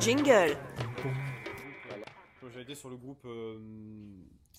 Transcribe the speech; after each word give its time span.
Jingle. 0.00 0.56
J'avais 2.50 2.62
été 2.62 2.74
sur 2.74 2.88
le 2.88 2.96
groupe. 2.96 3.24
euh, 3.26 3.58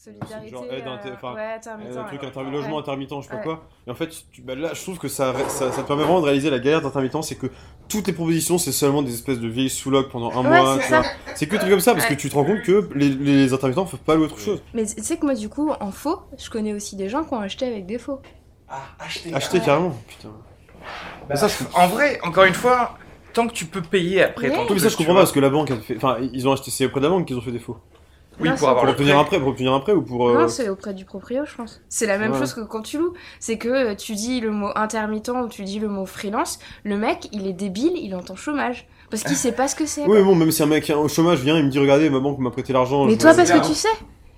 Solidarité. 0.02 0.50
Genre 0.50 0.64
aide 0.72 0.88
inter- 0.88 1.10
euh, 1.10 1.14
enfin, 1.16 1.34
ouais, 1.34 1.54
intermittent, 1.56 1.98
un 1.98 2.04
truc 2.06 2.22
ouais. 2.22 2.28
intermittent, 2.30 2.54
logement 2.54 2.80
intermittent, 2.80 3.12
je 3.18 3.22
sais 3.24 3.28
pas 3.32 3.36
Ouais. 3.36 3.44
quoi. 3.44 3.66
Et 3.86 3.92
en 3.92 3.96
fait, 3.96 4.10
tu- 4.32 4.42
bah 4.42 4.56
là, 4.56 4.70
je 4.74 4.82
trouve 4.82 4.98
que 4.98 5.10
ça, 5.10 5.34
ça, 5.50 5.74
ça 5.74 5.82
te 5.82 5.88
permet 5.88 6.04
vraiment 6.04 6.22
de 6.22 6.26
réaliser 6.26 6.50
la 6.50 6.60
galère 6.60 6.82
d'intermittent, 6.82 7.22
c'est 7.22 7.36
que 7.36 7.48
toutes 7.90 8.08
les 8.08 8.14
propositions, 8.14 8.58
c'est 8.58 8.72
seulement 8.72 9.02
des 9.02 9.14
espèces 9.14 9.40
de 9.42 9.48
vieilles 9.50 9.70
sous-locs 9.70 10.10
pendant 10.10 10.32
un 10.32 10.50
Ouais, 10.50 10.62
mois. 10.62 10.80
c'est 11.36 11.48
que 11.48 11.52
des 11.52 11.58
trucs 11.58 11.70
comme 11.72 11.82
ça, 11.82 11.94
parce 11.96 12.06
que 12.06 12.14
tu 12.14 12.30
te 12.30 12.36
rends 12.36 12.46
compte 12.46 12.62
que 12.62 12.90
les, 12.96 13.10
les 13.10 13.52
intermittents 13.52 13.84
peuvent 13.86 14.00
pas 14.00 14.16
louer 14.16 14.26
autre 14.28 14.40
chose. 14.40 14.62
Mais 14.74 14.86
tu 14.86 15.04
sais 15.04 15.18
que 15.18 15.26
moi, 15.26 15.36
du 15.36 15.50
coup, 15.50 15.70
en 15.82 15.92
faux, 15.92 16.22
je 16.38 16.50
connais 16.50 16.74
aussi 16.74 16.96
des 16.96 17.10
gens 17.10 17.26
qui 17.26 17.34
ont 17.34 17.40
acheté 17.42 17.66
avec 17.68 17.86
des 17.86 17.98
faux. 17.98 18.22
Ah, 18.70 18.80
acheter. 19.00 19.34
Acheter 19.34 19.60
carrément, 19.60 19.98
putain. 20.08 20.30
Bah, 21.28 21.36
ça, 21.36 21.50
je- 21.50 21.66
En 21.78 21.88
vrai, 21.88 22.20
encore 22.24 22.46
une 22.46 22.54
fois, 22.54 22.98
tant 23.34 23.48
que 23.48 23.54
tu 23.54 23.66
peux 23.66 23.82
payer 23.82 24.24
après 24.24 24.50
ton 24.50 24.60
Oui, 24.62 24.66
truc, 24.66 24.78
mais 24.78 24.84
ça, 24.84 24.88
je 24.90 24.96
comprends 24.96 25.14
pas, 25.14 25.20
parce 25.20 25.34
que 25.34 25.42
la 25.42 25.50
banque 25.50 25.72
a 25.72 25.76
fait. 25.78 25.98
Enfin, 25.98 26.20
ils 26.32 26.48
ont 26.48 26.54
acheté, 26.54 26.72
c'est 26.72 26.86
auprès 26.86 27.02
de 27.02 27.06
la 27.06 27.12
banque 27.12 27.26
qu'ils 27.28 27.38
ont 27.38 27.42
fait 27.42 27.52
défaut. 27.52 27.78
Oui, 28.40 28.50
Non, 28.50 28.56
pour 28.56 28.70
avoir 28.70 28.84
Pour 28.84 28.86
le 28.86 28.92
obtenir 28.94 29.18
un 29.20 29.24
prêt, 29.24 29.40
pour 29.40 29.50
obtenir 29.50 29.74
un 29.74 29.80
prêt 29.80 29.94
ou 29.94 30.02
pour. 30.02 30.30
euh, 30.30 30.42
Non, 30.42 30.48
c'est 30.48 30.70
auprès 30.70 30.94
du 30.94 31.06
proprio, 31.06 31.44
je 31.46 31.56
pense. 31.56 31.82
C'est 31.90 32.06
la 32.06 32.18
même 32.18 32.32
Ouais. 32.32 32.40
chose 32.40 32.54
que 32.54 32.62
quand 32.62 32.82
tu 32.82 32.98
loues. 32.98 33.14
C'est 33.40 33.58
que 33.58 33.70
euh, 33.70 33.96
tu 33.96 34.16
dis 34.16 34.40
le 34.40 34.52
mot 34.52 34.70
intermittent 34.76 35.30
ou 35.30 35.48
tu 35.50 35.64
dis 35.64 35.80
le 35.80 35.88
mot 35.90 36.06
freelance, 36.06 36.60
le 36.84 36.98
mec, 36.98 37.28
il 37.32 37.48
est 37.48 37.54
débile, 37.54 37.94
il 37.96 38.16
entend 38.16 38.36
chômage. 38.36 38.88
Parce 39.10 39.24
qu'il 39.24 39.36
sait 39.36 39.52
pas 39.54 39.68
ce 39.68 39.76
que 39.76 39.86
c'est. 39.88 40.06
Oui, 40.06 40.22
bon, 40.22 40.36
même 40.36 40.52
si 40.52 40.62
un 40.62 40.68
mec 40.68 40.92
au 40.96 41.08
chômage 41.08 41.40
vient, 41.40 41.58
il 41.58 41.66
me 41.66 41.70
dit 41.72 41.80
Regardez, 41.80 42.10
ma 42.10 42.20
banque 42.20 42.38
m'a 42.40 42.52
prêté 42.52 42.74
l'argent. 42.74 43.06
Mais 43.06 43.18
toi, 43.18 43.34
parce 43.34 43.52
que 43.52 43.68
tu 43.68 43.74
sais. 43.74 43.88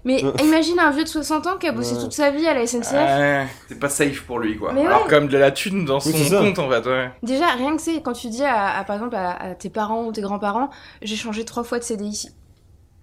Mais 0.04 0.24
Ouais. 0.26 0.32
imagine 0.44 0.80
un 0.80 0.90
vieux 0.90 1.04
de 1.04 1.08
60 1.10 1.46
ans 1.46 1.58
qui 1.60 1.68
a 1.68 1.72
bossé 1.72 1.94
Ouais. 1.94 2.02
toute 2.02 2.13
sa 2.13 2.32
vie 2.32 2.48
à 2.48 2.55
la 2.55 2.66
SNCF. 2.66 3.48
C'est 3.68 3.80
pas 3.80 3.88
safe 3.90 4.22
pour 4.24 4.40
lui, 4.40 4.58
quoi. 4.58 4.74
Mais 4.74 4.84
Alors 4.88 5.04
ouais. 5.04 5.08
comme 5.10 5.27
de 5.27 5.38
la 5.38 5.52
thune 5.52 5.86
dans 5.86 5.99
son 5.99 6.10
Oui, 6.10 6.27
compte, 6.27 6.58
en 6.58 6.70
fait, 6.71 6.88
ouais. 6.90 7.12
Déjà, 7.21 7.46
rien 7.52 7.76
que 7.76 7.82
c'est 7.84 8.02
quand 8.02 8.13
tu 8.13 8.30
dis 8.30 8.43
à, 8.43 8.80
à, 8.80 8.84
par 8.84 8.96
exemple 8.96 9.15
à, 9.15 9.30
à 9.40 9.54
tes 9.54 9.70
parents 9.70 10.05
ou 10.05 10.12
tes 10.12 10.21
grands-parents, 10.21 10.71
j'ai 11.04 11.15
changé 11.15 11.46
trois 11.46 11.63
fois 11.63 11.77
de 11.77 11.84
CDI. 11.84 12.30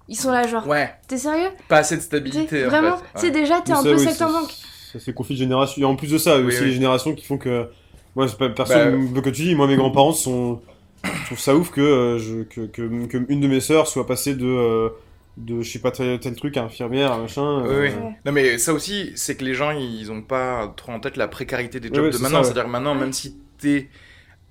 Ils 0.08 0.16
sont 0.16 0.30
là, 0.30 0.46
genre, 0.46 0.66
Ouais, 0.66 0.90
t'es 1.06 1.18
sérieux 1.18 1.50
pas 1.68 1.78
assez 1.78 1.96
de 1.96 2.00
stabilité, 2.02 2.64
en 2.66 2.70
Vraiment. 2.70 2.96
C'est 3.14 3.26
Ouais. 3.26 3.30
déjà, 3.32 3.60
t'es 3.60 3.72
un 3.72 3.76
ça, 3.76 3.82
peu 3.82 3.94
oui, 3.94 4.00
secte 4.04 4.22
en 4.22 4.28
c'est- 4.28 4.32
banque. 4.32 4.50
Ça, 4.92 4.98
c'est 5.00 5.12
conflit 5.12 5.34
de 5.34 5.40
génération. 5.40 5.82
Et 5.82 5.84
en 5.84 5.96
plus 5.96 6.10
de 6.10 6.16
ça, 6.18 6.30
il 6.30 6.34
y 6.34 6.36
a 6.36 6.40
Oui, 6.40 6.46
aussi 6.48 6.60
oui. 6.60 6.66
les 6.68 6.72
générations 6.72 7.14
qui 7.14 7.24
font 7.26 7.36
que. 7.38 7.68
Moi, 8.16 8.26
c'est 8.26 8.38
pas 8.38 8.48
personne. 8.48 9.12
que 9.12 9.30
tu 9.30 9.42
dis, 9.42 9.54
moi, 9.54 9.66
mes 9.66 9.76
grands-parents 9.76 10.12
sont. 10.12 10.62
Je 11.04 11.26
trouve 11.26 11.38
ça 11.38 11.54
ouf 11.54 11.70
que, 11.70 11.80
euh, 11.80 12.18
je, 12.18 12.42
que, 12.42 12.62
que, 12.66 13.06
que 13.06 13.18
une 13.28 13.40
de 13.40 13.46
mes 13.48 13.60
sœurs 13.60 13.86
soit 13.86 14.06
passée 14.06 14.34
de. 14.34 14.46
euh, 14.46 14.88
de 15.36 15.60
je 15.62 15.70
sais 15.70 15.78
pas 15.78 15.92
tel, 15.92 16.18
tel 16.18 16.34
truc 16.34 16.56
à 16.56 16.64
infirmière, 16.64 17.12
à 17.12 17.18
machin. 17.18 17.62
Oui, 17.62 17.68
euh, 17.68 17.80
oui. 17.82 17.88
Ouais. 17.90 18.16
Non, 18.24 18.32
mais 18.32 18.58
ça 18.58 18.72
aussi, 18.72 19.12
c'est 19.14 19.36
que 19.36 19.44
les 19.44 19.54
gens, 19.54 19.70
ils 19.70 20.10
ont 20.10 20.22
pas 20.22 20.72
trop 20.76 20.90
en 20.92 20.98
tête 21.00 21.16
la 21.16 21.28
précarité 21.28 21.78
des 21.80 21.88
jobs 21.88 21.98
ouais, 22.06 22.10
de 22.10 22.16
c'est 22.16 22.22
maintenant. 22.22 22.38
ça, 22.38 22.38
ouais. 22.40 22.44
C'est-à-dire 22.46 22.64
que 22.64 22.70
maintenant, 22.70 22.94
même 22.96 23.12
si 23.12 23.36
t'es 23.58 23.88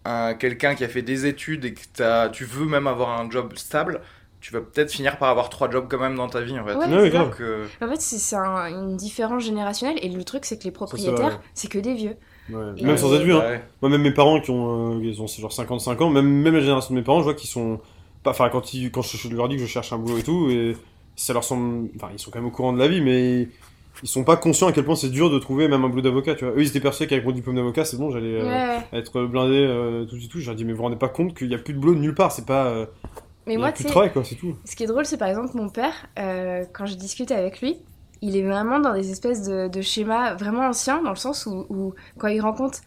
un- 0.06 0.34
quelqu'un 0.36 0.76
qui 0.76 0.86
a 0.86 0.88
fait 0.88 1.02
des 1.02 1.26
études 1.26 1.66
et 1.66 1.74
que 1.74 1.82
t'as- 1.94 2.30
tu 2.30 2.46
veux 2.46 2.66
même 2.66 2.88
avoir 2.88 3.20
un 3.20 3.30
job 3.30 3.52
stable, 3.58 4.00
tu 4.40 4.54
vas 4.54 4.62
peut-être 4.62 4.92
finir 4.92 5.18
par 5.18 5.30
avoir 5.30 5.50
trois 5.50 5.70
jobs 5.70 5.88
quand 5.90 6.00
même 6.00 6.16
dans 6.16 6.28
ta 6.30 6.42
vie, 6.42 6.60
en 6.60 6.66
fait. 6.66 6.76
Ouais, 6.76 6.86
Ouais, 6.86 6.88
c'est 7.06 7.12
ça. 7.12 7.18
grave. 7.18 7.30
Donc, 7.30 7.42
En 7.82 7.92
fait, 7.92 8.02
c'est 8.02 8.18
c'est 8.20 8.36
un- 8.36 8.68
une 8.70 8.96
différence 8.98 9.44
générationnelle 9.44 9.98
et 10.02 10.10
le 10.10 10.24
truc, 10.24 10.46
c'est 10.46 10.58
que 10.60 10.64
les 10.66 10.72
propriétaires, 10.72 11.40
c'est 11.54 11.68
que 11.70 11.80
des 11.80 11.94
vieux. 11.96 12.16
ouais. 12.52 12.56
Et- 12.78 12.84
Même 12.86 12.98
sans 12.98 13.14
être 13.16 13.24
vieux, 13.24 13.36
hein. 13.36 13.60
Moi, 13.82 13.90
même 13.92 14.02
mes 14.04 14.12
parents 14.14 14.40
qui 14.40 14.52
ont, 14.52 14.98
euh, 14.98 15.04
ils 15.04 15.22
ont 15.22 15.28
c'est 15.28 15.42
genre 15.42 15.52
55 15.52 16.00
ans, 16.02 16.10
même, 16.10 16.28
même 16.28 16.54
la 16.54 16.62
génération 16.62 16.94
de 16.94 17.00
mes 17.00 17.04
parents, 17.04 17.20
je 17.20 17.26
vois 17.26 17.34
qu'ils 17.34 17.50
sont. 17.50 17.80
pas- 18.24 18.32
Enfin, 18.32 18.50
quand, 18.50 18.74
ils, 18.74 18.92
quand 18.92 19.02
je, 19.02 19.18
je 19.18 19.30
leur 19.30 19.48
dis 19.50 19.56
que 19.56 19.62
je 19.62 19.68
cherche 19.68 19.92
un 19.94 19.98
boulot 19.98 20.18
et 20.18 20.24
tout, 20.24 20.50
et 20.50 20.76
ça 21.16 21.34
leur 21.34 21.44
semble. 21.44 21.90
Enfin, 21.96 22.10
ils 22.14 22.20
sont 22.20 22.30
quand 22.32 22.40
même 22.40 22.48
au 22.48 22.52
courant 22.52 22.74
de 22.74 22.80
la 22.80 22.88
vie, 22.88 23.00
mais 23.02 23.48
ils 24.04 24.08
sont 24.08 24.24
pas 24.24 24.38
conscients 24.38 24.68
à 24.68 24.72
quel 24.72 24.86
point 24.86 24.96
c'est 24.96 25.10
dur 25.10 25.30
de 25.32 25.40
trouver 25.40 25.68
même 25.68 25.84
un 25.84 25.90
boulot 25.90 26.02
d'avocat, 26.04 26.36
tu 26.36 26.46
vois. 26.46 26.54
Eux, 26.54 26.62
ils 26.62 26.68
étaient 26.68 26.80
persuadés 26.80 27.10
qu'avec 27.10 27.26
mon 27.26 27.32
diplôme 27.32 27.56
d'avocat, 27.56 27.86
c'est 27.86 27.98
bon, 27.98 28.12
j'allais. 28.12 28.40
euh, 28.42 28.46
Ouais. 28.46 29.00
être 29.00 29.24
blindé 29.24 29.56
euh, 29.56 30.06
tout 30.06 30.18
et 30.18 30.28
tout. 30.28 30.40
J'ai 30.40 30.54
dit, 30.56 30.64
mais 30.66 30.72
vous 30.74 30.78
vous 30.78 30.84
rendez 30.84 30.96
pas 30.96 31.10
compte 31.10 31.36
qu'il 31.36 31.48
y 31.50 31.56
a 31.56 31.58
plus 31.58 31.74
de 31.74 31.80
boulot 31.80 31.96
nulle 31.96 32.14
part, 32.16 32.32
c'est 32.32 32.46
pas. 32.46 32.66
euh, 32.68 32.86
Mais 33.48 33.54
il 33.54 33.60
moi, 33.60 33.72
tu 33.72 33.84
travail, 33.86 34.12
quoi, 34.12 34.24
c'est 34.24 34.36
tout. 34.36 34.56
ce 34.66 34.76
qui 34.76 34.84
est 34.84 34.88
drôle, 34.88 35.06
c'est 35.06 35.18
par 35.18 35.30
exemple 35.30 35.52
mon 35.56 35.70
père, 35.70 35.94
euh, 36.20 36.66
quand 36.74 36.86
je 36.86 36.96
discute 36.96 37.32
avec 37.32 37.62
lui, 37.62 37.78
il 38.22 38.36
est 38.36 38.44
vraiment 38.44 38.80
dans 38.80 38.94
des 38.94 39.12
espèces 39.12 39.44
de, 39.48 39.68
de 39.68 39.82
schémas 39.82 40.34
vraiment 40.36 40.68
anciens, 40.68 41.02
dans 41.02 41.12
le 41.12 41.16
sens 41.16 41.46
où, 41.46 41.66
où 41.70 41.94
quand 42.20 42.28
il 42.28 42.42
rencontre 42.42 42.80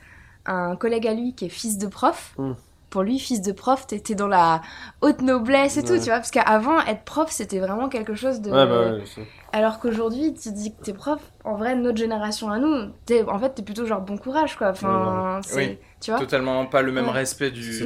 un 0.46 0.76
collègue 0.76 1.06
à 1.06 1.14
lui 1.14 1.34
qui 1.34 1.46
est 1.46 1.50
fils 1.50 1.78
de 1.78 1.86
prof, 1.86 2.34
Hmm. 2.38 2.52
pour 2.90 3.02
lui, 3.02 3.20
fils 3.20 3.40
de 3.40 3.52
prof, 3.52 3.86
t'étais 3.86 4.16
dans 4.16 4.26
la 4.26 4.62
haute 5.00 5.22
noblesse 5.22 5.76
et 5.76 5.82
tout, 5.84 5.94
tu 5.98 6.06
vois, 6.06 6.14
parce 6.16 6.32
qu'avant, 6.32 6.80
être 6.80 7.04
prof, 7.04 7.30
c'était 7.30 7.60
vraiment 7.60 7.88
quelque 7.88 8.14
chose 8.14 8.40
de... 8.40 8.50
Ouais, 8.50 8.66
bah 8.66 8.92
ouais, 8.94 9.02
c'est- 9.06 9.26
Alors 9.52 9.78
qu'aujourd'hui, 9.78 10.34
tu 10.34 10.50
dis 10.50 10.74
que 10.74 10.82
t'es 10.82 10.92
prof, 10.92 11.20
en 11.44 11.54
vrai, 11.54 11.76
notre 11.76 11.98
génération 11.98 12.50
à 12.50 12.58
nous, 12.58 12.90
t'es, 13.06 13.22
en 13.22 13.38
fait, 13.38 13.50
t'es 13.50 13.62
plutôt 13.62 13.86
genre 13.86 14.00
bon 14.00 14.18
courage, 14.18 14.56
quoi. 14.56 14.70
Enfin, 14.70 15.38
c'est, 15.44 15.56
Oui. 15.56 15.78
tu 16.00 16.10
vois. 16.10 16.18
Totalement 16.18 16.66
pas 16.66 16.82
le 16.82 16.90
même 16.90 17.06
Ouais. 17.06 17.12
respect 17.12 17.52
du, 17.52 17.60
du 17.60 17.78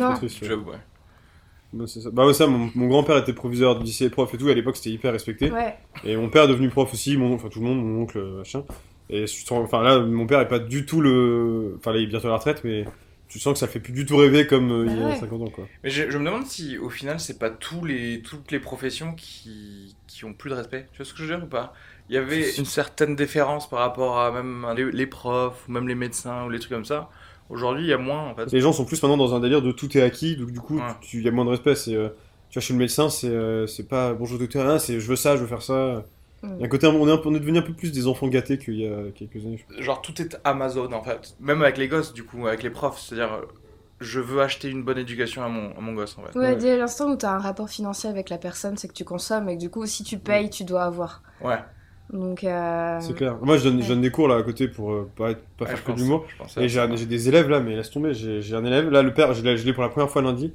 job, 0.43 0.67
ouais. 0.69 0.79
Bah, 1.75 1.85
c'est 1.87 2.01
ça. 2.01 2.11
Bah 2.11 2.27
ouais, 2.27 2.35
ça, 2.35 2.47
mon, 2.47 2.71
mon 2.75 2.87
grand-père 2.89 3.17
était 3.19 3.33
proviseur 3.33 3.79
du 3.79 3.85
lycée 3.85 4.11
prof 4.11 4.33
et 4.33 4.39
tout, 4.39 4.49
à 4.49 4.55
l'époque 4.55 4.77
c'était 4.77 4.91
hyper 4.91 5.13
respecté. 5.13 5.51
Ouais. 5.51 5.77
Et 6.05 6.17
mon 6.17 6.29
père 6.31 6.45
est 6.45 6.49
devenu 6.49 6.69
prof 6.71 6.93
aussi, 6.93 7.17
mon, 7.17 7.35
enfin 7.35 7.49
tout 7.49 7.61
le 7.61 7.67
monde, 7.67 7.85
mon 7.85 8.03
oncle, 8.03 8.21
machin. 8.23 8.65
Et 9.11 9.27
je 9.27 9.45
sens- 9.45 9.65
enfin 9.65 9.83
là, 9.83 9.99
mon 10.01 10.27
père 10.27 10.41
est 10.41 10.49
pas 10.49 10.59
du 10.61 10.87
tout 10.87 11.01
le. 11.01 11.75
Enfin 11.79 11.93
là, 11.93 11.99
il 11.99 12.05
est 12.05 12.07
bientôt 12.07 12.29
à 12.29 12.31
la 12.31 12.37
retraite, 12.37 12.63
mais 12.65 12.85
tu 13.29 13.39
sens 13.39 13.55
que 13.55 13.59
ça 13.59 13.67
fait 13.69 13.81
plus 13.81 13.93
du 13.93 14.07
tout 14.07 14.17
rêver 14.17 14.47
comme 14.47 14.71
euh, 14.71 14.87
il 14.87 14.93
y 14.99 15.01
Bah 15.01 15.07
a 15.09 15.11
ouais. 15.11 15.17
50 15.17 15.43
ans, 15.43 15.51
quoi. 15.51 15.71
Mais 15.83 15.91
je, 15.91 16.11
je 16.11 16.19
me 16.19 16.25
demande 16.25 16.47
si 16.47 16.79
au 16.79 16.91
final 16.91 17.21
c'est 17.21 17.39
pas 17.39 17.51
tous 17.51 17.85
les, 17.85 18.23
toutes 18.23 18.51
les 18.53 18.61
professions 18.61 19.15
qui, 19.15 19.97
qui 20.07 20.25
ont 20.25 20.33
plus 20.35 20.51
de 20.51 20.55
respect. 20.55 20.89
Tu 20.93 20.99
vois 20.99 21.07
ce 21.07 21.13
que 21.13 21.19
je 21.19 21.25
veux 21.25 21.35
dire 21.37 21.45
ou 21.45 21.49
pas? 21.49 21.75
Il 22.09 22.15
y 22.15 22.19
avait 22.19 22.55
une 22.57 22.67
certaine 22.67 23.17
déférence 23.17 23.69
par 23.69 23.79
rapport 23.81 24.19
à 24.21 24.31
même 24.31 24.67
les, 24.77 24.91
les 24.93 25.07
profs 25.07 25.67
ou 25.69 25.73
même 25.73 25.89
les 25.89 25.95
médecins 25.95 26.45
ou 26.45 26.51
les 26.51 26.59
trucs 26.59 26.73
comme 26.73 26.85
ça. 26.85 27.11
Aujourd'hui 27.51 27.85
il 27.85 27.89
y 27.89 27.93
a 27.93 27.99
moins 27.99 28.29
en 28.31 28.35
fait. 28.35 28.51
Les 28.53 28.61
gens 28.61 28.73
sont 28.73 28.85
plus 28.85 29.03
maintenant 29.03 29.17
dans 29.17 29.35
un 29.35 29.41
délire 29.41 29.63
de 29.63 29.71
tout 29.73 29.97
est 29.99 30.03
acquis, 30.03 30.37
donc 30.37 30.51
du 30.51 30.61
coup, 30.61 30.77
Ouais. 30.79 30.83
tu- 31.01 31.19
il 31.19 31.25
y 31.25 31.29
a 31.29 31.31
moins 31.31 31.45
de 31.45 31.51
respect. 31.51 31.75
C'est, 31.75 31.95
euh, 31.95 32.09
tu 32.51 32.59
vois, 32.59 32.63
chez 32.63 32.73
le 32.73 32.79
médecin, 32.79 33.09
c'est 33.11 33.29
euh, 33.29 33.67
c'est 33.67 33.89
pas 33.89 34.15
bonjour 34.15 34.39
docteur, 34.39 34.69
hein, 34.69 34.79
c'est 34.79 34.99
je 35.01 35.07
veux 35.09 35.17
ça, 35.17 35.37
je 35.37 35.43
veux 35.43 35.47
faire 35.47 35.63
ça. 35.63 36.05
Mm. 36.43 36.49
Il 36.57 36.61
y 36.61 36.63
a 36.63 36.67
un 36.67 36.69
côté, 36.69 36.87
on 36.87 37.09
est, 37.09 37.13
un 37.13 37.21
on 37.25 37.35
est 37.35 37.41
devenu 37.41 37.59
un 37.59 37.63
peu 37.63 37.73
plus 37.73 37.93
des 37.93 38.07
enfants 38.07 38.29
gâtés 38.29 38.59
qu'il 38.59 38.75
y 38.81 38.87
a 38.87 38.97
quelques 39.15 39.37
années. 39.45 39.65
Genre 39.79 40.01
tout 40.03 40.21
est 40.23 40.39
Amazon 40.45 40.93
en 40.93 41.03
fait. 41.03 41.35
Même 41.41 41.63
avec 41.63 41.79
les 41.79 41.89
gosses 41.89 42.13
du 42.13 42.25
coup, 42.25 42.47
avec 42.47 42.63
les 42.63 42.71
profs. 42.71 42.99
C'est-à-dire 43.01 43.33
euh, 43.35 43.43
je 44.01 44.21
veux 44.21 44.41
acheter 44.43 44.69
une 44.69 44.83
bonne 44.83 44.99
éducation 44.99 45.43
à 45.43 45.49
mon, 45.49 45.71
à 45.77 45.81
mon 45.81 45.93
gosse 45.95 46.17
en 46.19 46.23
fait. 46.23 46.39
Ouais, 46.39 46.49
Ouais. 46.49 46.57
dès 46.57 46.77
l'instant 46.77 47.11
où 47.11 47.17
t'as 47.17 47.31
un 47.33 47.39
rapport 47.39 47.69
financier 47.71 48.11
avec 48.11 48.29
la 48.29 48.39
personne, 48.39 48.77
c'est 48.77 48.89
que 48.89 48.93
tu 48.95 49.05
consommes 49.05 49.49
et 49.49 49.55
que 49.57 49.61
du 49.61 49.71
coup, 49.71 49.87
si 49.87 50.03
tu 50.03 50.19
payes, 50.19 50.51
tu 50.51 50.65
dois 50.65 50.83
avoir. 50.85 51.23
Ouais, 51.43 51.59
Donc, 52.13 52.45
euh... 52.45 52.99
C'est 53.01 53.15
clair. 53.15 53.39
Moi, 53.43 53.57
je 53.57 53.65
donne, 53.65 53.79
je 53.79 53.83
Ouais. 53.83 53.89
donne 53.89 54.01
des 54.03 54.11
cours 54.11 54.29
là 54.29 54.37
à 54.37 54.43
côté 54.43 54.69
pour 54.69 54.93
euh, 54.93 55.11
pas, 55.17 55.31
être- 55.33 55.43
pas 55.57 55.65
Ouais, 55.65 55.71
faire 55.71 55.85
que 55.85 55.91
pense- 55.93 56.01
je 56.01 56.37
pensais 56.37 56.65
Et 56.65 56.69
j'ai 56.69 57.07
des 57.07 57.29
élèves 57.29 57.49
là, 57.49 57.61
mais 57.61 57.75
laisse 57.77 57.91
tomber, 57.91 58.13
j'ai 58.15 58.55
un 58.55 58.65
élève. 58.65 58.91
Là, 58.91 59.03
le 59.03 59.13
père, 59.15 59.33
je 59.35 59.43
l'ai 59.43 59.73
pour 59.73 59.83
la 59.83 59.89
première 59.89 60.11
fois 60.11 60.23
lundi. 60.23 60.53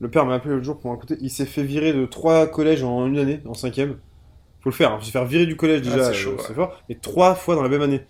Le 0.00 0.08
père 0.08 0.24
m'a 0.26 0.34
appelé 0.34 0.54
l'autre 0.54 0.64
jour 0.64 0.78
pour 0.80 0.90
un 0.92 0.96
côté. 0.96 1.16
Il 1.20 1.30
s'est 1.30 1.44
fait 1.46 1.62
virer 1.62 1.92
de 1.92 2.06
trois 2.06 2.46
collèges 2.46 2.82
en 2.82 3.06
une 3.06 3.18
année, 3.18 3.40
en 3.46 3.54
cinquième. 3.54 3.96
Faut 4.60 4.70
le 4.70 4.74
faire, 4.74 4.92
hein. 4.92 4.98
se 5.00 5.10
faire 5.10 5.24
virer 5.24 5.46
du 5.46 5.56
collège 5.56 5.82
Ah, 5.86 5.90
déjà, 5.90 6.04
c'est 6.06 6.14
chaud, 6.14 6.30
euh, 6.30 6.36
ouais. 6.36 6.42
c'est 6.46 6.54
fort. 6.54 6.80
Mais 6.88 6.94
trois 6.94 7.34
fois 7.34 7.56
dans 7.56 7.62
la 7.62 7.68
même 7.68 7.82
année. 7.82 8.00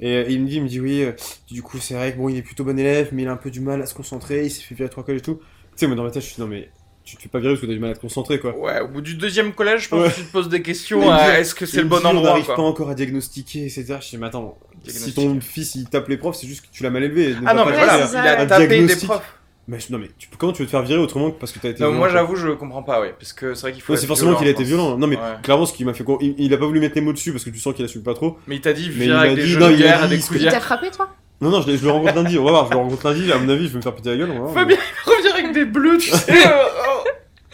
Et 0.00 0.16
euh, 0.16 0.24
il 0.28 0.42
me 0.42 0.46
dit, 0.46 0.56
il 0.56 0.62
me 0.62 0.68
dit 0.68 0.80
oui, 0.80 1.02
euh, 1.02 1.12
du 1.50 1.62
coup 1.62 1.78
c'est 1.78 1.94
vrai 1.94 2.12
que 2.12 2.18
bon, 2.18 2.28
il 2.28 2.36
est 2.36 2.42
plutôt 2.42 2.64
bon 2.64 2.78
élève, 2.78 3.08
mais 3.12 3.22
il 3.22 3.28
a 3.28 3.32
un 3.32 3.36
peu 3.36 3.50
du 3.50 3.60
mal 3.60 3.80
à 3.80 3.86
se 3.86 3.94
concentrer. 3.94 4.44
Il 4.44 4.50
s'est 4.50 4.62
fait 4.62 4.74
virer 4.74 4.88
trois 4.90 5.02
collèges 5.04 5.20
et 5.20 5.24
tout. 5.24 5.36
Tu 5.36 5.42
sais, 5.76 5.86
moi 5.86 5.96
dans 5.96 6.02
ma 6.04 6.10
tête, 6.10 6.22
je 6.22 6.28
suis 6.28 6.42
non 6.42 6.48
mais 6.48 6.68
tu 7.04 7.16
te 7.16 7.22
fais 7.22 7.28
pas 7.28 7.38
virer 7.38 7.52
parce 7.54 7.60
que 7.60 7.66
t'as 7.66 7.72
du 7.72 7.78
mal 7.80 7.90
à 7.90 7.94
te 7.94 8.00
concentrer 8.00 8.38
quoi. 8.38 8.56
Ouais, 8.58 8.80
au 8.80 8.88
bout 8.88 9.00
du 9.00 9.14
deuxième 9.14 9.52
collège, 9.52 9.82
je 9.84 9.88
pense 9.88 10.02
Ouais. 10.02 10.10
que 10.10 10.14
tu 10.16 10.24
te 10.24 10.32
poses 10.32 10.48
des 10.48 10.62
questions. 10.62 11.10
À 11.10 11.38
Est-ce 11.38 11.54
que 11.54 11.66
c'est 11.66 11.82
le 11.82 11.88
bon 11.88 11.98
dit, 11.98 12.02
On 12.06 12.08
endroit 12.10 12.30
n'arrive 12.30 12.46
pas 12.46 12.62
encore 12.62 12.88
à 12.90 12.94
diagnostiquer, 12.94 13.60
etc. 13.66 13.96
Je 14.00 14.08
dis 14.10 14.18
mais 14.18 14.26
attends, 14.26 14.56
si 14.86 15.12
ton 15.14 15.38
fils 15.40 15.74
il 15.74 15.88
tape 15.88 16.08
les 16.08 16.16
profs, 16.16 16.36
c'est 16.36 16.46
juste 16.46 16.62
que 16.62 16.68
tu 16.72 16.82
l'as 16.82 16.90
mal 16.90 17.04
élevé. 17.04 17.34
Ah 17.46 17.54
non, 17.54 17.64
mais 17.66 17.72
voilà, 17.72 18.08
il 18.10 18.16
a 18.16 18.46
tapé 18.46 18.66
des 18.66 18.76
Diagnostic. 18.76 19.08
profs. 19.08 19.34
Mais 19.66 19.78
non 19.88 19.96
mais 19.98 20.10
tu, 20.18 20.28
comment 20.36 20.52
tu 20.52 20.60
veux 20.60 20.66
te 20.66 20.70
faire 20.70 20.82
virer 20.82 20.98
autrement 21.00 21.30
que 21.30 21.38
parce 21.40 21.50
que 21.50 21.58
t'as 21.58 21.70
été 21.70 21.82
Non, 21.82 21.88
violent, 21.88 21.98
moi 22.00 22.08
j'avoue, 22.10 22.36
je 22.36 22.48
comprends 22.48 22.82
pas, 22.82 23.00
ouais. 23.00 23.14
Parce 23.18 23.32
que 23.32 23.54
c'est 23.54 23.62
vrai 23.62 23.72
qu'il 23.72 23.80
faut. 23.80 23.94
Ouais, 23.94 23.98
c'est 23.98 24.06
forcément 24.06 24.34
qu'il 24.34 24.46
a 24.46 24.50
été 24.50 24.62
violent. 24.62 24.98
Non 24.98 25.06
mais 25.06 25.16
Ouais. 25.16 25.22
clairement 25.42 25.64
ce 25.64 25.72
qui 25.72 25.86
m'a 25.86 25.94
fait 25.94 26.04
il, 26.20 26.34
il 26.36 26.52
a 26.52 26.58
pas 26.58 26.66
voulu 26.66 26.80
mettre 26.80 26.96
les 26.96 27.00
mots 27.00 27.14
dessus 27.14 27.32
parce 27.32 27.44
que 27.44 27.50
tu 27.50 27.58
sens 27.58 27.74
qu'il 27.74 27.82
assume 27.84 28.02
pas 28.02 28.12
trop. 28.12 28.36
Mais 28.46 28.56
il 28.56 28.60
t'a 28.60 28.74
dit, 28.74 28.90
viens 28.90 29.16
avec 29.18 29.36
des 29.36 29.46
jeux 29.46 29.58
de 29.60 29.70
il 29.70 29.78
guerre, 29.78 30.06
des 30.06 30.18
t'a 30.20 30.60
frappé, 30.60 30.90
toi? 30.90 31.08
Non 31.40 31.48
non, 31.50 31.62
je, 31.62 31.74
je 31.76 31.82
le 31.84 31.90
rencontre 31.90 32.14
lundi, 32.14 32.38
on 32.38 32.44
va 32.44 32.50
voir, 32.50 32.66
je 32.66 32.72
le 32.72 32.76
rencontre 32.76 33.08
lundi, 33.10 33.32
à 33.32 33.38
mon 33.38 33.48
avis, 33.48 33.64
je 33.66 33.70
vais 33.72 33.76
me 33.78 33.82
faire 33.82 33.94
péter 33.94 34.10
la 34.10 34.16
gueule. 34.18 34.30
on 34.32 34.34
va 34.34 34.40
voir. 34.40 34.54
Fabien, 34.54 34.76
il 35.06 35.10
revient 35.10 35.32
avec 35.32 35.52
des 35.52 35.64
bleus, 35.64 35.96
tu 35.98 36.10
sais. 36.16 36.32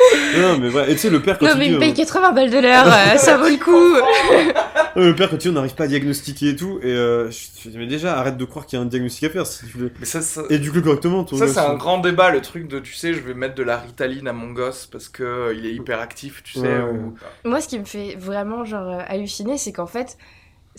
Euh, 0.01 0.17
oh. 0.37 0.41
Non, 0.41 0.59
mais 0.59 0.71
ouais, 0.71 0.91
et 0.91 0.95
tu 0.95 0.99
sais 1.01 1.11
le 1.11 1.21
père 1.21 1.39
quand 1.39 1.47
Non, 1.47 1.55
mais 1.57 1.67
il 1.67 1.75
me 1.75 1.79
paye 1.79 1.93
euh, 1.93 1.95
80 1.95 2.33
balles 2.33 2.51
de 2.51 2.59
l'heure, 2.59 2.87
euh, 2.87 3.17
ça 3.19 3.37
vaut 3.37 3.49
le 3.49 3.57
coup. 3.63 3.95
euh, 4.97 5.07
le 5.07 5.15
père 5.15 5.31
quand 5.31 5.37
dit 5.37 5.49
on 5.49 5.53
n'arrive 5.53 5.75
pas 5.75 5.85
à 5.85 5.87
diagnostiquer 5.89 6.51
et 6.51 6.57
tout 6.57 6.79
et 6.83 6.87
euh, 6.93 7.31
je 7.31 7.39
je 7.65 7.69
dis 7.69 7.79
mais 7.79 7.87
déjà 7.87 8.19
arrête 8.19 8.37
de 8.37 8.45
croire 8.45 8.67
qu'il 8.67 8.79
y 8.79 8.83
a 8.83 8.85
un 8.85 8.89
diagnostic 8.89 9.25
à 9.25 9.31
faire 9.31 9.47
si 9.47 9.67
tu 9.67 9.79
le 9.79 9.93
Mais 10.01 10.07
ça, 10.07 10.21
ça, 10.23 10.43
éduque-le 10.51 10.81
correctement 10.83 11.25
ton 11.25 11.37
ça 11.37 11.47
c'est 11.49 11.59
un 11.61 11.75
grand 11.75 11.99
débat, 11.99 12.31
le 12.31 12.41
truc 12.41 12.69
de, 12.69 12.79
tu 12.79 12.95
sais, 12.95 13.13
je 13.15 13.21
vais 13.21 13.35
mettre 13.35 13.55
de 13.55 13.63
la 13.63 13.77
ritaline 13.79 14.27
à 14.29 14.33
mon 14.33 14.51
gosse 14.53 14.87
parce 14.87 15.09
que 15.09 15.23
euh, 15.23 15.55
il 15.57 15.67
est 15.67 15.73
hyper 15.75 16.01
actif, 16.01 16.43
tu 16.43 16.55
sais. 16.55 16.61
Ouais. 16.61 16.81
ou- 16.93 17.15
Moi, 17.45 17.61
ce 17.61 17.69
qui 17.69 17.79
me 17.79 17.85
fait 17.85 18.17
vraiment, 18.19 18.65
genre, 18.65 18.89
euh, 18.89 19.03
halluciner, 19.07 19.59
c'est 19.59 19.73
qu'en 19.73 19.87
fait, 19.87 20.17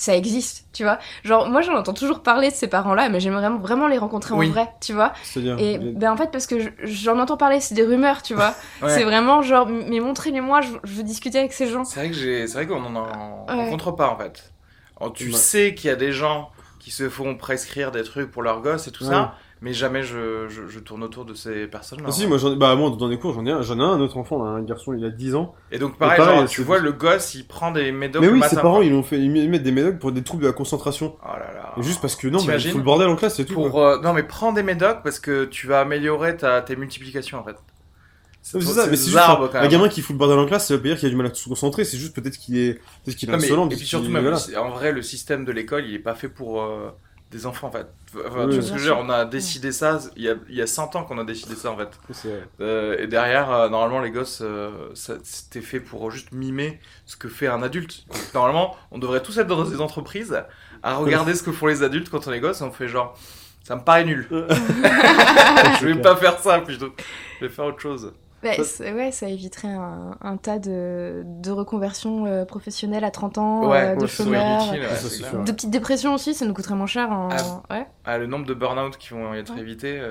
ça 0.02 0.16
existe, 0.16 0.66
tu 0.74 0.82
vois. 0.84 0.98
Genre, 1.24 1.48
moi, 1.48 1.62
j'en 1.62 1.76
entends 1.76 1.94
toujours 1.94 2.24
parler 2.24 2.50
de 2.50 2.56
ces 2.56 2.68
parents-là, 2.68 3.08
mais 3.10 3.20
j'aimerais 3.20 3.42
vraiment, 3.42 3.60
vraiment 3.60 3.88
les 3.88 4.00
rencontrer 4.00 4.34
Oui. 4.34 4.48
en 4.48 4.52
vrai, 4.52 4.68
tu 4.82 4.94
vois. 4.94 5.14
C'est-à-dire 5.22 5.60
Et 5.60 5.74
il- 5.74 5.94
ben 5.96 6.12
en 6.12 6.18
fait, 6.18 6.32
parce 6.32 6.48
que 6.48 6.60
je- 6.60 6.70
j'en 6.82 7.20
entends 7.20 7.38
parler, 7.38 7.60
c'est 7.60 7.76
des 7.76 7.84
rumeurs, 7.84 8.24
tu 8.24 8.34
vois. 8.34 8.56
Ouais. 8.82 8.90
C'est 8.90 9.04
vraiment 9.04 9.44
genre, 9.44 9.68
mais 9.68 10.00
montrez-les-moi, 10.00 10.62
je, 10.62 10.70
je 10.84 10.94
veux 10.94 11.04
discuter 11.04 11.38
avec 11.38 11.54
ces 11.54 11.68
gens. 11.68 11.84
C'est 11.84 12.00
vrai 12.00 12.10
que 12.10 12.16
j'ai, 12.16 12.48
c'est 12.48 12.54
vrai 12.56 12.66
qu'on 12.68 12.84
en 12.84 13.46
Ouais. 13.48 13.54
rencontre 13.56 13.92
pas 13.92 14.10
en 14.10 14.18
fait. 14.18 14.52
Alors, 15.00 15.14
tu 15.14 15.28
Ouais. 15.28 15.34
sais 15.34 15.76
qu'il 15.76 15.90
y 15.90 15.94
a 15.94 15.96
des 15.96 16.12
gens 16.12 16.50
qui 16.80 16.90
se 16.90 17.08
font 17.08 17.36
prescrire 17.36 17.92
des 17.92 18.02
trucs 18.04 18.32
pour 18.32 18.42
leurs 18.42 18.62
gosses 18.62 18.88
et 18.88 18.92
tout 18.92 19.04
Ouais. 19.04 19.12
ça, 19.12 19.36
mais 19.62 19.74
jamais 19.74 20.02
je, 20.02 20.48
je, 20.50 20.68
je 20.68 20.80
tourne 20.80 21.04
autour 21.04 21.24
de 21.24 21.36
ces 21.36 21.68
personnes-là. 21.68 22.06
Ah, 22.08 22.12
si, 22.12 22.26
moi, 22.26 22.40
j'en 22.40 22.52
ai- 22.52 22.56
bah, 22.56 22.76
moi, 22.76 22.90
dans 22.98 23.08
les 23.08 23.20
cours, 23.20 23.34
j'en 23.34 23.46
ai 23.46 23.52
un, 23.52 23.62
j'en 23.62 23.78
ai 23.80 23.84
un, 23.84 24.00
autre 24.00 24.18
enfant, 24.18 24.44
un 24.44 24.62
garçon, 24.64 24.94
il 24.94 25.06
a 25.06 25.10
10 25.10 25.36
ans. 25.36 25.54
Et 25.72 25.78
donc, 25.78 25.98
pareil, 25.98 26.18
pareil, 26.18 26.40
genre, 26.40 26.50
c'est- 26.50 26.56
tu 26.56 26.64
vois, 26.64 26.80
le 26.80 26.92
gosse, 26.92 27.36
il 27.36 27.46
prend 27.46 27.72
des 27.72 27.92
médocs 27.92 28.24
mais 28.24 28.30
oui, 28.30 28.40
matin. 28.40 28.56
ses 28.56 28.62
parents, 28.62 28.78
quoi. 28.78 28.86
ils, 28.86 28.94
ont 28.94 29.04
fait, 29.04 29.20
ils 29.20 29.30
mettent 29.50 29.62
des 29.62 29.72
médocs 29.72 30.00
pour 30.00 30.12
des 30.12 30.24
troubles 30.24 30.42
de 30.44 30.48
la 30.48 30.54
concentration. 30.54 31.16
Oh 31.24 31.28
là 31.28 31.54
là. 31.54 31.74
Et 31.78 31.84
juste 31.84 32.02
parce 32.02 32.16
que 32.16 32.28
non, 32.28 32.44
mais 32.44 32.56
il 32.60 32.70
fout 32.70 32.78
le 32.78 32.84
bordel 32.84 33.08
en 33.08 33.16
classe, 33.16 33.36
c'est 33.36 33.46
tout. 33.46 33.54
Pour, 33.54 33.80
euh, 33.84 34.02
non, 34.02 34.14
mais 34.14 34.24
prends 34.24 34.52
des 34.52 34.64
médocs 34.64 35.04
parce 35.04 35.20
que 35.20 35.46
tu 35.46 35.68
vas 35.68 35.82
améliorer 35.82 36.36
ta, 36.38 36.62
tes 36.64 36.76
multiplications 36.76 37.40
en 37.40 37.44
fait. 37.44 37.56
C'est 38.44 38.60
ça, 38.62 38.88
mais 38.88 38.96
c'est 38.96 39.12
juste 39.12 39.18
un, 39.18 39.50
un 39.54 39.68
gamin 39.68 39.88
qui 39.88 40.02
fout 40.02 40.16
le 40.16 40.18
bordel 40.18 40.40
en 40.40 40.48
classe, 40.48 40.68
ça 40.68 40.74
veut 40.74 40.82
pas 40.82 40.88
dire 40.88 40.98
qu'il 40.98 41.06
a 41.06 41.12
du 41.12 41.16
mal 41.16 41.28
à 41.28 41.34
se 41.34 41.48
concentrer, 41.48 41.86
c'est 41.86 41.98
juste 41.98 42.16
peut-être 42.16 42.38
qu'il 42.38 42.58
est, 42.58 42.74
peut-être 43.06 43.16
qu'il 43.16 43.30
est 43.30 43.34
insolent. 43.34 43.70
et 43.70 43.76
puis 43.76 43.86
surtout, 43.86 44.10
même, 44.10 44.24
voilà. 44.24 44.40
en 44.64 44.72
vrai, 44.72 44.92
le 44.92 45.04
système 45.04 45.46
de 45.46 45.52
l'école, 45.52 45.86
il 45.86 45.94
est 45.94 46.00
pas 46.00 46.16
fait 46.16 46.28
pour 46.28 46.64
euh, 46.64 46.90
des 47.32 47.46
enfants 47.46 47.68
en 47.68 47.72
fait. 47.72 47.88
Enfin, 48.28 48.46
Oui, 48.46 48.50
tu 48.50 48.60
vois 48.60 48.62
ce 48.62 48.72
que 48.74 48.78
je 48.78 48.84
veux 48.84 48.94
dire, 48.94 48.98
on 49.00 49.10
a 49.10 49.26
décidé 49.26 49.72
ça, 49.72 50.00
il 50.18 50.24
y 50.24 50.30
a, 50.30 50.36
il 50.50 50.56
y 50.56 50.62
a 50.62 50.68
100 50.68 50.96
ans 50.96 51.04
qu'on 51.04 51.18
a 51.18 51.24
décidé 51.24 51.56
ça 51.56 51.72
en 51.72 51.78
fait. 51.78 51.90
Euh, 52.60 52.98
et 53.00 53.08
derrière, 53.08 53.52
euh, 53.52 53.70
normalement, 53.70 54.02
les 54.02 54.12
gosses, 54.12 54.42
euh, 54.44 54.90
c'était 54.94 55.62
fait 55.62 55.80
pour 55.80 56.12
juste 56.12 56.32
mimer 56.34 56.80
ce 57.06 57.16
que 57.16 57.30
fait 57.30 57.48
un 57.48 57.64
adulte. 57.64 58.06
Normalement, 58.34 58.76
on 58.92 59.00
devrait 59.00 59.24
tous 59.24 59.38
être 59.38 59.48
dans 59.48 59.64
des 59.64 59.80
entreprises 59.80 60.38
à 60.84 60.96
regarder 60.96 61.34
ce 61.34 61.44
que 61.44 61.52
font 61.52 61.68
les 61.68 61.84
adultes 61.84 62.10
quand 62.10 62.28
on 62.28 62.34
est 62.34 62.40
gosse 62.40 62.62
et 62.62 62.64
on 62.64 62.72
fait 62.72 62.90
genre, 62.90 63.18
ça 63.64 63.76
me 63.76 63.82
paraît 63.82 64.04
nul. 64.04 64.28
je 64.32 65.86
vais 65.86 66.02
pas 66.02 66.18
faire 66.18 66.38
ça 66.40 66.60
plutôt. 66.60 66.94
Je 67.40 67.46
vais 67.46 67.52
faire 67.52 67.66
autre 67.66 67.80
chose. 67.80 68.12
Bah, 68.44 68.64
Ça- 68.64 68.92
ouais, 68.94 69.12
ça 69.12 69.30
éviterait 69.30 69.68
un, 69.74 70.18
un 70.20 70.38
tas 70.38 70.58
de, 70.58 71.22
de 71.26 71.52
reconversions 71.52 72.26
euh, 72.26 72.44
professionnelles 72.46 73.04
à 73.04 73.12
30 73.12 73.38
ans, 73.38 73.70
Ouais, 73.70 73.90
euh, 73.92 73.96
de 73.96 74.08
chômeurs, 74.08 74.64
utile, 74.68 74.82
ouais, 74.82 75.44
de 75.46 75.52
petites 75.52 75.70
dépressions 75.70 76.16
aussi, 76.16 76.34
ça 76.34 76.46
nous 76.46 76.54
coûterait 76.54 76.74
moins 76.76 76.88
cher 76.88 77.12
en... 77.12 77.30
Ah. 77.32 77.62
Ouais. 77.70 77.86
Ah, 78.06 78.18
le 78.18 78.26
nombre 78.26 78.46
de 78.48 78.54
burn-out 78.56 78.98
qui 78.98 79.10
vont 79.10 79.34
être 79.36 79.54
Ouais. 79.54 79.62
évités. 79.62 80.00
euh, 80.00 80.10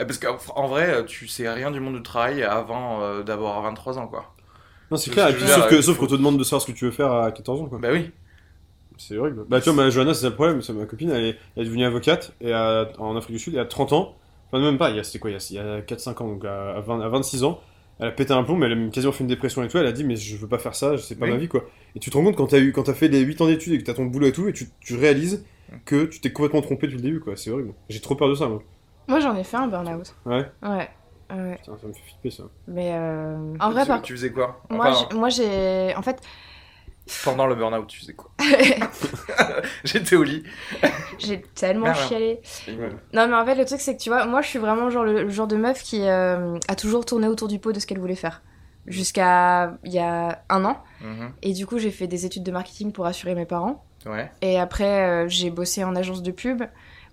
euh, 0.00 0.04
Parce 0.04 0.18
qu'en 0.18 0.36
en 0.54 0.66
vrai, 0.68 1.04
tu 1.06 1.28
sais 1.28 1.48
rien 1.48 1.70
du 1.70 1.80
monde 1.80 1.94
du 1.96 2.02
travail 2.02 2.42
avant 2.42 3.00
euh, 3.02 3.22
d'avoir 3.22 3.60
23 3.62 3.98
ans, 3.98 4.06
quoi. 4.06 4.34
Non, 4.90 4.98
c'est 4.98 5.10
clair, 5.10 5.28
ce 5.28 5.32
puis 5.34 5.48
sauf 5.48 5.68
que, 5.68 5.80
sauf 5.80 5.96
faut- 5.96 6.02
qu'on 6.02 6.08
te 6.10 6.16
demande 6.16 6.38
de 6.38 6.44
savoir 6.44 6.60
ce 6.60 6.66
que 6.66 6.76
tu 6.76 6.84
veux 6.84 6.90
faire 6.90 7.10
à 7.10 7.32
14 7.32 7.62
ans, 7.62 7.66
quoi. 7.66 7.78
Bah 7.78 7.88
oui. 7.92 8.10
C'est 8.98 9.16
horrible. 9.16 9.44
Bah, 9.48 9.60
tu 9.60 9.70
vois, 9.70 9.82
ma 9.84 9.88
Johanna, 9.90 10.12
c'est 10.12 10.20
ça 10.22 10.28
le 10.28 10.34
problème, 10.34 10.60
c'est 10.60 10.74
ma 10.74 10.84
copine, 10.84 11.10
elle 11.10 11.24
est, 11.24 11.36
elle 11.56 11.62
est 11.62 11.66
devenue 11.66 11.84
avocate, 11.86 12.32
et 12.42 12.52
à- 12.52 12.88
en 12.98 13.16
Afrique 13.16 13.36
du 13.36 13.42
Sud, 13.42 13.54
et 13.54 13.58
à 13.58 13.64
30 13.64 13.94
ans, 13.94 14.14
enfin, 14.52 14.62
même 14.62 14.78
pas, 14.78 14.90
il 14.90 14.96
y 14.96 15.00
a, 15.00 15.04
c'était 15.04 15.18
quoi, 15.18 15.30
il 15.30 15.34
y 15.34 15.36
a, 15.36 15.46
il 15.50 15.56
y 15.56 15.58
a 15.58 15.80
4-5 15.80 16.22
ans, 16.22 16.28
donc 16.28 16.44
à, 16.44 16.72
à 16.76 16.80
20 16.80 17.00
à 17.00 17.08
26 17.08 17.44
ans, 17.44 17.60
elle 17.98 18.08
a 18.08 18.10
pété 18.10 18.32
un 18.32 18.42
plomb, 18.42 18.56
mais 18.56 18.66
elle 18.66 18.86
a 18.86 18.90
quasiment 18.90 19.12
fait 19.12 19.24
une 19.24 19.28
dépression 19.28 19.62
et 19.62 19.68
tout, 19.68 19.78
elle 19.78 19.86
a 19.86 19.92
dit, 19.92 20.04
mais 20.04 20.16
je 20.16 20.36
veux 20.36 20.48
pas 20.48 20.58
faire 20.58 20.74
ça, 20.74 20.96
c'est 20.98 21.16
pas 21.18 21.26
Oui. 21.26 21.32
ma 21.32 21.36
vie, 21.38 21.48
quoi. 21.48 21.64
Et 21.94 22.00
tu 22.00 22.10
te 22.10 22.16
rends 22.16 22.24
compte 22.24 22.36
quand 22.36 22.46
t'as 22.48 22.58
eu, 22.60 22.72
quand 22.72 22.84
t'as 22.84 22.94
fait 22.94 23.08
les 23.08 23.20
8 23.20 23.40
ans 23.40 23.46
d'études 23.46 23.72
et 23.74 23.78
que 23.78 23.84
t'as 23.84 23.94
ton 23.94 24.06
boulot 24.06 24.26
et 24.28 24.32
tout, 24.32 24.48
et 24.48 24.52
tu, 24.52 24.68
tu 24.80 24.96
réalises 24.96 25.44
que 25.84 26.04
tu 26.04 26.20
t'es 26.20 26.32
complètement 26.32 26.60
trompé 26.62 26.86
depuis 26.86 26.96
le 26.98 27.02
début, 27.02 27.20
quoi. 27.20 27.36
C'est 27.36 27.50
horrible. 27.50 27.72
J'ai 27.88 28.00
trop 28.00 28.14
peur 28.14 28.28
de 28.28 28.34
ça, 28.34 28.46
moi. 28.48 28.62
Moi, 29.08 29.20
j'en 29.20 29.34
ai 29.36 29.44
fait 29.44 29.56
un 29.56 29.68
burn-out. 29.68 30.14
Ouais. 30.26 30.44
Ouais. 30.62 30.88
ouais. 31.30 31.56
Putain, 31.58 31.76
ça 31.80 31.86
me 31.86 31.92
fait 31.92 32.00
flipper, 32.02 32.30
ça. 32.30 32.44
Mais 32.68 32.90
euh, 32.94 33.54
en 33.60 33.70
vrai, 33.70 33.82
tu, 33.82 33.88
par... 33.88 34.02
tu 34.02 34.12
faisais 34.14 34.32
quoi? 34.32 34.60
moi, 34.70 34.88
Enfin, 34.90 35.06
j'ai- 35.10 35.16
moi, 35.16 35.28
j'ai... 35.28 35.94
En 35.96 36.02
fait, 36.02 36.20
Pendant 37.24 37.46
le 37.46 37.54
burn-out, 37.54 37.86
tu 37.86 38.00
faisais 38.00 38.14
quoi 38.14 38.30
J'étais 39.84 40.16
au 40.16 40.22
lit. 40.22 40.42
j'ai 41.18 41.42
tellement 41.54 41.92
chialé. 41.94 42.40
Non, 43.12 43.28
mais 43.28 43.34
en 43.34 43.44
fait, 43.44 43.54
le 43.54 43.64
truc, 43.64 43.80
c'est 43.80 43.96
que 43.96 44.02
tu 44.02 44.10
vois, 44.10 44.26
moi, 44.26 44.42
je 44.42 44.48
suis 44.48 44.58
vraiment 44.58 44.90
genre 44.90 45.04
le, 45.04 45.22
le 45.24 45.30
genre 45.30 45.46
de 45.46 45.56
meuf 45.56 45.82
qui 45.82 46.06
euh, 46.06 46.58
a 46.68 46.74
toujours 46.74 47.04
tourné 47.04 47.26
autour 47.28 47.48
du 47.48 47.58
pot 47.58 47.72
de 47.72 47.80
ce 47.80 47.86
qu'elle 47.86 47.98
voulait 48.00 48.14
faire. 48.14 48.42
Jusqu'à 48.86 49.74
il 49.84 49.92
y 49.92 49.98
a 50.00 50.42
un 50.48 50.64
an. 50.64 50.82
Mhm. 51.00 51.32
Et 51.42 51.52
du 51.52 51.66
coup, 51.66 51.78
j'ai 51.78 51.90
fait 51.90 52.06
des 52.08 52.26
études 52.26 52.42
de 52.42 52.50
marketing 52.50 52.92
pour 52.92 53.06
assurer 53.06 53.34
mes 53.34 53.46
parents. 53.46 53.84
Ouais. 54.06 54.30
Et 54.40 54.58
après, 54.58 55.06
euh, 55.06 55.28
j'ai 55.28 55.50
bossé 55.50 55.84
en 55.84 55.94
agence 55.94 56.22
de 56.22 56.32
pub, 56.32 56.62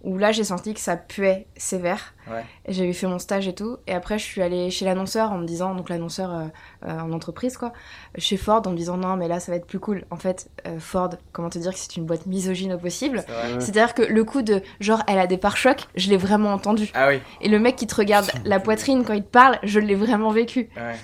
où 0.04 0.18
là, 0.18 0.32
j'ai 0.32 0.46
senti 0.46 0.74
que 0.74 0.80
ça 0.80 0.96
puait 0.96 1.46
sévère. 1.58 2.14
Ouais. 2.32 2.46
J'avais 2.70 2.94
fait 2.94 3.06
mon 3.08 3.20
stage 3.20 3.48
et 3.50 3.54
tout. 3.54 3.78
Et 3.86 3.94
après, 3.94 4.18
je 4.18 4.24
suis 4.24 4.42
allée 4.42 4.70
chez 4.70 4.86
l'annonceur 4.86 5.32
en 5.34 5.38
me 5.38 5.46
disant, 5.46 5.76
donc 5.76 5.90
l'annonceur 5.90 6.34
euh, 6.34 6.44
euh, 6.88 7.00
en 7.00 7.12
entreprise, 7.12 7.58
quoi, 7.58 7.74
chez 8.18 8.38
Ford, 8.38 8.62
en 8.66 8.72
me 8.72 8.78
disant, 8.78 8.96
non, 8.96 9.18
mais 9.18 9.28
là, 9.28 9.40
ça 9.42 9.52
va 9.52 9.58
être 9.58 9.66
plus 9.68 9.80
cool. 9.80 10.06
En 10.10 10.16
fait, 10.16 10.50
euh, 10.68 10.80
Ford, 10.80 11.10
comment 11.34 11.50
te 11.50 11.60
dire 11.60 11.74
que 11.74 11.80
c'est 11.80 11.98
une 11.98 12.06
boîte 12.06 12.28
misogyne 12.28 12.72
au 12.74 12.78
possible. 12.78 13.26
C'est-à-dire 13.60 13.94
que 13.94 14.04
le 14.04 14.24
coup 14.24 14.42
de 14.42 14.62
genre, 14.80 15.04
elle 15.08 15.20
a 15.20 15.28
des 15.28 15.38
pare-chocs, 15.38 15.88
je 15.96 16.10
l'ai 16.10 16.18
vraiment 16.18 16.54
entendu. 16.54 16.90
Ah 16.94 17.10
oui. 17.10 17.20
Et 17.42 17.50
le 17.50 17.60
mec 17.60 17.76
qui 17.76 17.86
te 17.88 17.96
regarde 17.96 18.32
la 18.46 18.60
poitrine 18.62 19.04
quand 19.04 19.14
il 19.14 19.24
te 19.24 19.30
parle, 19.30 19.60
je 19.64 19.80
l'ai 19.80 19.96
vraiment 19.96 20.32
vécu. 20.32 20.70
Ouais. 20.78 20.96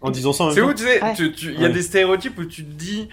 En 0.00 0.10
disant 0.10 0.32
ça, 0.32 0.48
C'est 0.54 0.62
où, 0.62 0.72
tu 0.72 0.84
sais, 0.84 1.02
Ouais. 1.02 1.12
il 1.18 1.52
y 1.60 1.64
a 1.64 1.68
Ouais. 1.68 1.74
des 1.74 1.82
stéréotypes 1.82 2.38
où 2.38 2.44
tu 2.46 2.64
te 2.64 2.70
dis. 2.70 3.08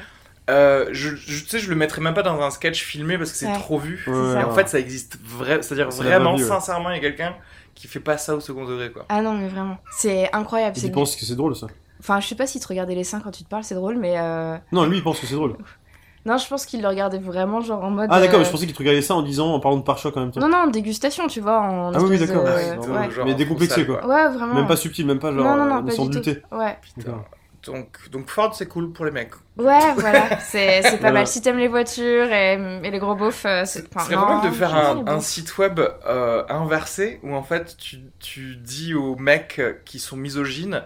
Euh, 0.50 0.88
je, 0.92 1.16
je, 1.16 1.44
tu 1.44 1.50
sais, 1.50 1.60
je 1.60 1.70
le 1.70 1.76
mettrais 1.76 2.02
même 2.02 2.14
pas 2.14 2.22
dans 2.24 2.40
un 2.42 2.50
sketch 2.52 2.84
filmé 2.84 3.18
parce 3.18 3.32
que 3.32 3.38
c'est 3.38 3.48
Ouais. 3.48 3.54
trop 3.54 3.78
vu. 3.80 4.04
Ouais. 4.08 4.14
Et 4.14 4.36
ouais. 4.36 4.44
en 4.44 4.52
fait, 4.52 4.68
ça 4.70 4.80
existe 4.80 5.18
vrai, 5.24 5.62
c'est-à-dire 5.62 5.90
vraiment, 5.90 6.36
vie, 6.36 6.44
ouais. 6.44 6.48
sincèrement, 6.50 6.90
il 6.92 6.96
y 6.96 7.00
a 7.00 7.02
quelqu'un 7.02 7.34
qui 7.74 7.88
fait 7.88 8.00
pas 8.00 8.18
ça 8.18 8.36
au 8.36 8.40
second 8.40 8.66
degré, 8.66 8.92
quoi. 8.92 9.06
Ah 9.10 9.22
non, 9.22 9.34
mais 9.34 9.48
vraiment. 9.48 9.78
C'est 9.92 10.32
incroyable. 10.34 10.76
Il 10.82 10.92
pense 10.92 11.16
que 11.16 11.26
c'est 11.26 11.36
drôle, 11.36 11.56
ça. 11.56 11.68
Enfin, 12.00 12.20
je 12.20 12.28
sais 12.28 12.36
pas 12.36 12.46
s'il 12.48 12.62
te 12.62 12.68
regardait 12.68 12.94
les 12.96 13.04
seins 13.04 13.20
quand 13.20 13.32
tu 13.32 13.44
te 13.44 13.50
parles, 13.50 13.64
c'est 13.64 13.76
drôle, 13.76 13.98
mais. 13.98 14.14
euh, 14.18 14.58
Non, 14.72 14.86
lui, 14.86 14.98
il 14.98 15.04
pense 15.04 15.20
que 15.20 15.26
c'est 15.26 15.36
drôle. 15.36 15.56
Non, 16.28 16.38
je 16.40 16.48
pense 16.48 16.66
qu'il 16.66 16.82
le 16.82 16.88
regardait 16.88 17.20
vraiment, 17.20 17.62
genre 17.62 17.84
en 17.84 17.92
mode. 17.92 18.08
Ah, 18.12 18.20
d'accord, 18.20 18.36
euh, 18.36 18.40
mais 18.40 18.46
je 18.46 18.50
pensais 18.52 18.66
qu'il 18.66 18.74
te 18.74 18.80
regardait 18.80 19.02
ça 19.04 19.14
en 19.14 19.22
disant, 19.22 19.54
en 19.54 19.60
parlant 19.60 19.78
de 19.78 19.84
pare-choc 19.84 20.16
en 20.18 20.22
même 20.22 20.32
temps. 20.32 20.40
Non, 20.40 20.50
non, 20.50 20.58
en 20.58 20.68
dégustation, 20.68 21.28
tu 21.28 21.40
vois. 21.40 21.60
En 21.62 21.94
Ah 21.94 22.00
oui, 22.02 22.18
d'accord. 22.18 22.44
de- 22.44 22.50
Ouais, 22.50 22.78
Ouais, 22.78 22.98
ouais. 23.18 23.24
Mais 23.26 23.34
décomplexé, 23.36 23.86
quoi. 23.86 23.98
vraiment. 24.02 24.54
Même 24.56 24.68
pas 24.68 24.76
subtil, 24.76 25.06
même 25.06 25.20
pas 25.20 25.32
genre 25.32 25.44
Non, 25.44 25.56
non, 25.56 25.66
non, 25.66 25.78
euh, 25.88 25.96
pas 25.96 26.08
du 26.08 26.22
tout. 26.22 26.56
Ouais. 26.56 26.78
D'accord. 26.98 27.26
Donc, 27.66 28.10
donc 28.12 28.30
Ford, 28.30 28.54
c'est 28.56 28.68
cool 28.68 28.92
pour 28.94 29.06
les 29.06 29.12
mecs. 29.12 29.32
Ouais, 29.58 29.94
voilà. 29.96 30.40
C'est 30.40 30.82
c'est 30.84 30.92
pas 30.98 30.98
Voilà. 30.98 31.20
mal. 31.20 31.28
Si 31.28 31.42
t'aimes 31.42 31.58
les 31.58 31.68
voitures 31.68 32.32
et, 32.32 32.54
et 32.84 32.92
les 32.92 33.00
gros 33.00 33.16
beaufs, 33.16 33.46
euh, 33.46 33.64
c'est. 33.66 33.82
Ce 33.82 33.88
enfin, 33.96 34.06
serait 34.06 34.16
pas 34.16 34.36
mal 34.36 34.42
de 34.52 34.56
faire 34.56 34.76
un, 34.76 35.20
site 35.20 35.58
web 35.58 35.80
euh, 35.80 36.44
inversé 36.50 37.20
où 37.24 37.34
en 37.34 37.44
fait 37.44 37.76
tu, 37.78 38.00
tu 38.20 38.56
dis 38.58 38.94
aux 38.94 39.16
mecs 39.16 39.62
qui 39.86 40.00
sont 40.00 40.18
misogynes 40.18 40.84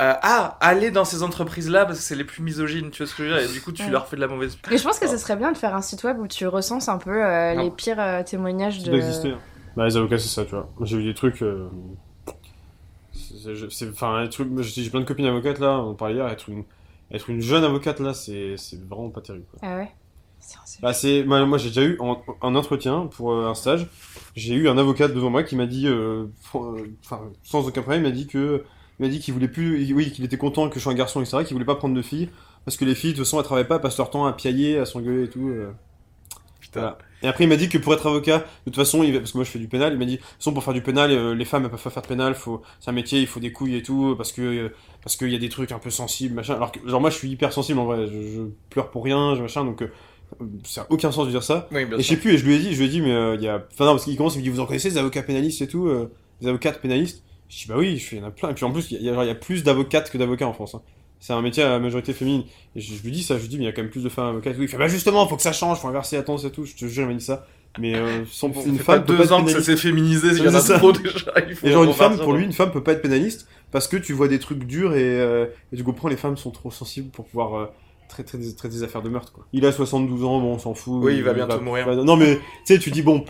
euh, 0.00 0.14
Ah, 0.22 0.56
allez 0.60 0.90
dans 0.90 1.04
ces 1.04 1.22
entreprises-là 1.22 1.84
parce 1.84 1.98
que 1.98 2.04
c'est 2.04 2.14
les 2.16 2.24
plus 2.24 2.42
misogynes, 2.42 2.90
tu 2.90 3.02
vois 3.02 3.06
ce 3.10 3.14
que 3.14 3.24
je 3.24 3.28
veux 3.28 3.38
dire 3.38 3.50
Et 3.50 3.52
du 3.52 3.60
coup, 3.60 3.72
tu 3.72 3.82
Ouais. 3.84 3.90
leur 3.90 4.08
fais 4.08 4.16
de 4.16 4.22
la 4.22 4.28
mauvaise 4.28 4.56
Mais 4.70 4.78
je 4.78 4.82
pense 4.82 4.98
que 4.98 5.06
ce 5.06 5.18
serait 5.18 5.36
bien 5.36 5.52
de 5.52 5.58
faire 5.58 5.74
un 5.74 5.82
site 5.82 6.02
web 6.04 6.18
où 6.18 6.26
tu 6.26 6.46
recenses 6.46 6.88
un 6.88 6.98
peu 6.98 7.24
euh, 7.24 7.54
les 7.54 7.70
pires 7.70 8.00
euh, 8.00 8.22
témoignages 8.22 8.78
de. 8.82 8.90
doit 8.90 8.98
exister. 8.98 9.28
hein. 9.28 9.38
Bah, 9.76 9.84
les 9.84 9.96
avocats, 9.96 10.18
c'est 10.18 10.28
ça, 10.28 10.44
tu 10.44 10.50
vois. 10.50 10.68
J'ai 10.82 10.96
eu 10.96 11.04
des 11.04 11.14
trucs. 11.14 11.44
C'est- 13.70 13.88
Enfin, 13.90 14.26
trucs- 14.30 14.50
moi, 14.50 14.62
j'ai 14.62 14.88
plein 14.90 15.00
de 15.00 15.04
copines 15.04 15.26
avocates 15.26 15.58
là, 15.58 15.78
on 15.80 15.94
parlait 15.94 16.14
hier, 16.16 16.28
être 16.28 16.48
une, 16.48 16.64
être 17.10 17.30
une 17.30 17.40
jeune 17.40 17.64
avocate 17.64 18.00
là, 18.00 18.14
c'est 18.14 18.56
c'est 18.56 18.80
vraiment 18.88 19.10
pas 19.10 19.20
terrible. 19.20 19.44
quoi. 19.50 19.60
Ah 19.62 19.76
ouais 19.76 19.90
c'est- 20.64 20.80
Bah, 20.82 20.92
c'est, 20.94 21.22
moi, 21.24 21.58
j'ai 21.58 21.68
déjà 21.68 21.82
eu 21.82 21.96
en, 22.00 22.22
en 22.40 22.54
entretien 22.54 23.06
pour 23.08 23.32
euh, 23.32 23.48
un 23.48 23.54
stage, 23.54 23.86
j'ai 24.36 24.54
eu 24.54 24.68
un 24.68 24.78
avocat 24.78 25.08
devant 25.08 25.30
moi 25.30 25.42
qui 25.42 25.54
m'a 25.56 25.66
dit, 25.66 25.86
euh, 25.86 26.24
euh, 26.54 26.86
enfin, 27.04 27.20
sans 27.42 27.66
aucun 27.68 27.82
problème, 27.82 28.02
il 28.04 28.08
m'a 28.08 28.14
dit 28.14 28.26
que, 28.26 28.64
il 28.98 29.04
m'a 29.04 29.08
dit 29.10 29.20
qu'il 29.20 29.34
voulait 29.34 29.48
plus, 29.48 29.92
oui, 29.94 30.10
qu'il 30.12 30.24
était 30.24 30.38
content 30.38 30.68
que 30.68 30.76
je 30.78 30.82
sois 30.84 30.92
un 30.92 30.96
garçon, 30.96 31.20
etc., 31.20 31.44
qu'il 31.44 31.54
voulait 31.54 31.64
pas 31.66 31.74
prendre 31.74 31.94
de 31.94 32.02
filles, 32.02 32.30
parce 32.64 32.76
que 32.76 32.84
les 32.84 32.94
filles, 32.94 33.12
de 33.12 33.16
toute 33.16 33.24
façon, 33.26 33.38
elles 33.38 33.44
travaillent 33.44 33.66
pas, 33.68 33.76
elles 33.76 33.80
passent 33.82 33.98
leur 33.98 34.10
temps 34.10 34.24
à 34.26 34.32
piailler, 34.32 34.78
à 34.78 34.86
s'engueuler 34.86 35.24
et 35.24 35.30
tout. 35.30 35.48
euh. 35.48 35.72
Putain. 36.70 36.80
Voilà. 36.80 36.98
Et 37.22 37.28
après, 37.28 37.44
il 37.44 37.48
m'a 37.48 37.56
dit 37.56 37.68
que 37.68 37.76
pour 37.76 37.92
être 37.92 38.06
avocat, 38.06 38.38
de 38.38 38.44
toute 38.64 38.76
façon, 38.76 39.02
il, 39.02 39.12
parce 39.12 39.32
que 39.32 39.38
moi 39.38 39.44
je 39.44 39.50
fais 39.50 39.58
du 39.58 39.68
pénal, 39.68 39.92
il 39.92 39.98
m'a 39.98 40.06
dit, 40.06 40.16
de 40.16 40.20
toute 40.20 40.30
façon, 40.38 40.52
pour 40.54 40.64
faire 40.64 40.72
du 40.72 40.80
pénal, 40.82 41.10
euh, 41.10 41.34
les 41.34 41.44
femmes 41.44 41.64
elles 41.64 41.70
peuvent 41.70 41.82
pas 41.82 41.90
faire 41.90 42.02
de 42.02 42.08
pénal, 42.08 42.34
faut, 42.34 42.62
c'est 42.80 42.88
un 42.88 42.94
métier, 42.94 43.20
il 43.20 43.26
faut 43.26 43.40
des 43.40 43.52
couilles 43.52 43.76
et 43.76 43.82
tout, 43.82 44.14
parce 44.16 44.32
que, 44.32 44.40
euh, 44.40 44.68
parce 45.02 45.16
qu'il 45.16 45.28
y 45.30 45.34
a 45.34 45.38
des 45.38 45.50
trucs 45.50 45.72
un 45.72 45.78
peu 45.78 45.90
sensibles, 45.90 46.34
machin. 46.34 46.54
Alors 46.54 46.72
que, 46.72 46.78
genre, 46.88 47.00
moi 47.00 47.10
je 47.10 47.16
suis 47.16 47.28
hyper 47.28 47.52
sensible 47.52 47.78
en 47.78 47.84
vrai, 47.84 48.06
je, 48.06 48.22
je 48.22 48.40
pleure 48.70 48.90
pour 48.90 49.04
rien, 49.04 49.34
je 49.34 49.42
machin, 49.42 49.64
donc, 49.64 49.82
euh, 49.82 49.88
ça 50.64 50.82
a 50.82 50.86
aucun 50.88 51.12
sens 51.12 51.26
de 51.26 51.30
dire 51.30 51.42
ça. 51.42 51.68
Oui, 51.72 51.84
bien 51.84 51.98
Et 51.98 52.02
je 52.02 52.08
sais 52.08 52.16
plus, 52.16 52.34
et 52.34 52.38
je 52.38 52.46
lui 52.46 52.54
ai 52.54 52.58
dit, 52.58 52.72
je 52.72 52.78
lui 52.78 52.86
ai 52.86 52.88
dit, 52.88 53.00
mais 53.02 53.34
il 53.34 53.42
y 53.42 53.48
a, 53.48 53.66
enfin 53.72 53.84
non, 53.84 53.92
parce 53.92 54.04
qu'il 54.04 54.16
commence, 54.16 54.36
il 54.36 54.38
me 54.38 54.44
dit, 54.44 54.48
vous 54.48 54.60
en 54.60 54.66
connaissez 54.66 54.90
des 54.90 54.98
avocats 54.98 55.22
pénalistes 55.22 55.60
et 55.60 55.68
tout, 55.68 55.90
des 56.40 56.48
avocates 56.48 56.80
pénalistes? 56.80 57.22
Je 57.48 57.56
dis, 57.56 57.66
bah 57.66 57.74
oui, 57.76 57.98
je 57.98 58.06
fais, 58.06 58.16
il 58.16 58.20
y 58.20 58.22
en 58.22 58.28
a 58.28 58.30
plein. 58.30 58.50
Et 58.50 58.54
puis 58.54 58.64
en 58.64 58.70
plus, 58.70 58.92
il 58.92 58.94
y 58.94 58.96
a, 58.96 59.00
il 59.00 59.06
y 59.06 59.10
a, 59.10 59.12
genre, 59.12 59.24
il 59.24 59.26
y 59.26 59.30
a 59.30 59.34
plus 59.34 59.64
d'avocates 59.64 60.08
que 60.10 60.16
d'avocats 60.16 60.46
en 60.46 60.52
France, 60.52 60.76
hein. 60.76 60.82
C'est 61.20 61.34
un 61.34 61.42
métier 61.42 61.62
à 61.62 61.78
majorité 61.78 62.12
féminine. 62.14 62.44
Et 62.74 62.80
je, 62.80 62.94
je 62.94 63.02
lui 63.02 63.10
dis 63.12 63.22
ça, 63.22 63.36
je 63.36 63.42
lui 63.42 63.48
dis, 63.48 63.58
mais 63.58 63.64
il 63.64 63.66
y 63.66 63.68
a 63.68 63.72
quand 63.72 63.82
même 63.82 63.90
plus 63.90 64.02
de 64.02 64.08
femmes 64.08 64.28
avocates. 64.28 64.56
Oui, 64.58 64.64
il 64.64 64.68
fait, 64.68 64.78
bah 64.78 64.88
justement, 64.88 65.26
faut 65.28 65.36
que 65.36 65.42
ça 65.42 65.52
change, 65.52 65.78
faut 65.78 65.88
inverser 65.88 66.16
la 66.16 66.22
tendance 66.22 66.44
et 66.44 66.50
tout. 66.50 66.64
Je 66.64 66.74
te 66.74 66.86
jure, 66.86 67.04
il 67.04 67.08
m'a 67.08 67.14
dit 67.14 67.24
ça. 67.24 67.46
Mais 67.78 67.94
euh, 67.94 68.24
sans, 68.28 68.48
Bon, 68.48 68.64
une 68.64 68.78
femme 68.78 69.04
pas 69.04 69.12
deux 69.12 69.32
ans 69.32 69.44
que 69.44 69.50
ça 69.52 69.62
s'est 69.62 69.76
féminisé, 69.76 70.28
il 70.32 70.42
y 70.42 70.48
en 70.48 70.54
a 70.54 70.60
trop 70.60 70.92
déjà. 70.92 71.32
Il 71.48 71.54
faut 71.54 71.66
Et 71.66 71.70
genre 71.70 71.84
une 71.84 71.92
femme, 71.92 72.18
pour 72.18 72.32
lui, 72.32 72.44
une 72.44 72.52
femme 72.52 72.72
peut 72.72 72.82
pas 72.82 72.92
être 72.92 73.02
pénaliste 73.02 73.46
parce 73.70 73.86
que 73.86 73.96
tu 73.96 74.12
vois 74.12 74.26
des 74.26 74.40
trucs 74.40 74.64
durs 74.64 74.94
et, 74.96 75.04
euh, 75.04 75.46
et 75.72 75.76
tu 75.76 75.84
comprends, 75.84 76.08
les 76.08 76.16
femmes 76.16 76.36
sont 76.36 76.50
trop 76.50 76.72
sensibles 76.72 77.10
pour 77.10 77.26
pouvoir 77.26 77.54
euh, 77.54 77.66
traiter, 78.08 78.38
des, 78.38 78.56
traiter 78.56 78.74
des 78.74 78.82
affaires 78.82 79.02
de 79.02 79.08
meurtre. 79.08 79.32
Quoi. 79.32 79.46
Il 79.52 79.64
a 79.66 79.72
72 79.72 80.24
ans, 80.24 80.40
bon, 80.40 80.54
on 80.54 80.58
s'en 80.58 80.74
fout. 80.74 81.00
Oui, 81.04 81.16
il 81.16 81.22
va 81.22 81.32
bientôt 81.32 81.60
mourir. 81.60 81.86
va- 81.86 81.94
non, 81.94 82.16
mais 82.16 82.36
tu 82.36 82.74
sais, 82.74 82.78
tu 82.80 82.90
dis, 82.90 83.02
bon, 83.02 83.24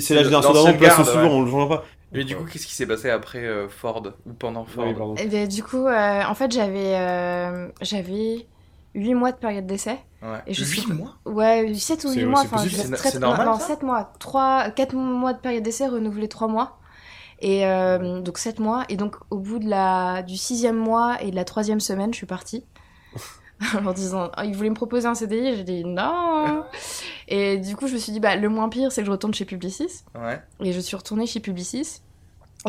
c'est 0.00 0.14
la 0.14 0.22
génération 0.22 0.52
d'avant, 0.52 0.72
place 0.74 0.98
au 0.98 1.02
ouais. 1.02 1.24
on 1.24 1.42
le 1.42 1.50
changera 1.50 1.80
pas. 1.80 1.84
Mais 2.12 2.24
du 2.24 2.36
coup, 2.36 2.44
qu'est-ce 2.44 2.66
qui 2.66 2.74
s'est 2.74 2.86
passé 2.86 3.08
après 3.10 3.44
euh, 3.44 3.68
Ford 3.68 4.02
ou 4.26 4.32
pendant 4.32 4.64
Ford 4.64 4.86
Oui, 4.86 4.94
pardon. 4.94 5.14
Eh 5.18 5.26
ben, 5.26 5.46
du 5.46 5.62
coup, 5.62 5.86
euh, 5.86 6.22
en 6.24 6.34
fait, 6.34 6.50
j'avais 6.52 6.96
euh, 6.96 7.68
j'avais 7.82 8.46
8 8.94 9.14
mois 9.14 9.30
de 9.32 9.36
période 9.36 9.66
d'essai. 9.66 9.98
Ouais. 10.22 10.38
Et 10.46 10.52
je 10.54 10.64
Huit 10.64 10.86
sais- 10.88 10.92
mois 10.92 11.14
Ouais, 11.24 11.72
7 11.74 12.04
ou 12.04 12.08
C'est- 12.08 12.20
8 12.20 12.26
mois. 12.26 12.40
c'est 12.42 12.46
Enfin, 12.54 12.58
c'est- 12.68 12.90
très- 13.10 13.18
normal, 13.18 13.46
Non, 13.46 13.58
ça 13.58 13.66
7 13.68 13.82
mois. 13.82 14.12
3, 14.18 14.70
4 14.70 14.94
mois 14.94 15.32
de 15.32 15.38
période 15.38 15.62
d'essai 15.62 15.86
renouvelés 15.86 16.28
3 16.28 16.48
mois. 16.48 16.78
Et 17.40 17.64
euh, 17.66 18.20
donc 18.20 18.36
7 18.38 18.58
mois. 18.58 18.84
Et 18.90 18.96
donc, 18.96 19.16
au 19.30 19.38
bout 19.38 19.58
de 19.60 19.68
la, 19.68 20.22
du 20.22 20.36
sixième 20.36 20.76
mois 20.76 21.16
et 21.22 21.30
de 21.30 21.36
la 21.36 21.44
troisième 21.44 21.80
semaine, 21.80 22.12
je 22.12 22.16
suis 22.18 22.26
partie. 22.26 22.66
en 23.76 23.80
leur 23.82 23.94
disant, 23.94 24.30
oh, 24.36 24.40
ils 24.44 24.54
voulaient 24.56 24.70
me 24.70 24.74
proposer 24.74 25.06
un 25.06 25.14
CDI, 25.14 25.56
j'ai 25.56 25.64
dit 25.64 25.84
non. 25.84 26.64
et 27.28 27.58
du 27.58 27.76
coup, 27.76 27.86
je 27.88 27.94
me 27.94 27.98
suis 27.98 28.12
dit, 28.12 28.20
bah, 28.20 28.36
le 28.36 28.48
moins 28.48 28.68
pire, 28.68 28.90
c'est 28.92 29.02
que 29.02 29.06
je 29.06 29.10
retourne 29.12 29.34
chez 29.34 29.44
Publicis. 29.44 30.02
Ouais. 30.14 30.40
Et 30.60 30.72
je 30.72 30.80
suis 30.80 30.96
retournée 30.96 31.26
chez 31.26 31.40
Publicis. 31.40 32.00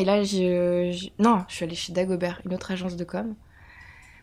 Et 0.00 0.04
là, 0.04 0.22
j'ai. 0.22 0.90
j'ai- 0.92 1.12
Non, 1.18 1.44
je 1.48 1.54
suis 1.54 1.64
allée 1.64 1.74
chez 1.74 1.92
Dagobert, 1.92 2.40
une 2.46 2.54
autre 2.54 2.70
agence 2.70 2.96
de 2.96 3.04
com. 3.04 3.34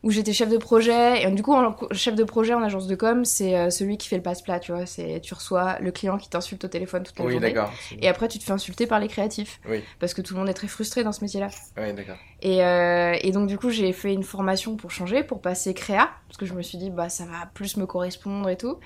Où 0.02 0.12
j'étais 0.12 0.32
chef 0.32 0.48
de 0.48 0.58
projet. 0.58 1.24
Et 1.24 1.32
du 1.32 1.44
coup, 1.44 1.54
en- 1.54 1.76
chef 1.92 2.16
de 2.16 2.24
projet 2.24 2.54
en 2.54 2.62
agence 2.64 2.88
de 2.88 2.96
com, 2.96 3.26
c'est 3.26 3.58
euh, 3.58 3.70
celui 3.70 3.98
qui 3.98 4.08
fait 4.08 4.16
le 4.16 4.22
passe-plat, 4.24 4.60
tu 4.62 4.72
vois. 4.72 4.86
C'est 4.86 5.20
tu 5.22 5.34
reçois 5.34 5.78
le 5.80 5.92
client 5.92 6.18
qui 6.18 6.30
t'insulte 6.30 6.64
au 6.64 6.68
téléphone 6.70 7.04
toute 7.04 7.20
la 7.20 7.26
Oui, 7.26 7.34
journée. 7.34 7.52
d'accord. 7.52 7.74
Et 8.02 8.08
après, 8.08 8.30
tu 8.30 8.40
te 8.40 8.44
fais 8.46 8.54
insulter 8.54 8.88
par 8.88 9.00
les 9.02 9.10
créatifs. 9.10 9.60
Oui. 9.68 9.84
Parce 10.00 10.14
que 10.14 10.22
tout 10.22 10.34
le 10.36 10.40
monde 10.40 10.48
est 10.50 10.54
très 10.54 10.68
frustré 10.70 11.04
dans 11.04 11.12
ce 11.12 11.22
métier-là. 11.22 11.50
Oui, 11.78 11.92
d'accord. 11.94 12.16
Et, 12.42 12.64
euh, 12.64 13.18
et 13.22 13.32
donc, 13.32 13.48
du 13.48 13.58
coup, 13.58 13.70
j'ai 13.72 13.92
fait 13.92 14.14
une 14.14 14.24
formation 14.24 14.78
pour 14.78 14.90
changer, 14.92 15.22
pour 15.24 15.42
passer 15.42 15.74
créa. 15.74 16.10
Parce 16.28 16.38
que 16.38 16.46
je 16.46 16.54
me 16.54 16.62
suis 16.62 16.78
dit, 16.78 16.90
bah, 16.92 17.10
ça 17.10 17.26
va 17.26 17.50
plus 17.54 17.76
me 17.76 17.86
correspondre 17.86 18.48
et 18.48 18.56
tout. 18.56 18.80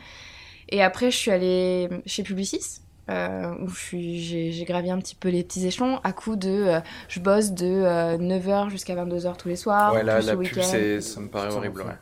Et 0.70 0.82
après, 0.82 1.12
je 1.12 1.18
suis 1.18 1.30
allée 1.30 1.90
chez 2.08 2.24
Publicis. 2.24 2.80
Euh, 3.10 3.54
où 3.62 3.70
j'ai 3.70 4.64
gravi 4.68 4.90
un 4.92 4.98
petit 5.00 5.16
peu 5.16 5.30
les 5.30 5.44
petits 5.44 5.66
échelons 5.68 6.00
à 6.04 6.14
coup 6.14 6.36
de 6.36 6.50
euh, 6.50 6.80
je 7.10 7.20
bosse 7.20 7.52
de 7.52 8.18
9h 8.18 8.70
jusqu'à 8.70 8.96
22h 8.96 9.36
tous 9.38 9.50
les 9.50 9.56
soirs 9.58 9.94
ouais, 9.94 10.04
la, 10.04 10.16
plus 10.18 10.26
la 10.28 10.34
le 10.36 10.40
pub, 10.40 11.00
ça 11.02 11.20
me 11.20 11.28
paraît 11.28 11.54
horrible. 11.54 11.82
Ouais. 11.82 11.98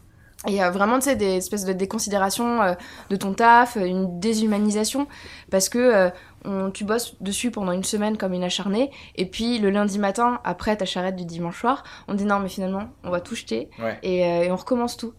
Et 0.48 0.64
euh, 0.64 0.72
vraiment, 0.72 0.98
tu 0.98 1.06
sais, 1.06 1.16
des 1.16 1.36
espèces 1.38 1.66
de 1.66 1.74
déconsidération 1.74 2.64
euh, 2.64 2.74
de 3.12 3.16
ton 3.16 3.34
taf, 3.34 3.78
euh, 3.78 3.86
une 3.86 4.20
déshumanisation, 4.20 5.08
parce 5.52 5.70
que 5.70 5.78
euh, 5.78 6.10
on, 6.46 6.72
tu 6.72 6.84
bosses 6.84 7.16
dessus 7.22 7.52
pendant 7.52 7.72
une 7.74 7.84
semaine 7.84 8.18
comme 8.18 8.34
une 8.34 8.44
acharnée, 8.44 8.90
et 9.18 9.28
puis 9.28 9.60
le 9.60 9.70
lundi 9.70 10.00
matin, 10.00 10.40
après 10.44 10.76
ta 10.76 10.86
charrette 10.86 11.16
du 11.16 11.26
dimanche 11.26 11.60
soir, 11.60 11.84
on 12.08 12.16
dit 12.16 12.26
non, 12.26 12.40
mais 12.40 12.50
finalement, 12.50 12.90
on 13.04 13.12
va 13.12 13.22
tout 13.22 13.36
jeter, 13.36 13.70
Ouais. 13.78 14.00
et, 14.02 14.26
euh, 14.26 14.44
et 14.46 14.52
on 14.52 14.56
recommence 14.56 14.98
tout. 14.98 15.14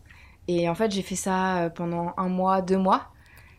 Et 0.49 0.69
en 0.69 0.75
fait, 0.75 0.91
j'ai 0.91 1.03
fait 1.03 1.15
ça 1.15 1.59
euh, 1.59 1.71
pendant 1.71 2.15
un 2.17 2.29
mois, 2.29 2.61
deux 2.61 2.79
mois. 2.79 3.13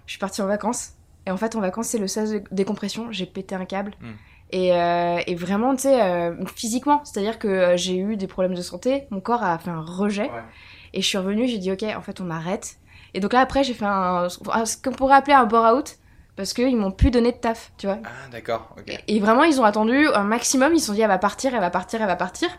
Je 0.06 0.12
suis 0.12 0.20
partie 0.20 0.42
en 0.42 0.48
vacances. 0.48 0.96
Et 1.26 1.32
en 1.32 1.38
fait, 1.38 1.56
en 1.56 1.62
vacances, 1.62 1.88
c'est 1.88 1.98
le 1.98 2.08
sas 2.08 2.32
de 2.32 2.44
décompression. 2.52 3.12
J'ai 3.12 3.26
pété 3.26 3.56
un 3.56 3.66
câble. 3.66 3.94
Mm. 4.02 4.12
Et, 4.52 4.74
euh, 4.74 5.20
et 5.26 5.36
vraiment, 5.36 5.74
tu 5.76 5.84
sais, 5.84 6.02
euh, 6.02 6.46
physiquement, 6.56 7.02
c'est-à-dire 7.04 7.40
que 7.40 7.48
euh, 7.48 7.78
j'ai 7.78 7.98
eu 7.98 8.18
des 8.18 8.28
problèmes 8.28 8.54
de 8.54 8.62
santé. 8.62 9.08
Mon 9.10 9.20
corps 9.20 9.44
a 9.44 9.58
fait 9.58 9.72
un 9.72 9.82
rejet. 9.82 10.30
Ouais. 10.30 10.44
Et 10.94 11.02
je 11.02 11.08
suis 11.08 11.18
revenue, 11.18 11.48
j'ai 11.48 11.58
dit, 11.58 11.72
ok, 11.72 11.84
en 11.84 12.02
fait, 12.02 12.22
on 12.22 12.30
arrête. 12.30 12.78
Et 13.16 13.20
donc 13.20 13.34
là, 13.34 13.40
après, 13.40 13.64
j'ai 13.64 13.74
fait 13.74 13.86
un, 13.86 14.28
ce 14.30 14.78
qu'on 14.78 14.92
pourrait 14.92 15.16
appeler 15.16 15.34
un 15.34 15.46
bore-out. 15.46 15.98
Parce 16.36 16.54
qu'ils 16.54 16.76
m'ont 16.78 16.90
plus 16.92 17.12
donné 17.12 17.32
de 17.32 17.38
taf, 17.38 17.72
tu 17.78 17.86
vois. 17.86 18.00
Ah, 18.04 18.10
d'accord. 18.32 18.76
Ok. 18.80 18.98
Et 19.08 19.20
vraiment, 19.20 19.44
ils 19.44 19.62
ont 19.62 19.66
attendu 19.66 20.08
un 20.16 20.24
maximum. 20.24 20.74
Ils 20.74 20.80
se 20.80 20.88
sont 20.88 20.94
dit, 20.94 21.02
elle 21.02 21.08
va 21.08 21.20
partir, 21.20 21.54
elle 21.54 21.62
va 21.62 21.70
partir, 21.70 22.02
elle 22.02 22.08
va 22.08 22.16
partir. 22.16 22.50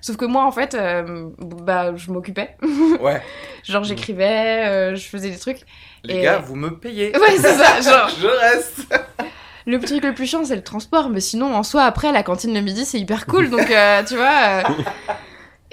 Sauf 0.00 0.16
que 0.16 0.24
moi, 0.24 0.44
en 0.44 0.52
fait, 0.52 0.74
euh, 0.74 1.30
bah, 1.38 1.96
je 1.96 2.12
m'occupais. 2.12 2.56
Ouais. 3.00 3.20
Genre, 3.64 3.82
j'écrivais, 3.82 4.66
euh, 4.66 4.94
je 4.94 5.08
faisais 5.08 5.30
des 5.30 5.38
trucs. 5.38 5.60
Les 6.04 6.16
Et- 6.16 6.22
gars, 6.22 6.38
vous 6.38 6.54
me 6.54 6.78
payez. 6.78 7.12
Ouais, 7.18 7.36
c'est 7.36 7.54
ça. 7.54 7.80
Genre, 7.80 8.08
Je 8.20 8.26
reste. 8.28 8.94
le 9.66 9.80
truc 9.80 10.04
le 10.04 10.14
plus 10.14 10.26
chiant, 10.26 10.44
c'est 10.44 10.54
le 10.56 10.62
transport. 10.62 11.08
Mais 11.10 11.20
sinon, 11.20 11.54
en 11.56 11.62
soi, 11.64 11.82
après, 11.82 12.12
la 12.12 12.22
cantine 12.22 12.54
le 12.54 12.60
midi, 12.60 12.84
c'est 12.84 13.00
hyper 13.00 13.26
cool. 13.26 13.50
Donc, 13.50 13.68
euh, 13.70 14.02
tu 14.04 14.14
vois. 14.16 14.62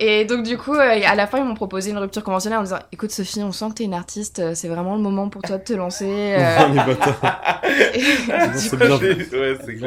Et 0.04 0.26
donc, 0.26 0.42
du 0.42 0.58
coup, 0.58 0.74
euh, 0.74 1.00
à 1.06 1.14
la 1.14 1.28
fin, 1.28 1.38
ils 1.38 1.44
m'ont 1.44 1.54
proposé 1.54 1.92
une 1.92 2.00
rupture 2.00 2.24
conventionnelle 2.24 2.58
en 2.58 2.64
disant 2.64 2.80
Écoute, 2.92 3.12
Sophie, 3.12 3.44
on 3.44 3.52
sent 3.52 3.66
que 3.70 3.74
t'es 3.76 3.84
une 3.84 3.94
artiste, 3.94 4.40
euh, 4.40 4.56
c'est 4.56 4.68
vraiment 4.68 4.96
le 4.96 5.02
moment 5.02 5.30
pour 5.30 5.44
toi 5.44 5.60
de 5.60 5.64
te 5.64 5.74
lancer. 5.74 6.36
euh. 6.40 6.58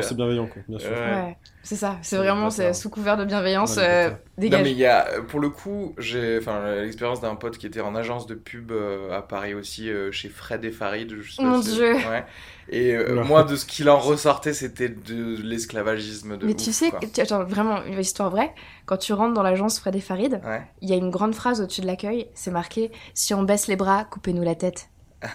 c'est 0.02 0.16
bienveillant, 0.16 0.46
quoi, 0.46 0.62
bien 0.68 0.78
sûr. 0.78 0.90
Ouais. 0.90 1.36
C'est 1.64 1.74
ça. 1.76 1.98
C'est 2.02 2.16
vraiment 2.16 2.50
c'est 2.50 2.72
sous 2.74 2.88
couvert 2.90 3.16
de 3.16 3.24
bienveillance. 3.24 3.76
Euh. 3.78 4.10
Non 4.38 4.60
mais 4.62 4.70
il 4.70 4.76
y 4.78 4.86
a, 4.86 5.06
pour 5.28 5.40
le 5.40 5.48
coup, 5.50 5.94
j'ai, 5.98 6.38
enfin, 6.38 6.74
l'expérience 6.76 7.20
d'un 7.20 7.34
pote 7.34 7.58
qui 7.58 7.66
était 7.66 7.80
en 7.80 7.94
agence 7.96 8.26
de 8.26 8.34
pub 8.34 8.70
euh, 8.70 9.10
à 9.16 9.22
Paris 9.22 9.54
aussi, 9.54 9.90
euh, 9.90 10.12
chez 10.12 10.28
Fred 10.28 10.64
et 10.64 10.70
Farid. 10.70 11.12
Je 11.20 11.30
sais 11.32 11.42
pas 11.42 11.48
Mon 11.48 11.62
si- 11.62 11.74
Dieu. 11.74 11.94
Ouais. 11.94 12.24
Et 12.68 12.94
euh, 12.94 13.22
moi, 13.24 13.42
de 13.44 13.56
ce 13.56 13.64
qu'il 13.66 13.88
en 13.90 13.98
ressortait, 13.98 14.52
c'était 14.54 14.88
de 14.88 15.36
l'esclavagisme 15.42 16.36
de 16.36 16.46
Mais 16.46 16.52
ouf, 16.54 16.62
tu 16.62 16.72
sais, 16.72 16.90
quoi. 16.90 17.00
tu- 17.00 17.20
attends, 17.20 17.44
vraiment, 17.44 17.82
une 17.84 17.98
histoire 17.98 18.30
vraie. 18.30 18.52
Quand 18.86 18.96
tu 18.96 19.12
rentres 19.12 19.34
dans 19.34 19.42
l'agence 19.42 19.78
Fred 19.80 19.94
et 19.96 20.00
Farid, 20.00 20.40
Ouais. 20.44 20.62
il 20.82 20.88
y 20.88 20.92
a 20.92 20.96
une 20.96 21.10
grande 21.10 21.34
phrase 21.34 21.60
au-dessus 21.60 21.80
de 21.80 21.86
l'accueil. 21.86 22.28
C'est 22.34 22.50
marqué 22.50 22.90
Si 23.14 23.34
on 23.34 23.42
baisse 23.42 23.66
les 23.68 23.76
bras, 23.76 24.04
coupez-nous 24.04 24.42
la 24.42 24.54
tête. 24.54 24.88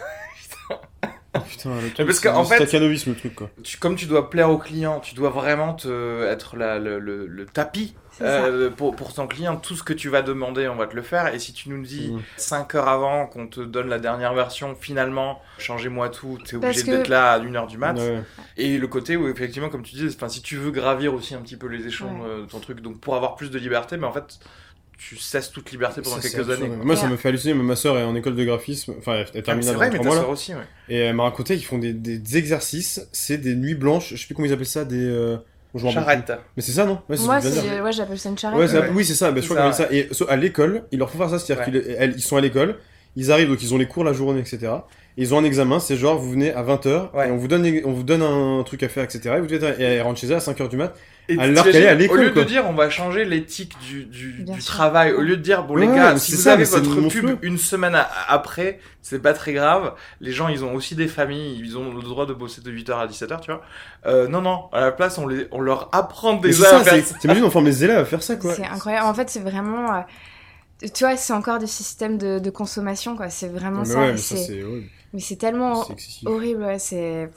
Putain, 1.48 1.70
le 1.82 1.92
truc, 1.92 2.08
parce 2.08 2.20
c'est 2.20 2.28
qu'en 2.30 2.44
fait- 2.44 2.60
le 2.74 3.14
truc, 3.16 3.36
quoi. 3.36 3.50
Tu, 3.64 3.78
comme 3.78 3.96
tu 3.96 4.06
dois 4.08 4.30
plaire 4.30 4.50
au 4.50 4.58
client, 4.58 5.00
tu 5.00 5.14
dois 5.14 5.30
vraiment 5.30 5.74
te, 5.74 6.24
être 6.26 6.58
la- 6.58 6.80
le, 6.80 6.98
le- 7.00 7.28
le 7.28 7.46
tapis 7.46 7.94
euh, 8.22 8.70
pour, 8.72 8.96
pour 8.96 9.14
ton 9.14 9.28
client. 9.28 9.56
Tout 9.56 9.76
ce 9.76 9.84
que 9.84 9.94
tu 9.94 10.10
vas 10.10 10.22
demander, 10.24 10.68
on 10.68 10.76
va 10.76 10.88
te 10.88 10.96
le 10.96 11.04
faire. 11.04 11.34
Et 11.34 11.40
si 11.40 11.54
tu 11.54 11.70
nous 11.70 11.82
dis 11.84 12.12
Mm. 12.12 12.22
5 12.38 12.76
heures 12.76 12.88
avant 12.90 13.28
qu'on 13.28 13.48
te 13.48 13.62
donne 13.62 13.90
la 13.90 14.00
dernière 14.00 14.34
version, 14.34 14.76
finalement, 14.80 15.40
changez-moi 15.60 16.10
tout, 16.10 16.38
t'es 16.44 16.56
obligé 16.56 16.82
que- 16.84 16.92
d'être 16.92 17.08
là 17.10 17.32
à 17.34 17.40
1h 17.40 17.68
du 17.68 17.78
mat. 17.78 17.94
Ouais. 17.98 18.24
Et 18.58 18.78
le 18.80 18.88
côté 18.88 19.16
où, 19.16 19.28
effectivement, 19.28 19.70
comme 19.70 19.84
tu 19.84 19.96
dis, 19.96 20.08
enfin, 20.14 20.30
si 20.30 20.42
tu 20.42 20.56
veux 20.58 20.72
gravir 20.72 21.14
aussi 21.14 21.36
un 21.36 21.40
petit 21.42 21.58
peu 21.58 21.68
les 21.68 21.86
échelons 21.86 22.22
Ouais. 22.24 22.28
euh, 22.28 22.42
de 22.42 22.46
ton 22.48 22.60
truc, 22.60 22.82
donc 22.82 23.00
pour 23.00 23.16
avoir 23.16 23.36
plus 23.36 23.52
de 23.52 23.60
liberté, 23.60 23.98
mais 23.98 24.08
en 24.08 24.12
fait, 24.14 24.40
tu 25.00 25.16
cesses 25.18 25.50
toute 25.52 25.72
liberté 25.72 26.02
pendant 26.02 26.20
Ça, 26.20 26.30
quelques 26.30 26.50
années. 26.50 26.68
quoi. 26.68 26.76
Moi, 26.84 26.96
ça 26.98 27.08
me 27.08 27.16
fait 27.16 27.30
halluciner. 27.30 27.54
mais 27.54 27.64
Ma 27.64 27.76
soeur 27.78 27.98
est 27.98 28.04
en 28.04 28.14
école 28.16 28.36
de 28.36 28.44
graphisme. 28.44 28.94
Enfin, 29.00 29.14
elle 29.34 29.40
est 29.40 29.50
Ah, 29.50 29.56
dans 29.56 29.74
vrai, 29.74 29.90
mais 29.90 29.96
trois 29.96 30.04
ta 30.04 30.04
mois, 30.10 30.16
là. 30.16 30.22
soeur 30.22 30.30
aussi, 30.30 30.54
ouais. 30.54 30.62
Et 30.90 30.98
elle 30.98 31.16
m'a 31.16 31.24
raconté 31.24 31.56
qu'ils 31.56 31.66
font 31.66 31.78
des, 31.78 31.94
des 31.94 32.38
exercices. 32.38 33.08
C'est 33.14 33.38
des 33.38 33.56
nuits 33.56 33.76
blanches. 33.76 34.10
Je 34.14 34.18
sais 34.18 34.26
plus 34.28 34.36
comment 34.36 34.48
ils 34.48 34.54
appellent 34.54 34.66
ça. 34.66 34.84
Des. 34.86 34.98
euh. 35.04 35.38
Charrette. 35.94 36.34
Mais 36.58 36.64
c'est 36.64 36.72
ça, 36.72 36.84
non? 36.86 37.00
Ouais, 37.10 37.16
Moi, 37.20 37.36
ouais, 37.40 37.92
j'appelle 37.94 38.18
ça 38.18 38.30
une 38.30 38.38
charrette. 38.40 38.58
Ouais, 38.60 38.68
c'est- 38.68 38.80
Ouais. 38.80 38.90
oui, 38.92 39.06
c'est 39.06 39.14
ça. 39.14 39.32
bah, 39.32 39.40
je 39.40 39.48
crois 39.48 39.72
ça. 39.72 39.88
Et 39.92 40.08
so- 40.12 40.26
à 40.28 40.36
l'école, 40.36 40.84
ils 40.92 40.98
leur 40.98 41.12
font 41.12 41.20
faire 41.20 41.30
ça. 41.30 41.38
C'est-à-dire 41.38 41.72
Ouais. 41.74 41.82
qu'ils 42.10 42.14
ils 42.18 42.22
sont 42.24 42.38
à 42.38 42.42
l'école, 42.42 42.76
ils 43.20 43.32
arrivent, 43.32 43.50
donc 43.50 43.62
ils 43.62 43.74
ont 43.74 43.78
les 43.78 43.88
cours 43.88 44.04
la 44.04 44.14
journée, 44.14 44.40
etc. 44.40 44.72
Et 45.18 45.24
ils 45.24 45.34
ont 45.34 45.38
un 45.40 45.44
examen, 45.44 45.80
c'est 45.80 45.98
genre, 45.98 46.18
vous 46.18 46.32
venez 46.32 46.54
à 46.54 46.64
20h, 46.64 47.10
Ouais. 47.14 47.28
et 47.28 47.32
on 47.32 47.38
vous, 47.38 47.48
donne, 47.50 47.66
on 47.84 47.92
vous 47.92 48.04
donne 48.04 48.22
un 48.22 48.64
truc 48.64 48.84
à 48.84 48.90
faire, 48.90 49.04
etc. 49.04 49.36
Et, 49.38 49.42
vous 49.42 49.48
devez, 49.48 49.68
et 49.80 49.84
elle 49.84 50.02
rentre 50.02 50.20
chez 50.20 50.28
elle 50.28 50.36
à 50.36 50.40
5h 50.40 50.70
du 50.70 50.78
mat. 50.78 50.94
Et 51.32 51.38
Alors 51.38 51.64
qu'elle 51.66 51.76
est 51.84 51.88
à 51.88 51.94
l'école, 51.94 52.20
Au 52.20 52.24
lieu 52.24 52.32
quoi. 52.32 52.42
de 52.44 52.48
dire 52.48 52.64
on 52.68 52.74
va 52.74 52.90
changer 52.90 53.24
l'éthique 53.24 53.74
du, 53.88 54.08
travail, 54.66 55.12
au 55.14 55.22
lieu 55.22 55.38
de 55.38 55.42
dire 55.44 55.64
bon 55.64 55.76
les 55.76 55.86
gars, 55.86 56.18
si 56.18 56.32
vous 56.32 56.42
ça, 56.42 56.54
avez 56.54 56.64
votre 56.64 56.90
monstrueux. 57.00 57.36
pub 57.36 57.44
une 57.44 57.60
semaine 57.60 57.94
a- 57.94 58.10
après, 58.30 58.80
c'est 59.04 59.22
pas 59.22 59.34
très 59.34 59.54
grave. 59.54 59.94
Les 60.22 60.32
gens 60.32 60.48
ils 60.48 60.64
ont 60.66 60.74
aussi 60.74 60.96
des 60.96 61.08
familles, 61.08 61.60
ils 61.64 61.78
ont 61.78 61.94
le 61.94 62.02
droit 62.02 62.26
de 62.26 62.34
bosser 62.34 62.62
de 62.62 62.72
8h 62.72 62.94
à 63.00 63.06
17h, 63.06 63.42
tu 63.42 63.52
vois. 63.52 63.62
Euh, 64.08 64.28
non, 64.28 64.42
non, 64.42 64.70
à 64.74 64.80
la 64.82 64.92
place 64.92 65.20
on, 65.20 65.28
les, 65.28 65.48
on 65.52 65.62
leur 65.62 65.90
apprend 65.92 66.34
déjà 66.34 66.64
c'est 66.64 66.66
à 66.68 66.70
ça, 66.80 66.84
faire 66.84 66.94
c'est- 66.96 67.14
ça. 67.14 67.16
t'imagines, 67.20 67.44
on 67.44 67.52
forme 67.52 67.66
les 67.66 67.84
élèves 67.84 68.00
à 68.00 68.06
faire 68.06 68.24
ça, 68.24 68.36
quoi. 68.36 68.56
C'est 68.56 68.66
incroyable. 68.66 69.06
En 69.06 69.14
fait, 69.14 69.30
c'est 69.30 69.42
vraiment. 69.42 69.94
euh, 69.94 70.00
Tu 70.82 71.04
vois, 71.04 71.18
c'est 71.18 71.34
encore 71.34 71.60
des 71.60 71.68
systèmes 71.68 72.18
de, 72.18 72.40
de 72.40 72.50
consommation, 72.50 73.18
quoi. 73.18 73.30
C'est 73.30 73.50
vraiment 73.50 73.80
mais 73.80 73.86
ça. 73.86 74.00
ouais, 74.00 74.12
mais 74.14 74.18
c'est- 74.18 74.38
c'est 74.38 74.64
horrible. 74.64 74.88
mais 75.14 75.20
c'est 75.20 75.36
tellement 75.36 75.86
horrible, 76.26 76.64
ouais. 76.64 76.80
C'est. 76.80 77.30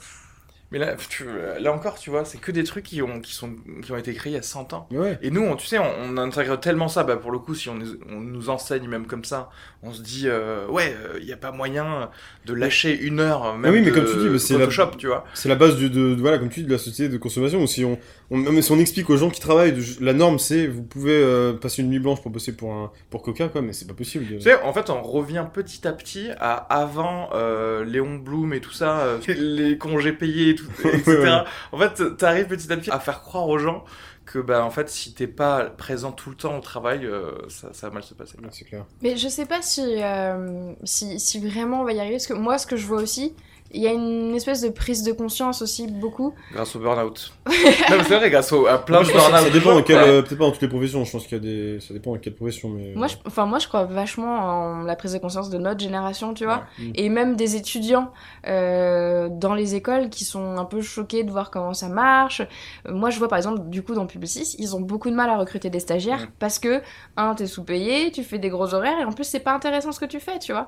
Mais 0.73 0.79
là, 0.79 0.95
tu- 1.07 1.25
là 1.59 1.71
encore, 1.71 1.97
tu 1.99 2.09
vois, 2.09 2.25
c'est 2.25 2.39
que 2.39 2.51
des 2.51 2.63
trucs 2.63 2.83
qui 2.83 3.01
ont, 3.01 3.21
qui, 3.21 3.33
sont, 3.33 3.51
qui 3.83 3.91
ont 3.91 3.97
été 3.97 4.13
créés 4.13 4.33
il 4.33 4.35
y 4.35 4.39
a 4.39 4.41
100 4.41 4.73
ans. 4.73 4.89
Ouais. 4.91 5.17
Et 5.21 5.29
nous, 5.31 5.41
on, 5.43 5.55
tu 5.55 5.67
sais, 5.67 5.77
on, 5.77 5.85
on 6.03 6.17
intègre 6.17 6.59
tellement 6.59 6.87
ça, 6.87 7.03
bah, 7.03 7.15
pour 7.15 7.31
le 7.31 7.37
coup, 7.39 7.53
si 7.55 7.69
on, 7.69 7.75
nous- 7.75 7.97
on 8.09 8.19
nous 8.19 8.49
enseigne 8.49 8.87
même 8.87 9.05
comme 9.05 9.23
ça, 9.23 9.49
on 9.83 9.93
se 9.93 10.01
dit, 10.01 10.23
euh, 10.25 10.67
ouais, 10.67 10.95
il 11.19 11.25
n'y 11.25 11.31
a 11.31 11.37
pas 11.37 11.51
moyen 11.51 12.09
de 12.45 12.53
lâcher 12.53 12.99
une 12.99 13.19
heure, 13.19 13.55
même 13.55 13.65
Ah 13.65 13.73
oui, 13.73 13.81
mais 13.81 13.91
de 13.91 13.95
comme 13.95 14.05
tu 14.11 14.17
dis, 14.17 14.29
mais 14.29 14.39
c'est 14.39 14.53
la- 14.55 14.61
Photoshop, 14.61 14.97
tu 14.97 15.07
vois. 15.07 15.25
C'est 15.35 15.47
la 15.47 15.55
base 15.55 15.75
du- 15.77 15.89
de, 15.91 16.15
de- 16.15 16.21
voilà, 16.21 16.39
comme 16.39 16.49
tu 16.49 16.61
dis, 16.61 16.65
de 16.65 16.71
la 16.71 16.77
société 16.79 17.07
de 17.07 17.17
consommation. 17.17 17.65
Si 17.67 17.85
on, 17.85 17.99
mais 18.31 18.61
si 18.63 18.71
on 18.71 18.79
explique 18.79 19.09
aux 19.11 19.17
gens 19.17 19.29
qui 19.29 19.39
travaillent, 19.41 19.73
de- 19.73 19.83
la 20.03 20.13
norme 20.13 20.39
c'est 20.39 20.65
vous 20.65 20.81
pouvez 20.83 21.13
euh, 21.13 21.53
passer 21.53 21.83
une 21.83 21.89
nuit 21.89 21.99
blanche 21.99 22.21
pour 22.21 22.31
bosser 22.31 22.55
pour 22.55 22.73
un 22.73 22.91
pour 23.11 23.21
Coca, 23.21 23.47
quoi, 23.47 23.61
mais 23.61 23.73
c'est 23.73 23.85
pas 23.87 23.93
possible. 23.93 24.25
Tu 24.25 24.41
sais, 24.41 24.59
en 24.63 24.73
fait, 24.73 24.89
on 24.89 25.01
revient 25.03 25.45
petit 25.53 25.87
à 25.87 25.91
petit 25.93 26.29
à 26.39 26.53
avant 26.55 27.29
euh, 27.35 27.85
Léon 27.85 28.15
Blum 28.15 28.53
et 28.53 28.59
tout 28.61 28.71
ça, 28.71 29.01
euh, 29.01 29.19
les 29.37 29.77
congés 29.77 30.13
payés, 30.13 30.49
et 30.49 30.55
tout, 30.55 30.62
etc. 30.85 31.03
Ouais, 31.07 31.17
ouais. 31.17 31.43
En 31.71 31.77
fait, 31.77 32.17
t'arrives 32.17 32.47
petit 32.47 32.71
à 32.71 32.77
petit 32.77 32.91
à 32.91 32.99
faire 32.99 33.21
croire 33.21 33.47
aux 33.47 33.57
gens 33.57 33.83
que, 34.25 34.39
bah, 34.39 34.63
en 34.63 34.69
fait, 34.69 34.89
si 34.89 35.13
t'es 35.13 35.27
pas 35.27 35.65
présent 35.65 36.11
tout 36.11 36.29
le 36.29 36.35
temps 36.35 36.57
au 36.57 36.61
travail, 36.61 37.05
euh, 37.05 37.31
ça, 37.49 37.73
ça 37.73 37.87
va 37.89 37.95
mal 37.95 38.03
se 38.03 38.13
passer. 38.13 38.37
Ouais, 38.37 38.49
c'est 38.51 38.65
clair. 38.65 38.85
Mais 39.01 39.17
je 39.17 39.27
sais 39.27 39.45
pas 39.45 39.61
si, 39.61 40.01
euh, 40.01 40.73
si, 40.83 41.19
si 41.19 41.39
vraiment 41.39 41.81
on 41.81 41.83
va 41.83 41.93
y 41.93 41.99
arriver. 41.99 42.15
Parce 42.15 42.27
que 42.27 42.33
moi, 42.33 42.57
ce 42.57 42.65
que 42.65 42.77
je 42.77 42.87
vois 42.87 43.01
aussi, 43.01 43.35
il 43.73 43.81
y 43.81 43.87
a 43.87 43.91
une 43.91 44.35
espèce 44.35 44.61
de 44.61 44.69
prise 44.69 45.03
de 45.03 45.11
conscience 45.11 45.61
aussi, 45.61 45.87
beaucoup. 45.87 46.33
Grâce 46.53 46.75
au 46.75 46.79
burn-out. 46.79 47.33
non, 47.47 47.53
mais 47.97 48.03
c'est 48.03 48.17
vrai, 48.17 48.29
grâce 48.29 48.51
au, 48.51 48.67
à 48.67 48.77
plein 48.77 49.01
de 49.01 49.07
burn-out. 49.07 49.31
ça 49.43 49.49
dépend 49.49 49.81
quoi. 49.83 49.95
euh, 49.95 50.21
peut-être 50.21 50.37
pas 50.37 50.45
dans 50.45 50.51
toutes 50.51 50.61
les 50.61 50.67
professions. 50.67 51.03
Je 51.05 51.11
pense 51.11 51.23
qu'il 51.27 51.37
y 51.37 51.41
a 51.41 51.43
des, 51.43 51.79
ça 51.79 51.93
dépend 51.93 52.13
de 52.13 52.17
quelle 52.19 52.35
profession, 52.35 52.69
mais. 52.69 52.93
Moi, 52.95 53.07
je, 53.07 53.15
enfin, 53.25 53.45
moi, 53.45 53.59
je 53.59 53.67
crois 53.67 53.85
vachement 53.85 54.35
en 54.39 54.81
la 54.83 54.95
prise 54.95 55.13
de 55.13 55.17
conscience 55.17 55.49
de 55.49 55.57
notre 55.57 55.79
génération, 55.79 56.33
tu 56.33 56.45
vois. 56.45 56.63
Ouais. 56.79 56.85
Mm. 56.85 56.91
Et 56.95 57.09
même 57.09 57.35
des 57.35 57.55
étudiants 57.55 58.11
euh, 58.47 59.29
dans 59.31 59.53
les 59.53 59.75
écoles 59.75 60.09
qui 60.09 60.25
sont 60.25 60.57
un 60.57 60.65
peu 60.65 60.81
choqués 60.81 61.23
de 61.23 61.31
voir 61.31 61.49
comment 61.51 61.73
ça 61.73 61.89
marche. 61.89 62.41
Euh, 62.87 62.93
moi, 62.93 63.09
je 63.09 63.19
vois 63.19 63.27
par 63.27 63.37
exemple, 63.37 63.61
du 63.69 63.81
coup, 63.83 63.95
dans 63.95 64.05
Publicis, 64.05 64.55
ils 64.59 64.75
ont 64.75 64.81
beaucoup 64.81 65.09
de 65.09 65.15
mal 65.15 65.29
à 65.29 65.37
recruter 65.37 65.69
des 65.69 65.79
stagiaires 65.79 66.21
Mhm. 66.21 66.27
parce 66.39 66.59
que, 66.59 66.81
un, 67.17 67.33
t'es 67.35 67.47
sous-payé, 67.47 68.11
tu 68.11 68.23
fais 68.23 68.37
des 68.39 68.49
gros 68.49 68.73
horaires 68.73 68.99
et 68.99 69.05
en 69.05 69.11
plus, 69.11 69.23
c'est 69.23 69.39
pas 69.39 69.53
intéressant 69.53 69.91
ce 69.91 69.99
que 69.99 70.05
tu 70.05 70.19
fais, 70.19 70.39
tu 70.39 70.51
vois. 70.51 70.67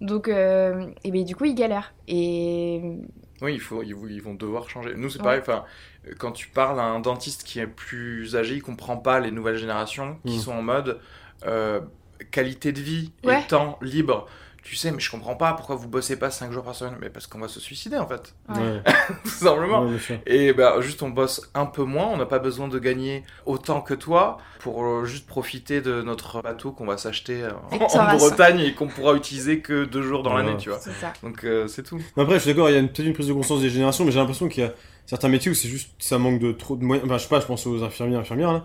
Donc, 0.00 0.28
euh, 0.28 0.86
et 1.04 1.10
ben, 1.10 1.24
du 1.24 1.34
coup, 1.34 1.44
ils 1.46 1.54
galèrent. 1.54 1.94
Et 2.08 2.80
Oui, 3.42 3.54
il 3.54 3.60
faut, 3.60 3.82
ils, 3.82 3.94
vont- 3.94 4.06
ils 4.08 4.22
vont 4.22 4.34
devoir 4.34 4.68
changer. 4.68 4.94
Nous, 4.94 5.08
c'est 5.10 5.18
Ouais. 5.18 5.24
pareil. 5.24 5.40
Enfin, 5.40 5.64
quand 6.18 6.32
tu 6.32 6.48
parles 6.48 6.78
à 6.80 6.84
un 6.84 7.00
dentiste 7.00 7.44
qui 7.44 7.60
est 7.60 7.66
plus 7.66 8.36
âgé, 8.36 8.54
il 8.56 8.62
comprend 8.62 8.96
pas 8.96 9.20
les 9.20 9.30
nouvelles 9.30 9.56
générations 9.58 10.18
qui 10.26 10.36
Mm. 10.36 10.40
sont 10.40 10.52
en 10.52 10.62
mode. 10.62 11.00
euh, 11.44 11.80
qualité 12.30 12.72
de 12.72 12.80
vie 12.80 13.12
Ouais. 13.22 13.42
et 13.42 13.46
temps 13.46 13.78
libre. 13.82 14.26
Tu 14.68 14.74
sais, 14.74 14.90
mais 14.90 14.98
je 14.98 15.08
comprends 15.12 15.36
pas 15.36 15.52
pourquoi 15.52 15.76
vous 15.76 15.86
bossez 15.86 16.18
pas 16.18 16.28
5 16.28 16.50
jours 16.50 16.64
par 16.64 16.74
semaine. 16.74 16.96
Mais 17.00 17.08
parce 17.08 17.28
qu'on 17.28 17.38
va 17.38 17.46
se 17.46 17.60
suicider 17.60 17.96
en 17.98 18.06
fait, 18.08 18.34
Ouais. 18.48 18.82
Tout 19.22 19.28
simplement. 19.30 19.86
ouais. 19.86 20.20
Et 20.26 20.52
bah, 20.52 20.80
juste 20.80 21.02
on 21.04 21.10
bosse 21.10 21.48
un 21.54 21.66
peu 21.66 21.84
moins, 21.84 22.06
on 22.08 22.16
n'a 22.16 22.26
pas 22.26 22.40
besoin 22.40 22.66
de 22.66 22.76
gagner 22.80 23.22
autant 23.44 23.80
que 23.80 23.94
toi 23.94 24.38
pour 24.58 24.84
euh, 24.84 25.04
juste 25.04 25.28
profiter 25.28 25.80
de 25.80 26.02
notre 26.02 26.42
bateau 26.42 26.72
qu'on 26.72 26.84
va 26.86 26.96
s'acheter 26.96 27.44
euh, 27.44 27.50
en. 27.70 28.16
Bretagne 28.16 28.58
et 28.58 28.74
qu'on 28.74 28.88
pourra 28.88 29.14
utiliser 29.14 29.60
que 29.60 29.84
deux 29.84 30.02
jours 30.02 30.24
dans 30.24 30.34
Ouais. 30.34 30.42
l'année, 30.42 30.56
tu 30.58 30.68
vois. 30.70 30.80
C'est 30.80 30.90
ça. 30.94 31.12
Donc 31.22 31.44
euh, 31.44 31.68
c'est 31.68 31.84
tout. 31.84 32.00
Après, 32.16 32.34
je 32.34 32.40
suis 32.40 32.50
d'accord, 32.50 32.68
il 32.68 32.74
y 32.74 32.78
a 32.78 32.82
peut-être 32.82 33.06
une 33.06 33.12
prise 33.14 33.28
de 33.28 33.32
conscience 33.34 33.60
des 33.60 33.70
générations, 33.70 34.04
mais 34.04 34.10
j'ai 34.10 34.18
l'impression 34.18 34.48
qu'il 34.48 34.64
y 34.64 34.66
a 34.66 34.72
certains 35.06 35.28
métiers 35.28 35.52
où 35.52 35.54
c'est 35.54 35.68
juste, 35.68 35.90
ça 36.00 36.18
manque 36.18 36.40
de 36.40 36.50
trop 36.50 36.74
de 36.74 36.82
moyens. 36.82 37.06
Enfin, 37.06 37.18
je 37.18 37.22
sais 37.22 37.28
pas, 37.28 37.38
je 37.38 37.46
pense 37.46 37.64
aux 37.68 37.84
infirmiers, 37.84 38.16
infirmières, 38.16 38.52
là. 38.52 38.64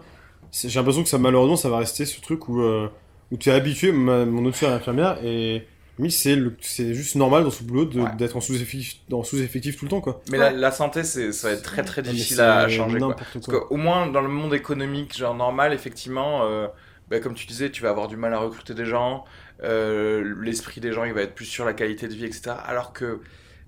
J'ai 0.51 0.79
l'impression 0.79 1.03
que 1.03 1.10
ça, 1.10 1.20
malheureusement, 1.20 1.58
ça 1.58 1.70
va 1.70 1.77
rester 1.77 2.05
ce 2.08 2.20
truc 2.22 2.50
où, 2.50 2.60
euh, 2.62 2.89
où 3.31 3.38
tu 3.38 3.50
es 3.50 3.53
habitué, 3.53 3.91
ma- 3.91 4.25
mon 4.25 4.43
autre 4.46 4.58
sœur 4.58 4.72
est 4.72 4.74
infirmière, 4.74 5.20
et 5.24 5.67
oui, 6.00 6.10
c'est 6.12 6.36
le- 6.36 6.55
c'est 6.62 6.93
juste 6.93 7.15
normal 7.15 7.43
dans 7.43 7.51
ce 7.51 7.63
boulot 7.63 7.86
de- 7.86 8.01
Ouais. 8.01 8.10
d'être 8.17 8.36
en 8.38 8.41
sous-effectif 8.41 8.95
dans 9.10 9.24
sous-effectif 9.24 9.77
tout 9.77 9.86
le 9.86 9.89
temps, 9.89 10.01
quoi. 10.01 10.21
Mais 10.31 10.38
Ouais. 10.39 10.51
la, 10.51 10.57
la 10.57 10.71
santé, 10.71 11.03
c'est, 11.03 11.31
ça 11.31 11.50
va 11.50 11.53
être 11.53 11.62
très 11.63 11.83
très 11.83 12.01
difficile 12.01 12.41
à 12.41 12.67
changer. 12.69 13.00
Quoi. 13.00 13.15
Parce 13.33 13.45
qu'au 13.48 13.77
moins 13.77 14.07
dans 14.07 14.21
le 14.21 14.29
monde 14.29 14.53
économique, 14.53 15.15
genre 15.17 15.36
normal, 15.36 15.74
effectivement, 15.74 16.43
euh, 16.45 16.67
bah, 17.10 17.19
comme 17.19 17.33
tu 17.36 17.45
disais, 17.45 17.69
tu 17.69 17.81
vas 17.83 17.89
avoir 17.89 18.07
du 18.07 18.15
mal 18.17 18.33
à 18.33 18.39
recruter 18.39 18.74
des 18.74 18.86
gens, 18.86 19.25
euh, 19.63 20.33
l'esprit 20.41 20.81
des 20.81 20.91
gens 20.93 21.03
il 21.03 21.13
va 21.13 21.21
être 21.21 21.36
plus 21.36 21.45
sur 21.45 21.65
la 21.65 21.74
qualité 21.74 22.07
de 22.07 22.13
vie, 22.13 22.25
etc. 22.25 22.51
Alors 22.65 22.93
que 22.93 23.19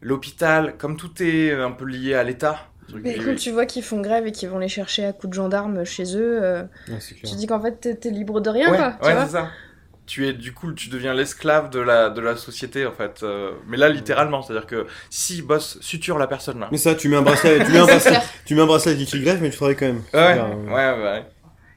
l'hôpital, 0.02 0.76
comme 0.78 0.98
tout 0.98 1.22
est 1.22 1.52
un 1.52 1.72
peu 1.72 1.86
lié 1.86 2.14
à 2.16 2.24
l'État, 2.24 2.68
Mais 2.94 3.16
quand 3.16 3.36
tu 3.36 3.52
vois 3.52 3.66
qu'ils 3.66 3.82
font 3.84 4.02
grève 4.02 4.28
et 4.28 4.32
qu'ils 4.34 4.50
vont 4.50 4.60
les 4.60 4.68
chercher 4.68 5.06
à 5.06 5.14
coups 5.14 5.30
de 5.30 5.34
gendarmes 5.36 5.86
chez 5.86 6.04
eux, 6.18 6.40
euh, 6.44 6.64
Ouais, 6.90 6.98
tu 7.00 7.16
te 7.22 7.36
dis 7.36 7.48
qu'en 7.48 7.62
fait 7.62 7.80
t'es- 7.80 7.96
t'es 7.96 8.10
libre 8.10 8.42
de 8.42 8.50
rien 8.50 8.70
ouais, 8.72 8.78
quoi. 8.78 8.98
tu 9.02 9.08
ouais, 9.08 9.14
vois 9.14 9.26
c'est 9.26 9.32
ça. 9.32 9.50
Tu 10.06 10.28
es 10.28 10.34
du 10.34 10.54
coup, 10.54 10.74
tu 10.74 10.90
deviens 10.90 11.14
l'esclave 11.14 11.70
de 11.70 11.80
la 11.80 12.10
de 12.10 12.20
la 12.22 12.36
société 12.36 12.86
en 12.86 12.92
fait. 12.92 13.22
Euh, 13.24 13.52
mais 13.68 13.78
là, 13.78 13.88
littéralement, 13.90 14.42
c'est-à-dire 14.42 14.68
que 14.68 14.86
si 15.10 15.42
boss 15.42 15.78
suture 15.82 16.18
la 16.18 16.28
personne 16.28 16.60
là. 16.60 16.68
Mais 16.72 16.78
ça, 16.78 16.94
tu 16.96 17.08
mets 17.08 17.16
un 17.16 17.22
bracelet, 17.22 17.64
tu 17.64 17.72
mets 17.72 17.80
un 17.80 17.86
C'est 17.88 17.92
bracelet, 18.12 18.20
tu 18.46 18.56
mets 18.56 18.62
un 18.62 18.66
bracelet 18.66 18.98
qui 18.98 19.20
greffe, 19.22 19.40
mais 19.42 19.50
tu 19.50 19.56
travailles 19.56 19.78
quand 19.78 19.86
même. 19.86 20.04
Ouais, 20.14 20.36
C'est 20.36 20.42
ouais, 20.42 20.74
ouais, 20.74 21.04
ouais. 21.04 21.26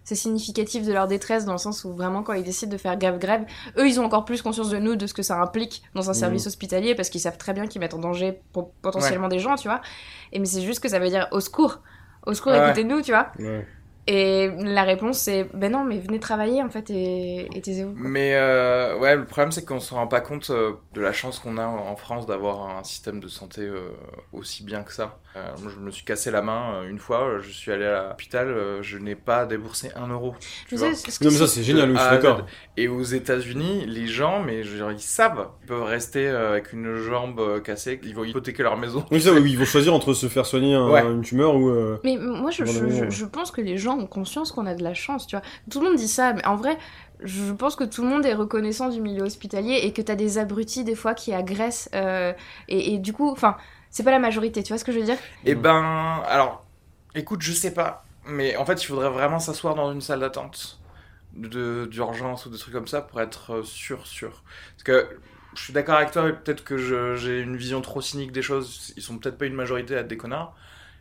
c'est 0.04 0.14
significatif 0.16 0.84
de 0.86 0.92
leur 0.92 1.06
détresse 1.08 1.44
dans 1.44 1.52
le 1.52 1.58
sens 1.58 1.84
où 1.84 1.92
vraiment 1.94 2.22
quand 2.24 2.32
ils 2.32 2.44
décident 2.44 2.72
de 2.72 2.78
faire 2.78 2.96
grève 2.96 3.18
grève, 3.18 3.44
eux 3.78 3.86
ils 3.88 4.00
ont 4.00 4.04
encore 4.04 4.24
plus 4.24 4.42
conscience 4.42 4.70
de 4.70 4.78
nous, 4.78 4.96
de 4.96 5.06
ce 5.06 5.14
que 5.14 5.22
ça 5.22 5.40
implique 5.40 5.82
dans 5.94 6.10
un 6.10 6.14
service 6.14 6.46
hospitalier 6.46 6.94
parce 6.96 7.10
qu'ils 7.10 7.20
savent 7.20 7.38
très 7.38 7.52
bien 7.54 7.66
qu'ils 7.66 7.80
mettent 7.80 7.94
en 7.94 7.98
danger 7.98 8.40
po- 8.52 8.72
potentiellement 8.82 9.28
des 9.28 9.38
gens, 9.38 9.54
tu 9.56 9.68
vois. 9.68 9.80
Et 10.32 10.38
mais 10.40 10.46
c'est 10.46 10.62
juste 10.62 10.80
que 10.80 10.88
ça 10.88 10.98
veut 10.98 11.08
dire 11.08 11.28
au 11.32 11.40
secours, 11.40 11.80
au 12.26 12.34
secours, 12.34 12.52
Ouais. 12.52 12.64
écoutez-nous, 12.66 13.02
tu 13.02 13.12
vois. 13.12 13.32
Et 14.06 14.48
la 14.58 14.84
réponse 14.84 15.18
c'est 15.18 15.44
ben 15.54 15.72
non, 15.72 15.84
mais 15.84 15.98
venez 15.98 16.20
travailler 16.20 16.62
en 16.62 16.70
fait 16.70 16.90
et, 16.90 17.56
et 17.56 17.60
taisez-vous. 17.60 17.98
Mais 17.98 18.34
euh, 18.34 18.98
ouais, 18.98 19.16
le 19.16 19.26
problème 19.26 19.52
c'est 19.52 19.64
qu'on 19.64 19.80
se 19.80 19.94
rend 19.94 20.06
pas 20.06 20.20
compte 20.20 20.50
euh, 20.50 20.74
de 20.92 21.00
la 21.00 21.12
chance 21.12 21.38
qu'on 21.38 21.56
a 21.56 21.66
en 21.66 21.96
France 21.96 22.26
d'avoir 22.26 22.76
un 22.78 22.84
système 22.84 23.20
de 23.20 23.28
santé 23.28 23.62
euh, 23.62 23.90
aussi 24.32 24.64
bien 24.64 24.82
que 24.84 24.92
ça. 24.92 25.18
Euh, 25.36 25.50
moi, 25.62 25.70
je 25.74 25.78
me 25.80 25.90
suis 25.90 26.04
cassé 26.04 26.30
la 26.30 26.40
main 26.40 26.76
euh, 26.76 26.88
une 26.88 26.98
fois, 26.98 27.24
euh, 27.24 27.40
je 27.40 27.50
suis 27.50 27.70
allé 27.70 27.84
à 27.84 28.08
l'hôpital, 28.08 28.48
euh, 28.48 28.82
je 28.82 28.96
n'ai 28.96 29.14
pas 29.14 29.44
déboursé 29.44 29.90
un 29.94 30.08
euro. 30.08 30.34
tu 30.66 30.76
vois. 30.76 30.86
Non, 30.88 30.92
mais 30.92 31.30
ça, 31.30 31.46
c'est- 31.46 31.62
génial, 31.62 31.90
oui, 31.90 31.96
je 31.96 32.00
suis 32.00 32.08
Ah, 32.10 32.16
d'accord. 32.16 32.46
Et 32.78 32.88
aux 32.88 33.02
États-Unis, 33.02 33.84
les 33.86 34.06
gens, 34.06 34.42
mais 34.42 34.62
je 34.62 34.70
veux 34.70 34.76
dire, 34.78 34.90
ils 34.92 34.98
savent, 35.00 35.48
ils 35.62 35.66
peuvent 35.66 35.82
rester 35.82 36.26
euh, 36.26 36.52
avec 36.52 36.72
une 36.72 36.94
jambe 36.96 37.38
euh, 37.40 37.60
cassée, 37.60 38.00
ils 38.02 38.14
vont 38.14 38.24
hypothéquer 38.24 38.62
leur 38.62 38.78
maison. 38.78 39.04
Oui, 39.10 39.20
ça, 39.20 39.32
oui, 39.32 39.42
ils 39.52 39.58
vont 39.58 39.66
choisir 39.66 39.92
entre 39.92 40.14
se 40.14 40.26
faire 40.26 40.46
soigner 40.46 40.74
un- 40.74 40.88
Ouais. 40.88 41.02
une 41.02 41.20
tumeur 41.22 41.54
ou. 41.54 41.68
euh, 41.68 41.98
Mais 42.02 42.16
moi, 42.16 42.50
je, 42.50 43.24
pense 43.26 43.50
que 43.50 43.60
les 43.60 43.76
gens 43.76 43.98
ont 43.98 44.06
conscience 44.06 44.52
qu'on 44.52 44.64
a 44.66 44.74
de 44.74 44.82
la 44.82 44.94
chance, 44.94 45.26
tu 45.26 45.36
vois. 45.36 45.44
Tout 45.70 45.80
le 45.80 45.88
monde 45.88 45.96
dit 45.96 46.08
ça, 46.08 46.32
mais 46.32 46.46
en 46.46 46.56
vrai, 46.56 46.78
je 47.22 47.52
pense 47.52 47.76
que 47.76 47.84
tout 47.84 48.02
le 48.02 48.08
monde 48.08 48.24
est 48.24 48.34
reconnaissant 48.34 48.88
du 48.88 49.00
milieu 49.02 49.22
hospitalier 49.24 49.80
et 49.82 49.92
que 49.92 50.00
t'as 50.00 50.14
des 50.14 50.38
abrutis 50.38 50.84
des 50.84 50.94
fois 50.94 51.12
qui 51.14 51.34
agressent. 51.34 51.90
euh, 51.94 52.32
et, 52.68 52.94
et 52.94 52.98
du 52.98 53.12
coup, 53.12 53.28
enfin, 53.30 53.56
c'est 53.90 54.04
pas 54.04 54.10
la 54.10 54.18
majorité, 54.18 54.62
tu 54.62 54.68
vois 54.72 54.78
ce 54.78 54.84
que 54.84 54.92
je 54.92 54.98
veux 54.98 55.04
dire 55.04 55.18
Eh 55.44 55.54
ben, 55.54 56.22
alors, 56.26 56.64
écoute, 57.14 57.42
je 57.42 57.52
sais 57.52 57.72
pas, 57.74 58.04
mais 58.26 58.56
en 58.56 58.64
fait, 58.64 58.82
il 58.82 58.86
faudrait 58.86 59.10
vraiment 59.10 59.38
s'asseoir 59.38 59.74
dans 59.74 59.92
une 59.92 60.00
salle 60.00 60.20
d'attente 60.20 60.80
de- 61.32 61.86
d'urgence 61.90 62.46
ou 62.46 62.50
des 62.50 62.58
trucs 62.58 62.74
comme 62.74 62.88
ça 62.88 63.02
pour 63.02 63.20
être 63.20 63.62
sûr, 63.62 64.06
sûr. 64.06 64.42
Parce 64.72 64.84
que 64.84 65.20
je 65.54 65.62
suis 65.62 65.72
d'accord 65.72 65.96
avec 65.96 66.10
toi, 66.12 66.28
et 66.28 66.32
peut-être 66.32 66.64
que 66.64 66.76
j'ai 67.16 67.40
une 67.40 67.56
vision 67.56 67.80
trop 67.82 68.00
cynique 68.00 68.32
des 68.32 68.42
choses, 68.42 68.92
ils 68.96 69.02
sont 69.02 69.18
peut-être 69.18 69.38
pas 69.38 69.46
une 69.46 69.54
majorité 69.54 69.96
à 69.96 70.00
être 70.00 70.08
des 70.08 70.16
connards, 70.16 70.56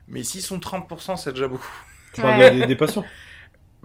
mais 0.08 0.24
s'ils 0.24 0.42
sont 0.42 0.60
30%, 0.60 1.18
c'est 1.18 1.34
déjà 1.34 1.48
beaucoup. 1.48 1.74
Tu 2.14 2.22
parles 2.22 2.36
des, 2.36 2.64
des 2.66 2.76
patients. 2.76 3.12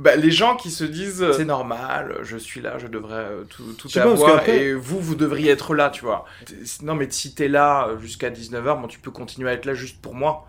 Bah, 0.01 0.17
les 0.17 0.31
gens 0.31 0.57
qui 0.57 0.71
se 0.71 0.83
disent 0.83 1.27
c'est 1.37 1.45
normal, 1.45 2.21
je 2.23 2.39
suis 2.39 2.63
là, 2.63 2.79
je 2.79 2.87
devrais 2.87 3.17
euh, 3.17 3.43
tout, 3.45 3.75
tout 3.75 3.87
Je 3.87 4.01
pas, 4.01 4.11
avoir 4.11 4.49
et 4.49 4.73
vous, 4.73 4.99
vous 4.99 5.15
devriez 5.15 5.51
être 5.51 5.75
là, 5.75 5.91
tu 5.91 6.07
vois. 6.07 6.25
Non, 6.83 6.95
mais 6.95 7.07
si 7.11 7.35
t'es 7.35 7.49
là 7.49 7.87
euh, 7.87 7.99
jusqu'à 7.99 8.31
19h, 8.31 8.81
bon, 8.81 8.89
tu 8.89 8.99
peux 8.99 9.11
continuer 9.11 9.51
à 9.51 9.53
être 9.53 9.67
là 9.67 9.75
juste 9.75 10.01
pour 10.01 10.15
moi. 10.15 10.47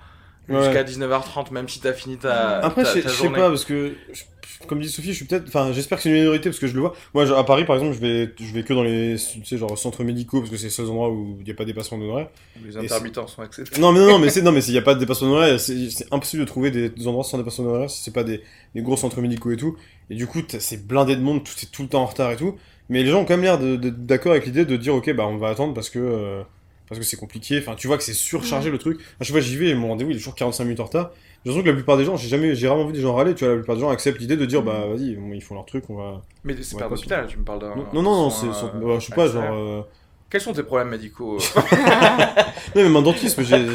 Ouais. 0.54 0.64
Jusqu'à 0.64 0.84
19h30, 0.84 1.52
même 1.52 1.68
si 1.70 1.80
t'as 1.80 1.94
fini 1.94 2.18
ta, 2.18 2.60
Après, 2.60 2.84
ta, 2.84 2.94
je 2.94 3.08
sais- 3.08 3.30
pas, 3.30 3.50
parce 3.50 3.66
que, 3.66 3.94
je- 4.14 4.24
comme 4.68 4.80
dit 4.80 4.90
Sophie, 4.90 5.10
je 5.10 5.14
suis 5.18 5.26
peut-être. 5.26 5.46
Enfin, 5.48 5.72
j'espère 5.74 5.98
que 5.98 6.04
c'est 6.04 6.10
une 6.10 6.16
minorité, 6.16 6.50
parce 6.50 6.60
que 6.60 6.68
je 6.68 6.74
le 6.76 6.82
vois. 6.82 6.94
Moi, 7.14 7.26
genre, 7.26 7.40
à 7.40 7.46
Paris, 7.46 7.66
par 7.66 7.76
exemple, 7.76 7.96
je 7.96 8.00
vais, 8.00 8.32
je 8.40 8.54
vais 8.54 8.64
que 8.64 8.74
dans 8.74 8.84
les 8.84 9.16
tu 9.18 9.44
sais, 9.46 9.58
genre, 9.58 9.78
centres 9.78 10.04
médicaux, 10.04 10.40
parce 10.40 10.52
que 10.52 10.58
c'est 10.58 10.66
les 10.66 10.70
seuls 10.70 10.86
endroits 10.88 11.10
où 11.10 11.38
il 11.40 11.46
n'y 11.46 11.52
a 11.52 11.54
pas 11.56 11.64
de 11.64 11.70
dépassement 11.70 11.98
d'honoraires. 11.98 12.30
Les 12.64 12.78
intermittents 12.78 13.28
sont 13.28 13.42
acceptés. 13.42 13.80
Non, 13.82 13.92
mais 13.92 14.00
non, 14.00 14.08
non, 14.08 14.20
mais 14.20 14.30
c'est, 14.30 14.42
non, 14.42 14.52
mais 14.52 14.62
s'il 14.62 14.74
n'y 14.74 14.80
a 14.80 14.84
pas 14.84 14.94
de 14.94 15.00
dépassement 15.00 15.30
d'honoraires, 15.30 15.60
c'est 15.60 15.90
c'est 15.90 16.14
impossible 16.14 16.42
de 16.44 16.48
trouver 16.48 16.70
des, 16.70 16.90
des 16.90 17.08
endroits 17.08 17.24
sans 17.24 17.38
dépassement 17.38 17.66
d'honoraires 17.66 17.90
si 17.90 18.04
c'est 18.04 18.14
pas 18.14 18.24
des, 18.24 18.42
des 18.76 18.82
gros 18.82 18.98
centres 18.98 19.20
médicaux 19.22 19.52
et 19.52 19.58
tout. 19.58 19.76
Et 20.10 20.16
du 20.16 20.28
coup, 20.28 20.40
c'est 20.60 20.86
blindé 20.88 21.16
de 21.16 21.22
monde, 21.22 21.44
tout, 21.44 21.54
c'est 21.56 21.72
tout 21.72 21.82
le 21.84 21.88
temps 21.90 22.02
en 22.04 22.06
retard 22.08 22.32
et 22.32 22.36
tout. 22.38 22.56
Mais 22.90 23.04
les 23.04 23.10
gens 23.10 23.22
ont 23.22 23.26
quand 23.26 23.38
même 23.38 23.44
l'air 23.44 23.58
d'accord 23.80 24.34
avec 24.34 24.46
l'idée 24.46 24.66
de 24.66 24.76
dire, 24.76 24.94
ok, 24.94 25.14
bah, 25.16 25.26
on 25.26 25.38
va 25.38 25.48
attendre 25.50 25.74
parce 25.74 25.90
que, 25.90 25.98
euh, 26.00 26.44
parce 26.91 26.99
que 26.99 27.06
c'est 27.06 27.15
compliqué. 27.15 27.58
Enfin, 27.58 27.75
tu 27.75 27.88
vois 27.88 27.95
que 27.97 28.04
c'est 28.04 28.12
surchargé 28.13 28.69
le 28.69 28.77
truc. 28.77 28.99
À 29.21 29.23
chaque 29.23 29.32
fois, 29.32 29.39
j'y 29.39 29.56
vais 29.56 29.69
et 29.69 29.75
mon 29.75 29.88
rendez-vous, 29.88 30.10
il 30.12 30.15
est 30.15 30.19
toujours 30.19 30.36
45 30.36 30.65
minutes 30.65 30.82
en 30.82 30.84
retard. 30.84 31.12
J'ai 31.45 31.49
l'impression 31.49 31.63
que 31.63 31.69
la 31.69 31.75
plupart 31.75 31.95
des 31.95 32.04
gens, 32.04 32.17
j'ai 32.17 32.27
jamais, 32.27 32.54
j'ai 32.54 32.67
rarement 32.67 32.86
vu 32.86 32.91
des 32.91 32.99
gens 32.99 33.15
râler, 33.15 33.34
tu 33.34 33.45
vois, 33.45 33.54
la 33.54 33.60
plupart 33.60 33.75
des 33.77 33.82
gens 33.82 33.89
acceptent 33.89 34.19
l'idée 34.19 34.36
de 34.36 34.45
dire, 34.45 34.62
bah, 34.62 34.88
vas-y, 34.89 35.15
bon, 35.15 35.32
ils 35.32 35.41
font 35.41 35.56
leur 35.56 35.65
truc, 35.65 35.86
on 35.89 35.95
va. 35.95 36.21
Mais 36.43 36.54
c'est 36.62 36.77
pas 36.77 36.86
un 36.88 36.91
hôpital, 36.91 37.27
tu 37.27 37.38
me 37.38 37.45
parles 37.45 37.60
d'un. 37.60 37.75
Non, 37.75 37.86
non, 37.93 38.01
non, 38.04 38.30
c'est, 38.30 38.47
euh, 38.47 38.51
bah, 38.75 38.99
je 38.99 39.06
sais 39.06 39.15
pas, 39.15 39.27
genre, 39.27 39.54
euh... 39.54 39.82
Quels 40.30 40.41
sont 40.41 40.54
tes 40.54 40.63
problèmes 40.63 40.89
médicaux 40.89 41.38
euh 41.38 41.62
Non, 42.75 42.84
même 42.84 42.95
un 42.95 43.01
dentiste, 43.01 43.38
mais 43.38 43.43
j'ai, 43.43 43.56
un 43.56 43.65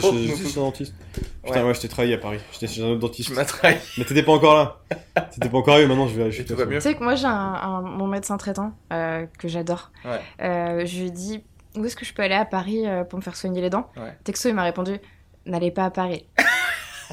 dentiste. 0.57 0.95
Putain, 1.45 1.61
Ouais. 1.61 1.67
ouais, 1.69 1.75
je 1.75 1.81
t'ai 1.81 1.89
trahi 1.89 2.13
à 2.15 2.19
Paris. 2.19 2.39
J'étais 2.53 2.67
chez 2.67 2.83
un 2.83 2.87
autre 2.89 3.01
dentiste. 3.01 3.29
Tu 3.29 3.35
m'as 3.35 3.45
trahi. 3.45 3.77
Mais 3.99 4.05
t'étais 4.05 4.23
pas 4.23 4.33
encore 4.33 4.55
là. 4.55 4.81
T'étais 5.33 5.49
pas 5.49 5.59
encore 5.59 5.75
arrivé, 5.75 5.87
maintenant 5.87 6.09
je 6.09 6.21
vais 6.21 6.31
Tu 6.31 6.81
sais 6.81 6.95
que 6.95 7.05
moi, 7.05 7.15
j'ai 7.15 7.27
un, 7.27 7.31
un- 7.31 7.83
mon 7.83 8.07
médecin 8.07 8.37
traitant 8.37 8.73
euh, 8.93 9.27
que 9.39 9.49
j'adore. 9.49 9.91
Ouais. 10.05 10.21
Euh, 10.43 10.87
je 10.87 11.03
lui 11.03 11.11
dit 11.11 11.43
où 11.77 11.85
est-ce 11.85 11.97
que 11.97 12.05
je 12.05 12.13
peux 12.15 12.23
aller 12.23 12.35
à 12.35 12.45
Paris 12.45 12.87
euh, 12.87 13.05
pour 13.05 13.19
me 13.19 13.23
faire 13.23 13.37
soigner 13.37 13.61
les 13.61 13.71
dents 13.71 13.91
Ouais. 13.97 14.17
Texto, 14.25 14.49
il 14.49 14.55
m'a 14.55 14.63
répondu 14.65 14.99
n'allez 15.47 15.71
pas 15.71 15.85
à 15.85 15.91
Paris. 15.91 16.27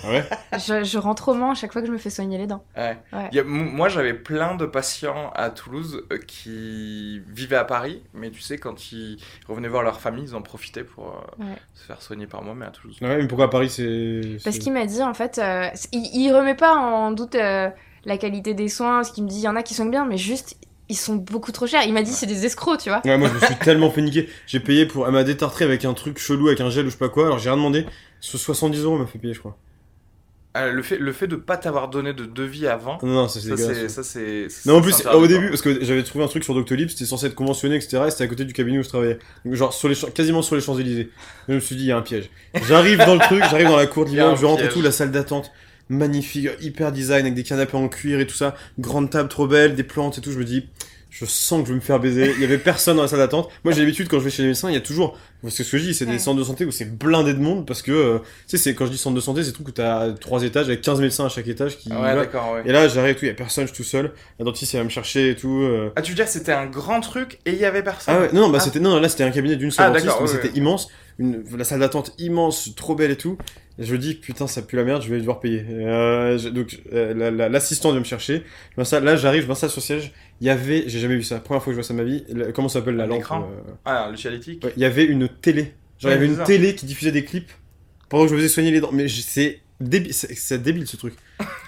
Ah 0.03 0.09
ouais 0.09 0.23
je, 0.53 0.83
je 0.83 0.97
rentre 0.97 1.29
au 1.29 1.33
Mans 1.35 1.51
à 1.51 1.53
chaque 1.53 1.71
fois 1.71 1.81
que 1.81 1.87
je 1.87 1.91
me 1.93 1.99
fais 1.99 2.09
soigner 2.09 2.39
les 2.39 2.47
dents. 2.47 2.63
Ouais. 2.75 2.97
Ouais. 3.13 3.29
Il 3.31 3.35
y 3.35 3.39
a- 3.39 3.43
m- 3.43 3.69
moi, 3.73 3.89
j'avais 3.89 4.15
plein 4.15 4.55
de 4.55 4.65
patients 4.65 5.29
à 5.35 5.51
Toulouse 5.51 6.03
euh, 6.11 6.17
qui 6.17 7.19
vivaient 7.27 7.57
à 7.57 7.63
Paris, 7.63 8.01
mais 8.13 8.31
tu 8.31 8.41
sais, 8.41 8.57
quand 8.57 8.91
ils 8.91 9.17
revenaient 9.47 9.67
voir 9.67 9.83
leur 9.83 10.01
famille, 10.01 10.23
ils 10.23 10.35
en 10.35 10.41
profitaient 10.41 10.83
pour 10.83 11.09
euh, 11.39 11.43
Ouais. 11.43 11.57
se 11.75 11.83
faire 11.85 12.01
soigner 12.01 12.25
par 12.25 12.41
moi, 12.41 12.55
mais 12.55 12.65
à 12.65 12.71
Toulouse. 12.71 12.97
Ouais, 13.03 13.17
mais 13.17 13.27
pourquoi 13.27 13.45
à 13.45 13.49
Paris 13.49 13.69
c'est. 13.69 14.37
Parce 14.43 14.57
qu'il 14.57 14.73
m'a 14.73 14.87
dit, 14.87 15.03
en 15.03 15.13
fait, 15.13 15.37
euh, 15.37 15.69
il, 15.91 16.09
il 16.23 16.33
remet 16.33 16.55
pas 16.55 16.73
en 16.75 17.11
doute 17.11 17.35
euh, 17.35 17.69
la 18.05 18.17
qualité 18.17 18.55
des 18.55 18.69
soins, 18.69 18.95
parce 18.97 19.11
qu'il 19.11 19.23
me 19.23 19.29
dit, 19.29 19.37
il 19.37 19.43
y 19.43 19.47
en 19.47 19.55
a 19.55 19.61
qui 19.61 19.75
soignent 19.75 19.91
bien, 19.91 20.05
mais 20.05 20.17
juste, 20.17 20.57
ils 20.93 20.97
sont 20.97 21.15
beaucoup 21.15 21.51
trop 21.51 21.67
chers. 21.67 21.83
Il 21.83 21.93
m'a 21.93 22.03
dit, 22.03 22.11
c'est 22.13 22.25
des 22.25 22.45
escrocs, 22.45 22.79
tu 22.79 22.89
vois. 22.89 23.01
Ouais, 23.03 23.17
moi 23.17 23.27
je 23.29 23.33
me 23.33 23.39
suis 23.39 23.55
tellement 23.63 23.89
fait 23.91 24.01
niquer. 24.01 24.29
J'ai 24.47 24.59
payé 24.59 24.85
pour. 24.85 25.05
Elle 25.07 25.13
m'a 25.13 25.23
détartré 25.23 25.65
avec 25.65 25.83
un 25.85 25.93
truc 25.93 26.17
chelou, 26.19 26.47
avec 26.47 26.61
un 26.61 26.69
gel 26.69 26.85
ou 26.85 26.89
je 26.89 26.93
sais 26.93 26.97
pas 26.99 27.09
quoi. 27.09 27.25
Alors 27.25 27.39
j'ai 27.39 27.49
rien 27.49 27.57
demandé. 27.57 27.85
Ce 28.21 28.37
70 28.37 28.83
euros 28.83 28.97
m'a 28.97 29.05
fait 29.05 29.19
payer, 29.19 29.33
je 29.33 29.39
crois. 29.39 29.57
Euh, 30.55 30.71
le, 30.71 30.83
fait, 30.83 30.97
le 30.97 31.11
fait 31.13 31.25
de 31.25 31.35
pas 31.35 31.57
t'avoir 31.57 31.87
donné 31.89 32.13
de 32.13 32.25
devis 32.25 32.67
avant, 32.67 32.99
Non, 33.01 33.09
non, 33.09 33.27
ça 33.27 33.39
c'est 33.41 33.89
ça 33.89 34.03
c'est. 34.03 34.47
Non, 34.67 34.75
en 34.77 34.81
plus, 34.83 34.93
interdit, 34.99 35.15
au 35.15 35.19
quoi. 35.19 35.27
début, 35.27 35.49
parce 35.49 35.63
que 35.63 35.83
j'avais 35.83 36.03
trouvé 36.03 36.23
un 36.23 36.27
truc 36.27 36.43
sur 36.43 36.53
Doctolib, 36.53 36.89
c'était 36.89 37.05
censé 37.05 37.25
être 37.25 37.33
conventionné, 37.33 37.75
etc. 37.75 38.03
Et 38.05 38.11
c'était 38.11 38.25
à 38.25 38.27
côté 38.27 38.45
du 38.45 38.53
cabinet 38.53 38.77
où 38.77 38.83
je 38.83 38.89
travaillais. 38.89 39.17
Donc, 39.45 39.55
genre, 39.55 39.73
sur 39.73 39.89
les 39.89 39.95
champs- 39.95 40.11
quasiment 40.11 40.43
sur 40.43 40.53
les 40.53 40.61
Champs-Élysées. 40.61 41.09
Je 41.49 41.55
me 41.55 41.59
suis 41.59 41.75
dit, 41.75 41.85
il 41.85 41.87
y 41.87 41.91
a 41.91 41.97
un 41.97 42.03
piège. 42.03 42.29
J'arrive 42.67 42.99
dans 42.99 43.15
le 43.15 43.19
truc, 43.21 43.43
j'arrive 43.49 43.67
dans 43.67 43.75
la 43.75 43.87
cour 43.87 44.05
de 44.05 44.11
l'immeuble, 44.11 44.37
je 44.37 44.45
rentre 44.45 44.63
et 44.63 44.69
tout, 44.69 44.83
la 44.83 44.91
salle 44.91 45.09
d'attente. 45.09 45.51
Magnifique, 45.93 46.49
hyper 46.61 46.91
design, 46.91 47.21
avec 47.21 47.33
des 47.35 47.43
canapés 47.43 47.77
en 47.77 47.87
cuir 47.87 48.19
et 48.19 48.27
tout 48.27 48.35
ça. 48.35 48.55
Grande 48.79 49.09
table 49.09 49.29
trop 49.29 49.47
belle, 49.47 49.75
des 49.75 49.83
plantes 49.83 50.17
et 50.17 50.21
tout. 50.21 50.31
Je 50.31 50.39
me 50.39 50.43
dis, 50.45 50.67
je 51.09 51.25
sens 51.25 51.61
que 51.61 51.67
je 51.67 51.73
vais 51.73 51.75
me 51.79 51.81
faire 51.81 51.99
baiser. 51.99 52.33
Il 52.35 52.41
y 52.41 52.43
avait 52.43 52.57
personne 52.57 52.95
dans 52.97 53.03
la 53.03 53.07
salle 53.07 53.19
d'attente. 53.19 53.49
Moi, 53.63 53.73
j'ai 53.73 53.81
l'habitude, 53.81 54.07
quand 54.07 54.17
je 54.19 54.23
vais 54.25 54.31
chez 54.31 54.41
les 54.41 54.47
médecins, 54.49 54.69
il 54.69 54.73
y 54.73 54.77
a 54.77 54.81
toujours, 54.81 55.15
parce 55.43 55.55
que 55.55 55.63
ce 55.63 55.71
que 55.71 55.77
je 55.77 55.83
dis, 55.83 55.93
c'est 55.93 56.07
des 56.07 56.17
centres 56.17 56.39
de 56.39 56.43
santé 56.43 56.65
où 56.65 56.71
c'est 56.71 56.97
blindé 56.97 57.33
de 57.35 57.39
monde, 57.39 57.67
parce 57.67 57.83
que, 57.83 57.91
euh, 57.91 58.17
tu 58.19 58.25
sais, 58.47 58.57
c'est, 58.57 58.73
quand 58.73 58.87
je 58.87 58.91
dis 58.91 58.97
centre 58.97 59.15
de 59.15 59.21
santé, 59.21 59.43
c'est 59.43 59.51
tout 59.51 59.63
que 59.63 59.69
t'as 59.69 60.11
trois 60.13 60.41
étages 60.43 60.65
avec 60.67 60.81
15 60.81 60.99
médecins 61.01 61.25
à 61.25 61.29
chaque 61.29 61.47
étage 61.47 61.77
qui, 61.77 61.89
Ouais, 61.93 62.15
d'accord, 62.15 62.53
ouais. 62.53 62.63
Et 62.65 62.71
là, 62.71 62.87
j'arrive 62.87 63.11
et 63.11 63.15
tout, 63.15 63.25
il 63.25 63.27
y 63.27 63.31
a 63.31 63.35
personne, 63.35 63.67
je 63.67 63.73
suis 63.73 63.83
tout 63.83 63.87
seul. 63.87 64.11
La 64.39 64.45
dentiste, 64.45 64.73
elle 64.73 64.79
va 64.79 64.85
me 64.85 64.89
chercher 64.89 65.29
et 65.29 65.35
tout. 65.35 65.61
euh. 65.61 65.91
Ah, 65.95 66.01
tu 66.01 66.11
veux 66.11 66.15
dire 66.15 66.27
c'était 66.27 66.51
un 66.51 66.65
grand 66.65 66.99
truc 67.01 67.37
et 67.45 67.51
il 67.51 67.59
y 67.59 67.65
avait 67.65 67.83
personne? 67.83 68.15
Ah 68.17 68.21
ouais, 68.21 68.29
non, 68.33 68.41
non, 68.41 68.49
bah 68.49 68.57
Ah. 68.59 68.63
c'était, 68.63 68.79
non, 68.79 68.99
là, 68.99 69.07
c'était 69.07 69.23
un 69.23 69.31
cabinet 69.31 69.55
d'une 69.55 69.69
seule 69.69 69.85
Ah, 69.85 69.89
dentiste, 69.91 70.07
mais 70.17 70.21
ouais, 70.23 70.27
c'était 70.27 70.47
ouais. 70.49 70.57
immense. 70.57 70.87
Une, 71.19 71.43
la 71.55 71.63
salle 71.63 71.79
d'attente 71.81 72.15
immense, 72.17 72.71
trop 72.75 72.95
belle 72.95 73.11
et 73.11 73.17
tout. 73.17 73.37
Et 73.79 73.83
je 73.85 73.91
me 73.93 73.97
dis, 73.97 74.13
putain, 74.13 74.45
ça 74.45 74.61
pue 74.61 74.75
la 74.75 74.83
merde, 74.83 75.01
je 75.01 75.09
vais 75.09 75.19
devoir 75.19 75.39
payer. 75.39 75.65
Euh, 75.69 76.37
je- 76.37 76.49
donc, 76.49 76.79
euh, 76.93 77.13
la- 77.15 77.31
la- 77.31 77.49
l'assistante 77.49 77.91
vient 77.93 77.99
me 78.01 78.05
chercher. 78.05 78.43
Je 78.77 78.95
là, 78.99 79.15
j'arrive, 79.15 79.43
je 79.43 79.47
m'installe 79.47 79.71
sur 79.71 79.79
le 79.79 79.85
siège. 79.85 80.11
Il 80.41 80.47
y 80.47 80.49
avait, 80.51 80.83
j'ai 80.87 80.99
jamais 80.99 81.15
vu 81.15 81.23
ça, 81.23 81.39
première 81.39 81.63
fois 81.63 81.71
que 81.73 81.75
je 81.75 81.81
vois 81.81 81.87
ça 81.87 81.93
de 81.93 81.97
ma 81.99 82.03
vie. 82.03 82.23
la- 82.29 82.51
comment 82.51 82.69
ça 82.69 82.79
s'appelle 82.79 82.95
la 82.95 83.07
lampe 83.07 83.23
euh, 83.31 83.71
Ah, 83.85 84.09
le 84.11 84.17
cialytique 84.17 84.63
ouais, 84.63 84.73
Il 84.75 84.81
y 84.81 84.85
avait 84.85 85.05
une 85.05 85.27
télé. 85.27 85.73
Genre, 85.99 86.11
Ouais, 86.11 86.17
il 86.17 86.21
y 86.21 86.23
avait 86.23 86.27
une 86.27 86.43
télé 86.43 86.75
qui 86.75 86.85
diffusait 86.85 87.11
des 87.11 87.23
clips 87.25 87.51
pendant 88.09 88.23
que 88.25 88.29
je 88.29 88.35
me 88.35 88.39
faisais 88.39 88.49
soigner 88.53 88.71
les 88.71 88.79
dents. 88.81 88.91
Mais 88.91 89.07
c'est 89.07 89.61
débile, 89.79 90.13
c'est 90.13 90.35
c'est 90.35 90.61
débile 90.61 90.85
ce 90.87 90.97
truc. 90.97 91.15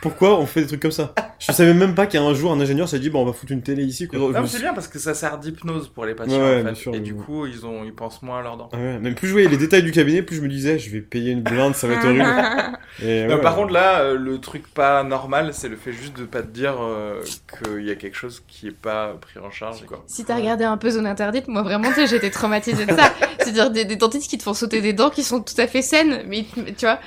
Pourquoi 0.02 0.40
on 0.40 0.46
fait 0.46 0.62
des 0.62 0.68
trucs 0.68 0.82
comme 0.82 0.92
ça? 0.92 1.14
Je 1.40 1.52
savais 1.52 1.74
même 1.74 1.96
pas 1.96 2.06
qu'un 2.08 2.34
jour 2.34 2.52
un 2.54 2.60
ingénieur 2.60 2.88
s'est 2.88 3.00
dit 3.00 3.10
bon 3.10 3.22
on 3.22 3.26
va 3.26 3.34
foutre 3.34 3.52
une 3.52 3.62
télé 3.62 3.84
ici. 3.84 4.08
Quoi. 4.08 4.18
Non, 4.20 4.48
c'est 4.48 4.60
bien 4.60 4.74
parce 4.74 4.88
que 4.88 5.00
ça 5.00 5.14
sert 5.14 5.38
d'hypnose 5.38 5.90
pour 5.90 6.06
les 6.06 6.16
patients 6.16 6.38
Ouais, 6.40 6.60
en 6.60 6.64
bien 6.64 6.70
fait. 6.76 6.82
sûr, 6.82 6.96
et 6.96 7.00
du 7.00 7.14
bon. 7.14 7.24
coup, 7.24 7.46
ils, 7.46 7.66
ont, 7.66 7.84
ils 7.84 7.94
pensent 7.94 8.22
moins 8.22 8.40
à 8.40 8.42
leurs 8.44 8.58
dents. 8.58 8.70
Ah 8.74 8.78
ouais, 8.78 9.00
même 9.00 9.16
plus 9.16 9.28
je 9.28 9.34
voyais 9.34 9.48
les 9.50 9.58
détails 9.58 9.84
du 9.84 9.92
cabinet, 9.92 10.22
plus 10.22 10.38
je 10.38 10.42
me 10.42 10.48
disais 10.48 10.80
je 10.80 10.90
vais 10.90 11.02
payer 11.02 11.32
une 11.32 11.42
blinde, 11.42 11.76
ça 11.76 11.88
va 11.88 11.96
être 11.96 12.06
horrible. 12.06 12.24
Et 13.04 13.26
Non, 13.26 13.36
ouais. 13.36 13.42
par 13.42 13.56
contre, 13.56 13.74
là, 13.74 14.00
euh, 14.02 14.18
le 14.18 14.40
truc 14.40 14.68
pas 14.74 15.04
normal, 15.04 15.50
c'est 15.54 15.68
le 15.68 15.76
fait 15.76 15.92
juste 15.92 16.18
de 16.18 16.24
pas 16.26 16.42
te 16.42 16.48
dire 16.48 16.76
euh, 16.82 17.22
qu'il 17.64 17.84
y 17.86 17.92
a 17.92 17.96
quelque 17.96 18.16
chose 18.16 18.42
qui 18.48 18.68
est 18.68 18.72
pas 18.72 19.14
pris 19.20 19.40
en 19.40 19.52
charge. 19.52 19.86
Quoi. 19.86 20.04
Si 20.08 20.24
t'as 20.24 20.36
regardé 20.36 20.64
un 20.64 20.78
peu 20.78 20.90
Zone 20.90 21.06
Interdite, 21.08 21.48
moi 21.50 21.62
vraiment, 21.64 21.90
tu 21.90 21.96
sais, 21.96 22.08
j'étais 22.08 22.30
traumatisée 22.30 22.86
de 22.86 22.92
ça. 22.96 23.12
C'est-à-dire 23.40 23.70
des, 23.72 23.84
des 23.86 23.96
dentistes 23.98 24.30
qui 24.30 24.38
te 24.38 24.44
font 24.44 24.54
sauter 24.54 24.80
des 24.82 24.94
dents 24.94 25.10
qui 25.10 25.24
sont 25.24 25.42
tout 25.42 25.54
à 25.60 25.68
fait 25.68 25.82
saines, 25.82 26.24
mais 26.28 26.46
tu 26.78 26.86
vois. 26.86 27.00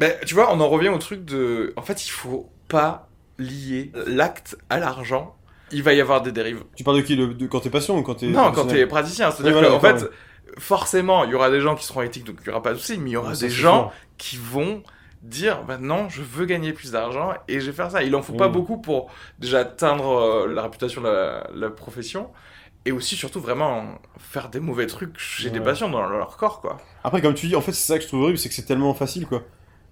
Ben, 0.00 0.12
tu 0.26 0.34
vois, 0.34 0.52
on 0.54 0.60
en 0.60 0.68
revient 0.68 0.88
au 0.88 0.98
truc 0.98 1.24
de. 1.24 1.72
En 1.76 1.82
fait, 1.82 2.00
il 2.06 2.10
faut 2.10 2.50
pas 2.68 3.08
lier 3.38 3.92
l'acte 4.06 4.56
à 4.70 4.78
l'argent. 4.78 5.36
Il 5.72 5.82
va 5.82 5.92
y 5.92 6.00
avoir 6.00 6.22
des 6.22 6.32
dérives. 6.32 6.62
Tu 6.76 6.84
parles 6.84 6.98
de 6.98 7.02
qui 7.02 7.16
le, 7.16 7.34
de, 7.34 7.46
Quand 7.46 7.60
t'es 7.60 7.70
patient 7.70 7.96
ou 7.98 8.02
quand 8.02 8.14
t'es. 8.14 8.26
Non, 8.28 8.52
quand 8.52 8.66
t'es 8.66 8.86
praticien. 8.86 9.30
C'est-à-dire 9.30 9.56
Oui, 9.56 9.66
voilà, 9.68 9.94
qu'en 9.94 9.98
fait, 9.98 10.10
forcément, 10.58 11.24
il 11.24 11.30
y 11.30 11.34
aura 11.34 11.50
des 11.50 11.60
gens 11.60 11.74
qui 11.74 11.84
seront 11.84 12.02
éthiques, 12.02 12.24
donc 12.24 12.36
il 12.42 12.46
y 12.46 12.50
aura 12.50 12.62
pas 12.62 12.72
de 12.72 12.78
souci, 12.78 12.98
mais 12.98 13.10
il 13.10 13.12
y 13.14 13.16
aura 13.16 13.30
Ouais, 13.32 13.38
des 13.38 13.50
gens 13.50 13.92
qui 14.16 14.36
vont 14.36 14.82
dire 15.22 15.64
bah 15.64 15.78
non 15.80 16.08
je 16.08 16.22
veux 16.22 16.44
gagner 16.44 16.72
plus 16.72 16.92
d'argent 16.92 17.32
et 17.48 17.58
je 17.58 17.66
vais 17.66 17.72
faire 17.72 17.90
ça 17.90 18.04
il 18.04 18.14
en 18.14 18.22
faut 18.22 18.34
pas 18.34 18.46
Oui. 18.46 18.52
beaucoup 18.52 18.78
pour 18.80 19.10
déjà 19.40 19.60
atteindre 19.60 20.08
euh, 20.18 20.46
la 20.46 20.62
réputation 20.62 21.00
de 21.00 21.08
la, 21.08 21.48
la 21.52 21.68
profession 21.70 22.30
et 22.84 22.92
aussi 22.92 23.16
surtout 23.16 23.40
vraiment 23.40 23.98
faire 24.18 24.50
des 24.50 24.60
mauvais 24.60 24.86
trucs 24.86 25.18
chez 25.18 25.50
des 25.50 25.58
patients 25.58 25.88
dans 25.88 26.06
leur 26.06 26.36
corps 26.36 26.60
quoi 26.60 26.76
Après, 27.02 27.20
comme 27.22 27.34
tu 27.34 27.48
dis, 27.48 27.56
en 27.56 27.60
fait, 27.60 27.72
c'est 27.72 27.86
ça 27.86 27.96
que 27.98 28.02
je 28.04 28.08
trouve 28.08 28.20
horrible, 28.22 28.38
c'est 28.38 28.48
que 28.48 28.54
c'est 28.54 28.66
tellement 28.66 28.94
facile, 28.94 29.26
quoi. 29.26 29.42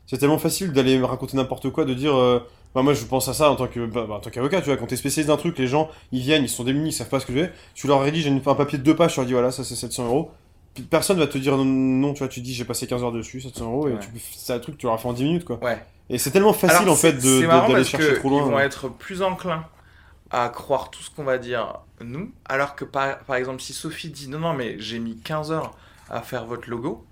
C'est 0.07 0.19
tellement 0.19 0.39
facile 0.39 0.73
d'aller 0.73 0.99
me 0.99 1.05
raconter 1.07 1.37
n'importe 1.37 1.71
quoi, 1.71 1.85
de 1.85 1.95
dire. 1.95 2.15
euh, 2.17 2.41
bah, 2.75 2.83
moi, 2.83 2.93
je 2.93 3.05
pense 3.05 3.29
à 3.29 3.35
ça 3.35 3.51
en 3.51 3.57
tant 3.57 3.69
que 3.69 3.87
bah, 3.87 4.05
bah, 4.09 4.15
en 4.17 4.21
tant 4.21 4.31
qu'avocat, 4.31 4.61
tu 4.61 4.67
vois. 4.67 4.77
Quand 4.77 4.87
t'es 4.87 4.97
spécialiste 4.97 5.29
d'un 5.29 5.37
truc, 5.37 5.59
les 5.59 5.67
gens, 5.69 5.89
ils 6.13 6.21
viennent, 6.21 6.43
ils 6.43 6.49
sont 6.49 6.65
démunis, 6.65 6.91
ils 6.91 6.93
savent 6.93 7.09
pas 7.09 7.21
ce 7.21 7.27
que 7.27 7.33
je 7.33 7.39
vais. 7.39 7.53
Tu 7.75 7.87
leur 7.87 8.03
rédiges 8.03 8.27
un 8.27 8.55
papier 8.55 8.79
de 8.79 8.83
deux 8.83 8.97
pages, 8.97 9.13
tu 9.15 9.21
leur 9.21 9.27
dis 9.27 9.33
voilà, 9.33 9.51
ça 9.51 9.65
c'est 9.65 9.77
700 9.77 10.07
euros. 10.07 10.31
Personne 10.91 11.19
va 11.19 11.29
te 11.29 11.39
dire 11.39 11.57
non, 11.57 11.65
non, 11.65 12.13
tu 12.15 12.19
vois, 12.19 12.29
tu 12.29 12.41
dis 12.41 12.53
j'ai 12.53 12.65
passé 12.65 12.87
15 12.89 13.03
heures 13.05 13.13
dessus, 13.13 13.41
700 13.41 13.65
euros, 13.65 13.89
et 13.89 13.93
Ouais. 13.93 13.99
c'est 14.37 14.53
un 14.53 14.59
truc 14.59 14.75
que 14.75 14.81
tu 14.81 14.87
leur 14.87 14.95
as 14.97 14.99
fait 14.99 15.07
en 15.09 15.13
10 15.13 15.23
minutes, 15.25 15.45
quoi. 15.45 15.63
ouais 15.63 15.81
Et 16.11 16.19
c'est 16.19 16.33
tellement 16.33 16.53
facile, 16.53 16.79
Alors, 16.83 16.95
en 16.95 16.97
fait, 16.97 17.13
d'aller 17.13 17.85
chercher 17.85 18.09
que 18.15 18.19
trop 18.19 18.29
ils 18.29 18.33
loin. 18.33 18.43
vont 18.43 18.57
hein. 18.57 18.63
être 18.63 18.89
plus 18.89 19.23
enclins 19.23 19.65
à 20.31 20.49
croire 20.49 20.91
tout 20.91 21.01
ce 21.01 21.11
qu'on 21.11 21.23
va 21.23 21.39
dire 21.39 21.79
nous 22.05 22.33
alors 22.47 22.75
que 22.75 22.85
par, 22.85 23.19
par 23.21 23.37
exemple 23.37 23.61
si 23.63 23.73
Sophie 23.73 24.09
dit 24.11 24.27
non 24.29 24.41
non 24.41 24.53
mais 24.53 24.75
j'ai 24.81 24.99
mis 24.99 25.17
15 25.17 25.53
heures 25.53 25.71
à 26.11 26.23
faire 26.23 26.45
votre 26.47 26.69
logo 26.69 27.05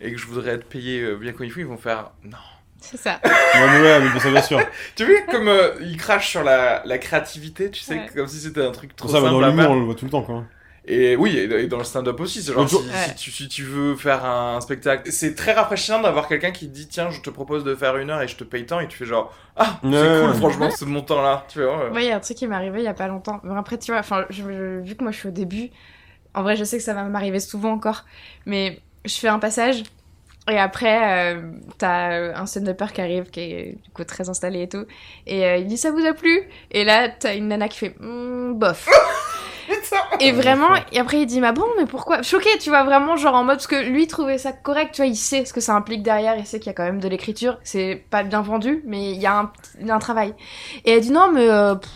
et 0.00 0.12
que 0.12 0.18
je 0.18 0.26
voudrais 0.26 0.52
être 0.52 0.68
payé 0.68 1.00
euh, 1.02 1.16
bien 1.16 1.32
comme 1.32 1.46
il 1.46 1.50
faut 1.52 1.60
ils 1.60 1.66
vont 1.66 1.76
faire 1.78 2.10
non 2.24 2.36
C'est 2.80 2.96
ça. 2.96 3.20
Ouais, 3.24 3.30
mais 3.54 3.80
ouais, 3.82 4.00
mais 4.14 4.20
ça, 4.20 4.30
bien 4.30 4.42
sûr. 4.42 4.60
Tu 4.96 5.04
vois 5.04 5.20
comme 5.30 5.48
euh, 5.48 5.72
ils 5.80 5.96
crachent 5.96 6.30
sur 6.30 6.44
la, 6.44 6.82
la 6.84 6.98
créativité, 6.98 7.70
tu 7.70 7.80
sais, 7.82 7.94
Ouais. 7.94 8.06
comme 8.14 8.28
si 8.28 8.38
c'était 8.40 8.64
un 8.64 8.70
truc 8.70 8.94
trop 8.94 9.08
ça, 9.08 9.14
simple 9.20 9.30
dans 9.30 9.40
l'humour, 9.40 9.70
on 9.70 9.74
le 9.80 9.84
voit 9.84 9.94
tout 9.94 10.04
le 10.04 10.10
temps, 10.10 10.22
quoi. 10.22 10.44
Et 10.90 11.16
oui, 11.16 11.36
et 11.36 11.44
et 11.44 11.66
dans 11.66 11.76
le 11.76 11.84
stand-up 11.84 12.18
aussi, 12.20 12.40
c'est 12.42 12.54
genre 12.54 12.66
si, 12.66 12.76
jour- 12.76 12.84
Ouais. 12.86 13.08
si 13.08 13.14
tu, 13.16 13.30
si 13.30 13.48
tu 13.48 13.62
veux 13.64 13.94
faire 13.94 14.24
un 14.24 14.58
spectacle, 14.62 15.12
c'est 15.12 15.34
très 15.34 15.52
rafraîchissant 15.52 16.00
d'avoir 16.00 16.28
quelqu'un 16.28 16.50
qui 16.50 16.66
te 16.66 16.72
dit 16.74 16.88
tiens, 16.88 17.10
je 17.10 17.20
te 17.20 17.28
propose 17.28 17.62
de 17.62 17.74
faire 17.74 17.96
une 17.98 18.08
heure 18.08 18.22
et 18.22 18.28
je 18.28 18.36
te 18.36 18.44
paye 18.44 18.64
tant 18.64 18.80
et 18.80 18.88
tu 18.88 18.96
fais 18.96 19.04
genre 19.04 19.34
ah 19.56 19.78
c'est 19.82 19.88
cool 20.22 20.32
franchement 20.34 20.70
ce 20.70 20.86
montant 20.86 21.20
là, 21.20 21.44
tu 21.48 21.62
vois. 21.62 21.84
ouais. 21.84 21.90
Moi, 21.90 22.00
il 22.02 22.08
y 22.08 22.10
a 22.10 22.16
un 22.16 22.20
truc 22.20 22.38
qui 22.38 22.46
m'est 22.46 22.54
arrivé 22.54 22.78
il 22.78 22.84
y 22.84 22.88
a 22.88 22.94
pas 22.94 23.08
longtemps. 23.08 23.40
Mais 23.42 23.54
après, 23.58 23.76
tu 23.78 23.90
vois, 23.90 24.00
enfin, 24.00 24.24
je- 24.30 24.42
je- 24.44 24.80
vu 24.80 24.94
que 24.96 25.02
moi 25.02 25.12
je 25.12 25.18
suis 25.18 25.28
au 25.28 25.32
début, 25.32 25.68
en 26.34 26.42
vrai, 26.42 26.56
je 26.56 26.64
sais 26.64 26.78
que 26.78 26.82
ça 26.84 26.94
va 26.94 27.02
m'arriver 27.04 27.40
souvent 27.40 27.72
encore. 27.72 28.06
Mais 28.46 28.80
je 29.08 29.16
fais 29.16 29.28
un 29.28 29.38
passage. 29.38 29.82
Et 30.50 30.58
après, 30.58 31.34
euh, 31.36 31.52
t'as 31.78 32.38
un 32.40 32.46
stand-upper 32.46 32.86
qui 32.94 33.00
arrive, 33.02 33.30
qui 33.30 33.40
est 33.40 33.78
du 33.84 33.90
coup 33.92 34.04
très 34.04 34.30
installé 34.30 34.62
et 34.62 34.68
tout. 34.68 34.86
Et 35.26 35.44
euh, 35.46 35.56
il 35.58 35.66
dit 35.66 35.76
ça 35.76 35.90
vous 35.90 36.06
a 36.06 36.14
plu? 36.14 36.42
Et 36.70 36.84
là, 36.84 37.08
t'as 37.10 37.36
une 37.36 37.48
nana 37.48 37.68
qui 37.68 37.78
fait 37.78 37.94
Hmm, 38.00 38.54
bof. 38.54 38.88
Et 40.20 40.32
vraiment, 40.32 40.70
et 40.92 40.98
après 40.98 41.20
il 41.20 41.26
dit, 41.26 41.40
bah 41.40 41.52
bon, 41.52 41.64
mais 41.78 41.86
pourquoi? 41.86 42.22
Choqué, 42.22 42.48
tu 42.58 42.70
vois, 42.70 42.82
vraiment, 42.82 43.16
genre 43.16 43.34
en 43.34 43.44
mode, 43.44 43.56
parce 43.56 43.66
que 43.68 43.76
lui 43.88 44.06
trouvait 44.08 44.38
ça 44.38 44.52
correct, 44.52 44.92
tu 44.94 45.02
vois, 45.02 45.06
il 45.06 45.14
sait 45.16 45.44
ce 45.44 45.52
que 45.52 45.60
ça 45.60 45.74
implique 45.76 46.02
derrière, 46.02 46.36
il 46.36 46.46
sait 46.46 46.58
qu'il 46.58 46.68
y 46.68 46.70
a 46.70 46.74
quand 46.74 46.82
même 46.84 46.98
de 47.00 47.08
l'écriture, 47.08 47.58
c'est 47.62 48.04
pas 48.10 48.24
bien 48.24 48.42
vendu, 48.42 48.82
mais 48.84 49.12
il 49.12 49.20
y, 49.20 49.26
a 49.26 49.38
un- 49.38 49.52
il 49.80 49.86
y 49.86 49.90
a 49.90 49.94
un 49.94 49.98
travail. 50.00 50.34
Et 50.84 50.92
elle 50.92 51.02
dit, 51.02 51.12
non, 51.12 51.30
mais 51.32 51.48
euh, 51.48 51.76
pff, 51.76 51.90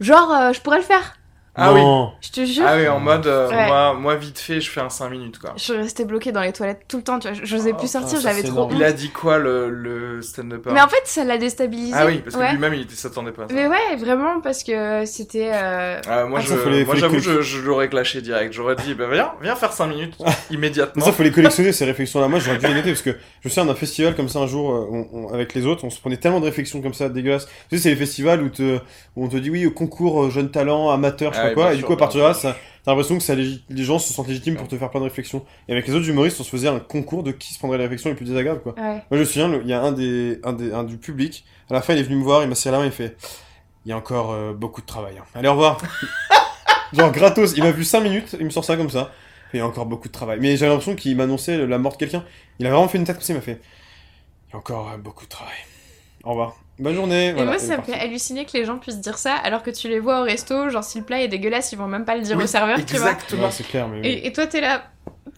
genre, 0.00 0.32
euh, 0.32 0.52
je 0.52 0.60
pourrais 0.60 0.78
le 0.78 0.84
faire, 0.84 1.14
Ah 1.60 1.72
oui. 1.72 1.80
Je 2.20 2.30
te 2.30 2.44
jure. 2.44 2.64
Ah 2.66 2.76
oui, 2.76 2.88
en 2.88 3.00
mode 3.00 3.26
euh, 3.26 3.48
Ouais. 3.48 3.66
moi, 3.66 3.94
moi 3.94 4.14
vite 4.16 4.38
fait, 4.38 4.60
je 4.60 4.70
fais 4.70 4.80
un 4.80 4.88
5 4.90 5.10
minutes 5.10 5.38
quoi. 5.38 5.52
Je 5.56 5.74
restais 5.74 6.04
bloquée 6.04 6.32
dans 6.32 6.40
les 6.42 6.52
toilettes 6.52 6.82
tout 6.88 6.96
le 6.98 7.02
temps, 7.02 7.18
tu 7.18 7.28
vois, 7.28 7.36
j'osais 7.42 7.72
Oh, 7.74 7.78
plus 7.78 7.90
sortir, 7.90 8.20
j'avais 8.20 8.42
trop 8.42 8.62
honte. 8.62 8.72
Il 8.74 8.82
a 8.84 8.92
dit 8.92 9.10
quoi 9.10 9.38
le, 9.38 9.68
le 9.70 10.22
stand-upper 10.22 10.70
Mais 10.72 10.80
en 10.80 10.88
fait, 10.88 11.02
ça 11.04 11.24
l'a 11.24 11.38
déstabilisé. 11.38 11.92
Ah 11.96 12.06
oui, 12.06 12.18
parce 12.18 12.34
que 12.36 12.40
ouais. 12.40 12.52
lui-même 12.52 12.74
il 12.74 12.82
était- 12.82 12.94
s'attendait 12.94 13.32
pas 13.32 13.44
à 13.44 13.48
ça. 13.48 13.54
Mais 13.54 13.66
ouais, 13.66 13.96
vraiment, 13.98 14.40
parce 14.40 14.62
que 14.64 15.04
c'était. 15.06 15.50
euh, 15.52 16.00
Ah, 16.08 16.24
moi, 16.24 16.38
Ah, 16.40 16.46
je, 16.46 16.96
j'avoue, 16.96 17.18
je, 17.18 17.40
je 17.42 17.60
l'aurais 17.60 17.88
clashé 17.88 18.20
direct. 18.22 18.52
J'aurais 18.52 18.76
dit, 18.76 18.94
bah 18.94 19.06
viens, 19.12 19.32
viens 19.42 19.56
faire 19.56 19.72
5 19.72 19.86
minutes 19.88 20.14
Mais 20.24 20.30
immédiatement. 20.56 21.04
ça, 21.04 21.12
faut 21.12 21.22
les 21.22 21.30
collectionner, 21.32 21.72
ces 21.72 21.84
réflexions-là. 21.84 22.28
Moi, 22.28 22.38
j'aurais 22.38 22.58
dû 22.58 22.66
les 22.66 22.74
noter 22.74 22.90
parce 22.90 23.02
que 23.02 23.16
je 23.42 23.48
sais, 23.48 23.64
d'un 23.64 23.74
festival 23.74 24.14
comme 24.16 24.28
ça 24.28 24.38
un 24.40 24.46
jour, 24.46 24.70
euh, 24.72 24.86
on- 24.90 25.08
on- 25.12 25.32
avec 25.34 25.54
les 25.54 25.66
autres, 25.66 25.84
on 25.84 25.90
se 25.90 26.00
prenait 26.00 26.16
tellement 26.16 26.40
de 26.40 26.46
réflexions 26.46 26.80
comme 26.80 26.94
ça 26.94 27.08
dégueulasses. 27.08 27.46
Tu 27.68 27.76
sais, 27.76 27.82
c'est 27.82 27.90
les 27.90 27.96
festivals 27.96 28.42
où, 28.42 28.48
te, 28.48 28.78
où 29.16 29.24
on 29.24 29.28
te 29.28 29.36
dit 29.36 29.50
oui, 29.50 29.66
au 29.66 29.70
concours 29.70 30.30
jeune 30.30 30.50
talent, 30.50 30.90
amateur, 30.90 31.32
je 31.34 31.40
quoi, 31.54 31.72
et 31.74 31.76
du 31.76 31.84
coup, 31.84 31.92
à 31.92 31.96
partir 31.96 32.20
de 32.20 32.26
là, 32.26 32.34
ça, 32.34 32.56
t'as 32.84 32.90
l'impression 32.92 33.16
que 33.18 33.22
ça 33.22 33.34
les 33.34 33.60
gens 33.84 33.98
se 33.98 34.12
sentent 34.12 34.28
légitimes 34.28 34.56
pour 34.56 34.68
te 34.68 34.76
faire 34.76 34.90
plein 34.90 35.00
de 35.00 35.04
réflexions. 35.04 35.44
Et 35.68 35.72
avec 35.72 35.86
les 35.86 35.94
autres 35.94 36.08
humoristes, 36.08 36.40
on 36.40 36.44
se 36.44 36.50
faisait 36.50 36.68
un 36.68 36.80
concours 36.80 37.22
de 37.22 37.32
qui 37.32 37.52
se 37.52 37.58
prendrait 37.58 37.78
les 37.78 37.84
réflexions 37.84 38.10
les 38.10 38.16
plus 38.16 38.26
désagréables, 38.26 38.60
quoi. 38.62 38.74
Ouais. 38.76 38.82
Moi, 38.94 39.02
je 39.12 39.18
me 39.18 39.24
souviens, 39.24 39.60
il 39.62 39.68
y 39.68 39.72
a 39.72 39.82
un, 39.82 39.92
des, 39.92 40.40
un, 40.44 40.52
des, 40.52 40.72
un 40.72 40.84
du 40.84 40.96
public, 40.98 41.44
à 41.68 41.74
la 41.74 41.82
fin, 41.82 41.94
il 41.94 42.00
est 42.00 42.04
venu 42.04 42.16
me 42.16 42.24
voir, 42.24 42.42
il 42.42 42.48
m'a 42.48 42.54
serré 42.54 42.72
la 42.76 42.78
main, 42.80 42.86
il 42.86 42.92
fait 42.92 43.16
Il 43.86 43.90
y 43.90 43.92
a 43.92 43.96
encore 43.96 44.32
euh, 44.32 44.52
beaucoup 44.52 44.80
de 44.80 44.86
travail. 44.86 45.18
hein. 45.18 45.24
Allez, 45.34 45.48
au 45.48 45.52
revoir. 45.52 45.78
Genre, 46.92 47.12
gratos, 47.12 47.52
il 47.56 47.62
m'a 47.62 47.70
vu 47.70 47.84
5 47.84 48.00
minutes, 48.00 48.36
il 48.38 48.44
me 48.44 48.50
sort 48.50 48.64
ça 48.64 48.76
comme 48.76 48.90
ça. 48.90 49.12
Il 49.52 49.58
y 49.58 49.60
a 49.60 49.66
encore 49.66 49.86
beaucoup 49.86 50.08
de 50.08 50.12
travail. 50.12 50.38
Mais 50.40 50.56
j'avais 50.56 50.70
l'impression 50.70 50.94
qu'il 50.94 51.16
m'annonçait 51.16 51.66
la 51.66 51.78
mort 51.78 51.92
de 51.92 51.96
quelqu'un. 51.98 52.24
Il 52.58 52.66
a 52.66 52.70
vraiment 52.70 52.88
fait 52.88 52.98
une 52.98 53.04
tête 53.04 53.16
comme 53.16 53.24
ça, 53.24 53.32
il 53.32 53.36
m'a 53.36 53.42
fait 53.42 53.60
Il 54.48 54.52
y 54.52 54.54
a 54.54 54.58
encore 54.58 54.90
euh, 54.90 54.96
beaucoup 54.96 55.24
de 55.24 55.30
travail. 55.30 55.54
Au 56.24 56.30
revoir. 56.30 56.56
Bonne 56.78 56.94
journée. 56.94 57.28
Et 57.28 57.32
voilà, 57.32 57.50
moi, 57.50 57.58
ça 57.58 57.76
me 57.76 57.82
fait 57.82 57.94
halluciner 57.94 58.44
que 58.46 58.52
les 58.54 58.64
gens 58.64 58.78
puissent 58.78 59.00
dire 59.00 59.18
ça, 59.18 59.34
alors 59.34 59.62
que 59.62 59.70
tu 59.70 59.88
les 59.88 60.00
vois 60.00 60.20
au 60.20 60.24
resto, 60.24 60.70
genre 60.70 60.84
si 60.84 60.98
le 60.98 61.04
plat 61.04 61.20
est 61.20 61.28
dégueulasse, 61.28 61.72
ils 61.72 61.78
vont 61.78 61.86
même 61.88 62.04
pas 62.04 62.16
le 62.16 62.22
dire 62.22 62.36
Oui, 62.36 62.44
au 62.44 62.46
serveur, 62.46 62.76
tu 62.84 62.96
vois. 62.96 63.10
Exactement. 63.10 63.44
Ouais, 63.44 63.50
c'est 63.52 63.66
clair, 63.66 63.88
mais. 63.88 64.00
oui. 64.00 64.06
Et, 64.08 64.26
et 64.26 64.32
toi, 64.32 64.46
t'es 64.46 64.60
là, 64.60 64.84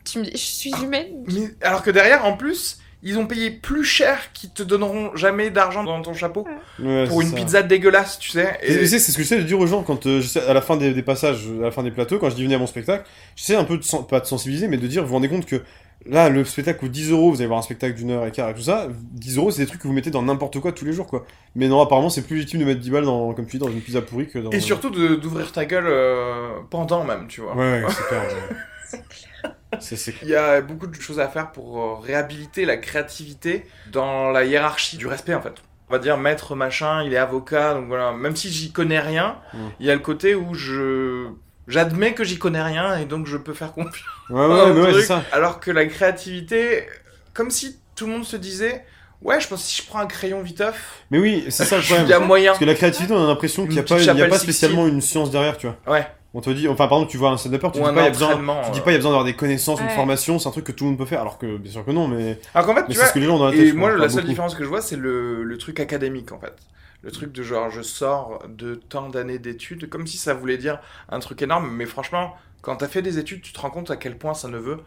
tu 0.04 0.18
me 0.20 0.24
dis, 0.24 0.30
je 0.32 0.36
suis 0.36 0.72
humaine. 0.82 1.08
Mais- 1.32 1.50
alors 1.66 1.82
que 1.82 1.90
derrière, 1.90 2.24
en 2.24 2.36
plus, 2.36 2.78
ils 3.04 3.18
ont 3.18 3.26
payé 3.26 3.50
plus 3.50 3.82
cher 3.82 4.32
qu'ils 4.32 4.50
te 4.50 4.62
donneront 4.62 5.16
jamais 5.16 5.50
d'argent 5.50 5.82
dans 5.82 6.00
ton 6.02 6.14
chapeau 6.14 6.46
Ouais, 6.78 7.08
pour 7.08 7.20
une 7.20 7.30
ça. 7.30 7.34
pizza 7.36 7.62
dégueulasse, 7.62 8.20
tu 8.20 8.30
sais. 8.30 8.56
Et, 8.62 8.72
Et... 8.74 8.78
tu 8.78 8.86
sais, 8.86 8.98
c'est 9.00 9.10
ce 9.10 9.16
que 9.16 9.24
j'essaie 9.24 9.38
de 9.38 9.42
dire 9.42 9.58
aux 9.58 9.66
gens 9.66 9.82
quand 9.82 10.06
euh, 10.06 10.20
j'essaie- 10.20 10.46
à 10.46 10.54
la 10.54 10.60
fin 10.60 10.76
des, 10.76 10.92
des 10.94 11.02
passages, 11.02 11.48
à 11.60 11.64
la 11.64 11.70
fin 11.72 11.82
des 11.82 11.90
plateaux, 11.90 12.18
quand 12.20 12.30
je 12.30 12.36
dis 12.36 12.44
venez 12.44 12.54
à 12.54 12.58
mon 12.58 12.68
spectacle, 12.68 13.04
j'essaie 13.34 13.56
un 13.56 13.64
peu 13.64 13.76
de 13.76 14.02
pas 14.08 14.20
de 14.20 14.26
sensibiliser, 14.26 14.68
mais 14.68 14.76
de 14.76 14.86
dire 14.86 15.02
vous 15.02 15.08
vous 15.08 15.14
rendez 15.14 15.28
compte 15.28 15.46
que 15.46 15.62
là 16.06 16.28
le 16.28 16.44
spectacle 16.44 16.80
coûte 16.80 16.90
10 16.90 17.10
euros, 17.12 17.30
vous 17.30 17.36
allez 17.38 17.46
voir 17.46 17.58
un 17.58 17.62
spectacle 17.62 17.94
d'une 17.94 18.10
heure 18.10 18.26
et 18.26 18.32
quart 18.32 18.48
et 18.50 18.54
tout 18.54 18.62
ça, 18.62 18.88
10 18.90 19.36
euros 19.38 19.50
c'est 19.50 19.62
des 19.62 19.66
trucs 19.68 19.80
que 19.80 19.86
vous 19.88 19.92
mettez 19.94 20.10
dans 20.10 20.22
n'importe 20.22 20.58
quoi 20.60 20.72
tous 20.72 20.84
les 20.84 20.92
jours 20.92 21.06
quoi. 21.06 21.24
Mais 21.54 21.68
non, 21.68 21.80
apparemment 21.80 22.10
c'est 22.10 22.22
plus 22.22 22.36
légitime 22.36 22.60
de 22.60 22.64
mettre 22.64 22.80
10 22.80 22.90
balles 22.90 23.04
dans, 23.04 23.32
comme 23.34 23.46
tu 23.46 23.58
dis, 23.58 23.64
dans 23.64 23.70
une 23.70 23.80
pizza 23.80 24.00
pourrie 24.02 24.28
que 24.28 24.38
dans. 24.38 24.50
Et 24.50 24.60
surtout 24.60 24.90
d'ouvrir 24.90 25.52
ta 25.52 25.64
gueule 25.64 25.86
euh, 25.86 26.50
pendant 26.70 27.04
même, 27.04 27.26
tu 27.28 27.40
vois. 27.40 27.54
Ouais, 27.56 27.82
ouais, 27.82 27.90
c'est 27.90 28.06
clair. 28.08 28.22
ouais. 28.22 28.98
C'est 29.80 29.96
c'est 29.96 30.14
Il 30.22 30.28
y 30.28 30.34
a 30.36 30.60
beaucoup 30.60 30.86
de 30.86 30.94
choses 30.94 31.18
à 31.18 31.28
faire 31.28 31.50
pour 31.50 31.80
euh, 31.80 31.94
réhabiliter 31.94 32.66
la 32.66 32.76
créativité 32.76 33.64
dans 33.90 34.30
la 34.30 34.44
hiérarchie 34.44 34.98
du 34.98 35.06
respect 35.06 35.34
en 35.34 35.40
fait. 35.40 35.54
On 35.88 35.92
va 35.94 35.98
dire 35.98 36.18
maître 36.18 36.54
machin, 36.54 37.02
il 37.04 37.14
est 37.14 37.18
avocat, 37.18 37.72
donc 37.74 37.86
voilà. 37.86 38.12
Même 38.12 38.36
si 38.36 38.50
j'y 38.50 38.70
connais 38.70 39.00
rien, 39.00 39.36
Mm. 39.54 39.58
il 39.80 39.86
y 39.86 39.90
a 39.90 39.94
le 39.94 40.00
côté 40.00 40.34
où 40.34 40.52
je 40.54 41.28
j'admets 41.68 42.14
que 42.14 42.24
j'y 42.24 42.38
connais 42.38 42.62
rien 42.62 42.98
et 42.98 43.04
donc 43.04 43.26
je 43.26 43.36
peux 43.36 43.54
faire 43.54 43.72
confiance. 43.72 43.94
Ouais, 44.30 44.46
ouais, 44.46 44.70
ouais, 44.82 44.92
c'est 44.94 45.02
ça. 45.06 45.22
Alors 45.32 45.60
que 45.60 45.70
la 45.70 45.86
créativité, 45.86 46.86
comme 47.34 47.50
si 47.50 47.78
tout 47.96 48.06
le 48.06 48.12
monde 48.12 48.24
se 48.24 48.36
disait, 48.36 48.84
ouais, 49.22 49.40
je 49.40 49.48
pense 49.48 49.60
que 49.62 49.66
si 49.68 49.82
je 49.82 49.86
prends 49.86 50.00
un 50.00 50.06
crayon 50.06 50.42
viteuf, 50.42 51.02
Mais 51.10 51.18
oui, 51.18 51.44
c'est 51.50 51.64
ça 51.64 51.76
le 51.76 51.82
problème. 51.86 52.06
il 52.06 52.10
y 52.10 52.14
a 52.14 52.18
moyen. 52.20 52.50
Parce 52.52 52.60
que 52.60 52.64
la 52.64 52.74
créativité, 52.74 53.12
on 53.14 53.24
a 53.24 53.26
l'impression 53.26 53.64
qu'il 53.64 53.74
n'y 53.74 53.78
a 53.80 53.82
pas, 53.82 53.96
petite 53.96 54.10
il 54.12 54.18
y 54.18 54.22
a 54.22 54.28
pas 54.28 54.38
spécialement 54.38 54.86
une 54.86 55.00
science 55.00 55.30
derrière, 55.30 55.56
tu 55.56 55.66
vois. 55.66 55.76
Ouais. 55.94 56.06
On 56.34 56.40
te 56.40 56.48
dit, 56.48 56.66
enfin, 56.66 56.88
par 56.88 56.96
exemple, 56.96 57.10
tu 57.10 57.18
vois 57.18 57.28
un 57.30 57.36
stand-upper, 57.36 57.68
tu 57.72 57.78
dis 57.78 57.84
pas, 57.84 57.90
il 57.92 57.96
y 57.96 58.00
a 58.00 58.08
besoin, 58.08 58.28
entraînement. 58.28 58.62
tu 58.64 58.70
dis 58.70 58.78
euh. 58.78 58.82
pas, 58.82 58.90
il 58.90 58.94
y 58.94 58.96
a 58.96 58.98
besoin 58.98 59.10
d'avoir 59.10 59.26
des 59.26 59.34
connaissances, 59.34 59.80
une 59.80 59.86
Ouais. 59.88 59.94
formation, 59.94 60.38
c'est 60.38 60.48
un 60.48 60.50
truc 60.52 60.64
que 60.64 60.72
tout 60.72 60.84
le 60.84 60.90
monde 60.90 60.98
peut 60.98 61.04
faire, 61.04 61.20
alors 61.20 61.36
que 61.36 61.58
bien 61.58 61.70
sûr 61.70 61.84
que 61.84 61.90
non, 61.90 62.08
mais, 62.08 62.38
Alors 62.54 62.66
qu'en 62.66 62.74
fait, 62.74 62.84
mais 62.88 62.94
tu 62.94 62.98
vois, 62.98 63.06
ce 63.06 63.12
que 63.12 63.18
les 63.18 63.26
gens 63.26 63.34
ont 63.34 63.38
dans 63.38 63.46
la 63.48 63.52
tête. 63.52 63.60
Et 63.68 63.72
moi, 63.74 63.90
la 63.94 64.08
seule 64.08 64.20
beaucoup. 64.22 64.28
différence 64.28 64.54
que 64.54 64.64
je 64.64 64.68
vois, 64.70 64.80
c'est 64.80 64.96
le, 64.96 65.42
le 65.44 65.58
truc 65.58 65.78
académique, 65.78 66.32
en 66.32 66.40
fait. 66.40 66.54
Le 67.02 67.10
truc 67.10 67.32
de 67.32 67.42
genre, 67.42 67.70
je 67.70 67.82
sors 67.82 68.42
de 68.48 68.74
tant 68.74 69.08
d'années 69.08 69.38
d'études, 69.38 69.88
comme 69.88 70.06
si 70.06 70.18
ça 70.18 70.34
voulait 70.34 70.58
dire 70.58 70.78
un 71.08 71.18
truc 71.18 71.42
énorme, 71.42 71.70
mais 71.70 71.86
franchement, 71.86 72.36
quand 72.62 72.76
t'as 72.76 72.86
fait 72.86 73.02
des 73.02 73.18
études, 73.18 73.42
tu 73.42 73.52
te 73.52 73.60
rends 73.60 73.70
compte 73.70 73.90
à 73.90 73.96
quel 73.96 74.16
point 74.16 74.34
ça 74.34 74.46
ne 74.46 74.56
veut 74.56 74.78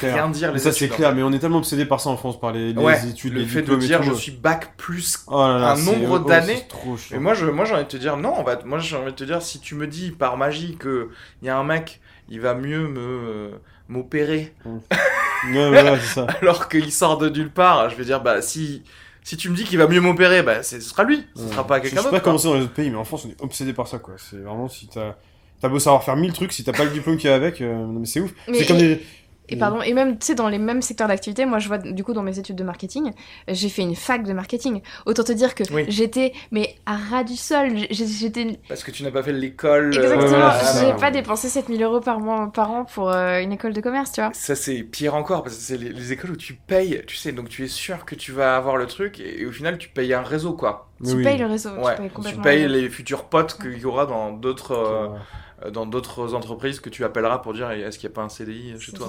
rien 0.00 0.28
dire 0.28 0.48
Mais 0.48 0.54
les 0.54 0.60
ça, 0.60 0.70
c'est 0.70 0.88
clair, 0.88 1.12
mais 1.14 1.24
on 1.24 1.32
est 1.32 1.40
tellement 1.40 1.58
obsédé 1.58 1.84
par 1.84 2.00
ça 2.00 2.10
en 2.10 2.16
France, 2.16 2.38
par 2.38 2.52
les, 2.52 2.72
les 2.72 2.80
Ouais, 2.80 3.08
études, 3.08 3.32
le 3.34 3.40
les 3.40 3.46
fait 3.46 3.62
de 3.62 3.74
dire 3.74 4.04
je 4.04 4.12
suis 4.12 4.30
bac 4.30 4.76
plus 4.76 5.24
Oh 5.26 5.38
là 5.38 5.58
là, 5.58 5.72
un 5.72 5.78
nombre 5.78 6.20
oh, 6.24 6.28
d'années. 6.28 6.64
Et 7.10 7.18
moi, 7.18 7.34
je, 7.34 7.46
moi, 7.46 7.64
j'ai 7.64 7.74
envie 7.74 7.84
de 7.84 7.88
te 7.88 7.96
dire 7.96 8.16
non. 8.16 8.44
Moi, 8.64 8.78
j'ai 8.78 8.96
envie 8.96 9.06
de 9.06 9.16
te 9.16 9.24
dire 9.24 9.42
si 9.42 9.58
tu 9.58 9.74
me 9.74 9.88
dis 9.88 10.12
par 10.12 10.36
magie 10.36 10.76
que 10.76 11.10
il 11.42 11.46
y 11.46 11.48
a 11.48 11.58
un 11.58 11.64
mec, 11.64 12.00
il 12.28 12.40
va 12.40 12.54
mieux 12.54 12.86
me 12.86 13.00
euh, 13.00 13.50
m'opérer 13.88 14.54
Ouais, 14.64 15.68
voilà, 15.68 15.98
c'est 15.98 16.14
ça. 16.14 16.26
alors 16.40 16.68
qu'il 16.68 16.92
sort 16.92 17.18
de 17.18 17.28
nulle 17.28 17.50
part, 17.50 17.90
je 17.90 17.96
vais 17.96 18.04
dire 18.04 18.22
bah 18.22 18.42
si 18.42 18.84
si 19.24 19.36
tu 19.36 19.50
me 19.50 19.56
dis 19.56 19.64
qu'il 19.64 19.78
va 19.78 19.88
mieux 19.88 20.00
m'opérer, 20.00 20.42
bah 20.42 20.62
c'est- 20.62 20.80
ce 20.80 20.88
sera 20.90 21.02
lui, 21.02 21.26
ce 21.34 21.42
Ouais. 21.42 21.48
sera 21.50 21.66
pas 21.66 21.78
Je 21.78 21.82
quelqu'un 21.82 21.96
sais 21.96 22.04
pas 22.04 22.10
d'autre. 22.12 22.22
comment 22.22 22.38
c'est 22.38 22.46
dans 22.48 22.54
les 22.54 22.62
autres 22.62 22.72
pays, 22.74 22.90
mais 22.90 22.96
en 22.96 23.04
France, 23.04 23.24
on 23.26 23.30
est 23.30 23.42
obsédé 23.42 23.72
par 23.72 23.88
ça, 23.88 23.98
quoi. 23.98 24.14
C'est 24.18 24.36
vraiment 24.36 24.68
si 24.68 24.86
t'as. 24.86 25.16
T'as 25.60 25.68
beau 25.68 25.78
savoir 25.78 26.04
faire 26.04 26.14
mille 26.16 26.32
trucs, 26.32 26.52
si 26.52 26.62
t'as 26.62 26.72
pas 26.72 26.84
le 26.84 26.90
diplôme 26.90 27.16
qui 27.16 27.26
va 27.26 27.34
avec, 27.36 27.60
euh, 27.62 27.72
non 27.74 28.00
mais 28.00 28.06
c'est 28.06 28.20
ouf. 28.20 28.30
Mais 28.48 28.58
C'est 28.58 28.66
comme 28.66 28.76
des. 28.78 29.00
Et 29.48 29.56
pardon, 29.56 29.82
et 29.82 29.92
même, 29.92 30.18
tu 30.18 30.26
sais, 30.26 30.34
dans 30.34 30.48
les 30.48 30.58
mêmes 30.58 30.80
secteurs 30.82 31.08
d'activité, 31.08 31.44
moi, 31.44 31.58
je 31.58 31.68
vois, 31.68 31.78
du 31.78 32.02
coup, 32.02 32.14
dans 32.14 32.22
mes 32.22 32.38
études 32.38 32.56
de 32.56 32.64
marketing, 32.64 33.12
j'ai 33.48 33.68
fait 33.68 33.82
une 33.82 33.94
fac 33.94 34.24
de 34.24 34.32
marketing. 34.32 34.80
Autant 35.04 35.22
te 35.24 35.32
dire 35.32 35.54
que 35.54 35.64
Oui. 35.72 35.84
j'étais, 35.88 36.32
mais 36.50 36.76
à 36.86 36.96
ras 36.96 37.24
du 37.24 37.36
sol, 37.36 37.72
j'étais... 37.90 38.58
Parce 38.68 38.82
que 38.82 38.90
tu 38.90 39.02
n'as 39.02 39.10
pas 39.10 39.22
fait 39.22 39.32
l'école. 39.32 39.96
euh, 39.98 40.02
Exactement, 40.02 40.50
j'ai 40.88 40.94
pas 40.94 41.10
dépensé 41.10 41.48
7000 41.48 41.82
euros 41.82 42.00
par 42.00 42.20
mois, 42.20 42.50
par 42.52 42.70
an 42.70 42.84
pour 42.84 43.10
euh, 43.10 43.40
une 43.40 43.52
école 43.52 43.72
de 43.74 43.80
commerce, 43.80 44.12
tu 44.12 44.20
vois. 44.20 44.32
Ça 44.32 44.54
c'est 44.54 44.82
pire 44.82 45.14
encore 45.14 45.42
parce 45.42 45.56
que 45.56 45.62
c'est 45.62 45.76
les, 45.76 45.90
les 45.92 46.12
écoles 46.12 46.32
où 46.32 46.36
tu 46.36 46.54
payes, 46.54 47.02
tu 47.06 47.16
sais, 47.16 47.32
donc 47.32 47.48
tu 47.48 47.64
es 47.64 47.68
sûr 47.68 48.04
que 48.04 48.14
tu 48.14 48.32
vas 48.32 48.56
avoir 48.56 48.76
le 48.76 48.86
truc 48.86 49.20
et, 49.20 49.40
et 49.42 49.46
au 49.46 49.52
final 49.52 49.78
tu 49.78 49.88
payes 49.88 50.12
un 50.14 50.22
réseau 50.22 50.54
quoi. 50.54 50.90
Tu 51.04 51.16
oui. 51.16 51.22
payes 51.22 51.38
le 51.38 51.46
réseau, 51.46 51.70
Ouais, 51.76 51.94
tu 51.94 51.94
payes 51.94 52.08
tu 52.08 52.12
complètement. 52.14 52.42
payes 52.42 52.62
le 52.62 52.68
réseau. 52.68 52.80
les 52.82 52.88
futurs 52.90 53.24
potes 53.28 53.58
qu'il 53.60 53.78
y 53.78 53.84
aura 53.84 54.06
dans 54.06 54.32
d'autres 54.32 54.72
euh, 54.72 55.70
dans 55.70 55.86
d'autres 55.86 56.34
entreprises 56.34 56.80
que 56.80 56.90
tu 56.90 57.04
appelleras 57.04 57.38
pour 57.38 57.52
dire 57.54 57.70
est-ce 57.70 57.98
qu'il 57.98 58.08
n'y 58.08 58.12
a 58.12 58.16
pas 58.16 58.22
un 58.22 58.28
CDI 58.28 58.80
chez 58.80 58.92
toi. 58.92 59.08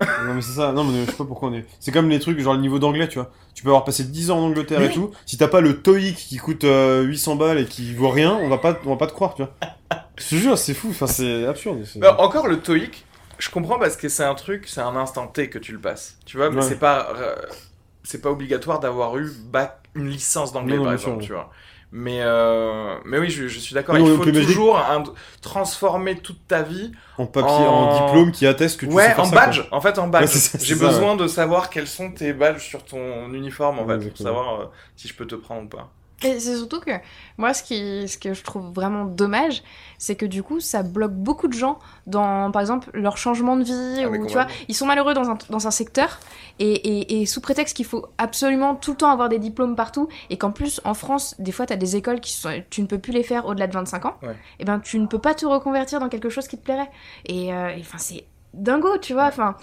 Non 0.00 0.34
mais 0.34 0.42
c'est 0.42 0.52
ça, 0.52 0.72
non 0.72 0.84
mais 0.84 1.04
je 1.06 1.10
sais 1.10 1.16
pas 1.16 1.24
pourquoi 1.24 1.48
on 1.48 1.54
est. 1.54 1.64
C'est 1.80 1.90
comme 1.92 2.08
les 2.10 2.18
trucs 2.20 2.38
genre 2.40 2.54
le 2.54 2.60
niveau 2.60 2.78
d'anglais, 2.78 3.08
tu 3.08 3.18
vois. 3.18 3.30
Tu 3.54 3.62
peux 3.62 3.70
avoir 3.70 3.84
passé 3.84 4.04
10 4.04 4.30
ans 4.30 4.38
en 4.38 4.42
Angleterre 4.46 4.82
et 4.82 4.90
tout. 4.90 5.10
Si 5.24 5.38
t'as 5.38 5.48
pas 5.48 5.60
le 5.62 5.80
TOEIC 5.80 6.14
qui 6.16 6.36
coûte 6.36 6.64
euh, 6.64 7.02
800 7.02 7.36
balles 7.36 7.58
et 7.58 7.64
qui 7.64 7.94
vaut 7.94 8.10
rien, 8.10 8.34
on 8.34 8.48
va 8.48 8.58
pas, 8.58 8.78
on 8.84 8.90
va 8.90 8.96
pas 8.96 9.06
te 9.06 9.12
croire, 9.12 9.34
tu 9.34 9.42
vois. 9.42 9.52
Je 10.18 10.28
te 10.28 10.34
jure, 10.34 10.58
c'est 10.58 10.74
fou, 10.74 10.88
enfin 10.90 11.06
c'est 11.06 11.46
absurde. 11.46 11.78
Bah, 11.96 12.16
encore 12.20 12.46
le 12.48 12.60
TOEIC, 12.60 13.04
je 13.38 13.48
comprends 13.50 13.78
parce 13.78 13.96
que 13.96 14.08
c'est 14.10 14.24
un 14.24 14.34
truc, 14.34 14.66
c'est 14.68 14.80
un 14.82 14.96
instant 14.96 15.26
T 15.26 15.48
que 15.48 15.58
tu 15.58 15.72
le 15.72 15.78
passes. 15.80 16.18
Tu 16.26 16.36
vois, 16.36 16.50
mais 16.50 16.56
Ouais. 16.56 16.62
c'est 16.62 16.78
pas 16.78 17.08
euh, 17.16 17.34
c'est 18.02 18.20
pas 18.20 18.30
obligatoire 18.30 18.80
d'avoir 18.80 19.16
eu 19.16 19.30
bac 19.50 19.78
une 19.94 20.08
licence 20.10 20.52
d'anglais 20.52 20.76
par 20.76 20.84
sûr, 20.86 20.92
exemple, 20.92 21.16
ouais. 21.20 21.26
tu 21.26 21.32
vois. 21.32 21.50
Mais 21.98 22.18
euh, 22.20 22.96
mais 23.06 23.18
oui, 23.18 23.30
je, 23.30 23.48
je 23.48 23.58
suis 23.58 23.72
d'accord, 23.74 23.94
Oui, 23.94 24.02
il 24.04 24.16
faut 24.18 24.24
toujours 24.30 24.76
un- 24.78 25.02
transformer 25.40 26.18
toute 26.18 26.46
ta 26.46 26.60
vie 26.62 26.92
En 27.16 27.24
papier, 27.26 27.66
En- 27.66 27.72
en 27.72 28.06
diplôme 28.08 28.32
qui 28.32 28.46
atteste 28.46 28.78
que 28.78 28.84
tu 28.84 28.92
sais 28.92 28.96
Ouais, 28.98 29.06
faire 29.06 29.20
en 29.20 29.24
ça, 29.24 29.34
badge. 29.34 29.62
quoi. 29.68 29.78
En 29.78 29.80
fait, 29.80 29.98
en 29.98 30.06
badge. 30.08 30.24
Ouais, 30.34 30.60
J'ai 30.60 30.74
besoin 30.74 31.16
de 31.16 31.26
savoir 31.26 31.70
quels 31.70 31.86
sont 31.86 32.10
tes 32.12 32.34
badges 32.34 32.60
sur 32.68 32.84
ton 32.84 33.32
uniforme, 33.32 33.78
en 33.78 33.86
fait, 33.86 34.08
pour 34.08 34.18
savoir 34.18 34.60
euh, 34.60 34.64
si 34.94 35.08
je 35.08 35.14
peux 35.14 35.26
te 35.26 35.36
prendre 35.36 35.62
ou 35.62 35.68
pas. 35.68 35.90
Et 36.24 36.40
c'est 36.40 36.56
surtout 36.56 36.80
que 36.80 36.92
moi, 37.36 37.52
ce, 37.52 37.62
qui, 37.62 38.08
ce 38.08 38.16
que 38.16 38.32
je 38.32 38.42
trouve 38.42 38.72
vraiment 38.72 39.04
dommage, 39.04 39.62
c'est 39.98 40.14
que 40.16 40.24
du 40.24 40.42
coup, 40.42 40.60
ça 40.60 40.82
bloque 40.82 41.12
beaucoup 41.12 41.46
de 41.46 41.52
gens 41.52 41.78
dans, 42.06 42.50
par 42.50 42.62
exemple, 42.62 42.88
leur 42.94 43.18
changement 43.18 43.54
de 43.56 43.64
vie. 43.64 44.02
Ah, 44.02 44.08
ou, 44.08 44.26
tu 44.26 44.32
vois, 44.32 44.46
ils 44.68 44.74
sont 44.74 44.86
malheureux 44.86 45.12
dans 45.12 45.28
un, 45.28 45.36
dans 45.50 45.66
un 45.66 45.70
secteur 45.70 46.18
et, 46.58 46.72
et, 46.72 47.20
et 47.20 47.26
sous 47.26 47.42
prétexte 47.42 47.76
qu'il 47.76 47.84
faut 47.84 48.06
absolument 48.16 48.74
tout 48.76 48.92
le 48.92 48.96
temps 48.96 49.10
avoir 49.10 49.28
des 49.28 49.38
diplômes 49.38 49.76
partout 49.76 50.08
et 50.30 50.38
qu'en 50.38 50.52
plus, 50.52 50.80
en 50.84 50.94
France, 50.94 51.34
des 51.38 51.52
fois, 51.52 51.66
tu 51.66 51.74
as 51.74 51.76
des 51.76 51.96
écoles 51.96 52.20
qui 52.20 52.32
sont, 52.32 52.62
tu 52.70 52.80
ne 52.80 52.86
peux 52.86 52.98
plus 52.98 53.12
les 53.12 53.22
faire 53.22 53.44
au-delà 53.44 53.66
de 53.66 53.74
25 53.74 54.06
ans, 54.06 54.16
Ouais. 54.22 54.36
et 54.58 54.64
ben 54.64 54.80
tu 54.80 54.98
ne 54.98 55.06
peux 55.06 55.18
pas 55.18 55.34
te 55.34 55.44
reconvertir 55.44 56.00
dans 56.00 56.08
quelque 56.08 56.30
chose 56.30 56.48
qui 56.48 56.56
te 56.56 56.64
plairait. 56.64 56.90
Et 57.26 57.52
euh, 57.52 57.76
enfin, 57.78 57.98
c'est 57.98 58.24
dingo, 58.54 58.96
tu 59.02 59.12
vois. 59.12 59.26
Enfin, 59.26 59.56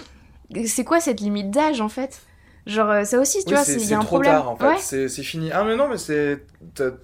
c'est 0.68 0.84
quoi 0.86 1.00
cette 1.00 1.20
limite 1.20 1.50
d'âge 1.50 1.82
en 1.82 1.90
fait? 1.90 2.22
Genre, 2.66 2.90
euh, 2.90 3.04
ça 3.04 3.20
aussi, 3.20 3.44
tu 3.44 3.50
Oui, 3.54 3.56
vois, 3.56 3.64
il 3.68 3.78
y 3.78 3.80
c'est 3.86 3.94
a 3.94 3.98
un 3.98 4.00
trop 4.02 4.08
problème. 4.16 4.32
tard, 4.34 4.50
en 4.50 4.56
fait. 4.56 4.96
Ouais. 4.96 5.08
C'est 5.10 5.24
fini. 5.24 5.52
Ah, 5.52 5.64
mais 5.64 5.76
non, 5.76 5.88
mais 5.90 5.98
c'est. 5.98 6.46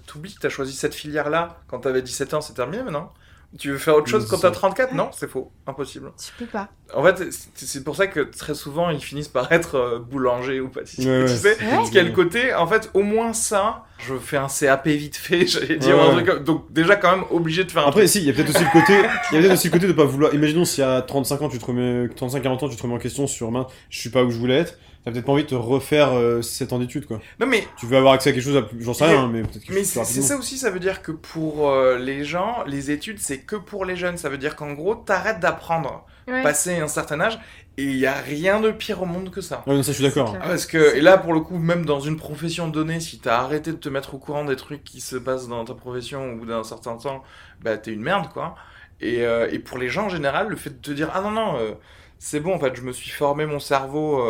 T'oublies, 0.06 0.34
t'as 0.40 0.48
choisi 0.48 0.72
cette 0.74 0.94
filière-là 0.94 1.58
quand 1.68 1.80
t'avais 1.80 2.02
17 2.02 2.34
ans, 2.34 2.40
c'est 2.40 2.54
terminé 2.54 2.82
maintenant. 2.82 3.12
Tu 3.58 3.72
veux 3.72 3.78
faire 3.78 3.96
autre 3.96 4.06
chose 4.06 4.28
quand 4.28 4.36
t'as 4.36 4.50
ça. 4.50 4.54
34 4.54 4.94
Non, 4.94 5.10
c'est 5.12 5.28
faux. 5.28 5.50
Impossible. 5.66 6.12
Tu 6.24 6.30
peux 6.38 6.46
pas. 6.48 6.68
En 6.94 7.02
fait, 7.02 7.20
c'est 7.56 7.82
pour 7.82 7.96
ça 7.96 8.06
que 8.06 8.20
très 8.20 8.54
souvent, 8.54 8.90
ils 8.90 9.02
finissent 9.02 9.26
par 9.26 9.50
être 9.50 9.74
euh, 9.74 9.98
boulanger 9.98 10.60
ou 10.60 10.68
pâtissier. 10.68 11.04
Ouais, 11.10 11.22
ouais, 11.24 11.28
tu 11.28 11.36
sais. 11.36 11.56
Parce 11.68 11.88
qu'il 11.88 11.96
y 11.96 12.00
a 12.00 12.04
le 12.04 12.12
côté, 12.12 12.54
en 12.54 12.68
fait, 12.68 12.88
au 12.94 13.02
moins 13.02 13.32
ça, 13.32 13.82
je 13.98 14.14
fais 14.16 14.36
un 14.36 14.46
CAP 14.46 14.86
vite 14.86 15.16
fait, 15.16 15.46
j'allais 15.48 15.78
dire, 15.78 15.96
Ouais, 15.96 16.00
un 16.00 16.06
ouais. 16.06 16.12
truc 16.22 16.26
comme- 16.26 16.44
Donc, 16.44 16.72
déjà, 16.72 16.94
quand 16.94 17.10
même, 17.10 17.24
obligé 17.30 17.64
de 17.64 17.72
faire 17.72 17.82
un 17.84 17.88
Après, 17.88 18.02
truc. 18.02 18.10
si, 18.12 18.18
il 18.20 18.26
y 18.26 18.30
a 18.30 18.32
peut-être 18.34 18.50
aussi 18.50 18.62
le 18.64 18.70
côté, 18.70 18.92
il 19.32 19.34
y 19.34 19.38
a 19.38 19.40
peut-être 19.40 19.52
aussi 19.54 19.66
le 19.66 19.72
côté 19.72 19.86
de 19.88 19.92
pas 19.94 20.04
vouloir. 20.04 20.32
Imaginons 20.32 20.64
si 20.64 20.80
à 20.80 21.02
35 21.02 21.42
ans 21.42 21.48
tu 21.48 21.58
te 21.58 21.64
remets, 21.66 22.08
35 22.14 22.40
40 22.42 22.62
ans 22.62 22.68
tu 22.68 22.76
te 22.76 22.82
remets 22.82 22.94
en 22.94 22.98
question 22.98 23.26
sur 23.26 23.50
main, 23.50 23.66
je 23.88 23.98
suis 23.98 24.10
pas 24.10 24.22
où 24.22 24.30
je 24.30 24.38
voulais 24.38 24.58
être. 24.58 24.78
T'as 25.04 25.12
peut-être 25.12 25.24
pas 25.24 25.32
envie 25.32 25.44
de 25.44 25.48
te 25.48 25.54
refaire 25.54 26.12
euh, 26.12 26.42
7 26.42 26.72
ans 26.74 26.78
d'études 26.78 27.06
quoi. 27.06 27.20
Non, 27.38 27.46
mais 27.46 27.66
Tu 27.78 27.86
veux 27.86 27.96
avoir 27.96 28.12
accès 28.12 28.30
à 28.30 28.32
quelque 28.34 28.42
chose, 28.44 28.56
à 28.56 28.68
j'en 28.78 28.92
sais 28.92 29.06
Mais- 29.06 29.12
rien, 29.14 29.28
mais 29.28 29.42
peut-être 29.42 29.64
que 29.64 29.72
Mais 29.72 29.82
c'est 29.84 30.04
ça 30.04 30.36
aussi, 30.36 30.58
ça 30.58 30.70
veut 30.70 30.78
dire 30.80 31.00
que 31.02 31.12
pour 31.12 31.70
euh, 31.70 31.98
les 31.98 32.24
gens, 32.24 32.62
les 32.66 32.90
études, 32.90 33.18
c'est 33.18 33.38
que 33.40 33.56
pour 33.56 33.84
les 33.86 33.96
jeunes. 33.96 34.18
Ça 34.18 34.28
veut 34.28 34.36
dire 34.38 34.56
qu'en 34.56 34.72
gros, 34.74 34.94
t'arrêtes 34.94 35.40
d'apprendre, 35.40 36.04
Ouais. 36.28 36.42
passer 36.42 36.76
un 36.76 36.86
certain 36.86 37.18
âge, 37.20 37.38
et 37.78 37.84
il 37.84 37.96
y 37.96 38.04
a 38.06 38.12
rien 38.12 38.60
de 38.60 38.70
pire 38.72 39.00
au 39.02 39.06
monde 39.06 39.30
que 39.30 39.40
ça. 39.40 39.64
Ouais, 39.66 39.74
non, 39.74 39.82
ça 39.82 39.92
je 39.92 39.96
suis 39.96 40.04
d'accord. 40.04 40.36
Ah, 40.38 40.48
Parce 40.48 40.66
que, 40.66 40.94
et 40.94 41.00
là, 41.00 41.16
pour 41.16 41.32
le 41.32 41.40
coup, 41.40 41.56
même 41.58 41.86
dans 41.86 41.98
une 42.00 42.18
profession 42.18 42.68
donnée, 42.68 43.00
si 43.00 43.18
t'as 43.20 43.38
arrêté 43.38 43.70
de 43.72 43.76
te 43.78 43.88
mettre 43.88 44.14
au 44.14 44.18
courant 44.18 44.44
des 44.44 44.54
trucs 44.56 44.84
qui 44.84 45.00
se 45.00 45.16
passent 45.16 45.48
dans 45.48 45.64
ta 45.64 45.72
profession 45.74 46.32
au 46.32 46.36
bout 46.36 46.46
d'un 46.46 46.62
certain 46.62 46.96
temps, 46.98 47.22
bah 47.62 47.78
t'es 47.78 47.92
une 47.92 48.02
merde, 48.02 48.28
quoi. 48.32 48.54
Et, 49.00 49.24
euh, 49.24 49.48
et 49.50 49.58
pour 49.58 49.78
les 49.78 49.88
gens 49.88 50.04
en 50.04 50.08
général, 50.10 50.48
le 50.48 50.56
fait 50.56 50.70
de 50.70 50.76
te 50.82 50.90
dire, 50.90 51.10
ah 51.14 51.22
non, 51.22 51.30
non, 51.30 51.56
euh, 51.56 51.72
c'est 52.18 52.38
bon, 52.40 52.54
en 52.54 52.58
fait, 52.60 52.76
je 52.76 52.82
me 52.82 52.92
suis 52.92 53.10
formé 53.10 53.46
mon 53.46 53.58
cerveau 53.58 54.20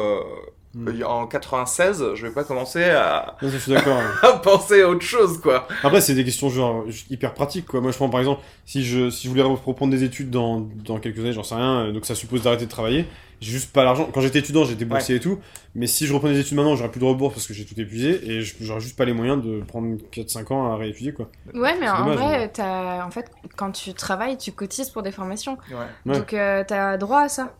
euh, 0.77 0.93
Mm. 0.93 1.03
en 1.05 1.27
96, 1.27 2.05
je 2.15 2.27
vais 2.27 2.33
pas 2.33 2.45
commencer 2.45 2.85
à, 2.85 3.37
Non, 3.43 3.49
je 3.49 3.57
suis 3.59 3.73
d'accord. 3.73 3.97
ouais. 3.99 4.05
à 4.29 4.33
penser 4.39 4.83
à 4.83 4.89
autre 4.89 5.03
chose, 5.03 5.41
quoi. 5.41 5.67
Après, 5.83 6.01
c'est 6.01 6.15
des 6.15 6.25
questions 6.25 6.49
genre 6.49 6.85
hyper 7.11 7.35
pratiques 7.35 7.67
quoi. 7.67 7.81
Moi, 7.81 7.91
je 7.91 7.97
prends 7.97 8.09
par 8.09 8.21
exemple, 8.21 8.41
si 8.67 8.85
je, 8.85 9.11
si 9.11 9.25
je 9.25 9.29
voulais 9.31 9.43
reprendre 9.43 9.91
des 9.91 10.05
études 10.05 10.31
dans, 10.31 10.61
dans 10.61 10.99
quelques 11.01 11.19
années, 11.19 11.33
j'en 11.33 11.43
sais 11.43 11.57
rien, 11.57 11.87
euh, 11.87 11.93
donc 11.93 12.07
ça 12.07 12.15
suppose 12.15 12.43
d'arrêter 12.43 12.67
de 12.67 12.71
travailler. 12.71 13.07
J'ai 13.41 13.53
juste 13.53 13.73
pas 13.73 13.85
l'argent. 13.85 14.07
Quand 14.13 14.21
j'étais 14.21 14.41
étudiant, 14.41 14.65
j'étais 14.65 14.85
boursier 14.85 15.17
et 15.17 15.21
tout. 15.21 15.39
Mais 15.75 15.87
si 15.87 16.07
je 16.07 16.13
reprends 16.13 16.29
des 16.29 16.39
études 16.39 16.57
maintenant, 16.59 16.77
j'aurais 16.77 16.91
plus 16.91 17.01
de 17.01 17.07
rebours 17.07 17.33
parce 17.33 17.47
que 17.47 17.55
j'ai 17.55 17.65
tout 17.65 17.79
épuisé 17.81 18.21
et 18.31 18.43
je- 18.43 18.55
j'aurais 18.61 18.81
juste 18.81 18.99
pas 18.99 19.07
les 19.07 19.15
moyens 19.15 19.43
de 19.43 19.63
prendre 19.63 19.97
4-5 20.13 20.51
ans 20.53 20.71
à 20.71 20.77
réétudier 20.77 21.15
quoi. 21.15 21.31
Ouais, 21.55 21.75
mais 21.81 21.87
C'est 21.87 21.89
en 21.91 22.05
dommage, 22.05 22.19
vrai, 22.19 22.49
t'as- 22.53 23.07
en 23.07 23.11
fait, 23.11 23.31
quand 23.57 23.73
tu 23.73 23.95
travailles, 23.95 24.37
tu 24.37 24.53
cotises 24.53 24.91
pour 24.91 25.03
des 25.03 25.11
formations. 25.11 25.57
Ouais. 25.71 25.77
Ouais. 26.13 26.19
Donc, 26.19 26.35
euh, 26.35 26.65
t'as 26.69 26.99
droit 26.99 27.23
à 27.23 27.29
ça. 27.31 27.55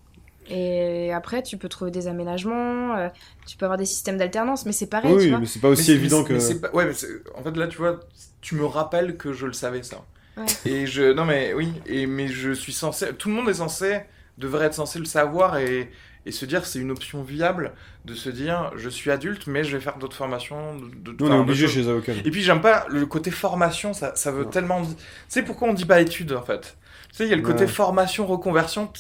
Et 0.51 1.13
après, 1.13 1.43
tu 1.43 1.57
peux 1.57 1.69
trouver 1.69 1.91
des 1.91 2.09
aménagements, 2.09 2.97
euh, 2.97 3.09
tu 3.47 3.57
peux 3.57 3.65
avoir 3.67 3.79
des 3.79 3.87
systèmes 3.87 4.19
d'alternance, 4.19 4.67
mais 4.67 4.73
c'est 4.73 4.87
pareil, 4.89 5.13
tu 5.13 5.19
oui, 5.19 5.31
vois. 5.31 5.39
mais 5.39 5.47
c'est 5.47 5.61
pas 5.61 5.69
aussi 5.69 5.85
c'est- 5.85 5.93
évident 5.93 6.23
mais 6.23 6.29
que. 6.29 6.39
c'est 6.41 6.61
pas- 6.61 6.71
Ouais, 6.73 6.87
mais 6.87 6.93
c'est- 6.95 7.23
en 7.37 7.43
fait, 7.43 7.57
là, 7.57 7.67
tu 7.69 7.79
vois, 7.79 8.01
tu 8.41 8.55
me 8.57 8.65
rappelles 8.65 9.17
que 9.17 9.33
je 9.33 9.47
le 9.47 9.53
savais, 9.53 9.83
ça. 9.83 10.05
Ouais. 10.37 10.45
Et 10.65 10.87
je. 10.87 11.13
Non, 11.13 11.25
mais 11.25 11.53
oui, 11.55 11.73
et, 11.87 12.07
mais 12.07 12.29
je 12.29 12.53
suis 12.53 12.73
censé. 12.73 13.13
Tout 13.15 13.29
le 13.29 13.35
monde 13.35 13.49
est 13.49 13.55
censé. 13.55 14.01
devrait 14.39 14.67
être 14.67 14.75
censé 14.75 14.99
le 14.99 15.05
savoir 15.05 15.59
et, 15.59 15.91
et 16.25 16.33
se 16.33 16.47
dire 16.47 16.65
c'est 16.65 16.79
une 16.79 16.91
option 16.93 17.23
viable 17.23 17.75
de 18.07 18.15
se 18.15 18.31
dire 18.31 18.73
je 18.75 18.89
suis 18.89 19.11
adulte, 19.11 19.47
mais 19.47 19.65
je 19.65 19.77
vais 19.77 19.83
faire 19.83 19.99
d'autres 19.99 20.17
formations. 20.17 20.77
de- 20.79 21.15
on 21.23 21.31
est 21.31 21.39
obligé 21.39 21.69
chez 21.69 21.81
les 21.83 21.89
avocats. 21.89 22.13
Et 22.25 22.31
puis 22.31 22.41
j'aime 22.41 22.63
pas 22.63 22.87
le 22.89 23.05
côté 23.05 23.31
formation, 23.31 23.93
ça, 23.93 24.15
ça 24.15 24.31
veut 24.33 24.45
Non. 24.45 24.51
tellement. 24.51 24.81
Tu 24.83 24.95
sais 25.29 25.43
pourquoi 25.43 25.69
on 25.69 25.75
dit 25.75 25.85
pas 25.85 26.01
études 26.01 26.33
en 26.33 26.41
fait? 26.43 26.79
Tu 27.11 27.17
sais, 27.17 27.25
il 27.27 27.29
y 27.31 27.35
a 27.35 27.37
le 27.37 27.43
côté 27.43 27.65
Ouais. 27.65 27.67
formation, 27.67 28.25
reconversion. 28.27 28.91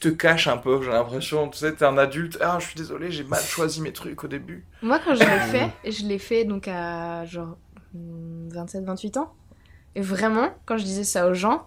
Te 0.00 0.08
caches 0.08 0.46
un 0.48 0.56
peu, 0.56 0.80
j'ai 0.82 0.90
l'impression. 0.90 1.48
Tu 1.50 1.58
sais, 1.58 1.74
t'es 1.74 1.84
un 1.84 1.98
adulte. 1.98 2.38
Ah, 2.40 2.56
je 2.58 2.66
suis 2.66 2.74
désolé, 2.74 3.10
j'ai 3.10 3.22
mal 3.24 3.40
choisi 3.42 3.82
mes 3.82 3.92
trucs 3.92 4.24
au 4.24 4.28
début. 4.28 4.64
Moi, 4.82 4.98
quand 5.04 5.14
je 5.14 5.20
l'ai 5.20 5.38
fait, 5.40 5.70
je 5.90 6.06
l'ai 6.06 6.18
fait 6.18 6.44
donc 6.44 6.68
à 6.68 7.24
genre 7.26 7.58
27-28 7.94 9.18
ans. 9.18 9.34
Et 9.94 10.00
vraiment, 10.00 10.48
quand 10.66 10.78
je 10.78 10.84
disais 10.84 11.04
ça 11.04 11.26
aux 11.28 11.34
gens, 11.34 11.66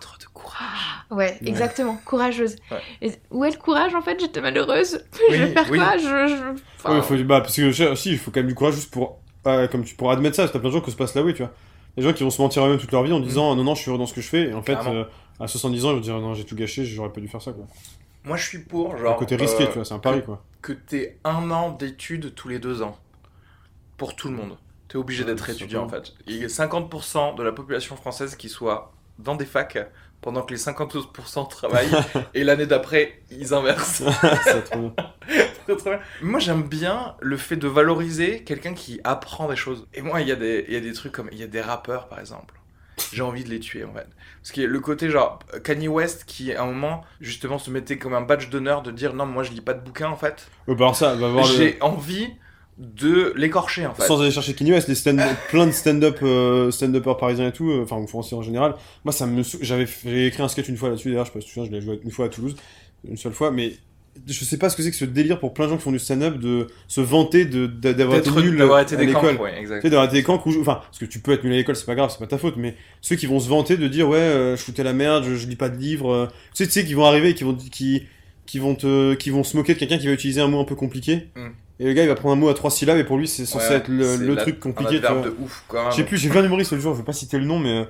Trop 0.00 0.16
de 0.18 0.24
courage. 0.32 1.04
ouais, 1.10 1.16
Ouais. 1.16 1.38
exactement, 1.46 1.96
courageuse. 2.04 2.56
Ouais. 2.70 2.78
Et 3.02 3.12
où 3.30 3.44
est 3.44 3.50
le 3.50 3.56
courage 3.58 3.94
en 3.94 4.02
fait? 4.02 4.18
J'étais 4.20 4.40
malheureuse. 4.40 5.02
Oui, 5.30 5.36
je 5.36 5.42
vais 5.44 5.52
faire 5.52 5.70
oui. 5.70 5.78
quoi? 5.78 5.96
Je, 5.96 6.02
je- 6.26 6.60
enfin, 6.78 6.94
Ouais, 6.96 7.02
faut, 7.02 7.16
bah, 7.24 7.40
parce 7.40 7.56
que 7.56 7.72
si, 7.72 8.10
il 8.12 8.18
faut 8.18 8.30
quand 8.30 8.40
même 8.40 8.46
du 8.48 8.54
courage 8.54 8.74
juste 8.74 8.90
pour, 8.90 9.20
euh, 9.46 9.66
comme 9.68 9.84
tu 9.84 9.94
pourras 9.94 10.14
admettre 10.14 10.36
ça, 10.36 10.42
parce 10.42 10.52
que 10.52 10.58
t'as 10.58 10.60
plein 10.60 10.68
de 10.70 10.74
gens 10.74 10.80
qui 10.80 10.90
se 10.90 10.96
passent 10.96 11.14
là, 11.14 11.22
oui, 11.22 11.34
tu 11.34 11.42
vois. 11.42 11.52
Des 11.96 12.02
gens 12.02 12.12
qui 12.12 12.22
vont 12.22 12.30
se 12.30 12.40
mentir 12.40 12.62
à 12.62 12.66
eux-mêmes 12.66 12.78
toute 12.78 12.92
leur 12.92 13.02
vie 13.02 13.12
en 13.12 13.20
disant 13.20 13.54
non, 13.56 13.64
non, 13.64 13.74
je 13.74 13.82
suis 13.82 13.90
heureux 13.90 13.98
dans 13.98 14.06
ce 14.06 14.14
que 14.14 14.20
je 14.20 14.28
fais, 14.28 14.48
et 14.50 14.54
en 14.54 14.62
fait, 14.62 14.76
euh, 14.86 15.04
à 15.40 15.48
70 15.48 15.84
ans, 15.84 15.90
ils 15.90 15.94
vont 15.94 16.00
dire 16.00 16.18
non, 16.20 16.34
j'ai 16.34 16.44
tout 16.44 16.54
gâché, 16.56 16.84
j'aurais 16.84 17.12
pas 17.12 17.20
dû 17.20 17.28
faire 17.28 17.42
ça, 17.42 17.52
quoi. 17.52 17.66
Moi, 18.24 18.36
je 18.36 18.46
suis 18.46 18.58
pour, 18.58 18.94
Un 18.94 18.98
genre. 18.98 19.16
côté 19.16 19.34
risqué, 19.36 19.64
euh, 19.64 19.66
tu 19.68 19.72
vois, 19.74 19.84
c'est 19.84 19.94
un 19.94 19.98
pari, 19.98 20.22
quoi. 20.22 20.44
que 20.62 20.72
t'aies 20.74 21.16
un 21.24 21.50
an 21.50 21.70
d'études 21.70 22.34
tous 22.34 22.48
les 22.48 22.58
deux 22.58 22.82
ans. 22.82 22.98
Pour 23.96 24.14
tout 24.16 24.28
le 24.28 24.34
monde. 24.34 24.56
T'es 24.88 24.96
obligé 24.96 25.22
Ouais, 25.24 25.30
d'être 25.30 25.48
étudiant 25.50 25.84
en 25.84 25.88
fait. 25.88 26.14
Il 26.26 26.36
y 26.36 26.44
a 26.44 26.48
50% 26.48 27.34
de 27.36 27.42
la 27.42 27.52
population 27.52 27.96
française 27.96 28.34
qui 28.34 28.48
soit 28.48 28.92
dans 29.18 29.36
des 29.36 29.44
facs 29.44 29.78
pendant 30.20 30.42
que 30.42 30.52
les 30.52 30.58
52% 30.60 31.48
travaillent 31.48 31.88
et 32.34 32.42
l'année 32.44 32.66
d'après 32.66 33.20
ils 33.30 33.54
inversent. 33.54 34.02
c'est 34.44 34.64
trop 34.64 34.90
bien. 34.90 36.00
Moi 36.22 36.40
j'aime 36.40 36.62
bien 36.64 37.14
le 37.20 37.36
fait 37.36 37.56
de 37.56 37.68
valoriser 37.68 38.42
quelqu'un 38.42 38.74
qui 38.74 39.00
apprend 39.04 39.48
des 39.48 39.56
choses. 39.56 39.86
Et 39.94 40.02
moi 40.02 40.20
il 40.22 40.28
y, 40.28 40.32
a 40.32 40.36
des- 40.36 40.64
il 40.66 40.74
y 40.74 40.76
a 40.76 40.80
des 40.80 40.92
trucs 40.92 41.12
comme. 41.12 41.28
Il 41.30 41.38
y 41.38 41.42
a 41.44 41.46
des 41.46 41.60
rappeurs 41.60 42.08
par 42.08 42.18
exemple. 42.18 42.59
J'ai 43.12 43.22
envie 43.22 43.44
de 43.44 43.50
les 43.50 43.60
tuer 43.60 43.84
en 43.84 43.92
fait. 43.92 44.06
Parce 44.42 44.52
que 44.52 44.60
le 44.62 44.80
côté 44.80 45.10
genre 45.10 45.38
Kanye 45.64 45.88
West 45.88 46.24
qui 46.26 46.52
à 46.52 46.62
un 46.62 46.66
moment 46.66 47.02
justement 47.20 47.58
se 47.58 47.70
mettait 47.70 47.98
comme 47.98 48.14
un 48.14 48.22
badge 48.22 48.48
d'honneur 48.50 48.82
de 48.82 48.90
dire 48.90 49.14
non 49.14 49.26
moi 49.26 49.42
je 49.42 49.52
lis 49.52 49.60
pas 49.60 49.74
de 49.74 49.80
bouquins 49.80 50.08
en 50.08 50.16
fait. 50.16 50.48
Ouais, 50.66 50.74
bah 50.74 50.86
alors 50.86 50.96
ça, 50.96 51.14
va 51.14 51.28
voir 51.28 51.46
le- 51.46 51.52
J'ai 51.54 51.78
envie 51.80 52.28
de 52.78 53.34
l'écorcher 53.36 53.86
en 53.86 53.94
fait. 53.94 54.04
Sans 54.04 54.20
aller 54.22 54.30
chercher 54.30 54.54
Kanye 54.54 54.72
West, 54.72 54.88
les 54.88 54.94
stand 54.94 55.20
plein 55.50 55.66
de 55.66 55.72
stand-up, 55.72 56.18
euh, 56.22 56.70
stand-uppers 56.70 57.18
parisiens 57.18 57.48
et 57.48 57.52
tout, 57.52 57.70
euh, 57.70 57.82
enfin, 57.84 57.98
ou 57.98 58.06
français 58.06 58.34
en 58.34 58.42
général. 58.42 58.74
Moi, 59.04 59.12
ça 59.12 59.26
me, 59.26 59.42
j'avais, 59.60 59.84
écrit 60.26 60.42
un 60.42 60.48
sketch 60.48 60.68
une 60.68 60.78
fois 60.78 60.88
là-dessus, 60.88 61.10
d'ailleurs, 61.10 61.26
je 61.26 61.30
sais 61.30 61.34
pas 61.34 61.40
si 61.40 61.46
tu 61.46 61.50
te 61.50 61.54
souviens, 61.60 61.70
je 61.70 61.76
l'ai 61.76 61.82
joué 61.82 62.00
une 62.02 62.10
fois 62.10 62.26
à 62.26 62.28
Toulouse, 62.30 62.56
une 63.06 63.18
seule 63.18 63.34
fois, 63.34 63.50
mais 63.50 63.74
je 64.26 64.44
sais 64.44 64.58
pas 64.58 64.68
ce 64.68 64.76
que 64.76 64.82
c'est 64.82 64.90
que 64.90 64.96
ce 64.96 65.04
délire 65.04 65.38
pour 65.38 65.54
plein 65.54 65.66
de 65.66 65.70
gens 65.70 65.76
qui 65.76 65.82
font 65.84 65.92
du 65.92 65.98
stand-up 65.98 66.38
de 66.38 66.66
se 66.88 67.00
vanter 67.00 67.44
de, 67.44 67.66
de- 67.66 67.92
d'avoir 67.92 68.18
été 68.18 68.30
nul 68.30 68.60
à 68.60 68.84
l'école. 69.04 69.36
ouais, 69.36 69.54
Tu 69.54 69.60
exact. 69.60 69.82
sais, 69.82 69.90
d'avoir 69.90 70.06
été 70.08 70.14
des 70.16 70.22
camps 70.22 70.42
où, 70.44 70.60
enfin, 70.60 70.80
parce 70.84 70.98
que 70.98 71.04
tu 71.06 71.20
peux 71.20 71.32
être 71.32 71.44
nul 71.44 71.52
à 71.52 71.56
l'école, 71.56 71.76
c'est 71.76 71.86
pas 71.86 71.94
grave, 71.94 72.10
c'est 72.10 72.18
pas 72.18 72.26
ta 72.26 72.38
faute, 72.38 72.56
mais 72.56 72.74
ceux 73.00 73.16
qui 73.16 73.26
vont 73.26 73.40
se 73.40 73.48
vanter 73.48 73.76
de 73.76 73.88
dire, 73.88 74.08
ouais, 74.08 74.18
euh, 74.18 74.56
je 74.56 74.62
foutais 74.62 74.82
la 74.82 74.92
merde, 74.92 75.24
je, 75.26 75.34
je 75.36 75.46
lis 75.46 75.56
pas 75.56 75.68
de 75.68 75.76
livres, 75.76 76.12
euh, 76.12 76.26
tu 76.54 76.64
sais, 76.64 76.66
tu 76.66 76.72
sais, 76.72 76.84
qui 76.84 76.94
vont 76.94 77.04
arriver 77.04 77.30
et 77.30 77.34
qui 77.34 77.44
vont, 77.44 77.54
qui, 77.54 78.02
qui 78.46 78.58
vont 78.58 78.74
te, 78.74 79.14
qui 79.14 79.30
vont 79.30 79.44
se 79.44 79.56
moquer 79.56 79.74
de 79.74 79.78
quelqu'un 79.78 79.98
qui 79.98 80.06
va 80.08 80.12
utiliser 80.12 80.40
un 80.40 80.48
mot 80.48 80.60
un 80.60 80.64
peu 80.64 80.74
compliqué. 80.74 81.28
Mm. 81.36 81.46
Et 81.78 81.84
le 81.84 81.92
gars, 81.94 82.02
il 82.02 82.08
va 82.08 82.14
prendre 82.14 82.34
un 82.34 82.38
mot 82.38 82.48
à 82.50 82.54
trois 82.54 82.70
syllabes 82.70 82.98
et 82.98 83.04
pour 83.04 83.16
lui, 83.16 83.26
c'est 83.26 83.46
censé 83.46 83.68
Ouais, 83.70 83.76
être 83.76 83.88
le, 83.88 84.04
c'est 84.04 84.18
le 84.18 84.34
la- 84.34 84.42
truc 84.42 84.60
compliqué, 84.60 85.00
Un 85.06 85.20
de 85.22 85.34
ouf 85.40 85.64
quand 85.68 85.82
même. 85.82 85.92
Je 85.92 85.96
sais 85.96 86.04
plus, 86.04 86.18
j'ai 86.18 86.28
vu 86.28 86.36
un 86.38 86.44
humoriste 86.44 86.72
le 86.72 86.80
jour, 86.80 86.92
je 86.92 86.98
veux 86.98 87.04
pas 87.04 87.12
citer 87.12 87.38
le 87.38 87.44
nom, 87.46 87.58
mais. 87.58 87.70
euh, 87.70 87.84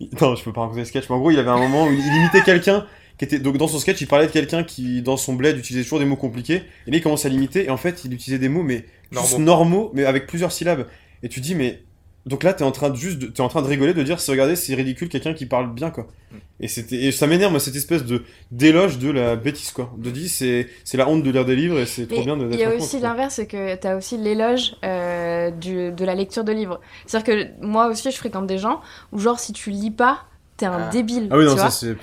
Non, 0.20 0.34
je 0.34 0.42
peux 0.44 0.52
pas 0.52 0.62
raconter 0.62 0.80
le 0.80 0.84
sketch, 0.86 1.04
mais 1.08 1.14
en 1.14 1.18
gros, 1.20 1.30
il 1.30 1.38
avait 1.38 1.48
un 1.50 1.58
moment 1.58 1.86
où 1.86 1.90
il 1.92 2.16
imitait 2.16 2.42
quelqu'un 2.42 2.86
qui 3.20 3.24
était. 3.26 3.38
Donc, 3.38 3.56
dans 3.58 3.68
son 3.68 3.78
sketch, 3.78 4.00
il 4.00 4.06
parlait 4.08 4.26
de 4.26 4.32
quelqu'un 4.32 4.64
qui, 4.64 5.02
dans 5.02 5.16
son 5.18 5.34
bled, 5.34 5.56
utilisait 5.58 5.84
toujours 5.84 5.98
des 6.00 6.06
mots 6.06 6.16
compliqués. 6.16 6.62
Et 6.86 6.90
là, 6.90 6.96
il 6.96 7.02
commence 7.02 7.26
à 7.26 7.28
l'imiter, 7.28 7.66
et 7.66 7.70
en 7.70 7.76
fait, 7.76 8.02
il 8.04 8.12
utilisait 8.14 8.38
des 8.38 8.48
mots, 8.48 8.62
mais 8.62 8.86
juste 9.12 9.32
Normaux. 9.32 9.44
normaux, 9.44 9.90
mais 9.94 10.04
avec 10.06 10.26
plusieurs 10.26 10.50
syllabes. 10.52 10.86
Et 11.22 11.28
tu 11.28 11.40
dis, 11.40 11.54
mais. 11.54 11.82
Donc 12.26 12.42
là, 12.42 12.52
t'es 12.52 12.64
en 12.64 12.70
train 12.70 12.90
de 12.90 12.96
juste, 12.96 13.18
de- 13.18 13.26
t'es 13.28 13.40
en 13.40 13.48
train 13.48 13.62
de 13.62 13.66
rigoler, 13.66 13.94
de 13.94 14.02
dire, 14.02 14.20
c'est 14.20 14.30
regardez, 14.30 14.54
c'est 14.54 14.74
ridicule, 14.74 15.08
quelqu'un 15.08 15.32
qui 15.32 15.46
parle 15.46 15.72
bien, 15.72 15.90
quoi. 15.90 16.06
Mm. 16.30 16.36
Et 16.60 16.68
c'était, 16.68 16.96
et 16.96 17.12
ça 17.12 17.26
m'énerve, 17.26 17.58
cette 17.58 17.76
espèce 17.76 18.04
de 18.04 18.24
d'éloge 18.50 18.98
de 18.98 19.10
la 19.10 19.36
bêtise, 19.36 19.70
quoi. 19.70 19.90
De 19.96 20.10
dire, 20.10 20.28
c'est, 20.28 20.68
c'est 20.84 20.98
la 20.98 21.08
honte 21.08 21.22
de 21.22 21.30
lire 21.30 21.46
des 21.46 21.56
livres, 21.56 21.78
et 21.80 21.86
c'est 21.86 22.06
trop 22.06 22.22
bien 22.22 22.36
de. 22.36 22.46
il 22.52 22.58
y 22.58 22.64
a 22.64 22.74
aussi 22.74 23.00
l'inverse, 23.00 23.34
c'est 23.36 23.46
que 23.46 23.74
tu 23.74 23.86
as 23.86 23.96
aussi 23.96 24.18
l'éloge 24.18 24.74
euh, 24.84 25.50
du- 25.50 25.92
de 25.92 26.04
la 26.04 26.14
lecture 26.14 26.44
de 26.44 26.52
livres. 26.52 26.78
C'est-à-dire 27.06 27.34
que 27.58 27.66
moi 27.66 27.88
aussi, 27.88 28.10
je 28.10 28.16
fréquente 28.18 28.46
des 28.46 28.58
gens 28.58 28.80
où, 29.12 29.18
genre, 29.18 29.40
si 29.40 29.54
tu 29.54 29.70
lis 29.70 29.90
pas, 29.90 30.24
t'es 30.60 30.66
un 30.66 30.86
Ah. 30.88 30.90
débile. 30.90 31.28
Ah 31.30 31.36
oui, 31.38 31.44
non, 31.46 31.54
tu 31.54 31.58
ça, 31.58 31.70
c'est 31.70 31.96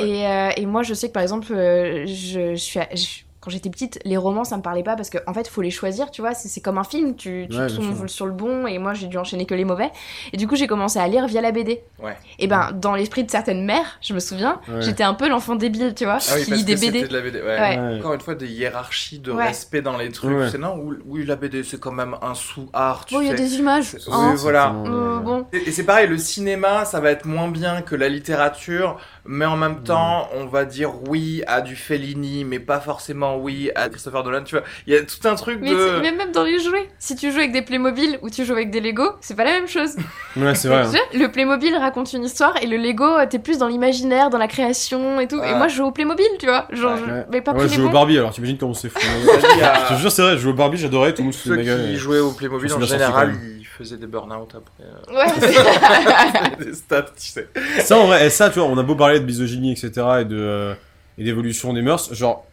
et, 0.00 0.26
euh, 0.26 0.50
et 0.56 0.66
moi, 0.66 0.82
je 0.82 0.94
sais 0.94 1.08
que 1.08 1.12
par 1.12 1.22
exemple, 1.22 1.52
euh, 1.52 2.06
je, 2.06 2.52
je 2.52 2.54
suis. 2.56 2.78
à- 2.80 2.88
je- 2.94 3.24
quand 3.40 3.50
j'étais 3.50 3.70
petite, 3.70 3.98
les 4.04 4.16
romans, 4.18 4.44
ça 4.44 4.56
me 4.58 4.62
parlait 4.62 4.82
pas 4.82 4.96
parce 4.96 5.08
qu'en 5.08 5.18
en 5.26 5.32
fait, 5.32 5.48
faut 5.48 5.62
les 5.62 5.70
choisir, 5.70 6.10
tu 6.10 6.20
vois. 6.20 6.34
C'est 6.34 6.60
comme 6.60 6.76
un 6.76 6.84
film, 6.84 7.16
tu, 7.16 7.46
tu 7.50 7.56
Ouais, 7.58 7.68
tombes 7.68 8.06
sur 8.08 8.26
le 8.26 8.32
bon, 8.32 8.66
et 8.66 8.78
moi, 8.78 8.92
j'ai 8.92 9.06
dû 9.06 9.16
enchaîner 9.16 9.46
que 9.46 9.54
les 9.54 9.64
mauvais. 9.64 9.90
Et 10.32 10.36
du 10.36 10.46
coup, 10.46 10.56
j'ai 10.56 10.66
commencé 10.66 10.98
à 10.98 11.08
lire 11.08 11.26
via 11.26 11.40
la 11.40 11.50
BD. 11.50 11.82
Ouais. 12.02 12.16
Et 12.38 12.46
ben, 12.46 12.70
dans 12.74 12.94
l'esprit 12.94 13.24
de 13.24 13.30
certaines 13.30 13.64
mères, 13.64 13.98
je 14.02 14.12
me 14.12 14.20
souviens, 14.20 14.60
Ouais. 14.68 14.82
j'étais 14.82 15.04
un 15.04 15.14
peu 15.14 15.28
l'enfant 15.28 15.54
débile, 15.56 15.94
tu 15.94 16.04
vois, 16.04 16.18
Ah 16.28 16.32
oui, 16.36 16.44
qui 16.44 16.50
lit 16.52 16.64
des 16.64 16.74
BD. 16.74 17.00
c'était 17.00 17.08
de 17.08 17.14
la 17.16 17.20
BD. 17.22 17.40
Ouais. 17.40 17.46
Ouais. 17.46 17.78
Ouais. 17.78 17.98
Encore 17.98 18.12
une 18.14 18.20
fois, 18.20 18.34
des 18.34 18.46
hiérarchies 18.48 19.20
de 19.20 19.32
Ouais. 19.32 19.46
respect 19.46 19.80
dans 19.80 19.96
les 19.96 20.10
trucs. 20.10 20.50
C'est 20.50 20.58
non, 20.58 20.78
oui, 21.06 21.24
la 21.24 21.36
BD, 21.36 21.62
c'est 21.62 21.80
quand 21.80 21.92
même 21.92 22.16
un 22.20 22.34
sous-art. 22.34 23.06
Bon, 23.10 23.20
il 23.22 23.28
y 23.28 23.30
a 23.30 23.34
des 23.34 23.54
images. 23.56 23.96
Hein. 24.10 24.30
Oui, 24.32 24.38
voilà. 24.38 24.74
Euh, 24.86 25.16
ouais. 25.18 25.24
bon, 25.24 25.46
Et 25.54 25.68
et 25.68 25.72
c'est 25.72 25.84
pareil, 25.84 26.08
le 26.08 26.18
cinéma, 26.18 26.84
ça 26.84 27.00
va 27.00 27.10
être 27.10 27.24
moins 27.24 27.48
bien 27.48 27.80
que 27.82 27.94
la 27.96 28.08
littérature, 28.08 28.98
mais 29.32 29.44
en 29.46 29.56
même 29.56 29.82
temps, 29.84 30.28
on 30.34 30.46
va 30.46 30.64
dire 30.64 30.90
oui 31.08 31.42
à 31.46 31.60
du 31.60 31.76
Fellini, 31.76 32.44
mais 32.44 32.58
pas 32.58 32.80
forcément 32.80 33.36
oui 33.38 33.70
à 33.76 33.88
Christopher 33.88 34.24
Nolan. 34.24 34.42
Tu 34.42 34.56
vois, 34.56 34.64
il 34.88 34.92
y 34.94 34.96
a 34.96 35.02
tout 35.02 35.26
un 35.28 35.36
truc 35.36 35.60
Mais, 35.62 35.70
de. 35.70 36.00
mais 36.02 36.10
même 36.10 36.32
dans 36.32 36.42
les 36.42 36.58
jouets, 36.58 36.88
si 36.98 37.14
tu 37.14 37.30
joues 37.30 37.38
avec 37.38 37.52
des 37.52 37.62
Playmobil 37.62 38.18
ou 38.22 38.30
tu 38.30 38.44
joues 38.44 38.54
avec 38.54 38.70
des 38.70 38.80
Lego, 38.80 39.04
c'est 39.20 39.36
pas 39.36 39.44
la 39.44 39.52
même 39.52 39.68
chose. 39.68 39.94
Ouais, 40.36 40.54
c'est 40.54 40.68
vrai. 40.68 40.82
hein. 40.96 41.00
Le 41.14 41.26
Playmobil 41.28 41.74
raconte 41.76 42.12
une 42.12 42.24
histoire 42.24 42.54
et 42.62 42.66
le 42.66 42.76
Lego, 42.76 43.06
t'es 43.28 43.38
plus 43.38 43.58
dans 43.58 43.68
l'imaginaire, 43.68 44.30
dans 44.30 44.38
la 44.38 44.48
création 44.48 45.20
et 45.20 45.26
tout. 45.28 45.42
Et 45.42 45.54
moi, 45.54 45.68
je 45.68 45.76
joue 45.76 45.84
au 45.84 45.90
Playmobil, 45.92 46.26
tu 46.38 46.46
vois. 46.46 46.66
Genre, 46.70 46.92
Ouais. 46.94 46.98
je- 47.06 47.12
Ouais. 47.12 47.26
mais 47.32 47.40
pas 47.40 47.52
Ouais, 47.52 47.68
je 47.68 47.74
joue 47.74 47.86
au. 47.86 47.90
Barbie, 47.90 48.18
alors 48.18 48.32
t'imagines 48.32 48.58
comment 48.58 48.74
c'est 48.74 48.88
fou. 48.88 48.98
Je 49.00 49.94
te 49.94 49.98
jure, 50.00 50.10
c'est 50.12 50.22
vrai, 50.22 50.32
je 50.32 50.38
joue 50.38 50.50
au 50.50 50.54
Barbie, 50.54 50.76
j'adorais, 50.78 51.12
tout 51.12 51.22
le 51.22 51.24
monde 51.24 51.34
se 51.34 51.48
Ceux 51.48 51.56
qui 51.56 51.68
et- 51.68 51.96
jouaient 51.96 52.18
au 52.20 52.32
Playmobil 52.32 52.72
en 52.72 52.80
général, 52.80 53.34
ils 53.58 53.59
faisaient 53.84 53.96
des 53.96 54.06
burn-out 54.06 54.54
après. 54.54 54.84
euh, 54.84 55.16
Ouais, 55.16 55.32
c'est- 56.58 56.64
des 56.64 56.74
stats, 56.74 57.02
tu 57.02 57.26
sais. 57.28 57.48
Ça, 57.80 57.98
en 57.98 58.06
vrai, 58.06 58.26
et 58.26 58.30
ça, 58.30 58.50
tu 58.50 58.58
vois, 58.58 58.68
on 58.68 58.78
a 58.78 58.82
beau 58.82 58.94
parler 58.94 59.20
de 59.20 59.24
misogynie, 59.24 59.72
etc., 59.72 59.90
et 60.20 60.24
de 60.24 60.36
euh, 60.38 60.74
et 61.18 61.24
d'évolution 61.24 61.72
des 61.72 61.82
mœurs, 61.82 62.12
genre, 62.14 62.46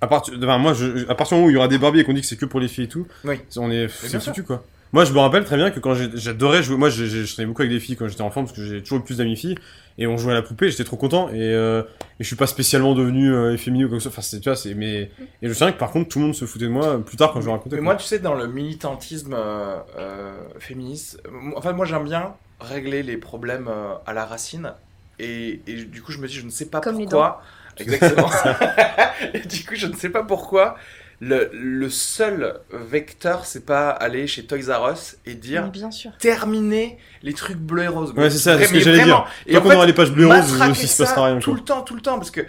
à 0.00 0.06
partir, 0.06 0.34
enfin, 0.42 0.58
moi, 0.58 0.74
je, 0.74 1.08
à 1.08 1.14
partir 1.14 1.36
du 1.36 1.40
moment 1.42 1.46
où 1.46 1.50
il 1.50 1.54
y 1.54 1.56
aura 1.56 1.68
des 1.68 1.78
Barbies 1.78 2.00
et 2.00 2.04
qu'on 2.04 2.12
dit 2.12 2.20
que 2.20 2.26
c'est 2.26 2.36
que 2.36 2.44
pour 2.46 2.60
les 2.60 2.68
filles 2.68 2.84
et 2.84 2.88
tout, 2.88 3.06
Oui. 3.24 3.36
on 3.56 3.70
est, 3.70 3.86
bien 3.86 3.88
c'est 3.88 4.08
sûr. 4.20 4.22
foutu, 4.32 4.42
quoi. 4.42 4.64
Moi, 4.92 5.04
je 5.04 5.12
me 5.12 5.20
rappelle 5.20 5.44
très 5.44 5.56
bien 5.56 5.70
que 5.70 5.78
quand 5.78 5.94
j'adorais 5.94 6.62
jouer, 6.64 6.76
moi, 6.76 6.90
je 6.90 7.32
traînais 7.32 7.46
beaucoup 7.46 7.62
avec 7.62 7.72
des 7.72 7.78
filles 7.78 7.94
quand 7.96 8.08
j'étais 8.08 8.22
enfant, 8.22 8.42
parce 8.44 8.56
que 8.56 8.64
j'ai 8.66 8.82
toujours 8.82 8.98
eu 8.98 9.02
plus 9.02 9.18
d'amis 9.18 9.36
filles, 9.36 9.54
et 10.00 10.06
on 10.06 10.16
jouait 10.16 10.32
à 10.32 10.34
la 10.34 10.42
poupée, 10.42 10.70
j'étais 10.70 10.82
trop 10.82 10.96
content, 10.96 11.28
et, 11.28 11.34
euh, 11.36 11.82
et 12.18 12.24
je 12.24 12.26
suis 12.26 12.34
pas 12.34 12.46
spécialement 12.46 12.94
devenu 12.94 13.32
euh, 13.32 13.52
efféminé 13.52 13.84
ou 13.84 13.88
quoi 13.88 13.98
que 13.98 14.02
ce 14.02 14.08
soit, 14.08 14.18
enfin, 14.18 14.22
c'est, 14.22 14.40
tu 14.40 14.48
vois, 14.48 14.56
c'est, 14.56 14.72
mais, 14.74 15.02
et 15.02 15.10
je 15.42 15.48
me 15.48 15.52
souviens 15.52 15.72
que 15.72 15.78
par 15.78 15.90
contre, 15.90 16.08
tout 16.08 16.18
le 16.18 16.24
monde 16.24 16.34
se 16.34 16.46
foutait 16.46 16.64
de 16.64 16.70
moi 16.70 16.86
euh, 16.86 16.98
plus 16.98 17.18
tard 17.18 17.32
quand 17.32 17.42
je 17.42 17.46
le 17.46 17.52
racontais. 17.52 17.76
Mais 17.76 17.82
quoi. 17.82 17.92
moi, 17.92 17.96
tu 17.96 18.06
sais, 18.06 18.18
dans 18.18 18.34
le 18.34 18.46
militantisme 18.46 19.34
euh, 19.34 19.76
euh, 19.98 20.32
féministe, 20.58 21.20
euh, 21.26 21.30
enfin, 21.54 21.72
moi, 21.74 21.84
j'aime 21.84 22.04
bien 22.04 22.34
régler 22.60 23.02
les 23.02 23.18
problèmes 23.18 23.68
euh, 23.68 23.92
à 24.06 24.14
la 24.14 24.24
racine. 24.24 24.72
Et, 25.18 25.60
et 25.66 25.84
du 25.84 26.00
coup, 26.00 26.12
je 26.12 26.18
me 26.18 26.26
dis, 26.28 26.34
je 26.34 26.46
ne 26.46 26.50
sais 26.50 26.66
pas 26.66 26.80
Comme 26.80 26.98
les 26.98 27.04
pourquoi. 27.04 27.42
Exactement. 27.78 28.30
et 29.34 29.40
du 29.40 29.64
coup, 29.64 29.74
je 29.74 29.86
ne 29.86 29.94
sais 29.94 30.08
pas 30.08 30.22
pourquoi. 30.22 30.76
Le, 31.22 31.50
le 31.52 31.90
seul 31.90 32.60
vecteur, 32.70 33.44
c'est 33.44 33.66
pas 33.66 33.90
aller 33.90 34.26
chez 34.26 34.46
Toys 34.46 34.74
R 34.74 34.92
Us 34.92 35.16
et 35.26 35.34
dire 35.34 35.64
Mais 35.64 35.70
bien 35.70 35.90
sûr. 35.90 36.12
terminer 36.18 36.96
les 37.22 37.34
trucs 37.34 37.58
bleus 37.58 37.82
et 37.82 37.88
roses. 37.88 38.12
Ouais, 38.16 38.30
c'est 38.30 38.38
ça, 38.38 38.56
c'est 38.58 38.64
ce 38.64 38.72
que 38.72 38.80
j'allais 38.80 39.00
vraiment. 39.02 39.26
Et 39.46 39.52
Tant 39.52 39.60
qu'on 39.60 39.74
aura 39.74 39.84
les 39.84 39.92
pages 39.92 40.12
bleues 40.12 40.26
roses, 40.26 40.52
matraquer 40.52 40.80
il 40.80 40.88
se 40.88 40.94
ça 40.96 41.04
passera 41.04 41.26
rien, 41.26 41.38
tout 41.38 41.50
quoi. 41.50 41.58
le 41.58 41.64
temps, 41.64 41.82
tout 41.82 41.94
le 41.94 42.00
temps, 42.00 42.16
parce 42.16 42.30
que 42.30 42.40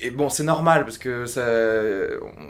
et 0.00 0.10
bon, 0.12 0.28
c'est 0.28 0.44
normal 0.44 0.84
parce 0.84 0.98
que 0.98 1.26
ça, 1.26 1.44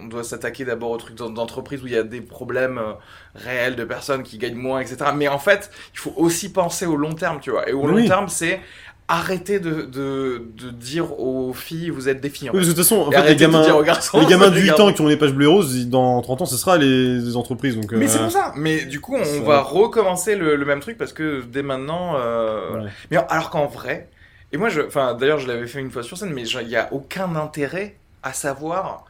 on 0.03 0.07
doit 0.07 0.25
s'attaquer 0.25 0.65
d'abord 0.67 0.91
aux 0.91 0.97
trucs 0.99 1.15
d'en- 1.15 1.31
d'entreprise 1.31 1.83
où 1.83 1.87
il 1.87 1.93
y 1.95 1.97
a 1.99 2.03
des 2.03 2.21
problèmes 2.21 2.77
euh, 2.79 2.93
réels 3.35 3.77
de 3.77 3.85
personnes 3.85 4.23
qui 4.23 4.37
gagnent 4.39 4.57
moins, 4.57 4.81
etc. 4.81 5.13
Mais 5.15 5.29
en 5.29 5.39
fait, 5.39 5.71
il 5.95 5.99
faut 5.99 6.13
aussi 6.17 6.53
penser 6.53 6.85
au 6.87 6.97
long 6.97 7.15
terme, 7.15 7.41
tu 7.41 7.51
vois. 7.51 7.69
Et 7.69 7.73
au 7.73 7.87
long 7.87 8.05
terme, 8.07 8.29
c'est 8.29 8.61
arrêter 9.07 9.61
de, 9.61 9.83
de, 9.83 10.47
de 10.57 10.71
dire 10.71 11.19
aux 11.21 11.53
filles, 11.53 11.91
vous 11.91 12.09
êtes 12.09 12.21
des 12.23 12.31
filles. 12.31 12.49
En 12.49 12.53
fait. 12.53 12.61
de 12.61 12.65
toute 12.65 12.77
façon, 12.77 12.97
en 12.97 13.11
Et 13.11 13.15
fait, 13.15 13.19
les 13.19 13.19
arrêtez 13.19 13.47
de 13.47 13.53
gamins, 13.53 13.83
garçons, 13.83 14.19
les 14.19 14.27
de 14.27 14.31
êtes 14.33 14.55
8 14.55 14.63
des 14.63 14.71
ans 14.73 14.77
garçons. 14.79 14.93
qui 14.95 15.01
ont 15.03 15.09
les 15.09 15.17
pages 15.19 15.33
bleues 15.35 15.45
et 15.47 15.49
roses, 15.49 15.87
dans 15.89 16.23
30 16.23 16.43
ans, 16.43 16.47
ce 16.47 16.57
sera 16.57 16.79
les, 16.79 17.19
les 17.19 17.37
entreprises. 17.37 17.77
Donc, 17.77 17.93
Mais 17.93 18.09
c'est 18.09 18.19
euh, 18.19 18.23
pour 18.23 18.33
ça. 18.33 18.53
Mais 18.57 18.85
du 18.87 19.01
coup, 19.01 19.15
on 19.17 19.25
ça- 19.25 19.41
va 19.41 19.61
recommencer 19.61 20.37
le, 20.37 20.57
le 20.57 20.65
même 20.65 20.81
truc 20.81 20.97
parce 20.97 21.13
que 21.13 21.43
dès 21.43 21.63
maintenant. 21.63 22.15
euh, 22.17 22.69
voilà. 22.71 22.91
Mais 23.11 23.19
alors 23.29 23.51
qu'en 23.51 23.67
vrai, 23.67 24.09
et 24.53 24.57
moi, 24.57 24.69
je, 24.71 24.81
enfin, 24.81 25.15
d'ailleurs, 25.15 25.39
je 25.39 25.49
l'avais 25.49 25.67
fait 25.67 25.81
une 25.81 25.91
fois 25.91 26.03
sur 26.03 26.17
scène, 26.17 26.33
mais 26.33 26.49
il 26.49 26.67
n'y 26.69 26.77
a 26.77 26.89
aucun 26.93 27.37
intérêt 27.37 27.97
à 28.23 28.33
savoir 28.33 29.05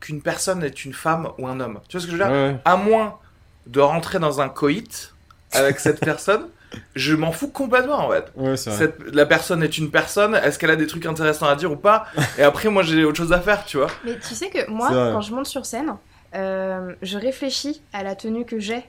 qu'une 0.00 0.20
personne 0.20 0.62
est 0.64 0.84
une 0.84 0.92
femme 0.94 1.28
ou 1.38 1.46
un 1.46 1.60
homme. 1.60 1.80
Tu 1.88 1.96
vois 1.96 2.00
ce 2.00 2.06
que 2.06 2.12
je 2.12 2.16
veux 2.18 2.24
dire? 2.24 2.32
Ouais, 2.32 2.56
À 2.64 2.76
moins 2.76 3.18
de 3.66 3.80
rentrer 3.80 4.18
dans 4.18 4.40
un 4.40 4.48
coït 4.48 5.14
avec 5.52 5.78
cette 5.78 6.00
personne, 6.04 6.46
je 6.94 7.14
m'en 7.14 7.32
fous 7.32 7.48
complètement 7.48 8.06
en 8.06 8.10
fait. 8.10 8.24
ouais, 8.36 8.56
c'est 8.56 8.70
vrai. 8.70 8.78
Cette- 8.78 9.14
la 9.14 9.26
personne 9.26 9.62
est 9.62 9.78
une 9.78 9.90
personne, 9.90 10.34
est-ce 10.34 10.58
qu'elle 10.58 10.70
a 10.70 10.76
des 10.76 10.86
trucs 10.86 11.06
intéressants 11.06 11.46
à 11.46 11.56
dire 11.56 11.72
ou 11.72 11.76
pas 11.76 12.06
Et 12.38 12.42
après, 12.42 12.68
moi, 12.68 12.82
j'ai 12.82 13.04
autre 13.04 13.16
chose 13.18 13.32
à 13.32 13.40
faire, 13.40 13.64
tu 13.64 13.76
vois. 13.78 13.88
Mais 14.04 14.18
tu 14.18 14.34
sais 14.34 14.48
que 14.50 14.68
moi, 14.70 14.88
quand 14.90 15.20
je 15.20 15.32
monte 15.34 15.46
sur 15.46 15.64
scène, 15.66 15.94
euh, 16.34 16.94
je 17.02 17.18
réfléchis 17.18 17.82
à 17.92 18.02
la 18.02 18.14
tenue 18.14 18.44
que 18.44 18.58
j'ai. 18.58 18.84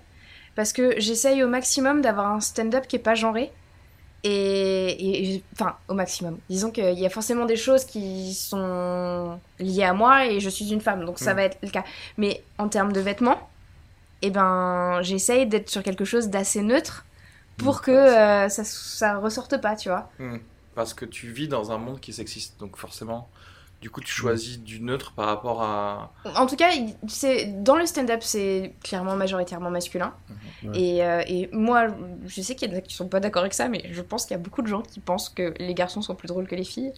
Parce 0.56 0.74
que 0.74 0.96
j'essaye 1.00 1.44
au 1.44 1.48
maximum 1.48 2.02
d'avoir 2.02 2.32
un 2.32 2.40
stand-up 2.40 2.88
qui 2.88 2.96
est 2.96 3.00
pas 3.00 3.14
genré. 3.16 3.52
Et, 4.24 5.36
et- 5.36 5.44
enfin, 5.54 5.76
au 5.88 5.94
maximum. 5.94 6.38
Disons 6.50 6.72
qu'il 6.72 6.98
y 7.00 7.06
a 7.06 7.10
forcément 7.10 7.46
des 7.46 7.56
choses 7.56 7.86
qui 7.86 8.34
sont 8.34 9.40
liées 9.60 9.84
à 9.84 9.94
moi 9.94 10.26
et 10.26 10.40
je 10.40 10.50
suis 10.50 10.72
une 10.74 10.82
femme, 10.82 11.06
donc 11.06 11.20
ça 11.20 11.34
Mm. 11.34 11.36
va 11.36 11.44
être 11.44 11.58
le 11.62 11.70
cas. 11.70 11.84
Mais 12.18 12.44
en 12.58 12.68
termes 12.68 12.92
de 12.92 13.00
vêtements, 13.00 13.48
eh 14.24 14.32
ben, 14.32 15.00
j'essaye 15.04 15.46
d'être 15.46 15.70
sur 15.70 15.84
quelque 15.84 16.04
chose 16.04 16.30
d'assez 16.30 16.62
neutre 16.64 17.06
pour 17.58 17.78
Mm. 17.78 17.82
que 17.82 17.92
euh, 17.92 18.50
ça, 18.50 18.64
ça 18.64 19.18
ressorte 19.18 19.60
pas, 19.62 19.76
tu 19.76 19.90
vois. 19.90 20.10
Hmm. 20.20 20.38
Parce 20.76 20.94
que 20.94 21.06
tu 21.06 21.32
vis 21.32 21.48
dans 21.48 21.72
un 21.72 21.78
monde 21.78 22.00
qui 22.00 22.12
est 22.12 22.14
sexiste, 22.14 22.60
donc 22.60 22.78
forcément, 22.78 23.30
du 23.82 23.90
coup, 23.90 24.02
tu 24.02 24.12
choisis 24.12 24.60
du 24.60 24.80
neutre 24.82 25.14
par 25.14 25.26
rapport 25.28 25.62
à. 25.62 26.12
En 26.36 26.46
tout 26.48 26.56
cas, 26.56 26.70
c'est 27.08 27.64
dans 27.64 27.76
le 27.76 27.86
stand-up, 27.86 28.22
c'est 28.24 28.74
clairement 28.84 29.16
majoritairement 29.16 29.70
masculin. 29.70 30.14
Mhm. 30.64 30.74
Et, 30.76 31.04
euh, 31.04 31.22
et 31.28 31.50
moi, 31.52 31.88
je 32.26 32.42
sais 32.42 32.56
qu'il 32.56 32.72
y 32.72 32.76
en 32.76 32.78
a 32.78 32.82
qui 32.82 32.94
sont 32.96 33.08
pas 33.08 33.20
d'accord 33.20 33.42
avec 33.42 33.54
ça, 33.54 33.70
mais 33.70 33.84
je 33.92 34.02
pense 34.02 34.26
qu'il 34.26 34.36
y 34.36 34.40
a 34.40 34.42
beaucoup 34.44 34.62
de 34.62 34.68
gens 34.68 34.82
qui 34.82 35.00
pensent 35.00 35.30
que 35.30 35.54
les 35.60 35.74
garçons 35.74 36.02
sont 36.02 36.16
plus 36.16 36.28
drôles 36.28 36.48
que 36.48 36.56
les 36.56 36.64
filles. 36.64 36.94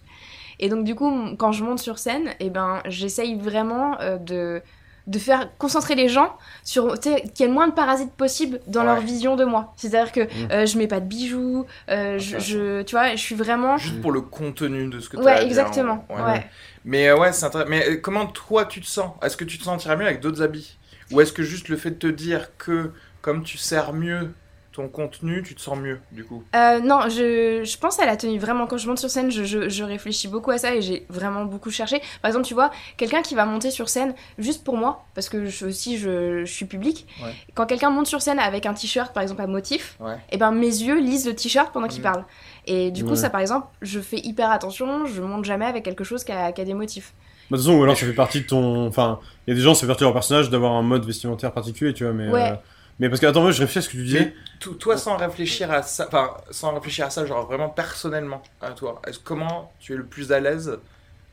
Et 0.59 0.67
donc 0.69 0.83
du 0.83 0.93
coup, 0.95 1.35
quand 1.37 1.51
je 1.53 1.63
monte 1.63 1.79
sur 1.79 1.99
scène, 1.99 2.33
et 2.39 2.49
ben, 2.49 2.81
j'essaye 2.85 3.35
vraiment 3.39 3.99
euh, 4.01 4.17
de 4.17 4.61
de 5.09 5.19
faire 5.19 5.49
concentrer 5.57 5.95
les 5.95 6.07
gens 6.07 6.37
sur 6.63 6.99
qu'il 6.99 7.11
y 7.13 7.43
ait 7.43 7.47
le 7.47 7.51
moins 7.53 7.67
de 7.67 7.73
parasites 7.73 8.13
possible 8.13 8.59
dans 8.67 8.83
leur 8.83 8.99
vision 9.01 9.35
de 9.35 9.43
moi. 9.43 9.73
C'est-à-dire 9.75 10.11
que 10.11 10.21
Mhm. 10.21 10.51
euh, 10.51 10.65
je 10.65 10.77
mets 10.77 10.87
pas 10.87 10.99
de 10.99 11.05
bijoux, 11.07 11.65
euh, 11.89 12.17
je, 12.19 12.37
je- 12.39 12.81
tu 12.83 12.95
vois, 12.95 13.11
je 13.11 13.21
suis 13.21 13.35
vraiment 13.35 13.77
Juste 13.77 14.01
pour 14.01 14.11
le 14.11 14.21
contenu 14.21 14.87
de 14.87 14.99
ce 14.99 15.09
que 15.09 15.17
tu 15.17 15.23
as 15.23 15.25
ouais, 15.25 15.35
dire, 15.35 15.43
exactement. 15.47 16.05
ouais. 16.09 16.21
Ouais. 16.21 16.47
Mais 16.85 17.09
euh, 17.09 17.17
ouais, 17.17 17.33
c'est 17.33 17.45
intéressant. 17.45 17.69
Mais 17.69 17.87
euh, 17.89 17.97
comment 17.97 18.27
toi 18.27 18.65
tu 18.65 18.81
te 18.81 18.87
sens? 18.87 19.11
Est-ce 19.21 19.35
que 19.35 19.45
tu 19.45 19.57
te 19.57 19.63
sentirais 19.63 19.97
mieux 19.97 20.05
avec 20.05 20.21
d'autres 20.21 20.41
habits? 20.43 20.77
Ou 21.11 21.21
est-ce 21.21 21.33
que 21.33 21.43
juste 21.43 21.69
le 21.69 21.75
fait 21.77 21.91
de 21.91 21.95
te 21.97 22.07
dire 22.07 22.55
que 22.57 22.91
comme 23.21 23.43
tu 23.43 23.57
sers 23.57 23.93
mieux 23.93 24.31
ton 24.79 24.87
contenu, 24.87 25.43
tu 25.43 25.55
te 25.55 25.61
sens 25.61 25.77
mieux, 25.77 25.99
du 26.11 26.23
coup? 26.23 26.43
Euh, 26.55 26.79
non, 26.79 27.01
je, 27.09 27.63
je 27.63 27.77
pense 27.77 27.99
à 27.99 28.05
la 28.05 28.15
tenue. 28.15 28.39
Vraiment, 28.39 28.65
quand 28.67 28.77
je 28.77 28.87
monte 28.87 28.99
sur 28.99 29.09
scène, 29.09 29.29
je, 29.31 29.43
je, 29.43 29.67
je 29.69 29.83
réfléchis 29.83 30.27
beaucoup 30.27 30.51
à 30.51 30.57
ça 30.57 30.73
et 30.75 30.81
j'ai 30.81 31.05
vraiment 31.09 31.45
beaucoup 31.45 31.69
cherché. 31.71 32.01
Par 32.21 32.29
exemple, 32.29 32.45
tu 32.45 32.53
vois, 32.53 32.71
quelqu'un 32.97 33.21
qui 33.21 33.35
va 33.35 33.45
monter 33.45 33.71
sur 33.71 33.89
scène 33.89 34.13
juste 34.37 34.63
pour 34.63 34.77
moi, 34.77 35.03
parce 35.15 35.27
que 35.29 35.45
je, 35.47 35.65
aussi 35.65 35.97
je, 35.97 36.45
je 36.45 36.51
suis 36.51 36.65
public. 36.65 37.05
Ouais. 37.23 37.31
Quand 37.55 37.65
quelqu'un 37.65 37.89
monte 37.89 38.07
sur 38.07 38.21
scène 38.21 38.39
avec 38.39 38.65
un 38.65 38.73
t-shirt, 38.73 39.13
par 39.13 39.21
exemple, 39.23 39.41
à 39.41 39.47
motif, 39.47 39.97
Ouais. 39.99 40.15
et 40.31 40.37
ben 40.37 40.51
mes 40.51 40.67
yeux 40.67 40.99
lisent 40.99 41.27
le 41.27 41.35
t-shirt 41.35 41.71
pendant 41.73 41.87
qu'il 41.87 41.99
Mm. 42.01 42.03
parle. 42.03 42.23
Et 42.65 42.91
du 42.91 43.03
coup, 43.03 43.11
Ouais. 43.11 43.15
ça, 43.15 43.29
par 43.29 43.41
exemple, 43.41 43.67
je 43.81 43.99
fais 43.99 44.19
hyper 44.19 44.49
attention. 44.51 45.05
Je 45.05 45.21
monte 45.21 45.43
jamais 45.45 45.65
avec 45.65 45.83
quelque 45.83 46.03
chose 46.03 46.23
qui 46.23 46.31
a, 46.31 46.51
qui 46.51 46.61
a 46.61 46.65
des 46.65 46.73
motifs. 46.73 47.13
Bah, 47.49 47.57
de 47.57 47.61
toute 47.63 47.65
façon, 47.71 47.79
ou 47.79 47.83
alors 47.83 47.97
ça 47.97 48.05
fait 48.05 48.13
partie 48.13 48.41
de 48.41 48.45
ton. 48.45 48.85
Enfin, 48.85 49.19
il 49.47 49.49
y 49.49 49.53
a 49.53 49.55
des 49.55 49.61
gens, 49.61 49.73
fait 49.73 49.87
partie 49.87 50.01
de 50.01 50.05
leur 50.05 50.13
personnage 50.13 50.51
d'avoir 50.51 50.73
un 50.73 50.83
mode 50.83 51.03
vestimentaire 51.03 51.51
particulier, 51.51 51.93
tu 51.93 52.03
vois, 52.03 52.13
mais. 52.13 52.29
Ouais. 52.29 52.51
euh, 52.51 52.55
Mais 52.99 53.09
parce 53.09 53.21
que, 53.21 53.25
attends, 53.27 53.41
moi 53.41 53.51
je 53.51 53.61
réfléchis 53.61 53.79
à 53.79 53.81
ce 53.81 53.87
que 53.89 53.93
tu 53.97 54.03
disais. 54.03 54.33
Mais 54.59 54.75
toi, 54.79 54.97
sans 54.97 55.15
réfléchir 55.17 55.71
à 55.71 55.83
ça, 55.83 56.05
enfin, 56.07 56.35
sans 56.51 56.73
réfléchir 56.73 57.05
à 57.05 57.09
ça, 57.09 57.25
genre 57.25 57.45
vraiment 57.45 57.69
personnellement, 57.69 58.41
à 58.61 58.71
toi, 58.71 59.01
est-ce 59.07 59.19
comment 59.19 59.71
tu 59.79 59.93
es 59.93 59.95
le 59.97 60.05
plus 60.05 60.31
à 60.31 60.39
l'aise 60.39 60.79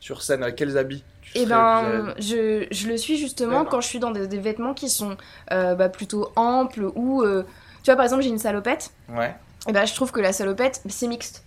sur 0.00 0.22
scène? 0.22 0.42
Avec 0.42 0.56
quels 0.56 0.78
habits 0.78 1.04
tu 1.22 1.38
à 1.38 1.46
ben, 1.46 2.14
je, 2.18 2.66
je 2.70 2.88
le 2.88 2.96
suis 2.96 3.18
justement 3.18 3.62
Ouais. 3.62 3.66
quand 3.68 3.80
je 3.80 3.88
suis 3.88 3.98
dans 3.98 4.12
des, 4.12 4.28
des 4.28 4.38
vêtements 4.38 4.74
qui 4.74 4.88
sont 4.88 5.16
euh, 5.52 5.74
bah, 5.74 5.88
plutôt 5.88 6.32
amples 6.36 6.90
ou. 6.94 7.22
euh, 7.22 7.44
tu 7.82 7.90
vois, 7.90 7.96
par 7.96 8.04
exemple, 8.04 8.22
j'ai 8.22 8.28
une 8.30 8.38
salopette. 8.38 8.92
Ouais. 9.08 9.34
Et 9.68 9.72
ben, 9.72 9.86
je 9.86 9.94
trouve 9.94 10.12
que 10.12 10.20
la 10.20 10.32
salopette, 10.32 10.82
c'est 10.88 11.08
mixte. 11.08 11.45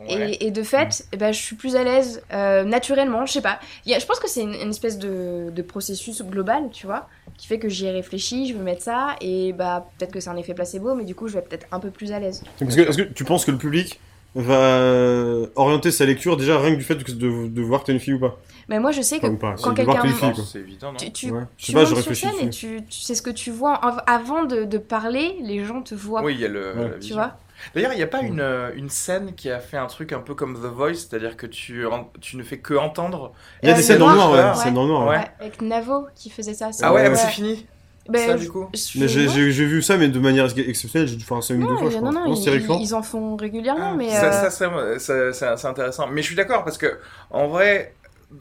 Ouais. 0.00 0.32
Et, 0.32 0.46
et 0.46 0.50
de 0.50 0.62
fait, 0.62 1.06
eh 1.12 1.16
ben, 1.16 1.32
je 1.32 1.40
suis 1.40 1.56
plus 1.56 1.76
à 1.76 1.84
l'aise 1.84 2.22
euh, 2.32 2.64
naturellement, 2.64 3.26
je 3.26 3.32
sais 3.32 3.40
pas. 3.42 3.58
Il 3.86 3.92
y 3.92 3.94
a- 3.94 3.98
je 3.98 4.06
pense 4.06 4.20
que 4.20 4.28
c'est 4.28 4.42
une, 4.42 4.54
une 4.54 4.70
espèce 4.70 4.98
de, 4.98 5.50
de 5.50 5.62
processus 5.62 6.22
global, 6.22 6.64
tu 6.72 6.86
vois, 6.86 7.08
qui 7.36 7.46
fait 7.46 7.58
que 7.58 7.68
j'y 7.68 7.86
ai 7.86 7.90
réfléchi, 7.90 8.48
je 8.48 8.54
veux 8.54 8.62
mettre 8.64 8.82
ça, 8.82 9.16
et 9.20 9.52
bah 9.52 9.88
peut-être 9.98 10.12
que 10.12 10.20
c'est 10.20 10.30
un 10.30 10.36
effet 10.36 10.54
placebo, 10.54 10.94
mais 10.94 11.04
du 11.04 11.14
coup, 11.14 11.28
je 11.28 11.34
vais 11.34 11.42
peut-être 11.42 11.66
un 11.72 11.80
peu 11.80 11.90
plus 11.90 12.12
à 12.12 12.18
l'aise. 12.18 12.42
Parce 12.58 12.74
que, 12.76 12.80
est-ce 12.82 12.98
que 12.98 13.02
tu 13.02 13.24
penses 13.24 13.44
que 13.44 13.50
le 13.50 13.58
public 13.58 14.00
va 14.34 15.48
orienter 15.56 15.90
sa 15.90 16.04
lecture 16.04 16.36
déjà 16.36 16.58
rien 16.60 16.72
que 16.72 16.76
du 16.78 16.84
fait 16.84 17.02
que- 17.02 17.12
de, 17.12 17.48
de 17.48 17.62
voir 17.62 17.80
que 17.82 17.86
t'es 17.86 17.92
une 17.92 18.00
fille 18.00 18.14
ou 18.14 18.20
pas? 18.20 18.38
Mais 18.68 18.78
moi, 18.80 18.92
je 18.92 19.00
sais 19.00 19.18
que 19.18 19.26
Enfin, 19.26 19.36
pas, 19.36 19.54
quand 19.62 19.72
quelqu'un 19.74 19.94
que 19.94 20.02
t'es 20.02 20.08
une 20.08 20.12
Non, 20.12 20.18
fille, 20.18 20.32
quoi. 20.34 20.44
c'est 20.52 20.58
évident, 20.58 20.92
non 20.92 20.98
tu, 20.98 21.10
tu, 21.12 21.30
Ouais. 21.30 21.40
Je 21.56 21.64
tu 21.64 21.72
sais 21.72 21.78
pas, 21.78 21.86
sur 21.86 21.96
réfléchis 21.96 22.26
scène 22.26 22.48
et 22.48 22.50
tu, 22.50 22.80
tu 22.88 23.00
sais 23.00 23.14
ce 23.14 23.22
que 23.22 23.30
tu 23.30 23.50
vois. 23.50 23.74
Av- 23.82 24.02
avant 24.06 24.44
de, 24.44 24.64
de 24.64 24.78
parler, 24.78 25.36
les 25.42 25.64
gens 25.64 25.80
te 25.80 25.94
voient, 25.94 26.22
Oui, 26.22 26.34
il 26.34 26.40
y 26.40 26.44
a 26.44 26.48
le, 26.48 26.74
Ouais. 26.74 26.88
la 26.90 26.98
tu 26.98 27.14
vois? 27.14 27.38
D'ailleurs, 27.74 27.92
il 27.92 27.96
n'y 27.96 28.02
a 28.02 28.06
pas 28.06 28.20
une, 28.22 28.40
euh, 28.40 28.70
une 28.74 28.88
scène 28.88 29.34
qui 29.34 29.50
a 29.50 29.60
fait 29.60 29.76
un 29.76 29.86
truc 29.86 30.12
un 30.12 30.20
peu 30.20 30.34
comme 30.34 30.54
The 30.54 30.66
Voice, 30.66 30.94
c'est-à-dire 30.94 31.36
que 31.36 31.46
tu, 31.46 31.86
en- 31.86 32.10
tu 32.20 32.36
ne 32.36 32.42
fais 32.42 32.58
que 32.58 32.74
entendre. 32.74 33.32
Il 33.62 33.68
y 33.68 33.72
a 33.72 33.74
des 33.74 33.82
scènes 33.82 33.98
dans 33.98 34.08
le 34.08 34.14
noir, 34.14 34.30
ouais. 34.32 34.38
ouais. 34.42 34.54
scènes 34.54 34.74
dans 34.74 34.82
le 34.82 34.88
noir, 34.88 35.06
ouais. 35.08 35.24
Avec 35.40 35.60
Navo 35.62 36.06
qui 36.14 36.30
faisait 36.30 36.54
ça. 36.54 36.70
Ah 36.82 36.92
ouais, 36.92 37.02
Ouais, 37.02 37.02
mais 37.04 37.10
ouais. 37.10 37.16
c'est 37.16 37.28
fini 37.28 37.66
Ben, 38.08 38.26
ça 38.26 38.36
je- 38.36 38.44
du 38.44 38.48
coup 38.50 38.68
j'ai 39.50 39.66
vu 39.66 39.82
ça, 39.82 39.96
mais 39.96 40.08
de 40.08 40.18
manière 40.18 40.44
ex- 40.46 40.56
exceptionnelle. 40.68 41.08
J'ai 41.08 41.16
dû 41.16 41.24
faire 41.24 41.42
ça 41.42 41.54
une 41.54 41.62
ou 41.64 41.66
deux 41.66 41.72
Non, 41.74 41.78
fois, 41.78 41.90
je 41.90 41.98
non, 41.98 42.12
non, 42.12 42.34
ils, 42.34 42.80
ils 42.80 42.94
en 42.94 43.02
font 43.02 43.36
régulièrement, 43.36 43.94
mais 43.94 44.10
ça, 44.10 44.28
euh, 44.28 44.50
ça, 44.50 44.98
ça, 44.98 45.32
ça, 45.32 45.56
c'est 45.56 45.66
intéressant. 45.66 46.06
Mais 46.08 46.22
je 46.22 46.26
suis 46.26 46.36
d'accord 46.36 46.64
parce 46.64 46.78
que 46.78 46.98
en 47.30 47.48
vrai, 47.48 47.94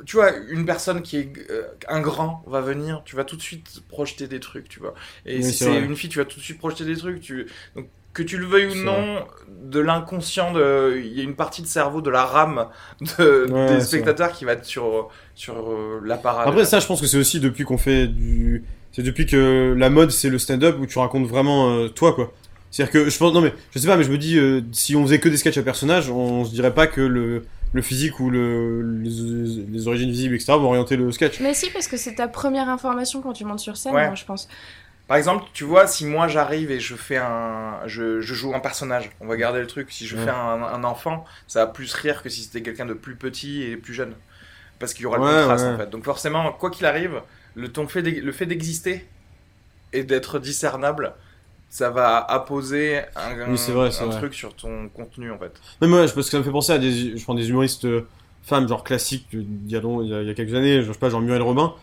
tu 0.05 0.15
vois, 0.17 0.31
une 0.49 0.65
personne 0.65 1.01
qui 1.01 1.17
est 1.17 1.31
euh, 1.49 1.63
un 1.87 2.01
grand 2.01 2.43
va 2.47 2.61
venir, 2.61 3.01
tu 3.05 3.15
vas 3.15 3.23
tout 3.25 3.35
de 3.35 3.41
suite 3.41 3.81
projeter 3.89 4.27
des 4.27 4.39
trucs, 4.39 4.69
tu 4.69 4.79
vois. 4.79 4.93
Et 5.25 5.41
Oui, 5.41 5.43
si 5.43 5.57
c'est 5.57 5.81
une 5.81 5.95
fille, 5.95 6.09
tu 6.09 6.19
vas 6.19 6.25
tout 6.25 6.39
de 6.39 6.43
suite 6.43 6.57
projeter 6.59 6.85
des 6.85 6.95
trucs. 6.97 7.21
Tu... 7.21 7.47
Donc, 7.75 7.87
que 8.17 8.23
tu 8.23 8.37
le 8.37 8.47
veuilles 8.47 8.67
ou 8.67 8.83
non, 8.83 9.23
de 9.61 9.79
l'inconscient, 9.79 10.51
de... 10.51 10.99
il 11.03 11.13
y 11.15 11.21
a 11.21 11.23
une 11.23 11.35
partie 11.35 11.61
de 11.61 11.67
cerveau, 11.67 12.01
de 12.01 12.09
la 12.09 12.25
rame 12.25 12.65
de... 12.99 13.47
Ouais, 13.51 13.75
des 13.75 13.81
spectateurs 13.81 14.31
qui 14.31 14.43
va 14.43 14.53
être 14.53 14.65
sur, 14.65 15.09
sur 15.35 15.53
euh. 15.69 16.01
Après, 16.23 16.65
ça, 16.65 16.79
je 16.79 16.87
pense 16.87 16.99
que 16.99 17.05
c'est 17.07 17.17
aussi 17.17 17.39
depuis 17.39 17.63
qu'on 17.63 17.77
fait 17.77 18.07
du. 18.07 18.63
C'est 18.91 19.03
depuis 19.03 19.27
que 19.27 19.75
la 19.77 19.89
mode, 19.91 20.09
c'est 20.09 20.29
le 20.29 20.39
stand-up 20.39 20.77
où 20.79 20.87
tu 20.87 20.97
racontes 20.97 21.27
vraiment 21.27 21.69
euh, 21.69 21.89
toi, 21.89 22.13
quoi. 22.13 22.33
C'est-à-dire 22.71 22.91
que 22.91 23.09
je 23.09 23.17
pense. 23.17 23.33
Non, 23.33 23.41
mais 23.41 23.53
je 23.71 23.79
sais 23.79 23.87
pas, 23.87 23.97
mais 23.97 24.03
je 24.03 24.11
me 24.11 24.17
dis, 24.17 24.37
euh, 24.39 24.61
si 24.71 24.95
on 24.95 25.03
faisait 25.03 25.19
que 25.19 25.29
des 25.29 25.37
sketchs 25.37 25.57
à 25.59 25.61
personnages, 25.61 26.09
on 26.09 26.43
se 26.43 26.51
dirait 26.51 26.73
pas 26.73 26.87
que 26.87 27.01
le, 27.01 27.43
le 27.73 27.81
physique 27.83 28.19
ou 28.19 28.31
le, 28.31 28.81
les, 29.03 29.65
les 29.71 29.87
origines 29.87 30.09
visibles, 30.09 30.33
etc., 30.33 30.53
vont 30.53 30.69
orienter 30.69 30.95
le 30.97 31.11
sketch. 31.11 31.39
Mais 31.39 31.53
si, 31.53 31.69
parce 31.69 31.87
que 31.87 31.97
c'est 31.97 32.15
ta 32.15 32.27
première 32.27 32.67
information 32.69 33.21
quand 33.21 33.33
tu 33.33 33.45
montes 33.45 33.59
sur 33.59 33.77
scène, 33.77 33.93
Ouais. 33.93 34.07
moi, 34.07 34.15
je 34.15 34.25
pense. 34.25 34.47
Par 35.07 35.15
exemple, 35.17 35.45
tu 35.53 35.63
vois, 35.63 35.87
si 35.87 36.05
moi 36.05 36.27
j'arrive 36.27 36.69
et 36.69 36.79
je 36.81 36.95
fais 36.95 37.17
un, 37.17 37.79
je, 37.85 38.19
je 38.19 38.33
joue 38.33 38.53
un 38.53 38.59
personnage, 38.59 39.09
on 39.21 39.27
va 39.27 39.37
garder 39.37 39.59
le 39.61 39.67
truc. 39.67 39.91
Si 39.91 40.05
je 40.05 40.17
Ouais. 40.17 40.23
fais 40.25 40.29
un, 40.31 40.35
un 40.63 40.83
enfant, 40.83 41.23
ça 41.47 41.65
va 41.65 41.71
plus 41.71 41.93
rire 41.93 42.21
que 42.23 42.29
si 42.29 42.43
c'était 42.43 42.61
quelqu'un 42.61 42.85
de 42.85 42.93
plus 42.93 43.15
petit 43.15 43.63
et 43.63 43.77
plus 43.77 43.93
jeune, 43.93 44.15
parce 44.79 44.93
qu'il 44.93 45.03
y 45.03 45.05
aura 45.07 45.17
le 45.19 45.23
Ouais, 45.23 45.29
contraste 45.39 45.65
ouais. 45.65 45.71
en 45.71 45.77
fait. 45.77 45.89
Donc 45.89 46.03
forcément, 46.05 46.51
quoi 46.53 46.71
qu'il 46.71 46.85
arrive, 46.85 47.21
le 47.55 47.71
ton 47.71 47.87
fait 47.87 48.01
le 48.01 48.31
fait 48.33 48.45
d'exister 48.47 49.07
et 49.93 50.03
d'être 50.03 50.39
discernable, 50.39 51.13
ça 51.69 51.89
va 51.89 52.17
apposer 52.19 52.99
un, 53.15 53.51
Oui, 53.51 53.57
vrai, 53.69 53.89
un 54.01 54.09
truc 54.09 54.33
sur 54.33 54.55
ton 54.55 54.89
contenu 54.89 55.31
en 55.31 55.37
fait. 55.39 55.53
Même 55.81 55.89
moi, 55.91 56.05
je- 56.07 56.13
parce 56.13 56.27
que 56.27 56.31
ça 56.31 56.39
me 56.39 56.43
fait 56.43 56.51
penser 56.51 56.73
à 56.73 56.77
des, 56.79 57.17
je 57.17 57.23
prends 57.23 57.33
des 57.35 57.49
humoristes 57.49 57.85
euh, 57.85 58.07
femmes, 58.43 58.67
genre 58.67 58.83
classiques, 58.83 59.27
d'il 59.31 59.71
y 59.71 59.75
a, 59.75 59.79
long- 59.81 60.01
il 60.01 60.09
y 60.09 60.13
a, 60.13 60.21
il 60.21 60.27
y 60.27 60.31
a 60.31 60.33
quelques 60.33 60.53
années, 60.55 60.81
je 60.81 60.91
sais 60.91 60.97
pas, 60.99 61.09
genre 61.09 61.21
Muriel 61.21 61.41
Robin. 61.41 61.73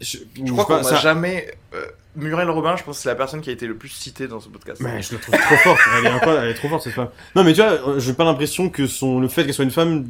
Je, 0.00 0.18
Je 0.36 0.52
crois 0.52 0.64
qu'on 0.64 0.82
m'a 0.82 0.96
jamais 0.96 1.52
euh, 1.74 1.84
Muriel 2.16 2.50
Robin, 2.50 2.76
je 2.76 2.82
pense 2.84 2.96
que 2.96 3.02
c'est 3.02 3.08
la 3.08 3.14
personne 3.14 3.40
qui 3.40 3.50
a 3.50 3.52
été 3.52 3.66
le 3.66 3.76
plus 3.76 3.88
citée 3.88 4.28
dans 4.28 4.40
ce 4.40 4.48
podcast. 4.48 4.80
Mais 4.80 5.02
je 5.02 5.14
la 5.14 5.20
trouve 5.20 5.36
trop 5.36 5.56
forte, 5.56 5.80
elle 5.98 6.06
est 6.06 6.08
incroyable, 6.08 6.44
elle 6.46 6.50
est 6.52 6.54
trop 6.54 6.68
forte 6.68 6.82
cette 6.84 6.94
femme. 6.94 7.08
Non 7.34 7.44
mais 7.44 7.52
tu 7.52 7.62
vois, 7.62 7.72
euh, 7.72 8.00
j'ai 8.00 8.12
pas 8.12 8.24
l'impression 8.24 8.70
que 8.70 8.86
son, 8.86 9.20
le 9.20 9.28
fait 9.28 9.44
qu'elle 9.44 9.54
soit 9.54 9.64
une 9.64 9.70
femme 9.70 10.06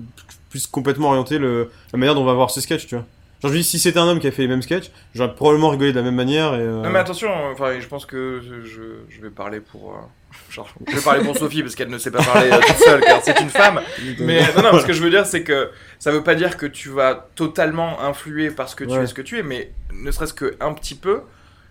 puisse 0.50 0.66
complètement 0.66 1.08
orienter 1.08 1.38
le, 1.38 1.70
la 1.92 1.98
manière 1.98 2.14
dont 2.14 2.22
on 2.22 2.26
va 2.26 2.34
voir 2.34 2.50
ses 2.50 2.60
sketchs, 2.60 2.86
tu 2.86 2.94
vois. 2.94 3.04
Genre 3.42 3.52
je 3.52 3.56
dis, 3.58 3.62
si 3.64 3.78
c'était 3.78 3.98
un 4.00 4.08
homme 4.08 4.18
qui 4.18 4.26
a 4.26 4.32
fait 4.32 4.42
les 4.42 4.48
mêmes 4.48 4.62
sketchs, 4.62 4.90
j'aurais 5.14 5.32
probablement 5.34 5.68
rigolé 5.70 5.92
de 5.92 5.96
la 5.96 6.02
même 6.02 6.16
manière 6.16 6.54
et... 6.54 6.58
euh, 6.60 6.82
Non 6.82 6.90
mais 6.90 6.98
attention, 6.98 7.28
enfin 7.52 7.78
je 7.78 7.86
pense 7.86 8.04
que 8.04 8.40
je, 8.42 8.64
je 9.08 9.20
vais 9.22 9.30
parler 9.30 9.60
pour 9.60 9.92
euh, 9.92 9.98
genre 10.50 10.68
je 10.88 10.96
vais 10.96 11.00
parler 11.02 11.22
pour 11.24 11.36
Sophie 11.36 11.62
parce 11.62 11.76
qu'elle 11.76 11.88
ne 11.90 11.98
sait 11.98 12.10
pas 12.10 12.22
parler 12.24 12.50
euh, 12.50 12.58
toute 12.66 12.76
seule 12.78 13.00
car 13.00 13.20
c'est 13.22 13.38
une 13.40 13.48
femme. 13.50 13.80
Mais 14.18 14.40
non 14.56 14.72
non, 14.72 14.78
ce 14.80 14.86
que 14.86 14.92
je 14.92 15.00
veux 15.02 15.10
dire 15.10 15.24
c'est 15.24 15.44
que 15.44 15.70
ça 16.00 16.10
veut 16.10 16.24
pas 16.24 16.34
dire 16.34 16.56
que 16.56 16.66
tu 16.66 16.88
vas 16.88 17.28
totalement 17.36 18.00
influer 18.00 18.50
parce 18.50 18.74
que 18.74 18.82
tu 18.84 18.90
Ouais. 18.90 19.04
es 19.04 19.06
ce 19.06 19.14
que 19.14 19.22
tu 19.22 19.38
es, 19.38 19.42
mais 19.44 19.70
ne 19.92 20.10
serait-ce 20.10 20.34
que 20.34 20.56
un 20.60 20.72
petit 20.72 20.94
peu. 20.96 21.20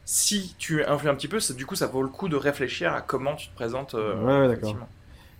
Si 0.05 0.55
tu 0.57 0.85
influes 0.85 1.09
un 1.09 1.15
petit 1.15 1.27
peu, 1.27 1.41
ça- 1.41 1.53
du 1.53 1.65
coup 1.65 1.75
ça 1.75 1.87
vaut 1.87 2.01
le 2.01 2.07
coup 2.07 2.29
de 2.29 2.37
réfléchir 2.37 2.93
à 2.93 3.01
comment 3.01 3.35
tu 3.35 3.49
te 3.49 3.55
présentes. 3.55 3.93
euh, 3.93 4.15
Ouais, 4.23 4.47
ouais, 4.47 4.55
d'accord. 4.55 4.73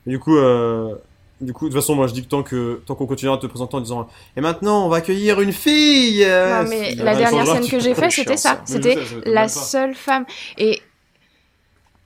Et 0.05 0.09
du 0.09 0.19
coup, 0.19 0.36
euh, 0.38 0.95
du 1.41 1.53
coup, 1.53 1.65
de 1.69 1.73
toute 1.73 1.81
façon, 1.81 1.95
moi 1.95 2.07
je 2.07 2.13
dis 2.13 2.23
que 2.23 2.27
tant 2.29 2.41
que 2.43 2.81
tant 2.85 2.95
qu'on 2.95 3.05
continuera 3.05 3.38
de 3.38 3.41
te 3.41 3.47
présenter 3.47 3.75
en 3.75 3.81
disant 3.81 4.07
et 4.35 4.41
maintenant 4.41 4.85
on 4.85 4.89
va 4.89 4.97
accueillir 4.97 5.39
une 5.41 5.53
fille. 5.53 6.23
euh, 6.23 6.63
non, 6.63 6.69
mais 6.69 6.91
si- 6.91 6.95
la 6.97 7.15
dernière 7.15 7.45
scène 7.45 7.67
que 7.69 7.79
j'ai 7.79 7.93
fait, 7.93 8.09
chiant, 8.09 8.23
c'était 8.23 8.38
ça. 8.38 8.61
Mais 8.69 8.73
C'était 8.73 8.97
la 9.25 9.47
seule 9.47 9.93
femme. 9.95 10.25
Et 10.57 10.81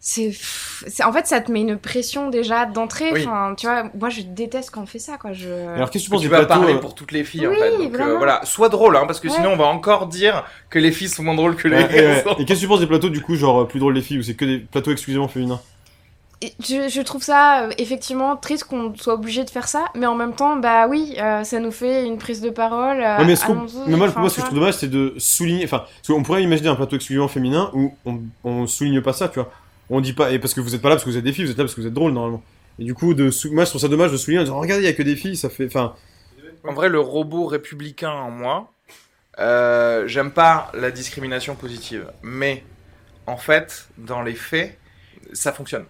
c'est, 0.03 0.31
en 1.03 1.13
fait, 1.13 1.27
ça 1.27 1.41
te 1.41 1.51
met 1.51 1.61
une 1.61 1.77
pression 1.77 2.31
déjà 2.31 2.65
d'entrée. 2.65 3.11
Oui. 3.13 3.21
Enfin, 3.21 3.53
tu 3.55 3.67
vois, 3.67 3.83
moi, 3.93 4.09
je 4.09 4.21
déteste 4.21 4.71
quand 4.71 4.81
on 4.81 4.85
fait 4.87 4.97
ça, 4.97 5.17
quoi. 5.17 5.31
Je... 5.31 5.47
Alors 5.75 5.91
qu'est-ce 5.91 6.05
que 6.05 6.07
tu 6.07 6.11
penses 6.11 6.21
tu 6.21 6.27
des 6.27 6.31
vas 6.31 6.43
plateaux 6.43 6.59
parler 6.61 6.73
euh, 6.73 6.79
pour 6.79 6.95
toutes 6.95 7.11
les 7.11 7.23
filles 7.23 7.45
en 7.45 7.53
fait. 7.53 7.77
Donc 7.77 7.93
euh, 7.99 8.17
voilà, 8.17 8.43
sois 8.43 8.69
drôle 8.69 8.95
hein, 8.97 9.03
parce 9.05 9.19
que 9.19 9.27
Ouais. 9.27 9.35
sinon 9.35 9.51
on 9.51 9.57
va 9.57 9.65
encore 9.67 10.07
dire 10.07 10.43
que 10.71 10.79
les 10.79 10.91
filles 10.91 11.07
sont 11.07 11.21
moins 11.21 11.35
drôles 11.35 11.55
que 11.55 11.67
les 11.67 11.75
ouais, 11.77 12.23
et. 12.37 12.41
Et 12.41 12.45
qu'est-ce 12.45 12.59
que 12.59 12.65
tu 12.65 12.67
penses 12.67 12.79
des 12.79 12.87
plateaux 12.87 13.09
du 13.09 13.21
coup, 13.21 13.35
genre 13.35 13.61
euh, 13.61 13.65
plus 13.65 13.79
drôles 13.79 13.93
les 13.93 14.01
filles 14.01 14.17
ou 14.17 14.23
c'est 14.23 14.33
que 14.33 14.43
des 14.45 14.57
plateaux 14.57 14.91
exclusivement 14.91 15.27
féminins? 15.27 15.61
Je, 16.59 16.89
je 16.89 17.01
trouve 17.01 17.21
ça 17.21 17.65
euh, 17.65 17.71
effectivement 17.77 18.35
triste 18.35 18.63
qu'on 18.63 18.95
soit 18.95 19.13
obligé 19.13 19.43
de 19.43 19.49
faire 19.51 19.67
ça, 19.67 19.85
mais 19.93 20.07
en 20.07 20.15
même 20.15 20.33
temps, 20.33 20.55
bah 20.55 20.87
oui, 20.87 21.15
euh, 21.19 21.43
ça 21.43 21.59
nous 21.59 21.71
fait 21.71 22.05
une 22.05 22.17
prise 22.17 22.41
de 22.41 22.49
parole. 22.49 22.97
euh, 22.99 23.17
Ouais, 23.19 23.25
mais, 23.25 23.35
ce 23.35 23.45
mais 23.87 23.95
moi, 23.95 24.07
enfin, 24.07 24.21
moi, 24.21 24.29
ce 24.29 24.35
que 24.37 24.41
je 24.41 24.45
trouve 24.47 24.57
dommage, 24.59 24.73
c'est 24.75 24.87
de 24.89 25.13
souligner. 25.19 25.63
Enfin, 25.65 25.79
parce 25.79 26.07
qu'on 26.07 26.23
pourrait 26.23 26.41
imaginer 26.41 26.69
un 26.69 26.75
plateau 26.75 26.95
exclusivement 26.95 27.27
féminin 27.27 27.69
où 27.73 27.93
on, 28.05 28.21
on 28.43 28.65
souligne 28.65 29.01
pas 29.01 29.13
ça, 29.13 29.27
tu 29.29 29.35
vois. 29.39 29.51
On 29.91 30.01
dit 30.01 30.13
pas, 30.13 30.31
et 30.31 30.39
parce 30.39 30.53
que 30.55 30.61
vous 30.61 30.73
êtes 30.73 30.81
pas 30.81 30.89
là 30.89 30.95
parce 30.95 31.03
que 31.03 31.09
vous 31.11 31.17
êtes 31.17 31.23
des 31.23 31.33
filles, 31.33 31.45
vous 31.45 31.51
êtes 31.51 31.57
là 31.57 31.65
parce 31.65 31.75
que 31.75 31.81
vous 31.81 31.87
êtes 31.87 31.93
drôle 31.93 32.13
normalement. 32.13 32.41
Et 32.79 32.85
du 32.85 32.95
coup, 32.95 33.13
de 33.13 33.29
moi, 33.51 33.65
je 33.65 33.69
trouve 33.69 33.81
ça 33.81 33.87
dommage 33.89 34.11
de 34.11 34.17
souligner 34.17 34.39
en 34.39 34.43
disant, 34.45 34.59
regardez, 34.59 34.83
il 34.83 34.87
y 34.87 34.89
a 34.89 34.93
que 34.93 35.03
des 35.03 35.15
filles, 35.15 35.35
ça 35.37 35.49
fait. 35.49 35.65
Enfin, 35.67 35.93
En 36.67 36.73
vrai, 36.73 36.89
le 36.89 36.99
robot 36.99 37.45
républicain 37.45 38.11
en 38.11 38.31
moi, 38.31 38.71
euh, 39.39 40.07
j'aime 40.07 40.31
pas 40.31 40.71
la 40.73 40.89
discrimination 40.89 41.53
positive. 41.55 42.07
Mais 42.23 42.63
en 43.27 43.37
fait, 43.37 43.89
dans 43.97 44.21
les 44.23 44.33
faits, 44.35 44.79
ça 45.33 45.51
fonctionne. 45.51 45.85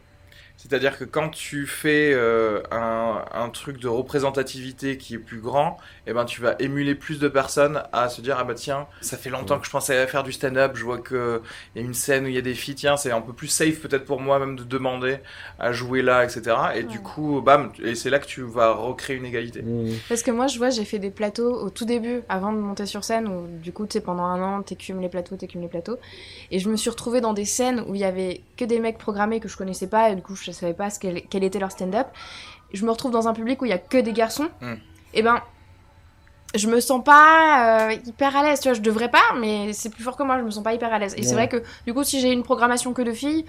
C'est-à-dire 0.71 0.97
que 0.97 1.03
quand 1.03 1.27
tu 1.27 1.67
fais 1.67 2.13
euh, 2.13 2.61
un, 2.71 3.25
un 3.33 3.49
truc 3.49 3.77
de 3.77 3.89
représentativité 3.89 4.97
qui 4.97 5.15
est 5.15 5.17
plus 5.17 5.41
grand, 5.41 5.75
eh 6.07 6.13
ben 6.13 6.23
tu 6.23 6.39
vas 6.39 6.55
émuler 6.59 6.95
plus 6.95 7.19
de 7.19 7.27
personnes 7.27 7.83
à 7.91 8.07
se 8.07 8.21
dire 8.21 8.37
ah 8.39 8.45
bah 8.45 8.53
tiens 8.53 8.87
ça 9.01 9.17
fait 9.17 9.29
longtemps 9.29 9.59
que 9.59 9.65
je 9.65 9.69
pensais 9.71 10.07
faire 10.07 10.23
du 10.23 10.31
stand-up, 10.31 10.71
je 10.75 10.85
vois 10.85 10.99
que 10.99 11.41
il 11.75 11.81
y 11.81 11.83
a 11.83 11.85
une 11.85 11.93
scène 11.93 12.23
où 12.23 12.29
il 12.29 12.35
y 12.35 12.37
a 12.37 12.41
des 12.41 12.53
filles, 12.53 12.75
tiens 12.75 12.95
c'est 12.95 13.11
un 13.11 13.19
peu 13.19 13.33
plus 13.33 13.47
safe 13.49 13.81
peut-être 13.81 14.05
pour 14.05 14.21
moi 14.21 14.39
même 14.39 14.55
de 14.55 14.63
demander 14.63 15.17
à 15.59 15.73
jouer 15.73 16.01
là 16.01 16.23
etc. 16.23 16.55
Et 16.75 16.83
du 16.83 17.01
coup 17.01 17.41
bam 17.41 17.73
et 17.83 17.93
c'est 17.95 18.09
là 18.09 18.19
que 18.19 18.25
tu 18.27 18.41
vas 18.41 18.71
recréer 18.71 19.17
une 19.17 19.25
égalité. 19.25 19.61
euh, 19.67 19.91
Parce 20.07 20.23
que 20.23 20.31
moi, 20.31 20.47
je 20.47 20.57
vois, 20.57 20.69
j'ai 20.69 20.85
fait 20.85 20.99
des 20.99 21.11
plateaux 21.11 21.53
au 21.53 21.69
tout 21.69 21.83
début, 21.85 22.21
avant 22.29 22.53
de 22.53 22.57
monter 22.59 22.85
sur 22.85 23.03
scène, 23.03 23.27
où 23.27 23.47
du 23.61 23.73
coup, 23.73 23.85
tu 23.87 23.93
sais, 23.93 24.01
pendant 24.01 24.23
un 24.23 24.41
an, 24.41 24.61
t'écumes 24.61 25.01
les 25.01 25.09
plateaux, 25.09 25.35
t'écumes 25.35 25.61
les 25.61 25.67
plateaux. 25.67 25.97
Et 26.51 26.59
je 26.59 26.69
me 26.69 26.77
suis 26.77 26.89
retrouvée 26.89 27.21
dans 27.21 27.33
des 27.33 27.45
scènes 27.45 27.83
où 27.87 27.95
il 27.95 28.01
y 28.01 28.03
avait 28.05 28.41
que 28.57 28.65
des 28.65 28.79
mecs 28.79 28.97
programmés 28.97 29.39
que 29.39 29.47
je 29.49 29.57
connaissais 29.57 29.87
pas, 29.87 30.09
et 30.09 30.15
du 30.15 30.21
coup, 30.21 30.35
je 30.35 30.51
savais 30.61 30.73
pas 30.73 30.89
ce 30.89 30.99
qu'elle- 30.99 31.23
quel 31.29 31.43
était 31.43 31.59
leur 31.59 31.71
stand-up. 31.71 32.07
Je 32.73 32.85
me 32.85 32.91
retrouve 32.91 33.11
dans 33.11 33.27
un 33.27 33.33
public 33.33 33.61
où 33.61 33.65
il 33.65 33.69
y 33.69 33.73
a 33.73 33.77
que 33.77 33.97
des 33.97 34.13
garçons. 34.13 34.47
Mm. 34.61 34.73
Et 35.13 35.21
ben, 35.21 35.41
je 36.55 36.67
me 36.67 36.79
sens 36.79 37.03
pas 37.03 37.89
euh, 37.89 37.93
hyper 38.05 38.35
à 38.35 38.43
l'aise, 38.43 38.59
tu 38.59 38.67
vois, 38.69 38.73
je 38.75 38.81
devrais 38.81 39.09
pas, 39.09 39.23
mais 39.39 39.71
c'est 39.73 39.89
plus 39.89 40.03
fort 40.03 40.17
que 40.17 40.23
moi, 40.23 40.37
je 40.37 40.43
me 40.43 40.51
sens 40.51 40.63
pas 40.63 40.73
hyper 40.73 40.91
à 40.93 40.99
l'aise. 40.99 41.13
Et 41.17 41.23
c'est 41.23 41.33
vrai 41.33 41.47
que, 41.47 41.63
du 41.85 41.93
coup, 41.93 42.03
si 42.03 42.19
j'ai 42.19 42.31
une 42.31 42.43
programmation 42.43 42.93
que 42.93 43.01
de 43.01 43.11
filles, 43.13 43.45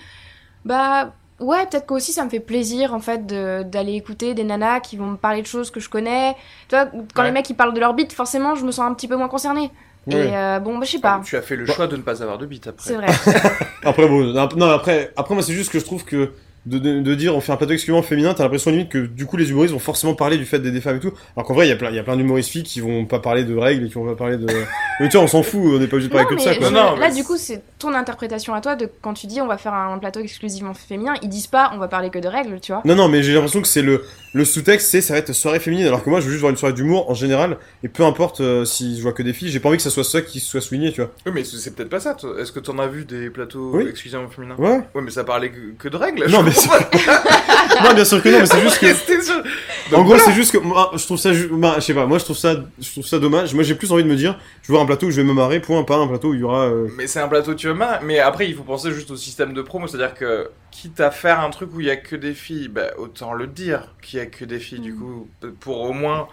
bah, 0.65 1.13
Ouais, 1.41 1.67
peut-être 1.67 1.87
qu'aussi 1.87 2.13
ça 2.13 2.25
me 2.25 2.31
fait 2.31 2.39
plaisir 2.39 2.95
en 2.95 3.01
fait 3.01 3.27
de- 3.27 3.65
d'aller 3.65 3.95
écouter 3.95 4.33
des 4.33 4.45
nanas 4.45 4.79
qui 4.79 4.97
vont 4.97 5.07
me 5.07 5.17
parler 5.17 5.43
de 5.43 5.47
choses 5.49 5.73
que 5.73 5.81
je 5.81 5.89
connais. 5.89 6.37
Tu 6.69 6.77
vois, 6.77 6.87
quand 7.15 7.23
Ouais. 7.23 7.29
les 7.29 7.33
mecs 7.33 7.51
ils 7.51 7.57
parlent 7.57 7.75
de 7.75 7.81
leur 7.81 7.95
bite, 7.95 8.13
forcément 8.13 8.55
je 8.55 8.65
me 8.65 8.71
sens 8.71 8.89
un 8.89 8.95
petit 8.95 9.09
peu 9.09 9.17
moins 9.17 9.29
concernée. 9.29 9.73
Et 10.09 10.15
euh, 10.15 10.61
bon, 10.61 10.79
bah 10.79 10.85
je 10.85 10.93
sais 10.93 11.01
pas. 11.01 11.21
Tu 11.25 11.37
as 11.37 11.43
fait 11.43 11.57
le 11.57 11.65
Bah. 11.65 11.73
choix 11.73 11.89
de 11.89 11.97
ne 11.97 12.03
pas 12.03 12.23
avoir 12.23 12.39
de 12.39 12.47
bite 12.47 12.69
après. 12.69 12.85
C'est 12.89 12.95
vrai. 12.95 13.07
Après, 13.83 14.07
bon, 14.07 14.23
non, 14.57 14.71
après, 14.71 15.13
après 15.17 15.35
moi, 15.35 15.43
c'est 15.43 15.55
juste 15.55 15.73
que 15.73 15.81
je 15.81 15.85
trouve 15.85 16.05
que 16.05 16.33
de, 16.65 16.79
de, 16.79 17.01
de 17.01 17.15
dire 17.17 17.35
on 17.35 17.41
fait 17.41 17.51
un 17.53 17.57
plateau 17.57 17.73
exclusivement 17.73 18.03
féminin, 18.03 18.35
t'as 18.35 18.45
l'impression 18.45 18.71
limite 18.71 18.89
que 18.89 18.99
du 18.99 19.27
coup 19.27 19.37
les 19.37 19.51
humoristes 19.51 19.73
vont 19.75 19.81
forcément 19.81 20.15
parler 20.15 20.37
du 20.39 20.45
fait 20.45 20.61
des, 20.61 20.71
des 20.71 20.81
femmes 20.81 20.97
et 20.97 21.01
tout. 21.01 21.13
Alors 21.37 21.47
qu'en 21.47 21.55
vrai, 21.55 21.67
il 21.67 21.71
y 21.71 21.73
a 21.73 21.77
plein, 21.77 21.91
il 21.91 21.97
y 21.97 21.99
a 21.99 22.05
plein 22.05 22.17
d'humoristes 22.17 22.51
filles 22.51 22.63
qui 22.63 22.81
vont 22.81 23.05
pas 23.05 23.19
parler 23.19 23.45
de 23.45 23.57
règles 23.57 23.85
et 23.87 23.89
qui 23.89 23.95
vont 23.95 24.07
pas 24.07 24.15
parler 24.15 24.37
de. 24.37 24.47
mais 25.01 25.09
tu 25.09 25.17
vois, 25.17 25.25
on 25.25 25.29
s'en 25.29 25.43
fout, 25.43 25.61
on 25.65 25.79
n'est 25.79 25.87
pas 25.89 25.97
obligé 25.97 26.09
de 26.09 26.13
parler 26.15 26.25
Non, 26.25 26.31
que 26.31 26.35
de 26.37 26.41
ça, 26.41 26.55
quoi. 26.55 26.69
je- 26.69 26.73
Non, 26.75 26.97
là, 26.97 27.11
du 27.11 27.25
coup, 27.25 27.37
c'est 27.37 27.63
ton 27.79 27.93
interprétation 27.95 28.55
à 28.55 28.61
toi 28.61 28.77
de 28.77 28.89
quand 29.01 29.15
tu 29.15 29.27
dis 29.27 29.41
on 29.41 29.47
va 29.49 29.59
faire 29.59 29.75
un 29.75 29.99
plateau 29.99 30.21
exclusivement 30.21 30.75
féminin. 30.75 31.15
Ils 31.23 31.29
disent 31.29 31.49
pas 31.49 31.73
on 31.75 31.79
va 31.79 31.89
parler 31.89 32.11
que 32.11 32.19
de 32.21 32.29
règles, 32.29 32.61
tu 32.61 32.71
vois. 32.73 32.83
Non, 32.85 32.95
non, 32.95 33.09
mais 33.09 33.23
j'ai 33.25 33.33
l'impression 33.35 33.61
que 33.61 33.69
c'est 33.69 33.83
le, 33.83 34.05
le 34.35 34.45
sous-texte, 34.47 34.89
c'est 34.89 35.01
ça 35.03 35.13
va 35.15 35.19
être 35.19 35.33
soirée 35.35 35.61
féminine, 35.61 35.87
alors 35.87 36.03
que 36.03 36.09
moi 36.09 36.21
je 36.21 36.25
veux 36.25 36.31
juste 36.31 36.41
voir 36.41 36.51
une 36.51 36.57
soirée 36.57 36.73
d'humour 36.75 37.11
en 37.11 37.15
général, 37.15 37.59
et 37.85 37.89
peu 37.89 38.03
importe 38.05 38.41
euh, 38.41 38.65
si 38.65 38.97
je 38.97 39.03
vois 39.03 39.13
que 39.13 39.23
des 39.23 39.33
filles, 39.35 39.51
j'ai 39.51 39.61
pas 39.61 39.69
envie 39.69 39.77
que 39.77 39.83
ça 39.83 39.91
soit 39.91 40.05
ça 40.05 40.23
qui 40.23 40.41
soit 40.41 40.61
souligné, 40.63 40.91
tu 40.93 41.03
vois. 41.03 41.11
Oui, 41.27 41.33
mais 41.35 41.45
c'est 41.45 41.75
peut-être 41.75 41.91
pas 41.91 42.01
ça. 42.01 42.17
Est-ce 42.39 42.51
que 42.53 42.61
t'en 42.61 42.79
as 42.79 42.87
vu 42.87 43.05
des 43.05 43.29
plateaux 43.31 43.73
Oui. 43.75 43.87
exclusivement 43.89 44.29
féminins 44.29 44.57
Ouais. 44.59 44.81
Ouais, 44.95 45.03
mais 45.03 45.11
ça 45.11 45.25
parlait 45.25 45.53
que, 45.79 45.89
de 45.89 45.97
règles. 45.97 46.27
Non, 46.31 46.41
je 46.41 46.45
mais 46.47 46.53
pas. 46.69 47.85
non, 47.85 47.95
bien 47.95 48.05
sûr 48.05 48.23
que 48.23 48.29
non, 48.31 48.39
mais 48.41 48.47
c'est 48.47 48.61
juste 48.63 48.79
que. 48.79 49.95
En 49.95 49.99
gros, 49.99 50.05
voilà. 50.15 50.23
c'est 50.25 50.33
juste 50.33 50.53
que 50.53 50.59
moi, 50.59 50.91
je 50.97 51.05
trouve 51.05 51.19
ça, 51.19 51.33
ju- 51.35 51.51
bah, 51.53 51.75
je 51.77 51.81
sais 51.83 51.93
pas, 51.95 52.07
moi 52.07 52.17
je 52.19 52.25
trouve 52.25 52.37
ça, 52.39 52.55
je 52.81 52.91
trouve 52.93 53.05
ça 53.07 53.19
dommage. 53.19 53.53
Moi 53.55 53.63
j'ai 53.63 53.75
plus 53.75 53.93
envie 53.93 54.05
de 54.05 54.09
me 54.09 54.17
dire, 54.17 54.39
je 54.63 54.69
veux 54.69 54.73
voir 54.73 54.83
un 54.85 54.87
plateau 54.87 55.07
où 55.09 55.11
je 55.11 55.17
vais 55.21 55.27
me 55.27 55.35
marrer, 55.35 55.61
point, 55.61 55.83
pas 55.83 55.97
un 55.97 56.07
plateau 56.07 56.31
où 56.31 56.35
il 56.35 56.41
y 56.41 56.45
aura. 56.45 56.65
euh, 56.69 56.89
Mais 56.97 57.07
c'est 57.07 57.21
un 57.21 57.29
plateau 57.29 57.55
tu 57.55 57.71
marrer. 57.75 57.99
Mais 58.05 58.19
après, 58.19 58.49
il 58.49 58.55
faut 58.55 58.63
penser 58.63 58.93
juste 58.93 59.11
au 59.11 59.17
système 59.17 59.53
de 59.53 59.61
promo. 59.61 59.87
C'est-à-dire 59.87 60.15
que, 60.15 60.49
quitte 60.71 61.01
à 61.01 61.11
faire 61.11 61.41
un 61.41 61.51
truc 61.51 61.75
où 61.75 61.81
il 61.81 61.87
y 61.87 61.91
a 61.91 61.97
que 61.97 62.17
des 62.17 62.33
filles, 62.33 62.69
bah, 62.69 62.93
autant 62.97 63.35
le 63.35 63.47
dire 63.47 63.95
qu'il 64.01 64.19
a 64.23 64.27
que 64.27 64.45
des 64.45 64.59
filles, 64.59 64.81
du 64.81 64.93
Mm. 64.93 64.99
coup, 64.99 65.29
pour 65.61 65.81
au 65.83 65.93
moins 65.93 66.29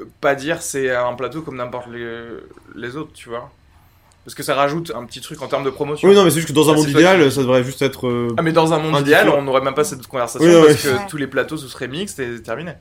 euh, 0.00 0.04
pas 0.20 0.34
dire 0.34 0.62
c'est 0.62 0.94
un 0.94 1.12
plateau 1.14 1.42
comme 1.42 1.56
n'importe 1.56 1.88
les, 1.88 2.26
les 2.74 2.96
autres, 2.96 3.12
tu 3.12 3.28
vois. 3.28 3.50
Parce 4.24 4.34
que 4.36 4.42
ça 4.44 4.54
rajoute 4.54 4.92
un 4.94 5.04
petit 5.04 5.20
truc 5.20 5.42
en 5.42 5.48
termes 5.48 5.64
de 5.64 5.70
promotion. 5.70 6.08
Oui, 6.08 6.14
non, 6.14 6.22
mais 6.24 6.30
c'est 6.30 6.36
juste 6.36 6.48
que 6.48 6.52
dans 6.54 6.70
un 6.70 6.74
Ah, 6.74 6.76
monde 6.76 6.88
idéal, 6.88 7.24
qui- 7.24 7.32
ça 7.32 7.40
devrait 7.40 7.64
juste 7.64 7.82
être. 7.82 8.06
euh, 8.06 8.28
Ah, 8.38 8.42
mais 8.42 8.52
dans 8.52 8.72
un 8.72 8.78
monde 8.78 8.94
Un 8.94 9.00
idéal, 9.00 9.28
on 9.28 9.42
n'aurait 9.42 9.60
même 9.62 9.74
pas 9.74 9.82
cette 9.84 10.06
conversation 10.06 10.48
Oui, 10.48 10.54
parce 10.66 10.84
ouais. 10.84 10.90
que 10.92 10.96
Ouais. 10.96 11.06
tous 11.08 11.16
les 11.16 11.26
plateaux 11.26 11.56
ce 11.56 11.66
serait 11.68 11.88
mixte 11.88 12.20
et 12.20 12.40
terminé. 12.40 12.72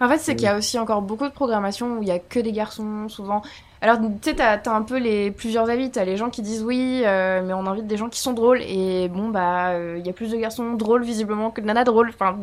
En 0.00 0.08
fait, 0.08 0.18
c'est 0.18 0.34
qu'il 0.34 0.46
y 0.46 0.48
a 0.48 0.56
aussi 0.56 0.78
encore 0.78 1.02
beaucoup 1.02 1.26
de 1.28 1.32
programmation 1.32 1.98
où 1.98 2.02
il 2.02 2.08
y 2.08 2.10
a 2.10 2.18
que 2.18 2.40
des 2.40 2.52
garçons, 2.52 3.08
souvent. 3.10 3.42
Alors, 3.82 3.98
tu 3.98 4.30
sais, 4.30 4.34
t'as 4.34 4.56
t'as 4.58 4.74
un 4.74 4.80
peu 4.82 4.98
les 4.98 5.30
plusieurs 5.30 5.68
avis. 5.70 5.90
T'as 5.90 6.04
les 6.04 6.16
gens 6.16 6.28
qui 6.30 6.40
disent 6.42 6.62
oui, 6.62 7.02
euh, 7.04 7.42
mais 7.46 7.52
on 7.52 7.66
invite 7.66 7.86
des 7.86 7.96
gens 7.98 8.08
qui 8.08 8.18
sont 8.18 8.32
drôles. 8.32 8.60
Et 8.62 9.08
bon, 9.08 9.28
bah, 9.28 9.70
euh, 9.72 9.96
il 9.98 10.06
y 10.06 10.10
a 10.10 10.12
plus 10.14 10.30
de 10.32 10.36
garçons 10.38 10.72
drôles, 10.72 11.04
visiblement, 11.04 11.50
que 11.50 11.60
de 11.60 11.66
nanas 11.66 11.84
drôles. 11.84 12.08
Enfin, 12.08 12.36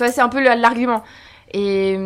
tu 0.00 0.04
vois, 0.04 0.12
c'est 0.12 0.20
un 0.22 0.28
peu 0.30 0.42
l'argument. 0.42 1.04
Et. 1.52 1.98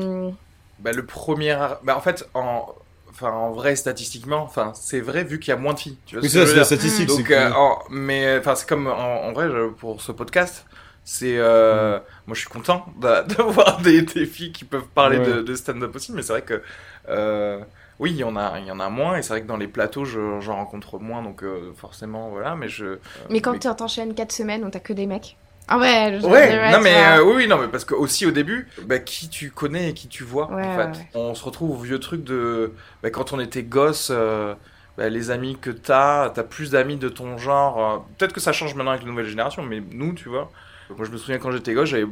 Bah, 0.81 0.93
le 0.93 1.05
premier. 1.07 1.57
Bah, 1.85 1.97
en 1.97 2.01
fait, 2.01 2.29
en. 2.35 2.67
Enfin, 3.11 3.31
en 3.31 3.53
vrai, 3.53 3.77
statistiquement, 3.77 4.43
enfin, 4.43 4.73
c'est 4.75 4.99
vrai 5.01 5.23
vu 5.23 5.39
qu'il 5.39 5.51
y 5.51 5.57
a 5.57 5.57
moins 5.57 5.75
de 5.75 5.79
filles. 5.79 5.97
Tu 6.05 6.17
vois 6.17 6.23
Oui, 6.25 6.29
c'est 6.29 6.45
la 6.57 6.65
statistique. 6.65 7.07
Donc, 7.07 7.31
euh, 7.31 7.53
en- 7.53 7.79
mais 7.89 8.39
enfin, 8.39 8.57
c'est 8.57 8.69
comme 8.69 8.89
en, 8.89 9.23
en 9.27 9.33
vrai 9.33 9.49
pour 9.79 10.01
ce 10.03 10.11
podcast. 10.11 10.67
C'est 11.05 11.37
euh, 11.39 12.01
moi, 12.27 12.35
je 12.35 12.41
suis 12.41 12.49
content 12.49 12.87
d'avoir 12.99 13.81
des, 13.83 14.03
des 14.03 14.27
filles 14.27 14.51
qui 14.51 14.65
peuvent 14.65 14.89
parler 14.93 15.19
Ouais. 15.19 15.27
de, 15.27 15.43
de 15.43 15.55
stand-up 15.55 15.95
aussi, 15.95 16.11
mais 16.13 16.23
c'est 16.23 16.33
vrai 16.33 16.43
que 16.43 16.61
euh, 17.09 17.61
oui, 18.01 18.11
il 18.11 18.17
y 18.17 18.25
en 18.25 18.35
a, 18.35 18.59
il 18.59 18.67
y 18.67 18.71
en 18.73 18.81
a 18.81 18.89
moins, 18.89 19.17
et 19.17 19.23
c'est 19.23 19.29
vrai 19.29 19.43
que 19.43 19.47
dans 19.47 19.59
les 19.59 19.69
plateaux, 19.69 20.05
je- 20.05 20.41
j'en 20.41 20.57
rencontre 20.57 20.99
moins, 20.99 21.23
donc 21.23 21.45
euh, 21.45 21.73
forcément, 21.77 22.31
voilà. 22.31 22.57
Mais 22.57 22.67
je. 22.69 22.99
Mais 23.31 23.41
quand 23.41 23.53
tu 23.57 23.69
t'enchaînes 23.77 24.15
4 24.15 24.33
semaines 24.33 24.65
où 24.65 24.71
t'as 24.71 24.81
que 24.81 24.93
des 24.93 25.07
mecs. 25.07 25.37
Ah 25.69 25.79
ouais, 25.79 26.21
je 26.21 26.27
Ouais, 26.27 26.47
dirais, 26.47 26.59
non 26.65 26.81
mais 26.81 27.19
euh, 27.19 27.23
oui, 27.23 27.35
oui, 27.37 27.47
non 27.49 27.59
mais 27.61 27.69
parce 27.69 27.85
que 27.85 27.95
aussi 27.95 28.25
au 28.25 28.31
début, 28.31 28.71
bah, 28.87 28.99
qui 28.99 29.29
tu 29.29 29.51
connais 29.51 29.91
et 29.91 29.95
qui 29.95 30.09
tu 30.09 30.25
vois 30.25 30.57
Ouais, 30.57 30.57
en 30.63 30.71
fait. 30.71 31.05
ouais. 31.05 31.09
On 31.13 31.35
se 31.35 31.45
retrouve 31.45 31.73
au 31.73 31.83
vieux 31.83 31.99
truc 32.01 32.25
de 32.25 32.75
bah, 33.03 33.11
quand 33.11 33.35
on 33.35 33.41
était 33.41 33.63
gosse, 33.63 34.09
euh, 34.11 34.55
bah, 34.97 35.11
les 35.11 35.31
amis 35.31 35.61
que 35.61 35.71
t'as, 35.71 36.31
t'as 36.31 36.45
plus 36.45 36.71
d'amis 36.71 36.97
de 36.97 37.11
ton 37.11 37.37
genre. 37.37 37.79
euh, 37.95 37.99
Peut-être 38.17 38.33
que 38.33 38.41
ça 38.41 38.53
change 38.55 38.75
maintenant 38.75 38.93
avec 38.93 39.03
les 39.05 39.11
nouvelles 39.11 39.27
générations, 39.27 39.63
mais 39.63 39.81
nous, 39.81 40.15
tu 40.15 40.31
vois. 40.31 40.51
Moi, 40.97 41.07
je 41.07 41.11
me 41.13 41.19
souviens 41.19 41.39
quand 41.39 41.51
j'étais 41.51 41.75
gosse, 41.75 41.91
j'avais 41.91 42.07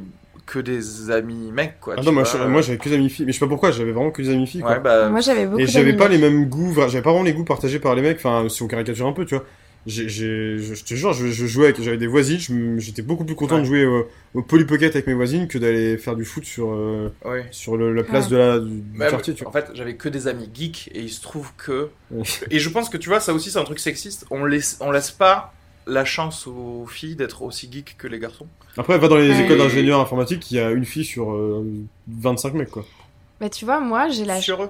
que 0.47 0.59
des 0.59 1.11
amis 1.11 1.51
mecs, 1.53 1.81
quoi. 1.81 1.97
Ah 1.97 2.01
tu 2.01 2.03
non, 2.03 2.13
moi, 2.13 2.25
vois, 2.25 2.25
je- 2.25 2.39
euh, 2.39 2.47
moi 2.47 2.63
j'avais 2.63 2.79
que 2.79 2.89
des 2.89 2.95
amis 2.95 3.11
filles, 3.11 3.27
mais 3.27 3.33
je 3.33 3.39
sais 3.39 3.45
pas 3.45 3.49
pourquoi, 3.49 3.71
j'avais 3.71 3.93
vraiment 3.93 4.11
que 4.11 4.23
des 4.23 4.31
amis 4.31 4.47
filles, 4.47 4.63
quoi. 4.65 4.77
Ouais, 4.77 4.81
bah, 4.81 5.11
Moi, 5.11 5.21
j'avais 5.21 5.47
beaucoup 5.47 5.63
Et 5.63 5.67
j'avais 5.67 5.95
pas 5.95 6.09
les 6.09 6.19
mêmes 6.19 6.49
goûts, 6.49 6.73
j'avais 6.75 7.03
pas 7.03 7.11
vraiment 7.11 7.25
les 7.25 7.35
goûts 7.35 7.45
partagés 7.45 7.81
par 7.81 7.95
les 7.95 8.03
mecs, 8.03 8.17
enfin, 8.19 8.49
si 8.49 8.63
on 8.63 8.69
caricature 8.69 9.07
un 9.07 9.13
peu, 9.13 9.27
tu 9.27 9.35
vois. 9.37 9.45
Je, 9.87 10.07
je 10.09 10.85
te 10.85 10.95
jure, 10.95 11.13
je, 11.13 11.27
je 11.27 11.45
jouais 11.47 11.65
avec, 11.67 11.83
j'avais 11.83 11.97
des 11.97 12.07
voisines, 12.07 12.79
j'étais 12.79 13.03
beaucoup 13.03 13.25
plus 13.25 13.35
content 13.35 13.57
Ouais. 13.57 13.61
de 13.63 13.67
jouer 13.67 13.85
au, 13.85 14.07
au 14.35 14.43
Polly 14.43 14.65
Pocket 14.65 14.95
avec 14.95 15.09
mes 15.09 15.15
voisines 15.15 15.49
que 15.49 15.59
d'aller 15.59 15.99
faire 15.99 16.15
du 16.15 16.25
foot 16.25 16.45
sur, 16.45 16.71
euh, 16.73 17.13
ouais. 17.25 17.47
sur 17.51 17.77
le- 17.77 17.93
la 17.93 18.05
place 18.05 18.27
Ouais. 18.27 18.31
de 18.31 18.37
la, 18.37 18.59
du, 18.61 18.71
du 18.71 18.99
Bah, 18.99 19.11
quartier, 19.11 19.35
tu 19.35 19.45
en 19.45 19.51
vois. 19.51 19.61
fait, 19.61 19.71
j'avais 19.75 19.97
que 19.97 20.09
des 20.09 20.29
amis 20.29 20.49
geeks 20.55 20.89
et 20.95 21.01
il 21.01 21.11
se 21.11 21.21
trouve 21.21 21.51
que. 21.57 21.89
Et 22.51 22.61
je 22.61 22.69
pense 22.69 22.89
que 22.91 22.97
tu 22.97 23.09
vois, 23.09 23.19
ça 23.19 23.33
aussi, 23.35 23.51
c'est 23.51 23.59
un 23.59 23.65
truc 23.65 23.81
sexiste. 23.81 24.25
On 24.31 24.45
laisse, 24.45 24.79
on 24.81 24.93
laisse 24.93 25.11
pas 25.11 25.53
la 25.89 26.05
chance 26.05 26.47
aux 26.47 26.87
filles 26.87 27.17
d'être 27.17 27.43
aussi 27.43 27.69
geeks 27.73 27.97
que 27.99 28.07
les 28.07 28.21
garçons. 28.21 28.47
Après, 28.77 28.97
va 28.99 29.09
dans 29.09 29.17
les 29.17 29.31
Ouais. 29.31 29.45
écoles 29.45 29.59
d'ingénieurs 29.59 29.99
informatiques, 30.01 30.49
il 30.53 30.59
y 30.59 30.61
a 30.61 30.71
une 30.71 30.85
fille 30.85 31.05
sur 31.05 31.33
euh, 31.33 31.67
25 32.09 32.55
mecs, 32.55 32.71
quoi. 32.71 32.87
Bah, 33.41 33.49
tu 33.51 33.65
vois, 33.65 33.81
moi, 33.81 34.09
j'ai 34.09 34.25
la 34.25 34.41
Sur 34.41 34.63
eux. 34.63 34.69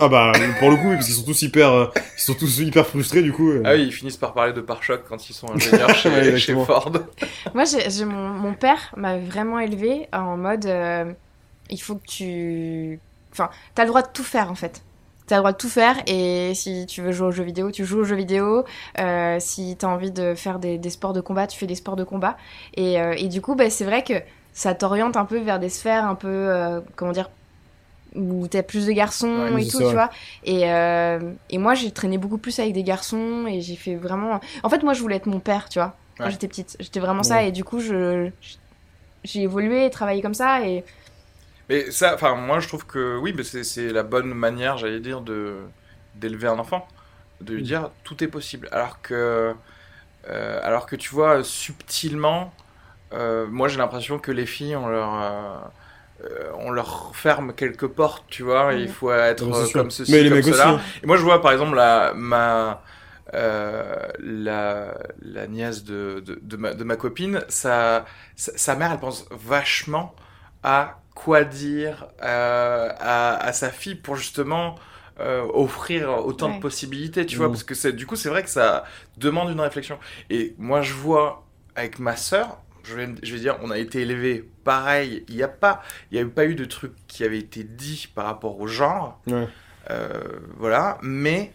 Ah 0.00 0.08
bah, 0.08 0.32
pour 0.58 0.70
le 0.70 0.76
coup, 0.76 0.90
parce 0.90 1.06
qu'ils 1.06 1.14
sont 1.14 1.24
tous 1.24 1.42
hyper, 1.42 1.72
euh, 1.72 1.86
ils 1.96 2.20
sont 2.20 2.34
tous 2.34 2.58
hyper 2.58 2.86
frustrés, 2.86 3.22
du 3.22 3.32
coup. 3.32 3.50
euh. 3.50 3.62
Ah 3.64 3.74
oui, 3.74 3.84
ils 3.86 3.92
finissent 3.92 4.16
par 4.16 4.34
parler 4.34 4.52
de 4.52 4.60
pare-choc 4.60 5.02
quand 5.08 5.28
ils 5.30 5.32
sont 5.32 5.50
ingénieurs 5.52 5.90
chez, 5.94 6.08
Ouais, 6.10 6.36
chez. 6.38 6.54
Ford. 6.54 6.92
Moi, 7.54 7.64
j'ai 7.64 8.04
mon, 8.04 8.28
mon 8.30 8.54
père 8.54 8.92
m'a 8.96 9.18
vraiment 9.18 9.58
élevé 9.60 10.08
en 10.12 10.36
mode 10.36 10.66
euh, 10.66 11.12
il 11.70 11.78
faut 11.80 11.94
que 11.96 12.06
tu. 12.06 12.98
Enfin, 13.32 13.48
t'as 13.74 13.84
le 13.84 13.88
droit 13.88 14.02
de 14.02 14.08
tout 14.12 14.24
faire 14.24 14.50
en 14.50 14.54
fait. 14.56 14.82
T'as 15.26 15.36
le 15.36 15.42
droit 15.42 15.52
de 15.52 15.56
tout 15.58 15.68
faire 15.68 15.94
et 16.08 16.52
si 16.56 16.86
tu 16.86 17.02
veux 17.02 17.12
jouer 17.12 17.28
aux 17.28 17.30
jeux 17.30 17.44
vidéo, 17.44 17.70
tu 17.70 17.84
joues 17.84 18.00
aux 18.00 18.04
jeux 18.04 18.16
vidéo. 18.16 18.64
Euh, 18.98 19.36
si 19.38 19.76
t'as 19.78 19.86
envie 19.86 20.10
de 20.10 20.34
faire 20.34 20.58
des, 20.58 20.76
des 20.78 20.90
sports 20.90 21.12
de 21.12 21.20
combat, 21.20 21.46
tu 21.46 21.56
fais 21.56 21.66
des 21.68 21.76
sports 21.76 21.94
de 21.94 22.02
combat. 22.02 22.36
Et, 22.74 23.00
euh, 23.00 23.14
et 23.16 23.28
du 23.28 23.40
coup, 23.40 23.54
bah, 23.54 23.70
c'est 23.70 23.84
vrai 23.84 24.02
que 24.02 24.14
ça 24.52 24.74
t'oriente 24.74 25.16
un 25.16 25.24
peu 25.24 25.38
vers 25.38 25.60
des 25.60 25.68
sphères 25.68 26.04
un 26.04 26.16
peu. 26.16 26.26
euh, 26.28 26.80
comment 26.96 27.12
dire 27.12 27.30
où 28.14 28.48
t'as 28.48 28.62
plus 28.62 28.86
de 28.86 28.92
garçons 28.92 29.56
Ouais, 29.56 29.58
et 29.58 29.66
tout, 29.66 29.82
ça, 29.82 29.84
tu 29.84 29.94
vois. 29.96 30.10
Et, 30.42 30.70
euh, 30.72 31.34
et 31.48 31.58
moi, 31.58 31.74
j'ai 31.74 31.92
traîné 31.92 32.18
beaucoup 32.18 32.38
plus 32.38 32.58
avec 32.58 32.72
des 32.74 32.84
garçons 32.84 33.46
et 33.48 33.60
j'ai 33.60 33.76
fait 33.76 33.96
vraiment. 33.96 34.40
En 34.62 34.68
fait, 34.70 34.82
moi, 34.82 34.94
je 34.94 35.00
voulais 35.02 35.16
être 35.16 35.26
mon 35.26 35.40
père, 35.40 35.68
tu 35.68 35.78
vois, 35.78 36.00
quand 36.20 36.28
Ouais. 36.28 36.30
j'étais 36.30 36.48
petite. 36.48 36.76
J'étais 36.80 37.00
vraiment 37.00 37.22
ça 37.22 37.44
et 37.44 37.52
du 37.52 37.64
coup, 37.64 37.80
je 37.80 38.30
j'ai 39.24 39.42
évolué, 39.42 39.90
travaillé 39.90 40.22
comme 40.22 40.34
ça 40.34 40.66
et 40.66 40.84
Mais 41.68 41.90
ça, 41.90 42.14
enfin, 42.14 42.34
moi 42.34 42.60
je 42.60 42.68
trouve 42.68 42.86
que 42.86 43.16
oui, 43.18 43.32
mais 43.36 43.44
c'est 43.44 43.64
c'est 43.64 43.90
la 43.92 44.02
bonne 44.02 44.32
manière, 44.34 44.76
j'allais 44.78 45.00
dire, 45.00 45.20
de 45.22 45.68
d'élever 46.14 46.48
un 46.48 46.58
enfant, 46.58 46.88
de 47.40 47.54
lui 47.54 47.62
Mm. 47.62 47.64
dire 47.64 47.92
tout 48.02 48.22
est 48.24 48.28
possible. 48.28 48.68
Alors 48.72 49.00
que, 49.02 49.54
euh, 50.28 50.60
alors 50.64 50.86
que 50.86 50.96
tu 50.96 51.10
vois 51.14 51.44
subtilement, 51.44 52.56
euh, 53.14 53.48
moi 53.48 53.68
j'ai 53.68 53.78
l'impression 53.78 54.18
que 54.20 54.32
les 54.32 54.46
filles 54.46 54.76
on 54.76 54.88
leur 54.88 55.72
euh, 56.24 56.50
on 56.58 56.70
leur 56.70 57.14
ferme 57.16 57.54
quelques 57.54 57.86
portes, 57.88 58.24
tu 58.28 58.42
vois. 58.42 58.74
et 58.74 58.82
il 58.82 58.88
faut 58.88 59.12
être 59.12 59.52
euh, 59.52 59.68
comme 59.68 59.90
ceci, 59.90 60.12
Mais 60.12 60.28
comme 60.28 60.42
aussi. 60.48 60.50
cela. 60.54 60.68
hein. 60.70 60.80
Et 61.02 61.06
moi, 61.06 61.16
je 61.16 61.22
vois 61.22 61.40
par 61.42 61.52
exemple 61.52 61.76
la, 61.76 62.12
ma, 62.14 62.82
euh, 63.34 64.08
la, 64.18 64.94
la 65.22 65.46
nièce 65.46 65.84
de, 65.84 66.22
de, 66.24 66.38
de 66.42 66.56
ma, 66.56 66.74
de 66.74 66.84
ma 66.84 66.96
copine, 66.96 67.44
sa, 67.48 68.04
sa, 68.36 68.56
sa 68.56 68.74
mère, 68.76 68.92
elle 68.92 69.00
pense 69.00 69.26
vachement 69.30 70.14
à 70.62 71.00
quoi 71.14 71.44
dire 71.44 72.08
euh, 72.22 72.88
à, 72.98 73.36
à 73.36 73.52
sa 73.52 73.70
fille 73.70 73.94
pour 73.94 74.16
justement 74.16 74.76
euh, 75.20 75.42
offrir 75.52 76.10
autant 76.26 76.48
Ouais. 76.48 76.54
de 76.54 76.58
possibilités, 76.58 77.26
tu 77.26 77.38
vois, 77.38 77.48
Mhm. 77.48 77.52
parce 77.52 77.64
que 77.64 77.74
c'est, 77.74 77.92
du 77.92 78.06
coup, 78.06 78.16
c'est 78.16 78.28
vrai 78.30 78.42
que 78.42 78.50
ça 78.50 78.84
demande 79.18 79.50
une 79.50 79.60
réflexion. 79.60 79.98
Et 80.30 80.54
moi, 80.58 80.82
je 80.82 80.92
vois 80.94 81.46
avec 81.74 81.98
ma 81.98 82.16
sœur, 82.16 82.59
je 82.84 82.94
vais, 82.94 83.08
je 83.22 83.32
vais 83.32 83.40
dire, 83.40 83.56
on 83.62 83.70
a 83.70 83.78
été 83.78 84.00
élevés 84.02 84.48
pareil, 84.64 85.24
il 85.28 85.36
n'y 85.36 85.42
a 85.42 85.48
pas, 85.48 85.82
il 86.10 86.18
y 86.18 86.20
a 86.20 86.26
pas 86.26 86.44
eu 86.44 86.54
de 86.54 86.64
truc 86.64 86.92
qui 87.08 87.24
avait 87.24 87.38
été 87.38 87.64
dit 87.64 88.08
par 88.14 88.26
rapport 88.26 88.58
au 88.60 88.66
genre. 88.66 89.20
Ouais. 89.26 89.48
Euh, 89.90 90.08
voilà, 90.58 90.98
mais, 91.02 91.52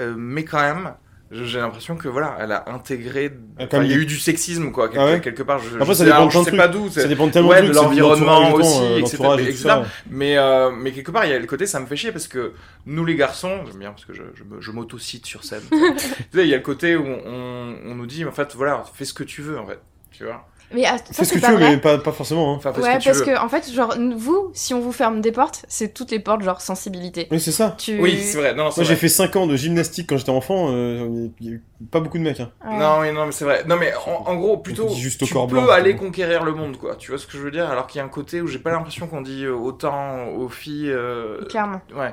euh, 0.00 0.14
mais 0.16 0.44
quand 0.44 0.60
même, 0.60 0.94
je- 1.30 1.44
j'ai 1.44 1.60
l'impression 1.60 1.94
que 1.96 2.08
voilà, 2.08 2.36
elle 2.40 2.50
a 2.50 2.64
intégré. 2.70 3.30
Ah, 3.58 3.66
il 3.82 3.90
y 3.90 3.92
a 3.92 3.96
eu 3.96 4.06
du 4.06 4.18
sexisme 4.18 4.72
quoi, 4.72 4.88
quelque, 4.88 5.00
Ah 5.00 5.04
ouais 5.04 5.20
quelque 5.20 5.42
part. 5.44 5.60
Je, 5.60 5.76
Après, 5.76 5.84
je 5.86 5.92
ça 5.92 5.98
sais, 5.98 6.04
dépend 6.06 6.16
alors, 6.28 6.30
je 6.44 6.56
pas 6.56 6.66
d'où. 6.66 6.88
Ça 6.88 7.02
c'est- 7.02 7.08
dépend 7.08 7.28
tellement 7.28 7.50
ouais, 7.50 7.62
de 7.62 7.72
l'environnement 7.72 8.50
aussi, 8.54 8.80
euh, 8.82 8.98
etc. 8.98 9.18
et. 9.38 9.82
Mais, 10.10 10.36
euh, 10.38 10.70
mais 10.72 10.90
quelque 10.90 11.12
part, 11.12 11.24
il 11.26 11.30
y 11.30 11.34
a 11.34 11.38
le 11.38 11.46
côté, 11.46 11.66
ça 11.66 11.78
me 11.78 11.86
fait 11.86 11.94
chier 11.96 12.10
parce 12.10 12.26
que 12.26 12.54
nous 12.86 13.04
les 13.04 13.14
garçons, 13.14 13.60
j'aime 13.66 13.78
bien 13.78 13.90
parce 13.92 14.06
que 14.06 14.14
je, 14.14 14.22
je, 14.34 14.42
je 14.58 14.70
m'auto-cite 14.72 15.26
sur 15.26 15.44
scène. 15.44 15.62
tu 15.70 15.76
sais, 15.78 16.42
il 16.42 16.48
y 16.48 16.54
a 16.54 16.56
le 16.56 16.62
côté 16.64 16.96
où 16.96 17.04
on, 17.06 17.76
on 17.86 17.94
nous 17.94 18.06
dit, 18.06 18.24
en 18.24 18.32
fait, 18.32 18.54
voilà, 18.56 18.82
fais 18.94 19.04
ce 19.04 19.14
que 19.14 19.22
tu 19.22 19.42
veux 19.42 19.58
en 19.58 19.66
fait. 19.66 19.78
Tu 20.20 20.26
vois 20.26 20.44
Mais 20.74 20.84
ah, 20.86 20.98
ça, 21.10 21.24
ce 21.24 21.32
que 21.32 21.38
pas 21.38 21.46
tu 21.46 21.52
veux, 21.54 21.58
vrai. 21.58 21.70
mais 21.70 21.76
pas, 21.80 21.96
pas 21.96 22.12
forcément. 22.12 22.52
Hein. 22.52 22.56
Enfin, 22.58 22.72
Ouais, 22.72 22.98
que 22.98 23.04
parce 23.04 23.18
veux. 23.20 23.24
que 23.24 23.38
en 23.40 23.48
fait, 23.48 23.72
genre, 23.72 23.94
vous, 24.16 24.50
si 24.52 24.74
on 24.74 24.80
vous 24.80 24.92
ferme 24.92 25.22
des 25.22 25.32
portes, 25.32 25.64
c'est 25.66 25.94
toutes 25.94 26.10
les 26.10 26.20
portes, 26.20 26.42
genre 26.42 26.60
sensibilité. 26.60 27.26
Oui, 27.30 27.40
c'est 27.40 27.52
ça. 27.52 27.74
Tu... 27.78 27.98
Oui, 27.98 28.18
c'est 28.20 28.36
vrai. 28.36 28.54
Non, 28.54 28.64
non, 28.64 28.70
c'est 28.70 28.82
Moi, 28.82 28.88
j'ai 28.90 28.96
fait 28.96 29.08
5 29.08 29.34
ans 29.36 29.46
de 29.46 29.56
gymnastique 29.56 30.06
quand 30.10 30.18
j'étais 30.18 30.28
enfant. 30.30 30.66
euh, 30.72 31.28
Il 31.40 31.46
y 31.46 31.48
a 31.48 31.52
eu 31.54 31.62
pas 31.90 32.00
beaucoup 32.00 32.18
de 32.18 32.22
mecs. 32.22 32.38
Hein. 32.40 32.52
Ouais. 32.66 32.76
Non, 32.78 32.98
oui, 33.00 33.12
non, 33.14 33.24
mais 33.24 33.32
c'est 33.32 33.46
vrai. 33.46 33.64
Non, 33.66 33.76
mais 33.76 33.94
en, 34.06 34.30
en 34.30 34.36
gros, 34.36 34.58
plutôt, 34.58 34.90
juste 34.90 35.22
au 35.22 35.26
tu 35.26 35.32
corps 35.32 35.46
peux 35.46 35.54
blanc, 35.54 35.68
aller 35.70 35.96
conquérir 35.96 36.44
le 36.44 36.52
monde, 36.52 36.76
quoi. 36.76 36.96
Tu 36.96 37.10
vois 37.12 37.18
ce 37.18 37.26
que 37.26 37.32
je 37.38 37.42
veux 37.42 37.50
dire? 37.50 37.70
Alors 37.70 37.86
qu'il 37.86 37.98
y 37.98 38.02
a 38.02 38.04
un 38.04 38.08
côté 38.10 38.42
où 38.42 38.46
j'ai 38.46 38.58
pas 38.58 38.70
l'impression 38.72 39.06
qu'on 39.06 39.22
dit 39.22 39.46
euh, 39.46 39.54
autant 39.54 40.28
aux 40.28 40.50
filles. 40.50 40.90
euh, 40.90 41.42
Clairement. 41.46 41.80
Ouais. 41.96 42.12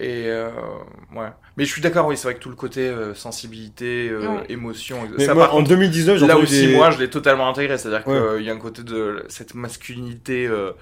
Et 0.00 0.24
euh, 0.26 0.48
ouais. 1.14 1.28
Mais 1.56 1.64
je 1.64 1.70
suis 1.72 1.80
d'accord, 1.82 2.06
oui, 2.06 2.16
c'est 2.16 2.24
vrai 2.28 2.34
que 2.34 2.40
tout 2.40 2.48
le 2.50 2.56
côté 2.56 2.80
euh, 2.88 3.14
sensibilité, 3.14 4.08
euh, 4.10 4.26
Ouais. 4.38 4.44
émotion, 4.48 4.98
Mais 5.16 5.24
ça 5.26 5.34
moi, 5.34 5.44
par 5.44 5.54
en 5.54 5.58
contre, 5.58 5.70
2019, 5.70 6.18
j'ai 6.18 6.26
là 6.26 6.36
aussi, 6.38 6.66
des- 6.68 6.76
moi, 6.76 6.90
je 6.90 6.98
l'ai 6.98 7.10
totalement 7.10 7.48
intégré. 7.48 7.78
C'est-à-dire 7.78 8.04
qu'il 8.04 8.44
y 8.44 8.50
a 8.50 8.52
un 8.52 8.58
côté 8.58 8.82
de 8.82 9.24
cette 9.28 9.54
masculinité, 9.54 10.46
euh, 10.46 10.72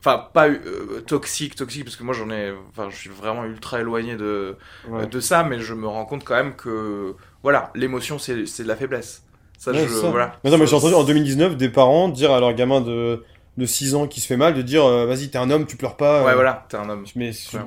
enfin, 0.00 0.24
pas 0.32 0.48
euh, 0.48 1.00
toxique, 1.06 1.54
toxique, 1.56 1.84
parce 1.84 1.96
que 1.96 2.02
moi, 2.04 2.14
j'en 2.14 2.30
ai, 2.30 2.52
enfin, 2.70 2.88
je 2.90 2.96
suis 2.96 3.10
vraiment 3.10 3.44
ultra 3.44 3.80
éloigné 3.80 4.16
de, 4.16 4.56
Ouais. 4.88 5.06
de 5.06 5.20
ça, 5.20 5.42
mais 5.44 5.58
je 5.60 5.74
me 5.74 5.86
rends 5.86 6.04
compte 6.04 6.24
quand 6.24 6.34
même 6.34 6.54
que, 6.56 7.14
voilà, 7.42 7.70
l'émotion, 7.74 8.18
c'est 8.18 8.46
c'est 8.46 8.62
de 8.64 8.68
la 8.68 8.76
faiblesse. 8.76 9.22
Ça, 9.58 9.70
Ouais, 9.70 9.78
je, 9.78 9.88
c'est 9.88 10.00
ça. 10.00 10.10
voilà. 10.10 10.36
Mais 10.44 10.50
non, 10.50 10.58
mais 10.58 10.66
j'ai 10.66 10.76
entendu 10.76 10.94
en 10.94 11.04
2019 11.04 11.56
des 11.56 11.68
parents 11.70 12.08
dire 12.08 12.30
à 12.32 12.40
leur 12.40 12.52
gamin 12.54 12.80
de, 12.82 13.22
de 13.56 13.66
6 13.66 13.94
ans 13.94 14.06
qui 14.06 14.20
se 14.20 14.26
fait 14.26 14.36
mal 14.36 14.54
de 14.54 14.62
dire 14.62 14.84
euh, 14.84 15.06
Vas-y, 15.06 15.28
t'es 15.30 15.38
un 15.38 15.50
homme, 15.50 15.66
tu 15.66 15.76
pleures 15.76 15.96
pas. 15.96 16.22
Ouais, 16.24 16.32
euh. 16.32 16.34
voilà, 16.34 16.66
t'es 16.68 16.76
un 16.76 16.88
homme. 16.88 17.04
Mais 17.14 17.30
Ouais, 17.30 17.60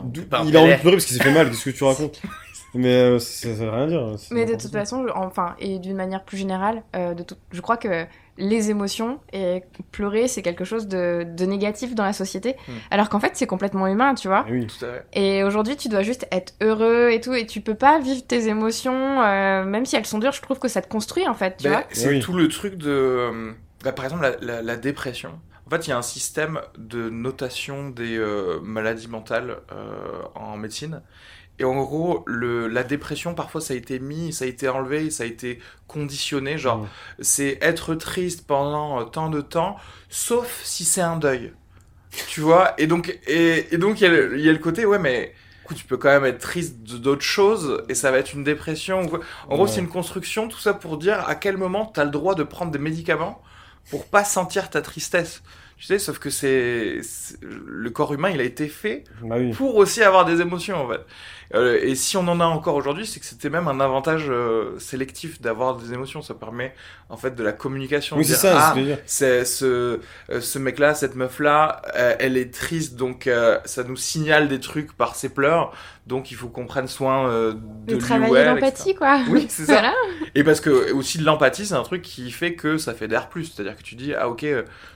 il 0.46 0.58
a 0.58 0.62
envie 0.62 0.72
de 0.74 0.80
pleurer 0.80 0.96
parce 0.98 1.06
qu'il 1.06 1.18
s'est 1.18 1.24
fait 1.24 1.34
mal, 1.34 1.50
qu'est-ce 1.50 1.66
que 1.66 1.70
tu 1.72 1.84
racontes 1.84 2.22
Mais 2.76 2.94
euh, 2.98 3.18
ça, 3.18 3.50
ça 3.56 3.64
veut 3.64 3.72
rien 3.72 3.88
dire. 3.88 4.14
c'est 4.20 4.32
Mais 4.36 4.46
de 4.46 4.54
toute 4.56 4.72
façon, 4.72 5.04
je- 5.08 5.12
enfin, 5.14 5.56
et 5.60 5.80
d'une 5.80 5.96
manière 5.96 6.24
plus 6.24 6.38
générale, 6.38 6.84
euh, 6.96 7.16
de 7.16 7.24
tout- 7.24 7.36
je 7.52 7.62
crois 7.62 7.78
que 7.78 8.06
les 8.38 8.70
émotions 8.70 9.20
et 9.34 9.64
pleurer, 9.92 10.28
c'est 10.28 10.44
quelque 10.44 10.64
chose 10.66 10.88
de, 10.88 11.26
de 11.28 11.46
négatif 11.46 11.96
dans 11.96 12.04
la 12.06 12.14
société, 12.14 12.56
Hmm. 12.68 12.74
alors 12.92 13.10
qu'en 13.10 13.20
fait, 13.20 13.32
c'est 13.34 13.48
complètement 13.48 13.88
humain, 13.88 14.14
tu 14.14 14.28
vois. 14.28 14.46
Ah 14.48 14.52
oui. 14.52 14.68
Tout 14.68 14.86
à 14.86 14.90
fait. 14.94 15.06
Et 15.14 15.44
aujourd'hui, 15.44 15.78
tu 15.78 15.90
dois 15.90 16.04
juste 16.04 16.28
être 16.32 16.54
heureux 16.62 17.10
et 17.12 17.20
tout, 17.20 17.34
et 17.34 17.48
tu 17.48 17.60
peux 17.62 17.74
pas 17.74 17.98
vivre 18.00 18.22
tes 18.28 18.48
émotions, 18.48 19.24
euh, 19.24 19.64
même 19.66 19.88
si 19.88 19.96
elles 19.96 20.06
sont 20.06 20.20
dures. 20.20 20.32
Je 20.32 20.42
trouve 20.44 20.60
que 20.60 20.68
ça 20.68 20.84
te 20.84 20.88
construit, 20.88 21.28
en 21.28 21.34
fait, 21.34 21.58
tu 21.58 21.64
Ben, 21.64 21.72
vois. 21.72 21.84
c'est 21.92 22.08
Oui. 22.10 22.20
tout 22.20 22.34
le 22.34 22.48
truc 22.50 22.76
de. 22.76 23.56
bah, 23.84 23.94
par 23.94 24.06
exemple, 24.06 24.22
la, 24.22 24.36
la- 24.42 24.62
la 24.62 24.76
dépression. 24.78 25.32
En 25.70 25.76
fait, 25.76 25.86
il 25.88 25.92
y 25.92 25.94
a 25.94 25.98
un 25.98 26.02
système 26.02 26.62
de 26.78 27.10
notation 27.10 27.90
des 27.92 28.18
euh, 28.18 28.60
maladies 28.62 29.08
mentales 29.08 29.62
euh, 29.72 30.24
en 30.34 30.58
médecine. 30.58 31.04
Et 31.60 31.66
en 31.66 31.76
gros, 31.84 32.24
le, 32.28 32.68
la 32.68 32.84
dépression, 32.84 33.36
parfois, 33.36 33.62
ça 33.62 33.74
a 33.76 33.78
été 33.78 34.00
mis, 34.00 34.34
ça 34.34 34.46
a 34.46 34.48
été 34.48 34.70
enlevé, 34.70 35.12
ça 35.12 35.24
a 35.24 35.28
été 35.28 35.60
conditionné. 35.88 36.58
Genre, 36.58 36.88
c'est 37.20 37.60
être 37.62 37.96
triste 37.96 38.48
pendant 38.48 39.02
euh, 39.02 39.06
tant 39.06 39.30
de 39.30 39.42
temps, 39.42 39.78
sauf 40.10 40.62
si 40.64 40.86
c'est 40.86 41.02
un 41.02 41.18
deuil. 41.18 41.54
Tu 42.26 42.42
vois? 42.42 42.74
Et 42.80 42.88
donc, 42.88 43.20
et, 43.28 43.74
et 43.74 43.78
donc 43.78 44.02
il 44.02 44.04
y, 44.04 44.08
a 44.08 44.10
le- 44.10 44.38
il 44.40 44.46
y 44.46 44.50
a 44.50 44.54
le 44.54 44.60
côté, 44.60 44.86
ouais, 44.86 45.00
mais 45.00 45.34
écoute, 45.64 45.78
tu 45.78 45.86
peux 45.86 45.98
quand 45.98 46.10
même 46.10 46.26
être 46.26 46.40
triste 46.40 46.80
d'autres 46.84 47.22
choses 47.24 47.84
et 47.90 47.96
ça 47.96 48.12
va 48.12 48.20
être 48.20 48.34
une 48.34 48.44
dépression. 48.44 49.02
En 49.50 49.56
gros, 49.56 49.68
Ouais. 49.68 49.68
c'est 49.68 49.82
une 49.82 49.90
construction, 49.90 50.48
tout 50.48 50.60
ça 50.60 50.74
pour 50.74 50.98
dire 50.98 51.28
à 51.28 51.36
quel 51.36 51.58
moment 51.58 51.92
tu 51.94 52.00
as 52.00 52.06
le 52.06 52.12
droit 52.12 52.36
de 52.36 52.44
prendre 52.44 52.72
des 52.72 52.80
médicaments 52.80 53.42
pour 53.90 54.06
pas 54.08 54.24
sentir 54.24 54.70
ta 54.70 54.82
tristesse. 54.82 55.42
Tu 55.78 55.86
sais, 55.86 55.98
sauf 56.00 56.20
que 56.20 56.30
c'est 56.30 57.00
le 57.42 57.90
corps 57.90 58.14
humain, 58.14 58.30
il 58.32 58.42
a 58.42 58.44
été 58.44 58.68
fait 58.68 59.06
Bah 59.22 59.38
oui. 59.40 59.52
pour 59.54 59.76
aussi 59.78 60.04
avoir 60.04 60.26
des 60.26 60.42
émotions 60.42 60.76
en 60.78 60.90
fait. 60.90 61.02
Euh, 61.56 61.80
et 61.82 61.96
si 61.96 62.16
on 62.18 62.28
en 62.28 62.40
a 62.40 62.46
encore 62.46 62.76
aujourd'hui, 62.76 63.06
c'est 63.06 63.20
que 63.20 63.26
c'était 63.26 63.50
même 63.50 63.68
un 63.68 63.80
avantage 63.80 64.26
euh, 64.30 64.78
sélectif 64.78 65.42
d'avoir 65.42 65.76
des 65.76 65.94
émotions. 65.94 66.22
Ça 66.22 66.34
permet 66.34 66.74
en 67.10 67.18
fait 67.18 67.36
de 67.36 67.44
la 67.44 67.52
communication. 67.52 68.18
Oui, 68.18 68.26
c'est 68.26 68.36
ça, 68.36 68.56
ah, 68.56 68.62
c'est 68.62 68.70
ce 68.70 68.74
que 68.74 68.76
je 68.76 68.82
veux 68.82 68.96
dire. 68.96 69.04
c'est 69.06 69.46
ce, 69.46 70.00
euh, 70.30 70.42
ce 70.42 70.60
mec-là, 70.60 70.94
cette 70.94 71.16
meuf-là, 71.16 71.82
euh, 71.96 72.16
elle 72.20 72.38
est 72.38 72.54
triste, 72.54 72.96
donc 72.96 73.28
euh, 73.28 73.60
ça 73.66 73.84
nous 73.84 73.96
signale 73.96 74.48
des 74.48 74.60
trucs 74.60 74.94
par 74.96 75.16
ses 75.16 75.30
pleurs, 75.30 75.74
donc 76.06 76.32
il 76.32 76.36
faut 76.36 76.50
qu'on 76.50 76.66
prenne 76.66 76.88
soin 76.88 77.28
euh, 77.28 77.54
de 77.54 77.58
De 77.88 77.94
lui 77.94 77.96
ou 77.96 78.06
travailler 78.06 78.36
elle, 78.36 78.48
l'empathie, 78.48 78.96
quoi. 78.96 79.20
Oui, 79.30 79.48
c'est 79.50 79.66
ça. 79.66 79.74
Voilà. 79.74 79.94
Et 80.36 80.44
parce 80.44 80.62
que 80.62 80.92
aussi 80.94 81.18
de 81.18 81.26
l'empathie, 81.26 81.66
c'est 81.66 81.74
un 81.74 81.84
truc 81.84 82.02
qui 82.04 82.30
fait 82.32 82.54
que 82.54 82.78
ça 82.78 82.94
fait 82.94 83.08
d'air 83.08 83.30
plus. 83.30 83.46
C'est-à-dire 83.46 83.76
que 83.76 83.84
tu 83.84 83.96
dis, 83.96 84.14
ah 84.14 84.30
ok, 84.30 84.46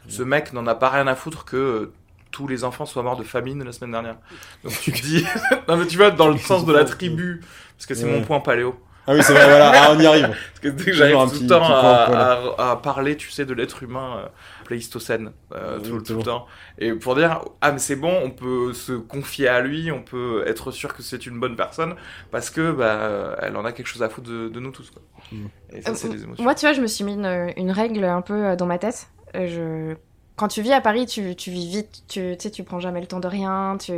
ce 0.07 0.23
mec 0.23 0.53
n'en 0.53 0.67
a 0.67 0.75
pas 0.75 0.89
rien 0.89 1.07
à 1.07 1.15
foutre 1.15 1.45
que 1.45 1.57
euh, 1.57 1.93
tous 2.33 2.47
les 2.47 2.65
enfants 2.65 2.85
soient 2.85 3.03
morts 3.03 3.15
de 3.15 3.23
famine 3.23 3.63
la 3.63 3.71
semaine 3.71 3.91
dernière. 3.91 4.17
Donc 4.65 4.73
tu 4.81 4.91
te 4.91 5.01
dis, 5.07 5.23
non 5.69 5.77
mais 5.77 5.87
tu 5.87 5.95
vois, 5.97 6.11
dans 6.11 6.27
le 6.27 6.37
sens 6.37 6.65
de 6.65 6.73
la 6.73 6.83
tribu, 6.83 7.39
parce 7.77 7.85
que 7.85 7.93
c'est 7.95 8.03
Ouais. 8.05 8.11
mon 8.19 8.21
point 8.23 8.41
paléo. 8.41 8.75
Ah 9.05 9.11
oui, 9.13 9.21
c'est 9.21 9.33
vrai, 9.33 9.43
voilà, 9.49 9.71
ah, 9.75 9.89
on 9.93 9.99
y 9.99 10.05
arrive. 10.05 10.27
Parce 10.29 10.59
que 10.61 10.67
dès 10.69 10.85
que 10.85 10.93
j'arrive 10.93 11.17
un 11.17 11.25
tout 11.27 11.31
petit- 11.31 11.43
le 11.43 11.49
temps 11.49 11.59
petit 11.59 11.71
à, 11.73 11.75
point, 11.75 12.05
voilà. 12.05 12.41
à- 12.57 12.71
à 12.71 12.75
parler, 12.77 13.17
tu 13.17 13.29
sais, 13.31 13.43
de 13.45 13.53
l'être 13.53 13.83
humain 13.83 14.19
euh, 14.19 14.27
pléistocène, 14.63 15.33
euh, 15.53 15.77
tout, 15.81 15.99
tout 15.99 16.15
le 16.19 16.23
temps. 16.23 16.47
Et 16.79 16.93
pour 16.93 17.13
dire, 17.17 17.41
ah 17.59 17.73
mais 17.73 17.79
c'est 17.79 17.97
bon, 17.97 18.17
on 18.23 18.29
peut 18.31 18.71
se 18.71 18.93
confier 18.93 19.49
à 19.49 19.59
lui, 19.59 19.91
on 19.91 20.01
peut 20.01 20.45
être 20.47 20.71
sûr 20.71 20.93
que 20.95 21.03
c'est 21.03 21.25
une 21.25 21.37
bonne 21.37 21.57
personne, 21.57 21.95
parce 22.31 22.49
que 22.49 22.71
bah, 22.71 22.85
euh, 23.01 23.35
elle 23.41 23.57
en 23.57 23.65
a 23.65 23.73
quelque 23.73 23.87
chose 23.87 24.03
à 24.03 24.07
foutre 24.07 24.29
de, 24.29 24.47
de 24.47 24.59
nous 24.61 24.71
tous. 24.71 24.89
Quoi. 24.89 25.01
Mm. 25.33 25.45
Et 25.73 25.81
ça, 25.81 25.91
Euh, 25.91 25.95
c'est 25.95 26.07
les 26.07 26.23
émotions. 26.23 26.41
Moi, 26.41 26.55
tu 26.55 26.65
vois, 26.65 26.71
je 26.71 26.79
me 26.79 26.87
suis 26.87 27.03
mis 27.03 27.15
une, 27.15 27.51
une 27.57 27.71
règle 27.71 28.05
un 28.05 28.21
peu 28.21 28.55
dans 28.55 28.65
ma 28.67 28.77
tête. 28.77 29.07
Je... 29.33 29.95
Quand 30.35 30.47
tu 30.47 30.61
vis 30.63 30.73
à 30.73 30.81
Paris, 30.81 31.05
tu, 31.05 31.35
tu 31.35 31.51
vis 31.51 31.67
vite, 31.67 32.03
tu 32.07 32.35
tu 32.35 32.35
sais, 32.39 32.49
tu 32.49 32.63
prends 32.63 32.79
jamais 32.79 32.99
le 33.01 33.05
temps 33.07 33.19
de 33.19 33.27
rien. 33.27 33.77
Tu... 33.79 33.93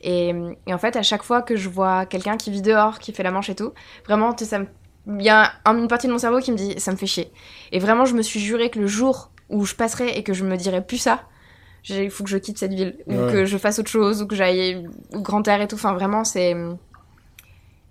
Et, 0.00 0.34
et 0.66 0.74
en 0.74 0.78
fait, 0.78 0.96
à 0.96 1.02
chaque 1.02 1.22
fois 1.22 1.42
que 1.42 1.54
je 1.56 1.68
vois 1.68 2.06
quelqu'un 2.06 2.36
qui 2.36 2.50
vit 2.50 2.62
dehors, 2.62 2.98
qui 2.98 3.12
fait 3.12 3.22
la 3.22 3.30
manche 3.30 3.50
et 3.50 3.54
tout, 3.54 3.72
vraiment, 4.04 4.32
tu 4.32 4.44
sais, 4.44 4.50
ça 4.50 4.58
me... 4.58 4.66
il 5.06 5.22
y 5.24 5.28
a 5.28 5.52
un- 5.64 5.78
une 5.78 5.86
partie 5.88 6.08
de 6.08 6.12
mon 6.12 6.18
cerveau 6.18 6.40
qui 6.40 6.50
me 6.50 6.56
dit 6.56 6.74
ça 6.80 6.90
me 6.90 6.96
fait 6.96 7.06
chier. 7.06 7.30
Et 7.70 7.78
vraiment, 7.78 8.04
je 8.04 8.14
me 8.14 8.22
suis 8.22 8.40
juré 8.40 8.68
que 8.70 8.80
le 8.80 8.88
jour 8.88 9.30
où 9.48 9.64
je 9.64 9.74
passerai 9.76 10.10
et 10.18 10.24
que 10.24 10.32
je 10.34 10.44
me 10.44 10.56
dirai 10.56 10.84
plus 10.84 10.98
ça, 10.98 11.22
il 11.88 12.10
faut 12.10 12.24
que 12.24 12.30
je 12.30 12.38
quitte 12.38 12.58
cette 12.58 12.74
ville, 12.74 12.96
ou 13.06 13.14
Ouais. 13.14 13.32
que 13.32 13.44
je 13.44 13.56
fasse 13.56 13.78
autre 13.78 13.90
chose, 13.90 14.22
ou 14.22 14.26
que 14.26 14.34
j'aille 14.34 14.88
au 15.12 15.20
grand 15.20 15.46
air 15.46 15.60
et 15.60 15.68
tout. 15.68 15.76
Enfin, 15.76 15.94
vraiment, 15.94 16.24
c'est. 16.24 16.56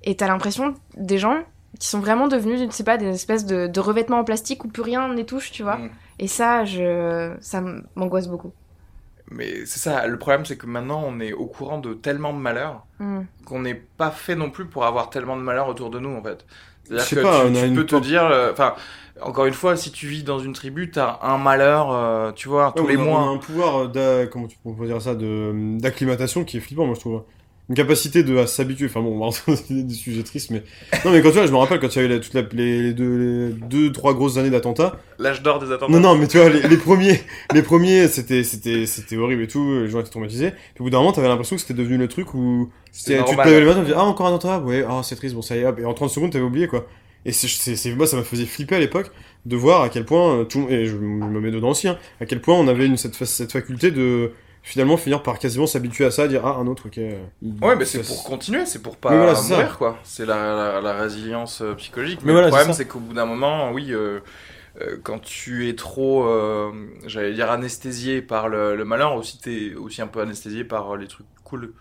Et 0.04 0.16
t'as 0.16 0.28
l'impression 0.28 0.76
des 0.98 1.18
gens 1.18 1.38
qui 1.80 1.88
sont 1.88 2.00
vraiment 2.00 2.28
devenus, 2.28 2.60
je 2.60 2.70
sais 2.72 2.84
pas, 2.84 2.98
des 2.98 3.08
espèces 3.08 3.46
de, 3.46 3.68
de 3.68 3.80
revêtements 3.80 4.20
en 4.20 4.24
plastique 4.24 4.64
où 4.66 4.68
plus 4.68 4.82
rien 4.84 5.08
ne 5.08 5.14
les 5.16 5.26
touche, 5.26 5.52
tu 5.52 5.64
vois. 5.64 5.78
Mm. 5.78 5.90
Et 6.20 6.28
ça, 6.28 6.66
je, 6.66 7.36
ça 7.42 7.62
m'angoisse 7.96 8.28
beaucoup. 8.28 8.52
Mais 9.32 9.66
c'est 9.66 9.80
ça, 9.80 10.06
le 10.06 10.18
problème 10.20 10.46
c'est 10.46 10.56
que 10.58 10.68
maintenant 10.68 11.04
on 11.06 11.20
est 11.20 11.34
au 11.34 11.48
courant 11.48 11.80
de 11.80 11.94
tellement 11.94 12.32
de 12.34 12.38
malheurs 12.40 12.86
Mm. 13.00 13.22
qu'on 13.46 13.60
n'est 13.62 13.74
pas 13.76 14.12
fait 14.12 14.36
non 14.36 14.50
plus 14.52 14.66
pour 14.66 14.86
avoir 14.86 15.10
tellement 15.10 15.36
de 15.36 15.42
malheurs 15.42 15.68
autour 15.68 15.90
de 15.90 16.00
nous 16.00 16.16
en 16.16 16.22
fait. 16.24 16.46
Je 16.90 16.96
C'est-à-dire 16.98 17.10
que 17.10 17.16
pas, 17.24 17.40
tu, 17.42 17.52
on 17.52 17.56
a 17.56 17.62
tu 17.62 17.68
une 17.68 17.76
peux 17.76 17.86
te 17.86 17.96
dire, 17.96 18.24
euh, 18.24 18.52
enfin, 18.52 18.76
encore 19.22 19.46
une 19.48 19.54
fois, 19.56 19.76
si 19.76 19.92
tu 19.92 20.08
vis 20.08 20.24
dans 20.24 20.38
une 20.40 20.54
tribu, 20.54 20.92
t'as 20.92 21.18
un 21.24 21.38
malheur, 21.40 21.92
euh, 21.92 22.32
tu 22.34 22.48
vois, 22.48 22.72
tous 22.76 22.88
les 22.88 22.94
a- 22.96 22.98
mois. 22.98 23.20
On 23.22 23.32
a 23.32 23.36
un 23.36 23.38
pouvoir 23.40 23.78
euh, 23.86 23.88
d'a- 23.88 24.28
comment 24.28 24.48
tu 24.48 24.58
pourrais 24.60 24.86
dire 24.88 25.02
ça, 25.02 25.16
de 25.16 25.78
d'acclimatation 25.80 26.46
qui 26.46 26.58
est 26.58 26.60
flippant, 26.62 26.86
moi 26.86 26.94
je 26.96 27.00
trouve. 27.00 27.24
Une 27.68 27.76
capacité 27.76 28.22
de 28.24 28.38
à 28.38 28.46
s'habituer. 28.46 28.86
Enfin 28.86 29.02
bon, 29.02 29.20
on 29.20 29.30
va 29.30 29.36
des 29.70 29.94
sujets 29.94 30.22
tristes, 30.22 30.52
mais 30.52 30.64
non, 31.04 31.12
mais 31.12 31.22
quand 31.22 31.30
tu 31.30 31.36
vois, 31.38 31.48
je 31.48 31.52
me 31.52 31.58
rappelle 31.58 31.80
quand 31.80 31.96
il 31.96 32.00
y 32.00 32.02
a 32.02 32.06
eu 32.06 32.08
la- 32.10 32.20
toutes 32.20 32.34
la- 32.36 32.44
les, 32.54 32.82
les 32.84 32.94
deux, 32.94 33.18
les 33.18 33.54
deux, 33.68 33.92
trois 33.92 34.14
grosses 34.14 34.38
années 34.38 34.52
d'attentats. 34.52 35.00
L'âge 35.18 35.42
d'or 35.42 35.60
des 35.60 35.72
attentats. 35.72 35.92
Non, 35.92 36.00
non, 36.00 36.16
mais 36.16 36.28
tu 36.28 36.38
vois, 36.38 36.50
les, 36.50 36.62
les 36.68 36.78
premiers, 36.78 37.22
les 37.54 37.64
premiers, 37.64 38.08
c'était, 38.08 38.44
c'était, 38.44 38.86
c'était 38.86 39.18
horrible 39.18 39.42
et 39.44 39.48
tout. 39.48 39.80
Les 39.82 39.90
gens 39.90 40.00
étaient 40.00 40.12
traumatisés. 40.12 40.52
Puis 40.52 40.82
au 40.82 40.84
bout 40.84 40.90
d'un 40.92 41.00
moment, 41.00 41.12
t'avais 41.12 41.28
l'impression 41.28 41.56
que 41.56 41.62
c'était 41.64 41.74
devenu 41.74 41.98
le 41.98 42.08
truc 42.08 42.34
où 42.36 42.70
tu 42.94 43.04
te 43.04 43.10
levais 43.50 43.60
le 43.62 43.66
matin, 43.66 43.80
tu 43.80 43.86
disais, 43.86 43.98
ah 43.98 44.04
encore 44.04 44.28
un 44.28 44.36
attentat, 44.36 44.60
ouais, 44.60 44.86
ah 44.88 45.02
c'est 45.04 45.16
triste, 45.16 45.34
bon 45.34 45.42
ça 45.42 45.56
y 45.56 45.60
est, 45.60 45.66
hop. 45.66 45.80
Et 45.80 45.86
en 45.86 45.94
30 45.94 46.10
secondes, 46.12 46.32
t'avais 46.32 46.46
oublié 46.46 46.68
quoi. 46.68 46.86
Et 47.28 47.32
c'est, 47.32 47.96
moi, 47.96 48.06
ça 48.06 48.18
m'a 48.18 48.24
faisait 48.24 48.46
flipper 48.46 48.76
à 48.76 48.80
l'époque 48.80 49.10
de 49.48 49.56
voir 49.56 49.82
à 49.82 49.90
quel 49.90 50.06
point 50.06 50.42
euh, 50.42 50.44
tout, 50.44 50.68
et 50.70 50.86
je 50.86 50.96
me 50.96 51.40
mets 51.40 51.50
dedans 51.50 51.70
aussi, 51.72 51.88
hein, 51.88 51.98
à 52.22 52.28
quel 52.28 52.40
point 52.40 52.54
on 52.56 52.68
avait 52.68 52.86
une, 52.86 52.98
cette, 52.98 53.16
cette 53.26 53.52
faculté 53.52 53.90
de 53.90 54.32
finalement 54.66 54.98
finir 54.98 55.24
par 55.24 55.40
quasiment 55.40 55.68
s'habituer 55.68 56.06
à 56.06 56.12
ça, 56.12 56.28
dire 56.28 56.46
ah 56.46 56.58
un 56.58 56.68
autre, 56.68 56.88
ok. 56.88 56.98
il- 56.98 57.54
Ouais, 57.62 57.76
mais 57.76 57.86
c'est 57.86 58.04
pour 58.04 58.24
continuer, 58.24 58.66
c'est 58.66 58.82
pour 58.82 58.98
pas 58.98 59.16
voilà, 59.18 59.36
ça. 59.36 59.56
mourir, 59.56 59.78
quoi. 59.78 59.98
C'est 60.04 60.26
la, 60.26 60.36
la, 60.56 60.82
la 60.82 60.94
résilience 60.94 61.62
euh, 61.62 61.74
psychologique. 61.76 62.20
Mais 62.22 62.28
Mais, 62.28 62.32
voilà, 62.34 62.48
le 62.48 62.52
problème, 62.52 62.74
c'est 62.74 62.86
qu'au 62.88 63.00
bout 63.00 63.14
d'un 63.14 63.26
moment, 63.26 63.72
oui, 63.72 63.92
euh, 63.94 64.20
euh, 64.82 64.98
quand 65.04 65.20
tu 65.20 65.70
es 65.70 65.76
trop, 65.76 66.26
euh, 66.28 66.72
j'allais 67.06 67.34
dire, 67.34 67.52
anesthésié 67.52 68.22
par 68.22 68.50
le, 68.50 68.76
le 68.76 68.86
malheur, 68.86 69.16
aussi, 69.16 69.40
t'es 69.40 69.74
aussi 69.76 70.02
un 70.02 70.08
peu 70.08 70.22
anesthésié 70.22 70.64
par 70.64 70.98
les 70.98 71.08
trucs 71.08 71.28
cool 71.44 71.74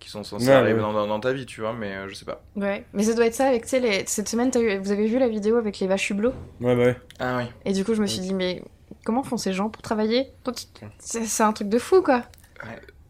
qui 0.00 0.10
sont 0.10 0.24
censés 0.24 0.48
Ouais, 0.48 0.52
arriver 0.52 0.74
ouais. 0.74 0.80
Dans, 0.80 1.20
ta 1.20 1.32
vie, 1.32 1.46
tu 1.46 1.60
vois, 1.62 1.72
mais 1.72 1.94
euh, 1.94 2.08
je 2.08 2.14
sais 2.14 2.24
pas. 2.26 2.42
Ouais. 2.56 2.84
Mais 2.92 3.04
ça 3.04 3.14
doit 3.14 3.26
être 3.26 3.34
ça 3.34 3.48
avec, 3.48 3.62
tu 3.64 3.70
sais, 3.70 3.80
les... 3.80 4.04
cette 4.06 4.28
semaine, 4.28 4.50
eu- 4.56 4.78
vous 4.78 4.92
avez 4.92 5.06
vu 5.06 5.18
la 5.18 5.28
vidéo 5.28 5.56
avec 5.56 5.78
les 5.78 5.86
vaches 5.86 6.10
hublots 6.10 6.32
Ouais, 6.60 6.76
bah 6.76 6.82
ouais. 6.82 6.96
Ah 7.18 7.38
oui. 7.38 7.44
Et 7.64 7.72
du 7.72 7.84
coup, 7.84 7.94
je 7.94 8.02
me 8.02 8.06
suis 8.06 8.20
dit, 8.20 8.34
mais 8.34 8.62
comment 9.04 9.22
font 9.22 9.36
ces 9.36 9.52
gens 9.52 9.68
pour 9.68 9.82
travailler 9.82 10.28
C'est 10.98 11.24
c'est 11.26 11.42
un 11.42 11.52
truc 11.52 11.68
de 11.68 11.78
fou, 11.78 12.02
quoi. 12.02 12.24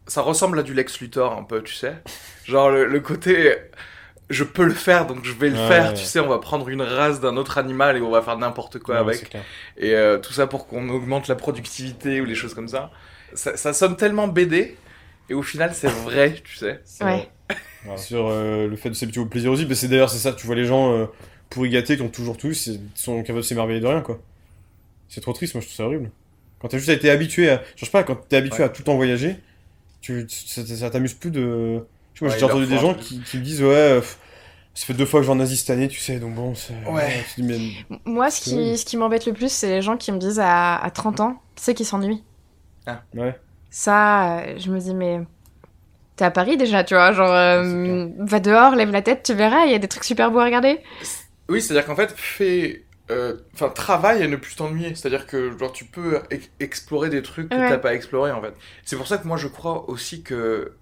Ça 0.06 0.20
ressemble 0.20 0.58
à 0.58 0.62
du 0.62 0.74
Lex 0.74 1.00
Luthor, 1.00 1.32
un 1.36 1.44
peu, 1.44 1.62
tu 1.62 1.74
sais. 1.74 1.94
Genre, 2.44 2.70
le, 2.70 2.86
le 2.86 3.00
côté... 3.00 3.54
Je 4.30 4.42
peux 4.42 4.64
le 4.64 4.72
faire, 4.72 5.06
donc 5.06 5.22
je 5.22 5.32
vais 5.32 5.50
le 5.50 5.56
Ouais, 5.56 5.68
faire, 5.68 5.88
ouais. 5.88 5.94
tu 5.94 6.02
sais, 6.04 6.18
on 6.18 6.28
va 6.28 6.38
prendre 6.38 6.66
une 6.70 6.80
race 6.80 7.20
d'un 7.20 7.36
autre 7.36 7.58
animal 7.58 7.98
et 7.98 8.00
on 8.00 8.10
va 8.10 8.22
faire 8.22 8.38
n'importe 8.38 8.78
quoi 8.78 8.96
avec. 8.98 9.36
Et 9.76 9.94
euh, 9.94 10.16
tout 10.18 10.32
ça 10.32 10.46
pour 10.46 10.66
qu'on 10.66 10.88
augmente 10.88 11.28
la 11.28 11.34
productivité 11.34 12.22
ou 12.22 12.24
les 12.24 12.34
choses 12.34 12.54
comme 12.54 12.66
ça. 12.68 12.90
Ça, 13.34 13.54
ça 13.58 13.74
sonne 13.74 13.96
tellement 13.96 14.26
BD, 14.26 14.76
et 15.28 15.34
au 15.34 15.42
final, 15.42 15.74
c'est 15.74 15.90
vrai, 15.90 16.40
tu 16.42 16.56
sais. 16.56 16.80
Ouais. 17.02 17.28
vrai. 17.84 17.98
Sur 17.98 18.28
euh, 18.28 18.66
le 18.66 18.76
fait 18.76 18.88
de 18.88 18.94
s'habituer 18.94 19.20
au 19.20 19.26
plaisir 19.26 19.52
aussi, 19.52 19.66
mais 19.66 19.74
c'est 19.74 19.88
d'ailleurs 19.88 20.08
c'est 20.08 20.18
ça, 20.18 20.32
tu 20.32 20.46
vois 20.46 20.56
les 20.56 20.64
gens 20.64 20.94
euh, 20.94 21.06
pourri 21.50 21.68
gâtés 21.68 21.96
qui 21.96 22.02
ont 22.02 22.08
toujours 22.08 22.38
tout, 22.38 22.54
c'est- 22.54 22.80
sont 22.94 23.20
capables 23.22 23.40
de 23.40 23.44
s'émerveiller 23.44 23.80
de 23.80 23.86
rien 23.86 24.00
quoi. 24.00 24.18
C'est 25.14 25.20
trop 25.20 25.32
triste, 25.32 25.54
moi 25.54 25.60
je 25.60 25.66
trouve 25.66 25.76
ça 25.76 25.84
horrible. 25.86 26.10
Quand 26.58 26.66
t'as 26.68 26.78
juste 26.78 26.88
été 26.90 27.08
habitué 27.08 27.50
à. 27.50 27.62
Je 27.76 27.84
sais 27.84 27.90
pas, 27.90 28.02
quand 28.02 28.16
t'es 28.28 28.36
habitué 28.36 28.58
Ouais. 28.58 28.64
à 28.64 28.68
tout 28.68 28.80
le 28.82 28.84
temps 28.86 28.96
voyager, 28.96 29.36
tu, 30.00 30.26
ça, 30.28 30.66
ça 30.66 30.90
t'amuse 30.90 31.14
plus 31.14 31.30
de. 31.30 31.84
Je 32.14 32.18
sais 32.18 32.24
pas, 32.26 32.32
Ouais, 32.32 32.38
j'ai 32.38 32.44
entendu 32.44 32.66
des 32.66 32.78
gens 32.78 32.94
qui, 32.94 33.20
qui 33.20 33.38
me 33.38 33.42
disent, 33.44 33.62
ouais, 33.62 33.96
pff, 34.00 34.18
ça 34.74 34.86
fait 34.86 34.94
deux 34.94 35.06
fois 35.06 35.20
que 35.20 35.26
je 35.26 35.30
vais 35.30 35.36
en 35.36 35.40
Asie 35.40 35.56
cette 35.56 35.70
année, 35.70 35.86
tu 35.86 36.00
sais, 36.00 36.18
donc 36.18 36.34
bon, 36.34 36.54
c'est. 36.56 36.74
Ouais. 36.90 37.24
tu 37.34 37.42
dis, 37.42 37.46
mais- 37.88 37.98
Moi, 38.04 38.28
ce 38.30 38.40
qui, 38.40 38.76
ce 38.76 38.84
qui 38.84 38.96
m'embête 38.96 39.24
le 39.26 39.32
plus, 39.34 39.52
c'est 39.52 39.68
les 39.68 39.82
gens 39.82 39.96
qui 39.96 40.10
me 40.10 40.18
disent 40.18 40.40
à, 40.40 40.76
à 40.82 40.90
30 40.90 41.20
ans, 41.20 41.40
tu 41.54 41.62
sais, 41.62 41.74
qu'ils 41.74 41.86
s'ennuient. 41.86 42.24
Ouais. 43.14 43.38
Ça, 43.70 44.38
euh, 44.40 44.54
je 44.58 44.70
me 44.70 44.78
dis, 44.80 44.94
mais 44.94 45.20
t'es 46.16 46.24
à 46.24 46.30
Paris 46.30 46.56
déjà, 46.56 46.82
tu 46.84 46.94
vois, 46.94 47.12
genre, 47.12 47.30
euh, 47.32 48.08
va 48.18 48.40
dehors, 48.40 48.74
lève 48.74 48.90
la 48.90 49.02
tête, 49.02 49.22
tu 49.22 49.34
verras, 49.34 49.64
il 49.66 49.72
y 49.72 49.74
a 49.74 49.78
des 49.78 49.88
trucs 49.88 50.04
super 50.04 50.30
beaux 50.30 50.38
à 50.40 50.44
regarder. 50.44 50.80
Oui, 51.48 51.60
c'est-à-dire 51.60 51.84
qu'en 51.86 51.96
fait, 51.96 52.12
fais. 52.16 52.83
Euh, 53.10 53.36
Enfin, 53.54 53.68
travaille 53.68 54.22
à 54.22 54.28
ne 54.28 54.36
plus 54.36 54.54
t'ennuyer. 54.56 54.94
C'est-à-dire 54.94 55.26
que 55.26 55.56
genre, 55.58 55.72
tu 55.72 55.84
peux 55.84 56.20
ex- 56.30 56.50
explorer 56.60 57.10
des 57.10 57.22
trucs 57.22 57.48
que 57.50 57.54
Ouais. 57.56 57.68
t'as 57.68 57.78
pas 57.78 57.94
exploré 57.94 58.30
en 58.32 58.40
fait. 58.42 58.54
C'est 58.84 58.96
pour 58.96 59.06
ça 59.06 59.18
que 59.18 59.26
moi 59.26 59.36
je 59.36 59.48
crois 59.48 59.88
aussi 59.90 60.22
que 60.22 60.72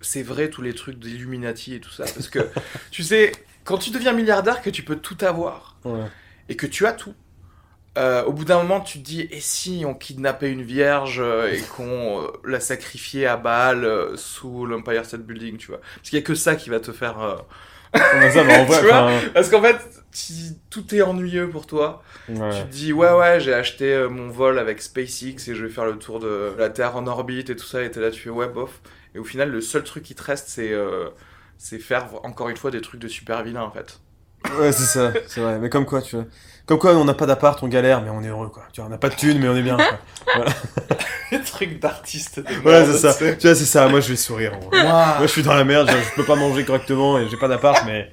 c'est 0.00 0.22
vrai 0.22 0.48
tous 0.50 0.62
les 0.62 0.74
trucs 0.74 0.98
d'Illuminati 0.98 1.74
et 1.74 1.80
tout 1.80 1.90
ça. 1.90 2.04
Parce 2.04 2.28
que 2.28 2.40
tu 2.90 3.02
sais, 3.02 3.32
quand 3.64 3.78
tu 3.78 3.90
deviens 3.90 4.12
milliardaire, 4.12 4.62
que 4.62 4.70
tu 4.70 4.82
peux 4.82 4.96
tout 4.96 5.18
avoir 5.22 5.76
Ouais. 5.84 6.06
et 6.48 6.56
que 6.56 6.66
tu 6.66 6.86
as 6.86 6.92
tout. 6.92 7.14
euh, 7.98 8.22
au 8.24 8.32
bout 8.32 8.44
d'un 8.44 8.58
moment, 8.58 8.80
tu 8.80 8.98
te 9.00 9.04
dis, 9.04 9.22
et 9.32 9.40
si 9.40 9.82
on 9.86 9.94
kidnappait 9.94 10.50
une 10.52 10.62
vierge 10.62 11.18
euh, 11.20 11.52
et 11.52 11.60
qu'on 11.60 12.22
euh, 12.22 12.28
la 12.44 12.60
sacrifiait 12.60 13.26
à 13.26 13.36
Baal 13.36 13.84
euh, 13.84 14.16
sous 14.16 14.64
l'Empire 14.64 15.04
State 15.04 15.22
Building, 15.22 15.56
tu 15.58 15.66
vois 15.68 15.80
Parce 15.96 16.08
qu'il 16.10 16.18
y 16.18 16.22
a 16.22 16.24
que 16.24 16.34
ça 16.36 16.54
qui 16.56 16.70
va 16.70 16.78
te 16.80 16.92
faire. 16.92 17.16
ça, 17.94 18.44
bah, 18.44 18.60
en 18.60 18.64
vrai, 18.66 19.30
Parce 19.34 19.50
qu'en 19.50 19.60
fait, 19.62 19.99
tout 20.70 20.94
est 20.94 21.02
ennuyeux 21.02 21.48
pour 21.50 21.66
toi. 21.66 22.02
ouais. 22.28 22.50
Tu 22.50 22.62
te 22.62 22.72
dis, 22.72 22.92
ouais, 22.92 23.12
ouais, 23.12 23.40
j'ai 23.40 23.54
acheté 23.54 23.92
euh, 23.92 24.08
mon 24.08 24.28
vol 24.28 24.58
avec 24.58 24.82
SpaceX 24.82 25.48
et 25.48 25.54
je 25.54 25.64
vais 25.64 25.70
faire 25.70 25.84
le 25.84 25.98
tour 25.98 26.18
de 26.20 26.54
la 26.58 26.68
Terre 26.70 26.96
en 26.96 27.06
orbite 27.06 27.50
et 27.50 27.56
tout 27.56 27.66
ça. 27.66 27.82
Et 27.82 27.90
t'es 27.90 28.00
là, 28.00 28.10
tu 28.10 28.20
fais, 28.20 28.30
ouais, 28.30 28.48
bof. 28.48 28.80
Et 29.14 29.18
au 29.18 29.24
final, 29.24 29.50
le 29.50 29.60
seul 29.60 29.84
truc 29.84 30.02
qui 30.04 30.14
te 30.14 30.22
reste, 30.22 30.48
c'est 30.48 30.72
euh, 30.72 31.08
c'est 31.58 31.78
faire 31.78 32.06
encore 32.22 32.48
une 32.48 32.56
fois 32.56 32.70
des 32.70 32.80
trucs 32.80 33.00
de 33.00 33.08
super 33.08 33.42
vilain 33.42 33.62
en 33.62 33.70
fait. 33.70 34.00
Ouais, 34.58 34.72
c'est 34.72 34.84
ça, 34.84 35.12
c'est 35.26 35.40
vrai. 35.40 35.58
Mais 35.58 35.68
comme 35.68 35.84
quoi, 35.84 36.00
tu 36.00 36.16
vois. 36.16 36.24
Comme 36.66 36.78
quoi, 36.78 36.94
on 36.94 37.04
n'a 37.04 37.14
pas 37.14 37.26
d'appart, 37.26 37.60
on 37.62 37.68
galère, 37.68 38.00
mais 38.00 38.10
on 38.10 38.22
est 38.22 38.28
heureux, 38.28 38.48
quoi. 38.48 38.62
Tu 38.72 38.80
vois, 38.80 38.86
on 38.86 38.90
n'a 38.90 38.98
pas 38.98 39.08
de 39.08 39.16
thunes, 39.16 39.38
mais 39.40 39.48
on 39.48 39.56
est 39.56 39.62
bien, 39.62 39.76
quoi. 39.76 40.44
des 41.32 41.40
trucs 41.42 41.80
d'artiste. 41.80 42.40
Ouais, 42.64 42.84
c'est 42.86 42.98
ça. 42.98 43.14
tu 43.14 43.24
vois, 43.46 43.54
c'est 43.54 43.64
ça. 43.64 43.88
Moi, 43.88 44.00
je 44.00 44.10
vais 44.10 44.16
sourire. 44.16 44.54
en 44.56 44.60
vrai. 44.68 44.84
Ouah. 44.86 45.16
Moi, 45.18 45.26
je 45.26 45.32
suis 45.32 45.42
dans 45.42 45.54
la 45.54 45.64
merde, 45.64 45.90
je, 45.90 45.96
je 45.96 46.14
peux 46.14 46.24
pas 46.24 46.36
manger 46.36 46.64
correctement 46.64 47.18
et 47.18 47.28
j'ai 47.28 47.36
pas 47.36 47.48
d'appart, 47.48 47.84
mais. 47.86 48.12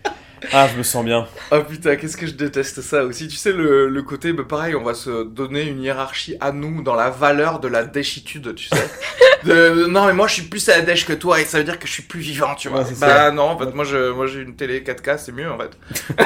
Ah, 0.54 0.68
je 0.72 0.78
me 0.78 0.84
sens 0.84 1.04
bien. 1.04 1.28
Oh 1.52 1.62
putain, 1.68 1.96
qu'est-ce 1.96 2.16
que 2.18 2.28
je 2.28 2.34
déteste 2.34 2.82
ça 2.82 3.04
aussi. 3.04 3.28
Tu 3.28 3.36
sais, 3.38 3.52
le, 3.52 3.88
le 3.90 4.04
côté, 4.04 4.34
bah, 4.34 4.44
pareil, 4.48 4.76
on 4.76 4.84
va 4.84 4.94
se 4.94 5.24
donner 5.24 5.64
une 5.64 5.82
hiérarchie 5.82 6.36
à 6.40 6.52
nous 6.52 6.84
dans 6.84 6.96
la 6.96 7.10
valeur 7.10 7.60
de 7.60 7.68
la 7.68 7.84
déchitude, 7.84 8.54
tu 8.56 8.68
sais. 8.70 8.76
De, 9.44 9.86
non, 9.86 10.08
mais 10.08 10.14
moi 10.14 10.28
je 10.28 10.34
suis 10.34 10.44
plus 10.44 10.68
à 10.68 10.78
la 10.78 10.82
dèche 10.82 11.06
que 11.06 11.14
toi 11.14 11.40
et 11.40 11.46
ça 11.46 11.60
veut 11.60 11.64
dire 11.64 11.78
que 11.78 11.86
je 11.88 11.94
suis 11.94 12.02
plus 12.04 12.20
vivant, 12.20 12.56
tu 12.56 12.70
vois. 12.70 12.82
Ouais, 12.82 12.94
bah 13.00 13.30
non, 13.32 13.44
en 13.44 13.58
fait, 13.58 13.72
moi 13.74 13.86
je- 13.86 14.12
moi, 14.12 14.26
j'ai 14.26 14.42
une 14.42 14.56
télé 14.56 14.82
4K, 14.82 15.20
c'est 15.20 15.32
mieux 15.32 15.50
en 15.50 15.58
fait. 15.60 15.78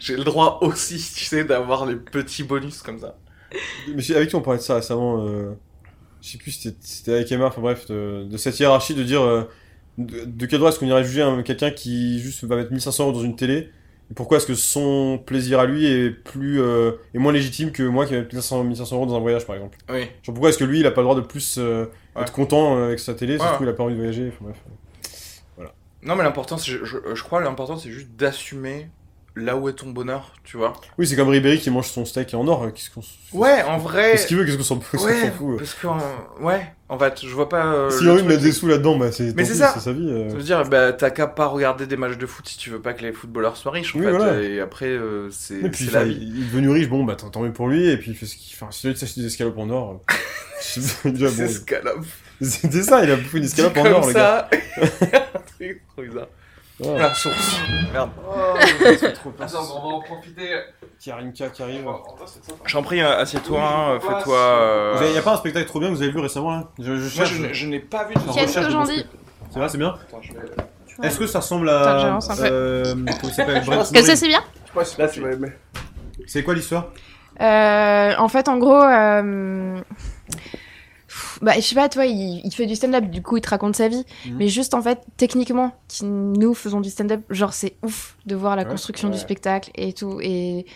j'ai 0.00 0.16
le 0.16 0.24
droit 0.24 0.58
aussi, 0.62 0.96
tu 0.96 1.24
sais, 1.24 1.44
d'avoir 1.44 1.86
les 1.86 1.96
petits 1.96 2.42
bonus 2.42 2.82
comme 2.82 2.98
ça. 2.98 3.16
Mais 3.94 4.02
j'ai- 4.02 4.16
avec 4.16 4.28
qui 4.30 4.34
on 4.36 4.40
parlait 4.42 4.58
de 4.58 4.64
ça 4.64 4.74
récemment 4.74 5.24
euh, 5.26 5.52
Je 6.20 6.30
sais 6.30 6.38
plus, 6.38 6.50
c'était 6.50 6.76
c'était 6.80 7.12
avec 7.14 7.30
Emma, 7.30 7.46
enfin 7.46 7.60
bref, 7.60 7.86
de, 7.86 8.24
de 8.24 8.36
cette 8.36 8.58
hiérarchie, 8.58 8.94
de 8.94 9.04
dire 9.04 9.22
euh, 9.22 9.48
de, 9.98 10.24
de 10.24 10.46
quel 10.46 10.58
droit 10.58 10.70
est-ce 10.70 10.78
qu'on 10.80 10.86
irait 10.86 11.04
juger 11.04 11.22
un- 11.22 11.42
quelqu'un 11.42 11.70
qui 11.70 12.18
juste 12.20 12.44
va 12.44 12.56
mettre 12.56 12.70
1500 12.72 13.04
euros 13.04 13.12
dans 13.12 13.22
une 13.22 13.36
télé? 13.36 13.70
Et 14.10 14.14
pourquoi 14.14 14.36
est-ce 14.36 14.46
que 14.46 14.54
son 14.54 15.18
plaisir 15.24 15.60
à 15.60 15.64
lui 15.66 15.86
est 15.86 16.10
plus 16.10 16.60
euh, 16.60 16.92
est 17.14 17.18
moins 17.18 17.32
légitime 17.32 17.72
que 17.72 17.82
moi 17.82 18.04
qui 18.04 18.12
vais 18.12 18.18
mettre 18.18 18.34
1500, 18.34 18.64
1500 18.64 18.96
euros 18.96 19.06
dans 19.06 19.16
un 19.16 19.20
voyage 19.20 19.46
par 19.46 19.56
exemple? 19.56 19.78
Oui. 19.88 20.00
Genre 20.22 20.34
pourquoi 20.34 20.50
est-ce 20.50 20.58
que 20.58 20.64
lui 20.64 20.80
il 20.80 20.86
a 20.86 20.90
pas 20.90 21.00
le 21.00 21.06
droit 21.06 21.16
de 21.16 21.22
plus 21.26 21.56
euh, 21.58 21.86
Ouais. 22.16 22.22
être 22.22 22.32
content 22.32 22.76
euh, 22.76 22.86
avec 22.88 22.98
sa 23.00 23.14
télé, 23.14 23.34
Ouais. 23.34 23.38
sauf 23.40 23.58
qu'il 23.58 23.68
a 23.68 23.72
pas 23.72 23.82
envie 23.82 23.94
de 23.94 23.98
voyager, 23.98 24.28
enfin 24.28 24.44
bref. 24.44 24.56
Non, 26.02 26.16
mais 26.16 26.22
l'important, 26.22 26.58
je, 26.58 26.84
je 26.84 27.22
crois, 27.22 27.40
l'important 27.40 27.78
c'est 27.78 27.90
juste 27.90 28.10
d'assumer 28.14 28.88
là 29.36 29.56
où 29.56 29.68
est 29.68 29.72
ton 29.72 29.90
bonheur, 29.90 30.32
tu 30.44 30.56
vois. 30.56 30.74
Oui, 30.96 31.06
c'est 31.08 31.16
comme 31.16 31.28
Ribéry 31.28 31.58
qui 31.58 31.68
mange 31.70 31.88
son 31.88 32.04
steak 32.04 32.32
en 32.34 32.46
or, 32.46 32.64
euh, 32.64 32.70
qu'est-ce 32.70 32.90
qu'on 32.90 33.02
Ouais, 33.36 33.62
en 33.64 33.78
vrai. 33.78 34.12
Qu'est-ce 34.12 34.26
qu'il 34.28 34.36
veut, 34.36 34.44
qu'est-ce 34.44 34.56
qu'on 34.56 34.62
s'en 34.62 34.76
qu'on 34.78 35.04
Ouais, 35.04 35.30
fout 35.32 35.54
euh. 35.54 35.56
parce 35.56 35.74
que, 35.74 35.86
ouais, 36.40 36.66
en 36.88 36.98
fait, 36.98 37.20
je 37.26 37.34
vois 37.34 37.48
pas. 37.48 37.66
euh, 37.66 37.90
de 37.90 37.96
truc. 38.16 38.24
mettre 38.26 38.42
des 38.42 38.52
sous 38.52 38.68
là-dedans, 38.68 38.96
bah 38.96 39.10
c'est 39.10 39.34
Mais 39.36 39.44
c'est 39.44 39.54
ça. 39.54 39.72
c'est 39.74 39.80
sa 39.80 39.92
vie. 39.92 40.08
euh. 40.08 40.28
Ça 40.30 40.36
veut 40.36 40.42
dire, 40.42 40.64
bah, 40.68 40.92
t'as 40.92 41.10
qu'à 41.10 41.26
pas 41.26 41.46
regarder 41.46 41.86
des 41.86 41.96
matchs 41.96 42.16
de 42.16 42.26
foot 42.26 42.46
si 42.48 42.56
tu 42.58 42.70
veux 42.70 42.80
pas 42.80 42.92
que 42.94 43.02
les 43.02 43.12
footballeurs 43.12 43.56
soient 43.56 43.72
riches, 43.72 43.96
en 43.96 43.98
Oui, 43.98 44.04
fait. 44.04 44.10
voilà. 44.12 44.40
Et 44.40 44.60
après, 44.60 44.86
euh, 44.86 45.28
c'est 45.32 45.56
Et 45.56 45.68
puis, 45.68 45.86
c'est 45.86 45.90
la 45.92 46.04
vie. 46.04 46.16
il 46.20 46.36
il 46.38 46.42
est 46.42 46.46
devenu 46.46 46.70
riche, 46.70 46.88
bon, 46.88 47.02
bah 47.02 47.16
tant 47.16 47.40
mieux 47.42 47.52
pour 47.52 47.66
lui, 47.68 47.88
et 47.88 47.96
puis 47.96 48.12
il 48.12 48.16
fait 48.16 48.26
ce 48.26 48.36
qu'il 48.36 48.54
Enfin, 48.56 48.66
envie 48.66 48.94
de 48.94 48.98
s'acheter 48.98 49.20
des 49.20 49.26
escalopes 49.26 49.58
en 49.58 49.68
or, 49.70 50.00
c'est 50.60 51.10
déjà 51.12 51.28
C'est 51.28 51.36
bon. 51.42 51.48
escalope. 51.50 52.04
C'était 52.40 52.82
ça, 52.82 53.02
il 53.04 53.10
a 53.10 53.16
bouffé 53.16 53.38
une 53.38 53.44
escalope 53.46 53.76
en 53.78 53.86
or, 53.86 54.06
le 54.06 54.12
gars. 54.12 54.48
ça. 54.50 54.86
Un 55.34 55.40
truc 55.56 55.82
trop 55.88 56.02
bizarre. 56.02 56.28
La 56.80 57.14
source. 57.14 57.56
Merde. 57.92 58.10
trop 59.14 59.32
Attends, 59.40 59.58
on 59.76 59.88
va 59.90 59.94
en 59.96 60.00
profiter. 60.00 60.50
Karinka 61.02 61.48
qui 61.50 61.62
arrive. 61.62 61.86
J'en 62.66 62.82
prie, 62.82 63.00
euh, 63.00 63.18
assieds-toi, 63.18 63.60
hein, 63.62 64.00
fais-toi. 64.00 64.36
euh, 64.36 64.92
Vous 64.96 65.02
avez- 65.04 65.12
y 65.12 65.18
a 65.18 65.22
pas 65.22 65.34
un 65.34 65.36
spectacle 65.36 65.66
trop 65.66 65.78
bien 65.80 65.90
que 65.90 65.94
vous 65.94 66.02
avez 66.02 66.10
vu 66.10 66.18
récemment 66.18 66.50
là? 66.50 66.68
Je, 66.78 66.84
je 66.84 66.90
Moi, 66.90 67.08
cherche. 67.08 67.32
je, 67.34 67.42
n'ai- 67.42 67.54
je 67.54 67.66
n'ai 67.68 67.78
pas 67.80 68.04
vu. 68.04 68.14
Je 68.16 68.32
Qu'est-ce 68.32 68.58
que 68.58 68.70
j'en 68.70 68.84
dis. 68.84 69.04
C'est 69.50 69.58
vrai, 69.58 69.68
c'est 69.68 69.78
bien 69.78 69.94
Attends, 70.08 70.20
je 70.22 70.32
vais- 70.32 71.06
Est-ce 71.06 71.18
que 71.18 71.26
ça 71.26 71.40
ressemble 71.40 71.68
à. 71.68 72.16
euh, 72.40 72.94
il 72.96 73.08
Est-ce 73.08 73.42
que 73.42 73.70
Morris. 73.70 74.16
c'est 74.16 74.28
bien? 74.28 74.42
Là, 74.98 75.08
tu 75.08 75.20
vas 75.20 75.30
aimer. 75.32 75.52
C'est 76.26 76.42
quoi 76.42 76.54
l'histoire? 76.54 76.86
Euh, 77.40 78.14
en 78.18 78.28
fait, 78.28 78.48
en 78.48 78.58
gros, 78.58 78.82
euh, 78.82 79.76
bah, 81.42 81.52
je 81.56 81.60
sais 81.60 81.74
pas, 81.74 81.88
toi, 81.88 82.06
il, 82.06 82.40
il 82.44 82.50
fait 82.52 82.66
du 82.66 82.74
stand-up, 82.76 83.04
du 83.04 83.22
coup, 83.22 83.36
il 83.36 83.40
te 83.40 83.50
raconte 83.50 83.76
sa 83.76 83.88
vie. 83.88 84.04
Mhm. 84.26 84.36
Mais 84.38 84.48
juste, 84.48 84.74
en 84.74 84.82
fait, 84.82 85.00
techniquement, 85.16 85.72
qui, 85.88 86.04
nous 86.04 86.54
faisons 86.54 86.80
du 86.80 86.90
stand-up, 86.90 87.22
genre, 87.30 87.52
c'est 87.52 87.76
ouf 87.82 88.16
de 88.26 88.34
voir 88.34 88.56
la 88.56 88.62
Ouais, 88.62 88.68
construction 88.70 89.08
du 89.08 89.18
spectacle 89.18 89.70
et 89.74 89.92
tout. 89.92 90.18
Et 90.20 90.66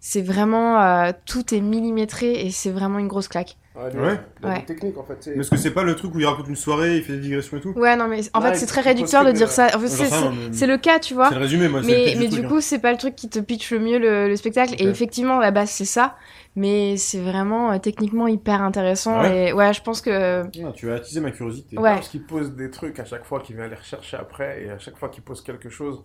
c'est 0.00 0.22
vraiment, 0.22 0.80
euh, 0.80 1.12
tout 1.26 1.54
est 1.54 1.60
millimétré 1.60 2.46
et 2.46 2.50
c'est 2.50 2.70
vraiment 2.70 2.98
une 2.98 3.08
grosse 3.08 3.28
claque. 3.28 3.56
Ouais, 3.76 4.20
a- 4.42 4.48
Ouais. 4.48 4.64
techniques 4.64 4.96
en 4.96 5.02
fait. 5.04 5.18
Mais 5.34 5.40
est-ce 5.40 5.50
que 5.50 5.56
c'est 5.56 5.72
pas 5.72 5.82
le 5.82 5.96
truc 5.96 6.14
où 6.14 6.20
il 6.20 6.26
raconte 6.26 6.46
une 6.48 6.54
soirée, 6.54 6.96
il 6.98 7.02
fait 7.02 7.14
des 7.14 7.18
digressions 7.20 7.56
et 7.56 7.60
tout 7.60 7.72
Ouais, 7.72 7.96
non, 7.96 8.06
mais 8.06 8.20
en 8.32 8.40
Ouais, 8.40 8.50
fait, 8.50 8.54
c'est 8.58 8.66
très 8.66 8.80
réducteur 8.82 9.24
de 9.24 9.32
dire 9.32 9.50
ça. 9.50 9.66
En 9.74 9.80
fait, 9.80 9.88
J'en 9.88 10.04
c'est- 10.50 10.66
mais- 10.66 10.66
le 10.68 10.78
cas, 10.78 11.00
tu 11.00 11.14
vois. 11.14 11.28
C'est 11.28 11.34
le 11.34 11.40
résumé, 11.40 11.68
moi. 11.68 11.80
c'est 11.82 11.88
le 11.90 11.94
Mais, 11.96 12.14
mais 12.20 12.28
truc, 12.28 12.40
du 12.40 12.46
hein. 12.46 12.48
coup, 12.48 12.60
c'est 12.60 12.78
pas 12.78 12.92
le 12.92 12.98
truc 12.98 13.16
qui 13.16 13.28
te 13.28 13.40
pitch 13.40 13.72
le 13.72 13.80
mieux 13.80 13.98
le, 13.98 14.28
le 14.28 14.36
spectacle. 14.36 14.74
Et 14.78 14.84
effectivement, 14.86 15.38
à 15.38 15.42
la 15.42 15.50
base, 15.50 15.70
c'est 15.70 15.84
ça. 15.84 16.16
Mais 16.56 16.96
c'est 16.96 17.18
vraiment 17.18 17.72
euh, 17.72 17.78
techniquement 17.78 18.28
hyper 18.28 18.62
intéressant. 18.62 19.18
Ah 19.18 19.22
ouais 19.24 19.48
et 19.48 19.52
ouais, 19.52 19.72
je 19.74 19.82
pense 19.82 20.00
que. 20.00 20.44
Tu 20.76 20.90
as 20.90 20.94
attisé 20.94 21.20
ma 21.20 21.32
curiosité. 21.32 21.76
Ouais. 21.76 21.94
Parce 21.94 22.08
qu'il 22.08 22.22
pose 22.24 22.54
des 22.54 22.70
trucs 22.70 23.00
à 23.00 23.04
chaque 23.04 23.24
fois 23.24 23.40
qu'il 23.40 23.56
vient 23.56 23.66
les 23.66 23.74
rechercher 23.74 24.16
après, 24.16 24.62
et 24.62 24.70
à 24.70 24.78
chaque 24.78 24.96
fois 24.96 25.08
qu'il 25.08 25.24
pose 25.24 25.42
quelque 25.42 25.68
chose, 25.68 26.04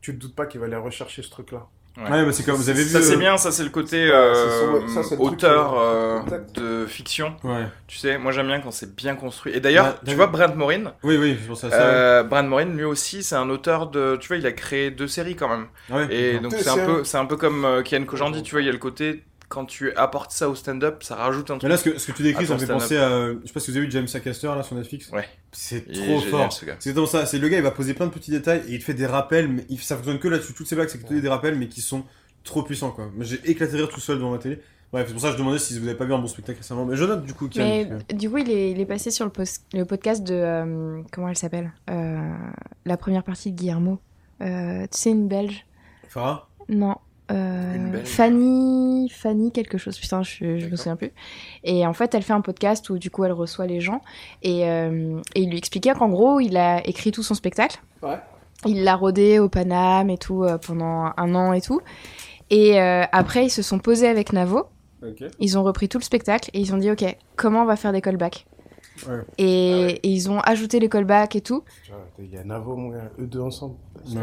tu 0.00 0.14
te 0.14 0.18
doutes 0.22 0.34
pas 0.34 0.46
qu'il 0.46 0.58
va 0.58 0.66
aller 0.66 0.76
rechercher 0.76 1.20
ce 1.20 1.28
truc-là. 1.28 1.66
Ouais, 1.98 2.24
mais 2.24 2.32
c'est 2.32 2.44
comme 2.44 2.54
vous 2.54 2.70
avez 2.70 2.82
vu. 2.82 2.88
Ça, 2.88 3.02
c'est 3.02 3.14
euh, 3.14 3.18
bien, 3.18 3.36
ça, 3.36 3.50
c'est 3.52 3.64
le 3.64 3.68
côté 3.70 4.10
euh, 4.10 4.86
ça, 4.88 5.02
le 5.14 5.20
auteur 5.20 5.74
euh, 5.78 6.22
Exact. 6.22 6.56
de 6.56 6.86
fiction. 6.86 7.34
Ouais. 7.44 7.66
Tu 7.88 7.98
sais, 7.98 8.16
moi 8.16 8.32
j'aime 8.32 8.46
bien 8.46 8.60
quand 8.60 8.70
c'est 8.70 8.94
bien 8.94 9.16
construit. 9.16 9.52
Et 9.54 9.60
d'ailleurs, 9.60 9.84
Bah, 9.86 10.00
tu 10.06 10.14
vois, 10.14 10.28
Brent 10.28 10.54
Morin, 10.56 10.94
Oui, 11.02 11.16
oui, 11.18 11.36
c'est 11.40 11.46
pour 11.48 11.56
ça. 11.56 11.68
ça. 11.70 11.76
euh, 11.76 12.22
Brent 12.22 12.44
Morin, 12.48 12.64
lui 12.66 12.84
aussi, 12.84 13.22
c'est 13.22 13.34
un 13.34 13.50
auteur 13.50 13.88
de. 13.88 14.16
Tu 14.20 14.28
vois, 14.28 14.36
il 14.38 14.46
a 14.46 14.52
créé 14.52 14.90
deux 14.90 15.08
séries 15.08 15.36
quand 15.36 15.48
même. 15.48 15.66
Ouais. 15.90 16.06
Et 16.14 16.38
donc, 16.38 16.52
c'est 16.56 16.68
un, 16.70 16.76
peu, 16.86 17.04
c'est 17.04 17.18
un 17.18 17.26
peu 17.26 17.36
comme 17.36 17.64
euh, 17.64 17.82
Kian 17.82 18.04
Kojandi, 18.04 18.42
tu 18.42 18.52
vois, 18.52 18.62
il 18.62 18.66
y 18.66 18.70
a 18.70 18.72
le 18.72 18.78
côté. 18.78 19.24
Quand 19.50 19.66
tu 19.66 19.92
apportes 19.94 20.30
ça 20.30 20.48
au 20.48 20.54
stand-up, 20.54 21.02
ça 21.02 21.16
rajoute 21.16 21.50
un 21.50 21.54
Mais 21.54 21.58
truc. 21.58 21.70
là, 21.70 21.76
ce 21.76 21.84
que, 21.90 21.98
ce 21.98 22.06
que 22.06 22.12
tu 22.16 22.22
décris, 22.22 22.46
ça 22.46 22.54
me 22.54 22.58
fait 22.60 22.66
penser 22.68 22.96
à. 22.96 23.08
Je 23.42 23.46
sais 23.46 23.52
pas 23.52 23.60
si 23.60 23.70
vous 23.70 23.76
avez 23.76 23.86
vu 23.86 23.92
James 23.92 24.06
Acaster 24.14 24.46
là 24.46 24.62
sur 24.62 24.76
Netflix. 24.76 25.10
Ouais. 25.10 25.28
C'est 25.52 25.92
trop 25.92 26.02
génial, 26.20 26.20
fort. 26.30 26.52
C'est 26.52 26.66
exactement 26.70 27.06
ça. 27.06 27.26
C'est 27.26 27.38
le 27.38 27.48
gars, 27.48 27.56
il 27.58 27.62
va 27.64 27.72
poser 27.72 27.92
plein 27.94 28.06
de 28.06 28.12
petits 28.12 28.30
détails 28.30 28.62
et 28.68 28.74
il 28.74 28.78
te 28.78 28.84
fait 28.84 28.94
des 28.94 29.06
rappels, 29.06 29.48
mais 29.48 29.66
il, 29.68 29.78
ça 29.80 29.96
fonctionne 29.96 30.18
que 30.20 30.28
là-dessus. 30.28 30.54
Toutes 30.54 30.68
ces 30.68 30.76
blagues, 30.76 30.88
c'est 30.88 31.04
que 31.04 31.12
des 31.14 31.28
rappels, 31.28 31.56
mais 31.56 31.66
qui 31.68 31.80
sont 31.80 32.04
trop 32.44 32.62
puissants 32.62 32.92
quoi. 32.92 33.10
Mais 33.16 33.24
j'ai 33.26 33.38
éclaté 33.50 33.72
de 33.72 33.78
rire 33.78 33.88
tout 33.88 34.00
seul 34.00 34.16
devant 34.18 34.30
ma 34.30 34.38
télé. 34.38 34.60
Bref, 34.92 35.04
c'est 35.08 35.12
pour 35.12 35.22
ça 35.22 35.28
que 35.28 35.34
je 35.34 35.38
demandais 35.38 35.58
si 35.58 35.78
vous 35.78 35.86
avez 35.86 35.96
pas 35.96 36.04
vu 36.04 36.14
un 36.14 36.18
bon 36.18 36.26
spectacle 36.28 36.58
récemment. 36.58 36.84
Mais 36.84 36.96
je 36.96 37.04
note 37.04 37.24
du 37.24 37.34
coup, 37.34 37.48
Kian. 37.48 37.62
Mais 37.64 37.88
que- 38.08 38.14
du 38.14 38.30
coup, 38.30 38.38
il 38.38 38.50
est, 38.50 38.70
il 38.70 38.80
est 38.80 38.86
passé 38.86 39.10
sur 39.10 39.24
le, 39.24 39.30
post- 39.32 39.64
le 39.72 39.84
podcast 39.84 40.22
de. 40.24 40.34
euh, 40.34 41.02
comment 41.12 41.28
elle 41.28 41.36
s'appelle 41.36 41.72
Euh, 41.90 42.18
La 42.86 42.96
première 42.96 43.22
partie 43.24 43.50
de 43.52 43.56
Guillermo. 43.56 43.98
Euh, 44.42 44.82
tu 44.82 44.98
sais, 44.98 45.10
une 45.10 45.26
belge 45.28 45.66
Farah? 46.08 46.48
Non. 46.68 46.96
Euh. 47.30 48.04
Fanny, 48.04 49.08
Fanny 49.10 49.52
quelque 49.52 49.78
chose, 49.78 49.98
putain, 49.98 50.22
je, 50.22 50.58
je 50.58 50.66
me 50.68 50.76
souviens 50.76 50.96
plus. 50.96 51.12
Et 51.64 51.86
en 51.86 51.92
fait, 51.92 52.14
elle 52.14 52.22
fait 52.22 52.32
un 52.32 52.40
podcast 52.40 52.88
où 52.90 52.98
du 52.98 53.10
coup, 53.10 53.24
elle 53.24 53.32
reçoit 53.32 53.66
les 53.66 53.80
gens 53.80 54.00
et, 54.42 54.68
euh, 54.68 55.20
et 55.34 55.42
il 55.42 55.50
lui 55.50 55.58
expliquait 55.58 55.92
qu'en 55.92 56.08
gros, 56.08 56.40
il 56.40 56.56
a 56.56 56.86
écrit 56.86 57.10
tout 57.12 57.22
son 57.22 57.34
spectacle. 57.34 57.80
Ouais. 58.02 58.18
Il 58.66 58.84
l'a 58.84 58.94
rodé 58.96 59.38
au 59.38 59.48
Paname 59.48 60.10
et 60.10 60.18
tout 60.18 60.44
euh, 60.44 60.58
pendant 60.58 61.12
un 61.16 61.34
an 61.34 61.52
et 61.52 61.60
tout. 61.60 61.80
Et 62.50 62.80
euh, 62.80 63.04
après, 63.12 63.46
ils 63.46 63.50
se 63.50 63.62
sont 63.62 63.78
posés 63.78 64.08
avec 64.08 64.32
Navo. 64.32 64.64
Ok. 65.02 65.24
Ils 65.38 65.56
ont 65.56 65.62
repris 65.62 65.88
tout 65.88 65.98
le 65.98 66.04
spectacle 66.04 66.50
et 66.52 66.60
ils 66.60 66.74
ont 66.74 66.78
dit 66.78 66.90
ok 66.90 67.04
comment 67.36 67.62
on 67.62 67.66
va 67.66 67.76
faire 67.76 67.92
des 67.92 68.02
callbacks 68.02 68.46
Ouais. 69.08 69.20
et, 69.38 69.72
Ah 69.72 69.86
ouais. 69.86 70.00
et 70.02 70.08
ils 70.10 70.30
ont 70.30 70.40
ajouté 70.40 70.78
les 70.78 70.90
callbacks 70.90 71.34
et 71.36 71.40
tout 71.40 71.64
Il 72.18 72.28
y 72.30 72.36
a 72.36 72.44
Navo, 72.44 72.76
mon 72.76 72.90
gars, 72.90 73.10
eux 73.18 73.26
deux 73.26 73.40
ensemble. 73.40 73.76
Ouais. 74.14 74.20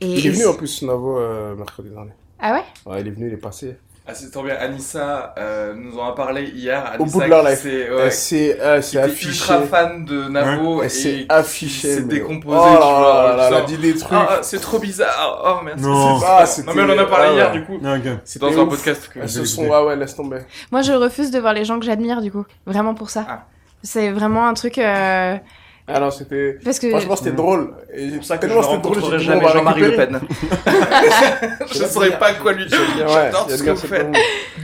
Et, 0.00 0.06
Il 0.14 0.26
est 0.26 0.30
venu 0.30 0.46
en 0.46 0.54
plus, 0.54 0.82
Navo, 0.82 1.18
euh, 1.18 1.54
mercredi 1.54 1.90
dernier. 1.90 2.12
ah 2.40 2.52
ouais? 2.52 2.64
Ouais, 2.86 3.00
il 3.00 3.06
est 3.08 3.10
venu, 3.10 3.28
il 3.28 3.34
est 3.34 3.38
passé. 3.38 3.76
Ah, 4.06 4.12
c'est 4.12 4.30
trop 4.30 4.42
bien. 4.42 4.54
Anissa 4.56 5.34
euh, 5.38 5.72
nous 5.74 5.98
en 5.98 6.08
a 6.10 6.12
parlé 6.14 6.42
hier. 6.50 6.94
Au 6.98 7.06
bout 7.06 7.22
de 7.22 7.24
leur 7.26 7.42
life. 7.42 7.60
s'est- 7.62 7.88
Euh, 7.88 8.04
ouais, 8.04 8.10
C'est 8.10 8.60
euh, 8.60 8.82
c'est 8.82 8.98
affiché. 8.98 9.28
ultra 9.30 9.62
fan 9.62 10.04
de 10.04 10.28
Navo 10.28 10.82
Et 10.82 10.86
et 10.86 10.88
c'est 10.90 11.26
affiché. 11.30 11.94
s'est 11.94 12.00
mais- 12.02 12.08
décomposé. 12.08 12.54
Oh 12.60 12.66
tu 12.66 12.74
là 12.74 12.78
vois, 12.80 13.00
là 13.30 13.36
là, 13.36 13.48
genre, 13.48 13.58
elle 13.60 13.64
a 13.64 13.66
dit 13.66 13.78
des 13.78 13.94
trucs. 13.94 14.12
Ah, 14.12 14.26
ah, 14.28 14.38
c'est 14.42 14.58
trop 14.60 14.78
bizarre. 14.78 15.42
Oh 15.62 15.64
merde. 15.64 15.80
Non. 15.80 16.18
c'est- 16.20 16.26
Ah, 16.28 16.44
c'est- 16.44 16.66
non 16.66 16.74
mais 16.74 16.82
on 16.82 16.90
en 16.90 16.98
a 16.98 17.06
parlé 17.06 17.28
ah, 17.30 17.32
hier 17.32 17.46
ouais. 17.52 17.58
du 17.60 17.64
coup. 17.64 17.78
C'était 18.26 18.44
Dans 18.44 18.52
un 18.52 18.64
ouf. 18.64 18.68
podcast. 18.68 19.08
que- 19.10 19.26
j'ai 19.26 19.44
sont. 19.46 19.72
Ah 19.72 19.86
ouais, 19.86 19.96
laisse 19.96 20.14
tomber. 20.14 20.40
Moi, 20.70 20.82
je 20.82 20.92
refuse 20.92 21.30
de 21.30 21.38
voir 21.38 21.54
les 21.54 21.64
gens 21.64 21.78
que 21.80 21.86
j'admire, 21.86 22.20
du 22.20 22.30
coup. 22.30 22.44
Vraiment 22.66 22.94
pour 22.94 23.08
ça. 23.08 23.24
Ah. 23.26 23.46
C'est 23.82 24.10
vraiment 24.10 24.46
un 24.46 24.52
truc. 24.52 24.76
euh, 24.76 25.36
Ah 25.86 26.00
non, 26.00 26.10
c'était. 26.10 26.58
Parce 26.64 26.78
que. 26.78 26.88
Franchement, 26.88 27.14
c'était 27.16 27.32
drôle. 27.32 27.74
Et 27.92 28.08
C'est 28.10 28.16
pour 28.16 28.24
ça 28.24 28.38
que 28.38 28.46
je 28.48 28.52
tellement 28.54 28.62
ne 28.62 28.66
c'était 28.76 28.82
drôle, 28.82 28.94
rencontrerai 28.98 29.18
jamais 29.22 29.48
Jean-Marie 29.48 29.80
Le. 29.82 29.96
Pen. 29.96 30.20
Je 31.72 31.78
bien. 31.78 31.88
saurais 31.88 32.18
pas 32.18 32.32
quoi 32.34 32.52
lui 32.54 32.64
dire. 32.64 32.78
J'adore 33.06 33.50
ce 33.50 33.62
que 33.62 33.70
vous 33.70 33.86
faites. 33.86 34.06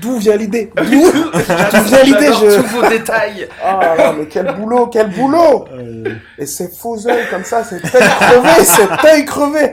D'où 0.00 0.16
vient 0.18 0.36
l'idée 0.36 0.70
D'où 0.76 0.82
vient 0.82 2.02
l'idée 2.04 2.30
je... 2.32 2.56
tous 2.62 2.66
vos 2.68 2.88
détails. 2.88 3.48
Ah 3.62 3.94
là, 3.98 4.14
mais 4.18 4.26
quel 4.28 4.46
boulot, 4.54 4.86
quel 4.86 5.10
boulot 5.10 5.66
Euh, 5.74 6.04
Et 6.38 6.46
ces 6.46 6.68
faux 6.68 6.96
yeux 6.96 7.12
comme 7.30 7.44
ça, 7.44 7.64
cet 7.64 7.84
œil 7.94 8.00
crevé, 8.00 8.64
cet 8.64 9.04
œil 9.04 9.24
crevé 9.26 9.72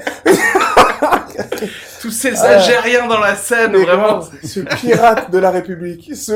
Tous 2.01 2.11
ces 2.11 2.37
Algériens 2.43 3.07
dans 3.07 3.19
la 3.21 3.35
scène, 3.35 3.73
vraiment. 3.75 4.19
Ce 4.43 4.59
pirate 4.59 5.31
de 5.31 5.37
la 5.39 5.51
République. 5.51 6.11
Ce... 6.13 6.33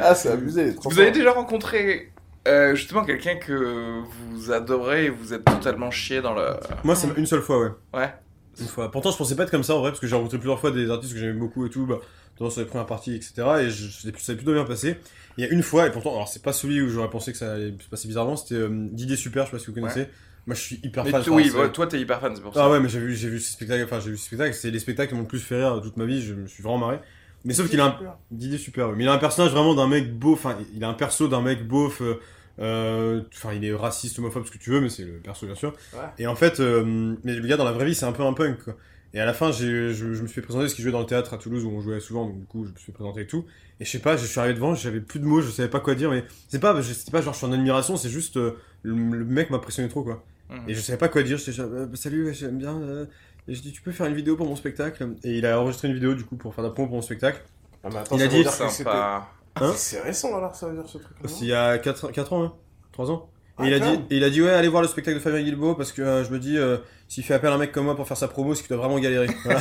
ah, 0.00 0.14
c'est 0.16 0.30
abusé. 0.30 0.74
Vous 0.82 0.98
avez 0.98 1.12
déjà 1.12 1.30
rencontré 1.32 2.10
euh, 2.46 2.74
justement 2.74 3.04
quelqu'un 3.04 3.36
que 3.36 4.02
vous 4.32 4.52
adorez 4.52 5.06
et 5.06 5.10
vous 5.10 5.34
êtes 5.34 5.44
totalement 5.44 5.90
chié 5.90 6.20
dans 6.20 6.34
le. 6.34 6.56
Moi, 6.84 6.94
c'est 6.94 7.08
une 7.16 7.26
seule 7.26 7.42
fois, 7.42 7.60
ouais. 7.60 7.70
Ouais. 7.94 8.14
Une 8.60 8.66
fois. 8.66 8.90
Pourtant, 8.90 9.10
je 9.10 9.16
pensais 9.16 9.36
pas 9.36 9.42
être 9.42 9.50
comme 9.50 9.62
ça 9.62 9.74
en 9.74 9.80
vrai, 9.80 9.90
parce 9.90 10.00
que 10.00 10.06
j'ai 10.06 10.16
rencontré 10.16 10.38
plusieurs 10.38 10.60
fois 10.60 10.70
des 10.70 10.90
artistes 10.90 11.12
que 11.12 11.18
j'aimais 11.18 11.38
beaucoup 11.38 11.66
et 11.66 11.70
tout, 11.70 11.86
bah, 11.86 11.98
sur 12.38 12.60
les 12.60 12.66
premières 12.66 12.86
parties, 12.86 13.14
etc. 13.14 13.34
Et 13.60 13.70
je, 13.70 13.88
je, 13.88 14.10
ça 14.16 14.18
s'est 14.18 14.36
plutôt 14.36 14.52
bien 14.52 14.64
passé. 14.64 14.96
Il 15.36 15.44
y 15.44 15.48
a 15.48 15.50
une 15.50 15.62
fois, 15.62 15.86
et 15.86 15.90
pourtant, 15.90 16.14
alors 16.14 16.28
c'est 16.28 16.42
pas 16.42 16.52
celui 16.52 16.80
où 16.80 16.88
j'aurais 16.88 17.10
pensé 17.10 17.32
que 17.32 17.38
ça 17.38 17.54
allait 17.54 17.74
se 17.78 17.88
passer 17.88 18.08
bizarrement, 18.08 18.36
c'était 18.36 18.54
euh, 18.54 18.68
Didier 18.70 19.16
Super, 19.16 19.44
je 19.44 19.50
sais 19.50 19.56
pas 19.56 19.60
si 19.60 19.66
vous 19.66 19.74
connaissez. 19.74 20.08
Moi, 20.46 20.54
je 20.54 20.60
suis 20.60 20.80
hyper 20.82 21.04
Mais 21.04 21.10
fan. 21.10 21.22
oui, 21.28 21.50
ouais, 21.50 21.72
toi 21.72 21.86
t'es 21.88 22.00
hyper 22.00 22.20
fan, 22.20 22.34
c'est 22.34 22.42
pour 22.42 22.54
ça. 22.54 22.64
Ah 22.64 22.70
ouais, 22.70 22.78
mais 22.78 22.88
j'ai 22.88 23.00
vu, 23.00 23.14
j'ai 23.14 23.28
vu 23.28 23.40
ces 23.40 23.52
spectacles, 23.52 23.84
enfin 23.84 23.98
j'ai 23.98 24.10
vu 24.10 24.16
ces 24.16 24.26
spectacles, 24.26 24.54
c'est 24.54 24.70
les 24.70 24.78
spectacles 24.78 25.08
qui 25.08 25.14
m'ont 25.16 25.22
le 25.22 25.26
plus 25.26 25.40
fait 25.40 25.56
rire 25.56 25.76
de 25.76 25.80
toute 25.80 25.96
ma 25.96 26.04
vie, 26.04 26.22
je 26.22 26.34
me 26.34 26.46
suis 26.46 26.62
vraiment 26.62 26.78
marré. 26.78 27.00
Mais 27.44 27.52
sauf 27.52 27.68
qu'il 27.68 27.80
a 27.80 27.86
un, 27.86 27.96
Didier 28.30 28.56
super, 28.58 28.88
ouais. 28.88 28.94
mais 28.96 29.04
il 29.04 29.08
a 29.08 29.12
un 29.12 29.18
personnage 29.18 29.52
vraiment 29.52 29.74
d'un 29.74 29.88
mec 29.88 30.16
beauf, 30.16 30.44
enfin 30.44 30.56
il 30.74 30.82
a 30.84 30.88
un 30.88 30.94
perso 30.94 31.28
d'un 31.28 31.42
mec 31.42 31.66
beauf, 31.66 32.00
euh, 32.00 32.20
enfin 32.58 33.52
il 33.54 33.64
est 33.64 33.74
raciste, 33.74 34.18
homophobe, 34.18 34.46
ce 34.46 34.50
que 34.50 34.58
tu 34.58 34.70
veux, 34.70 34.80
mais 34.80 34.88
c'est 34.88 35.04
le 35.04 35.12
perso 35.18 35.46
bien 35.46 35.54
sûr. 35.54 35.72
Ouais. 35.94 36.00
Et 36.18 36.26
en 36.26 36.34
fait, 36.36 36.60
euh, 36.60 37.14
mais 37.24 37.34
le 37.34 37.46
gars 37.46 37.56
dans 37.56 37.64
la 37.64 37.72
vraie 37.72 37.84
vie 37.86 37.94
c'est 37.94 38.06
un 38.06 38.12
peu 38.12 38.22
un 38.22 38.32
punk 38.32 38.62
quoi. 38.64 38.76
Et 39.14 39.20
à 39.20 39.24
la 39.24 39.32
fin, 39.32 39.50
j'ai, 39.50 39.94
je, 39.94 40.12
je 40.12 40.22
me 40.22 40.26
suis 40.26 40.34
fait 40.34 40.42
présenter 40.42 40.64
parce 40.64 40.74
qu'il 40.74 40.82
jouait 40.82 40.92
dans 40.92 41.00
le 41.00 41.06
théâtre 41.06 41.32
à 41.32 41.38
Toulouse 41.38 41.64
où 41.64 41.70
on 41.70 41.80
jouait 41.80 42.00
souvent, 42.00 42.26
donc 42.26 42.38
du 42.40 42.44
coup 42.46 42.64
je 42.66 42.70
me 42.72 42.76
suis 42.76 42.86
fait 42.86 42.92
présenter 42.92 43.22
et 43.22 43.26
tout. 43.26 43.44
Et 43.80 43.84
je 43.84 43.90
sais 43.90 43.98
pas, 44.00 44.16
je 44.16 44.26
suis 44.26 44.38
arrivé 44.40 44.54
devant, 44.54 44.74
j'avais 44.74 45.00
plus 45.00 45.20
de 45.20 45.24
mots, 45.24 45.40
je 45.40 45.50
savais 45.50 45.68
pas 45.70 45.80
quoi 45.80 45.94
dire, 45.94 46.10
mais 46.10 46.24
c'est 46.48 46.58
pas, 46.58 46.78
je- 46.80 46.92
c'était 46.92 47.12
pas 47.12 47.22
genre 47.22 47.32
je 47.32 47.38
suis 47.38 47.46
en 47.46 47.52
admiration, 47.52 47.96
c'est 47.96 48.10
juste 48.10 48.36
euh, 48.36 48.56
le, 48.82 48.94
le 48.94 49.24
mec 49.24 49.48
m'a 49.50 49.56
impressionné 49.56 49.88
trop 49.88 50.02
quoi. 50.02 50.22
Mhm. 50.50 50.68
Et 50.68 50.74
je 50.74 50.80
savais 50.80 50.98
pas 50.98 51.08
quoi 51.08 51.22
dire, 51.22 51.38
j'étais 51.38 51.52
genre, 51.52 51.68
euh, 51.72 51.86
bah, 51.86 51.96
salut, 51.96 52.32
j'aime 52.34 52.58
bien. 52.58 52.76
euh. 52.80 53.06
Et 53.48 53.54
je 53.54 53.62
dis, 53.62 53.72
tu 53.72 53.80
peux 53.80 53.92
faire 53.92 54.06
une 54.06 54.14
vidéo 54.14 54.36
pour 54.36 54.46
mon 54.46 54.56
spectacle? 54.56 55.08
Et 55.24 55.38
il 55.38 55.46
a 55.46 55.60
enregistré 55.60 55.88
une 55.88 55.94
vidéo 55.94 56.14
du 56.14 56.24
coup 56.24 56.36
pour 56.36 56.54
faire 56.54 56.64
de 56.64 56.68
la 56.68 56.74
promo 56.74 56.88
pour 56.88 56.96
mon 56.96 57.02
spectacle. 57.02 57.42
Ah, 57.84 57.88
mais 57.92 57.98
attends, 57.98 58.16
Il 58.16 58.22
a 58.22 58.26
dit- 58.28 58.44
Sympa. 58.44 59.28
Hein 59.60 59.72
C'est 59.76 60.00
récent 60.00 60.36
alors, 60.36 60.54
ça 60.54 60.68
veut 60.68 60.74
dire 60.74 60.88
ce 60.88 60.98
truc. 60.98 61.16
C'est 61.24 61.40
il 61.42 61.48
y 61.48 61.54
a 61.54 61.78
4, 61.78 62.10
quatre 62.12 62.32
ans, 62.32 62.42
hein 62.44 62.52
3 62.92 63.10
ans. 63.10 63.30
Et, 63.58 63.62
Ah, 63.62 63.66
il 63.68 63.74
a 63.74 63.78
dit, 63.80 64.00
il 64.10 64.24
a 64.24 64.30
dit, 64.30 64.42
ouais, 64.42 64.50
allez 64.50 64.68
voir 64.68 64.82
le 64.82 64.88
spectacle 64.88 65.16
de 65.16 65.22
Fabien 65.22 65.42
Guilbeault 65.42 65.74
parce 65.76 65.92
que 65.92 66.02
euh, 66.02 66.24
je 66.24 66.30
me 66.30 66.38
dis, 66.38 66.58
euh, 66.58 66.76
s'il 67.08 67.24
fait 67.24 67.34
appel 67.34 67.50
à 67.50 67.54
un 67.54 67.58
mec 67.58 67.72
comme 67.72 67.84
moi 67.86 67.96
pour 67.96 68.06
faire 68.06 68.16
sa 68.18 68.28
promo, 68.28 68.54
c'est 68.54 68.62
qu'il 68.62 68.76
doit 68.76 68.84
vraiment 68.86 68.98
galérer. 69.00 69.28
Voilà. 69.44 69.60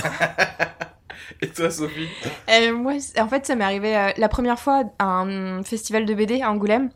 Et 1.42 1.48
toi, 1.48 1.70
Sophie? 1.70 2.08
Euh, 2.50 2.74
moi, 2.74 2.94
en 3.20 3.28
fait, 3.28 3.46
ça 3.46 3.56
m'est 3.56 3.64
arrivé 3.64 3.98
euh, 3.98 4.10
la 4.18 4.30
première 4.30 4.60
fois 4.60 4.84
à 5.00 5.06
un 5.22 5.64
festival 5.64 6.06
de 6.06 6.14
BD 6.14 6.42
à 6.42 6.52
Angoulême. 6.52 6.90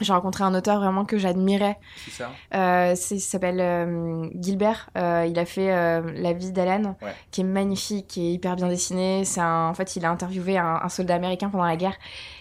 J'ai 0.00 0.12
rencontré 0.12 0.44
un 0.44 0.54
auteur 0.54 0.78
vraiment 0.80 1.04
que 1.04 1.16
j'admirais. 1.18 1.78
C'est 2.04 2.10
ça 2.22 2.30
Euh, 2.54 2.92
c'est- 2.96 3.16
il 3.16 3.20
s'appelle 3.20 3.60
euh, 3.60 4.28
Gilbert. 4.40 4.90
Euh, 4.98 5.26
il 5.28 5.38
a 5.38 5.44
fait 5.44 5.72
euh, 5.72 6.02
La 6.16 6.32
vie 6.32 6.52
d'Alan, 6.52 6.96
Ouais. 7.02 7.14
qui 7.30 7.40
est 7.40 7.44
magnifique, 7.44 8.06
qui 8.08 8.26
est 8.28 8.32
hyper 8.32 8.56
bien 8.56 8.68
dessiné. 8.68 9.24
C'est 9.24 9.42
en 9.42 9.72
fait, 9.74 9.96
il 9.96 10.04
a 10.04 10.10
interviewé 10.10 10.58
un, 10.58 10.80
un 10.82 10.88
soldat 10.88 11.14
américain 11.14 11.48
pendant 11.48 11.64
la 11.64 11.76
guerre. 11.76 11.96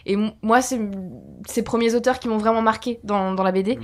Et 0.06 0.18
moi, 0.42 0.62
c'est 0.62 0.80
ces 1.48 1.64
premiers 1.64 1.96
auteurs 1.96 2.20
qui 2.20 2.28
m'ont 2.28 2.38
vraiment 2.38 2.62
marqué 2.62 3.00
dans, 3.04 3.34
dans 3.34 3.44
la 3.44 3.52
BD. 3.52 3.76
Mhm. 3.78 3.84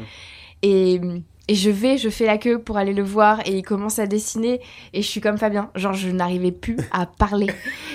Et, 0.64 1.02
et 1.48 1.56
je 1.56 1.70
vais, 1.70 1.98
je 1.98 2.10
fais 2.10 2.26
la 2.26 2.38
queue 2.38 2.60
pour 2.60 2.78
aller 2.78 2.94
le 2.94 3.04
voir 3.04 3.40
et 3.46 3.52
il 3.52 3.62
commence 3.64 4.00
à 4.00 4.06
dessiner 4.06 4.62
et 4.94 5.02
je 5.02 5.08
suis 5.08 5.20
comme 5.22 5.38
Fabien, 5.38 5.70
genre 5.76 5.94
je 5.94 6.10
n'arrivais 6.10 6.52
plus 6.52 6.78
à 6.92 7.06
parler. 7.06 7.48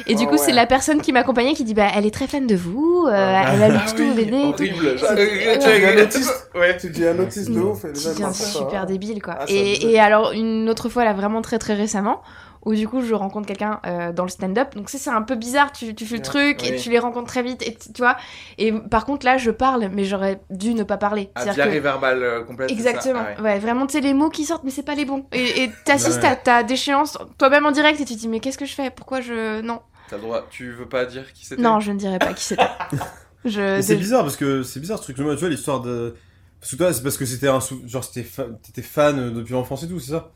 Et 0.06 0.14
du 0.14 0.24
Oh 0.26 0.30
coup, 0.30 0.36
c'est 0.36 0.52
la 0.52 0.66
personne 0.66 1.00
qui 1.00 1.12
m'accompagnait 1.12 1.54
qui 1.54 1.64
dit 1.64 1.72
bah 1.74 1.86
elle 1.94 2.04
est 2.06 2.10
très 2.10 2.26
fan 2.26 2.46
de 2.46 2.56
vous, 2.56 3.06
euh, 3.08 3.12
elle 3.12 3.62
a 3.62 3.68
lu 3.68 3.74
Ah 3.78 3.86
vos 3.86 4.02
oui, 4.02 4.26
tout. 4.26 4.36
horrible. 4.48 4.98
C'est- 4.98 5.04
Euh, 5.10 5.16
ouais. 5.16 5.58
tu 5.58 5.66
as- 5.68 5.90
un 6.00 6.02
autiste. 6.04 6.50
Ouais. 6.54 6.76
Tu 6.76 6.90
dis 6.90 7.06
un 7.06 7.18
autiste 7.18 7.50
de 7.50 7.60
ouf. 7.60 7.82
Tu 7.82 8.22
pensent 8.22 8.36
ça, 8.36 8.58
super 8.58 8.86
débile 8.86 9.22
quoi. 9.22 9.36
Ah, 9.40 9.44
et, 9.48 9.92
et 9.92 9.98
alors 10.00 10.32
une 10.32 10.68
autre 10.68 10.88
fois 10.88 11.04
là 11.04 11.12
vraiment 11.14 11.40
très 11.42 11.58
très 11.58 11.74
récemment 11.74 12.22
où 12.66 12.74
du 12.74 12.86
coup 12.86 13.00
je 13.00 13.14
rencontre 13.14 13.46
quelqu'un 13.46 13.80
euh, 13.86 14.12
dans 14.12 14.24
le 14.24 14.28
stand-up 14.28 14.74
donc 14.76 14.90
ça 14.90 14.98
c'est 14.98 15.08
un 15.08 15.22
peu 15.22 15.36
bizarre 15.36 15.72
tu, 15.72 15.94
tu 15.94 16.04
fais 16.04 16.16
le 16.16 16.22
truc 16.22 16.62
et 16.66 16.76
tu 16.76 16.90
les 16.90 16.98
rencontres 16.98 17.28
très 17.28 17.42
vite 17.42 17.62
et 17.66 17.74
tu 17.74 17.92
tu 17.94 18.02
vois 18.02 18.16
et 18.58 18.72
par 18.72 19.06
contre 19.06 19.24
là 19.24 19.38
je 19.38 19.50
parle 19.50 19.88
mais 19.92 20.04
j'aurais 20.04 20.40
dû 20.50 20.74
ne 20.74 20.82
pas 20.82 20.98
parler 20.98 21.30
C'est-à-dire 21.36 21.54
diarrhée 21.54 21.76
que- 21.78 21.82
verbale 21.82 22.22
euh, 22.22 22.42
complète. 22.44 22.68
c'est 22.68 22.74
Exactement, 22.76 23.20
ça 23.20 23.34
Ah 23.38 23.42
ouais. 23.42 23.48
ouais. 23.52 23.58
vraiment, 23.60 23.86
tu 23.86 23.92
sais, 23.92 24.00
les 24.02 24.12
mots 24.14 24.28
qui 24.28 24.44
sortent, 24.44 24.64
mais 24.64 24.70
c'est 24.70 24.82
pas 24.82 24.94
les 24.96 25.04
bons. 25.06 25.24
Et 25.32 25.70
t'assistes 25.84 26.22
Ouais. 26.22 26.28
à 26.28 26.36
ta 26.36 26.62
déchéance 26.62 27.16
toi-même 27.38 27.64
en 27.66 27.70
direct 27.70 28.00
et 28.00 28.04
tu 28.04 28.14
te 28.14 28.18
dis, 28.18 28.28
mais 28.28 28.40
qu'est-ce 28.40 28.58
que 28.58 28.66
je 28.66 28.74
fais? 28.74 28.90
Pourquoi 28.90 29.20
je. 29.20 29.60
Non, 29.62 29.80
T'as 30.08 30.16
le 30.16 30.22
droit. 30.22 30.44
Tu 30.50 30.72
veux 30.72 30.88
pas 30.88 31.04
dire 31.06 31.32
qui 31.32 31.46
c'était? 31.46 31.62
Non, 31.62 31.78
je 31.80 31.92
ne 31.92 31.98
dirais 31.98 32.18
pas 32.18 32.32
qui 32.34 32.42
c'était. 32.44 32.62
je... 33.44 33.80
C'est 33.80 33.96
bizarre 33.96 34.22
parce 34.22 34.36
que 34.36 34.62
c'est 34.62 34.80
bizarre 34.80 34.98
ce 34.98 35.04
truc. 35.04 35.16
Tu 35.16 35.22
vois, 35.22 35.34
l'histoire 35.48 35.80
de. 35.80 36.16
Parce 36.60 36.72
que 36.72 36.76
toi, 36.76 36.92
c'est 36.92 37.02
parce 37.02 37.16
que 37.16 37.24
c'était 37.26 37.48
un. 37.48 37.60
sou- 37.60 37.82
Genre, 37.86 38.02
c'était 38.04 38.22
fa- 38.24 38.46
t'étais 38.62 38.82
fan 38.82 39.18
euh, 39.18 39.30
depuis 39.30 39.52
l'enfance 39.52 39.82
et 39.84 39.88
tout, 39.88 40.00
c'est 40.00 40.12
ça? 40.12 40.30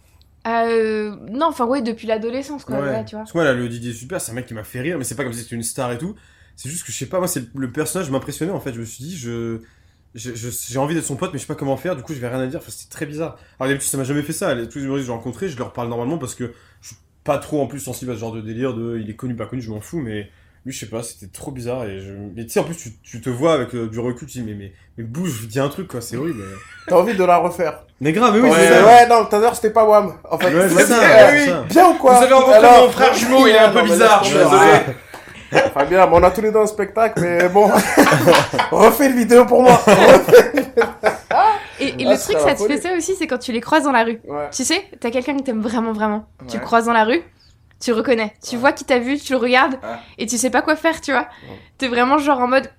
Euh, 0.46 1.16
non, 1.30 1.46
enfin, 1.48 1.66
oui, 1.66 1.82
depuis 1.82 2.06
l'adolescence, 2.06 2.64
quoi, 2.64 2.82
ouais, 2.82 3.04
tu 3.04 3.14
vois. 3.14 3.24
Parce 3.24 3.32
que 3.32 3.38
moi, 3.38 3.44
là, 3.44 3.52
le 3.52 3.68
Didier 3.68 3.92
Super, 3.92 4.20
c'est 4.20 4.32
un 4.32 4.34
mec 4.34 4.46
qui 4.46 4.54
m'a 4.54 4.64
fait 4.64 4.80
rire, 4.80 4.96
mais 4.98 5.04
c'est 5.04 5.14
pas 5.14 5.24
comme 5.24 5.32
si 5.32 5.42
c'était 5.42 5.56
une 5.56 5.62
star 5.62 5.92
et 5.92 5.98
tout. 5.98 6.16
C'est 6.56 6.68
juste 6.70 6.84
que 6.84 6.92
je 6.92 6.96
sais 6.98 7.06
pas, 7.06 7.18
moi, 7.18 7.28
c'est 7.28 7.54
le 7.54 7.72
personnage 7.72 8.10
m'impressionnait 8.10 8.52
en 8.52 8.60
fait. 8.60 8.72
Je 8.74 8.80
me 8.80 8.84
suis 8.84 9.04
dit, 9.04 9.16
je. 9.16 9.60
J'ai 10.14 10.78
envie 10.78 10.94
d'être 10.96 11.04
son 11.04 11.16
pote, 11.16 11.32
mais 11.32 11.38
je 11.38 11.42
sais 11.44 11.46
pas 11.46 11.54
comment 11.54 11.76
faire, 11.76 11.94
du 11.96 12.02
coup, 12.02 12.14
je 12.14 12.18
vais 12.20 12.28
rien 12.28 12.40
à 12.40 12.46
dire. 12.48 12.58
Enfin, 12.60 12.70
c'était 12.72 12.90
très 12.90 13.06
bizarre. 13.06 13.38
Alors, 13.60 13.68
d'habitude, 13.70 13.90
ça 13.90 13.96
m'a 13.96 14.02
jamais 14.04 14.22
fait 14.22 14.32
ça. 14.32 14.54
Les- 14.54 14.68
Tous 14.68 14.78
les 14.78 14.84
humoristes 14.86 15.04
que 15.04 15.12
j'ai 15.12 15.16
rencontrés, 15.16 15.48
je 15.48 15.56
leur 15.58 15.72
parle 15.72 15.88
normalement 15.88 16.18
parce 16.18 16.34
que 16.34 16.52
je 16.80 16.88
suis 16.88 16.96
pas 17.22 17.38
trop 17.38 17.62
en 17.62 17.66
plus 17.68 17.78
sensible 17.80 18.10
à 18.10 18.14
ce 18.14 18.20
genre 18.20 18.32
de 18.32 18.40
délire 18.40 18.74
de 18.74 18.98
il 18.98 19.08
est 19.08 19.14
connu, 19.16 19.36
pas 19.36 19.46
connu, 19.46 19.62
je 19.62 19.70
m'en 19.70 19.80
fous, 19.80 20.00
mais. 20.00 20.30
Lui, 20.66 20.72
je 20.74 20.80
sais 20.80 20.86
pas, 20.90 21.02
c'était 21.02 21.26
trop 21.32 21.50
bizarre 21.50 21.84
et 21.84 22.00
je. 22.00 22.12
Mais 22.36 22.44
tu 22.44 22.50
sais, 22.50 22.60
en 22.60 22.64
plus, 22.64 22.76
tu, 22.76 22.92
tu 23.02 23.20
te 23.22 23.30
vois 23.30 23.54
avec 23.54 23.74
euh, 23.74 23.88
du 23.88 23.98
recul, 23.98 24.28
tu 24.28 24.38
dis, 24.38 24.44
mais, 24.44 24.52
mais, 24.54 24.72
mais 24.98 25.04
bouge, 25.04 25.46
dis 25.48 25.58
un 25.58 25.68
truc, 25.70 25.88
quoi, 25.88 26.02
c'est 26.02 26.18
horrible. 26.18 26.44
T'as 26.86 26.96
envie 26.96 27.14
de 27.14 27.24
la 27.24 27.38
refaire. 27.38 27.84
Mais 28.02 28.12
grave, 28.12 28.34
mais 28.34 28.40
oui, 28.40 28.50
ouais, 28.50 28.56
c'est 28.58 28.68
ça. 28.74 28.84
ouais, 28.86 29.06
non, 29.08 29.24
tout 29.24 29.36
à 29.36 29.38
l'heure 29.38 29.54
c'était 29.54 29.70
pas 29.70 29.84
Wam. 29.84 30.12
En 30.30 30.38
fait, 30.38 30.54
Ouais, 30.54 30.68
c'est 30.68 30.76
c'est- 30.84 31.46
ça. 31.46 31.62
Bien 31.68 31.88
ou 31.90 31.94
quoi 31.94 32.14
Vous 32.18 32.24
avez 32.24 32.34
rencontré 32.34 32.56
Alors- 32.58 32.84
mon 32.86 32.90
frère 32.90 33.14
jumeau, 33.14 33.46
il 33.46 33.54
est 33.54 33.58
un 33.58 33.68
peu 33.72 33.78
Non, 33.78 33.84
mais 33.84 33.90
bizarre, 33.92 34.22
je 34.24 34.28
suis 34.28 34.38
désolé. 34.38 34.70
Ah, 35.52 35.58
Fabien, 35.74 36.06
bon, 36.06 36.20
on 36.20 36.22
a 36.22 36.30
tous 36.30 36.42
les 36.42 36.52
deux 36.52 36.58
un 36.60 36.66
spectacle, 36.66 37.20
mais 37.22 37.48
bon. 37.48 37.68
Refais 38.70 39.06
une 39.06 39.16
vidéo 39.16 39.46
pour 39.46 39.62
moi. 39.62 39.80
Et, 41.80 41.88
et 42.02 42.06
Ah, 42.06 42.10
le 42.10 42.16
ce 42.16 42.32
truc, 42.32 42.38
ça 42.40 42.54
te 42.54 42.62
fait 42.66 42.80
ça 42.80 42.92
aussi, 42.96 43.14
c'est 43.16 43.26
quand 43.26 43.38
tu 43.38 43.52
les 43.52 43.60
croises 43.60 43.84
dans 43.84 43.92
la 43.92 44.04
rue. 44.04 44.20
Ouais. 44.28 44.48
Tu 44.52 44.64
sais, 44.64 44.82
t'as 45.00 45.10
quelqu'un 45.10 45.36
que 45.36 45.42
t'aimes 45.42 45.62
vraiment, 45.62 45.92
vraiment. 45.92 46.26
Tu 46.48 46.58
le 46.58 46.62
croises 46.62 46.84
dans 46.86 46.92
la 46.92 47.04
rue, 47.04 47.22
tu 47.80 47.92
reconnais. 47.92 48.34
Tu 48.46 48.56
vois 48.56 48.72
qui 48.72 48.84
t'a 48.84 48.98
vu, 48.98 49.18
tu 49.18 49.32
le 49.32 49.38
regardes, 49.38 49.78
Ah. 49.82 50.00
et 50.18 50.26
tu 50.26 50.36
sais 50.38 50.50
pas 50.50 50.62
quoi 50.62 50.76
faire, 50.76 51.00
tu 51.00 51.12
vois. 51.12 51.28
T'es 51.78 51.88
vraiment 51.88 52.18
genre 52.18 52.40
en 52.40 52.46
mode. 52.48 52.70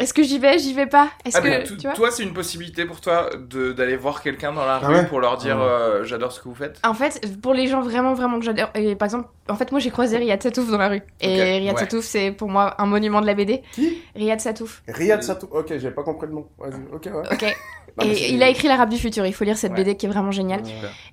Est-ce 0.00 0.12
que 0.12 0.24
j'y 0.24 0.38
vais, 0.40 0.58
j'y 0.58 0.72
vais 0.74 0.86
pas 0.86 1.08
Est-ce 1.24 1.38
Ah, 1.38 1.40
que. 1.40 1.68
tu 1.68 1.74
vois 1.86 1.92
toi, 1.92 2.10
c'est 2.10 2.24
une 2.24 2.32
possibilité 2.34 2.84
pour 2.84 3.00
toi 3.00 3.30
d'aller 3.76 3.96
voir 3.96 4.22
quelqu'un 4.22 4.52
dans 4.52 4.64
la 4.64 4.80
Ah 4.82 4.86
rue 4.88 4.94
ouais 4.96 5.06
pour 5.06 5.20
leur 5.20 5.36
dire 5.36 5.56
Ouais. 5.56 5.62
euh, 5.62 6.04
j'adore 6.04 6.32
ce 6.32 6.40
que 6.40 6.48
vous 6.48 6.54
faites? 6.54 6.80
En 6.84 6.94
fait, 6.94 7.20
pour 7.40 7.54
les 7.54 7.68
gens 7.68 7.80
vraiment, 7.80 8.12
vraiment 8.14 8.38
que 8.40 8.44
j'adore, 8.44 8.70
et 8.74 8.96
par 8.96 9.06
exemple, 9.06 9.28
en 9.48 9.54
fait, 9.54 9.70
moi 9.70 9.80
j'ai 9.80 9.90
croisé 9.90 10.16
Riyad 10.16 10.42
Satouf 10.42 10.68
dans 10.68 10.78
la 10.78 10.88
rue. 10.88 11.02
Et 11.20 11.42
Riyad 11.58 11.74
ouais. 11.76 11.80
Satouf, 11.80 12.04
c'est 12.04 12.32
pour 12.32 12.48
moi 12.48 12.74
un 12.82 12.86
monument 12.86 13.20
de 13.20 13.26
la 13.26 13.34
BD. 13.34 13.62
Qui? 13.72 14.02
Riyad 14.16 14.40
Satouf, 14.40 14.82
Riyad 14.88 15.22
Satou. 15.22 15.46
Ok, 15.52 15.72
j'ai 15.78 15.90
pas 15.92 16.02
compris 16.02 16.26
le 16.26 16.34
nom. 16.34 16.48
Vas-y, 16.58 16.74
ok, 16.92 17.04
ouais. 17.06 17.28
ok. 17.32 17.56
Non, 17.96 18.06
et 18.06 18.30
il 18.32 18.42
a 18.42 18.48
écrit 18.48 18.66
L'Arabe 18.66 18.88
du 18.88 18.96
futur, 18.98 19.24
il 19.24 19.32
faut 19.32 19.44
lire 19.44 19.56
cette 19.56 19.70
Ouais. 19.70 19.84
BD 19.84 19.96
qui 19.96 20.06
est 20.06 20.08
vraiment 20.08 20.32
géniale. 20.32 20.62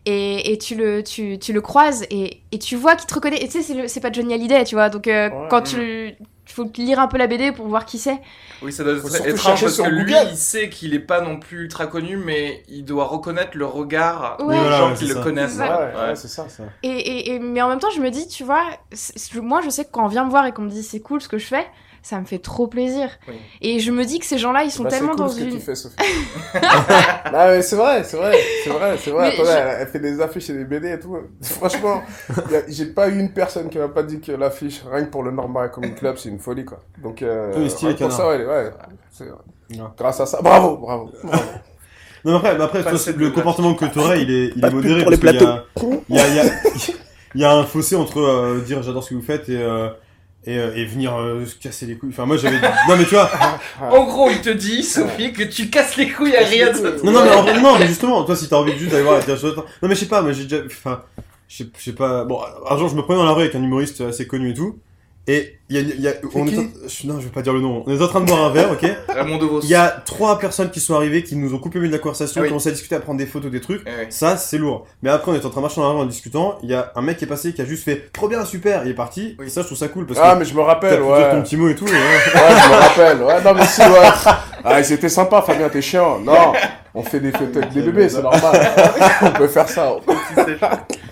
Et, 0.08 0.52
et 0.52 0.58
tu, 0.58 0.74
le, 0.74 1.04
tu, 1.04 1.38
tu 1.38 1.54
le 1.54 1.62
croises 1.62 2.08
et, 2.10 2.42
et 2.52 2.58
tu 2.58 2.76
vois 2.76 2.96
qu'il 2.96 3.06
te 3.06 3.14
reconnaît. 3.14 3.38
Et 3.44 3.48
tu 3.48 3.62
sais, 3.62 3.88
c'est 3.88 4.00
pas 4.00 4.12
Johnny 4.12 4.34
Hallyday, 4.34 4.64
tu 4.64 4.74
vois. 4.74 4.90
Donc 4.90 5.08
euh, 5.08 5.30
Ouais. 5.30 5.48
quand 5.52 5.62
tu. 5.62 6.16
Il 6.52 6.54
faut 6.54 6.70
lire 6.78 7.00
un 7.00 7.08
peu 7.08 7.18
la 7.18 7.28
BD 7.28 7.54
pour 7.54 7.66
voir 7.68 7.86
qui 7.86 7.98
c'est. 7.98 8.20
Oui, 8.62 8.74
ça 8.74 8.84
doit 8.84 8.94
être 8.98 9.26
étrange 9.26 9.62
parce 9.62 9.78
que 9.78 9.88
lui, 9.90 10.14
il 10.30 10.36
sait 10.36 10.70
qu'il 10.70 10.94
est 10.94 11.00
pas 11.00 11.22
non 11.22 11.40
plus 11.40 11.64
ultra 11.64 11.88
connu, 11.88 12.18
mais 12.18 12.62
il 12.68 12.84
doit 12.84 13.06
reconnaître 13.06 13.52
le 13.58 13.66
regard 13.66 14.36
Ouais. 14.42 14.54
des 14.56 14.60
Voilà, 14.62 14.78
gens 14.78 14.90
ouais, 14.92 14.96
qui 14.98 15.06
le 15.06 15.16
ça. 15.16 15.22
connaissent. 15.22 15.58
Ouais, 15.58 15.70
Ouais, 15.70 16.16
c'est 16.16 16.28
ça, 16.28 16.50
ça. 16.50 16.64
Et, 16.84 16.90
et, 16.90 17.32
et- 17.36 17.40
mais 17.40 17.62
en 17.62 17.70
même 17.70 17.80
temps, 17.80 17.90
je 17.96 18.02
me 18.02 18.10
dis, 18.12 18.28
tu 18.28 18.44
vois, 18.44 18.64
moi 19.42 19.62
je 19.64 19.70
sais 19.70 19.86
que 19.86 19.92
quand 19.92 20.04
on 20.04 20.10
vient 20.10 20.26
me 20.26 20.30
voir 20.30 20.46
et 20.46 20.52
qu'on 20.52 20.64
me 20.64 20.70
dit 20.70 20.84
c'est 20.84 21.00
cool 21.00 21.22
ce 21.22 21.30
que 21.30 21.38
je 21.38 21.46
fais, 21.48 21.66
ça 22.04 22.20
me 22.20 22.26
fait 22.26 22.40
trop 22.40 22.68
plaisir. 22.68 23.10
Oui. 23.28 23.36
Et 23.62 23.80
je 23.80 23.92
me 23.92 24.04
dis 24.06 24.20
que 24.20 24.26
ces 24.26 24.38
gens-là, 24.38 24.64
ils 24.64 24.72
sont 24.72 24.84
Bah, 24.84 24.90
tellement 24.90 25.10
cool 25.12 25.18
dans 25.18 25.30
ce 25.30 25.40
que 25.40 25.44
une. 25.44 25.52
tu 25.52 25.60
fais, 25.60 25.76
Sophie. 25.76 25.96
non, 26.56 27.32
mais 27.48 27.62
c'est 27.62 27.76
vrai, 27.76 28.04
c'est 28.04 28.18
vrai, 28.18 28.36
c'est 28.64 28.70
vrai, 28.70 28.98
c'est 28.98 29.12
vrai. 29.12 29.32
Je- 29.38 29.42
elle, 29.44 29.78
elle 29.82 29.88
fait 29.88 30.00
des 30.00 30.20
affiches 30.22 30.50
et 30.50 30.54
des 30.54 30.66
BD 30.66 30.90
et 30.94 31.00
tout. 31.00 31.16
Franchement, 31.42 32.02
j'ai 32.68 32.88
pas 32.88 33.08
eu 33.10 33.20
une 33.20 33.32
personne 33.34 33.70
qui 33.70 33.78
m'a 33.78 33.88
pas 33.88 34.04
dit 34.04 34.20
que 34.20 34.32
l'affiche, 34.32 34.82
rien 34.92 35.06
que 35.06 35.12
pour 35.12 35.24
le 35.24 35.32
Normal 35.32 35.72
Comic 35.72 35.96
Club, 35.96 36.18
c'est 36.18 36.30
une 36.30 36.40
folie, 36.40 36.66
quoi. 36.66 36.80
Donc, 37.02 37.22
euh, 37.22 37.52
Oui, 37.56 37.70
stylé, 37.70 37.90
rien 37.94 37.98
que 37.98 38.04
pour 38.06 38.18
canard. 38.18 38.36
ça, 38.38 39.24
ouais, 39.26 39.30
ouais. 39.30 39.88
Grâce 39.98 40.20
à 40.20 40.26
ça, 40.26 40.42
bravo, 40.42 40.78
bravo. 40.78 41.12
bravo. 41.24 41.44
Non, 42.24 42.34
mais 42.34 42.38
après, 42.38 42.58
mais 42.58 42.64
après 42.64 42.84
Pas 42.84 42.90
toi, 42.92 43.00
cette 43.00 43.18
le 43.18 43.32
comportement 43.32 43.74
que 43.74 43.86
tu 43.86 43.98
aurais, 44.00 44.22
il 44.22 44.30
est, 44.32 44.52
il 44.56 44.62
Pas 44.62 44.68
est 44.68 44.72
de 44.72 44.76
pub 44.82 44.84
modéré. 44.90 45.02
pour 45.04 45.12
les 45.12 45.18
y 45.18 45.20
a- 45.20 45.32
plateaux. 45.32 46.04
Il 46.10 46.16
y 46.16 46.20
a, 46.20 46.28
il 46.28 46.36
y, 46.36 46.40
a, 46.40 46.44
il 47.36 47.42
y 47.42 47.44
a 47.46 47.52
un 47.54 47.64
fossé 47.64 47.96
entre 47.96 48.20
euh, 48.20 48.60
dire 48.62 48.84
j'adore 48.84 49.04
ce 49.04 49.10
que 49.12 49.16
vous 49.16 49.22
faites 49.24 49.50
et, 49.50 49.58
euh, 49.60 49.90
et, 50.46 50.58
euh, 50.58 50.76
et 50.76 50.86
venir 50.86 51.16
euh, 51.16 51.46
se 51.46 51.56
casser 51.56 51.86
les 51.86 51.96
couilles. 51.98 52.10
Enfin, 52.12 52.26
moi 52.26 52.38
j'avais. 52.38 52.60
Non, 52.88 52.96
mais 52.98 53.04
tu 53.06 53.12
vois. 53.16 53.30
En 53.82 54.04
gros, 54.06 54.30
il 54.30 54.42
te 54.42 54.50
dit, 54.50 54.84
Sophie, 54.84 55.34
que 55.34 55.44
tu 55.44 55.70
casses 55.70 55.98
les 55.98 56.10
couilles 56.10 56.36
à 56.36 56.44
rien. 56.46 56.72
Non, 57.04 57.12
non, 57.12 57.24
mais 57.24 57.32
en 57.36 57.42
vrai, 57.44 57.62
non, 57.62 57.78
mais 57.80 57.88
justement, 57.88 58.24
toi, 58.24 58.36
si 58.36 58.48
t'as 58.50 58.56
envie 58.58 58.74
de 58.74 58.78
juste 58.78 58.92
d'aller 58.92 59.04
voir 59.04 59.18
la 59.18 59.24
télé- 59.24 59.38
Non, 59.44 59.64
mais 59.90 59.96
je 59.96 60.00
sais 60.02 60.06
pas, 60.08 60.22
moi 60.22 60.32
j'ai 60.32 60.44
déjà. 60.46 60.64
Enfin, 60.66 61.02
je 61.48 61.58
sais- 61.58 61.70
je 61.78 61.84
sais 61.84 61.94
pas. 61.94 62.24
Bon, 62.26 62.40
un 62.70 62.78
jour, 62.78 62.90
je 62.90 62.96
me 62.96 63.02
prenais 63.02 63.20
dans 63.20 63.26
la 63.26 63.34
rue 63.34 63.42
avec 63.44 63.56
un 63.56 63.64
humoriste 63.64 64.02
assez 64.02 64.26
connu 64.28 64.52
et 64.52 64.54
tout. 64.54 64.80
Et 65.32 65.56
il 65.70 65.76
y 65.76 65.80
a. 65.80 65.82
il 65.82 66.02
y 66.02 66.08
a 66.08 66.12
on 66.36 66.44
qui 66.46 66.56
est 66.56 66.58
en- 66.60 66.64
je- 66.88 67.08
Non, 67.08 67.20
je 67.20 67.26
vais 67.26 67.32
pas 67.32 67.42
dire 67.42 67.54
le 67.54 67.62
nom. 67.62 67.84
On 67.88 67.96
est 67.98 68.02
en 68.02 68.08
train 68.08 68.20
de 68.20 68.26
boire 68.26 68.44
un 68.44 68.50
verre, 68.52 68.72
ok 68.72 68.82
Raymond 69.08 69.38
DeVos. 69.38 69.62
Il 69.64 69.70
y 69.70 69.76
a 69.76 69.88
trois 70.04 70.38
personnes 70.40 70.70
qui 70.72 70.80
sont 70.82 70.94
arrivées, 70.96 71.24
qui 71.24 71.36
nous 71.38 71.54
ont 71.54 71.58
coupé 71.60 71.76
le 71.76 71.82
milieu 71.84 71.92
de 71.92 71.98
la 71.98 72.02
conversation, 72.02 72.42
Ah 72.42 72.44
oui. 72.44 72.50
commencé 72.50 72.70
à 72.70 72.72
discuter, 72.74 72.96
à 72.96 73.00
prendre 73.00 73.20
des 73.20 73.26
photos, 73.26 73.50
des 73.52 73.62
trucs. 73.62 73.82
Eh. 73.88 74.12
Ça, 74.12 74.36
c'est 74.36 74.58
lourd. 74.58 74.86
Mais 75.04 75.10
après, 75.10 75.32
on 75.32 75.36
est 75.36 75.46
en 75.46 75.50
train 75.50 75.62
de 75.62 75.62
marcher 75.62 75.80
dans 75.80 75.88
la 75.88 75.94
rue 75.94 76.02
en 76.02 76.06
discutant. 76.06 76.58
Il 76.64 76.70
y 76.70 76.74
a 76.74 76.92
un 76.96 77.02
mec 77.02 77.18
qui 77.18 77.24
est 77.24 77.28
passé, 77.28 77.54
qui 77.54 77.62
a 77.62 77.66
juste 77.66 77.86
fait 77.86 78.10
trop 78.12 78.28
bien, 78.28 78.44
super, 78.44 78.82
il 78.84 78.92
est 78.92 78.96
parti. 78.96 79.36
Oui. 79.40 79.46
Et 79.46 79.50
ça, 79.50 79.62
je 79.62 79.68
trouve 79.68 79.78
ça 79.78 79.88
cool 79.88 80.06
parce 80.06 80.20
Ah, 80.22 80.34
que 80.34 80.40
mais 80.40 80.46
je 80.46 80.54
me 80.56 80.62
rappelle, 80.62 81.02
ouais. 81.02 81.18
dire 81.18 81.30
ton 81.32 81.42
petit 81.44 81.56
mot 81.58 81.70
et 81.70 81.76
tout. 81.76 81.88
et 81.88 81.92
ouais. 81.92 81.96
Ouais, 81.98 82.56
je 82.64 82.70
me 82.70 82.76
rappelle. 82.76 83.22
Ouais, 83.24 83.42
non, 83.44 83.54
mais 83.54 83.66
si, 83.66 83.82
ouais. 83.82 84.34
Ah, 84.64 84.84
c'était 84.84 85.10
sympa, 85.10 85.42
Fabien, 85.42 85.70
t'es 85.70 85.82
chiant. 85.82 86.20
Non, 86.20 86.54
on 86.94 87.04
fait 87.04 87.20
des 87.22 87.32
photos 87.32 87.58
avec 87.64 87.70
des 87.74 87.82
bébés, 87.82 88.10
c'est 88.10 88.22
normal. 88.22 88.72
on 89.22 89.32
peut 89.32 89.48
faire 89.48 89.70
ça. 89.70 89.94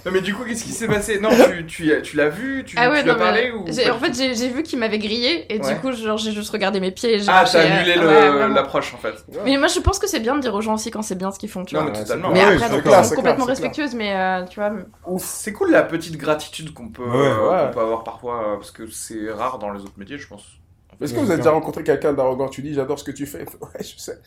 Non, 0.06 0.12
mais 0.14 0.22
du 0.22 0.34
coup, 0.34 0.44
qu'est-ce 0.46 0.64
qui 0.64 0.72
s'est 0.72 0.88
passé? 0.88 1.20
Non, 1.20 1.30
tu, 1.30 1.66
tu, 1.66 1.92
tu 2.04 2.16
l'as 2.16 2.30
vu? 2.30 2.64
Tu, 2.66 2.76
Ah 2.80 2.90
ouais, 2.90 3.02
tu 3.02 3.08
l'as 3.08 3.14
non, 3.14 3.20
parlé 3.20 3.52
ou 3.52 3.62
en 3.68 4.00
fait, 4.00 4.14
j'ai 4.16 4.34
j'ai 4.36 4.50
vu 4.50 4.64
qu'il 4.64 4.80
m'avait 4.80 4.98
grillé 5.00 5.46
et 5.54 5.60
Ouais. 5.60 5.74
du 5.74 5.80
coup, 5.82 5.92
genre, 5.92 6.18
j'ai 6.18 6.32
juste 6.32 6.52
regardé 6.52 6.80
mes 6.80 6.92
pieds 6.92 7.16
et 7.16 7.20
j'ai 7.20 7.26
Ah, 7.30 7.44
t'as 7.50 7.60
euh, 7.60 7.80
annulé 7.80 7.96
vraiment. 7.98 8.54
l'approche 8.56 8.94
en 8.94 8.98
fait. 8.98 9.16
Mais 9.46 9.58
moi, 9.58 9.68
je 9.68 9.80
pense 9.80 10.00
que 10.00 10.08
c'est 10.08 10.20
bien 10.22 10.36
de 10.36 10.42
dire 10.42 10.54
aux 10.56 10.62
gens 10.62 10.76
aussi 10.76 10.90
quand 10.92 11.02
c'est 11.02 11.16
bien 11.16 11.32
ce 11.32 11.40
qu'ils 11.40 11.50
font, 11.50 11.66
tu 11.66 11.76
Non, 11.76 11.82
vois. 11.82 11.92
mais 11.92 12.00
totalement. 12.00 12.30
c'est 12.30 12.34
Mais 12.34 12.40
Ouais, 12.40 12.54
après, 12.54 12.68
c'est 12.68 12.74
donc, 12.76 12.84
clair, 12.84 13.02
complètement 13.02 13.34
clair, 13.46 13.48
respectueuses, 13.48 13.96
mais 13.96 14.16
euh, 14.16 14.46
tu 14.46 14.60
vois. 14.60 14.72
Ouf. 15.08 15.24
C'est 15.24 15.54
cool 15.54 15.72
la 15.72 15.84
petite 15.84 16.18
gratitude 16.18 16.74
qu'on 16.74 16.90
peut, 16.90 17.04
Ouais, 17.04 17.18
euh, 17.18 17.50
ouais. 17.50 17.68
qu'on 17.68 17.74
peut 17.74 17.82
avoir 17.82 18.04
parfois, 18.04 18.54
euh, 18.54 18.56
parce 18.56 18.72
que 18.72 18.88
c'est 18.90 19.30
rare 19.32 19.60
dans 19.60 19.72
les 19.72 19.82
autres 19.82 19.98
métiers, 19.98 20.18
je 20.18 20.28
pense. 20.28 20.59
Est-ce 21.02 21.14
que 21.14 21.20
vous 21.20 21.30
avez 21.32 21.38
déjà 21.38 21.52
rencontré 21.52 21.84
quelqu'un 21.84 22.12
d'arrogant? 22.14 22.50
Tu 22.50 22.62
dis, 22.62 22.74
j'adore 22.74 23.00
ce 23.00 23.04
que 23.06 23.12
tu 23.12 23.26
fais. 23.26 23.46
Ouais, 23.62 23.82
je 23.82 23.98
sais. 23.98 24.20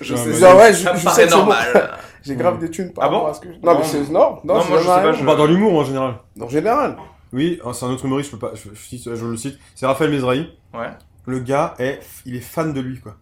Je 0.00 0.14
Ouais, 0.14 0.20
sais, 0.20 0.32
ça, 0.34 0.56
Ouais, 0.56 0.72
ça 0.72 0.94
je- 0.94 1.04
me 1.06 1.10
sais 1.10 1.26
bon. 1.28 1.48
J'ai 2.22 2.36
grave 2.36 2.58
des 2.58 2.70
thunes 2.70 2.92
par 2.92 3.04
Ah 3.04 3.08
bon? 3.08 3.14
rapport 3.16 3.30
à 3.30 3.34
ce 3.34 3.40
que 3.40 3.48
je... 3.48 3.58
Non, 3.62 3.72
Non, 3.74 3.78
mais 3.78 3.84
c'est... 3.84 3.98
Non, 4.10 4.38
non, 4.44 4.54
non, 4.54 4.60
c'est 4.62 4.68
moi, 4.70 4.78
je 4.78 4.82
sais 4.82 4.88
jamais 4.88 5.02
pas, 5.02 5.02
rien. 5.02 5.12
je- 5.12 5.22
On 5.22 5.26
part 5.26 5.36
dans 5.36 5.46
l'humour 5.46 5.74
en 5.78 5.84
général. 5.84 6.14
En 6.40 6.48
général. 6.48 6.96
Oui, 7.32 7.60
oh, 7.64 7.72
c'est 7.72 7.84
un 7.84 7.90
autre 7.90 8.04
humoriste, 8.06 8.30
je 8.30 8.36
peux 8.36 8.46
pas. 8.48 8.54
Je, 8.54 8.68
je, 8.72 8.96
je- 8.96 9.14
je 9.14 9.26
le 9.26 9.36
cite. 9.36 9.58
C'est 9.74 9.86
Raphaël 9.86 10.10
Mesrahi. 10.10 10.50
Ouais. 10.74 10.88
Le 11.26 11.38
gars 11.40 11.74
est, 11.78 12.00
il 12.24 12.34
est 12.36 12.40
fan 12.40 12.72
de 12.72 12.80
lui, 12.80 12.98
quoi. 13.00 13.16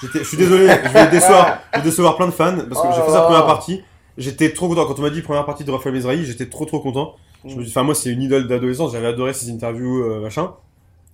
J'étais, 0.00 0.18
je 0.20 0.24
suis 0.24 0.36
désolé, 0.36 0.68
je 0.68 0.88
vais 0.90 1.06
décevoir, 1.08 1.58
je 1.72 1.78
vais 1.78 1.84
décevoir 1.84 2.16
plein 2.16 2.26
de 2.26 2.30
fans 2.32 2.54
parce 2.68 2.82
que 2.82 2.86
Oh 2.88 2.92
j'ai 2.94 3.00
fait 3.02 3.08
sa 3.08 3.14
là. 3.14 3.22
première 3.22 3.46
partie. 3.46 3.82
J'étais 4.18 4.52
trop 4.52 4.68
content 4.68 4.84
quand 4.86 4.98
on 4.98 5.02
m'a 5.02 5.10
dit 5.10 5.22
première 5.22 5.44
partie 5.46 5.64
de 5.64 5.70
Raphaël 5.70 5.94
Mesrahi, 5.94 6.24
j'étais 6.24 6.46
trop 6.50 6.64
trop 6.66 6.80
content. 6.80 7.16
Je 7.46 7.54
me 7.56 7.62
dis, 7.64 7.70
enfin 7.70 7.82
moi 7.82 7.94
c'est 7.94 8.10
une 8.10 8.22
idole 8.22 8.46
d'adolescence, 8.46 8.92
j'avais 8.92 9.06
adoré 9.06 9.32
ses 9.32 9.50
interviews 9.50 10.02
euh, 10.02 10.20
machin. 10.20 10.52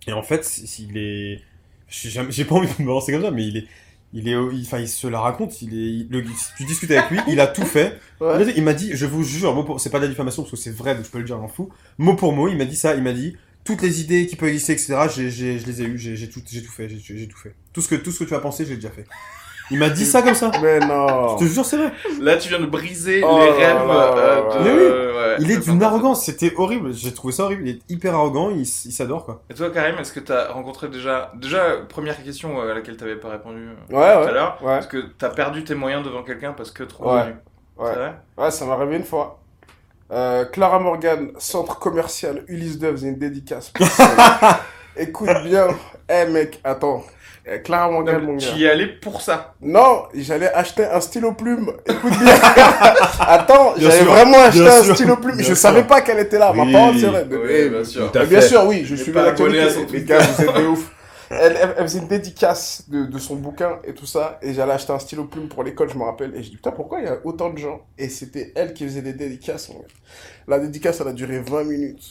Et 0.07 0.13
en 0.13 0.23
fait, 0.23 0.61
il 0.79 0.97
est, 0.99 1.41
j'ai 1.89 2.45
pas 2.45 2.55
envie 2.57 2.69
de 2.73 2.83
me 2.83 2.89
lancer 2.89 3.13
comme 3.13 3.23
ça, 3.23 3.31
mais 3.31 3.47
il 3.47 3.57
est, 3.59 3.67
il 4.15 4.29
est, 4.29 4.33
il- 4.33 4.63
enfin 4.67 4.79
il 4.79 4.89
se 4.89 5.07
la 5.07 5.21
raconte, 5.21 5.63
il 5.63 5.73
est, 5.75 5.77
il- 6.01 6.09
le, 6.11 6.25
tu 6.57 6.65
discutes 6.65 6.91
avec 6.91 7.11
lui, 7.11 7.19
il 7.29 7.41
a 7.41 7.47
tout 7.47 7.65
fait. 7.65 7.99
Ouais. 8.21 8.53
Il 8.57 8.63
m'a 8.63 8.73
dit- 8.75 8.91
je 8.95 9.07
vous 9.07 9.25
jure, 9.25 9.55
mot 9.55 9.65
pour- 9.65 9.81
c'est 9.81 9.91
pas 9.91 9.99
de 9.99 10.05
la 10.05 10.09
diffamation 10.11 10.43
parce 10.43 10.51
que 10.53 10.57
c'est 10.57 10.71
vrai, 10.75 10.95
donc 10.95 11.05
je 11.05 11.11
peux 11.11 11.19
le 11.19 11.25
dire, 11.25 11.39
j'en 11.39 11.49
fous. 11.49 11.71
Mot 11.99 12.15
pour 12.15 12.33
mot, 12.33 12.49
il 12.49 12.57
m'a 12.57 12.65
dit 12.65 12.77
ça, 12.77 12.95
il 12.95 13.03
m'a 13.03 13.13
dit 13.13 13.37
toutes 13.65 13.83
les 13.83 14.01
idées 14.01 14.27
qui 14.27 14.37
peuvent 14.37 14.49
exister, 14.49 14.73
etc. 14.73 14.95
je 15.09 15.23
les 15.23 15.83
ai 15.83 15.85
eues, 15.87 15.99
j'ai 15.99 16.29
tout, 16.29 16.41
tout 16.41 16.73
fait, 16.73 16.89
j'ai 16.89 17.29
tout 17.29 17.37
fait. 17.39 17.55
Tout 17.73 17.81
ce 17.81 17.89
que, 17.89 17.95
tout 17.95 18.11
ce 18.13 18.21
que 18.21 18.25
tu 18.29 18.35
as 18.35 18.41
pensé, 18.41 18.65
j'ai 18.67 18.75
déjà 18.77 18.91
fait. 18.91 19.07
Il 19.73 19.79
m'a 19.79 19.89
dit 19.89 20.05
ça 20.07 20.23
comme 20.23 20.35
ça. 20.35 20.51
Mais 20.63 20.79
non. 20.81 21.37
Je 21.39 21.45
te 21.45 21.51
jure, 21.51 21.65
c'est 21.65 21.77
vrai. 21.79 21.93
Là, 22.21 22.37
tu 22.37 22.49
viens 22.49 22.61
de 22.61 22.67
briser 22.67 23.23
Oh 23.25 23.39
les 23.41 23.47
là 23.47 23.53
rêves 23.55 23.89
là 23.89 24.15
euh, 24.17 24.65
de. 24.65 24.69
là. 24.69 25.29
ouais, 25.31 25.37
Il 25.41 25.51
est 25.51 25.59
d'une 25.59 25.83
arrogance, 25.83 26.25
c'était 26.25 26.53
horrible. 26.57 26.93
J'ai 26.93 27.13
trouvé 27.13 27.33
ça 27.33 27.45
horrible. 27.45 27.67
Il 27.67 27.77
est 27.77 27.81
hyper 27.89 28.15
arrogant, 28.15 28.51
il, 28.51 28.67
s'adore 28.67 29.25
quoi. 29.25 29.43
Et 29.51 29.55
toi, 29.55 29.71
Karim, 29.71 29.99
est-ce 29.99 30.13
que 30.13 30.21
t'as 30.21 30.53
rencontré 30.53 30.89
déjà. 30.89 31.33
Déjà, 31.37 31.79
première 31.89 32.23
question 32.23 32.61
euh, 32.61 32.71
à 32.71 32.75
laquelle 32.75 32.97
t'avais 32.97 33.17
pas 33.17 33.31
répondu 33.31 33.69
euh, 33.91 33.97
Ouais, 33.97 34.23
tout 34.23 34.29
à 34.29 34.33
l'heure. 34.33 34.59
Ouais. 34.63 34.79
Est-ce 34.79 34.89
que 34.89 34.99
t'as 35.19 35.31
perdu 35.31 35.65
tes 35.65 35.75
moyens 35.75 36.05
devant 36.05 36.23
quelqu'un 36.23 36.53
parce 36.53 36.71
que 36.71 36.85
trop 36.85 37.05
Ouais. 37.13 37.23
connu 37.23 37.35
Ouais. 37.79 37.91
C'est 37.93 37.99
vrai 37.99 38.15
Ouais, 38.37 38.51
ça 38.51 38.65
m'est 38.67 38.73
arrivé 38.73 38.97
une 38.97 39.05
fois. 39.05 39.39
Euh, 40.13 40.45
Clara 40.45 40.79
Morgan, 40.79 41.31
centre 41.39 41.79
commercial 41.79 42.45
Ulysse 42.47 42.79
2 42.79 42.91
faisait 42.93 43.09
une 43.09 43.19
dédicace. 43.19 43.73
Écoute 44.97 45.31
bien. 45.45 45.69
Eh 46.11 46.27
mec, 46.31 46.61
attends. 46.65 47.03
Clara 47.65 47.91
mais 47.91 48.19
mon 48.21 48.35
gars. 48.37 48.47
Tu 48.55 48.59
y 48.61 48.69
allé 48.69 48.87
pour 48.87 49.21
ça. 49.21 49.55
Non, 49.61 50.05
j'allais 50.15 50.53
acheter 50.53 50.85
un 50.85 51.01
stylo 51.01 51.33
plume. 51.33 51.73
Écoute 51.89 52.13
bien. 52.19 52.35
Attends, 53.21 53.75
j'allais 53.77 54.05
vraiment 54.05 54.39
acheter 54.43 54.61
bien 54.63 54.79
un 54.79 54.83
sûr, 54.85 54.95
stylo 54.95 55.17
plume. 55.17 55.37
bien 55.37 55.43
Je 55.43 55.47
sûr. 55.55 55.57
savais 55.57 55.83
pas 55.85 56.01
qu'elle 56.03 56.21
était 56.21 56.39
là. 56.39 56.53
Ma 56.53 56.71
parole, 56.71 56.99
c'est 56.99 57.07
vrai. 57.07 57.27
Oui, 57.31 57.39
mais- 57.45 57.69
bien 57.69 57.85
sûr. 57.85 58.11
Mais 58.15 58.27
bien 58.27 58.41
sûr, 58.41 58.65
oui, 58.67 58.83
je 58.85 58.95
suis 58.95 59.13
pas 59.13 59.29
abonné 59.29 59.61
à 59.61 59.71
son 59.71 59.87
Les 59.91 60.03
gars, 60.05 60.21
vous 60.21 60.43
êtes 60.45 60.55
de 60.57 60.67
ouf. 60.67 60.91
Elle, 61.35 61.57
elle, 61.59 61.75
elle 61.79 61.83
faisait 61.85 61.99
une 62.01 62.09
dédicace 62.09 62.85
de, 62.91 63.07
de 63.07 63.19
son 63.19 63.37
bouquin 63.37 63.79
et 63.85 63.95
tout 63.95 64.05
ça, 64.05 64.39
et 64.43 64.53
j'allais 64.53 64.75
acheter 64.75 64.93
un 64.93 64.99
stylo 64.99 65.25
plume 65.25 65.49
pour 65.49 65.65
l'école, 65.65 65.89
je 65.89 65.97
me 65.97 66.05
rappelle, 66.05 66.35
et 66.37 66.43
je 66.43 66.51
dis 66.51 66.57
putain, 66.57 66.73
pourquoi 66.73 67.01
il 67.01 67.07
y 67.07 67.09
a 67.09 67.17
autant 67.25 67.49
de 67.49 67.57
gens? 67.57 67.81
Et 67.97 68.11
c'était 68.11 68.53
elle 68.55 68.75
qui 68.75 68.85
faisait 68.85 69.01
des 69.01 69.15
dédicaces, 69.15 69.71
mon 69.71 69.79
gars. 69.79 69.87
La 70.47 70.59
dédicace, 70.59 71.01
elle 71.01 71.09
a 71.09 71.13
duré 71.15 71.39
20 71.41 71.65
minutes. 71.65 72.05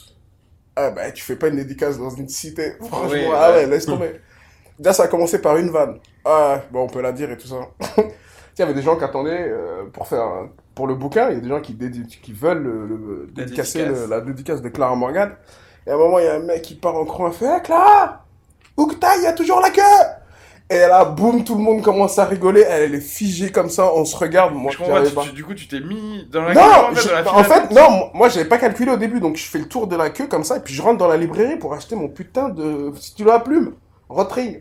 Ah 0.74 0.90
bah, 0.90 1.12
tu 1.12 1.22
fais 1.22 1.36
pas 1.36 1.48
une 1.48 1.56
dédicace 1.56 1.98
dans 1.98 2.10
une 2.10 2.28
cité, 2.28 2.72
franchement, 2.80 3.10
Oui, 3.12 3.20
ah 3.32 3.52
ouais, 3.52 3.66
laisse 3.68 3.86
tomber. 3.86 4.20
Déjà, 4.78 4.92
ça 4.92 5.02
a 5.04 5.08
commencé 5.08 5.40
par 5.40 5.56
une 5.56 5.70
vanne. 5.70 5.98
Ah, 6.24 6.60
bon, 6.70 6.82
on 6.82 6.86
peut 6.88 7.00
la 7.02 7.12
dire 7.12 7.30
et 7.30 7.36
tout 7.36 7.46
ça. 7.48 7.56
Il 7.98 8.60
y 8.60 8.62
avait 8.62 8.74
des 8.74 8.82
gens 8.82 8.96
qui 8.96 9.04
attendaient 9.04 9.48
euh, 9.48 9.84
pour 9.92 10.06
faire 10.06 10.26
pour 10.74 10.86
le 10.86 10.94
bouquin, 10.94 11.28
il 11.30 11.34
y 11.34 11.36
a 11.38 11.40
des 11.40 11.48
gens 11.48 11.60
qui, 11.60 11.72
dédi- 11.74 12.06
qui 12.20 12.32
veulent 12.32 12.62
le, 12.62 12.86
le- 12.86 13.28
La 13.36 13.44
dédicacer 13.44 13.78
dédicace. 13.80 14.00
le- 14.04 14.06
la 14.10 14.20
dédicace 14.22 14.62
de 14.62 14.68
Clara 14.70 14.94
Morgan. 14.94 15.32
Et 15.86 15.90
à 15.90 15.94
un 15.94 15.96
moment, 15.98 16.18
il 16.18 16.24
y 16.24 16.28
a 16.28 16.34
un 16.34 16.38
mec 16.38 16.62
qui 16.62 16.74
part 16.74 16.96
en 16.96 17.04
courant 17.04 17.28
et 17.28 17.32
fait 17.32 17.46
hey, 17.46 17.62
Clara 17.62 18.24
t'ailles 19.00 19.18
Il 19.20 19.24
y 19.24 19.26
a 19.26 19.32
toujours 19.32 19.60
la 19.60 19.70
queue 19.70 19.82
Et 20.70 20.78
là, 20.78 21.04
boum, 21.04 21.44
tout 21.44 21.54
le 21.56 21.62
monde 21.62 21.82
commence 21.82 22.18
à 22.18 22.24
rigoler. 22.24 22.62
Elle, 22.68 22.82
elle 22.84 22.94
est 22.94 23.00
figée 23.00 23.50
comme 23.50 23.68
ça, 23.70 23.92
on 23.94 24.04
se 24.04 24.16
regarde. 24.16 24.54
Moi, 24.54 24.70
je 24.72 24.78
comprends 24.78 24.94
pas, 25.24 25.30
du 25.30 25.44
coup, 25.44 25.54
tu 25.54 25.68
t'es 25.68 25.80
mis 25.80 26.26
dans 26.30 26.42
la 26.42 26.54
Non, 26.54 26.60
queue, 26.94 27.08
dans 27.08 27.32
la 27.32 27.38
en 27.38 27.44
fait, 27.44 27.70
non, 27.70 27.90
moi- 27.90 28.10
moi 28.14 28.28
j'avais 28.28 28.48
pas 28.48 28.58
calculé 28.58 28.90
au 28.92 28.96
début, 28.96 29.20
donc 29.20 29.36
je 29.36 29.44
fais 29.48 29.58
le 29.58 29.68
tour 29.68 29.86
de 29.86 29.96
la 29.96 30.08
queue 30.10 30.26
comme 30.26 30.44
ça, 30.44 30.56
et 30.56 30.60
puis 30.60 30.72
je 30.74 30.80
rentre 30.82 30.98
dans 30.98 31.08
la 31.08 31.16
librairie 31.18 31.56
pour 31.56 31.74
acheter 31.74 31.96
mon 31.96 32.08
putain 32.08 32.48
de 32.48 32.92
stylo 32.96 33.30
à 33.30 33.40
plume, 33.40 33.72
Rotring. 34.08 34.60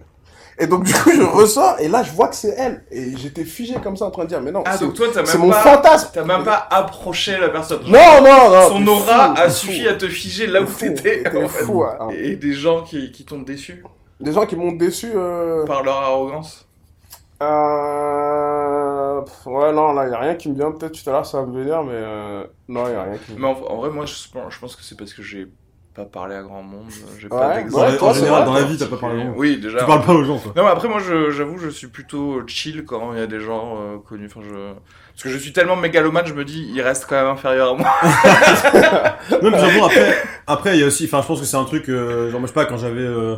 Et 0.59 0.67
donc 0.67 0.83
du 0.83 0.93
coup 0.93 1.09
je 1.11 1.21
ressors, 1.23 1.79
et 1.79 1.87
là 1.87 2.03
je 2.03 2.11
vois 2.11 2.27
que 2.27 2.35
c'est 2.35 2.53
elle, 2.55 2.83
et 2.91 3.17
j'étais 3.17 3.45
figé 3.45 3.75
comme 3.81 3.97
ça 3.97 4.05
en 4.05 4.11
train 4.11 4.23
de 4.25 4.29
dire, 4.29 4.41
mais 4.41 4.51
non, 4.51 4.61
Ah, 4.65 4.77
c'est 4.77 4.85
donc 4.85 4.93
toi, 4.93 5.07
t'as 5.11 5.25
c'est 5.25 5.37
même 5.37 5.47
mon 5.47 5.53
pas. 5.53 5.61
fantasme. 5.61 6.09
T'as 6.13 6.23
même 6.23 6.43
pas 6.43 6.67
approché 6.69 7.37
la 7.39 7.49
personne. 7.49 7.81
Non, 7.87 8.21
non, 8.21 8.49
non. 8.51 8.69
Son 8.69 8.87
aura 8.87 9.33
fou, 9.35 9.41
a 9.41 9.49
suffi 9.49 9.83
fou. 9.83 9.89
à 9.89 9.93
te 9.93 10.07
figer 10.07 10.45
là 10.47 10.61
où 10.61 10.65
t'étais. 10.65 11.23
en 11.27 11.47
fait. 11.47 11.63
fou, 11.63 11.83
hein. 11.83 12.09
Et 12.11 12.35
des 12.35 12.53
gens 12.53 12.83
qui, 12.83 13.11
qui 13.11 13.25
t'ont 13.25 13.41
déçu 13.41 13.83
Des 14.19 14.33
gens 14.33 14.45
qui 14.45 14.55
m'ont 14.55 14.73
déçu. 14.73 15.09
Euh... 15.15 15.65
par 15.65 15.81
leur 15.83 15.97
arrogance. 15.97 16.67
Euh... 17.41 19.21
pff, 19.21 19.45
Ouais, 19.47 19.71
non, 19.73 19.93
là, 19.93 20.07
y 20.07 20.13
a 20.13 20.19
rien 20.19 20.35
qui 20.35 20.49
me 20.49 20.55
vient. 20.55 20.71
Peut-être 20.71 21.01
tout 21.01 21.09
à 21.09 21.13
l'heure, 21.13 21.25
ça 21.25 21.39
va 21.41 21.47
me 21.47 21.57
venir, 21.59 21.83
mais 21.83 21.93
euh... 21.93 22.43
non, 22.67 22.87
y 22.87 22.93
a 22.93 23.03
rien 23.03 23.17
qui 23.17 23.33
me 23.33 23.39
Mais 23.39 23.47
en, 23.47 23.51
en 23.51 23.77
vrai, 23.77 23.89
moi, 23.89 24.05
je, 24.05 24.13
pense- 24.31 24.53
je 24.53 24.59
pense 24.59 24.75
que 24.75 24.83
c'est 24.83 24.97
parce 24.97 25.13
que 25.13 25.23
j'ai 25.23 25.47
pas 25.93 26.05
parlé 26.05 26.35
à 26.35 26.41
grand 26.41 26.63
monde. 26.63 26.85
J'ai 27.19 27.25
Ouais, 27.25 27.29
pas 27.29 27.55
d'exemple. 27.55 27.91
Ouais, 27.91 27.97
toi, 27.97 28.09
en 28.09 28.13
général, 28.13 28.43
vrai, 28.43 28.45
dans 28.45 28.53
la 28.53 28.63
vie, 28.63 28.77
t'as 28.77 28.87
pas 28.87 28.97
parlé 28.97 29.21
aux 29.21 29.25
gens. 29.25 29.33
Oui, 29.35 29.57
déjà. 29.59 29.79
Tu 29.79 29.85
parles 29.85 30.05
pas 30.05 30.13
aux 30.13 30.23
gens, 30.23 30.37
quoi. 30.37 30.53
Non, 30.55 30.63
mais 30.63 30.69
après, 30.69 30.87
moi, 30.87 30.99
j'avoue, 31.31 31.57
je 31.57 31.69
suis 31.69 31.87
plutôt 31.87 32.41
chill 32.47 32.85
quand 32.85 33.13
il 33.13 33.19
y 33.19 33.21
a 33.21 33.27
des 33.27 33.39
gens 33.41 33.77
euh, 33.77 33.97
connus. 33.97 34.27
Enfin, 34.27 34.41
je... 34.47 34.73
Parce 35.13 35.23
que 35.23 35.29
je 35.29 35.37
suis 35.37 35.51
tellement 35.51 35.75
mégalomane, 35.75 36.25
je 36.25 36.33
me 36.33 36.45
dis, 36.45 36.71
il 36.73 36.81
reste 36.81 37.05
quand 37.09 37.15
même 37.15 37.27
inférieur 37.31 37.71
à 37.71 37.75
moi. 37.75 37.87
Non, 39.43 39.51
mais 39.51 39.59
j'avoue, 39.59 39.83
après, 39.85 40.15
après, 40.47 40.77
il 40.77 40.79
y 40.81 40.83
a 40.83 40.87
aussi, 40.87 41.05
enfin, 41.05 41.21
je 41.21 41.27
pense 41.27 41.39
que 41.39 41.45
c'est 41.45 41.57
un 41.57 41.65
truc, 41.65 41.89
euh, 41.89 42.29
genre, 42.31 42.39
moi, 42.39 42.47
je 42.47 42.53
sais 42.53 42.53
pas, 42.53 42.65
quand 42.65 42.77
j'avais, 42.77 43.01
euh, 43.01 43.35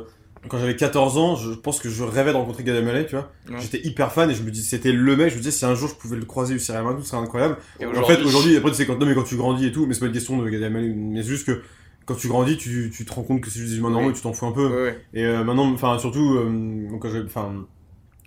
quand 0.48 0.58
j'avais 0.58 0.76
14 0.76 1.18
ans, 1.18 1.36
je 1.36 1.52
pense 1.52 1.80
que 1.80 1.90
je 1.90 2.04
rêvais 2.04 2.32
de 2.32 2.38
rencontrer 2.38 2.64
Gad 2.64 2.76
Elmaleh, 2.76 3.06
tu 3.06 3.16
vois. 3.16 3.32
Ouais. 3.50 3.56
J'étais 3.60 3.80
hyper 3.88 4.12
fan 4.12 4.30
et 4.30 4.36
je 4.36 4.44
me 4.44 4.52
dis, 4.52 4.62
c'était 4.62 4.92
le 4.92 5.16
mec, 5.16 5.30
je 5.30 5.36
me 5.36 5.40
disais, 5.40 5.52
si 5.52 5.66
un 5.66 5.74
jour 5.76 5.90
je 5.90 5.96
pouvais 5.96 6.18
le 6.18 6.26
croiser, 6.26 6.58
c'est 6.60 6.74
vraiment 6.74 7.00
ce 7.02 7.08
serait 7.10 7.22
incroyable. 7.22 7.58
Et 7.80 7.86
En 7.86 8.04
fait, 8.04 8.22
aujourd'hui, 8.22 8.56
après, 8.58 8.74
c'est 8.74 8.86
quand, 8.86 9.00
non, 9.00 9.06
mais 9.06 9.16
quand 9.16 9.24
tu 9.24 9.36
grandis 9.38 9.68
et 9.68 9.72
tout, 9.72 9.86
mais 9.86 9.94
c'est 9.94 10.02
pas 10.02 10.06
une 10.08 10.12
question 10.14 10.38
de 10.38 10.50
Gad 10.50 10.62
Elmaleh, 10.62 10.94
mais 10.96 11.22
c'est 11.24 11.30
juste 11.30 11.48
que, 11.48 11.62
quand 12.06 12.16
tu 12.16 12.28
grandis, 12.28 12.58
tu, 12.58 12.92
tu 12.96 13.06
te 13.06 13.14
rends 13.14 13.24
compte 13.24 13.42
que 13.42 13.50
c'est 13.50 13.60
juste 13.60 13.72
des 13.72 13.78
humains 13.80 13.90
normaux 13.92 14.10
et 14.12 14.14
tu 14.14 14.22
t'en 14.22 14.34
fous 14.34 14.46
un 14.46 14.52
peu. 14.52 14.68
Ouais, 14.68 14.84
ouais. 14.84 15.06
Et 15.14 15.24
euh, 15.24 15.44
maintenant, 15.44 15.72
enfin, 15.72 15.98
surtout, 16.00 16.36
euh, 16.36 16.88
quand 17.00 17.10
j'ai, 17.10 17.22
enfin, 17.22 17.66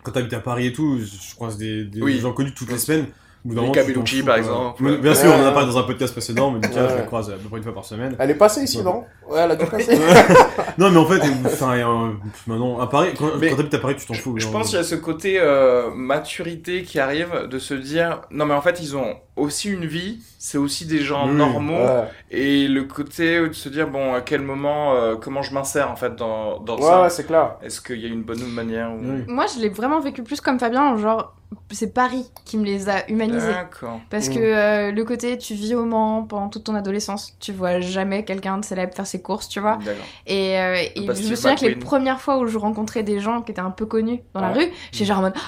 quand 0.03 0.13
t'habites 0.13 0.33
à 0.33 0.41
Paris 0.41 0.67
et 0.67 0.73
tout, 0.73 0.99
je 0.99 1.05
je 1.05 1.35
croise 1.35 1.57
des, 1.59 1.85
des 1.85 2.03
Oui. 2.03 2.19
gens 2.21 2.33
connus 2.33 2.53
toutes 2.55 2.71
les 2.71 2.79
semaines. 2.79 3.07
Les 3.55 3.95
fous, 3.95 4.25
par 4.25 4.35
quoi. 4.35 4.39
exemple. 4.39 4.99
Bien 4.99 5.15
sûr, 5.15 5.31
on 5.33 5.43
en 5.43 5.47
a 5.47 5.53
parlé 5.53 5.67
dans 5.73 5.79
un 5.79 5.83
podcast 5.85 6.13
précédent, 6.13 6.51
mais 6.51 6.67
Lucas, 6.67 6.89
je 6.89 6.95
la 6.97 7.03
croise 7.03 7.31
à 7.31 7.35
peu 7.35 7.49
près 7.49 7.59
une 7.59 7.65
fois 7.65 7.75
par 7.75 7.85
semaine. 7.85 8.17
Elle 8.19 8.31
est 8.31 8.35
passée 8.35 8.63
ici, 8.63 8.79
Ouais. 8.79 8.85
non? 8.85 9.05
Ouais, 9.29 9.41
elle 9.41 9.51
a 9.51 9.57
dû 9.57 9.67
passer. 9.71 9.99
non, 10.79 10.91
mais 10.91 10.99
en 10.99 11.07
fait, 11.07 11.21
enfin, 11.45 11.77
euh, 11.77 12.13
maintenant, 12.47 12.79
à 12.81 12.87
Paris, 12.87 13.11
quand, 13.19 13.27
Mais 13.41 13.51
quand 13.51 13.57
t'habites 13.57 13.75
à 13.75 13.79
Paris, 13.79 13.97
tu 13.99 14.07
t'en 14.07 14.15
fous. 14.15 14.35
Je 14.39 14.47
hein. 14.47 14.51
pense 14.53 14.69
qu'il 14.69 14.77
y 14.77 14.81
a 14.81 14.85
ce 14.85 14.95
côté 14.95 15.39
euh, 15.41 15.91
maturité 15.95 16.83
qui 16.83 16.99
arrive 16.99 17.47
de 17.51 17.59
se 17.59 17.75
dire 17.75 18.23
non 18.31 18.47
mais 18.47 18.55
en 18.55 18.61
fait 18.63 18.81
ils 18.81 18.97
ont 18.97 19.17
aussi 19.37 19.71
une 19.71 19.85
vie, 19.85 20.21
c'est 20.39 20.59
aussi 20.59 20.87
des 20.87 21.01
gens 21.01 21.27
normaux 21.27 21.75
Ouais, 21.85 22.05
et 22.31 22.69
le 22.69 22.85
côté 22.85 23.41
de 23.49 23.53
se 23.53 23.69
dire 23.69 23.89
bon 23.89 24.15
à 24.15 24.21
quel 24.23 24.41
moment 24.41 24.95
euh, 24.95 25.17
comment 25.17 25.43
je 25.43 25.53
m'insère 25.53 25.91
en 25.91 25.97
fait 25.97 26.15
dans, 26.17 26.59
dans 26.61 26.77
ouais, 26.77 26.83
ça? 26.83 27.03
ouais, 27.03 27.11
c'est 27.11 27.27
clair. 27.27 27.57
Est-ce 27.63 27.81
qu'il 27.81 28.01
y 28.01 28.07
a 28.07 28.09
une 28.09 28.23
bonne 28.23 28.45
manière 28.47 28.91
ou... 28.93 29.01
Moi, 29.31 29.45
je 29.55 29.61
l'ai 29.61 29.69
vraiment 29.69 30.01
vécu 30.01 30.23
plus 30.23 30.41
comme 30.41 30.59
Fabien, 30.59 30.97
genre, 30.97 31.35
c'est 31.71 31.93
Paris 31.95 32.27
qui 32.45 32.57
me 32.59 32.65
les 32.65 32.89
a 32.89 33.09
humanisés. 33.11 33.53
D'accord. 33.53 34.01
Parce 34.11 34.29
Mm. 34.29 34.35
que 34.35 34.39
euh, 34.41 34.93
le 34.93 35.05
côté, 35.05 35.39
tu 35.39 35.55
vis 35.55 35.75
au 35.75 35.85
Mans 35.85 36.23
pendant 36.25 36.49
toute 36.49 36.65
ton 36.65 36.75
adolescence, 36.75 37.37
tu 37.41 37.53
vois 37.53 37.81
jamais 37.81 38.25
quelqu'un 38.25 38.59
de 38.59 38.65
célèbre 38.65 38.95
faire 38.95 39.07
ses 39.07 39.21
courses, 39.23 39.49
tu 39.49 39.61
vois. 39.61 39.79
D'accord. 39.85 40.05
Et, 40.27 40.59
euh, 40.59 40.75
et 40.77 40.93
je 41.07 41.13
Steve 41.13 41.31
me 41.31 41.37
souviens 41.37 41.55
que 41.57 41.65
les 41.67 41.77
premières 41.77 42.21
fois 42.21 42.39
où 42.39 42.47
je 42.47 42.59
rencontrais 42.59 43.03
des 43.03 43.21
gens 43.21 43.43
qui 43.43 43.53
étaient 43.53 43.61
un 43.61 43.71
peu 43.71 43.87
connus 43.87 44.21
dans 44.35 44.41
la 44.41 44.53
rue, 44.53 44.67
j'étais 44.93 45.05
genre 45.05 45.19
en 45.19 45.23
mode. 45.23 45.35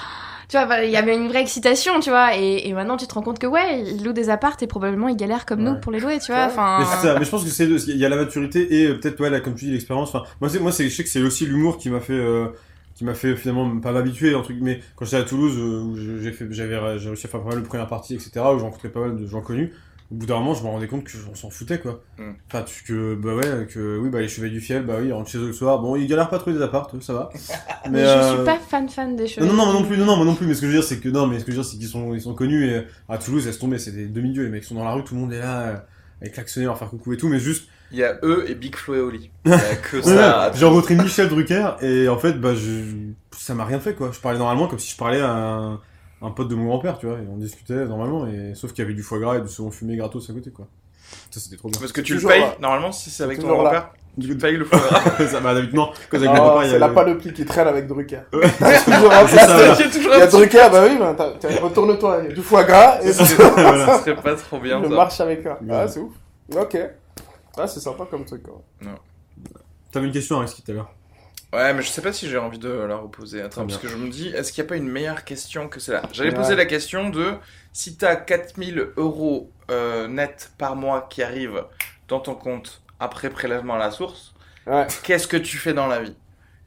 Tu 0.51 0.57
vois, 0.57 0.65
bah, 0.65 0.83
il 0.83 0.89
y 0.89 0.97
avait 0.97 1.15
une 1.15 1.27
vraie 1.27 1.41
excitation, 1.41 1.99
tu 1.99 2.09
vois, 2.09 2.35
et, 2.35 2.67
et 2.67 2.73
maintenant 2.73 2.97
tu 2.97 3.05
te 3.05 3.13
rends 3.13 3.21
compte 3.21 3.37
que 3.37 3.45
ouais, 3.45 3.81
ils 3.85 4.03
louent 4.03 4.13
des 4.13 4.31
appartes 4.31 4.63
et 4.63 4.65
probablement 4.65 5.07
ils 5.07 5.15
galèrent 5.15 5.45
comme 5.45 5.61
nous 5.61 5.79
pour 5.79 5.91
les 5.91 5.99
louer, 5.99 6.17
tu 6.17 6.31
vois. 6.31 6.45
Enfin, 6.45 6.77
Mais 6.79 6.85
c'est 6.85 7.05
ça, 7.07 7.19
mais 7.19 7.23
je 7.25 7.29
pense 7.29 7.43
que 7.43 7.51
c'est 7.51 7.67
deux. 7.67 7.87
Il 7.87 7.97
y 7.97 8.03
a 8.03 8.09
la 8.09 8.15
maturité 8.15 8.81
et 8.81 8.87
euh, 8.87 8.95
peut-être, 8.99 9.19
ouais, 9.21 9.29
là, 9.29 9.41
comme 9.41 9.53
tu 9.53 9.65
dis, 9.65 9.71
l'expérience. 9.73 10.09
Enfin, 10.09 10.23
moi, 10.41 10.49
c'est, 10.49 10.57
moi, 10.59 10.71
c'est, 10.71 10.89
je 10.89 10.95
sais 10.95 11.03
que 11.03 11.09
c'est 11.09 11.21
aussi 11.21 11.45
l'humour 11.45 11.77
qui 11.77 11.91
m'a 11.91 11.99
fait, 11.99 12.13
euh, 12.13 12.47
qui 12.99 13.05
m'a 13.05 13.13
fait 13.13 13.33
finalement 13.37 13.79
pas 13.79 13.93
m'habituer, 13.93 14.35
un 14.35 14.41
truc. 14.41 14.57
Mais 14.59 14.81
quand 14.97 15.05
j'étais 15.05 15.17
à 15.17 15.23
Toulouse, 15.23 15.55
euh, 15.57 15.81
où 15.83 15.95
j'ai 15.95 16.33
fait, 16.33 16.47
j'avais, 16.51 16.99
j'ai 16.99 17.07
réussi 17.07 17.27
à 17.27 17.29
faire 17.29 17.41
pas 17.41 17.51
mal 17.51 17.61
de 17.61 17.65
premières 17.65 17.87
parties, 17.87 18.13
etc., 18.13 18.31
où 18.53 18.59
j'ai 18.59 18.65
rencontré 18.65 18.89
pas 18.89 18.99
mal 18.99 19.15
de 19.15 19.25
gens 19.25 19.39
connus. 19.39 19.71
Au 20.11 20.15
bout 20.15 20.25
d'un 20.25 20.39
moment, 20.39 20.53
je 20.53 20.63
me 20.63 20.67
rendais 20.67 20.87
compte 20.87 21.05
que 21.05 21.11
on 21.31 21.35
s'en 21.35 21.49
foutait, 21.49 21.79
quoi. 21.79 22.03
Mm. 22.17 22.31
Enfin, 22.47 22.63
tu, 22.63 22.83
que, 22.83 23.15
bah 23.15 23.35
ouais, 23.35 23.67
que, 23.67 23.97
oui, 23.99 24.09
bah, 24.09 24.19
les 24.19 24.27
chevaliers 24.27 24.51
du 24.51 24.59
fiel, 24.59 24.85
bah 24.85 24.95
oui, 24.99 25.07
ils 25.07 25.13
rentrent 25.13 25.29
chez 25.29 25.37
eux 25.37 25.47
le 25.47 25.53
soir. 25.53 25.79
Bon, 25.79 25.95
ils 25.95 26.07
galèrent 26.07 26.29
pas 26.29 26.39
trouver 26.39 26.57
des 26.57 26.61
apparts, 26.61 26.91
ça 26.99 27.13
va. 27.13 27.29
mais 27.89 27.99
je 27.99 28.05
euh, 28.05 28.35
suis 28.35 28.43
pas 28.43 28.59
fan 28.59 28.89
fan 28.89 29.15
des 29.15 29.27
choses. 29.27 29.45
Non, 29.45 29.53
non, 29.53 29.65
non, 29.65 29.71
moi 29.71 29.81
non 29.81 29.87
plus, 29.87 29.97
non, 29.97 30.05
non, 30.05 30.17
moi 30.17 30.25
non 30.25 30.35
plus, 30.35 30.45
mais 30.45 30.53
ce 30.53 30.59
que 30.59 30.67
je 30.67 30.71
veux 30.73 30.77
dire, 30.79 30.85
c'est 30.85 30.99
que, 30.99 31.07
non, 31.07 31.25
mais 31.25 31.39
ce 31.39 31.45
que 31.45 31.53
je 31.53 31.55
veux 31.57 31.63
dire, 31.63 31.71
c'est 31.71 31.77
qu'ils 31.77 31.87
sont, 31.87 32.13
ils 32.13 32.21
sont 32.21 32.33
connus, 32.33 32.65
et 32.65 32.81
à 33.07 33.17
Toulouse, 33.17 33.45
laisse 33.45 33.59
tomber, 33.59 33.79
c'est 33.79 33.91
des 33.91 34.07
demi-dieux, 34.07 34.43
les 34.43 34.49
mecs 34.49 34.65
sont 34.65 34.75
dans 34.75 34.83
la 34.83 34.91
rue, 34.91 35.05
tout 35.05 35.15
le 35.15 35.21
monde 35.21 35.31
est 35.31 35.39
là, 35.39 35.61
euh, 35.61 35.77
avec 36.19 36.33
klaxonner, 36.33 36.65
leur 36.65 36.77
faire 36.77 36.89
coucou 36.89 37.13
et 37.13 37.17
tout, 37.17 37.29
mais 37.29 37.39
juste, 37.39 37.69
Il 37.91 37.97
y 37.99 38.03
a 38.03 38.17
eux 38.23 38.45
et 38.47 38.55
Big 38.55 38.75
Flo 38.75 38.95
et 38.95 38.99
Oli. 39.01 39.31
Il 39.45 39.51
y 39.51 39.53
a 39.55 39.75
que 39.75 40.01
ça. 40.01 40.49
ouais, 40.49 40.51
j'ai 40.55 40.65
rencontré 40.65 40.95
Michel 40.95 41.27
Drucker, 41.29 41.71
et 41.81 42.07
en 42.07 42.17
fait, 42.17 42.33
bah, 42.33 42.53
je, 42.55 42.83
ça 43.37 43.53
m'a 43.55 43.65
rien 43.65 43.79
fait, 43.79 43.93
quoi. 43.95 44.11
Je 44.13 44.19
parlais 44.19 44.37
normalement 44.37 44.67
comme 44.67 44.79
si 44.79 44.91
je 44.91 44.97
parlais 44.97 45.21
à 45.21 45.31
un, 45.31 45.73
un 46.21 46.29
pote 46.31 46.47
de 46.49 46.55
mon 46.55 46.65
grand-père, 46.65 46.97
tu 46.99 47.07
vois, 47.07 47.15
et 47.17 47.27
on 47.31 47.37
discutait 47.37 47.85
normalement, 47.85 48.27
et 48.27 48.53
sauf 48.55 48.71
qu'il 48.73 48.83
y 48.83 48.85
avait 48.85 48.93
du 48.95 49.01
foie 49.03 49.19
gras 49.19 49.37
et 49.37 49.41
du 49.41 49.47
saumon 49.47 49.71
fumé 49.71 49.95
gratos 49.95 50.29
à 50.29 50.33
côté, 50.33 50.51
quoi. 50.51 50.67
Ça, 51.31 51.39
c'était 51.39 51.55
trop 51.57 51.69
bien. 51.69 51.79
Parce 51.79 51.91
que 51.91 52.01
tu 52.01 52.15
le 52.15 52.21
payes, 52.21 52.41
là. 52.41 52.55
normalement, 52.61 52.91
si 52.91 53.09
c'est 53.09 53.23
avec 53.23 53.39
ton 53.39 53.47
grand-père, 53.47 53.89
tu 54.21 54.37
payes 54.37 54.57
le 54.57 54.65
foie 54.69 54.77
gras. 54.79 55.25
ça, 55.27 55.39
bah, 55.39 55.55
non, 55.73 55.89
quand 56.11 56.17
avec 56.17 56.29
mon 56.29 56.61
il 56.61 56.67
y 56.67 56.69
c'est 56.69 56.75
a. 56.75 56.79
la 56.79 56.89
panoplie 56.89 57.33
qui 57.33 57.45
traîne 57.45 57.67
avec 57.67 57.87
Drucker. 57.87 58.19
Il 58.33 58.39
y 58.39 60.21
a 60.21 60.27
Drucker, 60.27 60.67
bah 60.71 60.83
oui, 60.87 60.97
bah, 60.99 61.15
retourne-toi, 61.63 62.19
il 62.23 62.29
y 62.29 62.31
a 62.31 62.35
du 62.35 62.41
foie 62.43 62.63
gras 62.63 62.99
et 63.01 63.11
Ça 63.13 63.25
tu 63.25 63.33
Voilà. 63.35 63.85
ça 63.85 63.99
serait 64.01 64.15
pas 64.15 64.35
trop 64.35 64.59
bien 64.59 64.79
le 64.79 64.89
ça. 64.89 64.95
marche 64.95 65.19
avec. 65.21 65.45
Ouais. 65.45 65.51
Ah, 65.71 65.87
c'est 65.87 65.99
ouf. 65.99 66.13
Ok. 66.55 66.77
Ah, 67.59 67.67
c'est 67.67 67.79
sympa 67.79 68.05
comme 68.09 68.25
truc. 68.25 68.43
quoi. 68.43 68.61
T'avais 69.91 70.07
une 70.07 70.13
question, 70.13 70.39
Alex, 70.39 70.55
tout 70.55 70.71
à 70.71 70.75
l'heure. 70.75 70.91
Ouais, 71.51 71.73
mais 71.73 71.81
je 71.81 71.89
sais 71.89 72.01
pas 72.03 72.13
si 72.13 72.29
j'ai 72.29 72.37
envie 72.37 72.59
de 72.59 72.69
la 72.69 72.95
reposer. 72.97 73.41
Attends, 73.41 73.65
parce 73.65 73.79
que 73.79 73.87
je 73.87 73.95
me 73.97 74.09
dis, 74.09 74.27
est-ce 74.29 74.53
qu'il 74.53 74.63
n'y 74.63 74.67
a 74.67 74.69
pas 74.69 74.75
une 74.77 74.87
meilleure 74.87 75.23
question 75.25 75.67
que 75.67 75.79
celle-là? 75.79 76.03
J'allais 76.13 76.31
poser 76.33 76.55
la 76.55 76.65
question 76.65 77.09
de 77.09 77.33
si 77.73 77.97
t'as 77.97 78.15
4000 78.15 78.89
euros 78.97 79.51
euh, 79.71 80.07
net 80.07 80.51
par 80.59 80.75
mois 80.75 81.07
qui 81.09 81.23
arrivent 81.23 81.65
dans 82.07 82.19
ton 82.19 82.35
compte 82.35 82.83
après 82.99 83.29
prélèvement 83.31 83.75
à 83.75 83.79
la 83.79 83.91
source, 83.91 84.33
Ouais. 84.67 84.85
qu'est-ce 85.03 85.27
que 85.27 85.37
tu 85.37 85.57
fais 85.57 85.73
dans 85.73 85.87
la 85.87 86.01
vie? 86.01 86.15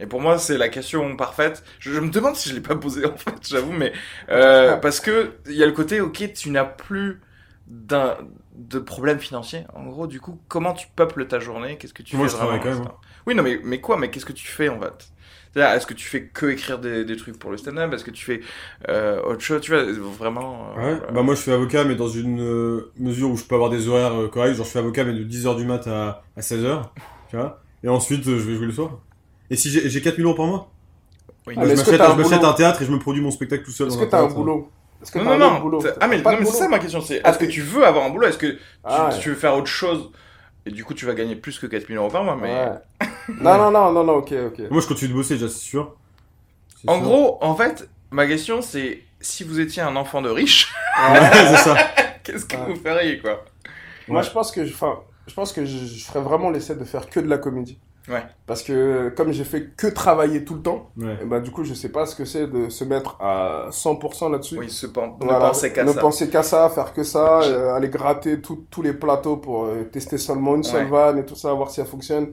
Et 0.01 0.07
pour 0.07 0.21
moi, 0.21 0.37
c'est 0.39 0.59
la 0.59 0.69
question 0.69 1.15
parfaite. 1.17 1.63
Je, 1.79 1.93
je 1.93 2.01
me 2.01 2.11
demande 2.11 2.35
si 2.35 2.49
je 2.49 2.55
l'ai 2.57 2.61
pas 2.61 2.75
posée 2.75 3.05
en 3.07 3.17
fait, 3.17 3.35
j'avoue, 3.49 3.73
mais 3.73 3.93
euh, 4.31 4.73
Ah. 4.73 4.77
parce 4.79 4.99
que 4.99 5.35
il 5.47 5.53
y 5.55 5.63
a 5.63 5.67
le 5.67 5.73
côté, 5.73 6.01
ok, 6.01 6.33
tu 6.33 6.51
n'as 6.51 6.65
plus 6.65 7.21
d'un 7.69 8.17
de 8.55 8.79
problème 8.79 9.19
financier. 9.21 9.65
En 9.75 9.87
gros, 9.87 10.07
du 10.07 10.21
coup, 10.21 10.41
comment 10.49 10.75
tu 10.75 10.89
peuples 10.95 11.27
ta 11.27 11.41
journée? 11.41 11.79
Qu'est-ce 11.79 11.95
que 11.95 12.03
tu 12.03 12.17
Moi, 12.17 12.27
fais 12.27 12.29
je 12.29 12.37
vraiment, 12.37 12.59
quand 12.61 12.71
même, 12.71 12.83
etc. 12.83 12.99
Oui, 13.27 13.35
non, 13.35 13.43
mais, 13.43 13.61
mais 13.65 13.81
quoi? 13.81 13.97
Mais 13.97 14.11
qu'est-ce 14.11 14.27
que 14.27 14.33
tu 14.33 14.47
fais 14.47 14.69
en 14.69 14.81
fait? 14.81 15.13
C'est-à-dire, 15.53 15.75
est-ce 15.77 15.87
que 15.87 15.95
tu 15.95 16.07
fais 16.07 16.29
que 16.29 16.47
écrire 16.47 16.79
des, 16.79 17.05
des 17.05 17.17
trucs 17.17 17.39
pour 17.39 17.51
le 17.51 17.57
stand-up? 17.59 17.93
Est-ce 17.93 18.05
que 18.05 18.11
tu 18.11 18.25
fais 18.25 18.41
euh, 18.89 19.23
autre 19.23 19.41
chose? 19.43 19.61
Tu 19.63 19.71
vois, 19.73 19.85
vraiment. 19.93 20.73
euh, 20.73 20.75
Ouais, 20.75 20.99
voilà. 20.99 21.13
bah 21.13 21.23
moi 21.23 21.35
je 21.35 21.43
suis 21.43 21.51
avocat, 21.53 21.85
mais 21.85 21.97
dans 21.97 22.09
une 22.09 22.41
euh, 22.41 22.93
mesure 22.97 23.31
où 23.31 23.37
je 23.37 23.45
peux 23.45 23.55
avoir 23.55 23.69
des 23.71 23.89
horaires 23.89 24.15
euh, 24.19 24.29
corrects. 24.29 24.55
Genre 24.55 24.65
je 24.65 24.71
suis 24.71 24.79
avocat, 24.79 25.05
mais 25.05 25.13
de 25.13 25.23
10h 25.25 25.55
du 25.57 25.67
mat 25.67 25.87
à, 25.87 26.23
à 26.35 26.41
16h, 26.41 26.95
tu 27.29 27.37
vois? 27.37 27.63
Et 27.83 27.89
ensuite, 27.89 28.27
euh, 28.27 28.39
je 28.39 28.45
vais 28.49 28.55
jouer 28.57 28.67
le 28.67 28.73
soir. 28.73 29.01
Et 29.51 29.57
si 29.57 29.69
j'ai 29.71 29.91
j'ai 29.91 30.01
4000 30.01 30.25
euros 30.27 30.35
par 30.35 30.47
mois? 30.47 30.75
Oui. 31.47 31.55
Ah, 31.57 31.67
Je 31.67 31.75
m'achète 31.75 32.01
un 32.01 32.17
un 32.49 32.53
théâtre 32.55 32.83
et 32.83 32.87
je 32.87 32.93
me 32.93 32.99
produis 32.99 33.23
mon 33.23 33.31
spectacle 33.31 33.65
tout 33.65 33.73
seul. 33.73 33.89
Est-ce 33.89 33.97
que 33.99 34.05
t'as 34.05 34.21
un 34.23 34.29
théâtre. 34.29 34.35
boulot? 34.35 34.73
Est-ce 35.03 35.11
que 35.13 35.19
Non, 35.19 35.37
non, 35.37 35.69
non. 35.69 35.79
Ah, 36.01 36.07
mais, 36.09 36.19
non, 36.23 36.37
mais 36.39 36.45
c'est 36.45 36.53
ça 36.59 36.69
ma 36.69 36.79
question. 36.79 37.01
C'est 37.01 37.21
Ah, 37.25 37.31
est-ce 37.31 37.39
que 37.39 37.45
tu 37.47 37.61
veux 37.61 37.85
avoir 37.85 38.05
un 38.05 38.11
boulot? 38.11 38.29
Est-ce 38.29 38.39
que 38.39 38.47
tu, 38.47 38.59
Ah, 38.85 39.09
ouais. 39.11 39.19
tu 39.19 39.31
veux 39.31 39.35
faire 39.35 39.55
autre 39.57 39.67
chose? 39.67 40.11
Et 40.65 40.71
du 40.71 40.85
coup, 40.85 40.95
tu 40.95 41.07
vas 41.07 41.15
gagner 41.15 41.35
plus 41.35 41.59
que 41.59 41.67
4000 41.67 41.99
euros 41.99 42.09
par 42.09 42.23
mois. 42.23 42.37
Mais 42.41 42.55
Ouais. 42.55 43.09
non, 43.41 43.57
non, 43.59 43.71
non, 43.73 43.93
non, 43.93 44.05
non, 44.05 44.13
ok, 44.15 44.33
ok. 44.47 44.71
Moi 44.71 44.81
je 44.81 44.87
continue 44.87 45.11
de 45.11 45.15
bosser 45.17 45.35
déjà, 45.35 45.49
c'est 45.49 45.59
sûr. 45.59 45.97
C'est 46.81 46.89
en 46.89 46.95
sûr. 46.99 47.03
gros, 47.03 47.39
en 47.41 47.55
fait, 47.57 47.89
ma 48.13 48.27
question 48.27 48.63
c'est 48.63 49.03
si 49.21 49.43
vous 49.45 49.59
étiez 49.61 49.83
un 49.83 49.97
enfant 49.97 50.23
de 50.23 50.29
riche, 50.31 50.73
qu'est-ce 52.23 52.45
que 52.47 52.57
Ouais. 52.57 52.63
vous 52.69 52.77
feriez 52.77 53.19
quoi? 53.19 53.45
Moi, 54.09 54.23
je 54.23 54.31
pense 54.31 54.51
que, 54.53 54.65
je- 54.65 54.73
enfin, 54.75 54.99
je 55.27 55.35
pense 55.35 55.53
que 55.53 55.65
je, 55.65 55.79
je 55.87 56.05
ferais 56.05 56.21
vraiment 56.21 56.51
l'essai 56.51 56.75
de 56.75 56.85
faire 56.85 57.09
que 57.09 57.21
de 57.21 57.29
la 57.29 57.39
comédie. 57.39 57.79
Ouais. 58.09 58.23
Parce 58.47 58.63
que 58.63 59.11
comme 59.17 59.31
j'ai 59.33 59.45
fait 59.45 59.77
que 59.77 59.87
travailler 59.87 60.45
tout 60.45 60.55
le 60.55 60.63
temps, 60.63 60.91
Ouais. 60.99 61.19
et 61.23 61.25
bah, 61.25 61.39
du 61.41 61.51
coup, 61.53 61.63
je 61.63 61.73
sais 61.75 61.89
pas 61.91 62.05
ce 62.05 62.17
que 62.17 62.25
c'est 62.25 62.49
de 62.49 62.69
se 62.69 62.83
mettre 62.85 63.17
à 63.21 63.69
100% 63.71 64.29
là-dessus. 64.29 64.59
Oui, 64.59 64.69
se 64.71 64.87
pen- 64.87 65.13
ne 65.21 65.27
penser 65.29 65.73
qu'à 65.73 65.85
ne 65.85 65.93
ça. 65.93 66.01
penser 66.01 66.29
qu'à 66.29 66.43
ça, 66.43 66.69
faire 66.69 66.93
que 66.95 67.05
ça, 67.05 67.43
euh, 67.43 67.75
aller 67.75 67.89
gratter 67.89 68.41
tout- 68.41 68.67
tous 68.71 68.83
les 68.83 68.93
plateaux 68.93 69.37
pour 69.37 69.67
euh, 69.67 69.85
tester 69.85 70.19
seulement 70.19 70.57
une 70.57 70.65
seule 70.65 70.85
Ouais. 70.87 70.91
vanne 70.91 71.19
et 71.19 71.25
tout 71.25 71.37
ça, 71.37 71.53
voir 71.55 71.71
si 71.71 71.77
ça 71.77 71.85
fonctionne. 71.85 72.33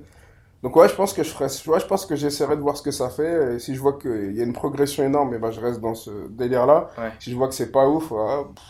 Donc 0.64 0.76
ouais, 0.76 0.90
je 0.90 0.96
pense 0.96 1.14
que 1.14 1.24
je 1.24 1.30
ferais, 1.30 1.46
ouais, 1.68 1.80
je 1.80 1.86
pense 1.86 2.06
que 2.06 2.16
j'essaierai 2.18 2.58
de 2.58 2.62
voir 2.62 2.76
ce 2.76 2.82
que 2.82 2.92
ça 2.92 3.10
fait. 3.10 3.56
Et 3.56 3.60
si 3.60 3.76
je 3.76 3.80
vois 3.80 3.94
qu'il 3.94 4.36
y 4.36 4.42
a 4.42 4.44
une 4.44 4.54
progression 4.54 5.04
énorme, 5.06 5.34
et 5.36 5.38
ben 5.38 5.52
je 5.52 5.62
reste 5.62 5.80
dans 5.80 5.94
ce 5.96 6.10
délire-là. 6.30 6.90
Ouais. 6.98 7.12
Si 7.20 7.32
je 7.32 7.36
vois 7.38 7.48
que 7.48 7.54
c'est 7.54 7.72
pas 7.72 7.88
ouf, 7.88 8.12
ouais, 8.12 8.44
pff, 8.56 8.64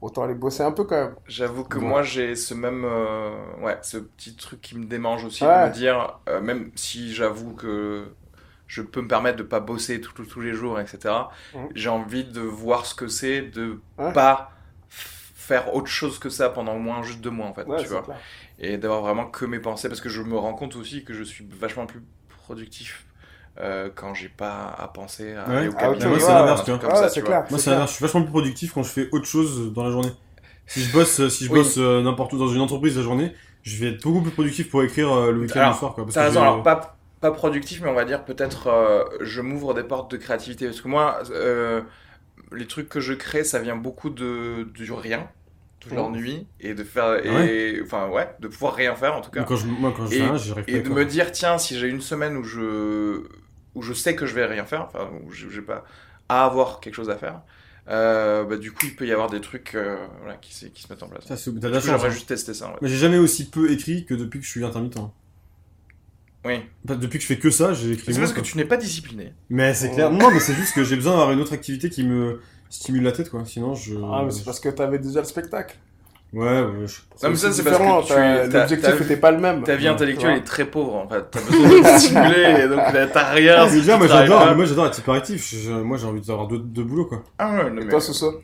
autant 0.00 0.22
aller 0.22 0.34
bosser 0.34 0.62
un 0.62 0.72
peu 0.72 0.84
quand 0.84 0.96
même. 0.96 1.14
J'avoue 1.26 1.64
que 1.64 1.78
Ouais. 1.78 1.84
moi 1.84 2.02
j'ai 2.02 2.34
ce 2.36 2.54
même 2.54 2.84
euh, 2.84 3.30
ouais 3.60 3.78
ce 3.82 3.98
petit 3.98 4.34
truc 4.36 4.60
qui 4.60 4.76
me 4.78 4.84
démange 4.86 5.24
aussi 5.24 5.44
Ouais. 5.44 5.64
de 5.64 5.68
me 5.68 5.74
dire 5.74 6.18
euh, 6.28 6.40
même 6.40 6.70
si 6.74 7.14
j'avoue 7.14 7.54
que 7.54 8.06
je 8.66 8.82
peux 8.82 9.02
me 9.02 9.08
permettre 9.08 9.36
de 9.36 9.42
pas 9.42 9.60
bosser 9.60 10.00
tout- 10.00 10.12
tout- 10.12 10.24
tous 10.24 10.40
les 10.40 10.54
jours 10.54 10.78
etc 10.80 11.14
Mhm. 11.54 11.68
j'ai 11.74 11.88
envie 11.88 12.24
de 12.24 12.40
voir 12.40 12.86
ce 12.86 12.94
que 12.94 13.08
c'est 13.08 13.42
de 13.42 13.78
Ouais. 13.98 14.12
pas 14.12 14.52
faire 14.88 15.74
autre 15.74 15.88
chose 15.88 16.18
que 16.18 16.28
ça 16.30 16.48
pendant 16.48 16.74
au 16.76 16.78
moins 16.78 17.02
juste 17.02 17.20
deux 17.20 17.30
mois 17.30 17.46
en 17.46 17.52
fait 17.54 17.66
Ouais, 17.66 17.78
tu 17.82 17.88
vois 17.88 18.02
clair. 18.02 18.18
et 18.58 18.78
d'avoir 18.78 19.00
vraiment 19.02 19.26
que 19.26 19.44
mes 19.44 19.58
pensées 19.58 19.88
parce 19.88 20.00
que 20.00 20.08
je 20.08 20.22
me 20.22 20.36
rends 20.38 20.54
compte 20.54 20.76
aussi 20.76 21.04
que 21.04 21.12
je 21.12 21.24
suis 21.24 21.46
vachement 21.50 21.86
plus 21.86 22.02
productif 22.44 23.04
euh, 23.58 23.88
quand 23.94 24.14
j'ai 24.14 24.28
pas 24.28 24.74
à 24.78 24.88
penser 24.88 25.34
à 25.34 25.48
Ouais. 25.48 25.56
aller 25.56 25.68
au 25.68 25.72
Ah, 25.78 25.88
moi, 25.88 25.96
c'est 25.98 26.28
l'inverse, 26.32 26.64
tu 26.64 26.70
vois. 26.70 26.78
comme 26.80 26.90
Ouais, 26.90 26.96
ça, 26.96 27.08
c'est 27.08 27.20
tu 27.20 27.26
clair. 27.26 27.40
vois. 27.40 27.50
Moi 27.50 27.58
c'est 27.58 27.70
l'inverse, 27.70 27.90
je 27.90 27.96
suis 27.96 28.04
vachement 28.04 28.22
plus 28.22 28.30
productif 28.30 28.72
quand 28.72 28.82
je 28.82 28.90
fais 28.90 29.08
autre 29.12 29.26
chose 29.26 29.72
dans 29.72 29.84
la 29.84 29.90
journée. 29.90 30.12
Si 30.66 30.82
je 30.82 30.92
bosse, 30.92 31.28
si 31.28 31.44
je 31.46 31.50
Oui. 31.50 31.58
bosse 31.58 31.76
euh, 31.78 32.00
n'importe 32.02 32.32
où 32.32 32.38
dans 32.38 32.48
une 32.48 32.60
entreprise 32.60 32.96
la 32.96 33.02
journée, 33.02 33.34
je 33.62 33.76
vais 33.76 33.90
être 33.90 34.02
beaucoup 34.02 34.22
plus 34.22 34.30
productif 34.30 34.70
pour 34.70 34.82
écrire 34.82 35.12
euh, 35.12 35.32
le 35.32 35.40
week-end 35.40 35.68
le 35.68 35.74
soir. 35.74 35.94
Quoi, 35.94 36.04
parce 36.04 36.14
T'as 36.14 36.22
que 36.22 36.28
raison, 36.28 36.42
alors 36.42 36.62
pas, 36.62 36.96
pas 37.20 37.32
productif, 37.32 37.80
mais 37.82 37.88
on 37.90 37.94
va 37.94 38.04
dire 38.04 38.24
peut-être 38.24 38.68
euh, 38.68 39.04
je 39.20 39.40
m'ouvre 39.40 39.74
des 39.74 39.82
portes 39.82 40.10
de 40.12 40.16
créativité. 40.16 40.66
Parce 40.66 40.80
que 40.80 40.88
moi, 40.88 41.18
euh, 41.32 41.82
les 42.52 42.66
trucs 42.66 42.88
que 42.88 43.00
je 43.00 43.12
crée, 43.14 43.42
ça 43.44 43.58
vient 43.58 43.76
beaucoup 43.76 44.10
de, 44.10 44.62
du 44.74 44.90
rien, 44.92 45.28
de 45.84 45.90
Oh. 45.92 45.94
l'ennui, 45.96 46.46
et 46.60 46.74
de 46.74 46.84
faire. 46.84 47.24
Et, 47.26 47.30
Ouais. 47.30 47.80
Enfin, 47.84 48.08
ouais, 48.08 48.28
de 48.38 48.48
pouvoir 48.48 48.74
rien 48.74 48.94
faire 48.94 49.16
en 49.16 49.22
tout 49.22 49.30
cas. 49.30 49.40
Moi, 49.40 49.48
quand 49.48 49.56
je, 49.56 49.66
moi, 49.66 49.92
quand 49.96 50.06
je 50.06 50.14
Et- 50.14 50.18
fais 50.18 50.24
rien, 50.72 50.82
de 50.82 50.88
quoi. 50.88 50.96
me 50.98 51.04
dire, 51.04 51.32
tiens, 51.32 51.58
si 51.58 51.76
j'ai 51.78 51.88
une 51.88 52.00
semaine 52.02 52.36
où 52.36 52.44
je, 52.44 53.22
où 53.74 53.82
je 53.82 53.92
sais 53.92 54.14
que 54.14 54.26
je 54.26 54.34
vais 54.34 54.46
rien 54.46 54.64
faire, 54.64 54.82
enfin, 54.82 55.10
où 55.24 55.30
je- 55.32 55.48
j'ai 55.48 55.62
pas 55.62 55.84
à 56.28 56.44
avoir 56.44 56.80
quelque 56.80 56.94
chose 56.94 57.10
à 57.10 57.16
faire, 57.16 57.42
euh, 57.88 58.44
bah, 58.44 58.56
du 58.56 58.72
coup, 58.72 58.86
il 58.86 58.94
peut 58.96 59.06
y 59.06 59.12
avoir 59.12 59.30
des 59.30 59.40
trucs 59.40 59.74
euh, 59.74 59.96
voilà, 60.20 60.36
qui, 60.36 60.54
se- 60.54 60.66
qui 60.66 60.82
se 60.82 60.92
mettent 60.92 61.02
en 61.02 61.08
place. 61.08 61.24
Ça, 61.26 61.36
c'est-. 61.36 61.50
J'aimerais 61.80 62.06
hein. 62.06 62.10
juste 62.10 62.28
tester 62.28 62.54
ça. 62.54 62.68
en 62.68 62.72
fait. 62.72 62.78
Mais 62.82 62.88
j'ai 62.88 62.96
jamais 62.98 63.18
aussi 63.18 63.48
peu 63.50 63.70
écrit 63.72 64.04
que 64.06 64.14
depuis 64.14 64.38
que 64.38 64.44
je 64.44 64.50
suis 64.50 64.64
intermittent. 64.64 64.98
Oui. 66.44 66.60
Enfin, 66.84 66.96
depuis 66.96 67.18
que 67.18 67.22
je 67.22 67.26
fais 67.28 67.38
que 67.38 67.50
ça, 67.50 67.74
j'ai 67.74 67.92
écrit 67.92 68.14
C'est 68.14 68.20
parce 68.20 68.32
que 68.32 68.40
tu 68.40 68.56
n'es 68.56 68.64
pas 68.64 68.76
discipliné. 68.78 69.34
Mais 69.50 69.74
c'est 69.74 69.90
clair. 69.90 70.10
Non, 70.10 70.30
mais 70.30 70.40
c'est 70.40 70.54
juste 70.54 70.74
que 70.74 70.84
j'ai 70.84 70.96
besoin 70.96 71.12
d'avoir 71.12 71.32
une 71.32 71.40
autre 71.40 71.52
activité 71.52 71.90
qui 71.90 72.02
me 72.04 72.40
stimule 72.70 73.02
la 73.02 73.12
tête, 73.12 73.30
quoi. 73.30 73.44
Sinon, 73.44 73.74
je. 73.74 73.94
Ah, 73.96 74.22
mais 74.24 74.30
c'est 74.30 74.44
parce 74.44 74.60
que 74.60 74.68
t'avais 74.70 74.98
déjà 74.98 75.20
le 75.20 75.26
spectacle. 75.26 75.76
Ouais, 76.32 76.46
ouais. 76.46 76.86
je- 76.86 77.24
Non, 77.24 77.30
mais 77.30 77.34
ça, 77.36 77.50
c'est 77.50 77.64
parce 77.64 77.76
différent, 77.78 78.02
l'objectif 78.52 79.00
était 79.00 79.16
pas 79.16 79.32
le 79.32 79.38
même. 79.38 79.62
Ta 79.64 79.74
vie 79.74 79.86
Ouais, 79.86 79.90
intellectuelle 79.90 80.34
tu 80.34 80.38
est 80.40 80.44
très 80.44 80.64
pauvre 80.64 80.94
en 80.94 81.08
fait. 81.08 81.24
T'as 81.30 81.40
besoin 81.50 81.92
de 81.94 81.98
stimuler 81.98 82.64
et 82.64 82.68
donc 82.68 82.78
là, 82.92 83.06
t'as 83.08 83.30
rien. 83.32 83.54
Ah, 83.58 83.68
si 83.68 83.76
mais 83.78 83.82
tu 83.82 83.88
moi 83.98 84.06
j'adore, 84.06 84.54
moi 84.56 84.64
j'adore 84.64 84.86
être 84.86 84.98
hyperactif. 84.98 85.50
Je- 85.50 85.58
je- 85.58 85.72
moi 85.72 85.96
j'ai 85.96 86.06
envie 86.06 86.20
d'avoir 86.20 86.46
deux, 86.46 86.58
deux 86.58 86.84
boulots, 86.84 87.06
quoi. 87.06 87.22
Ah 87.38 87.50
ouais, 87.50 87.70
non, 87.70 87.82
Et 87.82 87.84
mais- 87.84 87.88
toi, 87.90 88.00
ce 88.00 88.12
soir 88.12 88.34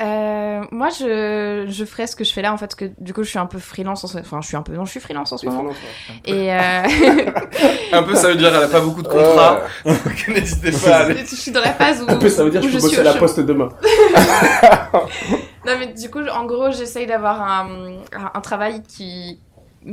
Euh, 0.00 0.60
moi, 0.70 0.88
je, 0.90 1.66
je 1.68 1.84
ferais 1.84 2.06
ce 2.06 2.14
que 2.14 2.22
je 2.22 2.32
fais 2.32 2.42
là, 2.42 2.52
en 2.52 2.56
fait, 2.56 2.66
parce 2.66 2.76
que 2.76 2.84
du 3.00 3.12
coup, 3.12 3.24
je 3.24 3.28
suis 3.28 3.40
un 3.40 3.46
peu 3.46 3.58
freelance 3.58 4.04
en 4.04 4.06
ce 4.06 4.18
Enfin, 4.18 4.38
je 4.40 4.46
suis 4.46 4.56
un 4.56 4.62
peu... 4.62 4.72
Non, 4.72 4.84
je 4.84 4.92
suis 4.92 5.00
freelance 5.00 5.32
en 5.32 5.36
ce 5.36 5.46
moment. 5.46 5.64
Et 6.24 6.52
euh... 6.54 6.82
Un 7.92 8.02
peu, 8.04 8.14
ça 8.14 8.28
veut 8.28 8.36
dire 8.36 8.54
elle 8.54 8.62
a 8.62 8.68
pas 8.68 8.80
beaucoup 8.80 9.02
de 9.02 9.08
contrats. 9.08 9.62
Ouais. 9.84 9.92
Donc 10.04 10.28
n'hésitez 10.28 10.70
pas 10.70 10.96
à 10.98 11.00
aller. 11.06 11.16
je 11.28 11.34
suis 11.34 11.50
dans 11.50 11.60
la 11.60 11.72
phase 11.72 12.02
où... 12.02 12.08
Un 12.08 12.14
peu, 12.14 12.28
ça 12.28 12.44
veut 12.44 12.50
dire 12.50 12.60
où 12.60 12.66
que 12.66 12.70
je 12.70 12.76
peux 12.76 12.82
bosser 12.82 13.00
à 13.00 13.02
la 13.02 13.14
poste 13.14 13.40
demain. 13.40 13.68
Non, 15.66 15.72
mais 15.78 15.88
du 15.88 16.10
coup, 16.10 16.20
en 16.20 16.46
gros, 16.46 16.70
j'essaye 16.70 17.06
d'avoir 17.06 17.42
un, 17.42 17.98
un, 18.34 18.40
travail 18.40 18.82
qui 18.82 19.40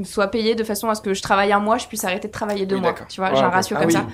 soit 0.04 0.28
payé 0.28 0.56
de 0.56 0.64
façon 0.64 0.90
à 0.90 0.96
ce 0.96 1.02
que 1.02 1.14
je 1.14 1.22
travaille 1.22 1.52
un 1.52 1.60
mois, 1.60 1.78
je 1.78 1.88
puisse 1.88 2.04
arrêter 2.04 2.28
de 2.28 2.34
travailler 2.34 2.66
deux 2.66 2.76
Oui, 2.76 2.82
mois. 2.82 2.96
Tu 3.10 3.20
vois, 3.20 3.30
Ouais, 3.30 3.36
j'ai 3.36 3.44
un 3.44 3.50
ratio 3.50 3.76
Ah 3.78 3.82
comme 3.82 3.90
oui, 3.90 3.94
ça. 3.94 4.06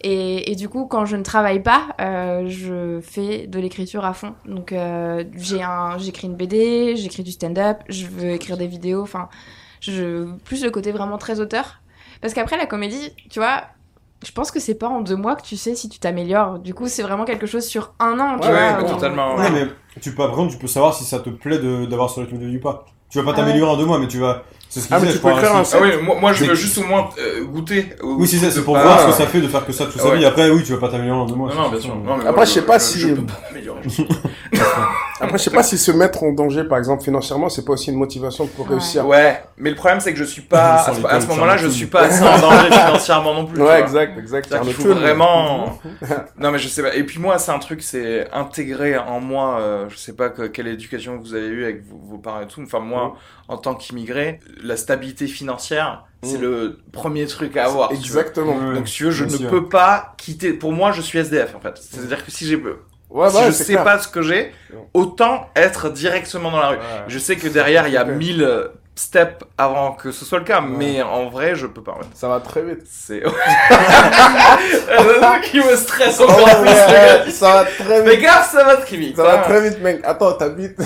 Et, 0.00 0.52
et 0.52 0.54
du 0.54 0.68
coup, 0.68 0.86
quand 0.86 1.06
je 1.06 1.16
ne 1.16 1.22
travaille 1.22 1.62
pas, 1.62 1.88
euh, 2.00 2.44
je 2.46 3.00
fais 3.00 3.46
de 3.46 3.58
l'écriture 3.58 4.04
à 4.04 4.12
fond. 4.12 4.34
Donc, 4.44 4.72
euh, 4.72 5.24
j'ai 5.36 5.62
un, 5.62 5.98
j'écris 5.98 6.26
une 6.26 6.36
BD, 6.36 6.94
j'écris 6.96 7.22
du 7.22 7.32
stand-up, 7.32 7.78
je 7.88 8.06
veux 8.06 8.30
écrire 8.30 8.56
des 8.56 8.66
vidéos. 8.66 9.02
Enfin, 9.02 9.28
je 9.80 10.30
plus 10.44 10.62
le 10.62 10.70
côté 10.70 10.92
vraiment 10.92 11.18
très 11.18 11.40
auteur. 11.40 11.80
Parce 12.20 12.34
qu'après 12.34 12.56
la 12.56 12.66
comédie, 12.66 13.12
tu 13.30 13.38
vois, 13.38 13.64
je 14.24 14.32
pense 14.32 14.50
que 14.50 14.60
c'est 14.60 14.74
pas 14.74 14.88
en 14.88 15.00
deux 15.00 15.16
mois 15.16 15.36
que 15.36 15.42
tu 15.42 15.56
sais 15.56 15.74
si 15.74 15.88
tu 15.88 15.98
t'améliores. 15.98 16.58
Du 16.58 16.74
coup, 16.74 16.88
c'est 16.88 17.02
vraiment 17.02 17.24
quelque 17.24 17.46
chose 17.46 17.64
sur 17.66 17.94
un 17.98 18.18
an. 18.20 18.38
Tu 18.38 18.46
Ouais, 18.46 18.50
vois, 18.52 18.82
ouais, 18.82 18.90
totalement, 18.90 19.36
Ouais, 19.36 19.50
mais 19.50 19.66
tu 20.00 20.10
peux, 20.10 20.16
par 20.16 20.32
contre, 20.32 20.52
tu 20.52 20.58
peux 20.58 20.66
savoir 20.66 20.94
si 20.94 21.04
ça 21.04 21.20
te 21.20 21.30
plaît 21.30 21.58
de- 21.58 21.86
d'avoir 21.86 22.10
ce 22.10 22.20
rythme 22.20 22.38
de 22.38 22.46
vie 22.46 22.56
ou 22.56 22.60
pas. 22.60 22.84
Tu 23.10 23.18
vas 23.18 23.24
pas 23.24 23.32
Ah 23.32 23.36
t'améliorer 23.36 23.70
en 23.70 23.76
deux 23.76 23.86
mois, 23.86 23.98
mais 23.98 24.08
tu 24.08 24.18
vas. 24.18 24.42
C'est 24.74 24.80
ce 24.80 24.86
qu'il 24.88 24.96
Ah, 24.96 24.98
mais 24.98 25.06
tu 25.06 25.12
je 25.12 25.18
peux 25.18 25.28
crois, 25.28 25.40
écrire 25.40 25.54
ainsi. 25.56 25.76
un 25.76 25.78
Ah 25.80 25.82
oui, 25.84 26.02
moi, 26.02 26.16
moi 26.20 26.32
je 26.32 26.44
veux 26.46 26.54
juste 26.56 26.76
au 26.78 26.82
moins 26.82 27.08
euh, 27.20 27.44
goûter. 27.44 27.90
au- 28.02 28.16
Oui, 28.16 28.26
c'est 28.26 28.38
ça, 28.38 28.46
de 28.46 28.50
c'est 28.50 28.62
pour 28.64 28.74
pas- 28.74 28.82
voir 28.82 29.00
ce 29.02 29.06
que 29.06 29.12
ça 29.12 29.26
fait 29.28 29.40
de 29.40 29.46
faire 29.46 29.64
que 29.64 29.72
ça 29.72 29.84
toute 29.84 30.00
sa 30.00 30.08
Ouais. 30.08 30.16
vie. 30.18 30.24
Après, 30.24 30.50
oui, 30.50 30.64
tu 30.64 30.72
vas 30.72 30.78
pas 30.78 30.88
t'améliorer 30.88 31.20
en 31.20 31.26
deux 31.26 31.36
mois. 31.36 31.48
Non, 31.54 31.68
bien 31.68 31.78
sûr. 31.78 31.82
sûr. 31.92 31.94
Non, 31.94 32.16
mais 32.16 32.22
Après, 32.22 32.32
moi, 32.32 32.44
je 32.44 32.50
sais 32.50 32.62
pas 32.62 32.78
si- 32.80 32.98
Je 32.98 33.08
peux 33.14 33.22
pas 33.24 33.34
m'améliorer. 33.48 33.80
Après, 35.20 35.38
je 35.38 35.44
sais 35.44 35.50
pas 35.50 35.62
si 35.62 35.78
se 35.78 35.92
mettre 35.92 36.22
en 36.24 36.32
danger, 36.32 36.64
par 36.64 36.76
exemple, 36.78 37.04
financièrement, 37.04 37.48
c'est 37.48 37.64
pas 37.64 37.72
aussi 37.74 37.90
une 37.90 37.96
motivation 37.98 38.46
pour 38.48 38.64
Ouais. 38.66 38.72
réussir. 38.72 39.06
Ouais, 39.06 39.40
mais 39.56 39.70
le 39.70 39.76
problème 39.76 40.00
c'est 40.00 40.12
que 40.12 40.18
je 40.18 40.24
suis 40.24 40.42
pas. 40.42 40.78
Sans 40.78 40.90
À 40.90 40.94
ce, 40.94 40.96
l'école, 40.98 41.10
à 41.12 41.20
ce 41.20 41.26
moment-là, 41.28 41.56
je 41.56 41.68
suis 41.68 41.86
pas 41.86 42.00
assez 42.02 42.22
en 42.22 42.38
danger 42.38 42.70
financièrement 42.72 43.34
non 43.34 43.44
plus. 43.46 43.54
tu 43.54 43.60
vois. 43.62 43.74
Ouais, 43.74 43.80
exact, 43.80 44.18
exact. 44.18 44.46
C'est-à-dire 44.48 44.74
qu'il 44.74 44.84
faut 44.84 44.90
Arnaud 44.90 45.00
vraiment. 45.00 45.78
Non, 46.38 46.50
mais 46.50 46.58
je 46.58 46.66
sais 46.68 46.82
pas. 46.82 46.94
Et 46.94 47.04
puis 47.04 47.20
moi, 47.20 47.38
c'est 47.38 47.52
un 47.52 47.58
truc, 47.60 47.80
c'est 47.82 48.28
intégrer 48.32 48.98
en 48.98 49.20
moi. 49.20 49.58
euh, 49.60 49.86
je 49.88 49.96
sais 49.96 50.14
pas 50.14 50.30
que- 50.30 50.42
quelle 50.48 50.66
éducation 50.66 51.18
vous 51.22 51.34
avez 51.34 51.46
eue 51.46 51.64
avec 51.64 51.82
vos, 51.88 51.96
vos 52.10 52.18
parents 52.18 52.40
et 52.42 52.46
tout. 52.46 52.60
Enfin, 52.62 52.80
moi, 52.80 53.14
en 53.48 53.56
tant 53.56 53.74
qu'immigré, 53.74 54.40
la 54.64 54.76
stabilité 54.76 55.26
financière, 55.26 56.04
c'est 56.22 56.38
Mm. 56.38 56.42
le 56.42 56.78
premier 56.92 57.26
truc 57.26 57.56
à 57.56 57.66
avoir. 57.66 57.92
Exactement. 57.92 58.72
Donc, 58.72 58.88
si 58.88 58.94
tu 58.96 59.04
veux, 59.04 59.10
je 59.10 59.24
bien 59.24 59.34
ne 59.34 59.38
sûr. 59.38 59.50
peux 59.50 59.68
pas 59.68 60.14
quitter. 60.16 60.52
Pour 60.52 60.72
moi, 60.72 60.90
je 60.92 61.00
suis 61.02 61.18
SDF 61.18 61.54
en 61.54 61.60
fait. 61.60 61.76
C'est-à-dire 61.78 62.24
que 62.24 62.30
si 62.30 62.46
j'ai, 62.46 62.56
Ouais, 63.10 63.28
si 63.28 63.34
bah, 63.36 63.42
je 63.46 63.50
sais 63.52 63.72
clair. 63.74 63.84
pas 63.84 63.98
ce 64.00 64.08
que 64.08 64.22
j'ai, 64.22 64.52
autant 64.94 65.48
être 65.54 65.90
directement 65.90 66.50
dans 66.50 66.58
la 66.58 66.68
rue. 66.70 66.76
Ouais. 66.78 66.82
Je 67.08 67.18
sais 67.18 67.36
que 67.36 67.46
derrière, 67.46 67.86
il 67.86 67.92
y 67.94 67.96
a 67.96 68.02
Ok. 68.04 68.10
1000 68.94 68.94
euh, 68.94 68.96
steps 68.96 69.44
avant 69.58 69.92
que 69.92 70.12
ce 70.12 70.24
soit 70.24 70.38
le 70.38 70.44
cas, 70.44 70.60
mais 70.60 71.02
en 71.02 71.28
vrai, 71.28 71.54
je 71.54 71.66
peux 71.66 71.82
pas. 71.82 71.92
ouais. 71.92 72.06
Ça 72.14 72.28
va 72.28 72.40
très 72.40 72.62
vite. 72.62 72.82
C'est. 72.90 73.22
truc 73.22 73.34
qui 75.50 75.58
me 75.58 75.76
stresse 75.76 76.16
Oh, 76.20 76.24
encore 76.24 76.60
plus, 76.60 76.68
ouais, 76.70 77.30
ça 77.30 77.52
va 77.52 77.64
très 77.64 78.02
Mais 78.02 78.12
vite. 78.12 78.20
gaffe, 78.22 78.52
ça 78.52 78.64
va 78.64 78.76
très 78.76 78.96
vite. 78.96 79.16
Ça 79.16 79.22
va 79.22 79.38
hein. 79.38 79.42
très 79.44 79.68
vite, 79.68 79.80
mec. 79.80 80.00
Attends, 80.04 80.32
t'habites, 80.34 80.76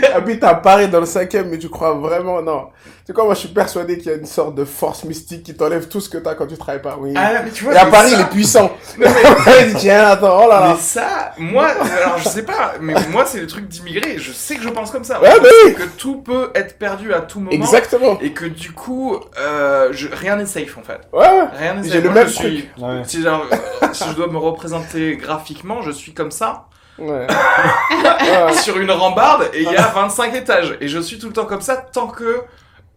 t'habites 0.00 0.44
à 0.44 0.54
Paris 0.54 0.88
dans 0.88 1.00
le 1.00 1.06
cinquième, 1.06 1.48
mais 1.48 1.58
tu 1.58 1.68
crois 1.68 1.94
vraiment, 1.94 2.42
non. 2.42 2.66
Tu 2.84 2.90
sais 3.06 3.12
quoi, 3.14 3.24
moi, 3.24 3.34
je 3.34 3.40
suis 3.40 3.48
persuadé 3.48 3.98
qu'il 3.98 4.10
y 4.10 4.14
a 4.14 4.18
une 4.18 4.26
sorte 4.26 4.54
de 4.54 4.64
force 4.64 5.04
mystique 5.04 5.42
qui 5.42 5.54
t'enlève 5.54 5.88
tout 5.88 6.00
ce 6.00 6.08
que 6.08 6.18
t'as 6.18 6.34
quand 6.34 6.46
tu 6.46 6.56
travailles 6.58 6.82
pas. 6.82 6.96
Oui. 7.00 7.12
Ah, 7.16 7.42
mais 7.44 7.50
tu 7.50 7.64
vois, 7.64 7.74
Et 7.74 7.78
à 7.78 7.84
mais 7.86 7.90
Paris, 7.90 8.10
ça- 8.10 8.16
il 8.16 8.20
est 8.20 8.28
puissant. 8.30 8.70
Dit, 8.98 9.74
tiens, 9.78 10.06
attends, 10.08 10.42
oh 10.44 10.48
là 10.48 10.60
Mais 10.62 10.68
là. 10.68 10.76
ça, 10.78 11.32
moi, 11.38 11.66
alors 11.68 12.18
je 12.18 12.28
sais 12.28 12.42
pas, 12.42 12.74
mais 12.80 12.94
moi 13.10 13.24
c'est 13.26 13.40
le 13.40 13.46
truc 13.46 13.66
d'immigré, 13.68 14.16
je 14.18 14.32
sais 14.32 14.56
que 14.56 14.62
je 14.62 14.68
pense 14.68 14.90
comme 14.90 15.04
ça. 15.04 15.20
Ouais, 15.20 15.30
oui. 15.42 15.74
que 15.74 15.84
tout 15.96 16.16
peut 16.18 16.50
être 16.54 16.78
perdu 16.78 16.89
à 17.14 17.20
tout 17.20 17.40
moment. 17.40 17.50
Exactement. 17.52 18.18
Et 18.20 18.32
que 18.32 18.44
du 18.46 18.72
coup, 18.72 19.18
euh, 19.38 19.88
je- 19.92 20.08
rien 20.12 20.36
n'est 20.36 20.46
safe 20.46 20.76
en 20.78 20.82
fait. 20.82 21.00
Ouais, 21.12 21.20
ouais. 21.20 21.44
Rien 21.58 21.74
n'est 21.74 21.82
J'ai 21.84 21.90
safe. 21.94 22.02
le 22.04 22.10
Moi, 22.10 22.18
même 22.20 22.28
je 22.28 22.32
suis- 22.32 22.68
Ouais. 22.78 23.02
Si, 23.04 23.22
genre, 23.22 23.44
euh, 23.52 23.86
si 23.92 24.08
je 24.08 24.14
dois 24.14 24.26
me 24.28 24.38
représenter 24.38 25.16
graphiquement, 25.16 25.82
je 25.82 25.90
suis 25.90 26.12
comme 26.14 26.30
ça, 26.30 26.66
Ouais. 26.98 27.26
Ouais. 28.20 28.52
sur 28.54 28.78
une 28.78 28.90
rambarde, 28.90 29.48
et 29.54 29.62
il 29.62 29.70
y 29.72 29.76
a 29.76 29.88
25 29.88 30.34
étages. 30.34 30.76
Et 30.80 30.88
je 30.88 30.98
suis 30.98 31.18
tout 31.18 31.28
le 31.28 31.32
temps 31.32 31.46
comme 31.46 31.62
ça 31.62 31.76
tant 31.76 32.08
que... 32.08 32.42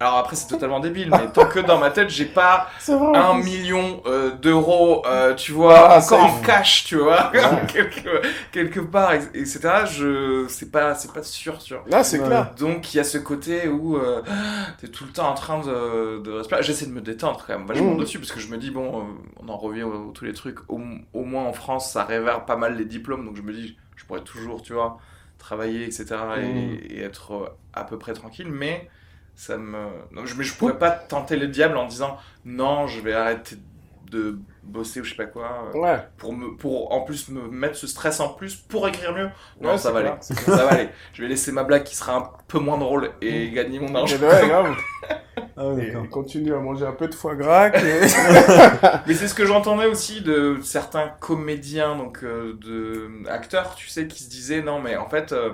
Alors 0.04 0.18
après 0.18 0.36
c'est 0.36 0.48
totalement 0.48 0.80
débile, 0.82 1.10
mais 1.12 1.32
tant 1.32 1.46
que 1.46 1.60
dans 1.60 1.78
ma 1.80 1.90
tête 1.92 2.10
j'ai 2.10 2.26
pas 2.26 2.70
un 2.90 3.36
million 3.36 4.02
euh, 4.06 4.32
d'euros, 4.32 5.02
euh, 5.06 5.34
tu 5.34 5.54
vois, 5.54 5.92
Ah, 5.92 6.00
encore 6.00 6.24
en 6.26 6.42
cash, 6.42 6.84
tu 6.84 6.98
vois, 6.98 7.32
quelque, 7.72 8.22
quelque 8.52 8.80
part, 8.82 9.14
et- 9.14 9.24
etc. 9.34 9.86
Je, 9.90 10.46
c'est 10.50 10.72
pas, 10.72 10.94
c'est 10.96 11.14
pas 11.14 11.24
sûr, 11.24 11.62
sûr. 11.62 11.84
Là, 11.88 12.04
c'est 12.04 12.20
Ouais. 12.20 12.28
clair. 12.28 12.52
Donc 12.60 12.94
il 12.94 12.98
y 12.98 13.00
a 13.00 13.04
ce 13.06 13.18
côté 13.18 13.68
où 13.70 13.96
euh, 13.98 14.22
t'es 14.82 14.88
tout 14.90 15.06
le 15.06 15.12
temps 15.12 15.30
en 15.30 15.34
train 15.36 15.60
de, 15.62 16.20
de 16.22 16.32
respirer. 16.32 16.62
J'essaie 16.64 16.86
de 16.86 16.92
me 16.92 17.02
détendre 17.02 17.44
quand 17.48 17.58
même 17.58 17.66
vachement 17.68 17.94
Mm. 17.94 17.98
dessus 17.98 18.20
parce 18.20 18.32
que 18.32 18.40
je 18.42 18.48
me 18.50 18.58
dis 18.58 18.72
bon, 18.72 19.00
euh, 19.00 19.04
on 19.42 19.48
en 19.50 19.58
revient 19.58 19.84
aux, 19.84 20.12
tous 20.14 20.26
les 20.26 20.34
trucs. 20.34 20.60
Au, 20.70 20.82
au 21.14 21.24
moins 21.24 21.44
en 21.46 21.54
France, 21.54 21.92
ça 21.92 22.04
révère 22.04 22.46
pas 22.46 22.56
mal 22.58 22.76
les 22.78 22.86
diplômes, 22.86 23.26
donc 23.26 23.36
je 23.38 23.42
me 23.42 23.54
dis 23.54 23.78
je 23.96 24.06
pourrais 24.06 24.22
toujours, 24.22 24.62
tu 24.62 24.74
vois, 24.74 24.98
travailler, 25.38 25.86
etc. 25.86 26.06
Mm. 26.38 26.42
Et, 26.42 26.74
et 26.98 27.02
être 27.04 27.56
à 27.74 27.84
peu 27.86 27.98
près 27.98 28.14
tranquille, 28.14 28.50
mais 28.52 28.90
ça 29.36 29.58
me, 29.58 29.78
non, 30.12 30.26
je, 30.26 30.36
mais 30.36 30.44
je 30.44 30.54
pourrais 30.56 30.78
pas 30.78 30.92
tenter 30.92 31.36
le 31.38 31.48
diable 31.48 31.78
en 31.78 31.86
disant 31.88 32.18
non, 32.46 32.88
je 32.88 33.00
vais 33.02 33.14
arrêter 33.14 33.58
de 34.12 34.38
bosser 34.62 35.02
ou 35.02 35.04
je 35.04 35.10
sais 35.10 35.16
pas 35.16 35.26
quoi 35.26 35.70
euh, 35.74 35.78
Ouais. 35.80 35.98
pour 36.18 36.34
me 36.34 36.56
pour 36.56 36.94
en 36.94 37.02
plus 37.02 37.30
me 37.30 37.48
mettre 37.50 37.76
ce 37.76 37.88
stress 37.88 38.20
en 38.20 38.30
plus 38.30 38.56
pour 38.56 38.88
écrire 38.88 39.12
mieux 39.12 39.30
non 39.60 39.72
Ouais, 39.72 39.78
ça 39.80 39.92
va 39.92 40.02
clair, 40.02 40.14
aller 40.14 40.22
ça 40.46 40.66
va 40.66 40.72
aller 40.74 40.90
je 41.14 41.24
vais 41.24 41.28
laisser 41.30 41.52
ma 41.52 41.64
blague 41.64 41.84
qui 41.84 41.96
sera 41.96 42.16
un 42.18 42.30
peu 42.48 42.60
moins 42.60 42.78
drôle 42.78 43.10
et 43.22 43.50
gagner 43.50 43.80
mon 43.80 43.96
argent 43.96 44.16
Et 44.18 44.24
ouais, 44.24 44.48
grave. 44.48 44.76
Ah 45.58 45.72
Et 45.80 45.94
continue 46.10 46.54
à 46.54 46.60
manger 46.60 46.86
un 46.86 46.92
peu 46.92 47.08
de 47.08 47.16
foie 47.16 47.36
gras. 47.36 47.72
qui- 47.72 47.84
mais 49.08 49.14
c'est 49.16 49.28
ce 49.28 49.34
que 49.34 49.46
j'entendais 49.48 49.88
aussi 49.88 50.22
de 50.22 50.60
certains 50.64 51.10
comédiens 51.20 51.96
donc 51.96 52.24
euh, 52.24 52.54
de 52.62 53.10
acteurs 53.28 53.74
tu 53.76 53.88
sais 53.88 54.08
qui 54.08 54.22
se 54.24 54.30
disaient 54.30 54.62
non 54.62 54.80
mais 54.80 54.96
en 54.96 55.10
fait 55.10 55.32
euh, 55.32 55.52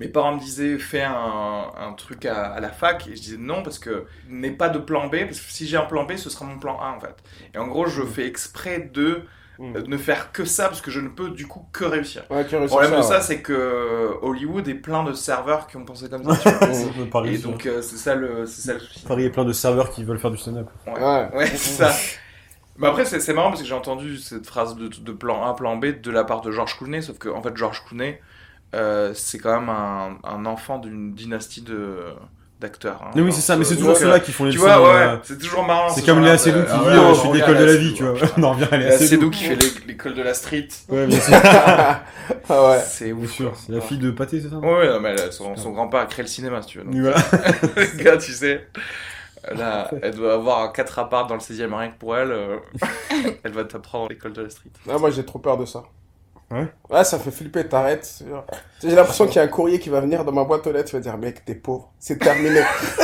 mes 0.00 0.08
parents 0.08 0.34
me 0.34 0.40
disaient 0.40 0.78
fais 0.78 1.02
un, 1.02 1.70
un 1.76 1.92
truc 1.94 2.26
à, 2.26 2.46
à 2.52 2.60
la 2.60 2.70
fac 2.70 3.06
et 3.08 3.16
je 3.16 3.20
disais 3.22 3.36
non 3.38 3.62
parce 3.62 3.78
que 3.78 4.06
n'ai 4.28 4.50
pas 4.50 4.68
de 4.70 4.78
plan 4.80 5.06
B 5.08 5.16
parce 5.26 5.40
que 5.40 5.52
si 5.52 5.66
j'ai 5.68 5.76
un 5.76 5.84
plan 5.86 6.04
B 6.04 6.16
ce 6.16 6.30
sera 6.30 6.44
mon 6.46 6.58
plan 6.58 6.80
A 6.80 6.90
en 6.96 7.00
fait 7.00 7.16
et 7.54 7.58
en 7.58 7.68
gros 7.68 7.86
je 7.86 8.02
fais 8.04 8.26
exprès 8.26 8.80
de 8.92 9.22
Mm. 9.58 9.76
euh, 9.76 9.82
ne 9.86 9.98
faire 9.98 10.32
que 10.32 10.44
ça 10.46 10.68
parce 10.68 10.80
que 10.80 10.90
je 10.90 11.00
ne 11.00 11.08
peux 11.08 11.30
du 11.30 11.46
coup 11.46 11.68
que 11.72 11.84
réussir 11.84 12.24
Ouais, 12.30 12.46
tu 12.46 12.54
Le 12.54 12.58
réussis 12.60 12.66
problème 12.66 12.94
de 12.96 12.96
ouais. 12.96 13.02
ça, 13.02 13.20
c'est 13.20 13.42
que 13.42 14.16
Hollywood 14.22 14.66
est 14.68 14.74
plein 14.74 15.04
de 15.04 15.12
serveurs 15.12 15.66
qui 15.66 15.76
ont 15.76 15.84
pensé 15.84 16.08
comme 16.08 16.24
ça. 16.24 16.36
tu 16.36 16.48
vois. 16.48 16.60
Ça 16.72 16.90
Et 17.24 17.36
ça. 17.36 17.48
donc, 17.48 17.66
euh, 17.66 17.82
c'est 17.82 17.96
ça 17.98 18.14
le, 18.14 18.46
c'est 18.46 18.62
ça 18.62 18.74
le 18.74 18.80
souci. 18.80 19.04
Paris 19.06 19.24
est 19.24 19.30
plein 19.30 19.44
de 19.44 19.52
serveurs 19.52 19.90
qui 19.90 20.04
veulent 20.04 20.18
faire 20.18 20.30
du 20.30 20.38
stand-up. 20.38 20.70
Ouais, 20.86 20.94
Ouais. 20.94 21.30
ouais 21.32 21.46
c'est 21.46 21.58
ça. 21.76 22.06
Mais 22.76 22.86
après, 22.88 23.04
c'est 23.04 23.34
marrant 23.34 23.50
parce 23.50 23.60
que 23.62 23.68
j'ai 23.68 23.74
entendu 23.74 24.16
cette 24.18 24.46
phrase 24.46 24.76
de, 24.76 24.88
de 24.88 25.12
plan 25.12 25.44
A, 25.44 25.54
plan 25.54 25.76
B 25.76 25.86
de 26.00 26.10
la 26.10 26.24
part 26.24 26.40
de 26.40 26.50
George 26.50 26.76
Clooney, 26.78 27.02
sauf 27.02 27.18
que, 27.18 27.28
en 27.28 27.42
fait, 27.42 27.56
George 27.56 27.84
Clooney, 27.84 28.20
euh, 28.74 29.12
c'est 29.14 29.38
quand 29.38 29.58
même 29.60 29.68
un, 29.68 30.18
un 30.24 30.46
enfant 30.46 30.78
d'une 30.78 31.14
dynastie 31.14 31.62
de 31.62 31.96
d'acteurs. 32.60 33.00
hein. 33.02 33.10
Mais 33.14 33.22
oui, 33.22 33.32
c'est 33.32 33.40
ça, 33.40 33.56
mais 33.56 33.64
c'est 33.64 33.74
toujours 33.76 33.92
Donc, 33.94 33.96
ceux-là 34.02 34.16
euh, 34.16 34.18
qui 34.18 34.32
font 34.32 34.44
les 34.44 34.50
Tu 34.50 34.58
vois, 34.58 34.76
leçons, 34.76 34.82
ouais, 34.84 34.90
euh, 34.96 35.16
c'est 35.22 35.38
toujours 35.38 35.64
marrant. 35.64 35.88
C'est 35.88 36.02
ce 36.02 36.06
comme. 36.06 36.20
Léa 36.22 36.36
Seydoux 36.36 36.62
qui 36.62 36.70
Euh, 36.70 36.74
dit 36.78 36.84
ouais, 36.88 36.92
euh, 36.92 37.14
Je 37.14 37.20
suis 37.20 37.30
d'école 37.30 37.56
de 37.56 37.64
la 37.64 37.76
vie, 37.76 37.94
tu 37.94 38.02
vois. 38.04 38.14
On 38.36 38.42
en 38.42 38.52
revient 38.52 38.66
à 38.70 38.76
Léa 38.76 38.98
Seydoux. 38.98 39.30
Qui 39.30 39.44
fait 39.44 39.54
l'é- 39.56 39.86
l'école 39.86 40.12
de 40.14 40.20
la 40.20 40.34
street. 40.34 40.68
Ouais, 40.90 41.06
bien 41.06 41.18
sûr. 41.20 41.34
Ah 42.48 42.68
ouais. 42.70 42.80
C'est 42.86 43.12
ouf. 43.12 43.30
sûr, 43.30 43.52
c'est 43.56 43.72
la 43.72 43.80
fille 43.80 43.96
de 43.98 44.10
Pâté, 44.10 44.40
c'est 44.42 44.50
ça? 44.50 44.56
Ouais, 44.58 44.88
non, 44.88 45.00
mais 45.00 45.16
elle- 45.18 45.32
son, 45.32 45.56
son 45.56 45.70
grand-père 45.70 46.00
a 46.00 46.06
créé 46.06 46.22
le 46.22 46.28
cinéma, 46.28 46.60
si 46.62 46.68
tu 46.68 46.78
veux. 46.78 46.84
donc. 46.84 46.92
Oui, 46.94 47.00
voilà. 47.00 47.16
Le 47.76 48.02
gars, 48.04 48.16
tu 48.18 48.32
sais, 48.32 48.68
là, 49.56 49.90
elle 50.02 50.14
doit 50.14 50.34
avoir 50.34 50.70
4 50.74 50.98
apparts 50.98 51.26
dans 51.28 51.34
le 51.36 51.40
16e 51.40 51.72
rien 51.74 51.88
que 51.90 51.98
pour 51.98 52.14
elle. 52.16 52.30
euh, 52.30 52.56
elle 53.42 53.52
va 53.52 53.64
t'apprendre 53.64 54.08
l'école 54.10 54.34
de 54.34 54.42
la 54.42 54.50
street. 54.50 54.70
Ah, 54.88 54.98
moi, 54.98 55.10
j'ai 55.10 55.24
trop 55.24 55.38
peur 55.38 55.56
de 55.56 55.64
ça. 55.64 55.82
Ouais 56.50 56.66
Ouais, 56.90 57.04
ça 57.04 57.20
fait 57.20 57.30
flipper, 57.30 57.68
t'arrêtes. 57.68 58.24
J'ai 58.82 58.96
l'impression 58.96 59.26
qu'il 59.26 59.36
y 59.36 59.38
a 59.38 59.42
un 59.42 59.48
courrier 59.48 59.78
qui 59.78 59.88
va 59.88 60.00
venir 60.00 60.24
dans 60.24 60.32
ma 60.32 60.42
boîte 60.42 60.66
aux 60.66 60.72
lettres, 60.72 60.90
tu 60.90 60.96
vas 60.96 61.00
dire, 61.00 61.16
mec, 61.16 61.44
t'es 61.44 61.54
pauvre, 61.54 61.92
c'est 62.00 62.18
terminé. 62.18 62.62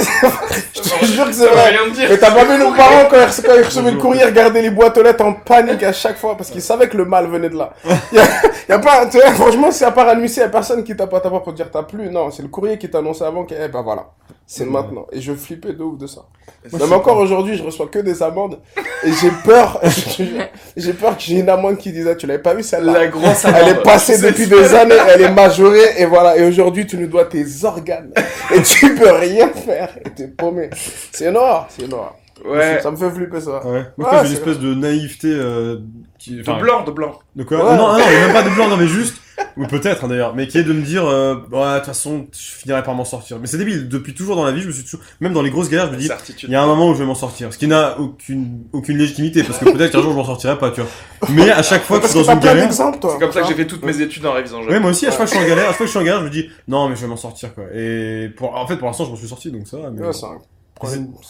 je 0.74 0.80
te 0.80 1.04
jure 1.04 1.26
que 1.26 1.32
c'est 1.32 1.46
vrai. 1.46 1.72
Mais 2.08 2.18
t'as 2.18 2.32
pas 2.32 2.44
vu 2.44 2.58
nos 2.58 2.74
parents 2.74 3.08
quand 3.08 3.16
ils, 3.16 3.62
recevaient 3.62 3.92
le 3.92 3.98
courrier, 3.98 4.24
regarder 4.24 4.62
les 4.62 4.70
boîtes 4.70 4.98
aux 4.98 5.02
lettres 5.04 5.24
en 5.24 5.34
panique 5.34 5.84
à 5.84 5.92
chaque 5.92 6.16
fois 6.16 6.36
parce 6.36 6.50
qu'ils 6.50 6.62
savaient 6.62 6.88
que 6.88 6.96
le 6.96 7.04
mal 7.04 7.28
venait 7.28 7.50
de 7.50 7.56
là. 7.56 7.72
Y 8.12 8.18
a, 8.18 8.24
y 8.68 8.72
a 8.72 8.78
pas, 8.80 9.06
tu 9.06 9.18
vois, 9.18 9.30
franchement, 9.32 9.70
c'est 9.70 9.84
à 9.84 9.92
part 9.92 10.08
à 10.08 10.16
nuit, 10.16 10.28
y 10.28 10.40
a 10.40 10.48
personne 10.48 10.82
qui 10.82 10.96
t'a 10.96 11.06
pas 11.06 11.20
t'as 11.20 11.30
pas 11.30 11.40
pour 11.40 11.52
dire 11.52 11.70
t'as 11.70 11.84
plus. 11.84 12.10
Non, 12.10 12.32
c'est 12.32 12.42
le 12.42 12.48
courrier 12.48 12.78
qui 12.78 12.90
t'a 12.90 12.98
annoncé 12.98 13.22
avant 13.22 13.44
que, 13.44 13.54
eh 13.54 13.68
ben 13.68 13.82
voilà, 13.82 14.10
c'est 14.46 14.64
Mmh. 14.64 14.70
maintenant. 14.70 15.06
Et 15.12 15.20
je 15.20 15.32
flippais 15.32 15.72
de 15.72 15.82
ouf 15.82 15.98
de 15.98 16.06
ça. 16.06 16.26
Moi, 16.70 16.80
Même 16.80 16.88
je 16.88 16.94
encore 16.94 17.18
aujourd'hui, 17.18 17.56
je 17.56 17.62
reçois 17.62 17.86
que 17.86 17.98
des 18.00 18.22
amendes 18.22 18.58
et 19.04 19.12
j'ai 19.12 19.30
peur, 19.44 19.80
j'ai 20.76 20.92
peur 20.92 21.16
que 21.16 21.22
j'ai 21.22 21.38
une 21.38 21.48
amende 21.48 21.76
qui 21.76 21.92
disait, 21.92 22.16
tu 22.16 22.26
l'avais 22.26 22.42
pas 22.42 22.54
vu 22.54 22.62
celle-là? 22.62 22.92
La 22.92 23.06
grosse 23.06 23.35
Elle 23.44 23.68
est 23.68 23.82
passée 23.82 24.16
C'est 24.16 24.30
depuis 24.30 24.46
des 24.46 24.74
années, 24.74 24.94
elle 25.08 25.22
est 25.22 25.30
majorée, 25.32 25.94
et 25.98 26.06
voilà. 26.06 26.36
Et 26.36 26.46
aujourd'hui, 26.46 26.86
tu 26.86 26.96
nous 26.96 27.06
dois 27.06 27.24
tes 27.26 27.44
organes. 27.64 28.10
Et 28.54 28.62
tu 28.62 28.94
peux 28.94 29.10
rien 29.12 29.48
faire. 29.50 29.90
Et 30.04 30.10
t'es 30.10 30.28
paumé. 30.28 30.70
C'est 31.12 31.26
une 31.28 31.36
horreur, 31.36 31.66
c'est 31.68 31.84
une 31.84 31.92
horreur. 31.92 32.14
Ouais. 32.44 32.80
Ça 32.82 32.90
me 32.90 32.96
fait 32.96 33.10
flipper, 33.10 33.40
ça. 33.40 33.66
Ouais. 33.66 33.84
Moi, 33.96 34.08
Ouais, 34.10 34.18
j'ai 34.18 34.18
une 34.20 34.26
c'est 34.26 34.32
espèce 34.34 34.58
de 34.58 34.74
naïveté. 34.74 35.28
euh, 35.28 35.78
qui- 36.18 36.36
De 36.36 36.42
blanc, 36.60 36.84
de 36.84 36.90
blanc. 36.90 37.18
De 37.34 37.44
quoi 37.44 37.56
Ouais. 37.58 37.76
Non, 37.76 37.92
non, 37.94 37.98
il 38.06 38.12
y 38.12 38.16
a 38.16 38.20
même 38.26 38.32
pas 38.32 38.42
de 38.42 38.50
blanc, 38.50 38.68
non, 38.68 38.76
mais 38.76 38.86
juste. 38.86 39.16
Ou 39.56 39.66
peut-être 39.66 40.04
hein, 40.04 40.08
d'ailleurs, 40.08 40.34
mais 40.34 40.46
qui 40.46 40.58
est 40.58 40.62
de 40.62 40.72
me 40.72 40.82
dire, 40.82 41.06
euh, 41.06 41.34
ouais, 41.50 41.74
de 41.74 41.76
toute 41.76 41.86
façon, 41.86 42.26
je 42.32 42.38
finirai 42.38 42.82
par 42.82 42.94
m'en 42.94 43.04
sortir. 43.04 43.38
Mais 43.38 43.46
c'est 43.46 43.58
débile, 43.58 43.88
depuis 43.88 44.14
toujours 44.14 44.36
dans 44.36 44.44
la 44.44 44.52
vie, 44.52 44.62
je 44.62 44.66
me 44.66 44.72
suis 44.72 44.84
toujours, 44.84 45.00
même 45.20 45.32
dans 45.32 45.42
les 45.42 45.50
grosses 45.50 45.68
galères, 45.68 45.86
je 45.86 45.92
me 45.92 45.96
dis, 45.98 46.08
il 46.44 46.50
y 46.50 46.54
a 46.54 46.62
un 46.62 46.66
moment 46.66 46.88
où 46.88 46.94
je 46.94 46.98
vais 46.98 47.06
m'en 47.06 47.14
sortir. 47.14 47.52
Ce 47.52 47.58
qui 47.58 47.66
n'a 47.66 47.98
aucune, 47.98 48.64
aucune 48.72 48.98
légitimité, 48.98 49.42
parce 49.42 49.58
que 49.58 49.64
peut-être 49.70 49.92
qu'un 49.92 50.02
jour 50.02 50.12
je 50.12 50.16
m'en 50.16 50.24
sortirai 50.24 50.58
pas, 50.58 50.70
tu 50.70 50.80
vois. 50.80 50.90
Mais 51.30 51.50
à 51.50 51.62
chaque 51.62 51.82
fois 51.82 51.98
que 52.00 52.06
je 52.06 52.12
suis 52.12 52.24
dans 52.24 52.32
une 52.32 52.40
galère. 52.40 52.72
C'est 52.72 53.18
comme 53.18 53.32
ça 53.32 53.42
que 53.42 53.48
j'ai 53.48 53.54
fait 53.54 53.66
toutes 53.66 53.84
mes 53.84 54.00
études 54.00 54.26
en 54.26 54.32
révisant 54.32 54.62
jeu. 54.62 54.70
Ouais, 54.70 54.80
moi 54.80 54.90
aussi, 54.90 55.06
à 55.06 55.10
chaque 55.10 55.16
fois 55.16 55.26
que 55.26 55.32
je 55.32 55.36
suis 55.36 55.44
en 55.44 55.48
galère, 55.48 55.64
à 55.64 55.68
chaque 55.68 55.76
fois 55.76 55.86
que 55.86 55.92
je 55.92 55.98
suis 55.98 56.00
en 56.00 56.04
galère, 56.04 56.20
je 56.20 56.26
me 56.26 56.30
dis, 56.30 56.50
non, 56.68 56.88
mais 56.88 56.96
je 56.96 57.00
vais 57.02 57.08
m'en 57.08 57.16
sortir, 57.16 57.54
quoi. 57.54 57.64
Et 57.74 58.30
pour, 58.36 58.54
en 58.54 58.66
fait, 58.66 58.76
pour 58.76 58.86
l'instant, 58.86 59.04
je 59.04 59.10
m'en 59.10 59.16
suis 59.16 59.28
sorti, 59.28 59.50
donc 59.50 59.66
ça 59.66 59.78
va, 59.78 59.90
mais. 59.90 60.02
Ouais, 60.02 60.12
c'est 60.12 60.26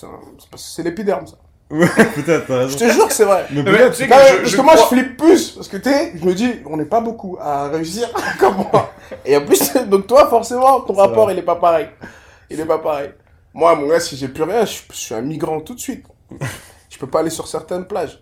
un 0.07 0.11
C'est 0.57 0.83
l'épiderme, 0.83 1.27
ça. 1.27 1.37
Ouais, 1.69 1.87
peut-être, 2.15 2.47
t'as 2.47 2.69
Je 2.69 2.77
te 2.77 2.85
jure 2.91 3.09
que 3.09 3.13
c'est 3.15 3.25
vrai. 3.25 3.47
Mais 3.51 3.65
peut-être. 3.65 3.97
tu 3.97 4.05
sais 4.05 4.07
Non, 4.09 4.17
que 4.17 4.23
mais 4.23 4.29
je- 4.29 4.37
parce 4.37 4.51
je 4.51 4.57
que 4.57 4.63
moi, 4.63 4.75
crois- 4.75 4.89
je 4.91 4.95
flippe 5.03 5.17
plus. 5.17 5.51
Parce 5.51 5.69
que 5.69 5.77
tu 5.79 5.91
sais, 5.91 6.13
je 6.15 6.25
me 6.25 6.33
dis, 6.35 6.53
on 6.67 6.77
n'est 6.77 6.85
pas 6.85 7.01
beaucoup 7.01 7.37
à 7.41 7.69
réussir 7.69 8.09
comme 8.39 8.57
moi. 8.57 8.93
Et 9.25 9.37
en 9.37 9.45
plus, 9.45 9.73
donc 9.87 10.07
toi, 10.07 10.29
forcément, 10.29 10.81
ton 10.81 10.95
rapport, 10.95 11.25
vrai. 11.25 11.35
il 11.35 11.39
est 11.41 11.43
pas 11.43 11.57
pareil. 11.57 11.89
Il 12.51 12.61
est 12.61 12.65
pas 12.67 12.79
pareil. 12.79 13.11
Moi, 13.53 13.75
mon 13.75 13.89
gars, 13.89 13.99
si 14.01 14.17
j'ai 14.17 14.29
plus 14.29 14.43
rien, 14.45 14.65
je, 14.65 14.77
je 14.93 14.97
suis 14.97 15.15
un 15.15 15.23
migrant 15.23 15.61
tout 15.61 15.75
de 15.75 15.81
suite. 15.81 16.05
Je 16.89 16.99
peux 16.99 17.07
pas 17.09 17.21
aller 17.21 17.31
sur 17.31 17.49
certaines 17.49 17.87
plages. 17.87 18.21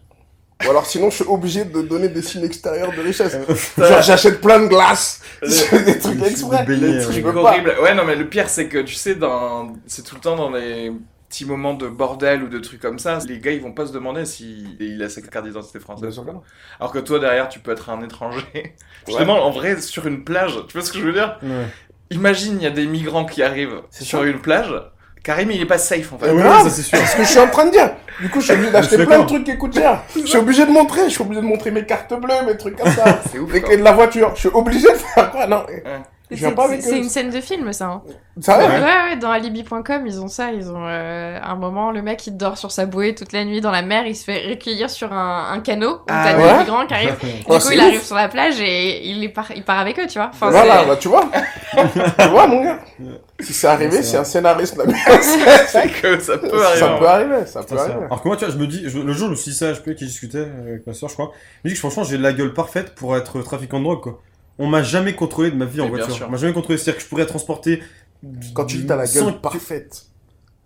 Ou 0.65 0.71
alors, 0.71 0.87
sinon, 0.87 1.11
je 1.11 1.17
suis 1.17 1.25
obligé 1.27 1.65
de 1.65 1.83
donner 1.83 2.09
des 2.09 2.23
signes 2.23 2.45
extérieurs 2.45 2.93
de 2.97 3.03
richesse. 3.03 3.37
Genre, 3.77 4.01
j'achète 4.03 4.41
plein 4.41 4.61
de 4.61 4.69
glace. 4.69 5.21
Des 5.43 5.99
trucs 5.99 6.17
Des 6.19 6.31
exprès. 6.31 6.59
ouais. 6.59 6.65
trucs, 6.65 6.79
je 6.81 7.03
truc 7.11 7.25
peux 7.25 7.35
pas. 7.35 7.41
horrible. 7.51 7.75
Ouais, 7.83 7.93
non, 7.95 8.05
mais 8.07 8.15
le 8.15 8.29
pire, 8.29 8.49
c'est 8.49 8.69
que 8.69 8.79
tu 8.79 8.95
sais, 8.95 9.17
dans... 9.17 9.73
c'est 9.87 10.03
tout 10.03 10.15
le 10.15 10.21
temps 10.21 10.37
dans 10.37 10.51
les 10.51 10.93
petits 11.35 11.47
moments 11.47 11.75
de 11.75 11.89
bordel 11.89 12.45
ou 12.45 12.49
de 12.49 12.61
trucs 12.61 12.81
comme 12.81 13.01
ça. 13.01 13.19
Les 13.27 13.41
gars, 13.41 13.51
ils 13.51 13.61
vont 13.61 13.73
pas 13.73 13.87
se 13.87 13.93
demander 13.93 14.25
s'il 14.25 14.81
il 14.81 15.03
a 15.03 15.09
sa 15.09 15.21
carte 15.21 15.45
d'identité 15.47 15.79
Bien 15.81 15.85
française. 15.85 16.21
Alors 16.79 16.93
que 16.93 17.01
toi, 17.01 17.19
derrière, 17.19 17.49
tu 17.49 17.59
peux 17.59 17.73
être 17.73 17.91
un 17.91 18.03
étranger. 18.03 18.45
Justement, 19.09 19.45
en 19.45 19.51
vrai, 19.51 19.81
sur 19.81 20.07
une 20.07 20.23
plage, 20.23 20.57
tu 20.69 20.75
vois 20.75 20.87
ce 20.87 20.93
que 20.93 20.99
je 20.99 21.05
veux 21.05 21.13
dire? 21.13 21.37
Ouais. 21.43 21.67
Imagine, 22.11 22.59
il 22.61 22.63
y 22.63 22.67
a 22.67 22.71
des 22.71 22.87
migrants 22.87 23.25
qui 23.25 23.43
arrivent 23.43 23.81
C'est 23.91 24.05
sur 24.05 24.21
ça. 24.21 24.27
une 24.27 24.39
plage. 24.39 24.73
Karim, 25.25 25.51
il 25.51 25.61
est 25.61 25.67
pas 25.67 25.79
safe 25.79 26.13
en 26.13 26.19
fait. 26.19 26.31
Ouais, 26.31 26.69
c'est 26.69 26.83
sûr. 26.83 26.99
Ce 26.99 27.17
que 27.17 27.25
je 27.25 27.29
suis 27.29 27.39
en 27.41 27.49
train 27.49 27.65
de 27.67 27.71
dire. 27.73 27.91
Du 28.21 28.29
coup, 28.29 28.41
je 28.41 28.45
suis 28.45 28.55
obligé 28.55 28.71
d'acheter 28.71 29.05
plein 29.05 29.21
de 29.21 29.27
trucs 29.27 29.45
qui 29.45 29.57
coûtent 29.57 29.75
cher. 29.75 30.03
Je 30.15 30.21
suis 30.21 30.39
obligé 30.39 30.67
de 30.67 30.71
montrer. 30.71 31.05
Je 31.07 31.15
suis 31.15 31.23
obligé 31.23 31.41
de 31.41 31.47
montrer 31.47 31.71
mes 31.73 31.85
cartes 31.85 32.15
bleues, 32.15 32.47
mes 32.47 32.57
trucs 32.57 32.77
comme 32.77 32.93
ça. 32.93 33.23
C'est 33.33 33.39
ouf. 33.39 33.53
Les 33.53 33.63
clés 33.63 33.79
de 33.79 33.83
la 33.83 33.93
voiture. 33.93 34.33
Je 34.35 34.41
suis 34.41 34.51
obligé 34.51 34.93
de 34.93 34.99
faire 34.99 35.31
quoi? 35.33 35.47
Non. 35.47 35.65
C'est 36.81 36.99
une 36.99 37.09
scène 37.09 37.31
de 37.31 37.41
film, 37.41 37.73
ça. 37.73 37.87
hein. 37.87 38.03
Ça 38.41 38.59
Ouais, 38.59 38.67
va 38.67 38.81
ouais, 39.11 39.17
dans 39.17 39.31
alibi.com, 39.31 40.05
ils 40.07 40.21
ont 40.21 40.27
ça. 40.27 40.51
Ils 40.53 40.69
ont 40.71 40.85
euh, 40.87 41.39
un 41.41 41.55
moment, 41.55 41.93
le 41.93 42.03
mec, 42.03 42.27
il 42.27 42.37
dort 42.37 42.59
sur 42.59 42.73
sa 42.73 42.85
bouée 42.85 43.15
toute 43.15 43.33
la 43.33 43.45
nuit 43.45 43.61
dans 43.61 43.71
la 43.71 43.83
mer, 43.83 44.07
il 44.09 44.17
se 44.17 44.25
fait 44.25 44.49
recueillir 44.49 44.91
sur 44.91 45.13
un, 45.13 45.53
un 45.53 45.61
canot. 45.61 45.95
Où 45.97 46.01
Ah 46.09 46.25
t'as 46.33 46.37
ouais? 46.37 46.53
des 46.53 46.59
migrants 46.61 46.87
qui 46.87 46.95
arrivent. 46.95 47.17
Du 47.23 47.29
Oh, 47.47 47.59
coup, 47.59 47.69
il 47.73 47.79
ouf. 47.79 47.85
arrive 47.87 48.03
sur 48.03 48.17
la 48.17 48.29
plage 48.29 48.61
et 48.61 49.09
il, 49.09 49.23
est 49.23 49.29
part, 49.29 49.53
il 49.55 49.63
part 49.63 49.79
avec 49.79 49.99
eux, 50.01 50.07
tu 50.09 50.19
vois. 50.19 50.31
Enfin, 50.33 50.51
Voilà, 50.51 50.85
bah 50.85 50.97
tu 50.97 51.07
vois. 51.09 51.27
tu 52.19 52.29
vois, 52.29 52.47
mon 52.49 52.65
gars. 52.65 52.79
Si 53.39 53.53
c'est 53.53 53.67
arrivé, 53.69 53.97
Ouais, 53.99 54.03
c'est 54.03 54.17
un 54.17 54.25
scénariste. 54.25 54.81
C'est 55.69 55.89
que 56.01 56.19
ça 56.19 56.39
peut 56.39 56.65
arriver. 56.65 56.79
ça 56.81 56.93
hein. 56.95 56.97
peut 56.99 57.07
arriver, 57.09 57.47
ça 57.47 57.63
peut 57.63 57.77
arriver. 57.79 57.95
Alors 58.07 58.23
que 58.23 58.29
moi, 58.29 58.37
tu 58.37 58.45
vois, 58.45 58.53
je 58.55 58.59
me 58.59 58.67
dis, 58.67 58.83
je- 58.89 58.99
le 58.99 59.13
jour, 59.13 59.27
je 59.27 59.33
me 59.33 59.37
suis 59.37 59.53
dit 59.53 59.57
ça, 59.57 59.73
je 59.75 59.81
peux, 59.81 59.93
qui 59.95 60.07
discutait 60.07 60.49
avec 60.67 60.87
ma 60.87 60.93
soeur, 60.93 61.09
je 61.09 61.15
crois. 61.15 61.31
Je 61.63 61.69
me 61.69 61.71
dis 61.71 61.75
que 61.75 61.79
franchement, 61.81 62.05
j'ai 62.05 62.19
la 62.19 62.33
gueule 62.33 62.53
parfaite 62.55 62.95
pour 62.95 63.17
être 63.17 63.41
trafiquant 63.43 63.79
de 63.79 63.85
drogue, 63.85 64.01
quoi. 64.03 64.21
On 64.59 64.67
m'a 64.69 64.83
jamais 64.83 65.15
contrôlé 65.15 65.51
de 65.51 65.57
ma 65.57 65.65
vie 65.65 65.81
en 65.81 65.89
voiture. 65.89 66.11
sûr. 66.15 66.27
On 66.29 66.31
m'a 66.31 66.37
jamais 66.37 66.53
contrôlé. 66.53 66.79
C'est-à-dire 66.79 66.99
que 66.99 67.03
je 67.05 67.09
pourrais 67.09 67.27
transporter. 67.27 67.83
Quand 68.55 68.65
tu 68.67 68.79
dis 68.79 68.87
t'as 68.87 68.97
la 68.97 69.07
sans- 69.07 69.25
gueule 69.27 69.41
parfaite. 69.41 70.07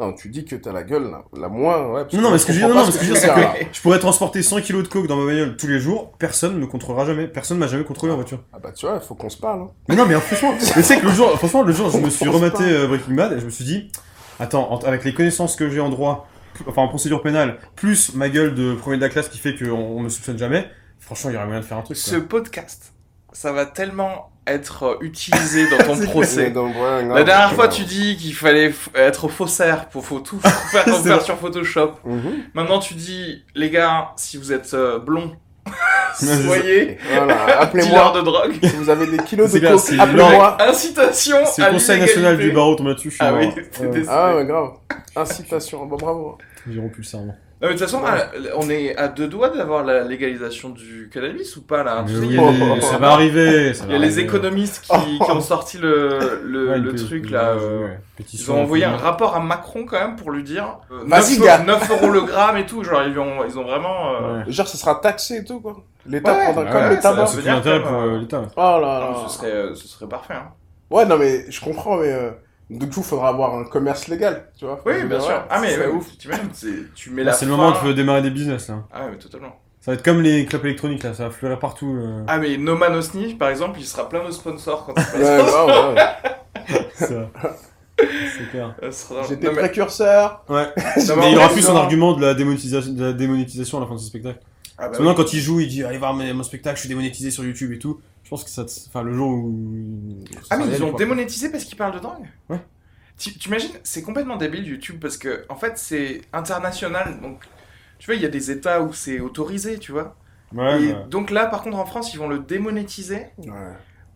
Non, 0.00 0.12
tu 0.12 0.28
dis 0.28 0.44
que 0.44 0.54
t'as 0.54 0.70
la 0.70 0.84
gueule 0.84 1.10
la, 1.10 1.24
la 1.40 1.48
moins, 1.48 1.84
ouais. 1.92 2.04
Non, 2.12 2.20
non, 2.20 2.30
mais 2.30 2.38
ce 2.38 2.46
que 2.46 2.52
je 2.52 2.58
dire, 2.58 2.68
non, 2.68 2.88
ce 2.88 2.96
que 2.96 3.04
je 3.04 3.14
c'est 3.14 3.26
que 3.26 3.40
je 3.72 3.80
pourrais 3.80 3.98
transporter 3.98 4.44
100 4.44 4.60
kilos 4.60 4.84
de 4.84 4.88
coke 4.88 5.08
dans 5.08 5.16
ma 5.16 5.26
bagnole 5.26 5.56
tous 5.56 5.66
les 5.66 5.80
jours, 5.80 6.12
personne 6.20 6.54
ne 6.54 6.58
me 6.60 6.66
contrôlera 6.68 7.04
jamais. 7.04 7.26
Personne 7.26 7.58
m'a 7.58 7.66
jamais 7.66 7.82
contrôlé 7.82 8.12
en 8.12 8.16
voiture. 8.16 8.44
Ah 8.52 8.60
bah 8.62 8.70
tu 8.70 8.86
vois, 8.86 9.00
il 9.02 9.04
faut 9.04 9.16
qu'on 9.16 9.28
se 9.28 9.38
parle. 9.38 9.62
hein. 9.62 9.70
Mais 9.88 9.96
non, 9.96 10.06
mais 10.06 10.14
franchement, 10.20 10.54
mais 10.76 10.82
c'est 10.84 11.00
que 11.00 11.06
le 11.06 11.10
jour, 11.12 11.32
franchement, 11.36 11.62
le 11.64 11.72
jour, 11.72 11.90
je 11.90 11.98
me 11.98 12.10
suis 12.10 12.28
rematé 12.28 12.62
euh, 12.62 12.86
Breaking 12.86 13.14
Bad 13.14 13.32
et 13.32 13.40
je 13.40 13.44
me 13.44 13.50
suis 13.50 13.64
dit, 13.64 13.90
attends, 14.38 14.70
en- 14.72 14.78
avec 14.84 15.02
les 15.04 15.12
connaissances 15.12 15.56
que 15.56 15.68
j'ai 15.68 15.80
en 15.80 15.88
droit, 15.88 16.28
enfin 16.68 16.82
en 16.82 16.88
procédure 16.88 17.20
pénale, 17.20 17.58
plus 17.74 18.14
ma 18.14 18.28
gueule 18.28 18.54
de 18.54 18.74
premier 18.74 18.98
de 18.98 19.02
la 19.02 19.08
classe 19.08 19.28
qui 19.28 19.38
fait 19.38 19.56
qu'on 19.56 19.70
on 19.72 19.98
me 20.00 20.08
soupçonne 20.10 20.38
jamais, 20.38 20.68
franchement, 21.00 21.30
il 21.30 21.34
y 21.34 21.36
aurait 21.36 21.46
moyen 21.46 21.60
de 21.60 21.64
faire 21.66 21.76
un 21.78 21.82
truc. 21.82 21.96
Ce 21.96 22.14
Quoi. 22.14 22.28
podcast, 22.28 22.92
ça 23.38 23.52
va 23.52 23.66
tellement 23.66 24.32
être 24.48 24.82
euh, 24.82 24.96
utilisé 25.00 25.70
dans 25.70 25.78
ton 25.84 25.96
procès. 26.06 26.50
donc, 26.50 26.74
ouais, 26.74 27.04
non, 27.04 27.14
La 27.14 27.22
dernière 27.22 27.50
mais 27.50 27.54
fois, 27.54 27.68
tu 27.68 27.84
dis 27.84 28.16
qu'il 28.16 28.34
fallait 28.34 28.74
être 28.96 29.28
faussaire 29.28 29.88
pour 29.90 30.04
faut 30.04 30.18
tout 30.18 30.40
faire, 30.40 31.22
sur 31.22 31.38
Photoshop. 31.38 31.92
Mhm. 32.04 32.42
Maintenant, 32.54 32.80
tu 32.80 32.94
dis, 32.94 33.44
les 33.54 33.70
gars, 33.70 34.08
si 34.16 34.38
vous 34.38 34.52
êtes 34.52 34.74
euh, 34.74 34.98
blond, 34.98 35.36
soyez 36.16 36.98
Voilà, 37.12 37.34
dealer 37.36 37.60
appelez-moi. 37.62 38.12
de 38.16 38.20
drogue. 38.22 38.54
Si 38.60 38.74
vous 38.74 38.90
avez 38.90 39.06
des 39.06 39.18
kilos 39.18 39.52
de 39.52 39.60
coke, 39.60 39.78
c'est 39.78 40.00
appelez-moi. 40.00 40.56
Incitation 40.60 41.36
C'est 41.46 41.62
le 41.64 41.70
Conseil 41.70 42.00
national 42.00 42.38
du 42.38 42.50
barreau 42.50 42.74
tombé 42.74 42.90
là-dessus, 42.90 43.14
Ah 43.20 43.34
oui. 43.34 43.50
Ah 44.08 44.34
ouais, 44.34 44.46
grave. 44.46 44.70
Incitation, 45.14 45.86
bah 45.86 45.96
bravo. 45.96 46.38
Ils 46.66 46.74
iront 46.74 46.88
plus 46.88 47.02
le 47.02 47.06
serment. 47.06 47.36
Non, 47.60 47.66
mais 47.68 47.74
de 47.74 47.78
toute 47.80 47.88
façon, 47.88 48.00
ah, 48.06 48.30
on 48.56 48.70
est 48.70 48.96
à 48.96 49.08
deux 49.08 49.26
doigts 49.26 49.48
d'avoir 49.48 49.82
la 49.82 50.04
légalisation 50.04 50.68
du 50.68 51.10
cannabis 51.12 51.56
ou 51.56 51.62
pas 51.62 51.82
là 51.82 52.04
Tu 52.06 52.14
sais, 52.14 52.20
Mais 52.20 52.26
il 52.26 52.32
y 52.34 52.38
a, 52.38 52.42
oui, 52.42 52.54
les- 52.76 52.80
ça 52.80 52.98
va 52.98 53.10
arriver. 53.10 53.74
ça 53.74 53.84
il 53.88 53.92
y 53.92 53.96
a 53.96 53.98
les 53.98 54.20
économistes 54.20 54.84
qui, 54.88 55.18
qui 55.24 55.30
ont 55.32 55.40
sorti 55.40 55.78
le, 55.78 56.40
le, 56.44 56.68
Ouais, 56.70 56.78
le 56.78 56.94
truc 56.94 57.30
là. 57.30 57.48
euh, 57.60 57.88
Ils 58.32 58.52
ont 58.52 58.62
envoyé 58.62 58.84
un 58.84 58.96
rapport 58.96 59.34
à 59.34 59.40
Macron 59.40 59.84
quand 59.86 59.98
même 59.98 60.14
pour 60.14 60.30
lui 60.30 60.44
dire 60.44 60.78
euh, 60.92 61.00
Vas-y, 61.06 61.38
9, 61.38 61.44
gars. 61.46 61.58
9 61.64 61.90
euros 61.90 62.10
le 62.10 62.20
gramme 62.20 62.58
et 62.58 62.64
tout. 62.66 62.84
Genre, 62.84 63.02
ils 63.02 63.18
ont, 63.18 63.44
ils 63.44 63.58
ont 63.58 63.64
vraiment. 63.64 64.12
euh, 64.14 64.38
Ouais. 64.44 64.52
Genre, 64.52 64.68
ça 64.68 64.78
sera 64.78 64.94
taxé 64.94 65.38
et 65.38 65.44
tout, 65.44 65.58
quoi. 65.60 65.76
L'État 66.06 66.32
Ouais, 66.32 66.44
prendra 66.44 66.62
Ouais, 66.62 66.70
comme 66.70 66.80
ouais, 66.82 66.88
le 66.90 66.94
ça- 66.96 67.02
tabac. 67.02 67.26
ça- 67.26 67.38
C'est 67.42 67.48
l'intérêt 67.48 67.82
pour 67.82 67.92
euh, 67.92 68.06
euh, 68.14 68.18
l'État. 68.20 68.42
Oh 68.56 68.60
là 68.60 68.78
non, 68.78 68.84
là. 68.84 69.16
ce, 69.26 69.34
serait, 69.36 69.50
euh, 69.52 69.74
ce 69.74 69.88
serait 69.88 70.06
parfait. 70.08 70.34
Hein. 70.34 70.48
Ouais, 70.90 71.04
non, 71.06 71.18
mais 71.18 71.44
je 71.50 71.60
comprends, 71.60 71.96
mais 71.96 72.12
euh, 72.12 72.30
du 72.70 72.86
coup, 72.88 73.00
il 73.00 73.02
faudra 73.04 73.28
avoir 73.30 73.54
un 73.56 73.64
commerce 73.64 74.08
légal, 74.08 74.48
tu 74.58 74.64
vois. 74.66 74.80
Oui, 74.84 75.04
bien 75.04 75.20
sûr. 75.20 75.30
ouais, 75.30 75.40
Ah, 75.48 75.58
mais 75.60 75.70
c'est 75.70 75.80
ouais, 75.80 75.86
ouf. 75.88 76.06
tu 76.94 77.10
mets 77.10 77.24
Là, 77.24 77.30
la 77.30 77.36
c'est 77.36 77.46
le 77.46 77.50
moment 77.52 77.70
où 77.70 77.78
tu 77.78 77.84
veux 77.86 77.94
démarrer 77.94 78.22
des 78.22 78.30
business 78.30 78.68
là. 78.68 78.84
Ah, 78.92 79.06
ouais, 79.06 79.16
totalement. 79.16 79.56
Ça 79.80 79.92
va 79.92 79.94
être 79.94 80.04
comme 80.04 80.20
les 80.20 80.44
clopes 80.44 80.64
électroniques 80.64 81.02
là, 81.02 81.14
ça 81.14 81.24
va 81.24 81.30
fleurir 81.30 81.58
partout. 81.58 81.96
euh. 81.98 82.24
Ah, 82.26 82.38
mais 82.38 82.56
No 82.58 82.76
Man 82.76 82.94
Osni, 82.94 83.34
par 83.34 83.48
exemple, 83.48 83.78
il 83.80 83.86
sera 83.86 84.08
plein 84.08 84.24
de 84.26 84.30
sponsors 84.32 84.84
quand 84.86 84.94
il 85.14 85.20
Ouais, 85.22 85.38
passe. 85.38 85.50
grave, 85.50 85.94
ouais. 85.94 86.78
Ça. 86.94 87.30
C'est 87.98 88.50
clair. 88.50 88.74
J'étais 89.28 89.48
mais- 89.48 89.54
précurseur. 89.56 90.44
Ouais. 90.48 90.66
Non, 91.08 91.16
Mais 91.16 91.32
il 91.32 91.38
aura 91.38 91.48
plus 91.48 91.62
son 91.62 91.76
argument 91.76 92.12
de 92.14 92.22
la 92.26 92.34
démonétisation, 92.34 92.92
de 92.92 93.04
la 93.04 93.12
démonétisation 93.12 93.78
à 93.78 93.80
la 93.80 93.86
fin 93.86 93.94
de 93.94 93.98
ce 94.00 94.06
spectacle. 94.06 94.40
Ah, 94.80 94.88
bah 94.88 94.96
oui. 95.00 95.04
maintenant, 95.06 95.14
quand 95.24 95.32
il 95.32 95.40
joue, 95.40 95.58
il 95.60 95.66
dit 95.68 95.82
allez 95.82 95.98
voir 95.98 96.14
mon 96.14 96.42
spectacle, 96.44 96.76
je 96.76 96.80
suis 96.80 96.88
démonétisé 96.88 97.30
sur 97.32 97.42
YouTube 97.44 97.72
et 97.72 97.78
tout. 97.78 98.00
Je 98.28 98.30
pense 98.30 98.44
que 98.44 98.50
ça, 98.50 98.62
te- 98.66 98.70
enfin 98.88 99.02
le 99.02 99.14
jour 99.14 99.30
où. 99.30 100.18
Ah 100.50 100.58
mais 100.58 100.66
ils 100.68 100.84
ont 100.84 100.90
quoi. 100.90 100.98
démonétisé 100.98 101.50
parce 101.50 101.64
qu'ils 101.64 101.78
parlent 101.78 101.94
de 101.94 101.98
drogue 101.98 102.26
Ouais. 102.50 102.60
Tu 103.16 103.30
imagines, 103.46 103.70
c'est 103.84 104.02
complètement 104.02 104.36
débile 104.36 104.66
YouTube 104.66 104.98
parce 105.00 105.16
que 105.16 105.46
en 105.48 105.56
fait 105.56 105.78
c'est 105.78 106.20
international 106.34 107.20
donc 107.22 107.40
tu 107.98 108.04
vois 108.04 108.16
il 108.16 108.20
y 108.20 108.26
a 108.26 108.28
des 108.28 108.50
états 108.50 108.82
où 108.82 108.92
c'est 108.92 109.18
autorisé 109.18 109.78
tu 109.78 109.92
vois. 109.92 110.14
Ouais. 110.52 110.82
Et 110.82 110.92
bah. 110.92 111.06
donc 111.08 111.30
là 111.30 111.46
par 111.46 111.62
contre 111.62 111.78
en 111.78 111.86
France 111.86 112.12
ils 112.12 112.18
vont 112.18 112.28
le 112.28 112.38
démonétiser 112.40 113.28
Ouais. 113.38 113.48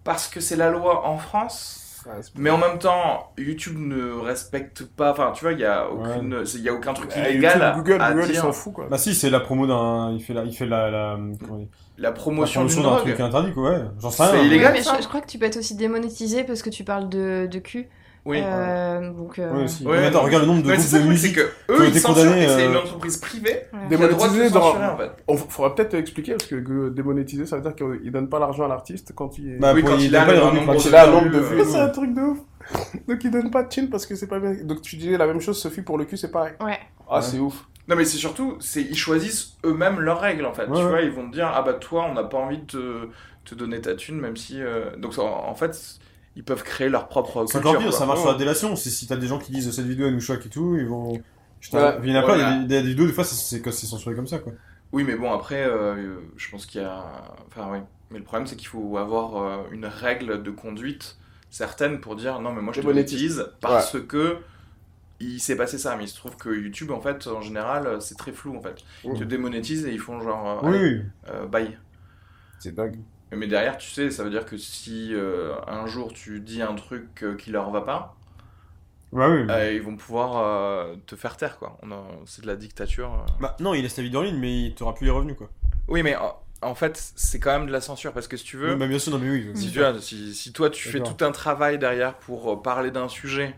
parce 0.04 0.28
que 0.28 0.40
c'est 0.40 0.56
la 0.56 0.68
loi 0.70 1.06
en 1.06 1.16
France. 1.16 1.78
Ouais, 2.06 2.20
Mais 2.36 2.50
en 2.50 2.58
même 2.58 2.78
temps, 2.78 3.32
YouTube 3.38 3.76
ne 3.78 4.12
respecte 4.12 4.84
pas. 4.84 5.12
Enfin, 5.12 5.32
tu 5.34 5.44
vois, 5.44 5.52
il 5.52 5.60
y 5.60 5.64
a 5.64 5.88
aucune, 5.88 6.44
y 6.58 6.68
a 6.68 6.72
aucun 6.74 6.94
truc 6.94 7.10
illégal 7.16 7.58
YouTube, 7.60 7.84
Google, 7.84 8.02
à 8.02 8.12
Google, 8.12 8.24
il 8.26 8.32
dire. 8.32 8.42
s'en 8.42 8.52
fout, 8.52 8.72
quoi. 8.72 8.86
Bah 8.90 8.98
si, 8.98 9.14
c'est 9.14 9.30
la 9.30 9.40
promo 9.40 9.66
d'un. 9.66 10.12
Il 10.12 10.20
fait 10.22 10.34
la, 10.34 10.44
il 10.44 10.54
fait 10.54 10.66
la, 10.66 10.90
la, 10.90 11.18
comment 11.40 11.64
La 11.98 12.12
promotion, 12.12 12.64
d'un 12.64 12.96
truc 12.96 13.20
interdit 13.20 13.52
quoi. 13.52 13.70
Ouais. 13.70 13.82
J'en 14.00 14.10
sais 14.10 14.24
C'est 14.24 14.30
rien. 14.32 14.42
illégal. 14.44 14.72
Mais 14.72 14.82
je, 14.82 15.02
je 15.02 15.08
crois 15.08 15.20
que 15.20 15.26
tu 15.28 15.38
peux 15.38 15.46
être 15.46 15.58
aussi 15.58 15.74
démonétisé 15.76 16.44
parce 16.44 16.62
que 16.62 16.70
tu 16.70 16.84
parles 16.84 17.08
de, 17.08 17.46
de 17.50 17.58
cul. 17.58 17.88
Oui. 18.24 18.40
Euh, 18.40 19.10
donc, 19.12 19.38
euh, 19.38 19.52
Ouais, 19.52 19.64
aussi. 19.64 19.84
Ouais, 19.84 19.98
mais 20.00 20.06
attends, 20.06 20.22
regarde 20.22 20.44
le 20.44 20.48
nombre 20.48 20.62
de 20.62 20.68
groupes 20.68 20.76
de 20.76 20.82
truc, 20.88 21.00
c'est 21.00 21.08
musique. 21.08 21.34
que 21.36 21.40
eux 21.72 21.88
ils 21.88 21.98
censurent 21.98 22.36
et 22.36 22.46
c'est 22.46 22.66
euh, 22.66 22.70
une 22.70 22.76
entreprise 22.76 23.16
privée 23.16 23.66
te 24.48 24.52
dans- 24.54 24.92
en 24.92 24.96
fait. 24.96 25.10
On 25.26 25.36
faudrait 25.36 25.74
peut-être 25.74 25.94
expliquer, 25.94 26.32
parce 26.32 26.46
que 26.46 26.54
euh, 26.54 26.90
démonétiser, 26.90 27.46
ça 27.46 27.56
veut 27.56 27.62
dire 27.62 27.74
qu'il 27.74 28.12
donne 28.12 28.28
pas 28.28 28.38
l'argent 28.38 28.64
à 28.64 28.68
l'artiste 28.68 29.12
quand 29.16 29.38
il 29.38 29.54
est... 29.54 29.58
Bah, 29.58 29.72
Oui, 29.74 29.82
quand 29.82 29.96
il 29.98 30.14
a 30.14 30.22
un 30.22 30.26
nombre 31.10 31.30
de 31.30 31.36
euh, 31.38 31.40
vues, 31.40 31.64
c'est 31.64 31.78
un 31.80 31.88
truc 31.88 32.14
de 32.14 32.20
ouf. 32.20 32.38
Donc 33.08 33.24
il 33.24 33.30
donne 33.32 33.50
pas 33.50 33.64
de 33.64 33.68
thune 33.68 33.90
parce 33.90 34.06
que 34.06 34.14
c'est 34.14 34.28
pas 34.28 34.38
bien. 34.38 34.54
Donc 34.62 34.82
tu 34.82 34.94
disais 34.96 35.16
la 35.18 35.26
même 35.26 35.40
chose, 35.40 35.60
Sophie, 35.60 35.82
pour 35.82 35.98
le 35.98 36.04
cul, 36.04 36.16
c'est 36.16 36.30
pareil. 36.30 36.52
Ouais. 36.64 36.78
Ah, 37.10 37.20
c'est 37.20 37.40
ouf. 37.40 37.64
Non 37.88 37.96
mais 37.96 38.04
c'est 38.04 38.16
surtout, 38.18 38.56
c'est 38.60 38.80
ils 38.82 38.96
choisissent 38.96 39.54
eux-mêmes 39.66 39.98
leurs 39.98 40.20
règles 40.20 40.46
en 40.46 40.52
fait. 40.54 40.66
Ouais, 40.68 40.78
tu 40.78 40.84
vois, 40.86 41.00
ils 41.00 41.10
vont 41.10 41.28
te 41.28 41.34
dire 41.34 41.50
ah 41.52 41.62
bah 41.62 41.72
toi 41.72 42.06
on 42.08 42.14
n'a 42.14 42.22
pas 42.22 42.38
envie 42.38 42.58
de 42.58 42.64
te, 42.66 43.08
te 43.44 43.54
donner 43.56 43.80
ta 43.80 43.96
thune 43.96 44.20
même 44.20 44.36
si 44.36 44.62
euh, 44.62 44.94
donc 44.96 45.18
en, 45.18 45.48
en 45.48 45.54
fait 45.56 45.76
ils 46.36 46.44
peuvent 46.44 46.62
créer 46.62 46.88
leur 46.88 47.08
propre 47.08 47.44
C'est 47.48 47.58
encore 47.58 47.76
pire, 47.78 47.88
quoi. 47.90 47.98
ça 47.98 48.06
marche 48.06 48.18
Ouais. 48.20 48.24
sur 48.24 48.32
la 48.32 48.38
délation. 48.38 48.74
C'est 48.76 48.90
si 48.90 49.06
t'as 49.06 49.16
des 49.16 49.26
gens 49.26 49.38
qui 49.38 49.52
disent 49.52 49.70
cette 49.70 49.86
vidéo 49.86 50.06
elle 50.08 50.14
nous 50.14 50.20
choque 50.20 50.46
et 50.46 50.48
tout, 50.48 50.76
ils 50.78 50.86
vont. 50.86 51.20
Je 51.60 51.76
Ouais. 51.76 51.96
Il 52.02 52.10
y 52.10 52.12
en 52.16 52.20
a 52.20 52.24
Voilà. 52.24 52.58
des, 52.64 52.82
vidéos, 52.82 53.06
des 53.06 53.12
fois 53.12 53.22
c'est- 53.24 53.70
censuré 53.70 54.14
comme 54.16 54.26
ça 54.26 54.38
quoi. 54.40 54.52
Oui 54.92 55.04
mais 55.04 55.14
bon 55.14 55.32
après 55.32 55.64
euh, 55.64 56.16
je 56.36 56.50
pense 56.50 56.66
qu'il 56.66 56.82
y 56.82 56.84
a 56.84 57.04
enfin 57.48 57.66
oui 57.72 57.78
mais 58.10 58.18
le 58.18 58.24
problème 58.24 58.46
c'est 58.46 58.56
qu'il 58.56 58.66
faut 58.68 58.98
avoir 58.98 59.36
euh, 59.42 59.62
une 59.70 59.86
règle 59.86 60.42
de 60.42 60.50
conduite 60.50 61.16
certaine 61.50 62.00
pour 62.00 62.14
dire 62.16 62.40
non 62.40 62.52
mais 62.52 62.60
moi 62.60 62.72
je 62.74 62.80
te 62.80 62.86
Démonétise. 62.86 63.36
monétise 63.38 63.52
parce 63.62 63.98
que 64.00 64.38
il 65.20 65.40
s'est 65.40 65.56
passé 65.56 65.78
ça 65.78 65.96
mais 65.96 66.04
il 66.04 66.08
se 66.08 66.16
trouve 66.16 66.36
que 66.36 66.50
YouTube 66.50 66.90
en 66.90 67.00
fait 67.00 67.26
en 67.28 67.40
général 67.40 68.02
c'est 68.02 68.18
très 68.18 68.32
flou 68.32 68.54
en 68.56 68.60
fait. 68.60 68.82
Ils 69.04 69.12
te 69.14 69.22
Mhm. 69.22 69.28
démonétisent 69.28 69.86
et 69.86 69.92
ils 69.92 70.00
font 70.00 70.20
genre 70.20 70.62
euh, 70.64 70.68
Oui, 70.68 70.76
allez, 70.76 70.94
oui. 70.96 71.02
euh, 71.30 71.46
bye. 71.46 71.78
C'est 72.58 72.74
dingue. 72.74 72.98
Mais 73.34 73.46
derrière, 73.46 73.78
tu 73.78 73.90
sais, 73.90 74.10
ça 74.10 74.24
veut 74.24 74.30
dire 74.30 74.44
que 74.44 74.56
si 74.58 75.14
euh, 75.14 75.54
un 75.66 75.86
jour 75.86 76.12
tu 76.12 76.40
dis 76.40 76.60
un 76.62 76.74
truc 76.74 77.22
euh, 77.22 77.34
qui 77.34 77.50
leur 77.50 77.70
va 77.70 77.80
pas, 77.80 78.14
Bah 79.12 79.28
oui. 79.30 79.44
mais- 79.44 79.52
euh, 79.52 79.72
ils 79.72 79.82
vont 79.82 79.96
pouvoir 79.96 80.38
euh, 80.38 80.94
te 81.06 81.16
faire 81.16 81.36
taire, 81.36 81.58
quoi. 81.58 81.78
On 81.82 81.90
a- 81.92 82.04
C'est 82.26 82.42
de 82.42 82.46
la 82.46 82.56
dictature. 82.56 83.24
Bah 83.40 83.56
non, 83.60 83.72
il 83.74 83.82
laisse 83.82 83.94
ta 83.94 84.02
vidéo 84.02 84.20
en 84.20 84.24
ligne, 84.24 84.38
mais 84.38 84.64
il 84.66 84.74
t'aura 84.74 84.94
plus 84.94 85.06
les 85.06 85.10
revenus, 85.10 85.36
quoi. 85.36 85.48
Oui, 85.88 86.02
mais 86.02 86.14
en, 86.62 86.74
fait, 86.74 87.12
c'est 87.16 87.40
quand 87.40 87.52
même 87.52 87.66
de 87.66 87.72
la 87.72 87.80
censure 87.80 88.12
parce 88.12 88.28
que 88.28 88.36
si 88.36 88.44
tu 88.44 88.56
veux. 88.56 88.76
Bah 88.76 88.86
bien 88.86 88.98
sûr, 88.98 89.12
non, 89.12 89.18
mais 89.18 89.30
oui. 89.30 89.50
Si, 89.54 89.70
tu 89.72 89.78
vois, 89.78 89.98
si, 90.00 90.34
si 90.34 90.52
toi 90.52 90.70
tu 90.70 90.88
fais 90.88 91.00
tout 91.00 91.24
un 91.24 91.32
travail 91.32 91.78
derrière 91.78 92.14
pour 92.18 92.62
parler 92.62 92.90
d'un 92.90 93.08
sujet 93.08 93.54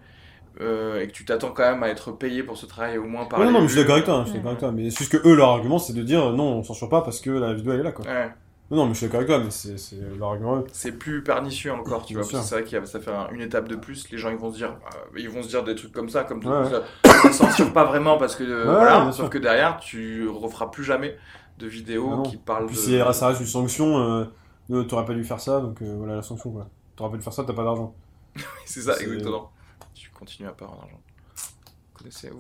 euh, 0.61 1.01
et 1.01 1.09
que 1.09 1.13
tu 1.13 1.25
t'attends 1.25 1.51
quand 1.51 1.69
même 1.69 1.83
à 1.83 1.89
être 1.89 2.13
payé 2.13 2.43
pour 2.45 2.57
ce 2.57 2.67
travail, 2.67 2.97
au 2.97 3.05
moins 3.05 3.25
par 3.27 3.41
Ouais, 3.41 3.47
les 3.47 3.53
non, 3.53 3.61
mais 3.61 3.67
je 3.69 3.73
suis 3.73 3.81
d'accord 3.83 3.95
avec 3.95 4.05
toi, 4.07 4.15
hein, 4.15 4.23
je 4.25 4.31
suis 4.31 4.39
d'accord 4.39 4.51
avec 4.51 4.61
toi. 4.61 4.73
Mais 4.73 4.91
c'est 4.91 4.99
juste 4.99 5.13
que 5.13 5.29
eux, 5.29 5.35
leur 5.35 5.49
argument, 5.49 5.79
c'est 5.81 5.93
de 5.93 6.03
dire 6.03 6.33
non, 6.33 6.59
on 6.59 6.63
censure 6.63 6.89
pas 6.89 7.03
parce 7.03 7.21
que 7.21 7.31
la 7.31 7.53
vidéo 7.55 7.73
elle 7.73 7.81
est 7.81 7.85
là, 7.85 7.93
quoi. 7.93 8.05
Ouais, 8.07 8.31
Non, 8.71 8.87
mais 8.87 8.95
je 8.95 8.99
suis 8.99 9.07
d'accord 9.07 9.19
avec 9.21 9.29
toi, 9.29 9.39
mais 9.45 9.51
c'est 9.51 9.77
c'est 9.79 9.97
leur 10.19 10.31
argument. 10.31 10.57
eux. 10.59 10.65
c'est 10.73 10.93
plus 10.93 11.23
pernicieux 11.23 11.71
encore, 11.73 12.05
tu 12.07 12.15
Bien 12.15 12.23
vois. 12.23 12.31
parce 12.31 12.33
que 12.33 12.37
sûr. 12.39 12.43
C'est 12.49 12.55
vrai 12.55 12.65
qu'il 12.65 12.79
y 12.79 12.81
a- 12.83 12.87
ça 12.87 12.99
fait 12.99 13.11
un- 13.13 13.29
une 13.31 13.43
étape 13.43 13.69
de 13.69 13.77
plus. 13.77 14.09
Les 14.11 14.17
gens 14.19 14.31
ils 14.31 14.37
vont 14.39 14.51
se 14.51 14.57
dire, 14.57 14.71
euh, 14.73 15.19
ils 15.19 15.29
vont 15.29 15.43
se 15.43 15.49
dire 15.49 15.63
des 15.65 15.75
trucs 15.75 15.93
comme 15.93 16.09
ça, 16.09 16.25
comme 16.25 16.41
tout. 16.41 16.49
Ouais, 16.49 16.65
ça. 17.05 17.33
Censure 17.33 17.73
pas 17.73 17.85
vraiment 17.85 18.17
parce 18.17 18.35
que 18.37 18.43
euh, 18.45 18.65
Ouais, 18.67 18.75
voilà. 18.75 19.05
Sauf 19.07 19.17
sûr. 19.17 19.31
que 19.31 19.39
derrière, 19.39 19.77
tu 19.77 20.27
referas 20.29 20.71
plus 20.71 20.83
jamais 20.85 21.17
de 21.59 21.67
vidéos 21.67 22.09
Ah 22.13 22.17
non. 22.17 22.23
qui 22.23 22.37
parlent 22.39 22.67
Puis 22.67 22.77
de. 22.77 22.81
c'est- 22.81 23.13
ça 23.13 23.29
reste 23.29 23.41
une 23.41 23.47
sanction, 23.47 23.99
euh, 23.99 24.25
euh, 24.71 24.83
t'aurais 24.85 25.05
pas 25.05 25.15
dû 25.15 25.25
faire 25.25 25.41
ça, 25.41 25.61
donc 25.61 25.83
euh, 25.83 25.95
voilà 25.99 26.17
la 26.17 26.23
sanction, 26.23 26.51
quoi. 26.51 26.69
T'aurais 26.97 27.11
pas 27.11 27.17
dû 27.19 27.23
faire 27.23 27.33
ça, 27.35 27.45
t'as 27.45 27.53
pas 27.53 27.65
d'argent. 27.65 27.95
C'est 28.65 28.81
ça, 28.81 28.95
c'est- 28.95 29.05
exactement. 29.05 29.53
Tu 29.95 30.11
continues 30.11 30.49
à 30.49 30.53
pas 30.53 30.65
avoir 30.65 30.81
d'argent. 30.81 31.01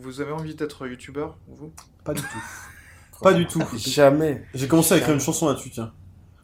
Vous 0.00 0.20
avez 0.20 0.32
envie 0.32 0.54
d'être 0.54 0.86
youtubeur, 0.86 1.36
vous? 1.48 1.72
Pas 2.02 2.12
du 2.14 2.22
tout. 2.22 2.42
pas 3.22 3.32
du 3.34 3.46
tout. 3.46 3.62
Jamais. 3.76 4.44
J'ai 4.54 4.68
commencé 4.68 4.94
à 4.94 4.96
écrire 4.98 5.14
une 5.14 5.20
chanson 5.20 5.48
là-dessus, 5.48 5.70
tiens. 5.70 5.92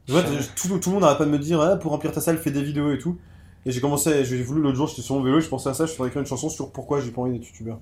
Je 0.09 0.13
vois, 0.13 0.23
tout, 0.23 0.79
tout 0.79 0.91
le 0.91 0.95
monde 0.95 1.05
arrête 1.05 1.19
pas 1.19 1.25
de 1.25 1.31
me 1.31 1.39
dire, 1.39 1.61
ah, 1.61 1.77
pour 1.77 1.93
remplir 1.93 2.13
ta 2.13 2.21
salle, 2.21 2.39
fais 2.39 2.51
des 2.51 2.63
vidéos 2.63 2.93
et 2.93 2.99
tout. 2.99 3.19
Et 3.67 3.73
j'ai 3.73 3.81
commencé, 3.81 4.25
j'ai 4.25 4.43
voulu 4.43 4.63
l'autre 4.63 4.77
jour, 4.77 4.87
j'étais 4.89 5.03
sur 5.03 5.15
mon 5.15 5.23
vélo, 5.23 5.41
je 5.41 5.49
pensais 5.49 5.69
à 5.69 5.75
ça, 5.75 5.87
je 5.87 5.93
ferais 5.93 6.09
écrire 6.09 6.21
une 6.21 6.27
chanson 6.27 6.49
sur 6.49 6.73
pourquoi 6.73 7.01
j'ai 7.01 7.11
pas 7.11 7.21
envie 7.21 7.39
d'être 7.39 7.47
youtubeur. 7.47 7.79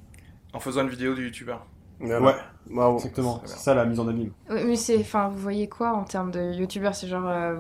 En 0.53 0.61
faisant 0.61 0.82
une 0.82 0.89
vidéo 0.89 1.15
de 1.15 1.23
youtubeur. 1.23 1.65
Voilà. 2.00 2.20
Ouais, 2.26 2.34
Bravo. 2.70 2.96
exactement. 2.98 3.40
C'est 3.46 3.58
ça 3.58 3.74
la 3.74 3.84
mise 3.86 3.98
en 3.98 4.06
abîme. 4.08 4.30
Oui, 4.50 4.60
Mais 4.66 4.76
c'est, 4.76 4.98
enfin, 4.98 5.28
vous 5.28 5.38
voyez 5.38 5.68
quoi 5.68 5.92
en 5.92 6.04
termes 6.04 6.30
de 6.30 6.52
youtubeur 6.52 6.94
C'est 6.94 7.08
genre 7.08 7.26
euh, 7.26 7.56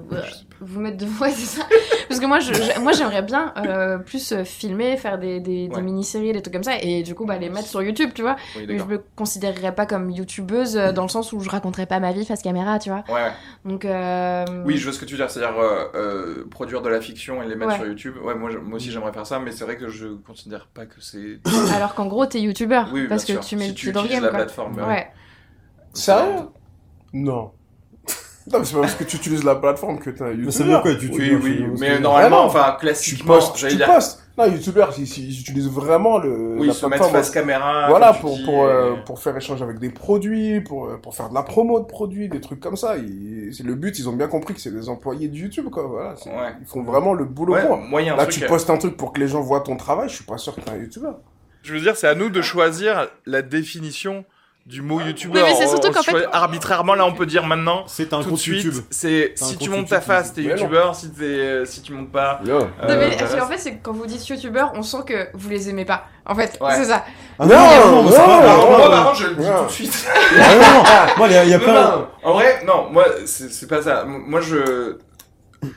vous 0.60 0.80
mettre 0.80 0.98
devant, 0.98 1.24
ouais, 1.24 1.30
c'est 1.34 1.60
ça? 1.60 1.66
Parce 2.08 2.20
que 2.20 2.26
moi, 2.26 2.40
je, 2.40 2.52
je- 2.54 2.80
moi, 2.80 2.92
j'aimerais 2.92 3.22
bien 3.22 3.52
euh, 3.58 3.98
plus 3.98 4.32
euh, 4.32 4.44
filmer, 4.44 4.96
faire 4.96 5.18
des, 5.18 5.40
des, 5.40 5.68
des 5.68 5.74
Ouais. 5.76 5.82
mini-séries, 5.82 6.32
des 6.32 6.40
trucs 6.42 6.54
comme 6.54 6.62
ça, 6.62 6.78
et 6.80 7.02
du 7.02 7.14
coup, 7.14 7.24
bah, 7.26 7.36
les 7.38 7.48
mettre 7.50 7.68
sur 7.68 7.82
YouTube, 7.82 8.10
tu 8.14 8.22
vois? 8.22 8.36
Oui, 8.56 8.64
Mais 8.68 8.78
je 8.78 8.84
me 8.84 9.02
considérerais 9.16 9.74
pas 9.74 9.86
comme 9.86 10.10
youtubeuse 10.10 10.76
euh, 10.76 10.92
dans 10.92 11.02
le 11.02 11.08
sens 11.08 11.32
où 11.32 11.40
je 11.40 11.48
raconterais 11.50 11.86
pas 11.86 12.00
ma 12.00 12.12
vie 12.12 12.24
face 12.24 12.42
caméra, 12.42 12.78
tu 12.78 12.90
vois? 12.90 13.04
Ouais. 13.08 13.30
Donc, 13.64 13.84
euh, 13.84 14.44
Oui, 14.64 14.76
je 14.76 14.84
vois 14.84 14.92
ce 14.92 14.98
que 14.98 15.04
tu 15.04 15.12
veux 15.14 15.18
dire, 15.18 15.30
c'est-à-dire 15.30 15.58
euh, 15.58 15.84
euh, 15.94 16.44
produire 16.50 16.80
de 16.82 16.88
la 16.90 17.00
fiction 17.00 17.42
et 17.42 17.46
les 17.48 17.56
mettre 17.56 17.72
Ouais. 17.72 17.76
sur 17.78 17.86
YouTube. 17.86 18.14
Ouais, 18.22 18.34
moi, 18.34 18.50
moi 18.62 18.76
aussi 18.76 18.90
j'aimerais 18.90 19.12
faire 19.12 19.26
ça, 19.26 19.38
mais 19.38 19.52
c'est 19.52 19.64
vrai 19.64 19.76
que 19.76 19.88
je 19.88 20.06
considère 20.26 20.66
pas 20.66 20.86
que 20.86 21.00
c'est. 21.00 21.40
alors 21.74 21.94
qu'en 21.94 22.06
gros, 22.06 22.24
t'es 22.26 22.40
youtubeur 22.40 22.88
Oui, 22.92 23.06
parce 23.08 23.24
bien 23.26 23.36
que 23.36 23.42
sûr. 23.42 23.48
tu 23.48 23.56
mets 23.56 23.64
Si 23.64 23.68
le 23.70 23.74
tu 23.74 23.84
pied 23.86 23.92
dans 23.92 24.02
le 24.02 24.08
game, 24.08 24.27
la 24.30 24.38
plateforme, 24.38 24.76
ouais. 24.76 24.84
Ouais. 24.86 25.06
Sérieux 25.92 26.46
Non. 27.12 27.50
Non, 28.50 28.60
mais 28.60 28.64
c'est 28.64 28.74
pas 28.76 28.80
parce 28.80 28.94
que 28.94 29.04
tu 29.04 29.16
utilises 29.18 29.44
la 29.44 29.56
plateforme 29.56 29.98
que 29.98 30.08
t'es 30.08 30.22
un 30.24 30.32
Mais 30.34 30.50
ça 30.50 30.64
veut 30.64 30.70
dire 30.70 30.78
youtubeur. 30.78 30.82
quoi, 30.82 30.94
tu 30.94 31.10
Oui, 31.10 31.38
oui, 31.42 31.66
mais 31.78 31.98
normalement, 32.00 32.44
enfin, 32.46 32.76
Tu 32.78 32.86
classiquement, 32.86 33.34
postes, 33.34 33.58
j'allais 33.58 33.72
tu 33.72 33.76
dire. 33.76 33.86
postes. 33.92 34.22
Non, 34.38 34.46
youtubeurs, 34.46 34.94
ils, 34.96 35.02
ils 35.18 35.40
utilisent 35.40 35.68
vraiment 35.68 36.16
le, 36.16 36.56
Oui, 36.58 36.68
la 36.68 36.72
se 36.72 36.86
mettre 36.86 36.96
plateforme. 37.02 37.12
face 37.12 37.30
caméra. 37.30 37.88
Voilà, 37.90 38.14
tu 38.14 38.20
pour, 38.22 38.36
dis, 38.36 38.44
pour, 38.46 38.64
euh, 38.64 38.94
et- 38.94 39.04
pour 39.04 39.18
faire 39.20 39.36
échanger 39.36 39.62
avec 39.62 39.78
des 39.78 39.90
produits, 39.90 40.62
pour, 40.62 40.86
euh, 40.86 40.96
pour 40.96 41.14
faire 41.14 41.28
de 41.28 41.34
la 41.34 41.42
promo 41.42 41.78
de 41.80 41.84
produits, 41.84 42.30
des 42.30 42.40
trucs 42.40 42.60
comme 42.60 42.76
ça. 42.78 42.96
Ils- 42.96 43.50
c'est 43.52 43.64
le 43.64 43.74
but, 43.74 43.98
ils 43.98 44.08
ont 44.08 44.14
bien 44.14 44.28
compris 44.28 44.54
que 44.54 44.60
c'est 44.62 44.72
des 44.72 44.88
employés 44.88 45.28
de 45.28 45.36
YouTube, 45.36 45.68
quoi. 45.68 45.82
Voilà, 45.86 46.10
Ouais. 46.24 46.54
Ils 46.58 46.66
font 46.66 46.82
vraiment 46.82 47.12
le 47.12 47.26
boulot 47.26 47.52
Ouais, 47.52 47.66
pour. 47.66 47.76
un 47.76 48.16
Là, 48.16 48.22
truc. 48.24 48.30
tu 48.30 48.44
euh, 48.44 48.48
postes 48.48 48.70
un 48.70 48.78
truc 48.78 48.96
pour 48.96 49.12
que 49.12 49.20
les 49.20 49.28
gens 49.28 49.42
voient 49.42 49.60
ton 49.60 49.76
travail, 49.76 50.08
je 50.08 50.14
suis 50.14 50.24
pas 50.24 50.38
sûr 50.38 50.54
que 50.54 50.62
t'es 50.62 50.70
un 50.70 50.76
youtubeur. 50.76 51.18
Je 51.68 51.74
veux 51.74 51.80
dire, 51.80 51.96
c'est 51.96 52.08
à 52.08 52.14
nous 52.14 52.30
de 52.30 52.40
choisir 52.40 53.08
la 53.26 53.42
définition 53.42 54.24
du 54.64 54.80
mot 54.80 55.00
youtubeur. 55.02 55.44
Oui, 55.44 55.50
mais 55.50 55.54
c'est 55.54 55.66
surtout 55.68 55.88
On 55.88 55.92
qu'en 55.92 56.02
fait- 56.02 56.10
choisit- 56.12 56.28
Arbitrairement, 56.32 56.94
là, 56.94 57.04
on 57.04 57.12
peut 57.12 57.26
dire 57.26 57.44
maintenant. 57.44 57.84
C'est 57.86 58.12
un 58.14 58.22
tout 58.22 58.30
compte 58.30 58.38
suite, 58.38 58.64
YouTube. 58.64 58.82
c'est 58.90 59.32
si 59.34 59.58
tu 59.58 59.68
montes 59.68 59.88
ta 59.88 60.00
face, 60.00 60.32
t'es 60.32 60.40
mais 60.42 60.48
youtubeur. 60.52 60.94
Si, 60.94 61.10
t'es- 61.10 61.66
si 61.66 61.82
tu 61.82 61.92
montes 61.92 62.10
pas. 62.10 62.40
Non. 62.42 62.58
Non, 62.60 62.68
euh, 62.84 62.96
mais 62.98 63.10
bah, 63.10 63.16
parce 63.18 63.34
qu'en 63.34 63.46
fait, 63.48 63.58
c'est 63.58 63.76
quand 63.82 63.92
vous 63.92 64.06
dites 64.06 64.26
youtubeur, 64.28 64.72
on 64.74 64.82
sent 64.82 64.98
que 65.06 65.28
vous 65.34 65.50
les 65.50 65.68
aimez 65.68 65.84
pas. 65.84 66.04
En 66.24 66.34
fait, 66.34 66.56
Ouais. 66.60 66.74
c'est 66.74 66.84
ça. 66.86 67.04
Ah 67.38 67.44
Non, 67.46 67.54
non, 67.56 67.96
non, 67.96 68.02
moi, 68.04 68.90
par 68.90 69.04
contre, 69.06 69.16
je 69.20 69.26
le 69.26 69.34
dis 69.36 69.46
tout 69.46 69.64
de 69.66 69.70
suite. 69.70 70.08
Non, 70.38 70.82
moi, 71.18 71.28
il 71.28 71.48
y 71.50 71.54
a, 71.54 71.58
en 72.22 72.32
vrai, 72.32 72.62
non, 72.66 72.88
moi, 72.90 73.04
c'est 73.26 73.68
pas 73.68 73.82
ça. 73.82 74.04
Moi, 74.06 74.40
je. 74.40 74.96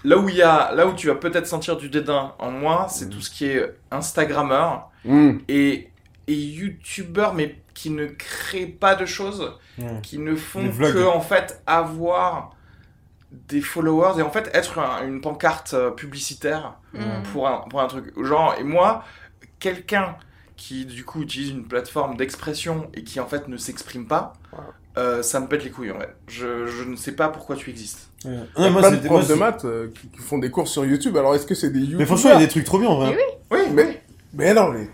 Là 0.04 0.18
où 0.18 0.30
il 0.30 0.36
y 0.36 0.42
a, 0.44 0.74
là 0.74 0.86
où 0.88 0.94
tu 0.94 1.08
vas 1.08 1.16
peut-être 1.16 1.48
sentir 1.48 1.76
du 1.78 1.90
dédain 1.90 2.34
en 2.40 2.52
moi, 2.52 2.88
c'est 2.90 3.10
tout 3.10 3.22
ce 3.22 3.30
qui 3.32 3.46
est 3.46 3.76
Instagrammeur 3.90 4.90
Hmm. 5.04 5.40
et, 5.48 5.90
et 6.28 6.34
YouTubeur, 6.36 7.34
mais 7.34 7.60
qui 7.74 7.90
ne 7.90 8.06
créent 8.06 8.68
pas 8.68 8.94
de 8.96 9.06
choses, 9.08 9.54
Ouais. 9.80 10.00
qui 10.04 10.20
ne 10.20 10.36
font 10.36 10.70
que, 10.70 11.08
en 11.08 11.22
fait, 11.22 11.64
avoir 11.66 12.52
des 13.32 13.62
followers 13.62 14.20
et 14.20 14.22
en 14.22 14.30
fait 14.30 14.52
être 14.54 14.78
un- 14.78 15.08
une 15.08 15.22
pancarte 15.22 15.74
euh, 15.74 15.90
publicitaire 15.90 16.76
Mm. 16.94 17.24
pour 17.32 17.48
un, 17.48 17.60
pour 17.70 17.82
un 17.82 17.88
truc. 17.88 18.14
Genre, 18.24 18.56
et 18.60 18.64
moi, 18.64 19.04
quelqu'un 19.60 20.18
qui 20.58 20.86
du 20.86 21.04
coup 21.06 21.22
utilise 21.22 21.50
une 21.50 21.66
plateforme 21.68 22.18
d'expression 22.18 22.92
et 22.94 23.04
qui 23.04 23.20
en 23.20 23.26
fait 23.26 23.48
ne 23.48 23.58
s'exprime 23.58 24.06
pas, 24.06 24.34
euh, 24.98 25.24
ça 25.24 25.40
me 25.40 25.48
pète 25.48 25.64
les 25.64 25.72
couilles 25.72 25.92
en 25.92 26.00
fait. 26.00 26.14
Je, 26.28 26.68
je 26.68 26.84
ne 26.84 26.96
sais 26.98 27.14
pas 27.16 27.30
pourquoi 27.30 27.56
tu 27.56 27.70
existes. 27.70 28.11
Ouais. 28.26 28.32
Il 28.32 28.60
y 28.60 28.62
Ouais, 28.62 28.68
a 28.68 28.70
moi, 28.70 28.82
plein 28.82 28.90
c'est 28.92 28.98
de 29.04 29.08
moi, 29.10 29.18
profs 29.20 29.30
de 29.30 29.34
maths 29.36 29.66
euh, 29.66 29.88
qui, 30.00 30.08
qui 30.10 30.20
font 30.20 30.38
des 30.38 30.50
cours 30.52 30.68
sur 30.68 30.86
YouTube. 30.86 31.18
Alors, 31.18 31.34
est-ce 31.36 31.46
que 31.46 31.56
c'est 31.56 31.70
des 31.70 31.80
Mais 31.80 31.86
youtubeurs 31.86 32.08
franchement, 32.08 32.30
il 32.32 32.34
y 32.34 32.44
a 32.44 32.46
des 32.46 32.48
trucs 32.48 32.64
trop 32.66 32.78
bien 32.80 32.90
en 32.90 32.98
vrai. 32.98 33.16
Mais 33.16 33.58
oui. 33.58 33.60
Oui, 33.68 33.72
Mais- 33.74 34.02
Mais 34.34 34.54
non, 34.54 34.70
mais 34.70 34.88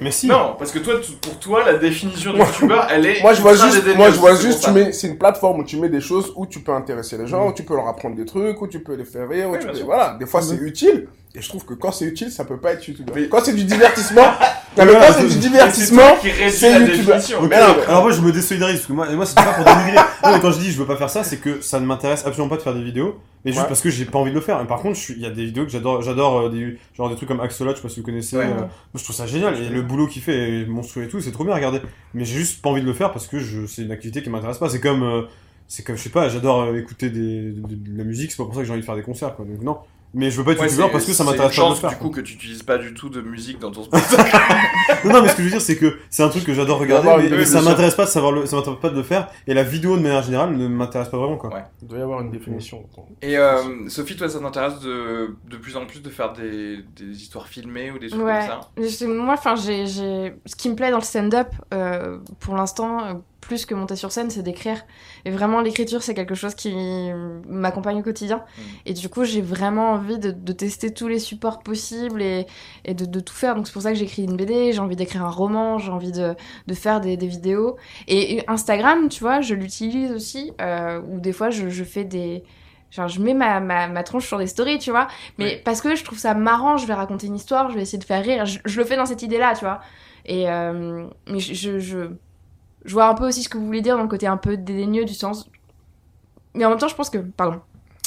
Mais 0.00 0.10
si. 0.10 0.26
Non, 0.26 0.54
parce 0.58 0.70
que 0.72 0.78
toi, 0.80 0.94
tu- 1.02 1.12
pour 1.12 1.38
toi, 1.38 1.64
la 1.64 1.78
définition 1.78 2.32
de 2.32 2.38
youtubeur, 2.38 2.86
elle 2.90 3.06
est. 3.06 3.22
moi 3.22 3.32
je 3.34 3.40
vois 3.42 3.52
ultra 3.52 3.66
juste, 3.68 3.78
dédaigneuse, 3.84 3.96
moi 3.98 4.10
je 4.10 4.16
vois 4.18 4.36
c'est 4.36 4.42
juste, 4.46 4.58
tu 4.60 4.64
ça. 4.66 4.72
mets, 4.72 4.92
c'est 4.92 5.06
une 5.08 5.18
plateforme 5.18 5.60
où 5.60 5.64
tu 5.64 5.76
mets 5.78 5.88
des 5.88 6.00
choses 6.00 6.32
où 6.36 6.46
tu 6.46 6.60
peux 6.60 6.72
intéresser 6.72 7.16
les 7.18 7.26
gens, 7.26 7.44
Mm. 7.46 7.50
où 7.50 7.52
tu 7.54 7.62
peux 7.62 7.74
leur 7.76 7.88
apprendre 7.88 8.16
des 8.16 8.24
trucs, 8.24 8.60
où 8.60 8.66
tu 8.66 8.80
peux 8.80 8.94
les 8.94 9.04
faire 9.04 9.28
rire, 9.28 9.48
où 9.48 9.52
Oui, 9.52 9.58
tu 9.58 9.64
bien 9.64 9.72
peux, 9.72 9.78
sûr. 9.78 9.86
voilà. 9.86 10.16
Des 10.18 10.26
fois 10.26 10.40
Mm. 10.40 10.44
c'est 10.44 10.56
utile, 10.56 11.08
et 11.36 11.42
je 11.42 11.48
trouve 11.48 11.64
que 11.64 11.74
quand 11.74 11.90
c'est 11.92 12.04
utile, 12.04 12.30
ça 12.30 12.44
peut 12.44 12.58
pas 12.58 12.72
être 12.74 12.86
youtubeur. 12.86 13.14
Mais- 13.16 13.28
Quand 13.28 13.40
c'est 13.44 13.54
du 13.54 13.64
divertissement, 13.64 14.22
non, 14.78 14.84
mais 14.84 14.92
quand 14.92 15.12
c'est 15.18 15.26
du 15.28 15.38
divertissement, 15.38 16.02
c'est 16.22 16.80
youtubeur. 16.80 17.16
définition. 17.16 17.38
Ok, 17.42 17.50
Mais 17.50 17.58
non, 17.60 17.74
alors 17.88 18.02
moi 18.02 18.12
je 18.12 18.20
me 18.20 18.30
désolidarise 18.32 18.76
parce 18.76 18.86
que 18.86 18.92
moi, 18.92 19.10
moi 19.10 19.26
c'est 19.26 19.34
pas 19.34 19.52
pour 19.54 19.64
dénigrer. 19.64 19.96
Non, 20.22 20.32
mais 20.32 20.40
quand 20.40 20.52
je 20.52 20.58
dis 20.60 20.70
je 20.70 20.78
veux 20.78 20.86
pas 20.86 20.96
faire 20.96 21.10
ça, 21.10 21.24
c'est 21.24 21.38
que 21.38 21.60
ça 21.60 21.80
ne 21.80 21.86
m'intéresse 21.86 22.24
absolument 22.24 22.48
pas 22.48 22.56
de 22.56 22.62
faire 22.62 22.74
des 22.74 22.82
vidéos, 22.84 23.18
mais 23.44 23.50
juste 23.50 23.62
Ouais. 23.62 23.68
parce 23.68 23.80
que 23.80 23.90
j'ai 23.90 24.04
pas 24.04 24.18
envie 24.18 24.30
de 24.30 24.36
le 24.36 24.40
faire. 24.40 24.60
Et 24.60 24.66
par 24.66 24.78
contre, 24.80 24.98
il 25.10 25.18
y 25.20 25.26
a 25.26 25.30
des 25.30 25.44
vidéos 25.46 25.64
que 25.64 25.70
j'adore, 25.70 26.02
j'adore 26.02 26.38
euh, 26.42 26.48
des 26.50 26.78
genre 26.96 27.10
des 27.10 27.16
trucs 27.16 27.28
comme 27.28 27.40
Axolot, 27.40 27.72
je 27.72 27.76
sais 27.76 27.82
pas 27.82 27.88
si 27.88 28.00
vous 28.00 28.06
connaissez. 28.06 28.36
Ouais. 28.36 28.44
euh, 28.44 28.54
moi 28.54 28.68
je 28.94 29.02
trouve 29.02 29.16
ça 29.16 29.26
génial 29.26 29.60
et 29.60 29.68
le 29.68 29.82
boulot 29.82 30.06
qu'il 30.06 30.22
fait 30.22 30.60
est 30.62 30.66
monstrueux 30.66 31.04
et 31.04 31.08
tout, 31.08 31.20
c'est 31.20 31.32
trop 31.32 31.42
bien 31.44 31.52
à 31.52 31.56
regarder. 31.56 31.80
Mais 32.14 32.24
j'ai 32.24 32.36
juste 32.38 32.62
pas 32.62 32.70
envie 32.70 32.80
de 32.82 32.86
le 32.86 32.94
faire 32.94 33.10
parce 33.12 33.26
que 33.26 33.38
je 33.40 33.66
c'est 33.66 33.82
une 33.82 33.90
activité 33.92 34.22
qui 34.22 34.30
m'intéresse 34.30 34.58
pas. 34.58 34.68
C'est 34.70 34.80
comme 34.80 35.02
euh, 35.02 35.22
c'est 35.66 35.82
comme 35.82 35.96
je 35.96 36.02
sais 36.02 36.10
pas, 36.10 36.28
j'adore 36.28 36.62
euh, 36.62 36.76
écouter 36.78 37.10
des, 37.10 37.50
de, 37.50 37.60
de 37.74 37.98
la 37.98 38.04
musique, 38.04 38.30
c'est 38.30 38.36
pas 38.36 38.44
pour 38.44 38.54
ça 38.54 38.60
que 38.60 38.66
j'ai 38.66 38.72
envie 38.72 38.82
de 38.82 38.86
faire 38.86 38.96
des 38.96 39.02
concerts 39.02 39.34
quoi. 39.34 39.44
Donc 39.44 39.60
non. 39.62 39.78
Mais 40.14 40.30
je 40.30 40.38
veux 40.38 40.44
pas 40.44 40.52
être 40.52 40.60
Ouais, 40.60 40.66
youtubeur 40.66 40.90
parce 40.92 41.04
que 41.04 41.12
ça 41.12 41.24
m'intéresse 41.24 41.56
pas 41.56 41.62
de 41.62 41.66
le 41.66 41.68
chance, 41.70 41.80
faire. 41.80 41.90
du 41.90 41.96
quoi. 41.96 42.06
coup, 42.06 42.14
que 42.14 42.20
tu 42.20 42.34
utilises 42.34 42.62
pas 42.62 42.78
du 42.78 42.94
tout 42.94 43.08
de 43.08 43.20
musique 43.20 43.58
dans 43.58 43.70
ton 43.72 43.82
spectacle. 43.82 44.36
Non, 45.04 45.12
non, 45.12 45.22
mais 45.22 45.28
ce 45.28 45.34
que 45.34 45.42
je 45.42 45.44
veux 45.48 45.50
dire, 45.50 45.60
c'est 45.60 45.76
que 45.76 45.98
c'est 46.08 46.22
un 46.22 46.28
truc 46.28 46.44
que 46.44 46.54
j'adore 46.54 46.78
regarder, 46.78 47.28
mais, 47.30 47.44
ça 47.44 47.60
m'intéresse 47.62 47.94
pas 47.94 48.04
de 48.04 48.10
savoir 48.10 48.32
le, 48.32 48.46
ça 48.46 48.56
m'intéresse 48.56 48.80
pas 48.80 48.90
de 48.90 48.96
le 48.96 49.02
faire, 49.02 49.28
et 49.46 49.54
la 49.54 49.62
vidéo 49.64 49.96
de 49.96 50.02
manière 50.02 50.22
générale 50.22 50.56
ne 50.56 50.68
m'intéresse 50.68 51.08
pas 51.08 51.18
vraiment, 51.18 51.36
quoi. 51.36 51.52
Ouais. 51.52 51.64
il 51.82 51.88
doit 51.88 51.98
y 51.98 52.02
avoir 52.02 52.20
une 52.20 52.30
définition. 52.30 52.84
Et 53.22 53.36
euh, 53.36 53.88
Sophie, 53.88 54.16
toi, 54.16 54.28
ça 54.28 54.38
t'intéresse 54.38 54.78
de, 54.80 55.34
de 55.50 55.56
plus 55.56 55.76
en 55.76 55.84
plus 55.86 56.00
de 56.00 56.10
faire 56.10 56.32
des, 56.32 56.78
des 56.96 57.20
histoires 57.22 57.48
filmées 57.48 57.90
ou 57.90 57.98
des 57.98 58.08
trucs 58.08 58.22
Ouais. 58.22 58.46
comme 58.76 58.88
ça 58.88 59.06
Moi, 59.08 59.34
enfin, 59.34 59.56
j'ai, 59.56 59.86
j'ai... 59.86 60.34
ce 60.46 60.54
qui 60.56 60.68
me 60.70 60.74
plaît 60.76 60.90
dans 60.90 60.98
le 60.98 61.02
stand-up, 61.04 61.48
euh, 61.72 62.18
pour 62.40 62.54
l'instant, 62.54 63.04
euh, 63.04 63.14
plus 63.44 63.66
que 63.66 63.74
monter 63.74 63.96
sur 63.96 64.10
scène, 64.12 64.30
c'est 64.30 64.42
d'écrire. 64.42 64.84
Et 65.24 65.30
vraiment, 65.30 65.60
l'écriture, 65.60 66.02
c'est 66.02 66.14
quelque 66.14 66.34
chose 66.34 66.54
qui 66.54 66.74
m'accompagne 67.48 67.98
au 67.98 68.02
quotidien. 68.02 68.44
Mm. 68.56 68.62
Et 68.86 68.92
du 68.94 69.08
coup, 69.08 69.24
j'ai 69.24 69.40
vraiment 69.40 69.92
envie 69.92 70.18
de, 70.18 70.30
de 70.30 70.52
tester 70.52 70.92
tous 70.92 71.08
les 71.08 71.18
supports 71.18 71.60
possibles 71.62 72.22
et, 72.22 72.46
et 72.84 72.94
de, 72.94 73.04
de 73.04 73.20
tout 73.20 73.34
faire. 73.34 73.54
Donc, 73.54 73.66
c'est 73.66 73.72
pour 73.72 73.82
ça 73.82 73.92
que 73.92 73.98
j'écris 73.98 74.24
une 74.24 74.36
BD, 74.36 74.72
j'ai 74.72 74.80
envie 74.80 74.96
d'écrire 74.96 75.24
un 75.24 75.30
roman, 75.30 75.78
j'ai 75.78 75.90
envie 75.90 76.12
de, 76.12 76.34
de 76.66 76.74
faire 76.74 77.00
des, 77.00 77.16
des 77.16 77.26
vidéos. 77.26 77.76
Et, 78.08 78.36
et 78.36 78.50
Instagram, 78.50 79.08
tu 79.08 79.20
vois, 79.20 79.40
je 79.40 79.54
l'utilise 79.54 80.12
aussi, 80.12 80.52
euh, 80.60 81.00
où 81.10 81.20
des 81.20 81.32
fois, 81.32 81.50
je, 81.50 81.68
je 81.68 81.84
fais 81.84 82.04
des... 82.04 82.42
Genre, 82.90 83.08
je 83.08 83.20
mets 83.20 83.34
ma, 83.34 83.58
ma, 83.58 83.88
ma 83.88 84.04
tronche 84.04 84.26
sur 84.26 84.38
des 84.38 84.46
stories, 84.46 84.78
tu 84.78 84.90
vois. 84.92 85.08
Mais 85.38 85.44
Ouais. 85.44 85.62
parce 85.64 85.80
que 85.80 85.96
je 85.96 86.04
trouve 86.04 86.18
ça 86.18 86.32
marrant, 86.34 86.76
je 86.76 86.86
vais 86.86 86.94
raconter 86.94 87.26
une 87.26 87.34
histoire, 87.34 87.68
je 87.70 87.74
vais 87.74 87.82
essayer 87.82 87.98
de 87.98 88.04
faire 88.04 88.22
rire. 88.22 88.46
Je, 88.46 88.60
je 88.64 88.78
le 88.78 88.84
fais 88.86 88.96
dans 88.96 89.06
cette 89.06 89.22
idée-là, 89.22 89.54
tu 89.54 89.64
vois. 89.64 89.80
Et 90.26 90.48
euh, 90.48 91.06
mais 91.28 91.40
je, 91.40 91.80
je, 91.80 92.10
je, 92.84 92.92
vois 92.92 93.08
un 93.08 93.14
peu 93.14 93.26
aussi 93.26 93.42
ce 93.42 93.48
que 93.48 93.58
vous 93.58 93.66
voulez 93.66 93.80
dire 93.80 93.96
dans 93.96 94.02
le 94.02 94.08
côté 94.08 94.26
un 94.26 94.36
peu 94.36 94.56
dédaigneux 94.56 95.04
du 95.04 95.14
sens. 95.14 95.48
Mais 96.54 96.64
en 96.64 96.70
même 96.70 96.78
temps, 96.78 96.88
je 96.88 96.94
pense 96.94 97.10
que, 97.10 97.18
pardon, 97.18 97.60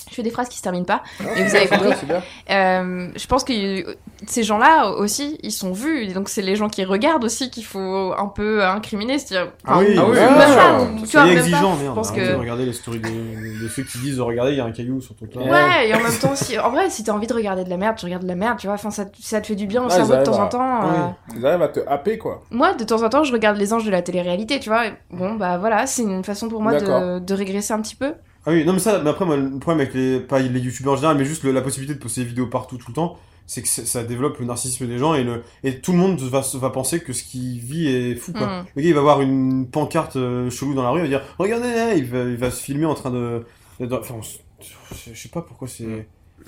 Je 0.10 0.16
fais 0.16 0.24
des 0.24 0.30
phrases 0.32 0.50
qui 0.50 0.58
se 0.58 0.64
terminent 0.64 0.86
pas, 0.86 1.04
mais 1.36 1.44
vous 1.44 1.56
avez 1.56 1.68
compris. 1.68 1.90
C'est 2.00 2.06
bien. 2.06 2.22
Euh, 2.50 3.10
je 3.16 3.28
pense 3.28 3.44
que 3.44 3.98
ces 4.26 4.44
gens-là 4.44 4.90
aussi, 4.92 5.38
ils 5.44 5.52
sont 5.52 5.72
vus. 5.74 6.04
Et 6.04 6.14
donc, 6.14 6.30
c'est 6.30 6.42
les 6.42 6.56
gens 6.56 6.70
qui 6.70 6.84
regardent 6.86 7.24
aussi 7.26 7.50
qu'il 7.50 7.66
faut 7.66 8.14
un 8.18 8.28
peu 8.28 8.64
incriminer. 8.64 9.20
C'est-à-dire, 9.20 9.52
Ah 9.66 9.80
oui, 9.80 9.96
Ah 9.98 10.06
oui, 10.06 10.16
même 10.16 10.34
bien 10.34 10.38
pas, 10.38 10.48
sûr. 10.80 10.82
ou- 10.82 10.96
tu 10.96 11.00
vois, 11.00 11.08
Soyez 11.08 11.30
même 11.36 11.38
exigeant, 11.40 11.60
pas. 11.76 11.82
merde. 11.84 11.86
Je 11.90 11.92
pense 11.94 12.12
que... 12.12 12.32
de 12.32 12.36
regarder 12.36 12.66
les 12.66 12.74
stories 12.74 13.00
de, 13.00 13.64
de 13.64 13.68
ceux 13.68 13.84
qui 13.84 13.98
disent 14.00 14.20
regardez, 14.20 14.54
il 14.54 14.58
y 14.58 14.62
a 14.62 14.66
un 14.66 14.72
caillou 14.72 15.02
sur 15.02 15.16
ton 15.16 15.26
truc 15.28 15.44
là. 15.46 15.52
Ouais, 15.52 15.90
et 15.90 15.94
en 15.94 16.00
même 16.02 16.18
temps, 16.20 16.36
si, 16.36 16.58
en 16.58 16.70
vrai, 16.72 16.90
si 16.90 17.04
t'as 17.04 17.12
envie 17.12 17.28
de 17.28 17.34
regarder 17.34 17.64
de 17.64 17.70
la 17.70 17.78
merde, 17.78 17.96
tu 17.98 18.06
regardes 18.06 18.24
de 18.24 18.28
la 18.28 18.36
merde, 18.36 18.58
tu 18.60 18.68
vois. 18.68 18.76
Enfin, 18.76 18.92
ça, 18.92 19.06
ça 19.22 19.42
te 19.42 19.48
fait 19.48 19.56
du 19.56 19.68
bien 19.68 19.82
au 19.84 19.88
Ouais, 19.88 19.92
cerveau 19.92 20.16
de 20.16 20.24
temps 20.24 20.40
en 20.42 20.48
temps. 20.48 20.80
Oui. 20.84 20.90
euh. 20.98 21.36
Ils 21.40 21.46
arrivent 21.46 21.62
à 21.62 21.68
te 21.68 21.80
happer, 21.88 22.18
quoi. 22.18 22.44
Moi, 22.50 22.74
de 22.74 22.84
temps 22.84 23.04
en 23.04 23.10
temps, 23.10 23.24
je 23.24 23.34
regarde 23.34 23.58
les 23.58 23.74
anges 23.74 23.86
de 23.86 23.92
la 23.92 24.02
télé-réalité, 24.02 24.60
tu 24.60 24.70
vois. 24.70 24.88
et 24.88 24.94
Bon, 25.12 25.36
bah 25.36 25.58
voilà, 25.58 25.86
c'est 25.86 26.02
une 26.04 26.24
façon 26.24 26.48
pour 26.50 26.62
moi 26.62 26.74
de 26.80 27.34
régresser 27.34 27.74
un 27.74 27.82
petit 27.82 27.96
peu. 27.96 28.14
Ah 28.48 28.52
oui, 28.54 28.64
non 28.64 28.72
mais 28.74 28.80
ça, 28.80 29.02
mais 29.04 29.10
après 29.10 29.26
moi 29.26 29.36
le 29.36 29.60
problème 29.60 29.82
avec 29.82 29.94
les, 29.94 30.20
pas 30.22 30.40
les 30.40 30.60
youtubeurs 30.60 30.94
en 30.94 30.96
général, 30.96 31.18
mais 31.18 31.26
juste 31.26 31.44
le- 31.44 31.52
la 31.52 31.62
possibilité 31.62 31.94
de 31.96 32.00
poster 32.00 32.22
des 32.22 32.28
vidéos 32.28 32.48
partout 32.48 32.78
tout 32.78 32.86
le 32.88 32.94
temps, 32.94 33.18
c'est 33.46 33.62
que 33.62 33.68
ça 33.68 34.04
développe 34.06 34.40
le 34.40 34.46
narcissisme 34.46 34.88
des 34.88 34.98
gens 34.98 35.14
et 35.16 35.24
le 35.26 35.44
et 35.66 35.80
tout 35.82 35.92
le 35.92 35.98
monde 35.98 36.18
va, 36.22 36.42
va 36.56 36.70
penser 36.70 37.02
que 37.02 37.12
ce 37.14 37.24
qu'il 37.26 37.60
vit 37.60 37.88
est 37.88 38.16
fou 38.16 38.32
quoi. 38.32 38.48
Mm. 38.48 38.66
Le 38.78 38.82
gars 38.82 38.88
il 38.88 38.94
va 38.96 39.02
voir 39.02 39.22
une 39.22 39.70
pancarte 39.70 40.16
euh, 40.16 40.50
chelou 40.50 40.74
dans 40.74 40.84
la 40.84 40.92
rue, 40.92 41.00
il 41.00 41.04
va 41.04 41.08
dire 41.10 41.22
regardez, 41.38 41.68
là 41.74 41.94
il 41.96 42.06
va, 42.06 42.20
il 42.24 42.38
va 42.38 42.50
se 42.50 42.62
filmer 42.64 42.86
en 42.86 42.94
train 42.96 43.12
de, 43.12 43.46
de- 43.82 43.94
enfin 43.96 44.16
on 44.18 44.22
je 44.22 45.12
je 45.14 45.22
sais 45.22 45.30
pas 45.30 45.42
pourquoi 45.42 45.68
c'est. 45.68 46.08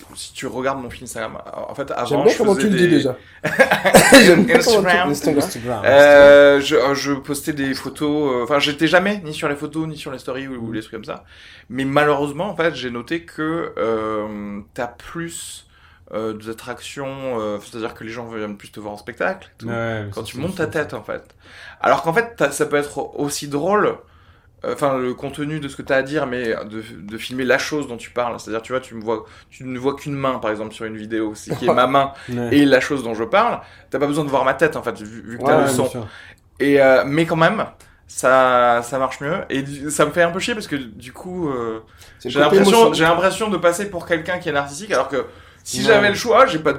Mm. 0.09 0.15
Si 0.15 0.33
tu 0.33 0.47
regardes 0.47 0.81
mon 0.81 0.89
fil 0.89 1.03
Instagram, 1.03 1.37
en 1.53 1.75
fait, 1.75 1.91
avant, 1.91 2.05
J'aime 2.05 2.23
bien 2.23 2.33
je 2.33 2.37
comment 2.37 2.55
faisais 2.55 2.67
tu 2.69 2.73
le 2.73 2.79
des... 2.79 2.87
dis 2.87 2.95
déjà. 2.95 3.17
Instagram. 5.37 5.81
Euh, 5.85 6.61
je, 6.61 6.75
euh, 6.75 6.95
je 6.95 7.13
postais 7.13 7.53
des 7.53 7.73
photos, 7.73 8.31
euh, 8.33 8.43
enfin 8.43 8.59
j'étais 8.59 8.87
jamais 8.87 9.21
ni 9.23 9.33
sur 9.33 9.47
les 9.49 9.55
photos 9.55 9.87
ni 9.87 9.97
sur 9.97 10.11
les 10.11 10.19
stories 10.19 10.47
ou, 10.47 10.55
ou 10.67 10.71
les 10.71 10.81
trucs 10.81 10.93
comme 10.93 11.05
ça. 11.05 11.23
Mais 11.69 11.85
malheureusement 11.85 12.49
en 12.49 12.55
fait 12.55 12.75
j'ai 12.75 12.89
noté 12.89 13.23
que 13.23 13.73
euh, 13.77 14.59
t'as 14.73 14.87
plus 14.87 15.67
euh, 16.11 16.33
d'attractions, 16.33 17.39
euh, 17.39 17.59
c'est-à-dire 17.61 17.93
que 17.93 18.03
les 18.03 18.09
gens 18.09 18.27
viennent 18.27 18.57
plus 18.57 18.71
te 18.71 18.79
voir 18.79 18.93
en 18.93 18.97
spectacle. 18.97 19.49
tout, 19.57 19.67
Ouais, 19.67 20.05
quand 20.13 20.23
tu 20.23 20.37
montes 20.39 20.55
ta 20.55 20.67
tête 20.67 20.93
en 20.93 21.03
fait. 21.03 21.35
Alors 21.81 22.01
qu'en 22.01 22.13
fait 22.13 22.33
t'as- 22.35 22.51
ça 22.51 22.65
peut 22.65 22.77
être 22.77 23.15
aussi 23.19 23.47
drôle. 23.47 23.95
Euh, 24.65 24.73
Enfin, 24.73 24.97
le 24.97 25.13
contenu 25.13 25.59
de 25.59 25.67
ce 25.67 25.75
que 25.75 25.81
tu 25.81 25.93
as 25.93 25.97
à 25.97 26.01
dire, 26.03 26.25
mais 26.27 26.53
de, 26.65 26.81
de 26.99 27.17
filmer 27.17 27.45
la 27.45 27.57
chose 27.57 27.87
dont 27.87 27.97
tu 27.97 28.09
parles. 28.11 28.39
C'est-à-dire, 28.39 28.61
tu 28.61 28.71
vois, 28.73 28.81
tu 28.81 28.95
me 28.95 29.01
vois, 29.01 29.25
tu 29.49 29.63
ne 29.63 29.79
vois 29.79 29.95
qu'une 29.95 30.15
main, 30.15 30.39
par 30.39 30.51
exemple, 30.51 30.73
sur 30.73 30.85
une 30.85 30.97
vidéo, 30.97 31.33
c'est 31.35 31.55
qui 31.55 31.65
est 31.67 31.73
ma 31.73 31.87
main 31.87 32.13
Ouais. 32.29 32.57
et 32.57 32.65
la 32.65 32.79
chose 32.79 33.03
dont 33.03 33.13
je 33.13 33.23
parle. 33.23 33.61
T'as 33.89 33.99
pas 33.99 34.07
besoin 34.07 34.25
de 34.25 34.29
voir 34.29 34.45
ma 34.45 34.53
tête, 34.53 34.75
en 34.75 34.83
fait, 34.83 34.97
vu, 35.01 35.21
vu 35.21 35.37
que 35.37 35.43
t'as 35.43 35.57
Ouais, 35.57 35.63
le 35.63 35.69
son. 35.69 35.89
Et 36.59 36.81
euh, 36.81 37.03
mais 37.05 37.25
quand 37.25 37.35
même, 37.37 37.65
ça 38.07 38.81
ça 38.83 38.97
marche 38.99 39.21
mieux 39.21 39.37
et 39.49 39.63
ça 39.89 40.05
me 40.05 40.11
fait 40.11 40.23
un 40.23 40.31
peu 40.31 40.39
chier 40.39 40.53
parce 40.55 40.67
que 40.67 40.75
du 40.75 41.13
coup 41.13 41.47
euh, 41.49 41.79
j'ai 42.25 42.39
l'impression 42.39 42.91
j'ai 42.93 43.03
l'impression 43.03 43.49
de 43.49 43.57
passer 43.57 43.89
pour 43.89 44.05
quelqu'un 44.07 44.39
qui 44.39 44.49
est 44.49 44.51
narcissique 44.51 44.91
alors 44.91 45.07
que 45.09 45.27
si 45.63 45.81
Ouais. 45.81 45.83
j'avais 45.83 46.09
le 46.09 46.15
choix, 46.15 46.47
j'ai 46.47 46.59
pas 46.59 46.73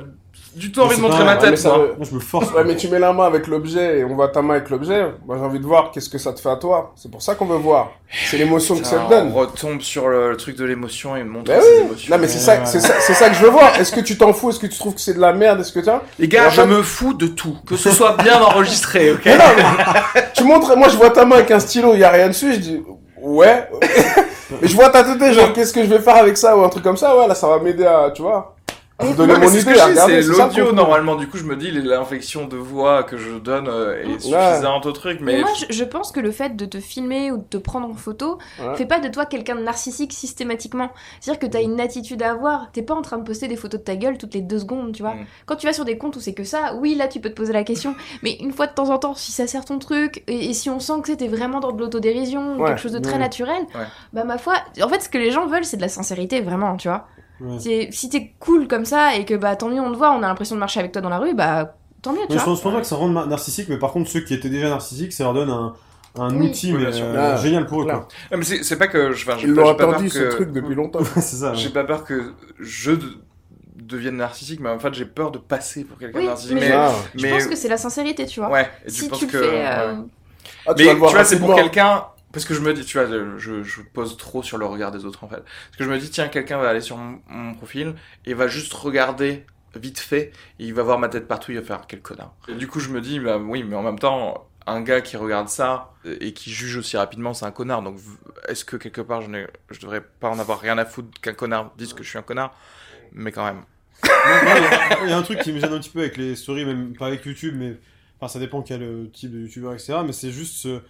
du 0.57 0.73
tout 0.73 0.81
Mais 0.81 0.87
envie 0.87 0.97
de 0.97 1.01
montrer 1.03 1.25
ma 1.25 1.35
mais 1.35 1.41
tête 1.41 1.59
ça 1.59 1.69
moi. 1.71 1.89
je 2.01 2.15
me 2.15 2.21
force. 2.21 2.51
Ouais, 2.53 2.65
mais 2.65 2.77
tu 2.77 2.89
mets 2.89 2.99
la 2.99 3.13
main 3.13 3.25
avec 3.25 3.47
l'objet 3.47 3.99
et 4.01 4.05
on 4.05 4.15
voit 4.15 4.29
ta 4.29 4.43
main 4.43 4.55
avec 4.55 4.71
l'objet. 4.71 5.07
Moi, 5.27 5.37
j'ai 5.39 5.45
envie 5.45 5.59
de 5.61 5.67
voir 5.67 5.91
qu'est-ce 5.93 6.09
que 6.09 6.19
ça 6.19 6.33
te 6.33 6.41
fait 6.41 6.51
à 6.51 6.57
toi. 6.57 6.93
C'est 6.97 7.11
pour 7.11 7.23
ça 7.23 7.35
qu'on 7.35 7.47
veut 7.47 7.57
voir. 7.57 7.91
C'est 8.27 8.39
l'émotion 8.39 8.77
que 8.79 8.85
ça 8.87 8.99
te 8.99 9.09
donne. 9.11 9.33
on 9.35 9.39
retombe 9.39 9.81
sur 9.81 10.09
le, 10.09 10.31
le 10.31 10.37
truc 10.37 10.57
de 10.57 10.65
l'émotion 10.65 11.15
et 11.17 11.23
montrer 11.25 11.55
Ben 11.55 11.63
ses 11.63 11.69
oui. 11.81 11.87
émotions. 11.87 12.15
Non, 12.15 12.21
mais 12.21 12.29
c'est 12.29 12.39
ça, 12.39 12.65
c'est 12.67 12.81
ça, 12.81 12.95
c'est 13.01 13.15
ça 13.15 13.29
que 13.29 13.35
je 13.37 13.43
veux 13.43 13.51
voir. 13.51 13.79
Est-ce 13.79 13.93
que 13.93 14.01
tu 14.01 14.19
t'en 14.19 14.33
fous? 14.33 14.51
Est-ce 14.51 14.59
que 14.59 14.67
tu 14.67 14.79
trouves 14.79 14.95
que 14.95 15.01
c'est 15.01 15.15
de 15.15 15.21
la 15.21 15.33
merde? 15.33 15.61
Est-ce 15.61 15.73
que 15.73 15.81
tu 15.81 15.91
Les 16.19 16.29
gars, 16.29 16.49
je 16.49 16.63
me 16.63 16.83
fous 16.83 17.15
de 17.15 17.27
tout, 17.29 17.57
que 17.67 17.77
ce 17.77 17.91
soit 17.91 18.17
bien 18.23 18.41
enregistré, 18.43 19.13
ok? 19.13 19.21
Mais 19.25 19.37
non, 19.39 19.45
mais 20.15 20.25
tu 20.35 20.45
montres, 20.45 20.77
moi 20.77 20.89
je 20.89 20.97
vois 20.97 21.11
ta 21.11 21.25
main 21.25 21.37
avec 21.37 21.51
un 21.51 21.61
stylo, 21.61 21.95
il 21.95 22.01
y 22.01 22.05
a 22.05 22.11
rien 22.11 22.29
dessus, 22.29 22.55
je 22.55 22.59
dis 22.59 22.83
ouais. 23.23 23.69
Et 24.63 24.67
je 24.67 24.75
vois 24.75 24.89
ta 24.91 25.05
tête, 25.05 25.33
genre 25.33 25.53
qu'est-ce 25.53 25.73
que 25.73 25.83
je 25.85 25.89
vais 25.89 26.01
faire 26.01 26.17
avec 26.17 26.37
ça 26.37 26.57
ou 26.57 26.65
un 26.65 26.69
truc 26.69 26.83
comme 26.83 26.97
ça, 26.97 27.17
ouais, 27.17 27.29
là 27.29 27.37
ça 27.37 27.47
va 27.47 27.61
m'aider 27.61 27.87
à, 27.87 28.11
tu 28.13 28.23
vois, 28.23 28.57
donner 29.17 29.35
mon 29.39 29.49
idée, 29.51 29.75
c'est 29.95 30.23
l'audio 30.23 30.73
normalement. 30.73 31.17
Du 31.17 31.29
coup, 31.29 31.37
je 31.39 31.45
me 31.45 31.57
dis 31.57 31.71
l'inflexion 31.71 32.47
de 32.47 32.57
voix 32.57 33.03
que 33.03 33.17
je 33.17 33.31
donne 33.39 33.69
euh, 33.69 34.03
est 34.03 34.19
suffisante 34.21 34.87
au 34.87 34.93
truc, 34.93 35.19
Mais 35.21 35.35
mais 35.35 35.41
moi, 35.43 35.51
je, 35.59 35.67
je 35.75 35.85
pense 35.85 36.13
que 36.13 36.21
le 36.21 36.31
fait 36.33 36.57
de 36.57 36.65
te 36.65 36.79
filmer 36.81 37.31
ou 37.33 37.39
de 37.39 37.43
te 37.45 37.57
prendre 37.57 37.89
en 37.89 37.95
photo 37.95 38.39
Ouais. 38.61 38.77
fait 38.77 38.87
pas 38.87 39.01
de 39.01 39.09
toi 39.09 39.27
quelqu'un 39.27 39.55
de 39.57 39.63
narcissique 39.63 40.13
systématiquement. 40.13 40.91
C'est-à-dire 41.21 41.41
que 41.41 41.47
t'as 41.47 41.63
une 41.63 41.81
attitude 41.81 42.23
à 42.23 42.31
avoir. 42.31 42.71
T'es 42.73 42.83
pas 42.83 42.95
en 42.95 43.03
train 43.03 43.19
de 43.19 43.25
poster 43.25 43.49
des 43.49 43.57
photos 43.57 43.81
de 43.81 43.85
ta 43.85 43.97
gueule 43.97 44.19
toutes 44.19 44.35
les 44.35 44.41
deux 44.43 44.59
secondes, 44.59 44.93
tu 44.93 45.03
vois. 45.03 45.15
Mm. 45.15 45.27
Quand 45.47 45.57
tu 45.57 45.67
vas 45.67 45.73
sur 45.73 45.85
des 45.85 45.99
comptes 45.99 46.17
où 46.17 46.21
c'est 46.21 46.35
que 46.35 46.45
ça, 46.45 46.75
oui, 46.81 46.95
là, 46.95 47.09
tu 47.09 47.21
peux 47.21 47.31
te 47.31 47.35
poser 47.35 47.53
la 47.53 47.65
question. 47.65 47.95
Mais 48.23 48.33
une 48.41 48.53
fois 48.53 48.67
de 48.67 48.73
temps 48.75 48.91
en 48.91 48.99
temps, 48.99 49.15
si 49.15 49.33
ça 49.33 49.47
sert 49.47 49.65
ton 49.65 49.79
truc, 49.79 50.23
et, 50.27 50.51
et 50.51 50.55
si 50.55 50.69
on 50.71 50.81
sent 50.81 50.95
que 51.03 51.09
c'était 51.09 51.29
vraiment 51.29 51.61
dans 51.61 51.73
de 51.73 51.81
l'autodérision, 51.81 52.57
ou 52.57 52.61
Ouais, 52.63 52.69
quelque 52.69 52.81
chose 52.81 52.93
de 52.93 52.99
très 52.99 53.19
naturel, 53.19 53.63
Ouais. 53.75 53.87
bah 54.13 54.25
ma 54.25 54.37
foi, 54.39 54.55
en 54.83 54.89
fait, 54.89 55.01
ce 55.01 55.09
que 55.09 55.19
les 55.19 55.31
gens 55.31 55.47
veulent, 55.47 55.65
c'est 55.65 55.77
de 55.77 55.83
la 55.83 55.89
sincérité, 55.89 56.41
vraiment, 56.41 56.77
tu 56.77 56.89
vois. 56.89 57.07
Ouais. 57.41 57.59
C'est- 57.59 57.89
Si 57.93 58.09
t'es 58.09 58.35
cool 58.39 58.69
comme 58.69 58.85
ça, 58.85 59.17
et 59.17 59.25
que 59.25 59.35
bah 59.35 59.57
tant 59.57 59.69
mieux 59.69 59.81
on 59.81 59.93
te 59.93 59.97
voit, 59.97 60.11
on 60.13 60.23
a 60.23 60.29
l'impression 60.29 60.55
de 60.57 60.61
marcher 60.61 60.81
avec 60.81 60.93
toi 60.93 61.01
dans 61.03 61.09
la 61.09 61.19
rue, 61.19 61.35
bah 61.35 61.75
tant 62.03 62.13
mieux, 62.13 62.21
tu 62.21 62.27
Mais 62.31 62.35
je 62.39 62.45
vois. 62.45 62.45
pense, 62.45 62.59
je 62.59 62.63
pense 62.63 62.73
pas 62.75 62.81
que 62.81 62.87
ça 62.87 62.97
rende 62.97 63.15
narcissique, 63.29 63.69
mais 63.69 63.79
par 63.79 63.93
contre, 63.93 64.11
ceux 64.11 64.21
qui 64.21 64.35
étaient 64.35 64.49
déjà 64.51 64.69
narcissiques, 64.69 65.13
ça 65.13 65.25
leur 65.25 65.35
donne 65.35 65.51
un, 65.51 65.75
un 66.19 66.35
Oui. 66.37 66.49
outil 66.49 66.67
Oui, 66.73 66.79
mais, 66.79 66.79
bien 66.87 66.93
sûr. 66.93 67.05
euh, 67.07 67.33
Ah, 67.35 67.37
génial 67.37 67.67
pour 67.67 67.83
eux. 67.83 67.85
Quoi. 67.85 68.09
Mais 68.37 68.43
c'est 68.45 68.77
pas 68.77 68.89
que 68.89 69.13
je, 69.13 69.31
Ils 69.43 69.55
peur 69.55 69.69
attendu 69.71 70.09
ce 70.11 70.19
que 70.19 70.31
truc 70.31 70.53
depuis 70.53 70.75
longtemps. 70.75 71.01
c'est 71.15 71.21
ça. 71.37 71.55
j'ai 71.55 71.71
pas 71.71 71.85
peur 71.85 72.05
que 72.05 72.33
je 72.59 72.93
de- 72.93 73.19
devienne 73.77 74.17
narcissique, 74.17 74.61
mais 74.61 74.69
en 74.71 74.79
fait 74.79 74.93
j'ai 74.95 75.05
peur 75.07 75.31
de 75.31 75.39
passer 75.39 75.85
pour 75.85 75.99
quelqu'un 75.99 76.19
Oui, 76.19 76.25
de 76.25 76.29
narcissique. 76.31 76.55
mais 76.55 76.69
Mais, 76.69 76.73
Ah, 76.73 76.93
Je 77.15 77.27
pense 77.27 77.47
que 77.47 77.57
c'est 77.57 77.69
la 77.69 77.77
sincérité, 77.79 78.27
tu 78.27 78.41
vois. 78.41 78.51
ouais, 78.51 78.69
et 78.87 78.91
si 78.91 79.05
tu 79.05 79.09
penses 79.11 79.19
tu 79.21 79.27
le 79.27 79.33
que 79.33 79.43
fais. 79.43 79.67
euh. 79.67 79.95
Ah, 80.67 80.73
Mais 80.77 80.85
tu 80.85 80.95
vois, 80.97 81.25
c'est 81.25 81.39
pour 81.39 81.55
quelqu'un. 81.55 82.05
Parce 82.33 82.45
que 82.45 82.55
je 82.55 82.61
me 82.61 82.73
dis, 82.73 82.85
tu 82.85 82.99
vois, 82.99 83.09
je, 83.39 83.81
pose 83.93 84.17
trop 84.17 84.43
sur 84.43 84.57
le 84.59 84.67
regard 84.67 84.93
des 84.93 85.05
autres 85.05 85.25
en 85.25 85.29
fait. 85.29 85.43
Parce 85.43 85.77
que 85.79 85.85
je 85.85 85.91
me 85.91 85.99
dis, 85.99 86.11
tiens, 86.11 86.29
quelqu'un 86.29 86.59
va 86.59 86.69
aller 86.69 86.81
sur 86.81 86.97
mon, 86.97 87.55
profil 87.55 87.95
et 88.25 88.35
va 88.35 88.47
juste 88.47 88.73
regarder 88.73 89.45
vite 89.77 90.01
fait, 90.01 90.33
et 90.59 90.65
il 90.65 90.75
va 90.75 90.83
voir 90.83 90.99
ma 90.99 91.09
tête 91.09 91.29
partout, 91.29 91.53
il 91.53 91.59
va 91.59 91.65
faire 91.65 91.83
quel 91.87 92.01
connard. 92.01 92.35
Et 92.49 92.55
du 92.55 92.67
coup, 92.67 92.81
je 92.81 92.89
me 92.91 93.01
dis, 93.01 93.21
bah 93.21 93.39
oui, 93.39 93.63
mais 93.63 93.77
en 93.77 93.83
même 93.83 93.99
temps, 93.99 94.49
un 94.67 94.81
gars 94.81 95.01
qui 95.01 95.17
regarde 95.17 95.49
ça 95.49 95.93
et 96.05 96.33
qui 96.33 96.51
juge 96.51 96.77
aussi 96.77 96.97
rapidement, 96.97 97.35
c'est 97.35 97.47
un 97.47 97.51
connard. 97.51 97.83
Donc, 97.83 97.99
est-ce 98.49 98.65
que 98.65 98.77
quelque 98.77 99.01
part, 99.01 99.23
je, 99.23 99.29
n'ai- 99.29 99.47
je 99.71 99.81
devrais 99.81 100.01
pas 100.01 100.29
en 100.29 100.39
avoir 100.39 100.61
rien 100.61 100.77
à 100.79 100.85
foutre 100.85 101.21
qu'un 101.21 101.35
connard 101.35 101.73
dise 101.77 101.93
que 101.93 102.03
je 102.03 102.09
suis 102.09 102.19
un 102.19 102.23
connard? 102.23 102.57
Mais 103.13 103.33
quand 103.33 103.45
même. 103.45 103.63
Il 104.05 105.09
y, 105.09 105.13
a 105.13 105.17
un 105.17 105.23
truc 105.23 105.41
qui 105.41 105.53
me 105.53 105.61
gêne 105.61 105.73
un 105.73 105.79
petit 105.79 105.91
peu 105.91 106.01
avec 106.01 106.17
les 106.17 106.37
stories, 106.37 106.65
même 106.65 106.97
pas 106.97 107.07
avec 107.07 107.25
YouTube, 107.25 107.55
mais 107.57 107.77
enfin 108.19 108.33
ça 108.33 108.39
dépend 108.39 108.63
quel 108.63 108.83
euh, 108.83 109.07
type 109.13 109.31
de 109.31 109.41
youtubeur, 109.41 109.73
etc. 109.73 109.99
Mais 110.05 110.13
c'est 110.13 110.31
juste. 110.31 110.55
ce- 110.57 110.81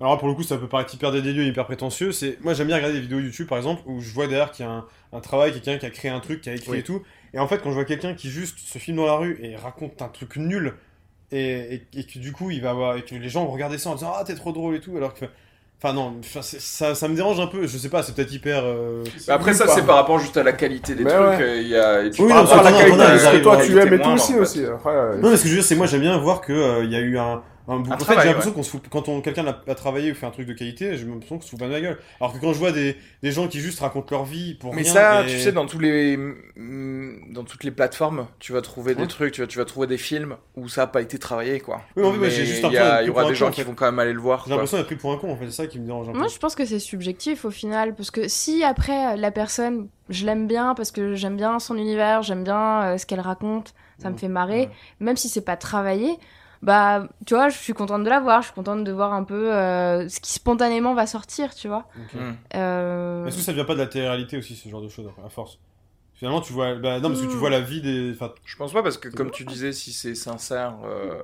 Alors 0.00 0.12
là, 0.12 0.18
pour 0.18 0.28
le 0.28 0.34
coup, 0.34 0.42
ça 0.44 0.56
peut 0.56 0.68
paraître 0.68 0.94
hyper 0.94 1.10
dédaigneux, 1.10 1.44
hyper 1.44 1.64
prétentieux. 1.64 2.12
C'est 2.12 2.38
moi 2.42 2.54
j'aime 2.54 2.68
bien 2.68 2.76
regarder 2.76 2.94
des 2.96 3.00
vidéos 3.00 3.18
YouTube 3.18 3.48
par 3.48 3.58
exemple 3.58 3.82
où 3.86 4.00
je 4.00 4.12
vois 4.12 4.26
derrière 4.28 4.52
qu'il 4.52 4.64
y 4.64 4.68
a 4.68 4.70
un, 4.72 4.84
un 5.12 5.20
travail, 5.20 5.52
quelqu'un 5.52 5.76
qui 5.78 5.86
a 5.86 5.90
créé 5.90 6.10
un 6.10 6.20
truc, 6.20 6.40
qui 6.40 6.50
a 6.50 6.54
écrit 6.54 6.70
Oui. 6.70 6.78
et 6.78 6.82
tout. 6.82 7.02
Et 7.34 7.38
en 7.40 7.48
fait, 7.48 7.58
quand 7.62 7.70
je 7.70 7.74
vois 7.74 7.84
quelqu'un 7.84 8.14
qui 8.14 8.30
juste 8.30 8.58
se 8.60 8.78
filme 8.78 8.98
dans 8.98 9.06
la 9.06 9.16
rue 9.16 9.38
et 9.42 9.56
raconte 9.56 10.00
un 10.00 10.08
truc 10.08 10.36
nul 10.36 10.74
et, 11.32 11.74
et, 11.74 11.86
et 12.00 12.04
que 12.04 12.18
du 12.18 12.32
coup 12.32 12.50
il 12.50 12.62
va 12.62 12.70
avoir 12.70 12.96
et 12.96 13.02
que 13.02 13.14
les 13.14 13.28
gens 13.28 13.44
vont 13.44 13.50
regarder 13.52 13.76
ça 13.78 13.90
en 13.90 13.94
disant 13.96 14.12
ah 14.16 14.24
t'es 14.24 14.34
trop 14.34 14.52
drôle 14.52 14.76
et 14.76 14.80
tout, 14.80 14.96
alors 14.96 15.14
que 15.14 15.24
Enfin 15.80 15.92
non, 15.92 16.16
ça, 16.42 16.96
ça 16.96 17.06
me 17.08 17.14
dérange 17.14 17.38
un 17.38 17.46
peu, 17.46 17.64
je 17.68 17.78
sais 17.78 17.88
pas, 17.88 18.02
c'est 18.02 18.12
peut-être 18.12 18.32
hyper... 18.32 18.62
euh, 18.64 19.04
Mais 19.28 19.32
après, 19.34 19.54
ça, 19.54 19.68
c'est 19.68 19.86
par 19.86 19.94
rapport 19.94 20.18
juste 20.18 20.36
à 20.36 20.42
la 20.42 20.52
qualité 20.52 20.96
des 20.96 21.04
Mais 21.04 21.10
trucs. 21.10 21.22
ouais. 21.22 21.40
euh, 21.40 21.60
Il 21.62 21.68
y 21.68 21.76
a, 21.76 22.02
et 22.02 22.10
tu 22.10 22.22
Oui, 22.22 22.32
non, 22.32 22.44
pas 22.44 22.58
de 22.58 22.64
la 22.64 22.70
non, 22.72 22.78
qualité, 22.78 23.18
Ce 23.20 23.30
que 23.36 23.42
toi 23.44 23.56
à 23.56 23.64
tu 23.64 23.78
aimes 23.78 23.94
et 23.94 24.00
tout 24.00 24.38
aussi. 24.40 24.64
Après, 24.64 24.90
euh, 24.90 25.16
Non, 25.18 25.30
mais 25.30 25.36
ce 25.36 25.42
que 25.44 25.48
je 25.48 25.54
veux 25.54 25.60
dire, 25.60 25.64
c'est 25.68 25.76
moi 25.76 25.86
j'aime 25.86 26.00
bien 26.00 26.18
voir 26.18 26.40
qu'il 26.44 26.56
y 26.90 26.96
a 26.96 27.00
eu 27.00 27.16
un. 27.16 27.44
En 27.68 27.84
fait, 27.98 28.20
j'ai 28.20 28.26
l'impression 28.28 28.52
qu'on 28.52 28.62
se 28.62 28.70
fout, 28.70 28.82
quand 28.90 29.08
on, 29.08 29.20
quelqu'un 29.20 29.46
a, 29.46 29.60
a 29.70 29.74
travaillé 29.74 30.10
ou 30.10 30.14
fait 30.14 30.26
un 30.26 30.30
truc 30.30 30.46
de 30.46 30.54
qualité, 30.54 30.96
j'ai 30.96 31.04
l'impression 31.04 31.36
qu'on 31.36 31.44
se 31.44 31.50
fout 31.50 31.58
pas 31.58 31.66
de 31.66 31.72
ma 31.72 31.80
gueule. 31.80 31.98
Alors 32.20 32.32
que 32.32 32.38
quand 32.38 32.52
je 32.52 32.58
vois 32.58 32.72
des, 32.72 32.96
des 33.22 33.30
gens 33.30 33.46
qui 33.48 33.60
juste 33.60 33.80
racontent 33.80 34.06
leur 34.10 34.24
vie 34.24 34.54
pour 34.54 34.74
Mais 34.74 34.82
rien. 34.82 34.92
ça, 34.92 35.22
et- 35.22 35.26
tu 35.26 35.38
sais, 35.38 35.52
dans 35.52 35.66
tous 35.66 35.78
les, 35.78 36.16
mm, 36.16 37.32
dans 37.32 37.44
toutes 37.44 37.64
les 37.64 37.70
plateformes, 37.70 38.26
tu 38.38 38.52
vas 38.52 38.62
trouver 38.62 38.94
des 38.94 39.02
Ouais. 39.02 39.06
trucs, 39.08 39.32
tu 39.34 39.40
vas, 39.42 39.46
tu 39.46 39.58
vas 39.58 39.64
trouver 39.64 39.86
des 39.86 39.98
films 39.98 40.36
où 40.56 40.68
ça 40.68 40.82
a 40.82 40.86
pas 40.86 41.02
été 41.02 41.18
travaillé, 41.18 41.60
quoi. 41.60 41.82
Oui, 41.96 42.04
en 42.04 42.12
fait, 42.12 42.18
moi, 42.18 42.28
j'ai 42.28 42.46
juste 42.46 42.62
il 42.64 42.72
y, 42.72 42.76
a- 42.78 42.80
l'impression 42.80 42.84
d'être 42.88 43.00
il 43.02 43.02
y 43.02 43.04
pris 43.04 43.10
aura 43.10 43.20
pour 43.22 43.30
des 43.30 43.34
un 43.36 43.38
gens 43.38 43.50
qui 43.50 43.62
vont 43.62 43.74
quand 43.74 43.86
même 43.86 43.98
aller 43.98 44.12
le 44.12 44.20
voir. 44.20 44.44
J'ai 44.46 44.50
l'impression 44.52 44.76
d'être 44.78 44.86
pris 44.86 44.96
pour 44.96 45.12
un 45.12 45.16
con, 45.18 45.30
en 45.32 45.36
fait, 45.36 45.46
c'est 45.46 45.52
ça 45.62 45.66
qui 45.66 45.78
me 45.78 45.86
dérange 45.86 46.08
un 46.08 46.12
peu. 46.12 46.18
Moi, 46.18 46.28
je 46.28 46.38
pense 46.38 46.54
que 46.54 46.64
c'est 46.64 46.78
subjectif 46.78 47.44
au 47.44 47.50
final, 47.50 47.94
parce 47.94 48.10
que 48.10 48.28
si 48.28 48.64
après 48.64 49.16
la 49.16 49.30
personne, 49.30 49.88
je 50.08 50.24
l'aime 50.24 50.46
bien 50.46 50.74
parce 50.74 50.90
que 50.90 51.14
j'aime 51.14 51.36
bien 51.36 51.58
son 51.58 51.76
univers, 51.76 52.22
j'aime 52.22 52.44
bien 52.44 52.82
euh, 52.82 52.98
ce 52.98 53.04
qu'elle 53.04 53.20
raconte, 53.20 53.74
ça 54.00 54.10
me 54.10 54.16
fait 54.16 54.28
marrer, 54.28 54.60
Ouais. 54.60 54.70
même 55.00 55.16
si 55.16 55.28
c'est 55.28 55.40
pas 55.44 55.56
travaillé, 55.56 56.16
bah 56.62 57.08
tu 57.26 57.34
vois, 57.34 57.48
je 57.48 57.56
suis 57.56 57.72
contente 57.72 58.04
de 58.04 58.10
la 58.10 58.20
voir, 58.20 58.40
je 58.42 58.46
suis 58.46 58.54
contente 58.54 58.84
de 58.84 58.92
voir 58.92 59.12
un 59.12 59.24
peu 59.24 59.54
euh, 59.54 60.08
ce 60.08 60.20
qui 60.20 60.32
spontanément 60.32 60.94
va 60.94 61.06
sortir, 61.06 61.54
tu 61.54 61.68
vois. 61.68 61.86
Ok. 61.96 62.14
Mm. 62.20 62.32
Euh, 62.56 63.26
Est-ce 63.26 63.36
que 63.36 63.42
ça 63.42 63.52
vient 63.52 63.64
pas 63.64 63.74
de 63.74 63.80
la 63.80 63.86
télé-réalité 63.86 64.36
aussi, 64.38 64.56
ce 64.56 64.68
genre 64.68 64.82
de 64.82 64.88
choses, 64.88 65.08
à 65.24 65.28
force? 65.28 65.58
Finalement, 66.14 66.40
tu 66.40 66.52
vois. 66.52 66.74
Bah, 66.74 66.98
non, 67.00 67.10
parce 67.10 67.20
que 67.22 67.26
tu 67.26 67.36
Mm. 67.36 67.38
vois 67.38 67.50
la 67.50 67.60
vie 67.60 67.80
des. 67.80 68.12
Enfin, 68.12 68.32
Je 68.44 68.56
pense 68.56 68.72
pas, 68.72 68.82
parce 68.82 68.98
que 68.98 69.08
comme 69.08 69.30
tu 69.30 69.44
disais, 69.44 69.72
si 69.72 69.92
c'est 69.92 70.14
sincère, 70.16 70.74
euh, 70.84 71.20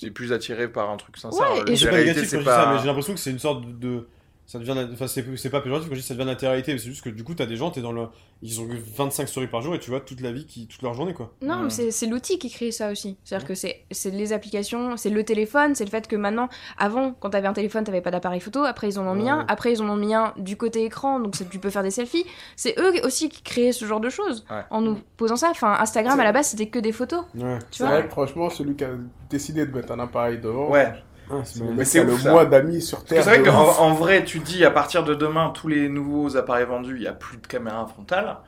t'es 0.00 0.10
plus 0.10 0.32
attiré 0.32 0.68
par 0.68 0.90
un 0.90 0.96
truc 0.96 1.16
sincère. 1.18 1.50
Ouais, 1.50 1.76
c'est 1.76 1.84
la 1.84 1.90
pas 1.90 1.96
réalité, 1.96 2.20
négatif 2.20 2.32
quand 2.32 2.38
c'est 2.38 2.44
pas- 2.44 2.72
mais 2.72 2.78
j'ai 2.80 2.86
l'impression 2.86 3.12
que 3.14 3.20
c'est 3.20 3.30
une 3.30 3.38
sorte 3.38 3.64
de. 3.78 4.08
Ça 4.50 4.58
devient, 4.58 4.74
enfin, 4.92 5.06
c'est 5.06 5.24
c'est 5.36 5.48
pas 5.48 5.60
péjoratif 5.60 5.88
quand 5.88 5.94
je 5.94 6.00
dis 6.00 6.06
ça 6.06 6.14
devient 6.14 6.26
la 6.26 6.34
télé-réalité, 6.34 6.72
mais 6.72 6.78
c'est 6.80 6.88
juste 6.88 7.04
que 7.04 7.08
du 7.10 7.22
coup, 7.22 7.34
t'as 7.34 7.46
des 7.46 7.54
gens, 7.54 7.70
t'es 7.70 7.82
dans 7.82 7.92
le, 7.92 8.08
ils 8.42 8.60
ont 8.60 8.66
que 8.66 8.74
25 8.96 9.28
stories 9.28 9.46
par 9.46 9.60
jour 9.62 9.76
et 9.76 9.78
tu 9.78 9.90
vois 9.90 10.00
toute 10.00 10.20
la 10.20 10.32
vie, 10.32 10.44
qui, 10.44 10.66
toute 10.66 10.82
leur 10.82 10.92
journée, 10.94 11.14
quoi. 11.14 11.32
Non, 11.40 11.54
Ouais. 11.58 11.62
mais 11.64 11.70
c'est 11.70 11.92
c'est 11.92 12.06
l'outil 12.06 12.36
qui 12.40 12.50
crée 12.50 12.72
ça 12.72 12.90
aussi. 12.90 13.16
C'est-à-dire 13.22 13.46
que 13.46 13.54
c'est 13.54 13.84
c'est 13.92 14.10
les 14.10 14.32
applications, 14.32 14.96
c'est 14.96 15.10
le 15.10 15.22
téléphone, 15.22 15.76
c'est 15.76 15.84
le 15.84 15.90
fait 15.90 16.08
que 16.08 16.16
maintenant, 16.16 16.48
avant, 16.78 17.12
quand 17.12 17.30
t'avais 17.30 17.46
un 17.46 17.52
téléphone, 17.52 17.84
t'avais 17.84 18.00
pas 18.00 18.10
d'appareil 18.10 18.40
photo, 18.40 18.64
après 18.64 18.88
ils 18.88 18.98
en 18.98 19.06
ont 19.06 19.14
mis 19.14 19.22
Ouais. 19.24 19.30
un, 19.30 19.44
après 19.46 19.72
ils 19.72 19.82
en 19.82 19.88
ont 19.88 19.96
mis 19.96 20.14
un 20.14 20.34
du 20.36 20.56
côté 20.56 20.84
écran, 20.84 21.20
donc 21.20 21.34
tu 21.48 21.58
peux 21.60 21.70
faire 21.70 21.84
des 21.84 21.92
selfies. 21.92 22.24
C'est 22.56 22.74
eux 22.80 22.92
aussi 23.04 23.28
qui 23.28 23.42
créaient 23.42 23.70
ce 23.70 23.84
genre 23.84 24.00
de 24.00 24.10
choses 24.10 24.44
Ouais. 24.50 24.62
en 24.70 24.80
nous 24.80 24.98
posant 25.16 25.36
ça. 25.36 25.50
Enfin, 25.52 25.76
Instagram 25.78 26.18
à 26.18 26.24
la 26.24 26.32
base, 26.32 26.48
c'était 26.48 26.66
que 26.66 26.80
des 26.80 26.90
photos. 26.90 27.22
Ouais. 27.36 27.60
Tu 27.70 27.78
C'est 27.78 27.84
vois 27.84 27.92
vrai 27.92 28.02
que 28.04 28.10
franchement, 28.10 28.50
celui 28.50 28.74
qui 28.74 28.82
a 28.82 28.90
décidé 29.28 29.64
de 29.64 29.72
mettre 29.72 29.92
un 29.92 30.00
appareil 30.00 30.38
devant, 30.40 30.68
Ouais. 30.70 30.92
Ah, 31.32 31.42
c'est 31.44 31.84
c'est 31.84 32.04
le 32.04 32.16
ça. 32.16 32.30
moins 32.30 32.44
d'amis 32.44 32.82
sur 32.82 33.04
Terre. 33.04 33.22
c'est 33.22 33.30
vrai 33.30 33.42
qu'en 33.42 33.78
en 33.78 33.94
vrai, 33.94 34.24
tu 34.24 34.40
dis 34.40 34.64
à 34.64 34.70
partir 34.70 35.04
de 35.04 35.14
demain, 35.14 35.50
tous 35.50 35.68
les 35.68 35.88
nouveaux 35.88 36.36
appareils 36.36 36.66
vendus, 36.66 36.94
il 36.96 37.00
n'y 37.02 37.06
a 37.06 37.12
plus 37.12 37.36
de 37.38 37.46
caméra 37.46 37.86
frontale. 37.86 38.38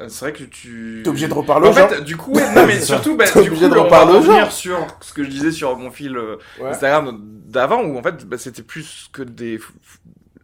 Euh, 0.00 0.06
C'est 0.08 0.24
vrai 0.26 0.32
que 0.32 0.44
tu. 0.44 1.00
T'es 1.04 1.10
obligé 1.10 1.28
de 1.28 1.34
reparler 1.34 1.68
aux 1.68 1.70
En 1.70 1.74
gens. 1.74 1.88
fait, 1.88 2.00
du 2.02 2.16
coup, 2.16 2.32
non, 2.32 2.66
mais 2.66 2.80
surtout, 2.80 3.16
bah, 3.16 3.24
T'es 3.26 3.42
du 3.42 3.50
coup, 3.50 3.54
obligé 3.56 3.68
de 3.68 3.72
on 3.74 3.76
va 3.76 3.82
reparler 3.82 4.12
aux 4.18 4.22
gens. 4.22 4.28
revenir 4.32 4.52
sur 4.52 4.86
ce 5.00 5.12
que 5.12 5.24
je 5.24 5.28
disais 5.28 5.52
sur 5.52 5.76
mon 5.76 5.90
fil 5.90 6.16
euh, 6.16 6.36
Ouais. 6.60 6.68
Instagram 6.68 7.18
d'avant, 7.46 7.82
où 7.82 7.98
en 7.98 8.02
fait, 8.02 8.24
bah, 8.26 8.38
c'était 8.38 8.62
plus 8.62 9.10
que 9.12 9.22
des. 9.22 9.58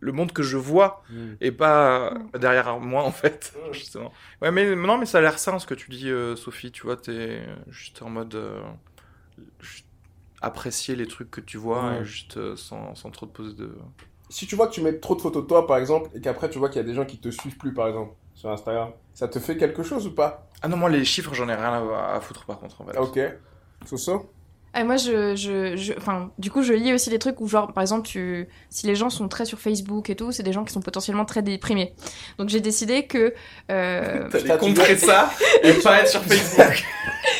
le 0.00 0.12
monde 0.12 0.32
que 0.32 0.42
je 0.42 0.56
vois 0.58 1.02
Mm. 1.10 1.16
et 1.40 1.52
pas 1.52 2.12
derrière 2.38 2.78
moi, 2.80 3.02
en 3.04 3.12
fait, 3.12 3.54
justement. 3.72 4.12
Ouais, 4.42 4.50
mais 4.50 4.76
non, 4.76 4.98
mais 4.98 5.06
ça 5.06 5.18
a 5.18 5.20
l'air 5.22 5.38
sain 5.38 5.58
ce 5.58 5.66
que 5.66 5.74
tu 5.74 5.90
dis, 5.90 6.10
euh, 6.10 6.36
Sophie, 6.36 6.70
tu 6.70 6.82
vois, 6.82 6.96
t'es 6.96 7.40
juste 7.70 8.02
en 8.02 8.10
mode. 8.10 8.34
euh, 8.34 8.60
juste 9.60 9.85
apprécier 10.42 10.96
les 10.96 11.06
trucs 11.06 11.30
que 11.30 11.40
tu 11.40 11.56
vois 11.56 11.90
Ouais. 11.90 12.00
et 12.00 12.04
juste 12.04 12.36
euh, 12.36 12.56
sans, 12.56 12.94
sans 12.94 13.10
trop 13.10 13.26
te 13.26 13.32
poser 13.32 13.54
de. 13.54 13.76
Si 14.28 14.46
tu 14.46 14.56
vois 14.56 14.66
que 14.66 14.72
tu 14.72 14.80
mets 14.82 14.98
trop 14.98 15.14
de 15.14 15.20
photos 15.20 15.42
de 15.44 15.48
toi, 15.48 15.66
par 15.66 15.76
exemple, 15.78 16.10
et 16.14 16.20
qu'après 16.20 16.50
tu 16.50 16.58
vois 16.58 16.68
qu'il 16.68 16.80
y 16.80 16.84
a 16.84 16.86
des 16.86 16.94
gens 16.94 17.04
qui 17.04 17.18
te 17.18 17.28
suivent 17.30 17.56
plus, 17.56 17.72
par 17.72 17.86
exemple, 17.88 18.12
sur 18.34 18.50
Instagram, 18.50 18.90
ça 19.14 19.28
te 19.28 19.38
fait 19.38 19.56
quelque 19.56 19.82
chose 19.82 20.06
ou 20.06 20.14
pas? 20.14 20.48
Ah 20.62 20.68
non, 20.68 20.76
moi, 20.76 20.90
les 20.90 21.04
chiffres, 21.04 21.32
j'en 21.34 21.48
ai 21.48 21.54
rien 21.54 21.72
à, 21.72 22.14
à 22.16 22.20
foutre 22.20 22.44
par 22.44 22.58
contre, 22.58 22.80
en 22.80 22.86
fait. 22.86 22.92
Ah, 22.96 23.02
Ok. 23.02 23.20
Soso? 23.86 24.30
Ah, 24.78 24.84
moi, 24.84 24.96
je, 24.98 25.34
je, 25.36 25.74
je- 25.76 25.94
enfin, 25.96 26.30
du 26.38 26.50
coup, 26.50 26.62
je 26.62 26.74
lis 26.74 26.92
aussi 26.92 27.08
des 27.08 27.18
trucs 27.18 27.40
où, 27.40 27.48
genre, 27.48 27.72
par 27.72 27.80
exemple, 27.80 28.06
tu, 28.06 28.46
si 28.68 28.86
les 28.86 28.94
gens 28.94 29.08
sont 29.08 29.26
très 29.26 29.46
sur 29.46 29.58
Facebook 29.58 30.10
et 30.10 30.16
tout, 30.16 30.32
c'est 30.32 30.42
des 30.42 30.52
gens 30.52 30.64
qui 30.64 30.72
sont 30.74 30.82
potentiellement 30.82 31.24
très 31.24 31.40
déprimés. 31.40 31.94
Donc, 32.38 32.50
j'ai 32.50 32.60
décidé 32.60 33.06
que, 33.06 33.32
euh, 33.70 34.28
tu 34.38 34.58
contrer 34.58 34.98
ça 34.98 35.30
et 35.62 35.72
pas 35.74 36.00
être 36.00 36.08
sur 36.08 36.22
Facebook. 36.22 36.84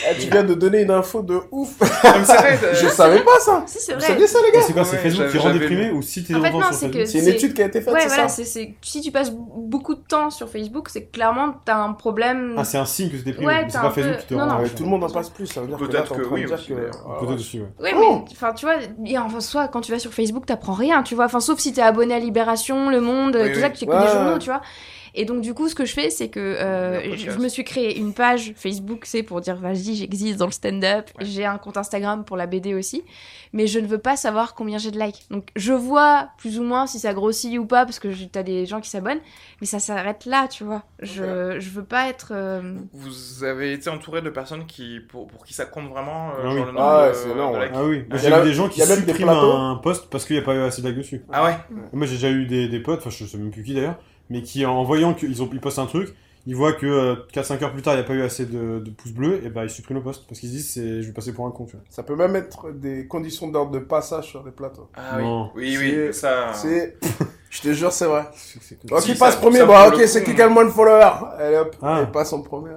Ah, 0.08 0.14
Tu 0.18 0.28
viens 0.28 0.42
de 0.42 0.54
donner 0.54 0.82
une 0.82 0.90
info 0.90 1.22
de 1.22 1.38
ouf 1.52 1.78
vrai, 1.78 2.58
euh, 2.62 2.74
Je 2.74 2.88
savais 2.88 3.20
pas 3.20 3.38
ça 3.38 3.62
si 3.66 3.78
c'est 3.78 3.92
Vous 3.94 4.00
vrai. 4.00 4.08
saviez 4.08 4.26
ça, 4.26 4.38
les 4.42 4.48
Et 4.48 4.52
gars 4.52 4.62
c'est 4.62 4.72
quoi, 4.72 4.84
c'est 4.84 4.96
Ouais, 4.96 5.02
Facebook 5.02 5.30
qui 5.30 5.38
rend 5.38 5.52
déprimé 5.52 5.90
ou 5.92 6.02
si 6.02 6.24
t'es 6.24 6.34
En 6.34 6.42
fait, 6.42 6.50
non, 6.50 6.60
sur 6.60 6.74
c'est 6.74 6.78
Facebook 6.86 7.00
que- 7.02 7.06
C'est 7.06 7.18
une 7.18 7.24
c'est- 7.24 7.30
étude 7.32 7.54
qui 7.54 7.62
a 7.62 7.66
été 7.66 7.80
faite, 7.80 7.92
Ouais, 7.94 8.00
c'est 8.00 8.08
voilà, 8.08 8.28
ça 8.28 8.34
c'est, 8.36 8.44
c'est, 8.44 8.74
si 8.82 9.00
tu 9.00 9.12
passes 9.12 9.30
beaucoup 9.32 9.94
de 9.94 10.00
temps 10.00 10.30
sur 10.30 10.48
Facebook, 10.48 10.88
c'est 10.90 11.04
que 11.04 11.12
clairement, 11.12 11.54
t'as 11.64 11.76
un 11.76 11.92
problème. 11.92 12.54
Ah, 12.58 12.64
c'est 12.64 12.78
un 12.78 12.84
signe 12.84 13.10
que 13.10 13.16
t'es 13.16 13.22
déprimé, 13.22 13.46
Ouais, 13.46 13.64
c'est 13.68 13.74
t'as 13.74 13.82
pas 13.82 13.90
Facebook 13.90 14.18
qui 14.18 14.26
te 14.26 14.34
rend. 14.34 14.62
Tout 14.76 14.82
le 14.82 14.88
monde 14.88 15.04
en 15.04 15.10
passe 15.10 15.30
plus, 15.30 15.46
ça 15.46 15.60
veut 15.60 15.68
dire 15.68 15.78
que 15.78 15.84
Peut-être 15.84 16.16
que 16.16 16.22
oui 16.22 16.44
Peut-être 17.26 17.54
ouais. 17.54 17.60
Ouais, 17.80 17.92
Oh 17.96 18.22
mais 18.26 18.32
enfin, 18.32 18.52
tu 18.52 18.66
vois, 18.66 18.74
et 19.04 19.18
enfin, 19.18 19.40
soit 19.40 19.68
quand 19.68 19.80
tu 19.80 19.92
vas 19.92 19.98
sur 19.98 20.12
Facebook, 20.12 20.46
t'apprends 20.46 20.72
rien, 20.74 21.02
tu 21.02 21.14
vois. 21.14 21.26
Enfin, 21.26 21.40
sauf 21.40 21.58
si 21.58 21.72
t'es 21.72 21.82
abonné 21.82 22.14
à 22.14 22.18
Libération, 22.18 22.90
Le 22.90 23.00
Monde, 23.00 23.36
Oui, 23.40 23.48
tout 23.50 23.54
oui. 23.56 23.60
ça, 23.60 23.70
que 23.70 23.76
tu 23.78 23.84
écoutes 23.84 23.98
des 23.98 24.04
ouais. 24.04 24.12
journaux, 24.12 24.38
tu 24.38 24.46
vois. 24.50 24.60
Et 25.16 25.24
donc, 25.24 25.40
du 25.40 25.54
coup, 25.54 25.68
ce 25.68 25.74
que 25.74 25.84
je 25.84 25.92
fais, 25.92 26.10
c'est 26.10 26.28
que 26.28 26.38
euh, 26.40 27.16
je, 27.16 27.30
me 27.38 27.48
suis 27.48 27.64
créé 27.64 27.98
une 27.98 28.12
page 28.12 28.52
Facebook, 28.56 29.04
c'est 29.06 29.22
pour 29.22 29.40
dire, 29.40 29.56
vas-y, 29.56 29.94
j'existe 29.96 30.36
dans 30.38 30.46
le 30.46 30.52
stand-up. 30.52 31.06
Ouais. 31.18 31.24
J'ai 31.24 31.44
un 31.44 31.58
compte 31.58 31.76
Instagram 31.76 32.24
pour 32.24 32.36
la 32.36 32.46
BD 32.46 32.74
aussi. 32.74 33.02
Mais 33.52 33.66
je 33.66 33.78
ne 33.78 33.86
veux 33.86 33.98
pas 33.98 34.16
savoir 34.16 34.54
combien 34.54 34.76
j'ai 34.78 34.90
de 34.90 34.98
likes. 34.98 35.24
Donc, 35.30 35.48
je 35.56 35.72
vois 35.72 36.28
plus 36.38 36.58
ou 36.58 36.62
moins 36.62 36.86
si 36.86 36.98
ça 36.98 37.14
grossit 37.14 37.58
ou 37.58 37.64
pas, 37.64 37.84
parce 37.86 37.98
que 37.98 38.08
t'as 38.30 38.42
des 38.42 38.66
gens 38.66 38.80
qui 38.80 38.90
s'abonnent. 38.90 39.20
Mais 39.60 39.66
ça 39.66 39.78
s'arrête 39.78 40.26
là, 40.26 40.46
tu 40.48 40.64
vois. 40.64 40.82
Je, 41.00 41.56
je 41.58 41.70
veux 41.70 41.84
pas 41.84 42.08
être. 42.08 42.32
euh, 42.34 42.74
Vous 42.92 43.44
avez 43.44 43.72
été 43.72 43.88
entouré 43.88 44.20
de 44.20 44.28
personnes 44.30 44.66
qui, 44.66 45.00
pour, 45.00 45.26
pour 45.28 45.46
qui 45.46 45.54
ça 45.54 45.64
compte 45.64 45.88
vraiment, 45.88 46.30
euh, 46.30 46.32
Ah 46.38 46.42
genre 46.42 46.52
oui. 46.52 46.60
le 46.60 46.66
nombre 46.66 46.80
Ah 46.80 47.02
ouais, 47.02 47.08
de- 47.08 47.14
c'est 47.14 47.28
de 47.28 47.32
énorme, 47.32 47.60
likes? 47.62 47.70
Ah 47.74 47.84
oui, 47.84 48.04
y 48.12 48.18
j'ai 48.18 48.28
eu 48.28 48.42
des 48.42 48.52
gens 48.52 48.68
qui 48.68 48.80
suppriment 48.82 49.28
un 49.30 49.76
post 49.82 50.10
parce 50.10 50.26
qu'il 50.26 50.36
n'y 50.36 50.42
a 50.42 50.44
pas 50.44 50.54
eu 50.54 50.60
assez 50.60 50.82
de 50.82 50.88
likes 50.88 50.98
dessus. 50.98 51.22
Ah 51.32 51.44
ouais 51.44 51.56
Moi 51.92 52.06
j'ai 52.06 52.14
déjà 52.16 52.30
eu 52.30 52.44
des, 52.46 52.68
des 52.68 52.80
potes, 52.80 53.00
enfin 53.00 53.10
je 53.10 53.24
sais 53.24 53.38
même 53.38 53.50
plus 53.50 53.62
qui 53.62 53.72
d'ailleurs, 53.74 53.96
mais 54.30 54.42
qui 54.42 54.64
en 54.66 54.82
voyant 54.84 55.14
qu'ils 55.14 55.42
ont 55.42 55.48
ils 55.52 55.60
postent 55.60 55.78
un 55.78 55.86
truc, 55.86 56.14
ils 56.48 56.54
voient 56.54 56.72
que 56.74 56.86
euh, 56.86 57.14
4-5 57.34 57.64
heures 57.64 57.72
plus 57.72 57.82
tard 57.82 57.94
il 57.94 57.96
n'y 57.98 58.02
a 58.04 58.06
pas 58.06 58.14
eu 58.14 58.22
assez 58.22 58.46
de, 58.46 58.78
de 58.78 58.90
pouces 58.90 59.12
bleus, 59.12 59.40
et 59.44 59.48
bah 59.50 59.64
ils 59.64 59.70
suppriment 59.70 59.98
le 59.98 60.02
post 60.04 60.24
parce 60.28 60.38
qu'ils 60.40 60.48
se 60.50 60.54
disent 60.54 60.70
c'est 60.72 61.02
je 61.02 61.06
vais 61.08 61.12
passer 61.12 61.32
pour 61.32 61.46
un 61.46 61.50
con. 61.50 61.64
Tu 61.64 61.72
vois. 61.72 61.84
Ça 61.90 62.02
peut 62.04 62.14
même 62.16 62.36
être 62.36 62.70
des 62.70 63.06
conditions 63.06 63.48
d'ordre 63.48 63.72
de 63.72 63.78
passage 63.80 64.26
sur 64.28 64.44
les 64.44 64.52
plateaux. 64.52 64.88
Ah 64.94 65.14
oui. 65.16 65.22
Non. 65.24 65.50
Oui, 65.56 65.76
oui, 65.78 65.90
C'est- 65.90 66.12
ça. 66.12 66.52
C'est... 66.54 66.96
Je 67.50 67.62
te 67.62 67.72
jure, 67.72 67.90
c'est 67.92 68.04
vrai. 68.06 68.22
Ok, 68.90 69.00
Si, 69.00 69.12
qui 69.12 69.18
passe 69.18 69.34
ça- 69.34 69.40
premier, 69.40 69.58
ça, 69.60 69.66
bah 69.66 69.84
pour 69.86 69.94
ok, 69.94 70.00
le 70.00 70.06
c'est 70.08 70.22
qui 70.24 70.34
qui 70.34 70.42
a 70.42 70.46
le 70.46 70.52
moins 70.52 70.64
de 70.64 70.70
followers 70.70 71.10
Allez 71.38 71.56
hop, 71.56 71.76
Ah. 71.80 72.00
il 72.04 72.10
passe 72.12 72.32
en 72.32 72.42
premier. 72.42 72.70
Ouais. 72.72 72.76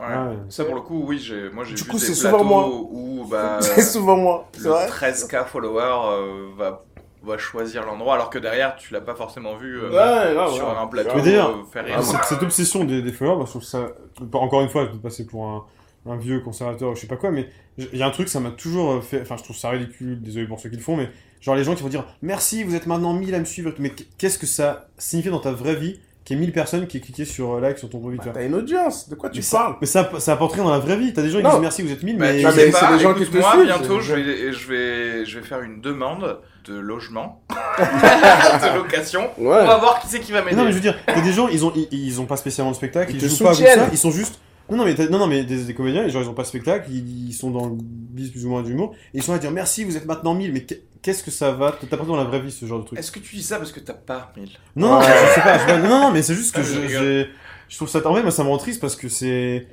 Ah 0.00 0.28
ouais. 0.30 0.36
Ça, 0.48 0.64
pour 0.64 0.74
le 0.76 0.80
coup, 0.80 1.04
oui, 1.06 1.18
j'ai, 1.18 1.50
moi 1.50 1.62
j'ai 1.64 1.74
Du 1.74 1.82
vu 1.82 1.90
coup, 1.90 1.98
des 1.98 2.04
c'est 2.04 2.14
souvent 2.14 2.30
plateaux 2.30 2.44
moi. 2.44 2.68
où 2.68 3.26
bah, 3.30 3.58
c'est 3.60 3.82
souvent 3.82 4.16
moi, 4.16 4.48
c'est 4.52 4.64
le 4.64 4.70
vrai 4.70 4.86
13k 4.88 5.46
follower 5.46 5.82
euh, 5.82 6.46
va, 6.56 6.84
va 7.24 7.38
choisir 7.38 7.84
l'endroit, 7.84 8.14
alors 8.14 8.30
que 8.30 8.38
derrière, 8.38 8.76
tu 8.76 8.92
l'as 8.92 9.00
pas 9.00 9.14
forcément 9.14 9.56
vu 9.56 9.80
euh, 9.80 9.90
Ouais, 9.90 10.52
sur 10.54 10.66
ouais. 10.68 10.74
un 10.78 10.86
plateau 10.86 11.10
Mais 11.16 11.22
d'ailleurs, 11.22 11.50
euh, 11.50 11.64
faire 11.72 11.84
rire. 11.84 11.96
Ah, 11.98 12.02
cette, 12.02 12.24
cette 12.24 12.42
obsession 12.42 12.84
des, 12.84 13.02
des 13.02 13.12
followers, 13.12 13.36
moi, 13.36 13.44
je 13.46 13.50
trouve 13.50 13.62
ça. 13.64 13.88
Encore 14.32 14.60
une 14.62 14.68
fois, 14.68 14.84
je 14.86 14.90
peux 14.90 14.98
passer 14.98 15.26
pour 15.26 15.44
un, 15.46 15.64
un 16.06 16.16
vieux 16.16 16.40
conservateur 16.40 16.90
ou 16.90 16.94
je 16.94 17.00
sais 17.00 17.06
pas 17.06 17.16
quoi, 17.16 17.30
mais 17.30 17.48
il 17.78 17.96
y 17.98 18.02
a 18.02 18.06
un 18.06 18.10
truc, 18.10 18.28
ça 18.28 18.38
m'a 18.40 18.50
toujours 18.50 19.02
fait. 19.02 19.20
Enfin, 19.22 19.36
je 19.36 19.42
trouve 19.44 19.56
ça 19.56 19.70
ridicule, 19.70 20.20
désolé 20.22 20.46
pour 20.46 20.60
ceux 20.60 20.68
qui 20.68 20.76
le 20.76 20.82
font, 20.82 20.96
mais 20.96 21.08
genre 21.40 21.54
les 21.56 21.64
gens 21.64 21.74
qui 21.74 21.82
vont 21.82 21.88
dire 21.88 22.04
merci, 22.22 22.62
vous 22.62 22.74
êtes 22.74 22.86
maintenant 22.86 23.12
1000 23.14 23.34
à 23.34 23.38
me 23.38 23.44
suivre, 23.44 23.72
mais 23.78 23.90
qu'est-ce 24.18 24.38
que 24.38 24.46
ça 24.46 24.88
signifie 24.98 25.30
dans 25.30 25.40
ta 25.40 25.52
vraie 25.52 25.74
vie 25.76 25.98
qu'il 26.24 26.36
y 26.36 26.40
ait 26.40 26.44
1000 26.46 26.52
personnes 26.52 26.86
qui 26.86 26.96
aient 26.96 27.00
cliqué 27.00 27.26
sur 27.26 27.52
euh, 27.54 27.60
like 27.60 27.76
sur 27.76 27.90
ton 27.90 27.98
profil 28.00 28.18
tu 28.18 28.26
Bah, 28.28 28.32
T'as 28.34 28.46
une 28.46 28.54
audience, 28.54 29.10
de 29.10 29.14
quoi 29.14 29.28
tu 29.28 29.38
mais 29.38 29.42
ça, 29.42 29.58
parles? 29.58 29.76
mais 29.82 29.86
ça, 29.86 30.10
ça 30.20 30.32
apporte 30.32 30.54
rien 30.54 30.64
dans 30.64 30.70
la 30.70 30.78
vraie 30.78 30.96
vie. 30.96 31.12
T'as 31.12 31.20
des 31.20 31.28
gens 31.28 31.36
qui 31.36 31.44
Non. 31.44 31.50
disent 31.50 31.60
merci, 31.60 31.82
vous 31.82 31.92
êtes 31.92 32.02
1000, 32.02 32.16
Bah, 32.16 32.26
mais. 32.32 32.36
mais 32.38 32.42
pas, 32.42 32.50
c'est 32.52 32.92
des 32.96 32.98
gens 32.98 33.12
qui 33.12 33.20
te 33.20 33.24
écoute-moi, 33.24 33.52
suivent, 33.52 33.64
bientôt, 33.66 34.00
je 34.00 34.14
vais, 34.14 34.52
je, 34.54 34.68
vais, 34.68 35.26
je 35.26 35.38
vais 35.38 35.44
faire 35.44 35.60
une 35.60 35.82
demande 35.82 36.38
de 36.64 36.74
logement, 36.78 37.42
de 37.78 38.76
location. 38.76 39.30
On 39.38 39.44
va 39.50 39.76
voir 39.78 40.00
qui 40.00 40.08
c'est 40.08 40.20
qui 40.20 40.32
va 40.32 40.42
m'aider. 40.42 40.56
non, 40.56 40.64
mais 40.64 40.70
je 40.70 40.76
veux 40.76 40.80
dire, 40.82 40.96
t'as 41.06 41.20
des 41.20 41.32
gens, 41.32 41.48
ils 41.48 41.64
ont, 41.64 41.72
ils, 41.74 41.88
ils 41.92 42.20
ont 42.20 42.26
pas 42.26 42.36
spécialement 42.36 42.70
de 42.70 42.76
spectacle, 42.76 43.10
Ils 43.12 43.16
ils, 43.16 43.22
te 43.22 43.26
jouent 43.28 43.38
pas 43.44 43.50
avec 43.50 43.56
soutiennent. 43.58 43.80
ça, 43.80 43.88
ils 43.92 43.98
sont 43.98 44.10
juste. 44.10 44.38
Non, 44.70 44.78
non, 44.78 44.84
mais, 44.86 44.94
non, 45.10 45.18
non, 45.18 45.26
mais 45.26 45.44
des, 45.44 45.62
des 45.64 45.74
comédiens, 45.74 46.08
genre, 46.08 46.22
ils 46.22 46.28
ont 46.28 46.32
pas 46.34 46.42
de 46.42 46.46
spectacle, 46.48 46.86
ils, 46.90 47.28
ils 47.28 47.32
sont 47.34 47.50
dans 47.50 47.66
le 47.66 47.74
biz 47.78 48.30
plus 48.30 48.46
ou 48.46 48.48
moins 48.48 48.62
d'humour, 48.62 48.94
et 49.12 49.18
ils 49.18 49.22
sont 49.22 49.32
là 49.32 49.36
à 49.36 49.40
dire 49.40 49.50
merci, 49.50 49.84
vous 49.84 49.96
êtes 49.98 50.06
maintenant 50.06 50.32
1000, 50.32 50.52
mais 50.54 50.62
qu'est- 50.62 50.82
qu'est-ce 51.02 51.22
que 51.22 51.30
ça 51.30 51.50
va 51.52 51.72
t'apporter 51.72 52.06
dans 52.06 52.16
la 52.16 52.24
vraie 52.24 52.40
vie, 52.40 52.50
ce 52.50 52.64
genre 52.64 52.80
de 52.80 52.86
truc 52.86 52.98
Est-ce 52.98 53.12
que 53.12 53.18
tu 53.18 53.36
dis 53.36 53.42
ça 53.42 53.58
parce 53.58 53.72
que 53.72 53.80
t'as 53.80 53.92
pas 53.92 54.32
1000 54.38 54.48
Non, 54.76 54.88
non, 54.92 54.98
Ouais. 55.00 55.04
je 55.04 55.34
sais 55.34 55.40
pas, 55.42 55.54
je 55.58 55.60
sais 55.60 55.66
pas, 55.66 55.78
non, 55.78 55.88
non, 56.00 56.10
mais 56.12 56.22
c'est 56.22 56.34
juste 56.34 56.54
que 56.54 56.60
Ah, 56.62 56.64
je 56.64 56.88
je, 56.88 57.26
je 57.68 57.76
trouve 57.76 57.88
ça, 57.90 57.98
en 58.06 58.10
vrai, 58.12 58.22
moi, 58.22 58.30
ça 58.30 58.42
me 58.42 58.48
rend 58.48 58.56
triste 58.56 58.80
parce 58.80 58.96
que 58.96 59.10
c'est. 59.10 59.66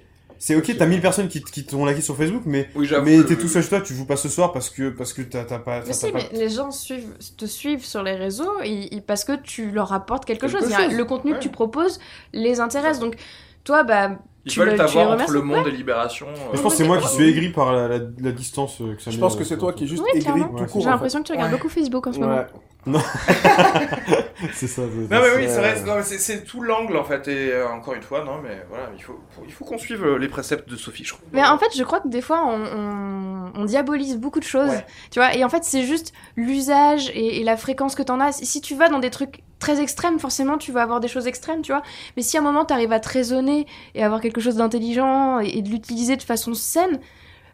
C'est 0.43 0.55
ok, 0.55 0.75
t'as 0.75 0.87
1000 0.87 1.01
personnes 1.01 1.27
qui, 1.27 1.39
qui 1.43 1.63
t'ont 1.63 1.85
liké 1.85 2.01
sur 2.01 2.17
Facebook, 2.17 2.41
mais, 2.47 2.67
Oui, 2.73 2.89
mais 3.05 3.23
t'es 3.23 3.35
tout 3.35 3.47
seul 3.47 3.61
chez 3.61 3.69
toi, 3.69 3.79
tu 3.81 3.93
joues 3.93 4.07
pas 4.07 4.15
ce 4.15 4.27
soir 4.27 4.51
parce 4.51 4.71
que, 4.71 4.89
parce 4.89 5.13
que 5.13 5.21
t'as 5.21 5.43
t'as 5.43 5.59
pas. 5.59 5.81
Mais 5.85 5.93
si, 5.93 6.11
pas- 6.11 6.17
mais 6.17 6.39
les 6.39 6.49
gens 6.49 6.71
suivent, 6.71 7.13
te 7.37 7.45
suivent 7.45 7.85
sur 7.85 8.01
les 8.01 8.15
réseaux 8.15 8.51
et, 8.63 8.95
et 8.95 9.01
parce 9.01 9.23
que 9.23 9.33
tu 9.33 9.69
leur 9.69 9.93
apportes 9.93 10.25
quelque, 10.25 10.47
Quelque 10.47 10.59
chose. 10.59 10.73
Le 10.97 11.03
contenu 11.05 11.33
Ouais. 11.33 11.37
que 11.37 11.43
tu 11.43 11.49
proposes 11.49 11.99
les 12.33 12.59
intéresse. 12.59 12.97
Donc, 12.97 13.17
toi, 13.63 13.83
bah, 13.83 14.17
Ils 14.45 14.51
tu 14.51 14.59
veulent 14.59 14.75
t'avoir 14.75 15.11
entre 15.11 15.29
le 15.31 15.43
monde 15.43 15.67
et 15.67 15.71
Libération. 15.71 16.25
Euh, 16.29 16.55
je 16.55 16.61
pense 16.61 16.71
que 16.73 16.77
c'est 16.79 16.87
moi 16.87 16.97
qui 16.97 17.07
suis 17.09 17.29
aigri 17.29 17.49
par 17.49 17.71
la, 17.71 17.87
la, 17.87 17.99
la 17.99 18.31
distance 18.31 18.77
que 18.79 18.99
ça 18.99 19.11
Je 19.11 19.19
pense 19.19 19.35
que 19.35 19.43
c'est 19.43 19.59
toi 19.59 19.73
qui 19.73 19.83
est 19.83 19.87
juste 19.87 20.01
Oui, 20.01 20.09
aigri 20.15 20.23
clairement. 20.23 20.47
tout 20.47 20.63
Ouais, 20.63 20.65
court. 20.67 20.81
j'ai 20.81 20.87
en 20.87 20.91
l'impression 20.93 21.19
que 21.21 21.27
tu 21.27 21.33
regardes 21.33 21.51
Ouais. 21.51 21.57
beaucoup 21.59 21.69
Facebook 21.69 22.07
en 22.07 22.13
ce 22.13 22.19
moment. 22.19 22.45
Ouais. 22.87 22.99
C'est 24.53 24.67
ça. 24.67 24.81
c'est- 24.81 25.13
Non 25.15 25.21
mais 25.21 25.35
oui, 25.37 25.45
c'est- 25.47 25.85
non, 25.85 26.41
tout 26.45 26.61
l'angle 26.61 26.97
en 26.97 27.03
fait, 27.03 27.27
et 27.27 27.51
euh, 27.53 27.67
encore 27.69 27.93
une 27.93 28.01
fois, 28.01 28.23
non 28.23 28.39
mais 28.41 28.63
voilà, 28.69 28.89
il 28.97 29.03
faut, 29.03 29.19
il 29.45 29.51
faut 29.53 29.65
qu'on 29.65 29.77
suive 29.77 30.03
euh, 30.03 30.17
les 30.17 30.27
préceptes 30.27 30.67
de 30.67 30.75
Sophie, 30.75 31.03
je 31.03 31.09
trouve. 31.13 31.21
Mais 31.31 31.43
en 31.45 31.57
fait, 31.59 31.67
je 31.75 31.83
crois 31.83 31.99
que 31.99 32.07
des 32.07 32.21
fois, 32.21 32.43
on, 32.45 32.59
on- 32.65 33.51
on 33.53 33.65
diabolise 33.65 34.17
beaucoup 34.17 34.39
de 34.39 34.45
choses, 34.45 34.69
Ouais. 34.69 34.85
tu 35.11 35.19
vois. 35.19 35.35
Et 35.35 35.43
en 35.43 35.49
fait, 35.49 35.63
c'est 35.63 35.83
juste 35.83 36.11
l'usage 36.35 37.09
et, 37.13 37.39
et 37.41 37.43
la 37.43 37.55
fréquence 37.57 37.93
que 37.95 38.01
t'en 38.03 38.19
as. 38.19 38.31
Si, 38.31 38.45
si 38.47 38.61
tu 38.61 38.75
vas 38.75 38.89
dans 38.89 38.99
des 38.99 39.11
trucs 39.11 39.41
très 39.59 39.79
extrêmes, 39.79 40.17
forcément, 40.19 40.57
tu 40.57 40.71
vas 40.71 40.81
avoir 40.81 40.99
des 40.99 41.07
choses 41.07 41.27
extrêmes, 41.27 41.61
tu 41.61 41.71
vois. 41.71 41.83
Mais 42.17 42.23
si 42.23 42.35
à 42.37 42.39
un 42.39 42.43
moment, 42.43 42.65
t'arrives 42.65 42.93
à 42.93 42.99
te 42.99 43.09
raisonner 43.09 43.67
et 43.93 44.03
avoir 44.03 44.21
quelque 44.21 44.41
chose 44.41 44.55
d'intelligent 44.55 45.39
et, 45.39 45.57
et 45.57 45.61
de 45.61 45.69
l'utiliser 45.69 46.15
de 46.15 46.23
façon 46.23 46.55
saine, 46.55 46.99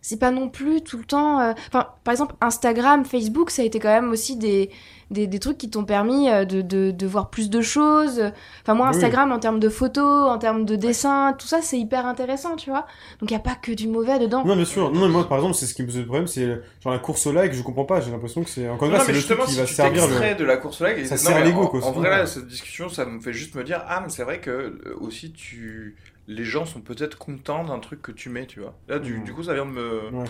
c'est 0.07 0.17
pas 0.19 0.31
non 0.31 0.47
plus 0.47 0.81
tout 0.81 0.97
le 0.97 1.03
temps. 1.03 1.41
euh, 1.41 1.51
Enfin, 1.67 1.87
par 2.05 2.13
exemple, 2.13 2.35
Instagram, 2.39 3.03
Facebook, 3.03 3.49
ça 3.51 3.61
a 3.61 3.65
été 3.65 3.79
quand 3.79 3.89
même 3.89 4.09
aussi 4.11 4.37
des, 4.37 4.69
des, 5.11 5.27
des 5.27 5.39
trucs 5.39 5.57
qui 5.57 5.69
t'ont 5.69 5.83
permis 5.83 6.29
euh, 6.29 6.45
de, 6.45 6.61
de, 6.61 6.91
de 6.91 7.07
voir 7.07 7.29
plus 7.29 7.49
de 7.49 7.59
choses. 7.61 8.31
Enfin, 8.61 8.73
moi, 8.73 8.87
Oui. 8.89 8.95
Instagram, 8.95 9.33
en 9.33 9.39
termes 9.39 9.59
de 9.59 9.67
photos, 9.67 10.29
en 10.29 10.37
termes 10.37 10.63
de 10.63 10.77
dessins, 10.77 11.33
tout 11.37 11.45
ça, 11.47 11.61
c'est 11.61 11.77
hyper 11.77 12.05
intéressant, 12.05 12.55
tu 12.55 12.69
vois. 12.69 12.85
Donc, 13.19 13.29
il 13.29 13.33
n'y 13.33 13.35
a 13.35 13.39
pas 13.43 13.55
que 13.55 13.73
du 13.73 13.89
mauvais 13.89 14.17
dedans. 14.17 14.45
Non, 14.45 14.55
bien 14.55 14.63
sûr. 14.65 14.91
Non, 14.91 15.01
mais 15.01 15.09
moi, 15.09 15.27
par 15.27 15.39
exemple, 15.39 15.55
c'est 15.55 15.65
ce 15.65 15.73
qui 15.73 15.81
me 15.81 15.87
pose 15.87 15.97
le 15.97 16.05
problème, 16.05 16.27
c'est 16.27 16.45
genre 16.81 16.93
la 16.93 16.99
course 16.99 17.27
au 17.27 17.33
like, 17.33 17.51
je 17.53 17.61
comprends 17.61 17.83
pas. 17.85 17.99
J'ai 17.99 18.11
l'impression 18.11 18.43
que 18.43 18.49
c'est 18.49 18.69
encore 18.69 18.87
une 18.87 18.93
Non, 18.93 18.99
fois, 19.01 19.07
mais 19.13 19.19
c'est 19.19 19.29
le 19.29 19.35
truc 19.35 19.45
qui 19.47 19.51
si 19.53 19.59
va 19.59 19.65
tu 19.65 19.73
servir 19.73 20.07
le. 20.07 20.35
de 20.35 20.43
la 20.45 20.55
course 20.57 20.79
au 20.81 20.85
et- 20.85 21.03
Ça 21.05 21.15
non, 21.15 21.21
sert 21.21 21.35
mais 21.39 21.43
l'ego, 21.43 21.63
en- 21.63 21.67
quoi, 21.67 21.83
En 21.85 21.91
vrai, 21.91 22.09
là, 22.09 22.25
cette 22.25 22.47
discussion, 22.47 22.87
ça 22.87 23.05
me 23.05 23.19
fait 23.19 23.33
juste 23.33 23.55
me 23.55 23.63
dire, 23.65 23.83
ah, 23.87 23.99
mais 24.01 24.09
c'est 24.09 24.23
vrai 24.23 24.39
que 24.39 24.49
euh, 24.51 24.95
aussi 25.01 25.31
tu, 25.33 25.95
les 26.27 26.43
gens 26.43 26.65
sont 26.65 26.81
peut-être 26.81 27.17
contents 27.17 27.63
d'un 27.63 27.79
truc 27.79 28.01
que 28.01 28.11
tu 28.11 28.29
mets, 28.29 28.45
tu 28.45 28.59
vois. 28.59 28.73
Là, 28.87 28.99
du, 28.99 29.19
Mm. 29.19 29.23
du 29.23 29.33
coup, 29.33 29.43
ça 29.43 29.53
vient 29.53 29.65
de 29.65 29.71
me, 29.71 30.01
Ouais. 30.11 30.25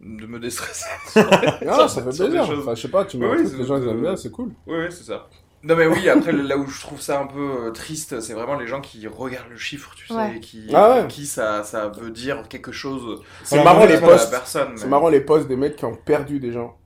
de 0.00 0.26
me 0.26 0.38
déstresser. 0.38 0.86
Non, 1.64 1.88
ça 1.88 2.02
fait 2.02 2.10
plaisir. 2.24 2.46
choses. 2.46 2.60
Enfin, 2.60 2.74
je 2.74 2.82
sais 2.82 2.88
pas, 2.88 3.04
tu 3.04 3.16
mets 3.16 3.26
Oui, 3.28 3.38
les 3.56 3.64
gens 3.66 3.76
ils 3.78 3.84
aiment 3.88 3.96
c'est- 3.96 4.00
bien, 4.02 4.16
c'est 4.16 4.30
cool. 4.30 4.50
Oui, 4.66 4.76
oui, 4.78 4.86
c'est 4.90 5.04
ça. 5.04 5.28
Non 5.62 5.76
mais 5.76 5.86
oui, 5.86 6.08
après 6.08 6.32
là 6.32 6.56
où 6.56 6.66
je 6.66 6.80
trouve 6.80 7.02
ça 7.02 7.20
un 7.20 7.26
peu 7.26 7.66
euh, 7.66 7.70
triste, 7.70 8.18
c'est 8.20 8.32
vraiment 8.32 8.54
les 8.58 8.66
gens 8.66 8.80
qui 8.80 9.06
regardent 9.06 9.50
le 9.50 9.58
chiffre, 9.58 9.92
tu 9.94 10.06
sais, 10.06 10.14
Ouais. 10.14 10.36
et 10.38 10.40
qui, 10.40 10.70
Ah 10.72 10.88
ouais. 10.94 10.98
pour 11.00 11.08
qui 11.08 11.26
ça, 11.26 11.64
ça 11.64 11.88
veut 11.88 12.10
dire 12.10 12.48
quelque 12.48 12.72
chose 12.72 13.22
C'est 13.44 13.62
marrant 13.62 13.80
mais 13.80 13.88
les 13.88 14.00
posts. 14.00 14.34
C'est 14.46 14.66
mais- 14.70 14.86
marrant 14.86 15.10
les 15.10 15.20
posts 15.20 15.48
des 15.48 15.56
mecs 15.56 15.76
qui 15.76 15.84
ont 15.84 15.94
perdu 15.96 16.40
des 16.40 16.50
gens. 16.52 16.78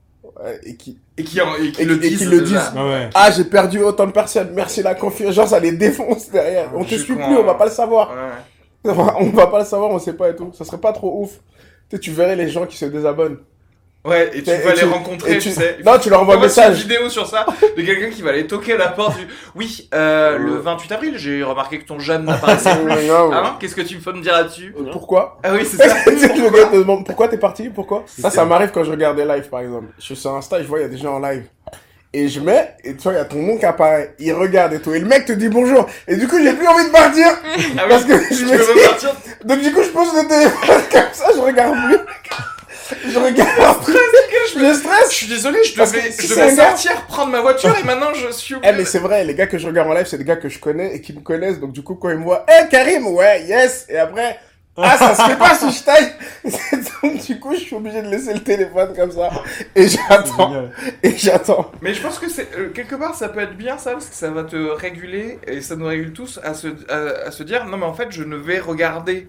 Et 0.63 0.75
qui. 0.75 0.97
Et 1.17 1.23
qui, 1.23 1.39
en- 1.41 1.55
et 1.55 1.71
qui 1.71 1.81
Et 1.81 1.85
le 1.85 1.95
et 1.95 2.09
disent. 2.09 2.17
qui 2.19 2.25
le 2.25 2.41
déjà. 2.41 2.57
disent. 2.59 2.71
Ah 2.75 2.85
ouais. 2.85 3.09
Ah, 3.13 3.31
j'ai 3.31 3.45
perdu 3.45 3.81
autant 3.81 4.05
de 4.05 4.11
personnes, 4.11 4.49
merci 4.53 4.83
la 4.83 4.95
confiance. 4.95 5.33
Genre, 5.33 5.47
ça 5.47 5.59
les 5.59 5.71
défonce 5.71 6.29
derrière. 6.29 6.71
On 6.75 6.83
Je 6.83 6.95
te 6.95 6.99
suit 6.99 7.15
plus, 7.15 7.23
on 7.23 7.43
va 7.43 7.51
hein. 7.53 7.55
pas 7.55 7.65
le 7.65 7.71
savoir. 7.71 8.09
Ouais. 8.11 8.93
On 9.19 9.29
va 9.31 9.47
pas 9.47 9.59
le 9.59 9.65
savoir, 9.65 9.89
on 9.89 9.97
sait 9.97 10.13
pas 10.13 10.29
et 10.29 10.35
tout. 10.35 10.51
Ça 10.53 10.63
serait 10.63 10.77
pas 10.77 10.93
trop 10.93 11.23
ouf. 11.23 11.39
Tu 11.89 11.95
sais, 11.95 11.99
tu 11.99 12.11
verrais 12.11 12.35
les 12.35 12.49
gens 12.49 12.67
qui 12.67 12.77
se 12.77 12.85
désabonnent. 12.85 13.37
Ouais, 14.05 14.29
et 14.33 14.43
tu 14.43 14.49
Et 14.51 14.57
vas 14.59 14.73
tu- 14.73 14.85
les 14.85 14.91
rencontrer, 14.91 15.31
tu, 15.39 15.49
tu- 15.49 15.51
sais. 15.55 15.77
Non, 15.83 15.97
tu 15.97 16.09
leur 16.11 16.21
envoies 16.21 16.35
un 16.35 16.47
c'est 16.47 16.61
une 16.61 16.67
message. 16.69 16.83
vidéo 16.83 17.09
sur 17.09 17.25
ça 17.27 17.45
de 17.75 17.81
quelqu'un 17.81 18.09
qui 18.11 18.21
va 18.21 18.29
aller 18.29 18.45
toquer 18.45 18.73
à 18.73 18.77
la 18.77 18.89
porte 18.89 19.17
du. 19.17 19.27
Oui, 19.55 19.89
euh, 19.95 20.37
le 20.37 20.53
Euh. 20.57 20.59
28 20.61 20.91
avril, 20.91 21.13
j'ai 21.17 21.41
remarqué 21.41 21.79
que 21.79 21.85
ton 21.85 21.97
jeune 21.97 22.23
n'apparaissait 22.25 22.75
plus. 22.75 22.91
Hein 23.11 23.57
Qu'est-ce 23.59 23.73
que 23.75 23.81
tu 23.81 23.97
peux 23.97 24.13
me 24.13 24.21
dire 24.21 24.33
là-dessus 24.33 24.75
Euh, 24.79 24.91
Pourquoi 24.91 25.39
Ah 25.43 25.49
oui, 25.53 25.65
c'est 25.65 25.77
ça. 25.87 25.95
Le 26.05 26.49
gars 26.55 26.65
te 26.67 26.75
demande 26.75 27.03
pourquoi 27.05 27.27
t'es 27.29 27.37
parti, 27.37 27.69
pourquoi 27.69 28.03
Ça, 28.05 28.29
ça 28.29 28.45
m'arrive 28.45 28.69
quand 28.71 28.83
je 28.83 28.91
regarde 28.91 29.17
des 29.17 29.25
lives, 29.25 29.49
par 29.49 29.61
exemple. 29.61 29.87
Je 29.97 30.03
suis 30.03 30.15
sur 30.15 30.31
Insta, 30.35 30.59
et 30.59 30.63
je 30.63 30.67
vois, 30.67 30.79
il 30.79 30.83
y 30.83 30.85
a 30.85 30.89
des 30.89 30.97
gens 30.97 31.15
en 31.15 31.19
live. 31.19 31.43
Et 32.13 32.29
je 32.29 32.39
mets, 32.39 32.75
et 32.83 32.95
tu 32.95 33.01
vois, 33.03 33.13
il 33.13 33.17
y 33.17 33.19
a 33.19 33.25
ton 33.25 33.37
nom 33.41 33.57
qui 33.57 33.65
apparaît. 33.65 34.13
Il 34.19 34.31
regarde 34.33 34.71
et 34.73 34.79
tout. 34.79 34.93
Et 34.93 34.99
le 34.99 35.05
mec 35.05 35.25
te 35.25 35.33
dit 35.33 35.49
bonjour. 35.49 35.85
Et 36.07 36.15
du 36.15 36.27
coup, 36.27 36.37
j'ai 36.41 36.53
plus 36.53 36.67
envie 36.67 36.85
de 36.85 36.91
partir. 36.91 37.25
Ah 37.27 37.81
oui, 37.83 37.89
Parce 37.89 38.05
que 38.05 38.13
je 38.33 38.45
me 38.45 38.51
veux 38.55 38.73
dis, 38.99 39.07
donc 39.43 39.59
du 39.61 39.73
coup, 39.73 39.81
je 39.83 39.89
pose 39.89 40.07
le 40.15 40.27
téléphone 40.27 40.81
comme 40.91 41.01
ça, 41.11 41.25
je 41.35 41.41
regarde 41.41 41.75
plus. 41.87 41.97
Je 43.07 43.17
regarde. 43.17 43.49
Je 44.53 44.59
Je 44.59 44.73
stresse. 44.73 45.09
suis 45.11 45.27
désolé, 45.27 45.59
je 45.63 45.73
devais, 45.75 46.11
si 46.11 46.27
je 46.27 46.33
devais 46.35 46.55
gars- 46.55 46.69
sortir, 46.69 47.05
prendre 47.07 47.31
ma 47.31 47.41
voiture 47.41 47.75
et 47.77 47.83
maintenant 47.83 48.13
je 48.13 48.31
suis 48.31 48.55
Eh, 48.63 48.71
mais 48.73 48.85
c'est 48.85 48.99
vrai, 48.99 49.23
les 49.23 49.33
gars 49.35 49.47
que 49.47 49.57
je 49.57 49.67
regarde 49.67 49.89
en 49.89 49.93
live, 49.93 50.05
c'est 50.05 50.17
des 50.17 50.23
gars 50.23 50.35
que 50.37 50.49
je 50.49 50.59
connais 50.59 50.95
et 50.95 51.01
qui 51.01 51.11
me 51.13 51.19
connaissent. 51.21 51.59
Donc, 51.59 51.71
du 51.73 51.81
coup, 51.83 51.95
quand 51.95 52.09
ils 52.09 52.17
me 52.17 52.23
voient, 52.23 52.45
eh, 52.47 52.67
Karim, 52.69 53.07
ouais, 53.07 53.43
yes. 53.43 53.85
Et 53.89 53.97
après, 53.97 54.39
ah, 54.77 54.97
ça 54.97 55.15
se 55.15 55.21
fait 55.23 55.37
pas 55.37 55.55
si 55.55 55.71
je 55.71 55.83
taille. 55.83 56.13
Donc, 57.03 57.25
du 57.25 57.39
coup, 57.39 57.53
je 57.55 57.59
suis 57.61 57.75
obligé 57.75 58.01
de 58.01 58.07
laisser 58.07 58.33
le 58.33 58.41
téléphone 58.41 58.93
comme 58.95 59.11
ça. 59.11 59.29
Et 59.75 59.87
j'attends. 59.87 60.65
Et 61.01 61.15
j'attends. 61.17 61.71
Mais 61.81 61.93
je 61.93 62.01
pense 62.01 62.19
que 62.19 62.29
c'est 62.29 62.47
euh, 62.57 62.69
quelque 62.69 62.95
part 62.95 63.15
ça 63.15 63.29
peut 63.29 63.39
être 63.41 63.55
bien 63.57 63.77
ça 63.77 63.91
parce 63.93 64.05
que 64.07 64.15
ça 64.15 64.29
va 64.29 64.43
te 64.43 64.55
réguler 64.55 65.39
et 65.47 65.61
ça 65.61 65.75
nous 65.75 65.87
régule 65.87 66.13
tous 66.13 66.39
à 66.43 66.53
se, 66.53 66.67
à, 66.89 67.27
à 67.27 67.31
se 67.31 67.43
dire 67.43 67.65
non 67.65 67.77
mais 67.77 67.85
en 67.85 67.93
fait 67.93 68.07
je 68.11 68.23
ne 68.23 68.35
vais 68.35 68.59
regarder 68.59 69.27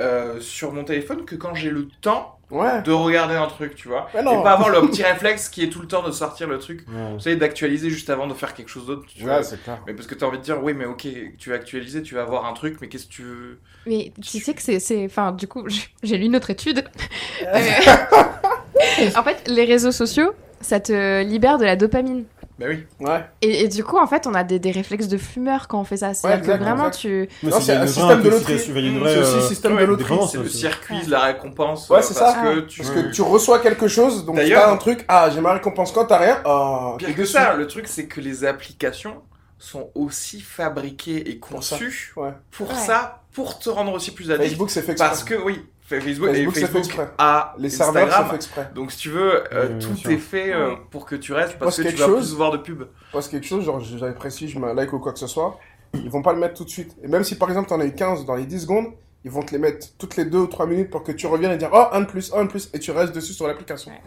euh, 0.00 0.40
sur 0.40 0.72
mon 0.72 0.84
téléphone 0.84 1.24
que 1.24 1.34
quand 1.36 1.54
j'ai 1.54 1.70
le 1.70 1.88
temps 2.00 2.34
Ouais. 2.50 2.80
de 2.80 2.92
regarder 2.92 3.34
un 3.34 3.46
truc 3.46 3.74
tu 3.74 3.88
vois 3.88 4.08
Mais 4.14 4.22
non. 4.22 4.40
et 4.40 4.42
pas 4.42 4.52
avoir 4.52 4.70
le 4.70 4.80
petit 4.88 5.02
réflexe 5.02 5.50
qui 5.50 5.62
est 5.64 5.68
tout 5.68 5.82
le 5.82 5.86
temps 5.86 6.02
de 6.02 6.10
sortir 6.10 6.48
le 6.48 6.58
truc 6.58 6.80
Ouais. 6.88 7.12
vous 7.12 7.20
savez 7.20 7.36
d'actualiser 7.36 7.90
juste 7.90 8.08
avant 8.08 8.26
de 8.26 8.32
faire 8.32 8.54
quelque 8.54 8.70
chose 8.70 8.86
d'autre 8.86 9.02
tu 9.06 9.22
vois 9.22 9.36
Ouais, 9.36 9.42
c'est 9.42 9.62
clair. 9.62 9.78
mais 9.86 9.92
parce 9.92 10.06
que 10.06 10.14
tu 10.14 10.24
as 10.24 10.28
envie 10.28 10.38
de 10.38 10.42
dire 10.44 10.62
oui 10.64 10.72
mais 10.72 10.86
ok 10.86 11.06
tu 11.36 11.50
vas 11.50 11.56
actualiser 11.56 12.02
tu 12.02 12.14
vas 12.14 12.22
avoir 12.22 12.46
un 12.46 12.54
truc 12.54 12.78
mais 12.80 12.88
qu'est-ce 12.88 13.04
que 13.06 13.12
tu 13.12 13.22
veux? 13.22 13.58
Mais 13.86 14.12
tu 14.22 14.38
sais 14.40 14.54
que 14.54 14.62
c'est- 14.62 14.80
c'est. 14.80 15.04
Enfin, 15.04 15.32
du 15.32 15.46
coup, 15.46 15.64
j'ai- 15.68 15.88
j'ai 16.02 16.16
lu 16.18 16.24
une 16.26 16.36
autre 16.36 16.48
étude. 16.50 16.84
Euh, 17.46 17.60
en 19.16 19.22
fait, 19.22 19.46
les 19.48 19.64
réseaux 19.64 19.92
sociaux, 19.92 20.32
ça 20.60 20.80
te 20.80 21.22
libère 21.22 21.58
de 21.58 21.64
la 21.64 21.76
dopamine. 21.76 22.24
Bah 22.58 22.66
oui 22.68 22.86
Ouais. 23.00 23.24
Et, 23.42 23.62
et 23.64 23.68
du 23.68 23.84
coup, 23.84 23.98
en 23.98 24.06
fait, 24.06 24.26
on 24.26 24.34
a 24.34 24.42
des, 24.44 24.58
des 24.58 24.70
réflexes 24.72 25.06
de 25.08 25.16
fumeur 25.16 25.68
quand 25.68 25.80
on 25.80 25.84
fait 25.84 25.98
ça. 25.98 26.12
C'est-à-dire 26.14 26.44
que 26.44 26.58
vraiment, 26.62 26.88
exact. 26.88 26.98
tu. 27.00 27.28
Mais 27.42 27.50
Non, 27.50 27.60
c'est 27.60 27.72
un 27.72 27.86
système 27.86 28.22
de 28.22 28.28
loterie. 28.30 28.58
c'est 28.58 28.70
aussi 28.72 28.96
euh, 28.98 29.40
système 29.42 29.74
Ouais, 29.76 29.82
de 29.82 29.86
loterie. 29.86 30.14
c'est 30.30 30.38
le 30.38 30.48
circuit 30.48 31.02
de 31.06 31.10
la 31.10 31.20
récompense 31.20 31.88
Ouais, 31.88 31.98
euh, 31.98 32.02
c'est 32.02 32.18
parce 32.18 32.34
ça. 32.34 32.42
que 32.42 32.60
tu 32.60 32.82
Parce 32.82 32.90
que 32.94 33.10
tu 33.12 33.22
reçois 33.22 33.60
quelque 33.60 33.86
chose, 33.88 34.24
donc 34.24 34.36
D'ailleurs- 34.36 34.64
t'as 34.64 34.72
un 34.72 34.76
truc, 34.76 35.04
ah, 35.08 35.30
j'ai 35.32 35.40
ma 35.40 35.52
récompense 35.52 35.92
quand 35.92 36.06
t'as 36.06 36.18
rien, 36.18 36.40
ah, 36.44 36.94
Pire 36.98 37.14
que 37.14 37.24
ça, 37.24 37.54
le 37.54 37.66
truc 37.66 37.86
c'est 37.86 38.06
que 38.06 38.20
les 38.20 38.44
applications 38.44 39.22
sont 39.58 39.90
aussi 39.94 40.40
fabriquées 40.40 41.30
et 41.30 41.34
Pour 41.36 41.62
ça. 41.62 41.76
conçues 41.76 42.14
pour 42.50 42.72
ça, 42.74 43.22
pour 43.32 43.58
te 43.58 43.68
rendre 43.70 43.92
aussi 43.92 44.12
plus 44.12 44.30
addict. 44.30 44.48
Facebook, 44.50 44.70
c'est 44.70 44.82
fait. 44.82 44.94
Parce 44.94 45.22
que 45.24 45.34
oui, 45.34 45.64
Facebook, 45.88 46.28
Facebook, 46.28 46.56
et 46.56 46.60
fait 46.60 46.66
Facebook 46.66 46.84
exprès. 46.84 47.08
a 47.16 47.54
Les 47.58 47.70
serveurs, 47.70 48.30
fait 48.30 48.36
exprès. 48.36 48.70
Donc 48.74 48.92
si 48.92 48.98
tu 48.98 49.08
veux, 49.08 49.42
euh, 49.54 49.68
Oui, 49.72 49.78
tout 49.78 50.10
est 50.10 50.18
fait 50.18 50.52
euh, 50.52 50.76
pour 50.90 51.06
que 51.06 51.16
tu 51.16 51.32
restes 51.32 51.52
Tu 51.52 51.58
parce 51.58 51.76
que 51.76 51.82
tu 51.82 51.88
quelque 51.88 52.00
vas 52.00 52.06
chose 52.06 52.28
plus 52.28 52.36
voir 52.36 52.50
de 52.50 52.58
pub. 52.58 52.84
Parce 53.10 53.26
que 53.26 53.32
quelque 53.32 53.46
chose, 53.46 53.64
genre, 53.64 53.80
j'avais 53.80 54.14
précis, 54.14 54.48
je 54.48 54.58
mets 54.58 54.66
un 54.66 54.74
like 54.74 54.92
ou 54.92 54.98
quoi 54.98 55.12
que 55.14 55.18
ce 55.18 55.26
soit, 55.26 55.58
ils 55.94 56.10
vont 56.10 56.20
pas 56.20 56.34
le 56.34 56.40
mettre 56.40 56.54
tout 56.54 56.64
de 56.64 56.70
suite. 56.70 56.94
Et 57.02 57.08
même 57.08 57.24
si 57.24 57.36
par 57.36 57.48
exemple 57.48 57.70
t'en 57.70 57.80
as 57.80 57.86
eu 57.86 57.94
15 57.94 58.26
dans 58.26 58.34
les 58.34 58.44
10 58.44 58.60
secondes, 58.60 58.86
ils 59.24 59.30
vont 59.30 59.42
te 59.42 59.52
les 59.52 59.58
mettre 59.58 59.86
toutes 59.96 60.16
les 60.16 60.26
2 60.26 60.38
ou 60.38 60.46
3 60.46 60.66
minutes 60.66 60.90
pour 60.90 61.02
que 61.02 61.12
tu 61.12 61.26
reviennes 61.26 61.52
et 61.52 61.56
dire 61.56 61.70
oh, 61.72 61.86
un 61.92 62.02
de 62.02 62.06
plus, 62.06 62.32
un 62.34 62.44
de 62.44 62.50
plus, 62.50 62.68
et 62.74 62.78
tu 62.78 62.90
restes 62.90 63.14
dessus 63.14 63.32
sur 63.32 63.46
l'application. 63.46 63.90
Ouais. 63.90 64.02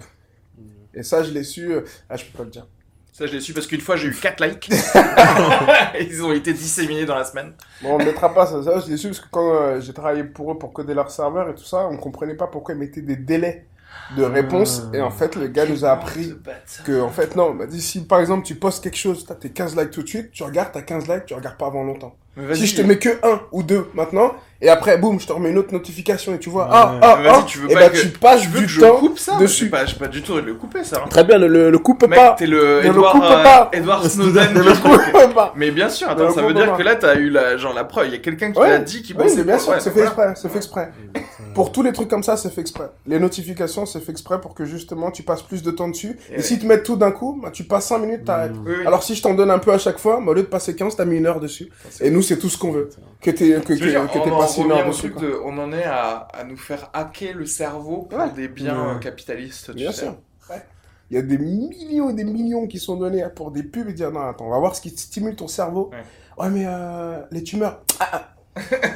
Et 0.94 1.04
ça, 1.04 1.24
je 1.24 1.32
l'ai 1.32 1.44
su, 1.44 1.72
euh, 1.72 1.82
ah, 2.10 2.18
je 2.18 2.26
peux 2.26 2.38
pas 2.38 2.44
le 2.44 2.50
dire. 2.50 2.68
Ça 3.22 3.28
je 3.28 3.34
l'ai 3.34 3.40
su 3.40 3.54
parce 3.54 3.68
qu'une 3.68 3.82
fois 3.82 3.98
j'ai 3.98 4.08
eu 4.08 4.16
4 4.16 4.44
likes. 4.44 4.68
Ils 6.00 6.24
ont 6.24 6.32
été 6.32 6.54
disséminés 6.54 7.06
dans 7.06 7.14
la 7.14 7.24
semaine. 7.24 7.54
Bon, 7.84 7.94
on 7.94 8.00
ne 8.00 8.06
mettra 8.06 8.34
pas 8.34 8.48
ça, 8.48 8.64
ça, 8.64 8.80
je 8.80 8.90
l'ai 8.90 8.98
su 8.98 9.10
parce 9.10 9.20
que 9.20 9.28
quand 9.30 9.54
euh, 9.54 9.80
j'ai 9.80 9.94
travaillé 9.94 10.24
pour 10.24 10.52
eux 10.52 10.58
pour 10.58 10.74
coder 10.74 10.96
leur 10.96 11.12
serveur 11.12 11.48
et 11.48 11.54
tout 11.54 11.64
ça, 11.64 11.88
on 11.88 11.98
comprenait 11.98 12.34
pas 12.34 12.48
pourquoi 12.48 12.74
ils 12.74 12.80
mettaient 12.80 13.04
des 13.04 13.18
délais 13.18 13.68
de 14.18 14.24
réponse. 14.24 14.84
Et 14.94 15.02
en 15.02 15.12
fait, 15.12 15.36
le 15.36 15.48
gars 15.48 15.66
nous 15.66 15.86
a 15.86 15.92
appris 15.92 16.34
que, 16.86 17.02
en 17.02 17.10
fait, 17.10 17.36
non, 17.36 17.52
il 17.54 17.58
m'a 17.58 17.66
dit 17.66 17.82
si 17.82 18.02
par 18.06 18.20
exemple 18.20 18.46
tu 18.46 18.56
postes 18.56 18.84
quelque 18.84 18.98
chose, 18.98 19.26
t'as 19.28 19.36
tes 19.36 19.50
15 19.50 19.76
likes 19.78 19.92
tout 19.92 20.04
de 20.04 20.08
suite, 20.08 20.32
tu 20.32 20.44
regardes, 20.44 20.70
t'as 20.74 20.82
15 20.82 21.08
likes, 21.08 21.26
tu 21.26 21.34
regardes 21.34 21.58
pas 21.58 21.68
avant 21.68 21.84
longtemps. 21.84 22.16
Si 22.54 22.66
je 22.66 22.78
te 22.78 22.82
mets 22.82 22.98
que 22.98 23.10
un 23.24 23.42
ou 23.52 23.62
deux 23.62 23.88
maintenant, 23.94 24.32
et 24.62 24.70
après, 24.70 24.98
boum, 24.98 25.20
je 25.20 25.28
te 25.28 25.34
remets 25.34 25.50
une 25.50 25.58
autre 25.58 25.74
notification 25.74 26.34
et 26.34 26.40
tu 26.40 26.50
vois, 26.50 26.64
Ouais. 26.64 26.70
ah, 26.74 27.00
ah, 27.02 27.20
ah, 27.28 27.44
tu 27.46 27.58
veux 27.60 27.70
et 27.70 27.74
pas 27.74 27.80
bah 27.82 27.90
que- 27.90 27.98
tu 27.98 28.08
passes 28.08 28.42
tu 28.44 28.48
veux 28.48 28.60
du 28.62 28.66
que 28.68 28.72
je 28.72 28.80
temps 28.82 28.96
coupe 28.96 29.20
ça 29.20 29.36
dessus. 29.38 29.66
J'ai 29.66 29.70
pas, 29.70 29.86
j'ai 29.86 29.98
pas 29.98 30.08
du 30.08 30.22
tout 30.22 30.36
de 30.36 30.40
le 30.46 30.54
couper 30.54 30.86
ça. 30.86 31.02
hein. 31.04 31.08
Très 31.10 31.26
bien, 31.26 31.38
le, 31.38 31.48
le, 31.50 31.70
le 31.70 31.78
coupe 31.80 32.04
Mec, 32.08 32.18
pas. 32.18 32.36
t'es 32.40 32.48
le 32.48 32.78
Ne 32.78 32.82
le 32.84 32.86
Edward, 32.88 33.12
coupe 33.16 33.24
euh, 33.26 33.44
pas. 33.44 33.70
Edward 33.74 34.06
Snowden. 34.10 34.54
Ne 34.54 34.62
le 34.62 34.74
coupe 34.76 35.34
pas. 35.36 35.54
Mais 35.58 35.72
bien 35.72 35.90
sûr, 35.90 36.08
Ne 36.08 36.14
attends, 36.14 36.32
ça 36.32 36.42
veut 36.42 36.54
dire 36.54 36.72
pas. 36.72 36.78
que 36.78 36.84
là 36.84 36.96
t'as 36.96 37.16
eu 37.16 37.30
la, 37.30 37.58
genre 37.58 37.74
la 37.74 37.84
preuve. 37.84 38.08
Il 38.08 38.12
y 38.14 38.16
a 38.16 38.20
quelqu'un 38.20 38.54
qui 38.54 38.60
l'a 38.62 38.78
dit 38.80 39.02
qui 39.02 39.14
Oui, 39.14 39.44
bien 39.44 39.60
sûr, 39.60 39.74
c'est 39.82 39.92
fait 39.92 40.02
exprès, 40.04 40.34
c'est 40.38 40.50
fait 40.50 40.58
exprès. 40.58 40.92
Pour 41.54 41.72
tous 41.72 41.84
les 41.84 41.92
trucs 41.94 42.08
comme 42.10 42.24
ça, 42.24 42.38
c'est 42.38 42.50
fait 42.50 42.62
exprès. 42.62 42.90
Les 43.06 43.20
notifications, 43.20 43.86
c'est 43.86 44.00
fait 44.00 44.12
exprès 44.12 44.40
pour 44.40 44.54
que 44.54 44.66
justement 44.66 45.12
tu 45.12 45.24
passes 45.24 45.42
plus 45.42 45.64
de 45.64 45.72
temps 45.72 45.88
dessus. 45.90 46.18
Et 46.30 46.34
Et, 46.34 46.38
ouais. 46.38 46.42
si 46.44 46.60
tu 46.60 46.66
mets 46.66 46.82
tout 46.84 46.96
d'un 46.96 47.12
coup, 47.12 47.40
bah, 47.42 47.52
tu 47.52 47.64
passes 47.66 47.88
5 47.88 47.98
minutes, 48.00 48.26
t'arrêtes. 48.26 48.54
Mmh. 48.56 48.64
Oui, 48.66 48.74
oui. 48.80 48.88
Alors 48.88 49.04
si 49.04 49.16
je 49.16 49.22
t'en 49.22 49.34
donne 49.34 49.52
un 49.52 49.60
peu 49.60 49.72
à 49.74 49.78
chaque 49.78 49.98
fois, 50.00 50.20
bah, 50.24 50.32
au 50.32 50.34
lieu 50.34 50.44
de 50.44 50.48
passer 50.48 50.76
15, 50.76 50.96
t'as 50.96 51.06
mis 51.06 51.18
une 51.18 51.26
heure 51.26 51.40
dessus. 51.40 51.70
Et 52.00 52.10
nous, 52.10 52.22
c'est 52.22 52.38
tout 52.38 52.50
ce 52.50 52.58
qu'on 52.58 52.72
veut. 52.72 52.90
Que 53.22 53.32
t'es 53.32 53.60
que, 53.62 53.74
dire, 53.74 54.08
on 54.16 54.32
en 54.32 54.40
passé 54.40 54.62
une 54.62 54.72
heure 54.72 54.88
dessus. 54.88 55.12
truc 55.12 55.14
quoi. 55.16 55.22
de- 55.24 55.40
on 55.46 55.58
en 55.58 55.72
est 55.74 55.84
à, 55.84 56.28
à 56.34 56.44
nous 56.44 56.58
faire 56.58 56.90
hacker 56.94 57.36
le 57.36 57.46
cerveau 57.46 58.04
pour 58.10 58.18
Ouais. 58.20 58.32
des 58.32 58.48
biens 58.48 58.94
Ouais. 58.96 59.00
capitalistes. 59.00 59.68
Tu 59.68 59.74
Bien 59.74 59.92
sais. 59.92 60.06
sûr. 60.06 60.16
Ouais. 60.50 60.62
Il 61.10 61.16
y 61.16 61.18
a 61.18 61.22
des 61.22 61.38
millions 61.38 62.10
et 62.10 62.14
des 62.14 62.24
millions 62.24 62.68
qui 62.68 62.80
sont 62.80 62.96
donnés 62.96 63.26
pour 63.36 63.52
des 63.52 63.64
pubs 63.64 63.90
et 63.90 63.94
dire 63.94 64.12
non, 64.12 64.22
attends, 64.22 64.48
on 64.48 64.52
va 64.52 64.60
voir 64.60 64.76
ce 64.76 64.82
qui 64.82 64.90
stimule 64.92 65.36
ton 65.36 65.48
cerveau. 65.48 65.90
Ouais. 65.92 66.44
Ouais, 66.44 66.50
mais 66.50 66.64
euh, 66.66 67.20
les 67.32 67.44
tumeurs. 67.44 67.82
Ah, 68.00 68.08
ah. 68.14 68.28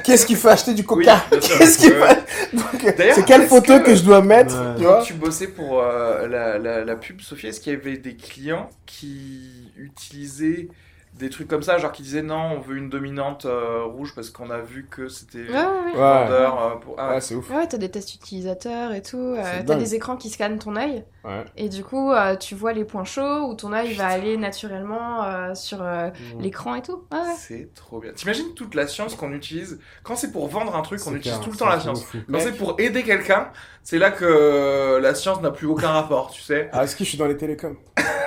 Qu'est-ce 0.04 0.26
qui 0.26 0.34
fait 0.36 0.48
acheter 0.50 0.74
du 0.74 0.84
coca. 0.84 1.24
Qu'est-ce 1.30 1.86
Ouais, 1.90 2.18
C'est 3.14 3.24
quelle 3.24 3.46
photo 3.46 3.78
que- 3.78 3.84
que... 3.86 3.94
je 3.94 4.02
dois 4.02 4.20
mettre 4.22 4.54
Ouais. 4.54 4.74
Tu 4.76 4.82
Quand 4.84 4.90
vois 4.90 5.02
tu 5.02 5.14
bossais 5.14 5.48
pour 5.48 5.80
euh, 5.80 6.26
la, 6.28 6.58
la, 6.58 6.84
la 6.84 6.96
pub, 6.96 7.20
Sophie, 7.22 7.46
est-ce 7.48 7.60
qu'il 7.60 7.72
y 7.72 7.76
avait 7.76 7.96
des 7.96 8.16
clients 8.16 8.68
qui 8.84 9.72
utilisaient 9.78 10.68
des 11.18 11.30
trucs 11.30 11.48
comme 11.48 11.62
ça, 11.62 11.78
genre 11.78 11.92
qui 11.92 12.02
disaient 12.02 12.22
non, 12.22 12.56
on 12.56 12.60
veut 12.60 12.76
une 12.76 12.90
dominante 12.90 13.46
euh, 13.46 13.84
rouge 13.84 14.12
parce 14.14 14.30
qu'on 14.30 14.50
a 14.50 14.58
vu 14.58 14.86
que 14.90 15.08
c'était 15.08 15.38
Ouais, 15.48 15.54
ouais, 15.54 15.56
ouais. 15.56 15.92
vendeur 15.94 16.62
euh, 16.62 16.76
pour... 16.76 16.94
Ah, 16.98 17.14
Ouais, 17.14 17.20
c'est 17.20 17.34
ouf. 17.34 17.48
Ouais, 17.50 17.66
t'as 17.66 17.78
des 17.78 17.90
tests 17.90 18.14
utilisateurs 18.14 18.92
et 18.92 19.02
tout. 19.02 19.16
euh, 19.16 19.42
t'as 19.66 19.74
des 19.76 19.94
écrans 19.94 20.16
qui 20.16 20.28
scannent 20.30 20.58
ton 20.58 20.76
œil. 20.76 21.04
Ouais. 21.24 21.44
Et 21.56 21.68
du 21.68 21.82
coup, 21.82 22.12
euh, 22.12 22.36
tu 22.36 22.54
vois 22.54 22.72
les 22.72 22.84
points 22.84 23.04
chauds 23.04 23.48
où 23.48 23.54
ton 23.54 23.72
œil 23.72 23.94
va 23.94 24.06
aller 24.06 24.36
naturellement 24.36 25.24
euh, 25.24 25.54
sur 25.54 25.78
euh, 25.82 26.08
Mmh. 26.10 26.40
l'écran 26.42 26.74
et 26.76 26.82
tout. 26.82 27.04
Ouais, 27.12 27.18
ouais. 27.18 27.34
C'est 27.36 27.74
trop 27.74 27.98
bien. 28.00 28.12
T'imagines 28.12 28.54
toute 28.54 28.74
la 28.74 28.86
science 28.86 29.14
qu'on 29.16 29.32
utilise? 29.32 29.80
Quand 30.04 30.16
c'est 30.16 30.30
pour 30.30 30.46
vendre 30.48 30.76
un 30.76 30.82
truc, 30.82 31.00
on 31.06 31.14
utilise 31.14 31.32
clair, 31.38 31.40
tout 31.40 31.50
le 31.50 31.56
temps 31.56 31.66
la 31.66 31.80
science. 31.80 32.04
fou. 32.04 32.18
Quand 32.30 32.38
c'est 32.40 32.52
pour 32.56 32.76
aider 32.78 33.02
quelqu'un, 33.02 33.48
c'est 33.82 33.98
là 33.98 34.10
que 34.10 34.98
la 35.02 35.14
science 35.14 35.40
n'a 35.40 35.50
plus 35.50 35.66
aucun 35.66 35.88
rapport, 35.90 36.30
tu 36.30 36.42
sais. 36.42 36.68
Ah, 36.72 36.84
est-ce 36.84 36.94
que 36.94 37.04
je 37.04 37.08
suis 37.08 37.18
dans 37.18 37.26
les 37.26 37.36
télécoms? 37.36 37.76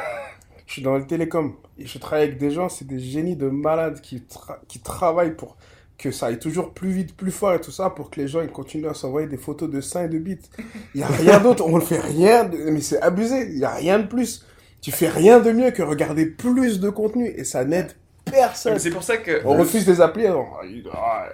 Je 0.70 0.74
suis 0.74 0.82
dans 0.84 0.96
les 0.96 1.08
télécoms. 1.08 1.56
Et 1.80 1.88
je 1.88 1.98
travaille 1.98 2.26
avec 2.28 2.38
des 2.38 2.52
gens, 2.52 2.70
c'est 2.70 2.86
des 2.86 3.00
génies 3.00 3.36
de 3.36 3.48
malades 3.50 4.02
qui, 4.02 4.18
tra- 4.18 4.60
qui 4.68 4.78
travaillent 4.80 5.36
pour 5.36 5.58
que 5.98 6.12
ça 6.12 6.28
aille 6.28 6.38
toujours 6.38 6.76
plus 6.76 6.92
vite, 6.92 7.18
plus 7.18 7.32
fort 7.32 7.54
et 7.56 7.60
tout 7.60 7.72
ça, 7.72 7.90
pour 7.90 8.12
que 8.12 8.22
les 8.22 8.28
gens 8.28 8.42
ils 8.42 8.52
continuent 8.52 8.88
à 8.88 8.94
s'envoyer 8.94 9.28
des 9.28 9.36
photos 9.38 9.68
de 9.68 9.82
seins 9.82 10.04
et 10.06 10.10
de 10.10 10.20
bites. 10.20 10.48
Il 10.94 11.00
n'y 11.00 11.04
a 11.04 11.08
rien 11.24 11.40
d'autre, 11.40 11.66
on 11.66 11.76
ne 11.78 11.82
fait 11.82 12.00
rien, 12.00 12.44
de... 12.44 12.56
mais 12.70 12.82
c'est 12.82 13.02
abusé, 13.02 13.48
il 13.50 13.56
n'y 13.58 13.64
a 13.66 13.74
rien 13.74 13.98
de 13.98 14.06
plus. 14.06 14.46
Tu 14.80 14.92
fais 14.92 15.10
rien 15.10 15.40
de 15.40 15.52
mieux 15.52 15.72
que 15.72 15.82
regarder 15.82 16.28
plus 16.28 16.80
de 16.80 16.92
contenu 16.92 17.26
et 17.36 17.44
ça 17.46 17.66
n'aide 17.66 17.94
personne. 18.24 18.78
C'est 18.78 18.92
pour 18.92 19.02
ça 19.02 19.18
que... 19.18 19.42
On 19.46 19.58
refuse 19.58 19.86
des 19.88 20.02
applis, 20.02 20.26
il- 20.66 20.88
ah, 20.94 21.30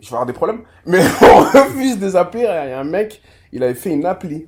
je 0.00 0.04
vais 0.04 0.12
avoir 0.12 0.26
des 0.26 0.34
problèmes, 0.34 0.60
mais 0.84 1.00
on 1.22 1.40
refuse 1.40 1.96
des 1.98 2.14
applis. 2.14 2.40
Il 2.40 2.44
y 2.44 2.46
a 2.46 2.78
un 2.78 2.84
mec, 2.84 3.22
il 3.52 3.62
avait 3.62 3.72
fait 3.74 3.90
une 3.90 4.04
appli. 4.04 4.46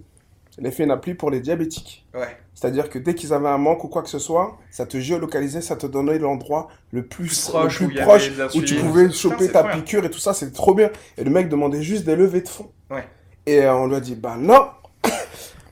Il 0.58 0.66
avait 0.66 0.76
fait 0.76 0.84
une 0.84 0.90
appli 0.90 1.14
pour 1.14 1.30
les 1.30 1.40
diabétiques. 1.40 2.04
Ouais. 2.12 2.36
C'est-à-dire 2.58 2.90
que 2.90 2.98
dès 2.98 3.14
qu'ils 3.14 3.32
avaient 3.32 3.48
un 3.48 3.56
manque 3.56 3.84
ou 3.84 3.88
quoi 3.88 4.02
que 4.02 4.08
ce 4.08 4.18
soit, 4.18 4.58
ça 4.72 4.84
te 4.84 4.98
géolocalisait, 4.98 5.60
ça 5.60 5.76
te 5.76 5.86
donnait 5.86 6.18
l'endroit 6.18 6.66
le 6.90 7.06
plus, 7.06 7.28
Plus 7.28 7.50
proche, 7.52 7.80
le 7.80 7.86
où 7.86 7.88
plus 7.90 8.00
proche 8.00 8.32
tu 8.64 8.74
pouvais 8.74 9.12
choper 9.12 9.46
c'est 9.46 9.52
ta 9.52 9.62
piqûre 9.62 10.04
et 10.04 10.10
tout 10.10 10.18
ça, 10.18 10.34
c'était 10.34 10.50
trop 10.50 10.74
bien. 10.74 10.90
Et 11.16 11.22
le 11.22 11.30
mec 11.30 11.48
demandait 11.48 11.82
juste 11.82 12.04
des 12.04 12.16
levées 12.16 12.40
de 12.40 12.48
fonds. 12.48 12.68
Ouais. 12.90 13.06
Et 13.46 13.62
euh, 13.62 13.76
on 13.76 13.86
lui 13.86 13.94
a 13.94 14.00
dit, 14.00 14.16
bah 14.16 14.34
non, 14.36 14.66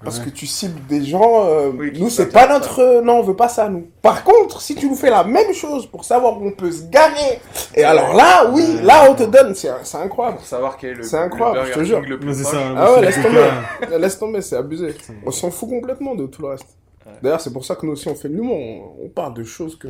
Parce 0.05 0.19
Ouais. 0.19 0.27
que 0.27 0.31
tu 0.31 0.47
cibles 0.47 0.81
des 0.89 1.03
gens. 1.05 1.45
euh, 1.47 1.71
Oui, 1.75 1.93
nous, 1.99 2.11
c'est 2.11 2.29
pas 2.31 2.47
notre. 2.47 2.81
euh, 2.81 3.01
non, 3.01 3.15
on 3.15 3.23
veut 3.23 3.35
pas 3.37 3.49
ça, 3.49 3.69
nous. 3.69 3.89
Par 4.03 4.25
contre, 4.25 4.61
si 4.61 4.75
tu 4.75 4.89
nous 4.89 4.95
fais 4.95 5.09
la 5.11 5.25
même 5.25 5.53
chose 5.55 5.87
pour 5.87 6.05
savoir 6.05 6.41
où 6.41 6.47
on 6.47 6.53
peut 6.53 6.71
se 6.71 6.83
garer, 6.85 7.41
et 7.75 7.83
alors 7.83 8.15
là, 8.15 8.51
oui, 8.53 8.63
Ouais. 8.77 8.83
là, 8.83 9.07
on 9.11 9.15
te 9.15 9.23
donne. 9.25 9.55
C'est 9.55 9.71
c'est 9.85 9.97
incroyable. 9.97 10.37
Pour 10.39 10.47
savoir 10.47 10.77
quel 10.77 10.91
est 10.91 10.95
le, 10.95 11.03
C'est 11.03 11.17
incroyable, 11.19 11.61
le 11.61 11.73
je 11.75 11.79
te 11.79 11.85
jure. 11.85 12.01
King 12.03 12.09
le 12.11 12.21
plus 12.21 12.29
Ouais, 12.29 12.35
c'est 12.35 12.43
proche. 12.43 12.55
ça. 12.55 12.75
Ah 12.77 12.93
ouais, 12.93 13.01
laisse 13.03 13.23
tomber. 13.23 13.99
Laisse 13.99 14.19
tomber, 14.19 14.43
c'est 14.43 14.57
abusé. 14.57 14.95
On 15.25 15.31
s'en 15.31 15.51
fout 15.51 15.69
complètement 15.69 16.15
de 16.15 16.27
tout 16.27 16.43
le 16.43 16.49
reste. 16.49 16.67
Ouais. 17.07 17.13
D'ailleurs, 17.23 17.41
c'est 17.41 17.53
pour 17.53 17.65
ça 17.65 17.75
que 17.75 17.87
nous 17.87 17.93
aussi, 17.93 18.07
on 18.09 18.15
fait 18.15 18.29
de 18.29 18.35
l'humour. 18.35 18.57
On, 19.01 19.07
on 19.07 19.09
parle 19.09 19.33
de 19.35 19.45
choses 19.45 19.77
que, 19.79 19.89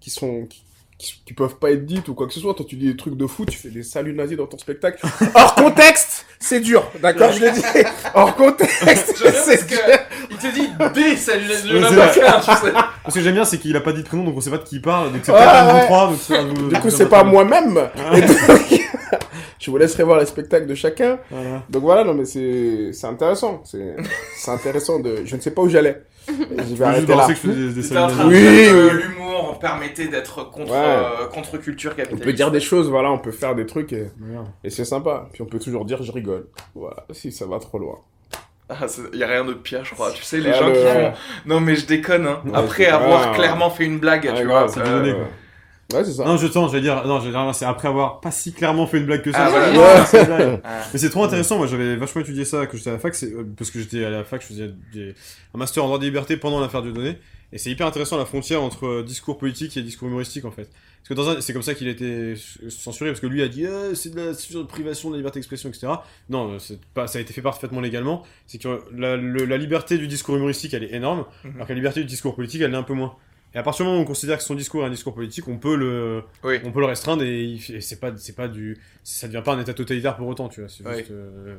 qui 0.00 0.10
sont. 0.10 0.46
Qui, 0.50 0.64
qui, 1.02 1.22
qui 1.26 1.32
peuvent 1.34 1.56
pas 1.56 1.70
être 1.72 1.84
dites 1.84 2.08
ou 2.08 2.14
quoi 2.14 2.26
que 2.26 2.32
ce 2.32 2.40
soit. 2.40 2.54
Toi, 2.54 2.64
tu 2.68 2.76
dis 2.76 2.86
des 2.86 2.96
trucs 2.96 3.16
de 3.16 3.26
fou, 3.26 3.44
tu 3.44 3.58
fais 3.58 3.68
des 3.68 3.82
saluts 3.82 4.14
nazis 4.14 4.36
dans 4.36 4.46
ton 4.46 4.56
spectacle. 4.58 5.04
Hors 5.34 5.54
contexte, 5.54 6.24
c'est 6.38 6.60
dur. 6.60 6.88
D'accord, 7.02 7.32
je 7.32 7.40
l'ai 7.44 7.50
dit. 7.50 7.62
Hors 8.14 8.34
contexte, 8.36 9.14
c'est 9.16 9.66
que 9.66 9.74
dur. 9.74 9.98
il 10.30 10.36
te 10.36 10.46
dit 10.54 10.68
des 10.94 11.16
salut 11.16 11.44
le 11.46 11.80
Ouais, 11.80 11.86
c'est 12.14 12.20
Lamarquin, 12.20 12.40
tu 12.40 12.66
sais. 12.66 12.72
Ce 13.08 13.14
que 13.14 13.20
j'aime 13.20 13.34
bien, 13.34 13.44
c'est 13.44 13.58
qu'il 13.58 13.76
a 13.76 13.80
pas 13.80 13.92
dit 13.92 14.02
de 14.02 14.06
prénom, 14.08 14.24
donc 14.24 14.36
on 14.36 14.40
sait 14.40 14.50
pas 14.50 14.58
de 14.58 14.64
qui 14.64 14.76
il 14.76 14.82
parle. 14.82 15.12
Donc 15.12 15.22
c'est 15.24 15.32
peut-être 15.32 15.54
un 15.54 15.78
de 15.80 15.84
trois. 15.84 16.06
donc 16.08 16.58
vous- 16.58 16.68
Du 16.68 16.80
coup, 16.80 16.90
c'est 16.90 17.08
pas 17.08 17.24
moi-même. 17.24 17.88
Et 18.14 18.20
donc, 18.22 18.38
je 19.58 19.70
vous 19.70 19.76
laisserai 19.76 20.02
voir 20.04 20.18
les 20.20 20.26
spectacles 20.26 20.66
de 20.66 20.74
chacun. 20.74 21.18
Voilà. 21.30 21.62
Donc 21.68 21.82
voilà, 21.82 22.04
non 22.04 22.14
mais 22.14 22.24
c'est 22.24 22.92
c'est 22.92 23.06
intéressant. 23.06 23.62
C'est 23.64 23.96
c'est 24.36 24.50
intéressant 24.50 24.98
de. 25.00 25.22
Je 25.24 25.36
ne 25.36 25.40
sais 25.40 25.50
pas 25.50 25.62
où 25.62 25.68
j'allais. 25.68 26.02
Je 26.28 26.74
vais 26.74 26.84
arrêter 26.84 27.06
là. 27.06 27.16
balancer 27.16 27.34
que 27.34 27.38
je 27.40 27.52
faisais 27.52 27.68
des, 27.74 27.82
des 27.82 27.88
T'es 27.88 27.98
en 27.98 28.08
saluts 28.08 28.14
train 28.14 28.24
de 28.28 28.32
nazis. 28.32 28.48
Oui, 28.48 28.62
dire 28.62 28.72
que 28.72 28.96
oui. 28.96 29.02
l'humour 29.02 29.58
permettait 29.58 30.08
d'être 30.08 30.50
contre, 30.50 30.72
Ouais. 30.72 30.78
euh, 30.78 31.26
contre 31.26 31.58
culture 31.58 31.92
On 31.92 31.96
capitaliste. 31.96 32.24
peut 32.24 32.32
dire 32.32 32.50
des 32.50 32.60
choses, 32.60 32.88
voilà, 32.88 33.10
on 33.10 33.18
peut 33.18 33.30
faire 33.32 33.54
des 33.54 33.66
trucs 33.66 33.92
et, 33.92 34.08
c'est 34.68 34.84
sympa. 34.84 35.28
Puis 35.32 35.42
on 35.42 35.46
peut 35.46 35.58
toujours 35.58 35.84
dire 35.84 36.02
je 36.02 36.12
rigole. 36.12 36.46
Voilà, 36.74 37.06
si 37.10 37.32
ça 37.32 37.46
va 37.46 37.58
trop 37.58 37.78
loin. 37.78 37.98
Ah, 38.68 38.88
c'est- 38.88 39.14
y 39.14 39.22
a 39.22 39.26
rien 39.26 39.44
de 39.44 39.52
pire, 39.52 39.84
je 39.84 39.92
crois. 39.94 40.12
Tu 40.12 40.22
sais, 40.22 40.38
les 40.38 40.50
Ah, 40.50 40.58
gens 40.60 40.68
le- 40.68 40.72
qui 40.74 40.80
font. 40.80 41.12
Non, 41.44 41.60
mais 41.60 41.76
je 41.76 41.84
déconne, 41.86 42.26
hein. 42.26 42.40
Ouais, 42.46 42.52
Après 42.54 42.86
avoir 42.86 43.28
ah. 43.30 43.34
clairement 43.34 43.68
fait 43.68 43.84
une 43.84 43.98
blague, 43.98 44.24
Ouais, 44.24 44.34
tu 44.40 44.46
vois. 44.46 44.66
euh, 44.78 45.14
ouais. 45.92 45.98
quoi. 45.98 46.00
Ouais, 46.00 46.04
c'est 46.06 46.12
ça. 46.12 46.24
Non, 46.24 46.36
je 46.36 46.46
tente, 46.46 46.70
j'allais 46.70 46.82
dire, 46.82 47.06
non, 47.06 47.18
j'allais 47.20 47.32
dire, 47.32 47.54
c'est 47.54 47.64
après 47.64 47.88
avoir 47.88 48.20
pas 48.20 48.30
si 48.30 48.52
clairement 48.52 48.86
fait 48.86 48.98
une 48.98 49.06
blague 49.06 49.22
que 49.22 49.32
ça. 49.32 49.46
Ah, 49.46 49.50
voilà. 49.50 49.72
Ouais. 49.78 50.04
c'est 50.06 50.20
une 50.20 50.26
blague. 50.26 50.60
ah. 50.64 50.80
Mais 50.92 50.98
c'est 50.98 51.10
trop 51.10 51.24
intéressant, 51.24 51.58
moi 51.58 51.66
j'avais 51.66 51.96
vachement 51.96 52.20
étudié 52.20 52.44
ça 52.44 52.66
quand 52.66 52.76
j'étais 52.76 52.90
à 52.90 52.94
la 52.94 52.98
fac, 52.98 53.14
c'est, 53.14 53.32
euh, 53.32 53.44
parce 53.56 53.70
que 53.70 53.78
j'étais 53.78 54.04
à 54.04 54.10
la 54.10 54.24
fac, 54.24 54.42
je 54.42 54.46
faisais 54.46 54.70
des- 54.92 55.14
un 55.54 55.58
master 55.58 55.82
en 55.84 55.86
droit 55.86 55.98
des 55.98 56.06
libertés 56.06 56.36
pendant 56.36 56.60
l'affaire 56.60 56.82
Dieudonné, 56.82 57.18
et 57.52 57.58
c'est 57.58 57.70
hyper 57.70 57.86
intéressant 57.86 58.16
la 58.16 58.24
frontière 58.24 58.62
entre 58.62 58.86
euh, 58.86 59.02
discours 59.02 59.36
politique 59.38 59.76
et 59.76 59.82
discours 59.82 60.08
humoristique 60.08 60.44
en 60.44 60.50
fait. 60.50 60.68
Parce 61.02 61.08
que 61.08 61.14
dans 61.14 61.28
un, 61.30 61.40
c'est 61.40 61.52
comme 61.52 61.62
ça 61.62 61.74
qu'il 61.74 61.88
a 61.88 61.90
été 61.90 62.34
censuré, 62.68 63.10
parce 63.10 63.18
que 63.20 63.26
lui 63.26 63.42
a 63.42 63.48
dit 63.48 63.66
euh, 63.66 63.92
c'est 63.94 64.14
de 64.14 64.20
la 64.20 64.34
surprivation 64.34 65.08
de 65.10 65.14
la 65.14 65.18
liberté 65.18 65.40
d'expression, 65.40 65.68
etc. 65.68 65.88
Non, 66.30 66.52
euh, 66.52 66.58
c'est 66.60 66.78
pas, 66.94 67.08
ça 67.08 67.18
a 67.18 67.20
été 67.20 67.32
fait 67.32 67.42
parfaitement 67.42 67.80
légalement, 67.80 68.22
c'est 68.46 68.58
que 68.58 68.80
la, 68.96 69.16
le- 69.16 69.44
la 69.44 69.56
liberté 69.58 69.98
du 69.98 70.06
discours 70.06 70.36
humoristique 70.36 70.72
elle 70.74 70.84
est 70.84 70.94
énorme, 70.94 71.24
Mhm. 71.44 71.52
alors 71.56 71.66
que 71.66 71.72
la 71.72 71.76
liberté 71.76 72.00
du 72.00 72.06
discours 72.06 72.34
politique 72.36 72.60
elle 72.62 72.70
l'est 72.70 72.76
un 72.76 72.82
peu 72.84 72.94
moins. 72.94 73.14
Et 73.54 73.58
à 73.58 73.62
partir 73.62 73.84
du 73.84 73.88
moment 73.90 74.00
où 74.00 74.04
on 74.04 74.06
considère 74.06 74.38
que 74.38 74.44
son 74.44 74.54
discours 74.54 74.82
est 74.82 74.86
un 74.86 74.90
discours 74.90 75.14
politique, 75.14 75.46
on 75.48 75.58
peut 75.58 75.76
le, 75.76 76.22
Oui. 76.42 76.58
on 76.64 76.72
peut 76.72 76.80
le 76.80 76.86
restreindre 76.86 77.22
et, 77.22 77.54
et 77.54 77.80
c'est 77.80 78.00
pas 78.00 78.12
c'est 78.16 78.34
pas 78.36 78.48
du 78.48 78.78
ça 79.04 79.26
devient 79.28 79.42
pas 79.44 79.54
un 79.54 79.60
état 79.60 79.74
totalitaire 79.74 80.16
pour 80.16 80.26
autant 80.28 80.48
tu 80.48 80.60
vois 80.60 80.68
c'est 80.68 80.86
Oui. 80.86 80.98
juste 80.98 81.10
euh, 81.10 81.58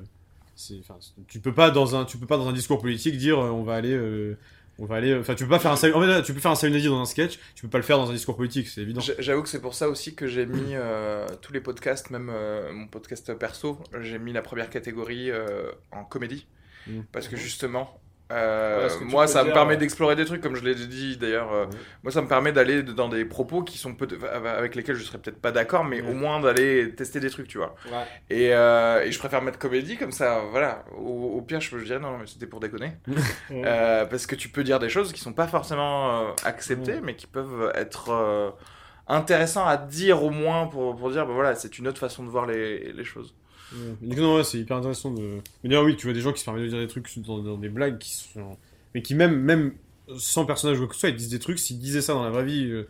tu 1.27 1.39
peux 1.39 1.53
pas 1.53 1.71
dans 1.71 1.95
un 1.95 2.05
tu 2.05 2.17
peux 2.17 2.25
pas 2.27 2.37
dans 2.37 2.47
un 2.47 2.53
discours 2.53 2.79
politique 2.81 3.17
dire 3.17 3.39
euh, 3.39 3.49
on 3.49 3.63
va 3.63 3.75
aller 3.75 3.93
euh, 3.93 4.37
on 4.79 4.85
va 4.85 4.95
aller 4.95 5.15
enfin 5.15 5.35
tu 5.35 5.43
peux 5.43 5.49
pas 5.49 5.59
faire 5.59 5.71
un 5.71 5.75
en 5.75 5.77
fait, 6.01 6.23
tu 6.23 6.33
peux 6.33 6.39
faire 6.39 6.51
un 6.51 6.55
salut 6.55 6.81
dans 6.81 6.99
un 7.01 7.05
sketch 7.05 7.39
tu 7.55 7.61
peux 7.63 7.69
pas 7.69 7.77
le 7.77 7.83
faire 7.83 7.97
dans 7.97 8.09
un 8.09 8.13
discours 8.13 8.35
politique 8.35 8.67
c'est 8.67 8.81
évident 8.81 9.01
J'avoue 9.19 9.43
que 9.43 9.49
c'est 9.49 9.61
pour 9.61 9.75
ça 9.75 9.87
aussi 9.89 10.15
que 10.15 10.27
j'ai 10.27 10.45
mis 10.45 10.73
euh, 10.73 11.27
tous 11.41 11.53
les 11.53 11.59
podcasts, 11.61 12.09
même 12.09 12.29
euh, 12.33 12.71
mon 12.73 12.87
podcast 12.87 13.33
perso, 13.35 13.79
j'ai 14.01 14.17
mis 14.19 14.33
la 14.33 14.41
première 14.41 14.69
catégorie 14.69 15.29
euh, 15.29 15.71
en 15.91 16.03
comédie. 16.03 16.47
Mm. 16.87 17.01
Parce 17.11 17.27
que 17.27 17.37
justement, 17.37 17.99
euh, 18.31 18.89
Ouais, 18.89 19.05
moi 19.05 19.27
ça 19.27 19.43
me 19.43 19.51
permet 19.51 19.73
ouais. 19.73 19.77
d'explorer 19.77 20.15
des 20.15 20.25
trucs, 20.25 20.41
comme 20.41 20.55
je 20.55 20.63
l'ai 20.63 20.73
dit 20.75 21.17
d'ailleurs. 21.17 21.53
euh. 21.53 21.65
Moi 22.03 22.11
ça 22.11 22.21
me 22.21 22.27
permet 22.27 22.51
d'aller 22.51 22.81
dans 22.81 23.09
des 23.09 23.25
propos 23.25 23.61
qui 23.63 23.77
sont 23.77 23.93
peut 23.93 24.07
avec 24.45 24.75
lesquels 24.75 24.95
je 24.95 25.03
serais 25.03 25.17
peut-être 25.19 25.39
pas 25.41 25.51
d'accord, 25.51 25.83
mais 25.83 26.01
au 26.01 26.13
moins 26.13 26.39
d'aller 26.39 26.93
tester 26.95 27.19
des 27.19 27.29
trucs, 27.29 27.47
tu 27.47 27.57
vois. 27.59 27.75
Et, 28.29 28.53
euh, 28.53 29.03
et 29.03 29.11
je 29.11 29.19
préfère 29.19 29.41
mettre 29.41 29.59
comédie 29.59 29.97
comme 29.97 30.11
ça, 30.11 30.41
voilà. 30.49 30.85
Au, 30.97 31.33
au 31.37 31.41
pire, 31.41 31.59
je 31.61 31.69
peux 31.69 31.83
dire 31.83 31.99
non, 31.99 32.17
mais 32.17 32.25
c'était 32.27 32.47
pour 32.47 32.59
déconner. 32.59 32.93
Euh, 33.65 34.05
parce 34.05 34.25
que 34.25 34.35
tu 34.35 34.49
peux 34.49 34.63
dire 34.63 34.79
des 34.79 34.89
choses 34.89 35.13
qui 35.13 35.19
sont 35.21 35.33
pas 35.33 35.47
forcément 35.47 36.29
euh, 36.29 36.31
acceptées, 36.43 36.99
mais 37.01 37.15
qui 37.15 37.27
peuvent 37.27 37.71
être 37.75 38.09
euh, 38.11 38.49
intéressantes 39.07 39.67
à 39.67 39.77
dire 39.77 40.23
au 40.23 40.29
moins 40.29 40.67
pour, 40.67 40.95
pour 40.95 41.11
dire, 41.11 41.25
bah 41.27 41.33
voilà, 41.33 41.55
c'est 41.55 41.77
une 41.77 41.87
autre 41.87 41.99
façon 41.99 42.23
de 42.23 42.29
voir 42.29 42.45
les, 42.47 42.91
les 42.93 43.03
choses. 43.03 43.35
Ouais. 43.73 44.07
Donc, 44.09 44.17
non, 44.19 44.35
ouais, 44.37 44.43
c'est 44.43 44.59
hyper 44.59 44.77
intéressant 44.77 45.11
de 45.11 45.37
mais 45.63 45.69
d'ailleurs 45.69 45.83
oui 45.85 45.95
tu 45.95 46.05
vois 46.07 46.13
des 46.13 46.21
gens 46.21 46.31
qui 46.33 46.39
se 46.39 46.45
permettent 46.45 46.63
de 46.63 46.69
dire 46.69 46.79
des 46.79 46.87
trucs 46.87 47.07
dans, 47.19 47.39
dans 47.39 47.57
des 47.57 47.69
blagues 47.69 47.97
qui 47.97 48.11
sont 48.11 48.57
mais 48.93 49.01
qui 49.01 49.15
même 49.15 49.35
même 49.39 49.73
sans 50.17 50.45
personnage 50.45 50.77
ou 50.79 50.81
quoi 50.81 50.89
que 50.89 50.93
ce 50.95 50.99
soit 51.01 51.09
ils 51.09 51.15
disent 51.15 51.29
des 51.29 51.39
trucs 51.39 51.59
s'ils 51.59 51.79
disaient 51.79 52.01
ça 52.01 52.13
dans 52.13 52.23
la 52.23 52.29
vraie 52.29 52.45
vie 52.45 52.65
euh, 52.69 52.87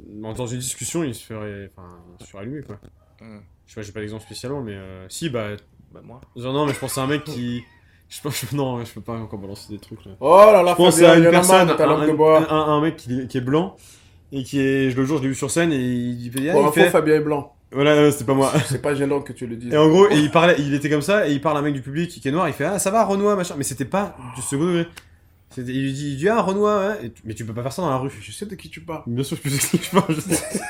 dans 0.00 0.46
une 0.46 0.58
discussion 0.58 1.02
ils 1.04 1.14
se 1.14 1.24
feraient 1.24 1.70
enfin 1.76 1.88
ils 2.20 2.24
se 2.24 2.30
feraient 2.30 2.42
allumer 2.42 2.62
quoi 2.62 2.78
Mm. 3.20 3.38
je 3.66 3.72
sais 3.72 3.80
pas 3.80 3.82
j'ai 3.86 3.92
pas 3.92 4.00
d'exemple 4.00 4.24
spécialement 4.24 4.60
mais 4.60 4.74
euh, 4.74 5.06
si 5.08 5.30
bah 5.30 5.50
Bah 5.92 6.00
moi. 6.04 6.20
Genre, 6.36 6.52
non, 6.52 6.66
mais 6.66 6.74
je 6.74 6.78
pense 6.80 6.98
à 6.98 7.02
un 7.04 7.06
mec 7.06 7.22
qui. 7.24 7.62
Je 8.08 8.20
pense, 8.20 8.44
je- 8.50 8.56
non, 8.56 8.84
je 8.84 8.92
peux 8.92 9.00
pas 9.00 9.16
encore 9.16 9.38
balancer 9.38 9.72
des 9.72 9.78
trucs 9.78 10.04
là. 10.04 10.12
Oh 10.20 10.36
là 10.52 10.62
là, 10.64 10.72
Je 10.72 10.76
pense 10.76 10.94
Fabien, 10.96 11.10
à 11.10 11.16
il 11.18 11.24
une 11.24 11.30
personne, 11.30 11.70
un, 11.70 11.78
un- 11.78 12.14
bois. 12.14 12.52
un- 12.52 12.72
un 12.76 12.80
mec 12.80 12.96
qui, 12.96 13.20
est- 13.20 13.26
qui 13.28 13.38
est 13.38 13.40
blanc 13.40 13.76
et 14.32 14.42
qui 14.42 14.58
est. 14.60 14.94
Le 14.94 15.04
jour, 15.04 15.18
je 15.18 15.22
l'ai 15.22 15.28
vu 15.28 15.34
sur 15.36 15.48
scène 15.50 15.72
et 15.72 15.76
il, 15.78 16.26
il, 16.26 16.32
fait- 16.32 16.50
Pour 16.50 16.62
il 16.62 16.64
info, 16.66 16.72
fait- 16.72 16.90
Fabien 16.90 17.14
est 17.14 17.20
blanc. 17.20 17.54
Voilà, 17.74 18.10
c'était 18.12 18.24
pas 18.24 18.34
moi. 18.34 18.52
C'est 18.66 18.80
pas 18.80 18.94
gênant 18.94 19.20
que 19.20 19.32
tu 19.32 19.46
le 19.46 19.56
dises. 19.56 19.72
Et 19.72 19.76
en 19.76 19.88
gros, 19.88 20.08
et 20.08 20.16
il 20.16 20.30
parlait, 20.30 20.56
il 20.58 20.72
était 20.74 20.88
comme 20.88 21.02
ça 21.02 21.28
et 21.28 21.32
il 21.32 21.40
parle 21.40 21.56
à 21.56 21.60
un 21.60 21.62
mec 21.62 21.74
du 21.74 21.82
public 21.82 22.08
qui 22.08 22.26
est 22.26 22.30
noir. 22.30 22.48
Il 22.48 22.54
fait 22.54 22.64
ah 22.64 22.78
ça 22.78 22.90
va 22.90 23.04
Renoir 23.04 23.36
machin, 23.36 23.54
mais 23.58 23.64
c'était 23.64 23.84
pas 23.84 24.16
du 24.36 24.42
second 24.42 24.64
degré. 24.66 24.86
Il 25.56 25.64
lui 25.64 25.92
dit, 25.92 26.12
il 26.12 26.16
dit 26.16 26.28
ah 26.28 26.40
Renoir, 26.40 26.88
ouais. 27.00 27.06
Et 27.06 27.10
tu- 27.12 27.22
mais 27.24 27.34
tu 27.34 27.44
peux 27.44 27.54
pas 27.54 27.62
faire 27.62 27.72
ça 27.72 27.82
dans 27.82 27.90
la 27.90 27.96
rue. 27.96 28.10
Je 28.20 28.32
sais 28.32 28.46
de 28.46 28.54
qui 28.54 28.70
tu 28.70 28.80
parles. 28.80 29.02
Bien 29.06 29.22
sûr, 29.24 29.36
je 29.36 29.42
peux 29.42 29.50
t'expliquer. 29.50 29.84
je 29.84 29.90
parle, 29.90 30.14
je 30.14 30.20
sais. 30.20 30.60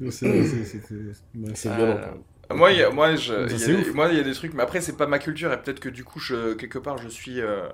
Mais 0.00 0.10
c'est- 0.10 0.44
c'est- 0.44 0.64
c'était- 0.64 0.94
ouais, 0.94 1.50
C'est 1.54 1.68
Ah, 1.68 1.76
violent. 1.76 1.94
là. 1.94 2.00
quand 2.00 2.10
même. 2.50 2.58
Moi, 2.58 2.72
il 2.72 2.78
y 2.78 2.82
a, 2.82 2.90
moi, 2.90 3.14
je, 3.14 3.32
Ça, 3.32 3.42
il 3.46 3.52
y 3.52 3.54
a 3.54 3.58
c'est 3.58 3.66
des, 3.76 3.80
ouf. 3.88 3.94
moi, 3.94 4.08
il 4.10 4.16
y 4.16 4.20
a 4.20 4.24
des 4.24 4.32
trucs, 4.32 4.54
mais 4.54 4.62
après, 4.62 4.80
c'est 4.80 4.96
pas 4.96 5.06
ma 5.06 5.18
culture, 5.20 5.52
et 5.52 5.60
peut-être 5.62 5.78
que 5.80 5.88
du 5.88 6.02
coup, 6.04 6.18
je, 6.18 6.54
quelque 6.54 6.78
part, 6.78 6.98
je 6.98 7.08
suis 7.08 7.40
euh, 7.40 7.68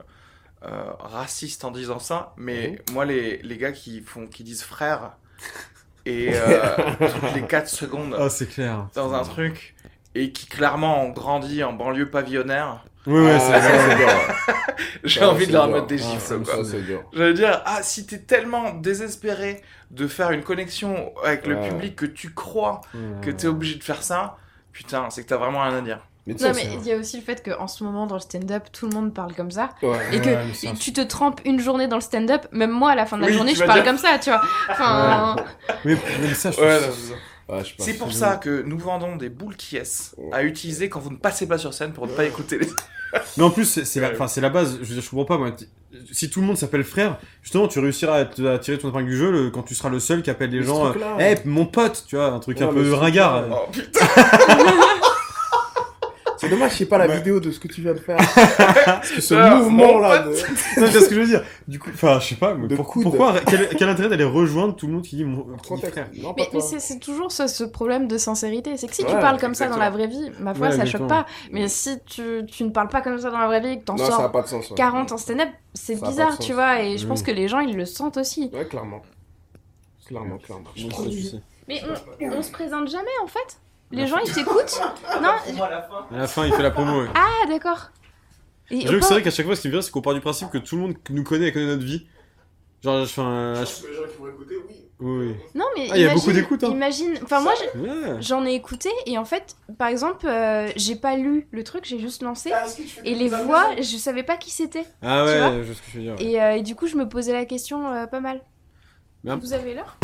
euh, 0.65 0.91
raciste 0.99 1.65
en 1.65 1.70
disant 1.70 1.99
ça, 1.99 2.35
mais 2.37 2.83
moi, 2.93 3.05
les, 3.07 3.39
les 3.43 3.57
gars 3.57 3.73
qui, 3.73 4.01
font, 4.03 4.27
qui 4.27 4.43
disent 4.45 4.62
frère, 4.62 5.16
et 6.07 6.31
euh, 6.33 6.70
toutes 6.99 7.35
les 7.35 7.43
4 7.43 7.69
secondes 7.69 8.16
Ah, 8.19 8.28
c'est 8.31 8.49
clair. 8.49 8.87
dans 8.95 9.12
un 9.12 9.23
truc, 9.24 9.74
et 10.15 10.33
qui 10.33 10.47
clairement 10.47 11.03
ont 11.05 11.11
grandi 11.11 11.62
en 11.62 11.73
banlieue 11.74 12.09
pavillonnaire, 12.11 12.85
ouais, 13.07 13.37
Ah, 13.39 13.39
c'est 13.61 13.91
c'est 13.91 13.97
dur. 13.97 14.09
j'ai 15.05 15.24
envie 15.24 15.47
de 15.47 15.53
leur 15.53 15.66
dur. 15.66 15.74
mettre 15.77 15.87
des 15.89 16.03
Ah, 16.03 16.35
quoi. 16.45 16.65
c'est 16.65 16.83
dur. 16.87 17.03
J'allais 17.12 17.35
dire, 17.35 17.61
ah, 17.66 17.81
si 17.83 18.07
t'es 18.07 18.19
tellement 18.20 18.73
désespéré 18.73 19.62
de 19.91 20.07
faire 20.07 20.31
une 20.31 20.43
connexion 20.43 21.12
avec 21.24 21.47
le 21.47 21.61
public 21.61 21.97
que 21.97 22.07
tu 22.07 22.33
crois 22.33 22.81
que 23.23 23.31
t'es 23.31 23.47
obligé 23.47 23.77
de 23.77 23.85
faire 23.85 24.03
ça, 24.03 24.37
putain, 24.73 25.11
c'est 25.11 25.23
que 25.23 25.28
t'as 25.28 25.37
vraiment 25.37 25.62
rien 25.62 25.77
à 25.78 25.81
dire. 25.81 26.01
Mais 26.27 26.35
Non, 26.35 26.53
mais 26.55 26.69
il 26.82 26.86
y 26.86 26.93
a 26.93 26.97
aussi 26.97 27.16
le 27.19 27.23
fait 27.23 27.48
qu'en 27.48 27.69
ce 27.69 27.85
moment, 27.85 28.07
dans 28.07 28.16
le 28.16 28.20
stand-up, 28.20 28.65
tout 28.73 28.89
le 28.89 28.94
monde 28.94 29.15
parle 29.15 29.32
comme 29.35 29.51
ça. 29.53 29.70
Ouais. 29.82 29.97
Et 30.12 30.20
que 30.20 30.28
Ouais, 30.31 30.74
tu 30.78 30.93
te 30.93 31.01
trempes 31.01 31.40
une 31.44 31.61
journée 31.61 31.86
dans 31.86 31.97
le 31.97 32.03
stand-up, 32.03 32.47
même 32.51 32.73
moi, 32.73 32.90
à 32.90 32.94
la 32.97 33.07
fin 33.07 33.16
de 33.16 33.23
la 33.23 33.28
Oui, 33.28 33.35
journée, 33.35 33.55
je 33.55 33.62
parle 33.62 33.74
dire- 33.82 33.85
comme 33.85 33.98
ça, 33.98 34.19
tu 34.19 34.31
vois. 34.31 34.40
Enfin, 34.70 35.36
Mais, 35.85 35.97
mais 36.20 36.35
ça, 36.35 36.51
je 36.51 36.57
c'est 37.78 37.94
pour 37.94 38.12
ça 38.12 38.36
que 38.36 38.62
nous 38.66 38.77
vendons 38.78 39.15
des 39.15 39.28
boules 39.28 39.55
qui 39.55 39.78
à 40.32 40.43
utiliser 40.43 40.89
quand 40.89 40.98
vous 40.98 41.11
ne 41.12 41.16
passez 41.16 41.47
pas 41.47 41.59
sur 41.59 41.73
scène 41.73 41.93
pour 41.93 42.09
ne 42.09 42.12
pas 42.12 42.24
écouter 42.24 42.59
les. 42.59 42.66
Mais 43.36 43.44
en 43.44 43.51
plus, 43.51 43.85
c'est 43.85 44.01
la, 44.01 44.27
c'est 44.27 44.40
la 44.40 44.51
base. 44.51 44.78
Je 44.82 44.85
veux 44.86 44.94
dire, 44.94 45.03
je 45.03 45.09
comprends 45.11 45.24
pas, 45.24 45.39
moi. 45.39 45.51
Si 46.12 46.28
tout 46.28 46.40
le 46.40 46.47
monde 46.47 46.57
s'appelle 46.59 46.82
frère, 46.82 47.19
justement, 47.43 47.69
tu 47.69 47.78
réussiras 47.78 48.16
à, 48.16 48.24
te- 48.24 48.43
à 48.43 48.59
tirer 48.59 48.77
ton 48.78 48.89
épingle 48.90 49.07
du 49.09 49.16
jeu 49.16 49.31
le- 49.31 49.51
quand 49.51 49.62
tu 49.62 49.77
seras 49.77 49.89
le 49.89 50.01
seul 50.01 50.23
qui 50.23 50.28
appelle 50.31 50.51
les 50.51 50.59
Mais 50.59 50.66
gens. 50.66 50.90
truc-là, 50.90 51.16
Eh, 51.20 51.36
mon 51.48 51.66
pote, 51.66 52.05
tu 52.09 52.16
vois, 52.16 52.27
un 52.32 52.40
truc 52.40 52.59
Ouais, 52.59 52.65
un 52.65 52.73
peu 52.73 52.93
ringard. 52.94 53.44
Oh 53.53 53.69
putain 53.70 54.01
C'est 56.38 56.48
dommage, 56.48 56.72
je 56.72 56.76
sais 56.78 56.86
pas 56.86 56.98
la 56.98 57.06
Ouais. 57.06 57.16
vidéo 57.16 57.40
de 57.40 57.50
ce 57.50 57.58
que 57.60 57.68
tu 57.68 57.80
viens 57.80 57.92
de 57.94 57.98
faire. 57.98 58.16
Parce 58.84 59.10
que 59.10 59.20
ce 59.20 59.34
Ah, 59.34 59.56
mouvement 59.56 59.86
mon 59.94 59.98
là. 60.00 60.18
pote. 60.22 60.32
de- 60.32 60.80
Non, 60.80 60.86
c'est 60.90 61.00
ce 61.00 61.08
que 61.08 61.14
je 61.14 61.20
veux 61.20 61.26
dire. 61.26 61.42
Du 61.66 61.78
coup, 61.78 61.90
enfin, 61.92 62.18
je 62.20 62.28
sais 62.28 62.34
pas. 62.34 62.54
mais 62.54 62.74
pour- 62.74 62.90
pourquoi 62.92 63.34
quel, 63.48 63.68
quel 63.76 63.88
intérêt 63.88 64.08
d'aller 64.08 64.24
rejoindre 64.24 64.76
tout 64.76 64.86
le 64.86 64.92
monde 64.94 65.02
qui 65.02 65.16
dit 65.16 65.24
mon 65.24 65.42
qui 65.42 65.50
dit 65.62 65.68
Contexte. 65.68 65.92
frère? 65.92 66.08
Non, 66.22 66.34
mais, 66.36 66.48
c'est 66.78 66.98
toujours 67.00 67.32
ce, 67.32 67.46
ce 67.46 67.64
problème 67.64 68.08
de 68.08 68.18
sincérité. 68.18 68.76
C'est 68.76 68.86
que 68.88 68.94
si 68.94 69.04
tu 69.04 69.12
parles 69.12 69.38
comme 69.40 69.54
ça 69.54 69.68
dans 69.68 69.76
la 69.78 69.90
vraie 69.90 70.06
vie, 70.08 70.30
ma 70.40 70.54
foi, 70.54 70.66
Ouais, 70.68 70.72
ça 70.76 70.82
exactement. 70.82 71.08
choque 71.08 71.24
pas. 71.24 71.26
Mais 71.52 71.68
si 71.68 71.98
tu, 72.06 72.22
tu 72.46 72.64
ne 72.64 72.70
parles 72.70 72.88
pas 72.88 73.00
comme 73.00 73.18
ça 73.18 73.30
dans 73.30 73.38
la 73.38 73.46
vraie 73.46 73.60
vie 73.60 73.68
et 73.72 73.78
que 73.78 73.84
t'en 73.84 73.96
sors 73.96 74.30
pas 74.30 74.42
de 74.42 74.46
sens. 74.48 74.70
ouais. 74.70 74.76
40 74.76 75.12
en 75.12 75.16
stand-up, 75.18 75.48
c'est 75.74 76.00
bizarre, 76.02 76.38
tu 76.38 76.52
vois. 76.52 76.82
Et 76.82 76.98
je 76.98 77.06
pense 77.06 77.20
Oui. 77.20 77.26
que 77.26 77.30
les 77.32 77.48
gens, 77.48 77.60
ils 77.60 77.76
le 77.76 77.84
sentent 77.86 78.16
aussi. 78.16 78.50
Ouais, 78.52 78.66
clairement. 78.66 79.02
Clairement, 80.06 80.38
clairement. 80.38 80.64
Mais 81.68 81.80
on, 82.20 82.26
on 82.38 82.42
se 82.42 82.50
présente 82.52 82.88
jamais, 82.88 83.06
en 83.24 83.26
fait? 83.26 83.58
Les 83.92 84.06
gens, 84.06 84.18
ils 84.24 84.32
t'écoutent 84.32 84.80
Non 85.22 85.30
À 86.12 86.18
la 86.18 86.26
fin, 86.26 86.46
il 86.46 86.52
fait 86.52 86.62
la 86.62 86.70
promo. 86.70 87.02
Ouais. 87.02 87.08
Ah, 87.14 87.46
d'accord. 87.48 87.90
Et 88.70 88.80
J'avoue 88.80 88.98
que 88.98 89.04
c'est 89.04 89.14
vrai 89.14 89.22
qu'à 89.22 89.30
chaque 89.30 89.46
fois, 89.46 89.54
ce 89.54 89.60
qui 89.60 89.68
me 89.68 89.72
vient, 89.72 89.82
c'est 89.82 89.90
qu'on 89.92 90.02
part 90.02 90.14
du 90.14 90.20
principe 90.20 90.50
que 90.50 90.58
tout 90.58 90.74
le 90.76 90.82
monde 90.82 90.94
nous 91.10 91.22
connaît 91.22 91.46
et 91.48 91.52
connaît 91.52 91.66
notre 91.66 91.84
vie. 91.84 92.06
Genre, 92.82 93.04
je 93.04 93.12
fais 93.12 93.20
un. 93.20 93.52
Les 93.54 93.58
gens 93.60 93.64
qui 93.64 94.18
vont 94.18 94.28
écouter, 94.28 94.54
oui. 94.68 95.34
Non, 95.54 95.66
mais 95.76 95.88
Ah, 95.90 95.96
il 95.98 96.02
y 96.02 96.06
a 96.06 96.14
beaucoup 96.14 96.32
d'écoutes, 96.32 96.64
hein. 96.64 96.70
Imagine, 96.70 97.18
enfin 97.22 97.40
moi 97.42 97.52
je- 97.74 97.78
Ouais. 97.80 98.16
j'en 98.20 98.46
ai 98.46 98.54
écouté 98.54 98.88
et 99.04 99.18
en 99.18 99.26
fait, 99.26 99.54
par 99.78 99.88
exemple, 99.88 100.26
euh, 100.26 100.70
j'ai 100.76 100.96
pas 100.96 101.16
lu 101.16 101.46
le 101.50 101.64
truc, 101.64 101.84
j'ai 101.84 101.98
juste 101.98 102.22
lancé 102.22 102.50
Ah, 102.50 102.64
est-ce 102.64 102.78
que 102.78 102.82
tu 102.82 102.88
fais 102.88 103.00
et 103.04 103.12
des 103.12 103.18
les 103.24 103.28
voix, 103.28 103.66
je 103.76 103.96
savais 103.98 104.22
pas 104.22 104.38
qui 104.38 104.50
c'était. 104.50 104.86
Ah 105.02 105.24
Tu 105.28 105.38
vois 105.38 105.50
ouais, 105.50 105.64
je 105.64 105.72
sais 105.74 105.78
ce 105.78 105.82
que 105.82 105.90
je 105.92 105.96
veux 105.98 106.02
dire. 106.02 106.14
ouais. 106.14 106.24
Et, 106.24 106.42
euh, 106.42 106.52
et 106.56 106.62
du 106.62 106.74
coup, 106.74 106.86
je 106.86 106.96
me 106.96 107.06
posais 107.06 107.34
la 107.34 107.44
question 107.44 107.86
euh, 107.92 108.06
pas 108.06 108.20
mal. 108.20 108.40
Mais 109.22 109.32
un- 109.32 109.36
Vous 109.36 109.52
avez 109.52 109.74
l'heure? 109.74 109.98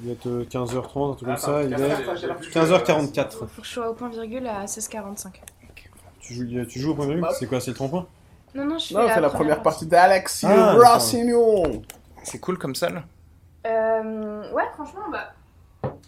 Il 0.00 0.04
doit 0.04 0.12
être 0.14 0.26
euh, 0.26 0.44
15h30, 0.44 1.10
un 1.10 1.14
truc 1.14 1.18
comme 1.20 1.28
Attends, 1.30 1.36
ça. 1.38 1.62
Il 1.64 1.72
est 1.72 1.90
attends, 1.90 2.16
j'ai 2.16 2.26
la- 2.28 2.34
15h44. 2.36 3.30
Faut 3.32 3.46
que 3.46 3.66
je 3.66 3.68
sois 3.72 3.90
au 3.90 3.94
point 3.94 4.08
virgule 4.08 4.46
à 4.46 4.64
16h45. 4.66 5.32
Tu 6.20 6.34
joues, 6.34 6.64
tu 6.66 6.78
joues 6.80 6.90
au 6.92 6.94
point 6.94 7.06
Bah. 7.16 7.30
C'est 7.38 7.46
quoi, 7.46 7.60
c'est 7.60 7.70
le 7.70 7.76
trompe-point 7.76 8.06
Non, 8.54 8.64
non, 8.64 8.78
je 8.78 8.88
fais 8.88 8.94
Non, 8.94 9.00
on 9.04 9.08
fait 9.08 9.20
la 9.20 9.30
première 9.30 9.62
partie 9.62 9.86
d'Alexis 9.86 10.46
Ah, 10.46 10.74
Rossignon. 10.74 11.82
C'est 12.22 12.38
cool 12.38 12.58
comme 12.58 12.74
salle. 12.74 13.02
Euh, 13.66 14.52
ouais, 14.52 14.64
franchement, 14.74 15.00
bah. 15.10 15.32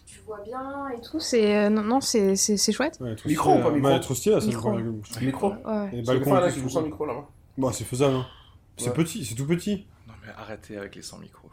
Tu 0.06 0.20
vois 0.26 0.40
bien 0.44 0.88
et 0.96 1.00
tout, 1.00 1.18
c'est. 1.20 1.56
euh, 1.56 1.68
non, 1.70 1.82
non, 1.82 2.00
c'est 2.00 2.36
c'est- 2.36 2.56
c'est 2.56 2.72
chouette. 2.72 2.98
Ouais, 3.00 3.16
Micro 3.26 3.50
stylé, 3.50 3.60
ou 3.60 3.64
pas 3.64 3.70
là. 3.70 3.76
micro? 3.76 3.98
Trop 3.98 4.14
stylé, 4.14 4.34
là, 4.36 4.40
c'est 4.40 4.46
le 4.48 4.52
Micro. 4.52 4.70
Micro. 5.20 5.48
Ouais. 5.48 5.56
Et 5.86 5.90
C'est 5.90 5.96
le 5.96 6.02
balcon, 6.02 6.34
là, 6.34 6.50
c'est 6.50 6.60
joue 6.60 6.68
sans 6.68 6.80
tout. 6.80 6.86
micro 6.86 7.06
là-bas. 7.06 7.24
Bah, 7.58 7.68
c'est 7.72 7.84
faisable, 7.84 8.14
hein. 8.16 8.26
C'est 8.76 8.92
petit, 8.94 9.24
c'est 9.24 9.34
tout 9.34 9.46
petit. 9.46 9.86
Non 10.06 10.14
mais 10.24 10.32
arrêtez 10.38 10.76
avec 10.78 10.94
les 10.96 11.02
100 11.02 11.18
micros. 11.18 11.48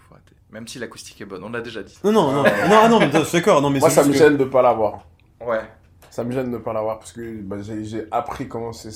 Même 0.51 0.67
si 0.67 0.79
l'acoustique 0.79 1.19
est 1.21 1.25
bonne, 1.25 1.43
on 1.43 1.49
l'a 1.49 1.61
déjà 1.61 1.83
dit. 1.83 1.97
Non, 2.03 2.11
non, 2.11 2.31
non, 2.31 2.43
non, 2.69 2.89
non, 2.89 2.99
mais 2.99 3.11
je 3.11 3.23
suis 3.25 3.37
d'accord, 3.39 3.61
non, 3.61 3.69
mais 3.69 3.79
Moi, 3.79 3.89
ça 3.89 4.03
me 4.03 4.11
que- 4.11 4.17
gêne 4.17 4.37
de 4.37 4.45
pas 4.45 4.61
l'avoir. 4.61 5.05
Ouais. 5.45 5.61
Ça 6.09 6.23
me 6.23 6.31
gêne 6.31 6.51
de 6.51 6.57
pas 6.57 6.73
l'avoir 6.73 6.99
parce 6.99 7.11
que 7.11 7.41
bah, 7.41 7.57
j'ai 7.61 7.83
j'ai 7.83 8.05
appris 8.11 8.47
comment 8.47 8.73
c'est 8.73 8.89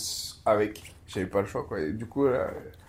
avec. 0.45 0.95
J'avais 1.07 1.25
pas 1.27 1.41
le 1.41 1.47
choix 1.47 1.63
quoi. 1.65 1.79
Et 1.81 1.91
du 1.91 2.05
coup, 2.07 2.25
la, 2.25 2.47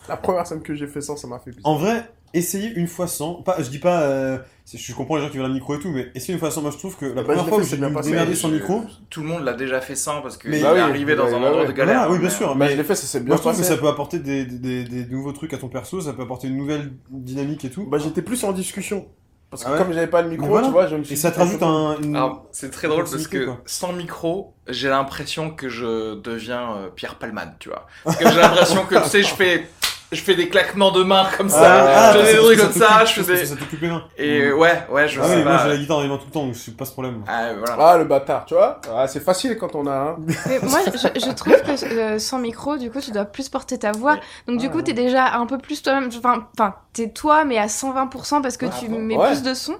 la 0.08 0.16
première 0.16 0.46
scène 0.46 0.62
que 0.62 0.74
j'ai 0.74 0.86
fait 0.86 1.00
sans, 1.00 1.16
ça 1.16 1.26
m'a 1.26 1.38
fait 1.38 1.50
plaisir. 1.50 1.66
En 1.68 1.74
vrai, 1.76 2.08
essayez 2.34 2.72
une 2.74 2.86
fois 2.88 3.06
sans. 3.06 3.34
Pas, 3.42 3.56
je 3.62 3.68
dis 3.68 3.78
pas. 3.78 4.02
euh, 4.02 4.38
c'est- 4.64 4.78
je 4.78 4.94
comprends 4.94 5.16
les 5.16 5.22
gens 5.22 5.28
qui 5.28 5.36
veulent 5.38 5.46
un 5.50 5.52
micro 5.52 5.74
et 5.74 5.78
tout, 5.78 5.90
mais 5.90 6.10
essayez 6.14 6.34
une 6.34 6.38
fois 6.40 6.50
sans. 6.50 6.62
Moi, 6.62 6.70
je 6.70 6.78
trouve 6.78 6.96
que 6.96 7.06
la 7.06 7.14
Bah, 7.14 7.22
première 7.24 7.40
je 7.40 7.44
l'ai 7.44 7.48
fois 7.50 7.58
fait, 7.58 7.64
où 7.64 7.64
c'est 7.64 7.70
j'ai 7.70 7.76
bien 7.78 7.86
dû 7.88 7.92
me 7.92 7.98
passé. 7.98 8.10
démerder 8.10 8.34
sans 8.34 8.48
Je- 8.48 8.54
micro. 8.54 8.84
Tout 9.10 9.20
le 9.22 9.26
monde 9.28 9.44
l'a 9.44 9.52
déjà 9.54 9.80
fait 9.80 9.94
sans 9.94 10.22
parce 10.22 10.36
qu'il 10.36 10.50
Mais- 10.50 10.58
est 10.60 10.62
Bah 10.62 10.72
oui, 10.74 10.80
arrivé 10.80 11.14
dans 11.16 11.24
bah 11.24 11.28
un 11.30 11.32
oui, 11.32 11.36
endroit 11.46 11.52
bah 11.60 11.64
de 11.64 11.68
oui. 11.72 11.74
galère. 11.76 11.94
Voilà, 12.00 12.12
oui, 12.12 12.18
bien 12.18 12.28
mais- 12.28 12.34
sûr. 12.34 12.48
Bah, 12.48 12.54
Mais 12.66 12.72
je 12.72 12.76
l'ai 12.76 12.84
fait, 12.84 12.94
ça 12.94 13.06
s'est 13.06 13.20
bien 13.20 13.28
moi, 13.28 13.36
je 13.36 13.40
trouve 13.42 13.52
que 13.52 13.58
passé. 13.58 13.68
ça 13.70 13.76
peut 13.76 13.88
apporter 13.88 14.18
des, 14.18 14.44
des, 14.44 14.84
des, 14.84 15.04
des 15.04 15.12
nouveaux 15.14 15.32
trucs 15.32 15.52
à 15.54 15.58
ton 15.58 15.68
perso, 15.68 16.00
ça 16.00 16.12
peut 16.12 16.22
apporter 16.22 16.48
une 16.48 16.56
nouvelle 16.56 16.92
dynamique 17.10 17.64
et 17.64 17.70
tout. 17.70 17.86
Bah, 17.86 17.98
j'étais 17.98 18.22
plus 18.22 18.42
en 18.44 18.52
discussion. 18.52 19.06
Parce 19.50 19.64
que 19.64 19.68
Ah 19.68 19.72
ouais 19.72 19.78
comme 19.80 19.92
j'avais 19.92 20.06
pas 20.06 20.22
le 20.22 20.30
micro, 20.30 20.46
Mais 20.46 20.50
voilà. 20.52 20.66
tu 20.68 20.72
vois, 20.72 20.86
je 20.86 20.96
me 20.96 21.04
suis 21.04 21.12
Et 21.12 21.16
ça 21.18 21.28
dit, 21.28 21.34
te 21.34 21.40
rajoute 21.40 21.62
un. 21.62 21.98
Une... 22.02 22.16
Alors, 22.16 22.46
c'est 22.52 22.70
très 22.70 22.88
drôle 22.88 23.00
parce 23.00 23.10
proximité, 23.10 23.40
que 23.40 23.44
quoi. 23.50 23.60
sans 23.66 23.92
micro, 23.92 24.54
j'ai 24.66 24.88
l'impression 24.88 25.50
que 25.50 25.68
je 25.68 26.14
deviens 26.14 26.74
euh, 26.76 26.88
Pierre 26.88 27.16
Palman, 27.16 27.52
tu 27.58 27.68
vois. 27.68 27.86
Parce 28.02 28.16
que 28.16 28.30
j'ai 28.30 28.40
l'impression 28.40 28.86
que, 28.86 28.94
tu 29.02 29.08
sais, 29.10 29.22
je 29.22 29.34
fais, 29.34 29.68
je 30.12 30.20
fais 30.22 30.34
des 30.34 30.48
claquements 30.48 30.90
de 30.92 31.02
mains 31.02 31.26
comme 31.36 31.48
ça, 31.48 31.84
Ah, 32.10 32.12
je 32.12 32.18
toi, 32.18 32.26
fais 32.26 32.32
des 32.34 32.38
trucs 32.38 32.58
comme 32.60 32.72
ça, 32.72 32.88
je 32.88 32.94
parce 32.98 33.12
fais 33.12 33.22
que 33.22 33.26
des... 33.32 33.46
Ça 33.46 33.54
les 33.80 33.88
mains. 33.88 34.04
Et 34.16 34.52
ouais, 34.52 34.82
ouais, 34.90 35.08
je 35.08 35.20
Ah 35.20 35.24
sais 35.26 35.36
oui, 35.36 35.42
moi 35.42 35.52
pas. 35.56 35.62
j'ai 35.64 35.68
la 35.70 35.76
guitare 35.76 35.96
dans 35.96 36.02
les 36.02 36.08
mains 36.08 36.18
tout 36.18 36.26
le 36.26 36.32
temps, 36.32 36.44
donc 36.46 36.54
c'est 36.56 36.76
pas 36.76 36.84
ce 36.84 36.92
problème. 36.92 37.22
Ah, 37.26 37.48
voilà. 37.58 37.76
Ah, 37.88 37.98
le 37.98 38.04
bâtard, 38.04 38.44
tu 38.44 38.54
vois. 38.54 38.80
Ah, 38.94 39.06
c'est 39.08 39.20
facile 39.20 39.56
quand 39.58 39.74
on 39.74 39.86
a 39.86 39.92
un. 39.94 40.16
Mais 40.46 40.58
moi, 40.62 40.80
je, 40.86 41.20
je 41.20 41.30
trouve 41.32 41.54
que 41.62 41.84
euh, 41.98 42.18
sans 42.18 42.38
micro, 42.38 42.76
du 42.76 42.90
coup, 42.90 43.00
tu 43.00 43.10
dois 43.10 43.24
plus 43.24 43.48
porter 43.48 43.78
ta 43.78 43.92
voix. 43.92 44.16
Donc, 44.46 44.58
du 44.58 44.66
Ah, 44.66 44.68
coup, 44.70 44.82
t'es 44.82 44.92
déjà 44.92 45.34
un 45.34 45.46
peu 45.46 45.58
plus 45.58 45.82
toi-même. 45.82 46.10
Enfin, 46.16 46.46
enfin, 46.58 46.74
t'es 46.92 47.08
toi, 47.08 47.44
mais 47.44 47.58
à 47.58 47.66
120% 47.66 48.42
parce 48.42 48.56
que 48.56 48.66
Ah, 48.66 48.74
tu 48.78 48.88
bon, 48.88 48.98
mets 48.98 49.16
ouais. 49.16 49.26
plus 49.28 49.42
de 49.42 49.54
son. 49.54 49.74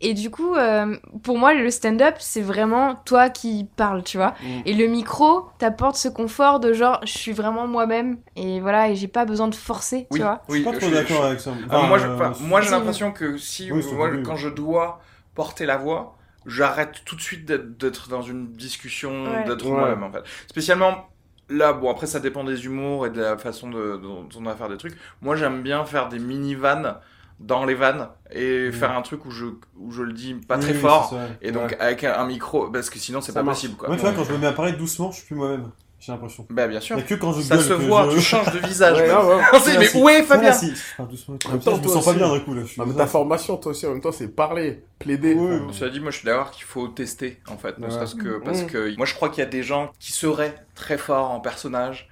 Et 0.00 0.14
du 0.14 0.30
coup, 0.30 0.54
euh, 0.54 0.96
pour 1.22 1.38
moi, 1.38 1.52
le 1.54 1.70
stand-up, 1.70 2.14
c'est 2.18 2.40
vraiment 2.40 2.94
toi 3.04 3.28
qui 3.28 3.66
parles, 3.76 4.02
tu 4.02 4.16
vois. 4.16 4.34
Mm. 4.42 4.60
Et 4.66 4.72
le 4.74 4.86
micro 4.86 5.48
t'apporte 5.58 5.96
ce 5.96 6.08
confort 6.08 6.58
de 6.60 6.72
genre, 6.72 7.00
je 7.04 7.12
suis 7.18 7.32
vraiment 7.32 7.66
moi-même. 7.66 8.18
Et 8.36 8.60
voilà, 8.60 8.88
et 8.88 8.94
j'ai 8.96 9.08
pas 9.08 9.24
besoin 9.26 9.48
de 9.48 9.54
forcer, 9.54 10.06
Oui, 10.10 10.18
tu 10.18 10.22
vois. 10.24 10.40
Je 10.48 10.54
suis 10.54 10.64
pas 10.64 10.72
je 10.72 10.78
trop 10.78 10.90
d'accord 10.90 11.24
avec 11.26 11.40
ça. 11.40 11.52
Moi, 11.68 11.98
euh, 12.00 12.30
moi, 12.40 12.60
j'ai 12.60 12.68
si. 12.68 12.72
l'impression 12.72 13.12
que 13.12 13.36
si, 13.36 13.70
Oui, 13.72 13.84
moi, 13.94 14.10
quand 14.24 14.36
je 14.36 14.48
dois 14.48 15.00
porter 15.34 15.66
la 15.66 15.76
voix, 15.76 16.16
j'arrête 16.46 17.02
tout 17.04 17.16
de 17.16 17.20
suite 17.20 17.44
d'être- 17.44 17.76
d'être 17.78 18.08
dans 18.08 18.22
une 18.22 18.52
discussion, 18.52 19.24
Ouais. 19.24 19.44
d'être 19.44 19.66
Ouais. 19.66 19.72
moi-même, 19.72 20.02
en 20.02 20.10
fait. 20.10 20.22
Spécialement, 20.48 21.08
là, 21.50 21.72
bon, 21.74 21.90
après, 21.90 22.06
ça 22.06 22.20
dépend 22.20 22.44
des 22.44 22.64
humours 22.64 23.06
et 23.06 23.10
de 23.10 23.20
la 23.20 23.36
façon 23.36 23.68
de, 23.68 23.96
dont 23.96 24.26
on 24.38 24.42
va 24.42 24.56
faire 24.56 24.68
des 24.70 24.78
trucs. 24.78 24.96
Moi, 25.20 25.36
j'aime 25.36 25.62
bien 25.62 25.84
faire 25.84 26.08
des 26.08 26.18
mini-vannes 26.18 26.96
dans 27.40 27.64
les 27.64 27.74
vannes 27.74 28.08
et 28.30 28.66
Mhm. 28.66 28.72
faire 28.72 28.92
un 28.92 29.02
truc 29.02 29.24
où 29.26 29.30
je, 29.30 29.46
où 29.78 29.90
je 29.90 30.02
le 30.02 30.12
dis 30.12 30.34
pas 30.34 30.56
oui, 30.56 30.62
très 30.62 30.72
oui, 30.74 30.78
fort. 30.78 31.18
Et 31.42 31.50
donc, 31.52 31.70
Ouais. 31.70 31.80
avec 31.80 32.04
un, 32.04 32.12
un 32.14 32.26
micro, 32.26 32.70
parce 32.70 32.90
que 32.90 32.98
sinon, 32.98 33.20
c'est 33.20 33.32
pas 33.32 33.42
marche. 33.42 33.56
possible, 33.58 33.76
quoi. 33.76 33.88
Moi, 33.88 33.96
tu 33.96 34.02
vois, 34.02 34.12
quand 34.12 34.24
je 34.24 34.32
me 34.32 34.38
mets 34.38 34.46
à 34.46 34.52
parler 34.52 34.72
doucement, 34.72 35.10
je 35.10 35.16
suis 35.18 35.26
plus 35.26 35.36
moi-même. 35.36 35.70
J'ai 35.98 36.12
l'impression. 36.12 36.46
Bah, 36.48 36.66
bien 36.66 36.80
sûr. 36.80 37.04
que 37.04 37.14
quand 37.14 37.32
je 37.34 37.42
Ça 37.42 37.56
gueule 37.56 37.64
se 37.64 37.72
voit, 37.74 38.08
je... 38.08 38.14
tu 38.16 38.20
changes 38.22 38.52
de 38.54 38.58
visage. 38.58 38.96
Ouais, 39.00 39.10
ouais, 39.12 39.78
mais 39.78 39.96
où 39.96 40.08
est 40.08 40.22
Fabien 40.22 40.50
Si, 40.52 40.72
doucement. 40.98 41.36
En 41.46 41.50
même 41.50 41.60
temps, 41.60 41.76
je 41.76 41.82
me 41.82 41.88
sens 41.88 42.04
pas 42.06 42.14
bien 42.14 42.28
d'un 42.30 42.40
coup 42.40 42.54
là. 42.54 42.62
Je 42.62 42.68
suis 42.68 42.80
Non, 42.80 42.86
mais 42.86 42.94
ta 42.94 43.06
formation, 43.06 43.56
toi 43.58 43.72
aussi, 43.72 43.86
en 43.86 43.90
même 43.90 44.00
temps, 44.00 44.10
c'est 44.12 44.28
parler, 44.28 44.82
plaider. 44.98 45.34
Oui, 45.34 45.46
Enfin, 45.56 45.64
oui. 45.68 45.74
Cela 45.74 45.90
dit, 45.90 46.00
moi 46.00 46.10
je 46.10 46.16
suis 46.18 46.24
d'accord 46.26 46.50
qu'il 46.52 46.64
faut 46.64 46.88
tester 46.88 47.38
en 47.48 47.58
fait, 47.58 47.78
ne 47.78 47.84
Ouais. 47.84 47.90
serait-ce 47.90 48.14
que 48.14 48.38
parce 48.42 48.62
Mm. 48.62 48.66
que 48.66 48.96
moi 48.96 49.04
je 49.04 49.14
crois 49.14 49.28
qu'il 49.28 49.40
y 49.44 49.46
a 49.46 49.50
des 49.50 49.62
gens 49.62 49.92
qui 49.98 50.12
seraient 50.12 50.54
très 50.74 50.96
forts 50.96 51.30
en 51.32 51.40
personnage 51.40 52.08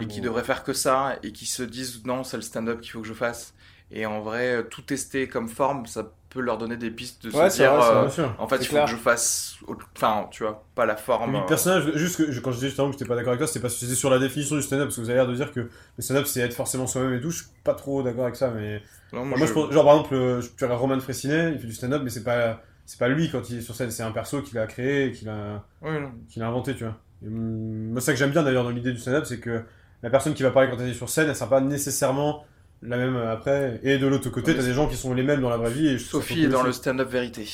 et 0.00 0.06
qui 0.06 0.20
devraient 0.20 0.42
faire 0.44 0.64
que 0.64 0.72
ça 0.74 1.16
et 1.22 1.30
qui 1.32 1.46
se 1.46 1.62
disent 1.62 2.02
non, 2.04 2.22
c'est 2.24 2.36
le 2.36 2.42
stand-up 2.42 2.80
qu'il 2.80 2.90
faut 2.90 3.00
que 3.00 3.06
je 3.06 3.14
fasse. 3.14 3.54
Et 3.90 4.06
en 4.06 4.20
vrai, 4.20 4.56
euh, 4.56 4.62
tout 4.62 4.82
tester 4.82 5.28
comme 5.28 5.48
forme, 5.48 5.86
ça 5.86 6.12
peut 6.30 6.40
leur 6.40 6.58
donner 6.58 6.76
des 6.76 6.90
pistes 6.90 7.24
de 7.24 7.30
Ouais, 7.32 7.40
se 7.40 7.44
dire 7.46 7.72
vrai, 7.72 7.80
euh, 7.80 8.08
en 8.36 8.48
fait, 8.48 8.58
il 8.58 8.66
faut 8.68 8.80
clair. 8.80 8.84
que 8.84 8.90
je 8.90 8.96
fasse 8.96 9.56
enfin, 9.96 10.28
tu 10.30 10.42
vois, 10.44 10.66
pas 10.74 10.86
la 10.86 10.96
forme. 10.96 11.34
Mais 11.34 11.38
euh, 11.38 11.40
le 11.40 11.46
personnage, 11.46 11.92
juste 11.96 12.16
que 12.16 12.32
je- 12.32 12.40
quand 12.40 12.52
je 12.52 12.56
disais 12.56 12.68
justement 12.68 12.88
que 12.88 12.92
j'étais 12.92 13.04
pas 13.04 13.14
d'accord 13.16 13.30
avec 13.32 13.40
toi, 13.40 13.46
c'était 13.46 13.60
que 13.66 13.68
c'était 13.68 13.94
sur 13.94 14.08
la 14.10 14.18
définition 14.18 14.56
du 14.56 14.62
stand-up, 14.62 14.86
parce 14.86 14.96
que 14.96 15.00
vous 15.02 15.10
avez 15.10 15.18
l'air 15.18 15.26
de 15.28 15.34
dire 15.34 15.52
que 15.52 15.60
le 15.60 16.02
stand-up 16.02 16.26
c'est 16.26 16.40
être 16.40 16.54
forcément 16.54 16.86
soi-même 16.86 17.12
et 17.14 17.20
tout. 17.20 17.30
Je 17.30 17.38
suis 17.42 17.46
pas 17.64 17.74
trop 17.74 18.02
d'accord 18.02 18.24
avec 18.24 18.36
ça, 18.36 18.50
mais 18.50 18.82
non, 19.12 19.24
moi, 19.26 19.36
moi, 19.36 19.46
je 19.46 19.52
je- 19.52 19.52
pense, 19.52 19.70
genre 19.72 19.84
par 19.84 19.94
exemple, 19.96 20.14
euh, 20.14 20.40
tu 20.56 20.64
regardes 20.64 20.80
Roman 20.80 21.00
Fressinet, 21.00 21.52
il 21.52 21.58
fait 21.58 21.66
du 21.66 21.74
stand-up, 21.74 22.02
mais 22.02 22.10
c'est 22.10 22.24
pas 22.24 22.62
c'est 22.86 22.98
pas 22.98 23.08
lui 23.08 23.30
quand 23.30 23.50
il 23.50 23.58
est 23.58 23.60
sur 23.60 23.74
scène, 23.74 23.90
c'est 23.90 24.02
un 24.02 24.12
perso 24.12 24.40
qu'il 24.42 24.56
a 24.58 24.66
créé, 24.66 25.12
qu'il 25.12 25.28
a 25.28 25.66
Oui, 25.80 25.98
qu'il 26.28 26.42
a 26.42 26.48
inventé, 26.48 26.74
tu 26.74 26.84
vois. 26.84 26.96
Et, 27.22 27.26
hum, 27.28 27.90
moi, 27.92 28.00
ça 28.00 28.12
que 28.12 28.18
j'aime 28.18 28.30
bien 28.30 28.42
d'ailleurs 28.42 28.64
dans 28.64 28.70
l'idée 28.70 28.92
du 28.92 28.98
stand-up, 28.98 29.24
c'est 29.26 29.40
que 29.40 29.64
la 30.02 30.10
personne 30.10 30.34
qui 30.34 30.42
va 30.42 30.50
parler 30.50 30.70
quand 30.70 30.78
elle 30.80 30.90
est 30.90 30.94
sur 30.94 31.08
scène, 31.08 31.28
elle 31.28 31.36
sera 31.36 31.48
pas 31.50 31.60
nécessairement 31.60 32.44
la 32.82 32.96
même 32.96 33.16
euh, 33.16 33.32
après. 33.32 33.80
Et 33.82 33.98
de 33.98 34.06
l'autre 34.06 34.30
côté, 34.30 34.54
t'as 34.54 34.62
des 34.62 34.72
gens 34.72 34.86
qui 34.88 34.96
sont 34.96 35.14
les 35.14 35.22
mêmes 35.22 35.40
dans 35.40 35.50
la 35.50 35.56
vraie 35.56 35.70
vie. 35.70 35.88
Et 35.88 35.98
Sophie 35.98 36.44
est 36.44 36.48
dans 36.48 36.62
le 36.62 36.72
stand-up 36.72 37.08
vérité. 37.10 37.46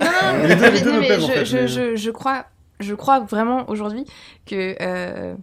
Non, 0.00 0.06
non, 0.06 0.12
non, 0.12 0.38
mais, 0.48 0.56
mais- 0.56 0.70
mais 1.00 1.06
plaisent, 1.06 1.24
en 1.24 1.26
je, 1.26 1.32
fait, 1.32 1.44
je, 1.44 1.56
mais- 1.56 1.68
je, 1.68 1.96
je 1.96 2.10
crois, 2.10 2.44
je 2.80 2.94
crois 2.94 3.20
vraiment 3.20 3.68
aujourd'hui 3.70 4.04
que. 4.46 4.76
euh, 4.80 5.34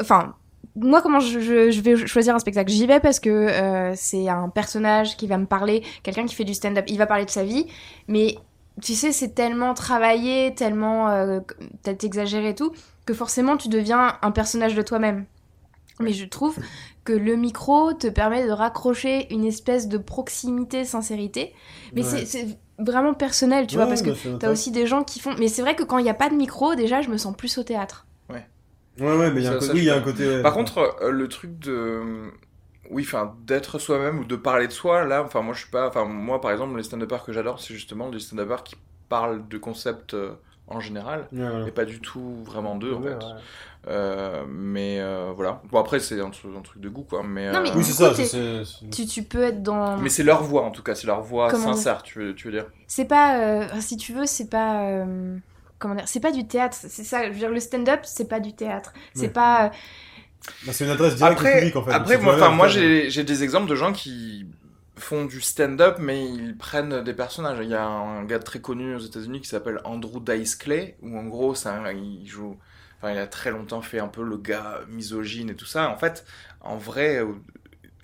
Enfin, 0.00 0.34
moi, 0.76 1.00
comment 1.00 1.18
je, 1.18 1.40
je, 1.40 1.70
je 1.70 1.80
vais 1.80 1.96
choisir 2.06 2.34
un 2.34 2.38
spectacle? 2.38 2.70
J'y 2.70 2.86
vais 2.86 3.00
parce 3.00 3.20
que 3.20 3.30
euh, 3.30 3.92
c'est 3.96 4.28
un 4.28 4.48
personnage 4.50 5.16
qui 5.16 5.26
va 5.26 5.38
me 5.38 5.46
parler, 5.46 5.82
quelqu'un 6.02 6.26
qui 6.26 6.34
fait 6.34 6.44
du 6.44 6.52
stand-up, 6.54 6.84
il 6.88 6.98
va 6.98 7.06
parler 7.06 7.24
de 7.24 7.30
sa 7.30 7.42
vie, 7.42 7.66
mais 8.06 8.36
tu 8.82 8.92
sais, 8.94 9.12
c'est 9.12 9.30
tellement 9.34 9.72
travaillé, 9.74 10.54
tellement 10.54 11.08
euh, 11.08 11.40
peut-être 11.82 12.04
exagéré 12.04 12.50
et 12.50 12.54
tout, 12.54 12.72
que 13.06 13.14
forcément 13.14 13.56
tu 13.56 13.68
deviens 13.68 14.18
un 14.20 14.30
personnage 14.30 14.74
de 14.74 14.82
toi-même. 14.82 15.24
Mais 16.00 16.12
je 16.12 16.26
trouve 16.26 16.56
que 17.08 17.12
le 17.14 17.36
micro 17.36 17.94
te 17.94 18.06
permet 18.06 18.46
de 18.46 18.50
raccrocher 18.52 19.32
une 19.32 19.44
espèce 19.46 19.88
de 19.88 19.96
proximité, 19.98 20.84
sincérité. 20.84 21.54
Mais 21.94 22.04
Ouais. 22.04 22.24
c'est- 22.26 22.58
vraiment 22.78 23.14
personnel, 23.14 23.66
tu 23.66 23.74
vois, 23.76 23.84
Ouais, 23.84 23.90
parce 23.90 24.02
que 24.02 24.10
bah, 24.10 24.16
c'est 24.22 24.38
t'as 24.38 24.52
aussi 24.52 24.70
des 24.70 24.86
gens 24.86 25.02
qui 25.02 25.18
font. 25.18 25.34
Mais 25.38 25.48
c'est 25.48 25.62
vrai 25.62 25.74
que 25.74 25.82
quand 25.82 25.98
il 25.98 26.04
n'y 26.04 26.10
a 26.10 26.14
pas 26.14 26.28
de 26.28 26.34
micro, 26.36 26.74
déjà, 26.74 27.00
je 27.02 27.08
me 27.08 27.16
sens 27.16 27.34
plus 27.36 27.56
au 27.58 27.62
théâtre. 27.64 28.06
Ouais, 28.30 29.16
ouais, 29.16 29.30
mais 29.30 29.40
il 29.40 29.44
y 29.44 29.46
a 29.46 29.50
un 29.50 29.52
Ça- 29.54 29.58
côté. 29.60 29.66
ça, 29.66 29.72
Oui, 29.74 29.78
je 29.78 29.84
il 29.84 29.86
y 29.86 29.90
a 29.90 29.94
un 29.94 29.98
comprends. 29.98 30.12
côté. 30.12 30.26
ouais. 30.28 30.42
Par 30.42 30.52
contre, 30.54 30.96
euh, 31.02 31.10
le 31.10 31.28
truc 31.28 31.58
de. 31.60 32.30
Oui, 32.90 33.04
enfin, 33.06 33.36
d'être 33.46 33.78
soi-même 33.78 34.18
ou 34.18 34.24
de 34.24 34.34
parler 34.36 34.66
de 34.66 34.72
soi, 34.72 35.04
là, 35.04 35.22
enfin, 35.22 35.40
moi, 35.42 35.54
je 35.54 35.60
suis 35.60 35.70
pas. 35.70 35.86
Enfin, 35.88 36.04
moi, 36.04 36.40
par 36.40 36.50
exemple, 36.50 36.76
les 36.76 36.82
stand-uppers 36.82 37.22
que 37.24 37.32
j'adore, 37.32 37.60
c'est 37.60 37.74
justement 37.74 38.10
des 38.10 38.18
stand-uppers 38.18 38.64
qui 38.64 38.76
parlent 39.08 39.46
de 39.48 39.56
concepts 39.58 40.14
euh, 40.14 40.32
en 40.70 40.80
général, 40.80 41.26
Ouais, 41.32 41.68
et 41.68 41.70
pas 41.70 41.84
du 41.84 42.00
tout 42.00 42.42
vraiment 42.44 42.76
d'eux, 42.76 42.94
en 42.94 43.02
fait. 43.02 43.08
ouais. 43.14 43.32
Euh, 43.86 44.44
mais 44.48 44.98
euh, 45.00 45.32
voilà. 45.34 45.62
Bon, 45.70 45.78
après, 45.80 45.98
c'est 46.00 46.20
un, 46.20 46.30
truc- 46.30 46.50
un 46.56 46.60
truc 46.62 46.82
de 46.82 46.88
goût, 46.88 47.04
quoi. 47.08 47.22
Mais, 47.24 47.50
Non, 47.52 47.62
mais- 47.62 47.70
euh, 47.70 47.74
Oui, 47.76 47.84
c'est 47.84 47.92
ça. 47.92 48.12
Tu, 48.92 49.06
tu 49.06 49.22
peux 49.22 49.44
être 49.44 49.62
dans. 49.62 49.96
mais 49.98 50.08
c'est 50.10 50.24
leur 50.24 50.42
voix, 50.42 50.62
en 50.64 50.70
tout 50.70 50.82
cas, 50.82 50.94
c'est 50.94 51.06
leur 51.06 51.22
voix 51.22 51.50
Comment 51.50 51.72
sincère, 51.74 52.02
tu 52.02 52.18
veux, 52.18 52.34
tu 52.34 52.46
veux 52.48 52.52
dire. 52.52 52.66
C'est 52.86 53.06
pas. 53.06 53.38
euh, 53.40 53.66
si 53.80 53.96
tu 53.96 54.12
veux, 54.12 54.26
c'est 54.26 54.50
pas. 54.50 54.82
euh, 54.90 55.36
Comment 55.78 55.94
dire 55.94 56.04
C'est 56.08 56.20
pas 56.20 56.32
du 56.32 56.46
théâtre. 56.46 56.76
C'est 56.80 57.04
ça. 57.04 57.24
Je 57.26 57.30
veux 57.32 57.38
dire, 57.38 57.50
le 57.50 57.60
stand-up, 57.60 58.00
c'est 58.02 58.28
pas 58.28 58.40
du 58.40 58.52
théâtre. 58.52 58.92
C'est 59.14 59.22
Ouais. 59.22 59.28
pas. 59.28 59.66
euh, 59.66 59.68
Bah, 60.66 60.72
c'est 60.72 60.84
une 60.84 60.90
adresse 60.90 61.14
directe 61.16 61.40
au 61.40 61.44
Après, 61.44 61.58
public 61.60 61.76
en 61.76 61.82
fait. 61.84 61.92
après 61.92 62.18
moi, 62.18 62.48
moi 62.50 62.68
j'ai 62.68 63.24
des 63.24 63.42
exemples 63.44 63.68
de 63.70 63.74
gens 63.74 63.92
qui 63.92 64.46
font 64.98 65.24
du 65.24 65.40
stand-up, 65.40 65.96
mais 65.98 66.24
ils 66.24 66.56
prennent 66.56 67.02
des 67.02 67.14
personnages. 67.14 67.58
Il 67.62 67.68
y 67.70 67.74
a 67.74 67.84
un 67.84 68.24
gars 68.24 68.38
très 68.38 68.60
connu 68.60 68.94
aux 68.94 68.98
États-Unis 69.00 69.40
qui 69.40 69.48
s'appelle 69.48 69.80
Andrew 69.84 70.20
Dice 70.20 70.56
Clay, 70.56 70.96
où 71.02 71.18
en 71.18 71.24
gros, 71.24 71.54
un- 71.66 71.92
il 71.92 72.26
joue. 72.26 72.56
Enfin, 73.00 73.12
il 73.12 73.18
a 73.18 73.26
très 73.26 73.50
longtemps 73.50 73.80
fait 73.82 74.00
un 74.00 74.08
peu 74.08 74.22
le 74.24 74.36
gars 74.38 74.80
misogyne 74.88 75.50
et 75.50 75.54
tout 75.54 75.66
ça. 75.66 75.88
En 75.88 75.96
fait, 75.96 76.24
en 76.60 76.76
vrai, 76.76 77.22
euh, 77.22 77.26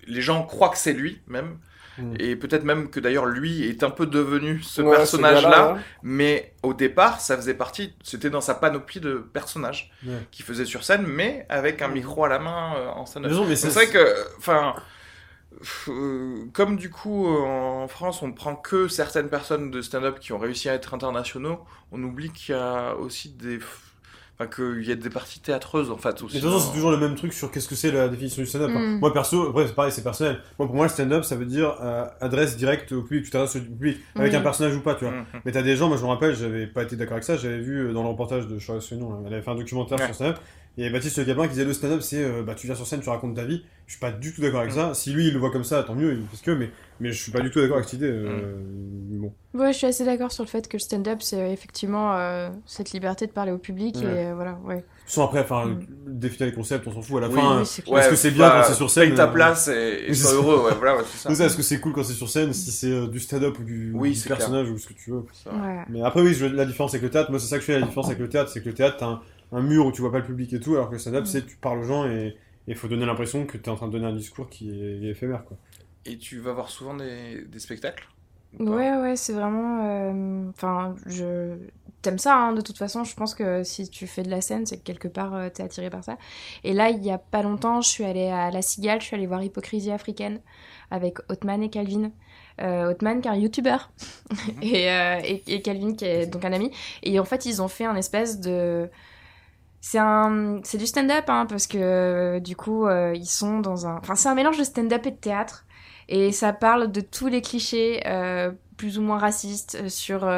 les 0.07 0.23
gens 0.23 0.45
croient 0.45 0.69
que 0.71 0.79
c'est 0.79 0.93
lui 0.93 1.21
même. 1.27 1.59
Mm. 1.99 2.15
Et 2.19 2.35
peut-être 2.37 2.65
même 2.65 2.91
que 2.91 2.99
d'ailleurs 2.99 3.27
lui 3.27 3.69
est 3.69 3.85
un 3.85 3.91
peu 3.91 4.07
devenu 4.07 4.61
ce 4.63 4.83
Ouais, 4.83 4.97
personnage-là. 4.97 5.79
Mais 6.03 6.53
au 6.65 6.75
départ, 6.75 7.21
ça 7.21 7.37
faisait 7.37 7.55
partie, 7.55 7.95
c'était 8.03 8.31
dans 8.31 8.41
sa 8.41 8.55
panoplie 8.55 9.01
de 9.01 9.15
personnages 9.33 9.93
Ouais. 10.05 10.19
qu'il 10.33 10.45
faisait 10.45 10.65
sur 10.65 10.83
scène, 10.83 11.05
mais 11.07 11.47
avec 11.49 11.83
un 11.83 11.89
micro 11.89 12.25
à 12.25 12.29
la 12.29 12.41
main 12.41 12.75
euh, 12.77 12.89
en 12.89 13.07
scène. 13.07 13.27
C'est 13.49 13.57
c'est 13.57 13.69
vrai 13.69 13.87
que, 13.89 14.37
enfin, 14.39 14.75
comme 16.53 16.77
du 16.77 16.91
coup 16.91 17.27
euh, 17.29 17.41
en 17.43 17.89
France 17.89 18.23
on 18.23 18.33
prend 18.33 18.57
que 18.57 18.89
certaines 18.89 19.29
personnes 19.29 19.71
de 19.71 19.81
stand-up 19.83 20.19
qui 20.21 20.33
ont 20.33 20.39
réussi 20.39 20.69
à 20.69 20.75
être 20.75 20.95
internationaux, 20.95 21.61
on 21.93 22.03
oublie 22.03 22.31
qu'il 22.31 22.55
y 22.55 22.59
a 22.59 22.95
aussi 22.97 23.31
des, 23.31 23.59
enfin 24.39 24.49
qu'il 24.49 24.83
y 24.87 24.91
a 24.93 24.97
des 24.97 25.11
parties 25.11 25.41
théâtreuses 25.41 25.91
en 25.91 25.97
fait 25.97 26.21
Mais 26.21 26.27
aussi. 26.27 26.37
de 26.37 26.41
toute 26.43 26.51
façon, 26.53 26.67
c'est 26.69 26.75
toujours 26.75 26.91
le 26.91 26.97
même 26.99 27.15
truc 27.15 27.33
sur 27.33 27.51
qu'est-ce 27.51 27.69
que 27.69 27.75
c'est 27.77 27.93
la 27.93 28.09
définition 28.09 28.43
du 28.43 28.49
stand-up. 28.49 28.71
hein. 28.75 28.81
Mm. 28.97 28.99
Moi, 29.01 29.13
perso, 29.13 29.49
après, 29.49 29.67
c'est 29.69 29.75
pareil, 29.75 29.93
c'est 29.93 30.03
personnel. 30.03 30.41
Moi, 30.59 30.67
pour 30.67 30.75
moi, 30.77 30.87
le 30.87 30.91
stand-up, 30.91 31.25
ça 31.25 31.37
veut 31.37 31.45
dire 31.47 31.77
euh, 31.81 32.05
adresse 32.21 32.57
directe 32.57 32.91
au 32.93 33.03
public. 33.03 33.25
Tu 33.25 33.31
t'adresses 33.31 33.57
au 33.57 33.61
public 33.61 33.99
avec 34.17 34.33
Mm. 34.33 34.37
un 34.37 34.41
personnage 34.41 34.75
ou 34.77 34.81
pas, 34.81 34.95
tu 34.97 35.05
vois. 35.05 35.15
Mhm. 35.15 35.25
Mais 35.45 35.53
t'as 35.53 35.63
des 35.63 35.77
gens, 35.77 35.89
moi 35.89 35.97
je 35.97 36.03
me 36.03 36.09
rappelle, 36.09 36.35
j'avais 36.35 36.67
pas 36.67 36.83
été 36.83 36.97
d'accord 36.97 37.15
avec 37.15 37.25
ça, 37.25 37.37
j'avais 37.37 37.61
vu 37.61 37.89
euh, 37.89 37.93
dans 37.93 38.03
le 38.03 38.09
reportage 38.09 38.47
de, 38.49 38.59
je 38.59 38.67
sais 38.67 38.73
pas 38.73 38.81
son 38.81 38.97
nom, 38.97 39.11
là, 39.13 39.19
elle 39.27 39.35
avait 39.35 39.43
fait 39.43 39.51
un 39.51 39.55
documentaire 39.57 39.99
Ouais. 40.01 40.07
sur 40.07 40.15
stand-up, 40.17 40.39
il 40.77 40.83
y 40.83 40.87
avait 40.87 40.93
Baptiste 40.95 41.19
Le 41.19 41.25
Gabin 41.25 41.45
qui 41.45 41.51
disait 41.51 41.65
le 41.65 41.73
stand-up 41.73 42.01
c'est, 42.03 42.23
euh, 42.23 42.43
bah 42.43 42.55
tu 42.55 42.67
viens 42.67 42.75
sur 42.77 42.87
scène, 42.87 43.01
tu 43.01 43.09
racontes 43.09 43.35
ta 43.37 43.45
vie, 43.45 43.65
je 43.87 43.93
suis 43.93 44.01
pas 44.01 44.11
du 44.13 44.33
tout 44.35 44.41
d'accord 44.41 44.61
avec 44.61 44.73
Mm. 44.73 44.77
ça, 44.77 44.95
si 44.95 45.13
lui 45.13 45.29
il 45.29 45.33
le 45.35 45.39
voit 45.39 45.51
comme 45.51 45.65
ça, 45.65 45.83
tant 45.83 45.95
mieux, 45.95 46.13
il 46.15 46.27
fait 46.29 46.37
ce 46.37 46.43
que, 46.43 46.51
mais, 46.51 46.71
mais 47.01 47.13
je 47.13 47.23
suis 47.23 47.33
pas 47.33 47.41
du 47.41 47.51
tout 47.51 47.61
d'accord 47.61 47.77
avec 47.77 47.89
cette 47.89 48.01
idée, 48.01 48.11
euh, 48.11 48.57
Mm. 48.57 49.21
bon. 49.21 49.33
Ouais, 49.55 49.73
je 49.73 49.79
suis 49.79 49.87
assez 49.87 50.05
d'accord 50.05 50.33
sur 50.33 50.43
le 50.43 50.49
fait 50.49 50.67
que 50.69 50.77
le 50.77 50.81
stand-up, 50.81 51.19
c'est 51.23 51.53
effectivement 51.53 52.15
euh, 52.17 52.49
cette 52.67 52.91
liberté 52.93 53.27
de 53.27 53.33
parler 53.33 53.53
au 53.53 53.59
public. 53.59 53.95
Ouais. 53.97 54.03
Et 54.03 54.27
euh, 54.27 54.33
voilà, 54.35 54.59
ouais. 54.65 54.85
Sans 55.07 55.25
après, 55.27 55.41
enfin, 55.41 55.67
Mm. 55.67 55.79
définir 56.07 56.47
les 56.49 56.55
concepts, 56.55 56.87
on 56.89 56.93
s'en 56.93 57.03
fout, 57.03 57.19
à 57.19 57.21
la 57.21 57.29
Oui, 57.29 57.35
fin, 57.35 57.61
oui, 57.61 57.63
euh, 57.79 57.83
clair. 57.83 57.99
Est-ce 57.99 58.09
que 58.09 58.17
c'est 58.17 58.31
bien 58.33 58.49
bah, 58.49 58.61
quand 58.63 58.69
c'est 58.69 58.75
sur 58.75 58.91
scène, 58.91 59.09
Paye 59.11 59.17
ta 59.17 59.29
euh, 59.29 59.33
place 59.33 59.69
et, 59.69 60.05
et 60.09 60.15
sois 60.15 60.33
heureux, 60.33 60.65
ouais, 60.67 60.73
voilà, 60.77 60.97
ouais, 60.97 61.03
c'est 61.07 61.33
ça. 61.35 61.45
est-ce 61.45 61.57
que 61.57 61.63
c'est 61.63 61.79
cool 61.79 61.93
quand 61.93 62.03
c'est 62.03 62.15
sur 62.15 62.29
scène, 62.29 62.53
si 62.53 62.73
c'est 62.73 62.91
euh, 62.91 63.07
du 63.07 63.21
stand-up 63.21 63.57
ou 63.61 63.65
du, 63.65 63.93
Oui, 63.95 64.11
du 64.11 64.15
c'est 64.17 64.29
personnage 64.29 64.71
ou 64.71 64.79
ce 64.79 64.89
que 64.89 64.95
tu 64.95 65.11
veux. 65.11 65.19
Ouais. 65.53 65.85
Mais 65.89 66.03
après, 66.03 66.21
oui, 66.23 66.35
je- 66.35 66.47
la 66.47 66.65
différence 66.65 66.93
avec 66.95 67.03
le 67.03 67.11
théâtre, 67.11 67.31
moi, 67.31 67.39
c'est 67.39 67.47
ça 67.47 67.57
que 67.57 67.61
je 67.61 67.67
fais, 67.67 67.79
la 67.79 67.87
différence 67.87 68.07
avec 68.07 68.19
le 68.19 68.29
théâtre, 68.29 68.51
c'est 68.51 68.61
que 68.61 68.69
le 68.69 68.75
théâtre, 68.75 68.97
t'as 68.99 69.21
un, 69.53 69.63
mur 69.63 69.87
où 69.87 69.93
tu 69.93 70.01
vois 70.03 70.13
pas 70.13 70.19
le 70.19 70.25
public 70.25 70.53
et 70.53 70.61
tout, 70.61 70.75
alors 70.75 70.89
que 70.89 70.95
le 70.95 70.99
stand-up, 70.99 71.25
Mm. 71.25 71.27
c'est 71.27 71.47
tu 71.47 71.57
parles 71.57 71.79
aux 71.81 71.85
gens 71.85 72.07
et 72.07 72.37
il 72.67 72.77
faut 72.77 72.89
donner 72.89 73.07
l'impression 73.07 73.47
que 73.47 73.57
t'es 73.59 73.71
en 73.71 73.77
train 73.77 73.87
de 73.89 73.93
donner 73.93 74.07
un 74.07 74.15
discours 74.17 74.49
qui 74.49 74.71
est 74.71 75.03
éphémère, 75.11 75.45
quoi. 75.45 75.59
Et 76.07 76.17
tu 76.19 76.39
vas 76.41 76.53
voir 76.55 76.71
souvent 76.71 76.95
des, 76.97 77.45
des 77.45 77.59
spectacles 77.59 78.09
Ouais, 78.61 78.97
ouais, 78.97 79.17
c'est 79.17 79.33
vraiment. 79.33 79.85
euh, 79.85 80.49
Enfin, 80.51 80.95
je. 81.07 81.57
T'aimes 82.03 82.19
ça, 82.19 82.37
hein, 82.37 82.53
de 82.53 82.61
toute 82.61 82.79
façon. 82.79 83.03
Je 83.03 83.15
pense 83.17 83.35
que 83.35 83.65
si 83.65 83.89
tu 83.89 84.07
fais 84.07 84.23
de 84.23 84.31
la 84.31 84.41
scène, 84.43 84.67
c'est 84.67 84.77
que 84.79 84.83
quelque 84.85 85.09
part, 85.09 85.35
euh, 85.35 85.49
t'es 85.49 85.63
attiré 85.63 85.91
par 85.91 86.05
ça. 86.05 86.19
Et 86.63 86.73
là, 86.75 86.91
il 86.91 87.05
y 87.05 87.11
a 87.11 87.19
pas 87.19 87.43
longtemps, 87.43 87.81
je 87.81 87.89
suis 87.89 88.05
allée 88.05 88.29
à 88.29 88.51
La 88.51 88.63
Cigale, 88.63 89.01
je 89.01 89.07
suis 89.07 89.17
allée 89.17 89.27
voir 89.27 89.43
Hypocrisie 89.43 89.91
africaine 89.91 90.41
avec 90.91 91.19
Othman 91.31 91.63
et 91.63 91.71
Calvin. 91.71 92.13
Euh, 92.61 92.91
Othman, 92.93 93.21
qui 93.23 93.29
est 93.29 93.31
un 93.33 93.37
youtubeur, 93.37 93.91
et, 94.63 94.91
euh, 94.91 95.21
et, 95.25 95.43
et 95.49 95.63
Calvin, 95.63 95.95
qui 95.95 96.05
est 96.05 96.27
donc 96.27 96.45
un 96.45 96.53
ami. 96.53 96.71
Et 97.03 97.19
en 97.19 97.25
fait, 97.25 97.47
ils 97.47 97.63
ont 97.63 97.69
fait 97.69 97.85
un 97.87 97.97
espèce 97.97 98.39
de. 98.41 98.89
C'est 99.87 99.99
un, 99.99 100.61
c'est 100.63 100.79
du 100.79 100.87
stand-up, 100.87 101.25
hein, 101.29 101.45
parce 101.47 101.67
que 101.67 101.77
euh, 101.79 102.41
du 102.41 102.57
coup, 102.57 102.87
euh, 102.87 103.13
ils 103.15 103.27
sont 103.27 103.61
dans 103.61 103.87
un. 103.87 103.99
Enfin, 103.99 104.15
c'est 104.15 104.31
un 104.31 104.35
mélange 104.35 104.57
de 104.57 104.65
stand-up 104.65 105.05
et 105.05 105.11
de 105.11 105.17
théâtre. 105.17 105.67
Et 106.09 106.33
ça 106.33 106.55
parle 106.55 106.91
de 106.91 107.03
tous 107.03 107.27
les 107.27 107.43
clichés 107.43 108.01
euh, 108.07 108.51
plus 108.79 108.99
ou 108.99 109.03
moins 109.03 109.19
racistes 109.19 109.77
euh, 109.79 109.91
sur 109.91 110.25
euh, 110.25 110.29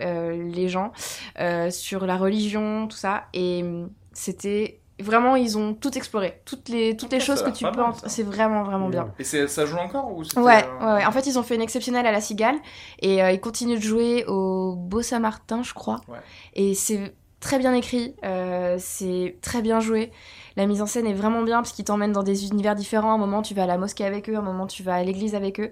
euh, 0.00 0.42
les 0.50 0.70
gens, 0.70 0.90
euh, 1.38 1.68
sur 1.70 2.06
la 2.06 2.16
religion, 2.16 2.88
tout 2.88 2.96
ça. 2.96 3.24
Et 3.34 3.62
hum, 3.62 3.90
c'était 4.14 4.80
vraiment, 4.98 5.36
ils 5.36 5.58
ont 5.58 5.74
tout 5.74 5.98
exploré, 5.98 6.40
toutes 6.46 6.70
les 6.70 6.96
toutes 6.96 7.12
les 7.12 7.20
choses 7.20 7.42
que 7.42 7.50
tu 7.50 7.64
peux. 7.70 7.82
C'est 8.06 8.22
vraiment 8.22 8.62
vraiment 8.62 8.88
bien. 8.88 9.12
Et 9.18 9.24
c'est- 9.24 9.48
ça 9.48 9.66
joue 9.66 9.76
encore 9.76 10.10
ou 10.16 10.22
Ouais, 10.36 10.42
ouais, 10.80 10.92
ouais. 10.94 11.04
En 11.04 11.12
fait, 11.12 11.26
ils 11.26 11.38
ont 11.38 11.42
fait 11.42 11.56
une 11.56 11.60
exceptionnelle 11.62 12.06
à 12.06 12.12
la 12.12 12.22
Cigale 12.22 12.56
et 13.00 13.22
euh, 13.22 13.32
ils 13.32 13.40
continuent 13.40 13.76
de 13.76 13.82
jouer 13.82 14.24
au 14.28 14.76
Beau 14.76 15.02
Saint-Martin, 15.02 15.62
je 15.62 15.74
crois. 15.74 16.00
Ouais. 16.08 16.20
Et 16.54 16.72
c'est 16.74 17.12
très 17.44 17.58
bien 17.58 17.74
écrit, 17.74 18.16
euh, 18.24 18.76
c'est 18.80 19.36
très 19.42 19.60
bien 19.62 19.78
joué. 19.78 20.10
La 20.56 20.66
mise 20.66 20.80
en 20.80 20.86
scène 20.86 21.06
est 21.06 21.12
vraiment 21.14 21.42
bien 21.42 21.58
parce 21.58 21.72
qu'ils 21.72 21.84
t'emmènent 21.84 22.12
dans 22.12 22.22
des 22.22 22.46
univers 22.48 22.74
différents. 22.74 23.12
Un 23.12 23.18
moment, 23.18 23.42
tu 23.42 23.52
vas 23.54 23.64
à 23.64 23.66
la 23.66 23.76
mosquée 23.76 24.04
avec 24.04 24.30
eux, 24.30 24.36
un 24.36 24.42
moment, 24.42 24.66
tu 24.66 24.82
vas 24.82 24.94
à 24.94 25.02
l'église 25.02 25.34
avec 25.34 25.60
eux. 25.60 25.70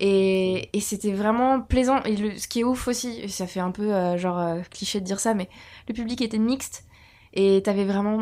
Et, 0.00 0.70
et 0.72 0.80
c'était 0.80 1.12
vraiment 1.12 1.60
plaisant. 1.60 2.02
Et 2.04 2.16
le, 2.16 2.36
ce 2.38 2.48
qui 2.48 2.60
est 2.60 2.64
ouf 2.64 2.88
aussi, 2.88 3.28
ça 3.28 3.46
fait 3.46 3.60
un 3.60 3.70
peu 3.70 3.92
euh, 3.94 4.16
genre 4.16 4.38
euh, 4.40 4.60
cliché 4.70 5.00
de 5.00 5.04
dire 5.04 5.20
ça, 5.20 5.34
mais 5.34 5.48
le 5.86 5.94
public 5.94 6.20
était 6.22 6.38
mixte 6.38 6.84
et 7.34 7.62
t'avais 7.62 7.84
vraiment 7.84 8.18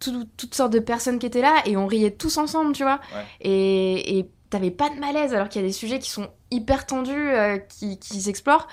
tout- 0.00 0.26
toutes 0.36 0.54
sortes 0.54 0.72
de 0.72 0.80
personnes 0.80 1.18
qui 1.18 1.26
étaient 1.26 1.40
là 1.40 1.62
et 1.64 1.76
on 1.76 1.86
riait 1.86 2.10
tous 2.10 2.36
ensemble, 2.38 2.72
tu 2.72 2.82
vois. 2.82 3.00
Ouais. 3.14 3.24
Et 3.40 4.18
et 4.18 4.30
t'avais 4.50 4.70
pas 4.70 4.90
de 4.90 4.98
malaise 5.00 5.32
alors 5.34 5.48
qu'il 5.48 5.60
y 5.60 5.64
a 5.64 5.66
des 5.68 5.72
sujets 5.72 5.98
qui 5.98 6.10
sont 6.10 6.28
hyper 6.50 6.86
tendus, 6.86 7.30
qui, 7.68 7.98
qui 7.98 8.20
s'explorent. 8.20 8.68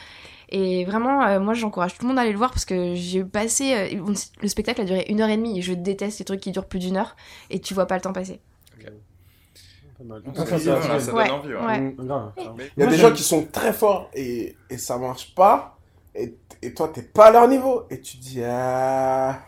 Et 0.55 0.85
vraiment, 0.85 1.23
euh, 1.23 1.39
moi 1.39 1.55
j'encourage 1.55 1.95
tout 1.97 2.03
le 2.03 2.09
monde 2.09 2.19
à 2.19 2.21
aller 2.21 2.31
le 2.31 2.37
voir 2.37 2.51
parce 2.51 2.63
que 2.65 2.93
j'ai 2.93 3.23
passé. 3.23 3.73
euh, 3.97 4.13
le 4.41 4.47
spectacle 4.47 4.81
a 4.81 4.85
duré 4.85 5.05
une 5.09 5.19
heure 5.19 5.29
et 5.29 5.35
demie 5.37 5.57
et 5.57 5.61
je 5.63 5.73
déteste 5.73 6.19
les 6.19 6.25
trucs 6.25 6.39
qui 6.41 6.51
durent 6.51 6.67
plus 6.67 6.77
d'une 6.79 6.95
heure 6.95 7.15
et 7.49 7.59
tu 7.59 7.73
vois 7.73 7.87
pas 7.87 7.95
le 7.95 8.01
temps 8.01 8.13
passer. 8.13 8.39
Pas 9.97 10.03
mal. 10.03 10.21
Ça, 10.35 10.45
Ça, 10.45 10.59
ça, 10.59 10.81
ça, 10.81 10.99
ça 10.99 11.13
ouais, 11.13 11.27
donne 11.27 11.33
envie, 11.35 11.53
ouais. 11.53 11.65
ouais. 11.65 11.79
Mm, 11.79 12.31
Il 12.77 12.83
y 12.83 12.85
a 12.85 12.89
des 12.89 12.97
gens 12.97 13.11
qui 13.11 13.23
sont 13.23 13.45
très 13.51 13.73
forts 13.73 14.09
et, 14.13 14.55
et 14.69 14.77
ça 14.77 14.97
marche 14.97 15.33
pas. 15.35 15.77
Et, 16.15 16.35
et 16.61 16.73
toi, 16.73 16.91
t'es 16.93 17.01
pas 17.01 17.25
à 17.27 17.31
leur 17.31 17.47
niveau. 17.47 17.83
Et 17.89 17.99
tu 17.99 18.17
dis, 18.17 18.41
ah. 18.43 19.39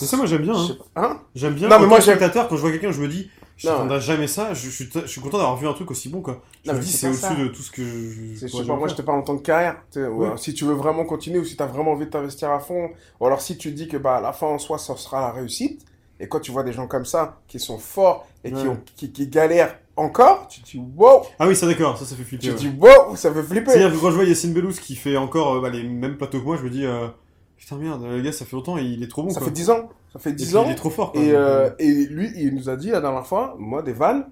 Mais 0.00 0.06
ça, 0.06 0.16
moi, 0.16 0.26
j'aime 0.26 0.42
bien, 0.42 0.54
hein. 0.54 0.76
Hein 0.96 1.20
J'aime 1.34 1.54
bien, 1.54 1.68
Non, 1.68 1.80
mais 1.80 1.86
moi, 1.86 2.00
spectateur, 2.00 2.46
quand 2.48 2.56
je 2.56 2.60
vois 2.60 2.70
quelqu'un, 2.70 2.92
je 2.92 3.00
me 3.00 3.08
dis, 3.08 3.30
je 3.56 3.66
Non. 3.68 3.74
n'attendrai 3.74 4.00
jamais 4.00 4.26
ça, 4.26 4.54
je, 4.54 4.68
suis, 4.70 4.88
je 4.92 5.06
suis 5.06 5.20
content 5.20 5.38
d'avoir 5.38 5.56
vu 5.56 5.68
un 5.68 5.72
truc 5.72 5.90
aussi 5.90 6.08
bon, 6.08 6.20
quoi. 6.20 6.40
Je 6.64 6.70
Non, 6.70 6.76
me 6.76 6.82
dis, 6.82 6.90
c'est 6.90 7.12
c'est 7.12 7.26
au-dessus 7.28 7.42
de 7.42 7.48
tout 7.48 7.62
ce 7.62 7.70
que 7.70 7.82
je. 7.84 8.38
C'est- 8.38 8.48
je 8.48 8.62
pas, 8.64 8.76
moi, 8.76 8.88
je 8.88 8.94
te 8.94 9.02
parle 9.02 9.18
en 9.18 9.22
tant 9.22 9.36
que 9.36 9.42
carrière. 9.42 9.76
Oui. 9.96 10.26
alors, 10.26 10.38
si 10.38 10.54
tu 10.54 10.64
veux 10.64 10.74
vraiment 10.74 11.04
continuer 11.04 11.38
ou 11.38 11.44
si 11.44 11.56
tu 11.56 11.62
as 11.62 11.66
vraiment 11.66 11.92
envie 11.92 12.06
de 12.06 12.10
t'investir 12.10 12.50
à 12.50 12.58
fond. 12.60 12.90
Ou 13.20 13.26
alors 13.26 13.40
si 13.40 13.56
tu 13.58 13.70
dis 13.72 13.88
que 13.88 13.96
bah, 13.96 14.16
à 14.16 14.20
la 14.20 14.32
fin 14.32 14.46
en 14.46 14.58
soi, 14.58 14.78
ça 14.78 14.96
sera 14.96 15.20
la 15.20 15.30
réussite. 15.32 15.84
Et 16.20 16.28
quand 16.28 16.38
tu 16.40 16.52
vois 16.52 16.62
des 16.62 16.72
gens 16.72 16.86
comme 16.86 17.04
ça, 17.04 17.40
qui 17.48 17.58
sont 17.58 17.78
forts 17.78 18.26
et 18.44 18.52
qui, 18.52 18.66
ont, 18.68 18.78
qui, 18.96 19.10
qui 19.10 19.26
galèrent 19.26 19.76
encore, 19.96 20.46
tu 20.48 20.60
te 20.62 20.70
dis 20.70 20.80
wow 20.96 21.22
Ah 21.38 21.48
oui, 21.48 21.56
ça 21.56 21.66
d'accord, 21.66 21.98
ça, 21.98 22.04
ça 22.04 22.14
fait 22.14 22.22
flipper. 22.22 22.44
Tu 22.44 22.50
ouais. 22.50 22.56
te 22.56 22.60
dis 22.60 22.72
wow, 22.78 23.16
ça 23.16 23.32
fait 23.32 23.42
flipper 23.42 23.70
C'est-à-dire 23.72 23.92
que 23.92 24.00
quand 24.00 24.10
je 24.10 24.14
vois 24.16 24.24
Yacine 24.24 24.52
Bellous 24.52 24.72
qui 24.80 24.94
fait 24.94 25.16
encore 25.16 25.54
euh, 25.56 25.60
bah, 25.60 25.68
les 25.70 25.82
mêmes 25.82 26.16
plateaux 26.16 26.38
que 26.40 26.44
moi, 26.44 26.56
je 26.56 26.62
me 26.62 26.70
dis, 26.70 26.84
euh, 26.86 27.08
putain 27.56 27.76
merde, 27.76 28.04
le 28.04 28.20
gars, 28.22 28.30
ça 28.32 28.44
fait 28.44 28.54
longtemps 28.54 28.78
il 28.78 29.02
est 29.02 29.08
trop 29.08 29.24
bon, 29.24 29.30
Ça 29.30 29.38
quoi. 29.40 29.46
fait 29.48 29.52
10 29.52 29.70
ans. 29.70 29.88
Ça 30.12 30.18
fait 30.18 30.30
Et 30.30 30.34
10 30.34 30.46
puis, 30.46 30.56
ans. 30.56 30.64
Il 30.66 30.72
est 30.72 30.76
trop 30.76 30.90
fort. 30.90 31.12
Et, 31.14 31.32
euh, 31.32 31.70
et 31.78 31.90
lui, 32.06 32.30
il 32.36 32.54
nous 32.54 32.68
a 32.68 32.76
dit 32.76 32.90
la 32.90 33.00
dernière 33.00 33.26
fois, 33.26 33.56
moi, 33.58 33.82
des 33.82 33.92
vannes, 33.92 34.26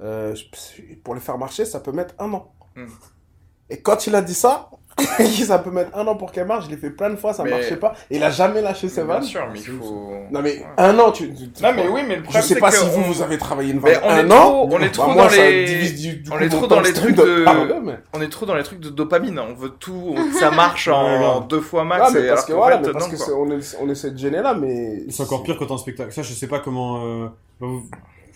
euh, 0.00 0.34
pour 1.02 1.14
les 1.14 1.20
faire 1.20 1.38
marcher, 1.38 1.64
ça 1.64 1.80
peut 1.80 1.92
mettre 1.92 2.14
un 2.18 2.32
an. 2.32 2.52
Hmm. 2.76 2.86
Et 3.70 3.80
quand 3.80 4.06
il 4.06 4.14
a 4.14 4.22
dit 4.22 4.34
ça, 4.34 4.70
ça 5.46 5.58
peut 5.58 5.70
mettre 5.70 5.96
un 5.96 6.06
an 6.06 6.14
pour 6.16 6.30
qu'elle 6.32 6.46
marche, 6.46 6.66
je 6.66 6.70
l'ai 6.70 6.76
fait 6.76 6.90
plein 6.90 7.10
de 7.10 7.16
fois, 7.16 7.32
ça 7.32 7.42
Mais- 7.44 7.50
marchait 7.50 7.76
pas. 7.76 7.94
Et 8.10 8.16
il 8.16 8.22
a 8.22 8.30
jamais 8.30 8.60
lâché 8.62 8.88
ses 8.88 9.02
Bien 9.04 9.14
vannes. 9.14 9.22
sûr, 9.24 9.46
mais 9.52 9.58
il 9.58 9.64
faut. 9.66 10.12
Non 10.30 10.40
mais 10.42 10.58
Ouais. 10.58 10.66
un 10.78 10.98
an, 10.98 11.10
tu... 11.10 11.32
tu- 11.34 11.62
Non, 11.62 11.72
mais 11.74 11.88
oui, 11.88 12.02
mais 12.06 12.16
le 12.16 12.20
Je 12.20 12.22
problème, 12.22 12.42
sais 12.42 12.54
c'est 12.54 12.60
pas 12.60 12.70
que 12.70 12.76
si 12.76 12.84
vous, 12.88 12.98
on- 13.00 13.02
vous 13.10 13.22
avez 13.22 13.38
travaillé 13.38 13.72
une 13.72 13.80
Mais 13.80 13.94
vanne 13.94 14.02
on 14.04 14.08
un 14.10 14.16
est 14.28 14.32
an. 14.32 14.40
trop- 14.40 14.68
on 14.72 14.80
est 14.80 14.90
trop 14.90 15.10
moi, 15.12 15.24
dans 15.24 15.28
ça 15.30 15.36
les- 15.50 15.64
divise 15.64 16.00
du, 16.00 16.16
du 16.18 16.30
on 16.32 16.38
est 16.38 16.48
trop 16.48 16.66
dans 16.66 16.80
les 16.80 16.92
trucs 16.92 17.16
de 17.16 17.44
on 18.12 18.20
est 18.20 18.28
trop 18.28 18.46
dans 18.46 18.54
les 18.54 18.62
trucs 18.62 18.80
de 18.80 18.88
dopamine. 18.90 19.38
On 19.38 19.54
veut 19.54 19.70
tout, 19.70 20.14
ça 20.38 20.50
marche 20.50 20.88
en 20.88 21.40
deux 21.40 21.60
fois 21.60 21.82
Ah, 21.82 21.84
max. 21.84 22.12
parce 22.28 22.44
que 22.44 22.52
voilà, 22.52 22.78
parce 22.78 23.08
que 23.08 23.32
on, 23.32 23.88
essaie 23.90 24.10
de 24.12 24.18
gêner 24.18 24.42
là, 24.42 24.54
mais... 24.54 25.02
C'est 25.10 25.22
encore 25.22 25.42
pire 25.42 25.58
que 25.58 25.64
dans 25.64 25.74
un 25.74 25.78
spectacle. 25.78 26.12
Ça, 26.12 26.22
je 26.22 26.32
sais 26.32 26.46
pas 26.48 26.60
comment. 26.60 27.04
Euh... 27.04 27.26
bah, 27.60 27.66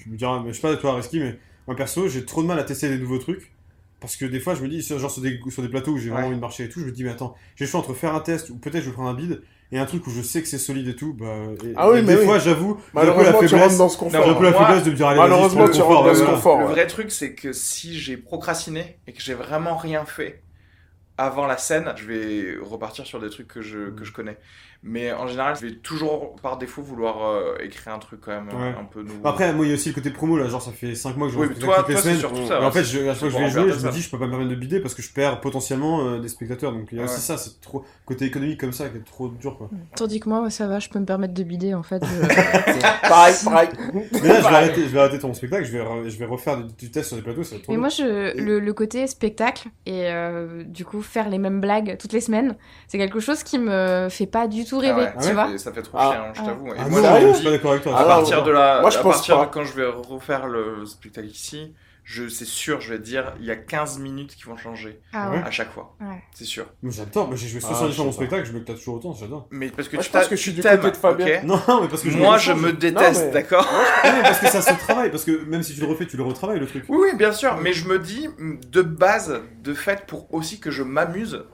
Je 0.04 0.10
me 0.10 0.16
dirais, 0.16 0.38
mais 0.44 0.52
je 0.52 0.60
sais 0.60 0.68
pas 0.68 0.76
toi, 0.76 0.94
Reski, 0.94 1.20
mais 1.20 1.38
moi 1.66 1.76
perso, 1.76 2.08
j'ai 2.08 2.24
trop 2.24 2.42
de 2.42 2.46
mal 2.48 2.58
à 2.58 2.64
tester 2.64 2.88
des 2.88 2.98
nouveaux 2.98 3.18
trucs. 3.18 3.52
Parce 4.00 4.16
que 4.16 4.24
des 4.24 4.38
fois, 4.40 4.54
je 4.54 4.62
me 4.62 4.68
dis, 4.68 4.80
genre 4.80 5.10
sur 5.10 5.22
des, 5.22 5.40
sur 5.50 5.62
des 5.62 5.68
plateaux 5.68 5.92
où 5.92 5.98
j'ai 5.98 6.10
vraiment 6.10 6.28
envie 6.28 6.36
de 6.36 6.40
marcher 6.40 6.64
et 6.64 6.68
tout, 6.68 6.80
je 6.80 6.86
me 6.86 6.92
dis, 6.92 7.02
mais 7.04 7.10
attends, 7.10 7.34
j'ai 7.56 7.64
le 7.64 7.70
choix 7.70 7.80
entre 7.80 7.94
faire 7.94 8.14
un 8.14 8.20
test 8.20 8.50
ou 8.50 8.56
peut-être 8.58 8.82
je 8.84 8.90
vais 8.90 8.94
prendre 8.94 9.08
un 9.10 9.14
bide 9.14 9.42
et 9.72 9.78
un 9.78 9.86
truc 9.86 10.06
où 10.06 10.10
je 10.10 10.22
sais 10.22 10.40
que 10.42 10.48
c'est 10.48 10.58
solide 10.58 10.88
et 10.88 10.96
tout. 10.96 11.14
Bah, 11.14 11.26
et, 11.64 11.74
Ah 11.74 11.90
oui, 11.90 11.98
et 11.98 12.02
mais 12.02 12.14
des 12.14 12.16
oui. 12.16 12.24
fois, 12.24 12.38
j'avoue, 12.38 12.80
j'ai 12.96 13.08
un 13.08 13.12
peu 13.12 13.22
la 13.24 13.32
Malheureusement, 13.32 13.42
tu 13.44 13.54
rentres 13.54 13.76
dans 13.76 13.88
ce 13.88 13.98
j'ai 13.98 13.98
confort. 13.98 14.28
un 14.28 14.34
peu 14.34 14.44
la 14.44 14.52
faiblesse 14.52 14.84
de 14.84 14.90
me 14.90 14.96
dire, 14.96 15.06
allez, 15.08 15.20
malheureusement, 15.20 15.68
tu 15.68 15.82
rentres 15.82 16.02
confort, 16.02 16.04
dans 16.04 16.14
ce 16.14 16.22
ouais, 16.22 16.26
confort. 16.26 16.58
Le 16.58 16.66
ouais. 16.66 16.70
vrai 16.72 16.86
truc, 16.86 17.10
c'est 17.10 17.34
que 17.34 17.52
si 17.52 17.98
j'ai 17.98 18.16
procrastiné 18.16 18.98
et 19.06 19.12
que 19.12 19.20
j'ai 19.22 19.34
vraiment 19.34 19.76
rien 19.76 20.04
fait 20.04 20.42
avant 21.16 21.46
la 21.46 21.56
scène, 21.58 21.92
je 21.96 22.04
vais 22.06 22.56
repartir 22.62 23.06
sur 23.06 23.20
des 23.20 23.30
trucs 23.30 23.48
que 23.48 23.60
je, 23.62 23.90
que 23.90 24.04
je 24.04 24.12
connais. 24.12 24.38
Mais 24.84 25.12
en 25.12 25.26
général, 25.26 25.56
je 25.60 25.66
vais 25.66 25.72
toujours 25.74 26.36
par 26.36 26.56
défaut 26.56 26.82
vouloir 26.82 27.26
euh, 27.26 27.56
écrire 27.60 27.92
un 27.94 27.98
truc 27.98 28.20
quand 28.20 28.30
même 28.30 28.46
Ouais. 28.48 28.74
un 28.80 28.84
peu 28.84 29.02
nouveau. 29.02 29.26
Après, 29.26 29.52
moi, 29.52 29.64
il 29.66 29.70
y 29.70 29.72
a 29.72 29.74
aussi 29.74 29.88
le 29.88 29.94
côté 29.96 30.10
promo, 30.10 30.38
là, 30.38 30.48
genre, 30.48 30.62
ça 30.62 30.70
fait 30.70 30.94
5 30.94 31.16
mois 31.16 31.26
que 31.26 31.34
je 31.34 31.38
oui, 31.38 31.46
toi, 31.48 31.54
spectacle 31.56 31.74
toi 31.74 31.82
toutes 31.84 31.94
les 31.94 32.00
semaines. 32.00 32.18
surtout 32.18 32.46
ça. 32.46 32.62
En 32.62 32.70
fait, 32.70 32.84
je, 32.84 32.98
à 33.00 33.14
chaque 33.14 33.16
fois 33.18 33.28
que 33.28 33.34
je 33.34 33.38
vais 33.38 33.50
jouer, 33.50 33.72
je 33.80 33.86
me 33.86 33.90
dis, 33.92 34.00
je 34.00 34.08
peux 34.10 34.18
pas 34.18 34.26
me 34.26 34.30
permettre 34.30 34.50
de 34.50 34.54
bider 34.56 34.78
parce 34.80 34.94
que 34.94 35.02
je 35.02 35.12
perds 35.12 35.40
potentiellement 35.40 36.06
euh, 36.06 36.20
des 36.20 36.28
spectateurs. 36.28 36.72
Donc 36.72 36.88
il 36.92 36.98
y 36.98 37.00
a 37.00 37.04
Ouais. 37.04 37.10
aussi 37.10 37.20
ça, 37.20 37.36
c'est 37.36 37.60
trop 37.60 37.84
côté 38.06 38.24
économique 38.26 38.60
comme 38.60 38.72
ça 38.72 38.88
qui 38.88 38.98
est 38.98 39.04
trop 39.04 39.28
dur 39.28 39.58
quoi. 39.58 39.68
Tandis 39.96 40.20
que 40.20 40.28
moi, 40.28 40.48
ça 40.48 40.68
va, 40.68 40.78
je 40.78 40.88
peux 40.88 41.00
me 41.00 41.04
permettre 41.06 41.34
de 41.34 41.42
bider 41.42 41.74
en 41.74 41.82
fait. 41.82 42.02
je- 42.04 43.08
Pareil, 43.08 43.34
pareil. 43.44 43.68
Mais 43.94 44.28
là, 44.28 44.36
je 44.36 44.48
vais 44.48 44.54
arrêter, 44.54 44.82
je 44.82 44.88
vais 44.88 45.00
arrêter 45.00 45.18
ton 45.18 45.34
spectacle, 45.34 45.64
je 45.64 45.72
vais, 45.72 45.82
re- 45.84 46.08
je 46.08 46.16
vais 46.18 46.24
refaire 46.24 46.62
du, 46.62 46.72
du 46.74 46.90
test 46.90 47.08
sur 47.08 47.16
les 47.16 47.22
plateaux, 47.22 47.42
ça 47.42 47.50
va 47.50 47.56
être 47.56 47.62
trop 47.64 47.72
Mais 47.72 47.78
moi, 47.78 47.88
je, 47.88 48.36
le, 48.38 48.60
le 48.60 48.72
côté 48.72 49.06
spectacle 49.06 49.68
et 49.86 50.06
euh, 50.10 50.62
du 50.64 50.84
coup 50.84 51.02
faire 51.02 51.28
les 51.28 51.38
mêmes 51.38 51.60
blagues 51.60 51.96
toutes 51.98 52.12
les 52.12 52.20
semaines, 52.20 52.56
c'est 52.86 52.98
quelque 52.98 53.20
chose 53.20 53.42
qui 53.42 53.58
me 53.58 54.08
fait 54.08 54.26
pas 54.26 54.46
du 54.46 54.64
tout 54.68 54.76
Ah 54.78 54.80
rêver, 54.82 55.00
ouais, 55.02 55.12
tu 55.20 55.26
ouais. 55.28 55.32
vois. 55.34 55.50
Et 55.50 55.58
ça 55.58 55.72
fait 55.72 55.82
trop 55.82 55.98
Ah. 56.00 56.12
chiant, 56.12 56.34
je 56.34 56.40
Ah. 56.40 56.44
t'avoue. 56.46 56.68
Et 56.68 56.76
Ah 56.78 56.88
moi, 56.88 57.00
non, 57.00 57.28
je 57.28 57.34
suis 57.34 57.44
pas 57.44 57.50
d'accord 57.50 57.70
avec 57.72 57.82
toi. 57.82 57.92
Ah 57.96 58.00
à 58.02 58.04
partir 58.04 58.42
de 58.44 58.50
la, 58.50 58.80
Moi, 58.80 58.90
je 58.90 58.98
à 58.98 59.02
pense 59.02 59.14
partir 59.16 59.38
pas. 59.38 59.46
de 59.46 59.50
quand 59.50 59.64
je 59.64 59.72
vais 59.74 59.86
refaire 59.86 60.46
le 60.46 60.84
spectacle 60.86 61.26
ici, 61.28 61.74
je 62.04 62.26
c'est 62.28 62.46
sûr, 62.46 62.80
je 62.80 62.90
vais 62.94 62.98
te 62.98 63.04
dire, 63.04 63.34
il 63.38 63.44
y 63.44 63.50
a 63.50 63.56
15 63.56 63.98
minutes 63.98 64.34
qui 64.34 64.44
vont 64.44 64.56
changer 64.56 64.98
Ah 65.12 65.30
Ouais. 65.30 65.42
à 65.44 65.50
chaque 65.50 65.70
fois. 65.70 65.94
Ouais. 66.00 66.22
C'est 66.32 66.44
sûr. 66.46 66.64
Moi 66.82 66.90
j'adore, 66.96 67.28
j'ai 67.36 67.48
joué 67.48 67.60
Ah, 67.62 67.66
70 67.66 67.90
je 67.92 67.96
fois 67.96 68.04
mon 68.06 68.12
spectacle, 68.12 68.46
je 68.46 68.52
me 68.52 68.64
t'as 68.64 68.72
toujours 68.72 68.94
autant, 68.94 69.12
j'adore. 69.12 69.46
Mais 69.50 69.68
parce 69.68 69.88
que 69.88 69.96
Moi, 69.96 70.02
tu 70.02 70.08
je 70.08 70.12
pense 70.16 70.26
que 70.26 70.34
je 70.36 70.40
suis 70.40 70.52
du 70.54 70.62
côté 70.62 70.90
de 70.90 70.96
Fabien. 70.96 71.26
ok 71.26 71.42
Non, 71.44 71.60
mais 71.82 71.88
parce 71.88 72.00
que 72.02 72.08
je 72.08 72.16
Moi, 72.16 72.38
je 72.38 72.52
me 72.54 72.72
déteste, 72.72 73.26
mais- 73.26 73.30
d'accord 73.32 73.68
Non, 74.04 74.10
mais 74.16 74.22
parce 74.22 74.38
que 74.38 74.46
ça 74.48 74.62
se 74.62 74.72
travaille, 74.78 75.10
parce 75.10 75.24
que 75.24 75.44
même 75.44 75.62
si 75.62 75.74
tu 75.74 75.82
le 75.82 75.86
refais, 75.86 76.06
tu 76.06 76.16
le 76.16 76.22
retravailles 76.22 76.58
le 76.60 76.66
truc. 76.66 76.84
Oui, 76.88 76.96
oui, 76.98 77.10
bien 77.14 77.32
sûr, 77.32 77.58
mais 77.58 77.74
je 77.74 77.86
me 77.86 77.98
dis, 77.98 78.26
de 78.38 78.80
base, 78.80 79.42
de 79.62 79.74
fait, 79.74 80.06
pour 80.06 80.32
aussi 80.32 80.60
que 80.60 80.70
je 80.70 80.82
m'amuse, 80.82 81.44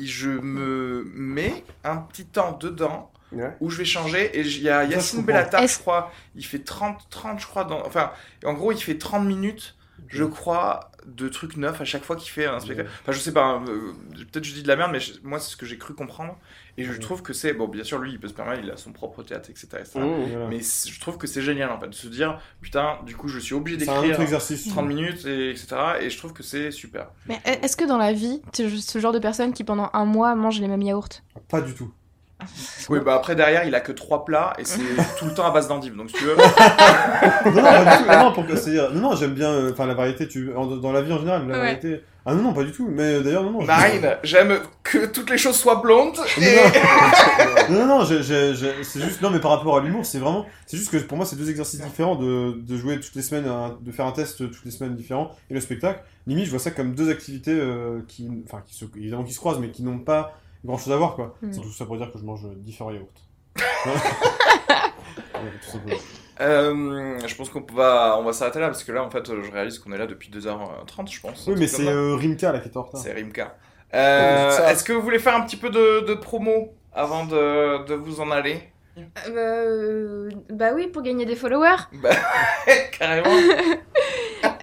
je 0.00 0.30
me 0.30 1.04
mets 1.14 1.64
un 1.84 1.96
petit 1.98 2.26
temps 2.26 2.52
dedans 2.60 3.10
Ouais. 3.32 3.56
où 3.60 3.68
je 3.68 3.78
vais 3.78 3.84
changer. 3.84 4.26
Et 4.38 4.42
il 4.42 4.62
y 4.62 4.68
a 4.68 4.84
Yacine. 4.84 5.24
Bellatar, 5.24 5.66
je 5.66 5.78
crois, 5.78 6.12
il 6.36 6.44
fait 6.44 6.60
30, 6.60 7.08
30 7.10 7.40
je 7.40 7.46
crois, 7.46 7.64
dans... 7.64 7.84
enfin, 7.84 8.12
en 8.44 8.52
gros, 8.52 8.70
il 8.70 8.78
fait 8.80 8.96
30 8.96 9.24
minutes, 9.26 9.74
je 10.06 10.22
crois, 10.22 10.92
de 11.04 11.28
trucs 11.28 11.56
neufs 11.56 11.80
à 11.80 11.84
chaque 11.84 12.04
fois 12.04 12.14
qu'il 12.14 12.30
fait 12.30 12.46
un 12.46 12.60
spectacle. 12.60 12.88
Enfin, 13.02 13.10
je 13.12 13.18
sais 13.18 13.32
pas, 13.32 13.44
hein, 13.44 13.64
euh, 13.68 13.92
peut-être 14.30 14.44
je 14.44 14.52
dis 14.54 14.62
de 14.62 14.68
la 14.68 14.76
merde, 14.76 14.92
mais 14.92 15.00
je- 15.00 15.14
moi, 15.24 15.40
c'est 15.40 15.50
ce 15.50 15.56
que 15.56 15.66
j'ai 15.66 15.78
cru 15.78 15.94
comprendre. 15.94 16.38
Et 16.76 16.84
je 16.84 16.92
Ouais. 16.92 16.98
trouve 16.98 17.22
que 17.22 17.32
c'est, 17.32 17.52
bon, 17.52 17.68
bien 17.68 17.84
sûr, 17.84 17.98
lui, 17.98 18.12
il 18.12 18.18
peut 18.20 18.26
se 18.28 18.34
permettre, 18.34 18.62
il 18.64 18.70
a 18.70 18.76
son 18.76 18.92
propre 18.92 19.22
théâtre, 19.22 19.48
etc. 19.50 19.68
etc. 19.80 20.00
Mmh. 20.00 20.24
Voilà. 20.30 20.48
Mais 20.48 20.60
je 20.60 21.00
trouve 21.00 21.18
que 21.18 21.26
c'est 21.26 21.42
génial, 21.42 21.70
en 21.70 21.78
fait, 21.78 21.88
de 21.88 21.94
se 21.94 22.08
dire, 22.08 22.40
putain, 22.60 22.98
du 23.06 23.14
coup, 23.16 23.28
je 23.28 23.38
suis 23.38 23.54
obligé 23.54 23.76
d'écrire 23.76 24.20
exercice. 24.20 24.68
30 24.68 24.86
minutes, 24.86 25.24
et, 25.26 25.50
etc. 25.50 25.66
Et 26.00 26.10
je 26.10 26.18
trouve 26.18 26.32
que 26.32 26.42
c'est 26.42 26.70
super. 26.70 27.08
Mais 27.26 27.40
est-ce 27.44 27.76
que 27.76 27.84
dans 27.84 27.98
la 27.98 28.12
vie, 28.12 28.42
tu 28.52 28.62
es 28.62 28.70
ce 28.80 28.98
genre 28.98 29.12
de 29.12 29.18
personne 29.20 29.52
qui 29.52 29.62
pendant 29.64 29.88
un 29.92 30.04
mois 30.04 30.34
mange 30.34 30.60
les 30.60 30.68
mêmes 30.68 30.82
yaourts? 30.82 31.08
Pas 31.48 31.60
du 31.60 31.74
tout. 31.74 31.92
Oui, 32.90 32.98
bah 33.04 33.14
après, 33.14 33.34
derrière, 33.34 33.64
il 33.64 33.74
a 33.74 33.80
que 33.80 33.92
3 33.92 34.24
plats, 34.26 34.52
et 34.58 34.64
c'est 34.64 34.78
tout 35.18 35.24
le 35.24 35.32
temps 35.34 35.46
à 35.46 35.50
base 35.50 35.68
d'endives. 35.68 35.96
Donc, 35.96 36.10
si 36.10 36.16
tu 36.16 36.24
veux. 36.24 36.36
non, 37.46 37.52
non, 37.52 37.62
pas 37.62 37.96
du 37.96 38.04
tout. 38.04 38.10
Non, 38.10 38.32
pour 38.32 38.46
que 38.46 38.56
c'est 38.56 38.72
non, 38.92 39.00
non, 39.00 39.16
j'aime 39.16 39.34
bien 39.34 39.50
euh, 39.50 39.72
enfin 39.72 39.86
la 39.86 39.94
variété 39.94 40.28
tu 40.28 40.50
dans 40.82 40.92
la 40.92 41.02
vie 41.02 41.12
en 41.12 41.18
général, 41.18 41.42
la 41.48 41.54
Ouais. 41.54 41.60
variété. 41.60 42.02
Ah 42.26 42.32
non 42.34 42.42
non, 42.42 42.52
pas 42.54 42.64
du 42.64 42.72
tout, 42.72 42.88
mais 42.90 43.20
d'ailleurs 43.20 43.42
non 43.42 43.50
non. 43.50 43.60
je- 43.60 43.66
Marine, 43.66 44.16
j'aime 44.22 44.58
que 44.82 45.04
toutes 45.06 45.28
les 45.28 45.36
choses 45.36 45.56
soient 45.56 45.76
blondes. 45.82 46.16
Non, 46.16 46.42
Et... 46.42 47.70
non, 47.72 47.86
non, 47.86 47.98
non, 47.98 48.04
j'ai- 48.06 48.22
c'est 48.22 49.00
juste 49.02 49.20
non 49.20 49.28
mais 49.28 49.40
par 49.40 49.50
rapport 49.50 49.76
à 49.76 49.80
l'humour, 49.80 50.06
c'est 50.06 50.18
vraiment 50.18 50.46
c'est 50.66 50.78
juste 50.78 50.90
que 50.90 50.96
pour 50.96 51.18
moi 51.18 51.26
c'est 51.26 51.36
deux 51.36 51.50
exercices 51.50 51.80
différents 51.82 52.16
de, 52.16 52.52
de 52.62 52.76
jouer 52.78 52.98
toutes 52.98 53.14
les 53.14 53.20
semaines 53.22 53.46
un- 53.46 53.76
de 53.78 53.92
faire 53.92 54.06
un 54.06 54.12
test 54.12 54.38
toutes 54.38 54.64
les 54.64 54.70
semaines 54.70 54.94
différent 54.96 55.32
et 55.50 55.54
le 55.54 55.60
spectacle. 55.60 56.00
Limite, 56.26 56.46
je 56.46 56.50
vois 56.50 56.58
ça 56.60 56.70
comme 56.70 56.94
deux 56.94 57.10
activités 57.10 57.52
euh, 57.52 58.00
qui 58.08 58.30
enfin 58.46 58.62
qui 58.66 58.74
se 58.74 58.86
évidemment 58.96 59.24
qui 59.24 59.34
se 59.34 59.38
croisent 59.38 59.60
mais 59.60 59.68
qui 59.70 59.82
n'ont 59.82 59.98
pas 59.98 60.32
grand-chose 60.64 60.92
à 60.92 60.96
voir 60.96 61.14
quoi. 61.14 61.36
Mm. 61.42 61.52
C'est 61.52 61.60
tout 61.60 61.72
ça 61.72 61.84
pour 61.86 61.96
dire 61.96 62.10
que 62.12 62.18
je 62.18 62.24
mange 62.24 62.46
différents 62.56 62.90
yaourts. 62.90 63.08
Ouais. 65.86 65.98
Euh, 66.40 67.18
je 67.26 67.34
pense 67.34 67.50
qu'on 67.50 67.64
va, 67.74 68.16
on 68.18 68.24
va 68.24 68.32
s'arrêter 68.32 68.58
là, 68.58 68.66
parce 68.68 68.82
que 68.82 68.92
là, 68.92 69.04
en 69.04 69.10
fait, 69.10 69.24
je 69.26 69.50
réalise 69.52 69.78
qu'on 69.78 69.92
est 69.92 69.98
là 69.98 70.06
depuis 70.06 70.30
2h30, 70.30 71.10
je 71.12 71.20
pense. 71.20 71.46
Oui, 71.46 71.54
mais 71.58 71.66
c'est 71.66 71.86
euh, 71.86 72.16
Rimka 72.16 72.52
là 72.52 72.60
qui 72.60 72.68
est 72.68 72.76
en 72.76 72.82
retard. 72.82 73.00
C'est 73.00 73.12
Rimka. 73.12 73.56
Euh. 73.94 74.68
Est-ce 74.68 74.82
que 74.84 74.92
vous 74.92 75.02
voulez 75.02 75.18
faire 75.18 75.36
un 75.36 75.42
petit 75.42 75.56
peu 75.56 75.70
de, 75.70 76.00
de 76.06 76.14
promo 76.14 76.74
avant 76.92 77.24
de, 77.26 77.84
de 77.84 77.94
vous 77.94 78.20
en 78.20 78.30
aller? 78.30 78.60
Euh, 79.28 80.30
Bah 80.50 80.70
oui, 80.74 80.86
pour 80.88 81.02
gagner 81.02 81.26
des 81.26 81.36
followers. 81.36 81.82
Bah, 82.02 82.10
Carrément. 82.98 83.30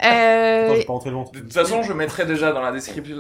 Euh, 0.04 0.80
Attends, 0.82 1.00
pas. 1.00 1.10
De 1.34 1.40
toute 1.40 1.54
façon, 1.54 1.84
je 1.84 1.94
mettrai 1.94 2.26
déjà 2.26 2.52
dans, 2.52 2.62
la 2.62 2.72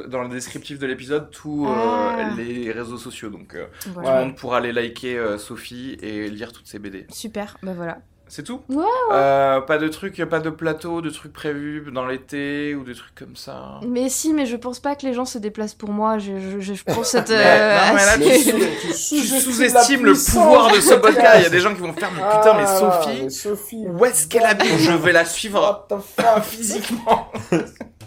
dans 0.07 0.21
le 0.23 0.29
descriptif 0.29 0.79
de 0.79 0.87
l'épisode 0.87 1.29
tous 1.31 1.67
euh, 1.67 1.69
Ah. 1.71 2.29
les 2.37 2.71
réseaux 2.71 2.97
sociaux. 2.97 3.29
Donc, 3.29 3.55
euh, 3.55 3.67
tout 3.81 3.89
le 3.99 4.01
monde 4.05 4.35
pourra 4.35 4.57
aller 4.57 4.71
liker 4.71 5.17
euh, 5.17 5.37
Sophie 5.37 5.97
et 6.01 6.29
lire 6.29 6.51
toutes 6.51 6.67
ses 6.67 6.79
BD. 6.79 7.05
Super, 7.09 7.57
bah 7.61 7.73
voilà. 7.75 7.99
C'est 8.33 8.43
tout 8.43 8.61
Ouais, 8.69 8.85
Euh, 9.11 9.59
Pas 9.59 9.77
de 9.77 9.89
trucs, 9.89 10.23
pas 10.23 10.39
de 10.39 10.49
plateau, 10.49 11.01
de 11.01 11.09
trucs 11.09 11.33
prévus 11.33 11.83
dans 11.93 12.05
l'été 12.05 12.73
ou 12.75 12.85
des 12.85 12.95
trucs 12.95 13.13
comme 13.13 13.35
ça 13.35 13.81
Mais 13.85 14.07
si, 14.07 14.33
mais 14.33 14.45
je 14.45 14.55
pense 14.55 14.79
pas 14.79 14.95
que 14.95 15.05
les 15.05 15.13
gens 15.13 15.25
se 15.25 15.37
déplacent 15.37 15.73
pour 15.73 15.89
moi. 15.91 16.17
Je, 16.17 16.39
je, 16.39 16.59
je, 16.61 16.73
je 16.73 16.83
pense. 16.85 17.13
Mais- 17.15 17.19
euh, 17.29 17.77
non, 17.89 17.93
mais 17.93 18.05
là, 18.05 18.17
tu- 18.17 18.93
sous-estimes 18.93 20.05
le 20.05 20.13
pouvoir 20.13 20.71
de 20.73 20.79
ce 20.79 20.93
podcast. 20.93 21.35
Il 21.39 21.43
y 21.43 21.45
a 21.45 21.49
des 21.49 21.59
gens 21.59 21.73
qui 21.75 21.81
vont 21.81 21.91
faire, 21.91 22.09
mais 22.15 22.21
putain, 22.21 22.53
mais 22.53 22.63
Ah, 22.65 22.79
Sophie, 22.79 23.23
mais 23.23 23.29
Sophie, 23.29 23.85
où 23.87 24.05
est-ce 24.05 24.27
qu'elle 24.27 24.45
habite? 24.45 24.77
Je 24.77 24.91
vais 24.93 25.11
la 25.11 25.25
suivre 25.25 25.85
physiquement. 26.43 27.31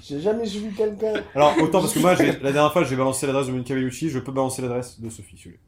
J'ai 0.03 0.21
jamais 0.21 0.45
vu 0.47 0.71
quelqu'un. 0.77 1.21
Alors 1.35 1.55
autant 1.61 1.81
parce 1.81 1.93
que 1.93 1.99
moi 1.99 2.15
la 2.15 2.53
dernière 2.53 2.73
fois 2.73 2.85
j'ai 2.85 2.95
balancé 2.97 3.27
l'adresse 3.27 3.47
de 3.47 3.53
Monica 3.53 3.75
Bellucci, 3.75 4.09
je 4.11 4.19
peux 4.19 4.33
balancer 4.33 4.61
l'adresse 4.63 5.01
de 5.01 5.09
Sophie. 5.11 5.37
si 5.37 5.45
vous 5.45 5.51
voulez. 5.51 5.59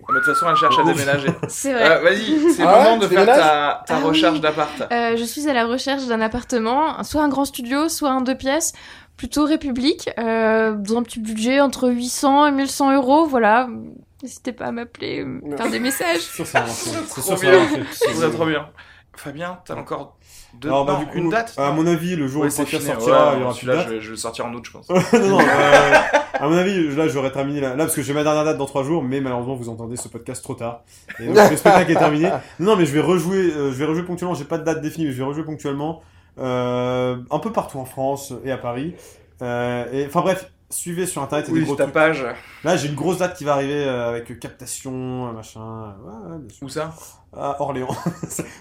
Mais 0.00 0.14
de 0.14 0.24
toute 0.24 0.34
façon, 0.34 0.46
elle 0.48 0.56
cherche 0.56 0.78
à 0.78 0.84
déménager. 0.84 1.28
C'est 1.48 1.72
vrai. 1.72 1.90
Euh, 1.90 2.00
Vas-y, 2.00 2.52
c'est 2.52 2.62
le 2.62 2.68
Ah 2.68 2.78
ouais, 2.78 2.84
moment 2.84 2.96
de 2.98 3.06
faire 3.08 3.26
ta, 3.26 3.82
ta 3.86 3.96
Ah 3.96 4.00
recherche 4.00 4.34
oui. 4.34 4.40
d'appart. 4.40 4.82
Euh, 4.92 5.16
je 5.16 5.24
suis 5.24 5.48
à 5.48 5.52
la 5.52 5.66
recherche 5.66 6.06
d'un 6.06 6.20
appartement, 6.20 7.02
soit 7.04 7.22
un 7.22 7.28
grand 7.28 7.44
studio, 7.44 7.88
soit 7.88 8.10
un 8.10 8.20
deux 8.20 8.36
pièces, 8.36 8.72
plutôt 9.16 9.44
république, 9.44 10.08
euh, 10.18 10.72
dans 10.76 10.98
un 10.98 11.02
petit 11.02 11.18
budget 11.20 11.60
entre 11.60 11.88
800 11.90 12.46
et 12.46 12.50
1100 12.52 12.94
euros, 12.94 13.26
voilà. 13.26 13.68
N'hésitez 14.22 14.52
pas 14.52 14.66
à 14.66 14.72
m'appeler, 14.72 15.24
faire 15.56 15.70
des 15.70 15.80
messages. 15.80 16.20
C'est 16.22 16.44
Trop 16.44 17.36
bien. 17.36 18.30
trop 18.30 18.46
bien. 18.46 18.68
Fabien, 19.16 19.58
t'as 19.64 19.74
encore 19.74 20.16
deux... 20.54 20.68
Alors 20.68 20.84
bah 20.84 20.94
non, 20.94 20.98
du 21.00 21.06
coup, 21.06 21.18
une 21.18 21.28
date 21.30 21.54
à 21.58 21.70
mon 21.72 21.86
avis, 21.86 22.16
le 22.16 22.26
jour 22.26 22.42
Ouais, 22.42 22.48
où 22.48 22.50
le 22.50 22.56
podcast 22.56 22.86
sortira, 22.86 23.30
Ouais, 23.30 23.36
il 23.36 23.40
y 23.40 23.44
aura 23.44 23.52
plus 23.54 23.66
de 23.66 23.70
Celui-là, 23.72 23.76
date. 23.76 23.86
je, 23.88 23.94
vais- 23.94 24.00
je 24.00 24.04
vais 24.06 24.10
le 24.12 24.16
sortir 24.16 24.46
en 24.46 24.54
août, 24.54 24.64
je 24.66 24.70
pense. 24.72 24.88
non, 25.12 25.28
non, 25.28 25.38
euh, 25.40 25.92
à 26.34 26.48
mon 26.48 26.56
avis, 26.56 26.94
là, 26.96 27.06
j'aurais 27.08 27.30
terminé 27.32 27.60
là, 27.60 27.70
là, 27.70 27.84
parce 27.84 27.94
que 27.94 28.02
j'ai 28.02 28.14
ma 28.14 28.22
dernière 28.22 28.44
date 28.44 28.56
dans 28.58 28.66
trois 28.66 28.82
jours, 28.82 29.02
mais 29.02 29.20
malheureusement, 29.20 29.54
vous 29.56 29.68
entendez 29.68 29.96
ce 29.96 30.08
podcast 30.08 30.42
trop 30.42 30.54
tard. 30.54 30.82
Et 31.20 31.26
donc, 31.26 31.36
le 31.50 31.56
spectacle 31.56 31.90
est 31.92 31.94
terminé. 31.96 32.28
Non, 32.30 32.40
non, 32.72 32.76
mais 32.76 32.86
je 32.86 32.92
vais 32.92 33.00
rejouer, 33.00 33.52
euh, 33.52 33.72
je 33.72 33.76
vais 33.76 33.84
rejouer 33.84 34.02
ponctuellement. 34.04 34.34
J'ai 34.34 34.44
pas 34.44 34.58
de 34.58 34.64
date 34.64 34.80
définie, 34.80 35.06
mais 35.06 35.12
je 35.12 35.18
vais 35.18 35.24
rejouer 35.24 35.44
ponctuellement, 35.44 36.02
euh, 36.38 37.16
un 37.30 37.38
peu 37.38 37.52
partout 37.52 37.78
en 37.78 37.84
France 37.84 38.32
et 38.44 38.50
à 38.50 38.56
Paris. 38.58 38.94
Euh, 39.42 39.84
et 39.92 40.06
enfin 40.06 40.22
bref, 40.22 40.50
suivez 40.70 41.06
sur 41.06 41.22
internet. 41.22 41.46
il 41.48 41.54
y 41.54 41.58
a 41.60 41.64
des 41.64 41.70
Oui, 41.70 41.76
ta 41.76 41.84
trucs. 41.84 41.94
page. 41.94 42.24
Là, 42.64 42.76
j'ai 42.76 42.88
une 42.88 42.94
grosse 42.94 43.18
date 43.18 43.36
qui 43.36 43.44
va 43.44 43.52
arriver 43.54 43.84
euh, 43.84 44.08
avec 44.10 44.38
captation, 44.40 45.32
machin. 45.32 45.94
Ouais, 46.04 46.32
ouais, 46.32 46.38
bien 46.38 46.48
sûr. 46.56 46.66
Où 46.66 46.68
ça? 46.68 46.94
À 47.36 47.60
Orléans. 47.62 47.88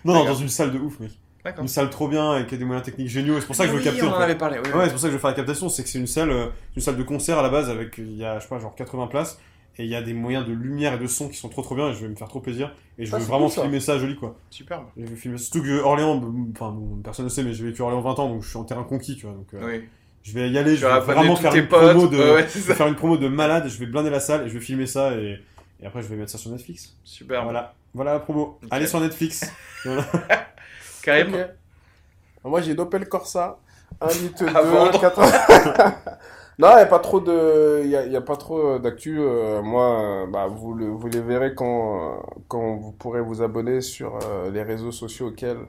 non, 0.05 0.14
non, 0.14 0.26
dans 0.26 0.35
une 0.35 0.49
salle 0.49 0.72
de 0.72 0.77
ouf, 0.80 0.99
mec. 0.99 1.11
Une 1.60 1.68
salle 1.68 1.90
trop 1.90 2.07
bien 2.07 2.32
avec 2.32 2.53
des 2.53 2.65
moyens 2.65 2.86
techniques 2.86 3.07
géniaux. 3.10 3.40
C'est 3.40 3.45
pour 3.48 3.56
ça 3.56 3.65
que 3.65 3.72
je 3.72 3.78
veux 3.78 3.84
capter. 3.84 4.03
on 4.03 4.07
en 4.07 4.14
en 4.14 4.18
fait. 4.18 4.24
avait 4.24 4.36
parlé. 4.36 4.60
Oui, 4.60 4.72
Ouais, 4.72 4.86
c'est 4.86 4.91
pour 4.91 4.99
ça 4.99 5.07
que 5.07 5.11
je 5.11 5.18
veux 5.18 5.22
faire 5.22 5.30
la 5.32 5.36
captation, 5.36 5.69
c'est 5.69 5.84
que 5.84 5.90
c'est 5.90 5.99
une 5.99 6.07
salle, 6.07 6.32
euh, 6.32 6.48
une 6.76 6.82
salle 6.82 6.98
de 6.98 7.03
concert 7.03 7.38
à 7.40 7.41
la 7.44 7.49
base 7.49 7.69
avec, 7.69 7.98
il 7.98 8.15
y 8.18 8.26
a, 8.26 8.38
je 8.40 8.44
sais 8.44 8.49
pas, 8.49 8.60
genre 8.60 8.76
80 8.76 9.07
places, 9.07 9.40
et 9.80 9.84
il 9.84 9.90
y 9.90 9.95
a 9.95 10.02
des 10.02 10.14
moyens 10.14 10.45
de 10.48 10.53
lumière 10.53 10.94
et 10.94 10.98
de 10.98 11.06
son 11.07 11.30
qui 11.30 11.38
sont 11.38 11.49
trop 11.49 11.61
trop 11.61 11.76
bien, 11.76 11.90
et 11.90 11.94
je 11.94 11.99
vais 12.02 12.07
me 12.10 12.15
faire 12.15 12.28
trop 12.28 12.40
plaisir, 12.40 12.74
et 12.98 13.06
je 13.06 13.15
Ah, 13.15 13.19
veux 13.19 13.26
vraiment 13.26 13.49
cool, 13.49 13.64
filmer 13.64 13.80
ça 13.80 13.98
joli 13.99 14.15
quoi. 14.15 14.36
Superbe. 14.49 14.86
Je 14.98 15.06
veux 15.06 15.15
filmer, 15.15 15.38
surtout 15.38 15.61
que 15.61 15.82
Orléans, 15.82 16.15
enfin 16.56 16.72
bon, 16.72 16.99
personne 17.03 17.26
ne 17.26 17.30
sait, 17.30 17.44
mais 17.44 17.53
j'ai 17.53 17.64
vécu 17.65 17.82
Orléans 17.82 18.02
20 18.02 18.19
ans, 18.19 18.30
donc 18.30 18.41
je 18.44 18.49
suis 18.49 18.57
en 18.57 18.64
terrain 18.64 18.84
conquis, 18.84 19.15
tu 19.15 19.26
vois, 19.28 19.36
donc 19.36 19.48
euh, 19.53 19.60
Oui. 19.64 19.84
je 20.24 20.34
vais 20.34 20.49
y 20.49 20.57
aller, 20.57 20.76
je 20.76 20.86
vais 20.88 20.99
vraiment 20.99 21.36
faire 21.36 21.53
une 21.56 21.68
promo 21.68 22.07
de, 22.07 22.18
Ouais, 22.18 22.32
ouais, 22.34 22.45
c'est 22.49 22.60
je 22.60 22.64
vais 22.65 22.72
ça. 22.72 22.76
faire 22.76 22.88
une 22.88 22.95
promo 22.95 23.18
de 23.18 23.28
malade, 23.28 23.68
je 23.68 23.78
vais 23.78 23.86
blinder 23.86 24.10
la 24.10 24.19
salle 24.19 24.45
et 24.45 24.49
je 24.49 24.53
vais 24.56 24.60
filmer 24.60 24.88
ça 24.88 25.14
et, 25.14 25.40
et 25.82 25.86
après 25.86 26.02
je 26.02 26.07
vais 26.07 26.15
mettre 26.15 26.32
ça 26.32 26.38
sur 26.40 26.49
Netflix. 26.52 26.95
Superbe. 27.03 27.44
Voilà, 27.44 27.76
voilà 27.94 28.14
la 28.14 28.19
promo. 28.19 28.60
Allez 28.72 28.88
sur 28.88 28.99
Netflix. 28.99 29.45
Moi, 32.43 32.61
j'ai 32.61 32.71
une 32.73 32.79
Opel 32.79 33.07
Corsa, 33.09 33.59
1 34.01 34.07
litre 34.13 34.45
À 34.53 34.63
2, 34.63 34.69
vendre. 34.69 34.99
4... 34.99 35.19
non, 36.59 36.69
il 36.71 36.75
n'y 36.75 36.81
a 36.81 36.85
pas 36.85 36.99
trop 36.99 37.19
de, 37.19 37.81
il 37.84 37.89
y 37.89 37.95
a, 37.95 38.05
y 38.05 38.15
a 38.15 38.21
pas 38.21 38.38
trop 38.38 38.79
d'actu. 38.79 39.19
euh, 39.19 39.61
moi, 39.61 40.23
euh, 40.23 40.27
bah, 40.27 40.47
vous, 40.47 40.73
le, 40.73 40.88
vous 40.88 41.07
les 41.07 41.21
verrez 41.21 41.55
quand, 41.55 42.17
euh, 42.17 42.21
quand 42.47 42.75
vous 42.77 42.91
pourrez 42.93 43.21
vous 43.21 43.41
abonner 43.41 43.81
sur 43.81 44.17
euh, 44.17 44.51
les 44.51 44.63
réseaux 44.63 44.91
sociaux 44.91 45.27
auxquels 45.27 45.59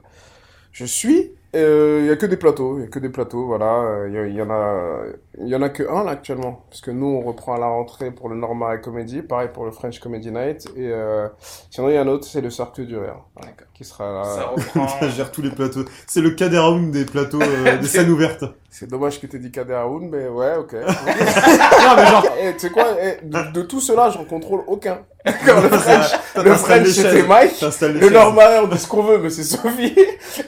je 0.71 0.85
suis. 0.85 1.31
Il 1.55 2.05
y 2.05 2.11
a 2.11 2.15
que 2.17 2.27
des 2.27 2.37
plateaux, 2.37 2.77
il 2.79 2.83
y 2.83 2.85
a 2.85 2.89
que 2.89 2.99
des 2.99 3.09
plateaux, 3.09 3.45
voilà. 3.47 4.05
Il 4.07 4.33
y, 4.35 4.41
en 4.41 4.51
a, 4.51 5.03
il 5.39 5.47
y 5.47 5.55
en 5.55 5.61
a 5.63 5.69
que 5.69 5.83
un 5.83 6.03
là 6.03 6.11
actuellement, 6.11 6.65
parce 6.69 6.81
que 6.81 6.91
nous 6.91 7.07
on 7.07 7.21
reprend 7.21 7.55
à 7.55 7.59
la 7.59 7.67
rentrée 7.67 8.11
pour 8.11 8.29
le 8.29 8.35
Normal 8.35 8.81
Comedy, 8.81 9.23
pareil 9.23 9.49
pour 9.53 9.65
le 9.65 9.71
French 9.71 9.99
Comedy 9.99 10.31
Night, 10.31 10.67
et 10.75 10.89
euh, 10.91 11.27
sinon 11.71 11.89
il 11.89 11.95
y 11.95 11.97
a 11.97 12.01
un 12.01 12.07
autre, 12.07 12.25
c'est 12.27 12.41
le 12.41 12.51
Cercle 12.51 12.85
du 12.85 12.97
Rire, 12.97 13.25
D'accord. 13.41 13.68
Qui 13.79 13.85
sera 13.85 14.11
là. 14.11 14.23
Ça 14.25 14.43
reprend. 14.55 14.87
Ça 14.99 15.07
gère 15.09 15.31
tous 15.31 15.41
les 15.41 15.51
plateaux. 15.51 15.85
C'est 16.05 16.19
le 16.19 16.31
Caderoun 16.31 16.91
des 16.91 17.05
plateaux, 17.05 17.41
euh, 17.41 17.77
des 17.77 17.87
scènes 17.87 18.09
ouvertes. 18.09 18.43
C'est 18.69 18.89
dommage 18.89 19.19
que 19.21 19.25
tu 19.27 19.39
dit 19.39 19.51
Kader 19.51 19.73
Aoun, 19.75 20.09
mais 20.11 20.27
ouais, 20.27 20.55
ok. 20.59 20.73
non 20.73 21.95
mais 21.95 22.05
genre, 22.05 22.25
Eh, 22.41 22.53
tu 22.53 22.59
sais 22.59 22.69
quoi, 22.69 22.85
eh, 23.01 23.25
de, 23.25 23.51
de 23.53 23.61
tout 23.61 23.79
cela, 23.79 24.09
j'en 24.09 24.25
contrôle 24.25 24.61
aucun. 24.67 24.99
Comme 25.45 25.63
le 25.63 25.69
French, 25.69 26.11
le 26.35 26.53
French 26.55 26.87
c'était. 26.87 27.23
Mike, 27.23 27.61
le 27.61 28.61
on 28.63 28.67
dit 28.67 28.77
ce 28.77 28.87
qu'on 28.87 29.03
veut, 29.03 29.17
mais 29.17 29.29
c'est 29.29 29.43
Sophie. 29.43 29.95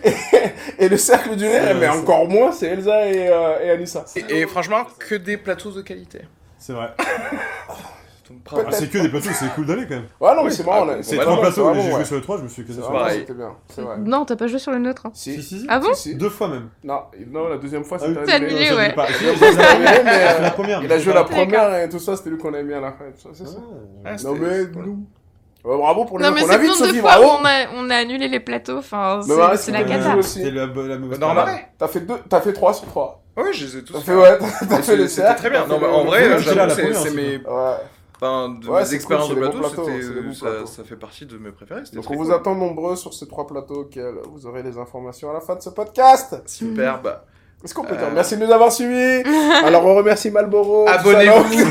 Et, 0.03 0.13
et 0.85 0.89
le 0.89 0.97
cercle 0.97 1.35
du 1.37 1.45
C'est- 1.45 1.73
mais 1.73 1.81
c'est- 1.81 1.87
encore 1.99 2.27
moins, 2.27 2.51
c'est 2.51 2.67
Elsa 2.67 3.07
et, 3.07 3.27
euh, 3.29 3.59
et 3.63 3.71
Anissa. 3.71 4.05
Et, 4.15 4.39
et 4.41 4.47
franchement, 4.47 4.83
que 4.99 5.15
des 5.15 5.37
plateaux 5.37 5.71
de 5.71 5.81
qualité. 5.81 6.19
C'est 6.59 6.73
vrai. 6.73 6.89
Ah, 8.53 8.71
c'est 8.71 8.89
que 8.89 8.97
des 8.97 9.09
plateaux, 9.09 9.29
c'est 9.33 9.53
cool 9.55 9.65
d'aller 9.65 9.83
quand 9.83 9.95
même. 9.95 10.05
Ouais, 10.19 10.35
non, 10.35 10.43
mais 10.43 10.51
c'est 10.51 10.65
marrant. 10.65 10.85
ah, 10.89 10.93
on 10.95 10.99
a- 10.99 11.03
C'est 11.03 11.17
trois 11.17 11.35
non, 11.35 11.41
plateaux, 11.41 11.73
j'ai 11.75 11.81
joué 11.81 11.93
ouais. 11.93 12.05
sur 12.05 12.15
les 12.15 12.21
trois, 12.21 12.37
je 12.37 12.43
me 12.43 12.47
suis 12.47 12.63
vraiment, 12.63 12.91
pareil. 12.91 13.19
c'était 13.19 13.33
bien, 13.33 13.51
c'est 13.69 13.81
vrai. 13.81 13.95
Non, 13.99 14.25
t'as 14.25 14.35
pas 14.35 14.47
joué 14.47 14.59
sur 14.59 14.71
le 14.71 14.79
nôtre. 14.79 15.05
hein. 15.05 15.11
Si. 15.13 15.35
Si, 15.35 15.43
si, 15.43 15.59
si. 15.61 15.65
Ah 15.69 15.79
bon 15.79 15.93
Si, 15.93 16.09
si. 16.09 16.15
Deux 16.15 16.29
fois 16.29 16.47
même. 16.47 16.69
Non, 16.83 17.01
non, 17.31 17.47
la 17.49 17.57
deuxième 17.57 17.83
fois, 17.83 17.97
Ah 18.01 18.05
c'était 18.07 18.31
annulé, 18.33 18.65
Ça, 18.65 18.71
je 18.71 18.75
ouais. 18.77 18.93
mais, 18.95 20.03
la 20.41 20.47
euh, 20.47 20.49
première. 20.51 20.83
Il 20.83 20.91
a 20.91 20.99
joué 20.99 21.13
la 21.13 21.23
première 21.23 21.75
et 21.83 21.89
tout 21.89 21.99
ça, 21.99 22.15
c'était 22.15 22.29
lui 22.29 22.37
qu'on 22.37 22.53
a 22.53 22.61
mis 22.61 22.73
à 22.73 22.79
la 22.81 22.91
fin. 22.91 23.05
Ça, 23.15 23.29
c'est 23.33 23.47
ça. 23.47 23.57
Ah, 24.05 24.15
Non, 24.23 24.33
mais 24.35 24.65
nous. 24.83 25.05
Ouais, 25.63 25.77
bravo 25.77 26.05
pour 26.05 26.17
les 26.17 26.25
Non, 26.25 26.31
mais 26.31 26.41
c'est 26.41 26.57
nombre 26.57 26.73
Sophie, 26.73 26.95
de 26.95 27.01
fois 27.01 27.19
où 27.19 27.21
bravo. 27.23 27.37
on 27.41 27.45
a, 27.45 27.65
on 27.75 27.89
a 27.91 27.95
annulé 27.97 28.27
les 28.27 28.39
plateaux. 28.39 28.79
Enfin, 28.79 29.19
Mais 29.27 29.57
c'est 29.57 29.71
la 29.71 29.83
cata. 29.83 30.19
C'était 30.23 30.49
la, 30.49 30.65
la 30.65 30.97
mauvaise 30.97 31.19
parole. 31.19 31.35
Marais. 31.35 31.69
T'as 31.77 31.87
fait 31.87 31.99
deux, 31.99 32.15
t'as 32.27 32.41
fait 32.41 32.51
3 32.53 32.73
sur 32.73 32.87
3. 32.87 33.21
Oui, 33.37 33.43
je 33.53 33.65
les 33.65 33.77
ai 33.77 33.83
tous. 33.83 33.93
T'as 33.93 33.99
fait. 33.99 34.15
ouais, 34.15 34.37
t'as 34.39 34.77
fait 34.77 34.81
c'est- 34.81 34.95
le 34.95 35.07
C'était 35.07 35.35
très 35.35 35.49
bien. 35.51 35.67
Non, 35.67 35.77
mais 35.79 35.85
en 35.87 36.03
vrai, 36.03 36.29
c'est 36.41 36.93
c'est 36.95 37.13
mes. 37.13 37.39
Enfin, 38.21 38.49
de 38.49 38.67
Ouais, 38.69 38.81
mes 38.81 38.85
c'est 38.85 38.95
expériences 38.95 39.27
cool, 39.29 39.35
de 39.37 39.41
plateau, 39.41 39.57
plateaux, 39.59 39.87
bons 40.23 40.65
ça, 40.67 40.83
fait 40.83 40.95
partie 40.95 41.25
de 41.25 41.37
mes 41.39 41.51
préférés. 41.51 41.81
Donc 41.93 42.05
on 42.11 42.15
vous 42.15 42.25
cool. 42.25 42.33
attend 42.33 42.53
nombreux 42.53 42.95
sur 42.95 43.13
ces 43.15 43.27
trois 43.27 43.47
plateaux 43.47 43.81
auxquels 43.81 44.13
vous 44.31 44.45
aurez 44.45 44.61
les 44.61 44.77
informations 44.77 45.31
à 45.31 45.33
la 45.33 45.41
fin 45.41 45.55
de 45.55 45.61
ce 45.61 45.71
podcast. 45.71 46.39
Superbe. 46.45 47.19
Est-ce 47.63 47.73
qu'on 47.73 47.83
peut 47.83 47.95
Euh. 47.95 47.97
dire? 47.97 48.11
Merci 48.13 48.37
de 48.37 48.45
nous 48.45 48.51
avoir 48.51 48.71
suivis 48.71 49.23
Alors 49.65 49.85
on 49.85 49.95
remercie 49.95 50.29
Malboro. 50.29 50.87
Abonnez-vous. 50.87 51.65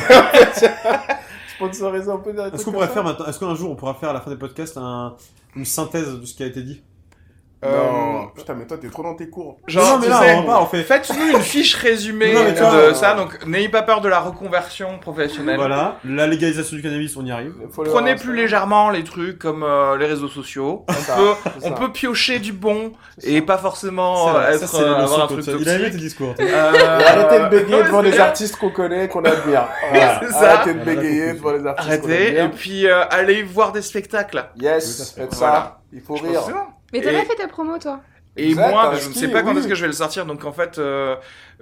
Sponsorisé, 1.57 2.11
on 2.11 2.19
peut 2.19 2.33
dire 2.33 2.51
des 2.51 2.57
Est-ce 2.57 2.65
qu'on 2.65 2.73
pourrait 2.73 2.89
faire 2.89 3.05
maintenant, 3.05 3.27
est-ce 3.27 3.39
qu'un 3.39 3.55
jour 3.55 3.71
on 3.71 3.77
pourra 3.77 3.95
faire 3.95 4.11
à 4.11 4.15
la 4.15 4.21
fin 4.21 4.31
des 4.31 4.37
podcasts 4.37 4.77
un- 4.77 5.15
une 5.57 5.65
synthèse 5.65 6.09
de 6.19 6.25
ce 6.27 6.35
qui 6.35 6.43
a 6.43 6.47
été 6.47 6.63
dit? 6.63 6.83
Euh, 7.63 8.23
putain, 8.35 8.55
mais 8.55 8.65
toi 8.67 8.79
t'es 8.81 8.89
trop 8.89 9.03
dans 9.03 9.15
tes 9.15 9.29
cours. 9.29 9.59
Genre, 9.67 9.85
Non, 9.85 9.99
mais 9.99 10.09
là, 10.09 10.21
sais, 10.23 10.35
on 10.37 10.45
part, 10.45 10.63
on 10.63 10.67
fait. 10.67 10.83
Faites-nous 10.83 11.37
une 11.37 11.43
fiche 11.43 11.75
résumée 11.75 12.33
Non, 12.33 12.45
de 12.89 12.95
ça, 12.95 13.13
donc 13.15 13.45
n'ayez 13.47 13.69
pas 13.69 13.83
peur 13.83 14.01
de 14.01 14.09
la 14.09 14.19
reconversion 14.21 14.99
professionnelle. 14.99 15.57
Voilà, 15.57 15.99
la 16.05 16.27
légalisation 16.27 16.77
du 16.77 16.83
cannabis, 16.83 17.15
on 17.19 17.25
y 17.27 17.31
arrive. 17.31 17.53
Prenez 17.75 18.15
plus 18.15 18.31
ça. 18.31 18.43
légèrement 18.43 18.89
les 18.89 19.05
trucs 19.05 19.39
comme 19.39 19.63
euh, 19.63 19.99
les 19.99 20.07
réseaux 20.07 20.29
sociaux. 20.29 20.87
On 20.89 20.93
ça, 20.95 21.17
peut, 21.17 21.33
on 21.63 21.69
ça. 21.69 21.71
peut 21.73 21.93
piocher 21.93 22.39
du 22.39 22.53
bon 22.55 22.93
et 23.23 23.41
ça. 23.41 23.43
pas 23.45 23.59
forcément 23.59 24.31
vrai, 24.33 24.55
euh, 24.55 24.59
ça, 24.59 24.65
être 24.65 24.71
c'est 24.71 24.81
la 24.83 24.89
euh, 24.89 25.03
avoir 25.05 25.23
un 25.25 25.27
truc 25.27 25.41
tu- 25.41 25.51
toxique. 25.51 25.67
Il 25.67 25.69
a 25.69 25.75
aimé 25.75 25.91
tes 25.91 25.97
discours. 25.99 26.35
Euh, 26.41 27.01
arrêtez 27.07 27.41
de 27.45 27.49
bégayer 27.51 27.83
devant 27.85 28.01
les 28.01 28.19
artistes 28.19 28.57
qu'on 28.57 28.71
connaît, 28.71 29.07
qu'on 29.09 29.23
admire. 29.25 29.69
Voilà. 29.91 30.21
C'est 30.23 30.33
ça. 30.33 30.53
Arrêtez 30.61 30.79
de 30.79 30.85
bégayer 30.85 31.33
devant 31.35 31.53
les 31.53 31.67
artistes 31.67 32.01
qu'on 32.01 32.09
Arrêtez 32.09 32.39
et 32.39 32.49
puis 32.49 32.87
euh, 32.87 33.05
allez 33.11 33.43
voir 33.43 33.73
des 33.73 33.83
spectacles. 33.83 34.47
Yes, 34.59 35.13
faites 35.15 35.35
Voilà. 35.35 35.55
ça. 35.55 35.81
Il 35.93 36.01
faut 36.01 36.15
rire. 36.15 36.41
Mais 36.93 37.01
t'as 37.01 37.13
Et- 37.13 37.17
pas 37.17 37.25
fait 37.25 37.37
ta 37.37 37.49
promo, 37.49 37.79
toi 37.79 38.01
Et 38.37 38.51
Exact, 38.51 38.71
moi, 38.71 38.91
bah, 38.91 38.97
je 38.99 39.09
ne 39.09 39.13
sais 39.15 39.29
pas 39.29 39.43
quand 39.43 39.53
oui. 39.53 39.59
est-ce 39.59 39.69
que 39.69 39.75
je 39.75 39.81
vais 39.83 39.87
le 39.89 39.93
sortir. 39.93 40.25
Donc 40.27 40.45
en 40.45 40.53
fait, 40.53 40.79
euh, 40.79 41.17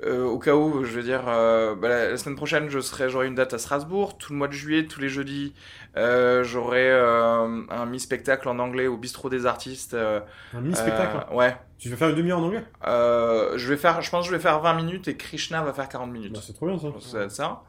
euh, 0.05 0.25
au 0.25 0.39
cas 0.39 0.55
où, 0.55 0.85
je 0.85 0.91
veux 0.93 1.03
dire, 1.03 1.23
euh, 1.27 1.75
bah, 1.75 1.89
la, 1.89 2.17
semaine 2.19 2.37
prochaine, 2.37 2.69
je 2.69 2.79
serai, 2.81 3.09
j'aurai 3.09 3.27
une 3.27 3.35
date 3.35 3.55
à 3.55 3.59
Strasbourg. 3.59 4.19
Tout 4.19 4.33
le 4.33 4.39
mois 4.39 4.49
de 4.49 4.53
juillet, 4.53 4.85
tous 4.87 5.01
les 5.01 5.09
jeudis, 5.09 5.55
euh, 5.97 6.45
j'aurai 6.45 6.91
euh, 6.91 7.63
un 7.71 7.87
mi-spectacle 7.87 8.49
en 8.49 8.59
anglais 8.59 8.87
au 8.87 8.97
bistrot 8.99 9.31
des 9.31 9.47
artistes. 9.47 9.95
euh, 9.95 10.21
Un 10.55 10.61
mini-spectacle. 10.61 11.27
euh, 11.31 11.35
ouais. 11.35 11.57
Tu 11.79 11.89
veux 11.89 11.97
faire 11.97 12.11
une 12.11 12.17
demi-heure 12.17 12.39
en 12.41 12.43
anglais? 12.45 12.65
Euh, 12.87 13.57
je 13.57 13.69
vais 13.69 13.77
faire, 13.77 14.03
je 14.03 14.11
pense, 14.11 14.27
que 14.27 14.31
je 14.33 14.37
vais 14.37 14.43
faire 14.43 14.61
20 14.61 14.75
minutes 14.75 15.09
et 15.09 15.17
Krishna 15.17 15.63
va 15.63 15.73
faire 15.73 15.89
40 15.89 16.11
minutes. 16.11 16.33
Bah, 16.35 16.41
C'est 16.45 16.53
trop 16.53 16.67
bien 16.67 16.77
ça. 16.79 16.89
Je 16.89 16.93
pense 16.93 17.05
que 17.05 17.11
ça 17.11 17.19
va 17.19 17.25
être 17.25 17.31
ça. 17.33 17.63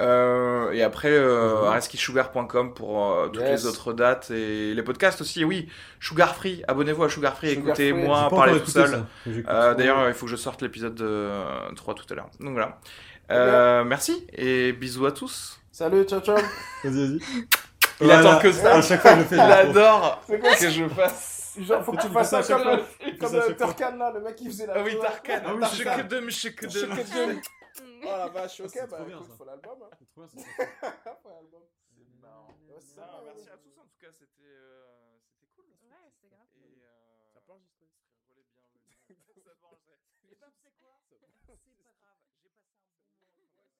Euh, 0.00 0.70
et 0.72 0.82
après, 0.82 1.10
euh, 1.10 1.70
Mhm. 1.70 2.74
pour 2.74 3.12
euh, 3.12 3.28
toutes 3.28 3.42
Yes. 3.42 3.62
les 3.62 3.66
autres 3.68 3.92
dates 3.92 4.30
et 4.30 4.74
les 4.74 4.82
podcasts 4.82 5.20
aussi. 5.20 5.44
Oui, 5.44 5.68
Sugar 6.00 6.34
Free, 6.34 6.62
abonnez-vous 6.66 7.04
à 7.04 7.08
Sugar 7.08 7.36
Free, 7.36 7.50
Sugar 7.50 7.66
écoutez-moi 7.68 8.28
parler 8.30 8.60
tout 8.60 8.70
seul. 8.70 9.04
que. 9.24 9.30
Euh, 9.48 9.74
D'ailleurs, 9.74 10.08
il 10.08 10.14
faut 10.14 10.26
que 10.26 10.32
je 10.32 10.36
sorte 10.36 10.62
l'épisode 10.62 10.94
de 10.94 11.04
euh, 11.06 11.70
3 11.76 11.94
tout 11.94 12.04
à 12.10 12.14
l'heure. 12.14 12.30
Donc 12.40 12.52
voilà. 12.52 12.78
Euh, 13.30 13.84
merci 13.84 14.26
et 14.32 14.72
bisous 14.72 15.06
à 15.06 15.12
tous. 15.12 15.60
Salut, 15.70 16.04
ciao, 16.04 16.20
ciao. 16.20 16.36
Vas-y, 16.84 16.92
vas-y. 16.92 17.18
Il 18.02 18.06
Voilà. 18.06 18.18
attend 18.30 18.38
que 18.40 18.50
ça. 18.52 18.74
À 18.76 18.82
chaque 18.82 19.02
fois, 19.02 19.12
je 19.14 19.18
le 19.18 19.24
fais. 19.24 19.34
Il 19.36 19.40
adore 19.40 20.22
quoi 20.26 20.54
que 20.54 20.70
je 20.70 20.88
fasse. 20.88 21.52
Genre, 21.60 21.84
faut 21.84 21.92
que 21.92 22.00
tu 22.00 22.08
fasses 22.08 22.30
ça 22.30 22.42
comme, 22.42 22.80
comme. 23.20 23.56
Turkan, 23.56 23.96
là, 23.98 24.12
le 24.14 24.20
mec 24.20 24.36
qui 24.36 24.46
faisait 24.46 24.66
la 24.66 24.74
Ah 24.76 24.82
oui. 24.84 24.96
Tarkan. 25.00 25.42
Ah 25.46 25.50
oui, 25.54 25.62
c'est 25.70 25.84
ça. 25.84 25.96
Shake 25.96 26.08
them, 26.08 26.30
shake 26.30 26.60
them. 26.60 27.40
Oh 28.02 28.16
la 28.16 28.28
vache, 28.28 28.60
ok, 28.60 28.70
C'est 28.70 28.86
bah 28.88 28.96
trop 28.96 29.06
bien, 29.06 29.18
écoute, 29.18 29.32
faut 29.36 29.44
l'album. 29.44 29.82
Hein. 29.82 29.90
C'est 29.98 30.08
trop 30.08 30.26
bien, 30.26 30.42
ça. 30.42 31.16
Faut 31.22 31.28
l'album. 31.28 31.62
Ouais, 32.68 32.76
c'est 32.80 32.94
ça. 32.94 33.06
Non, 33.06 33.22
merci 33.24 33.48
à 33.50 33.56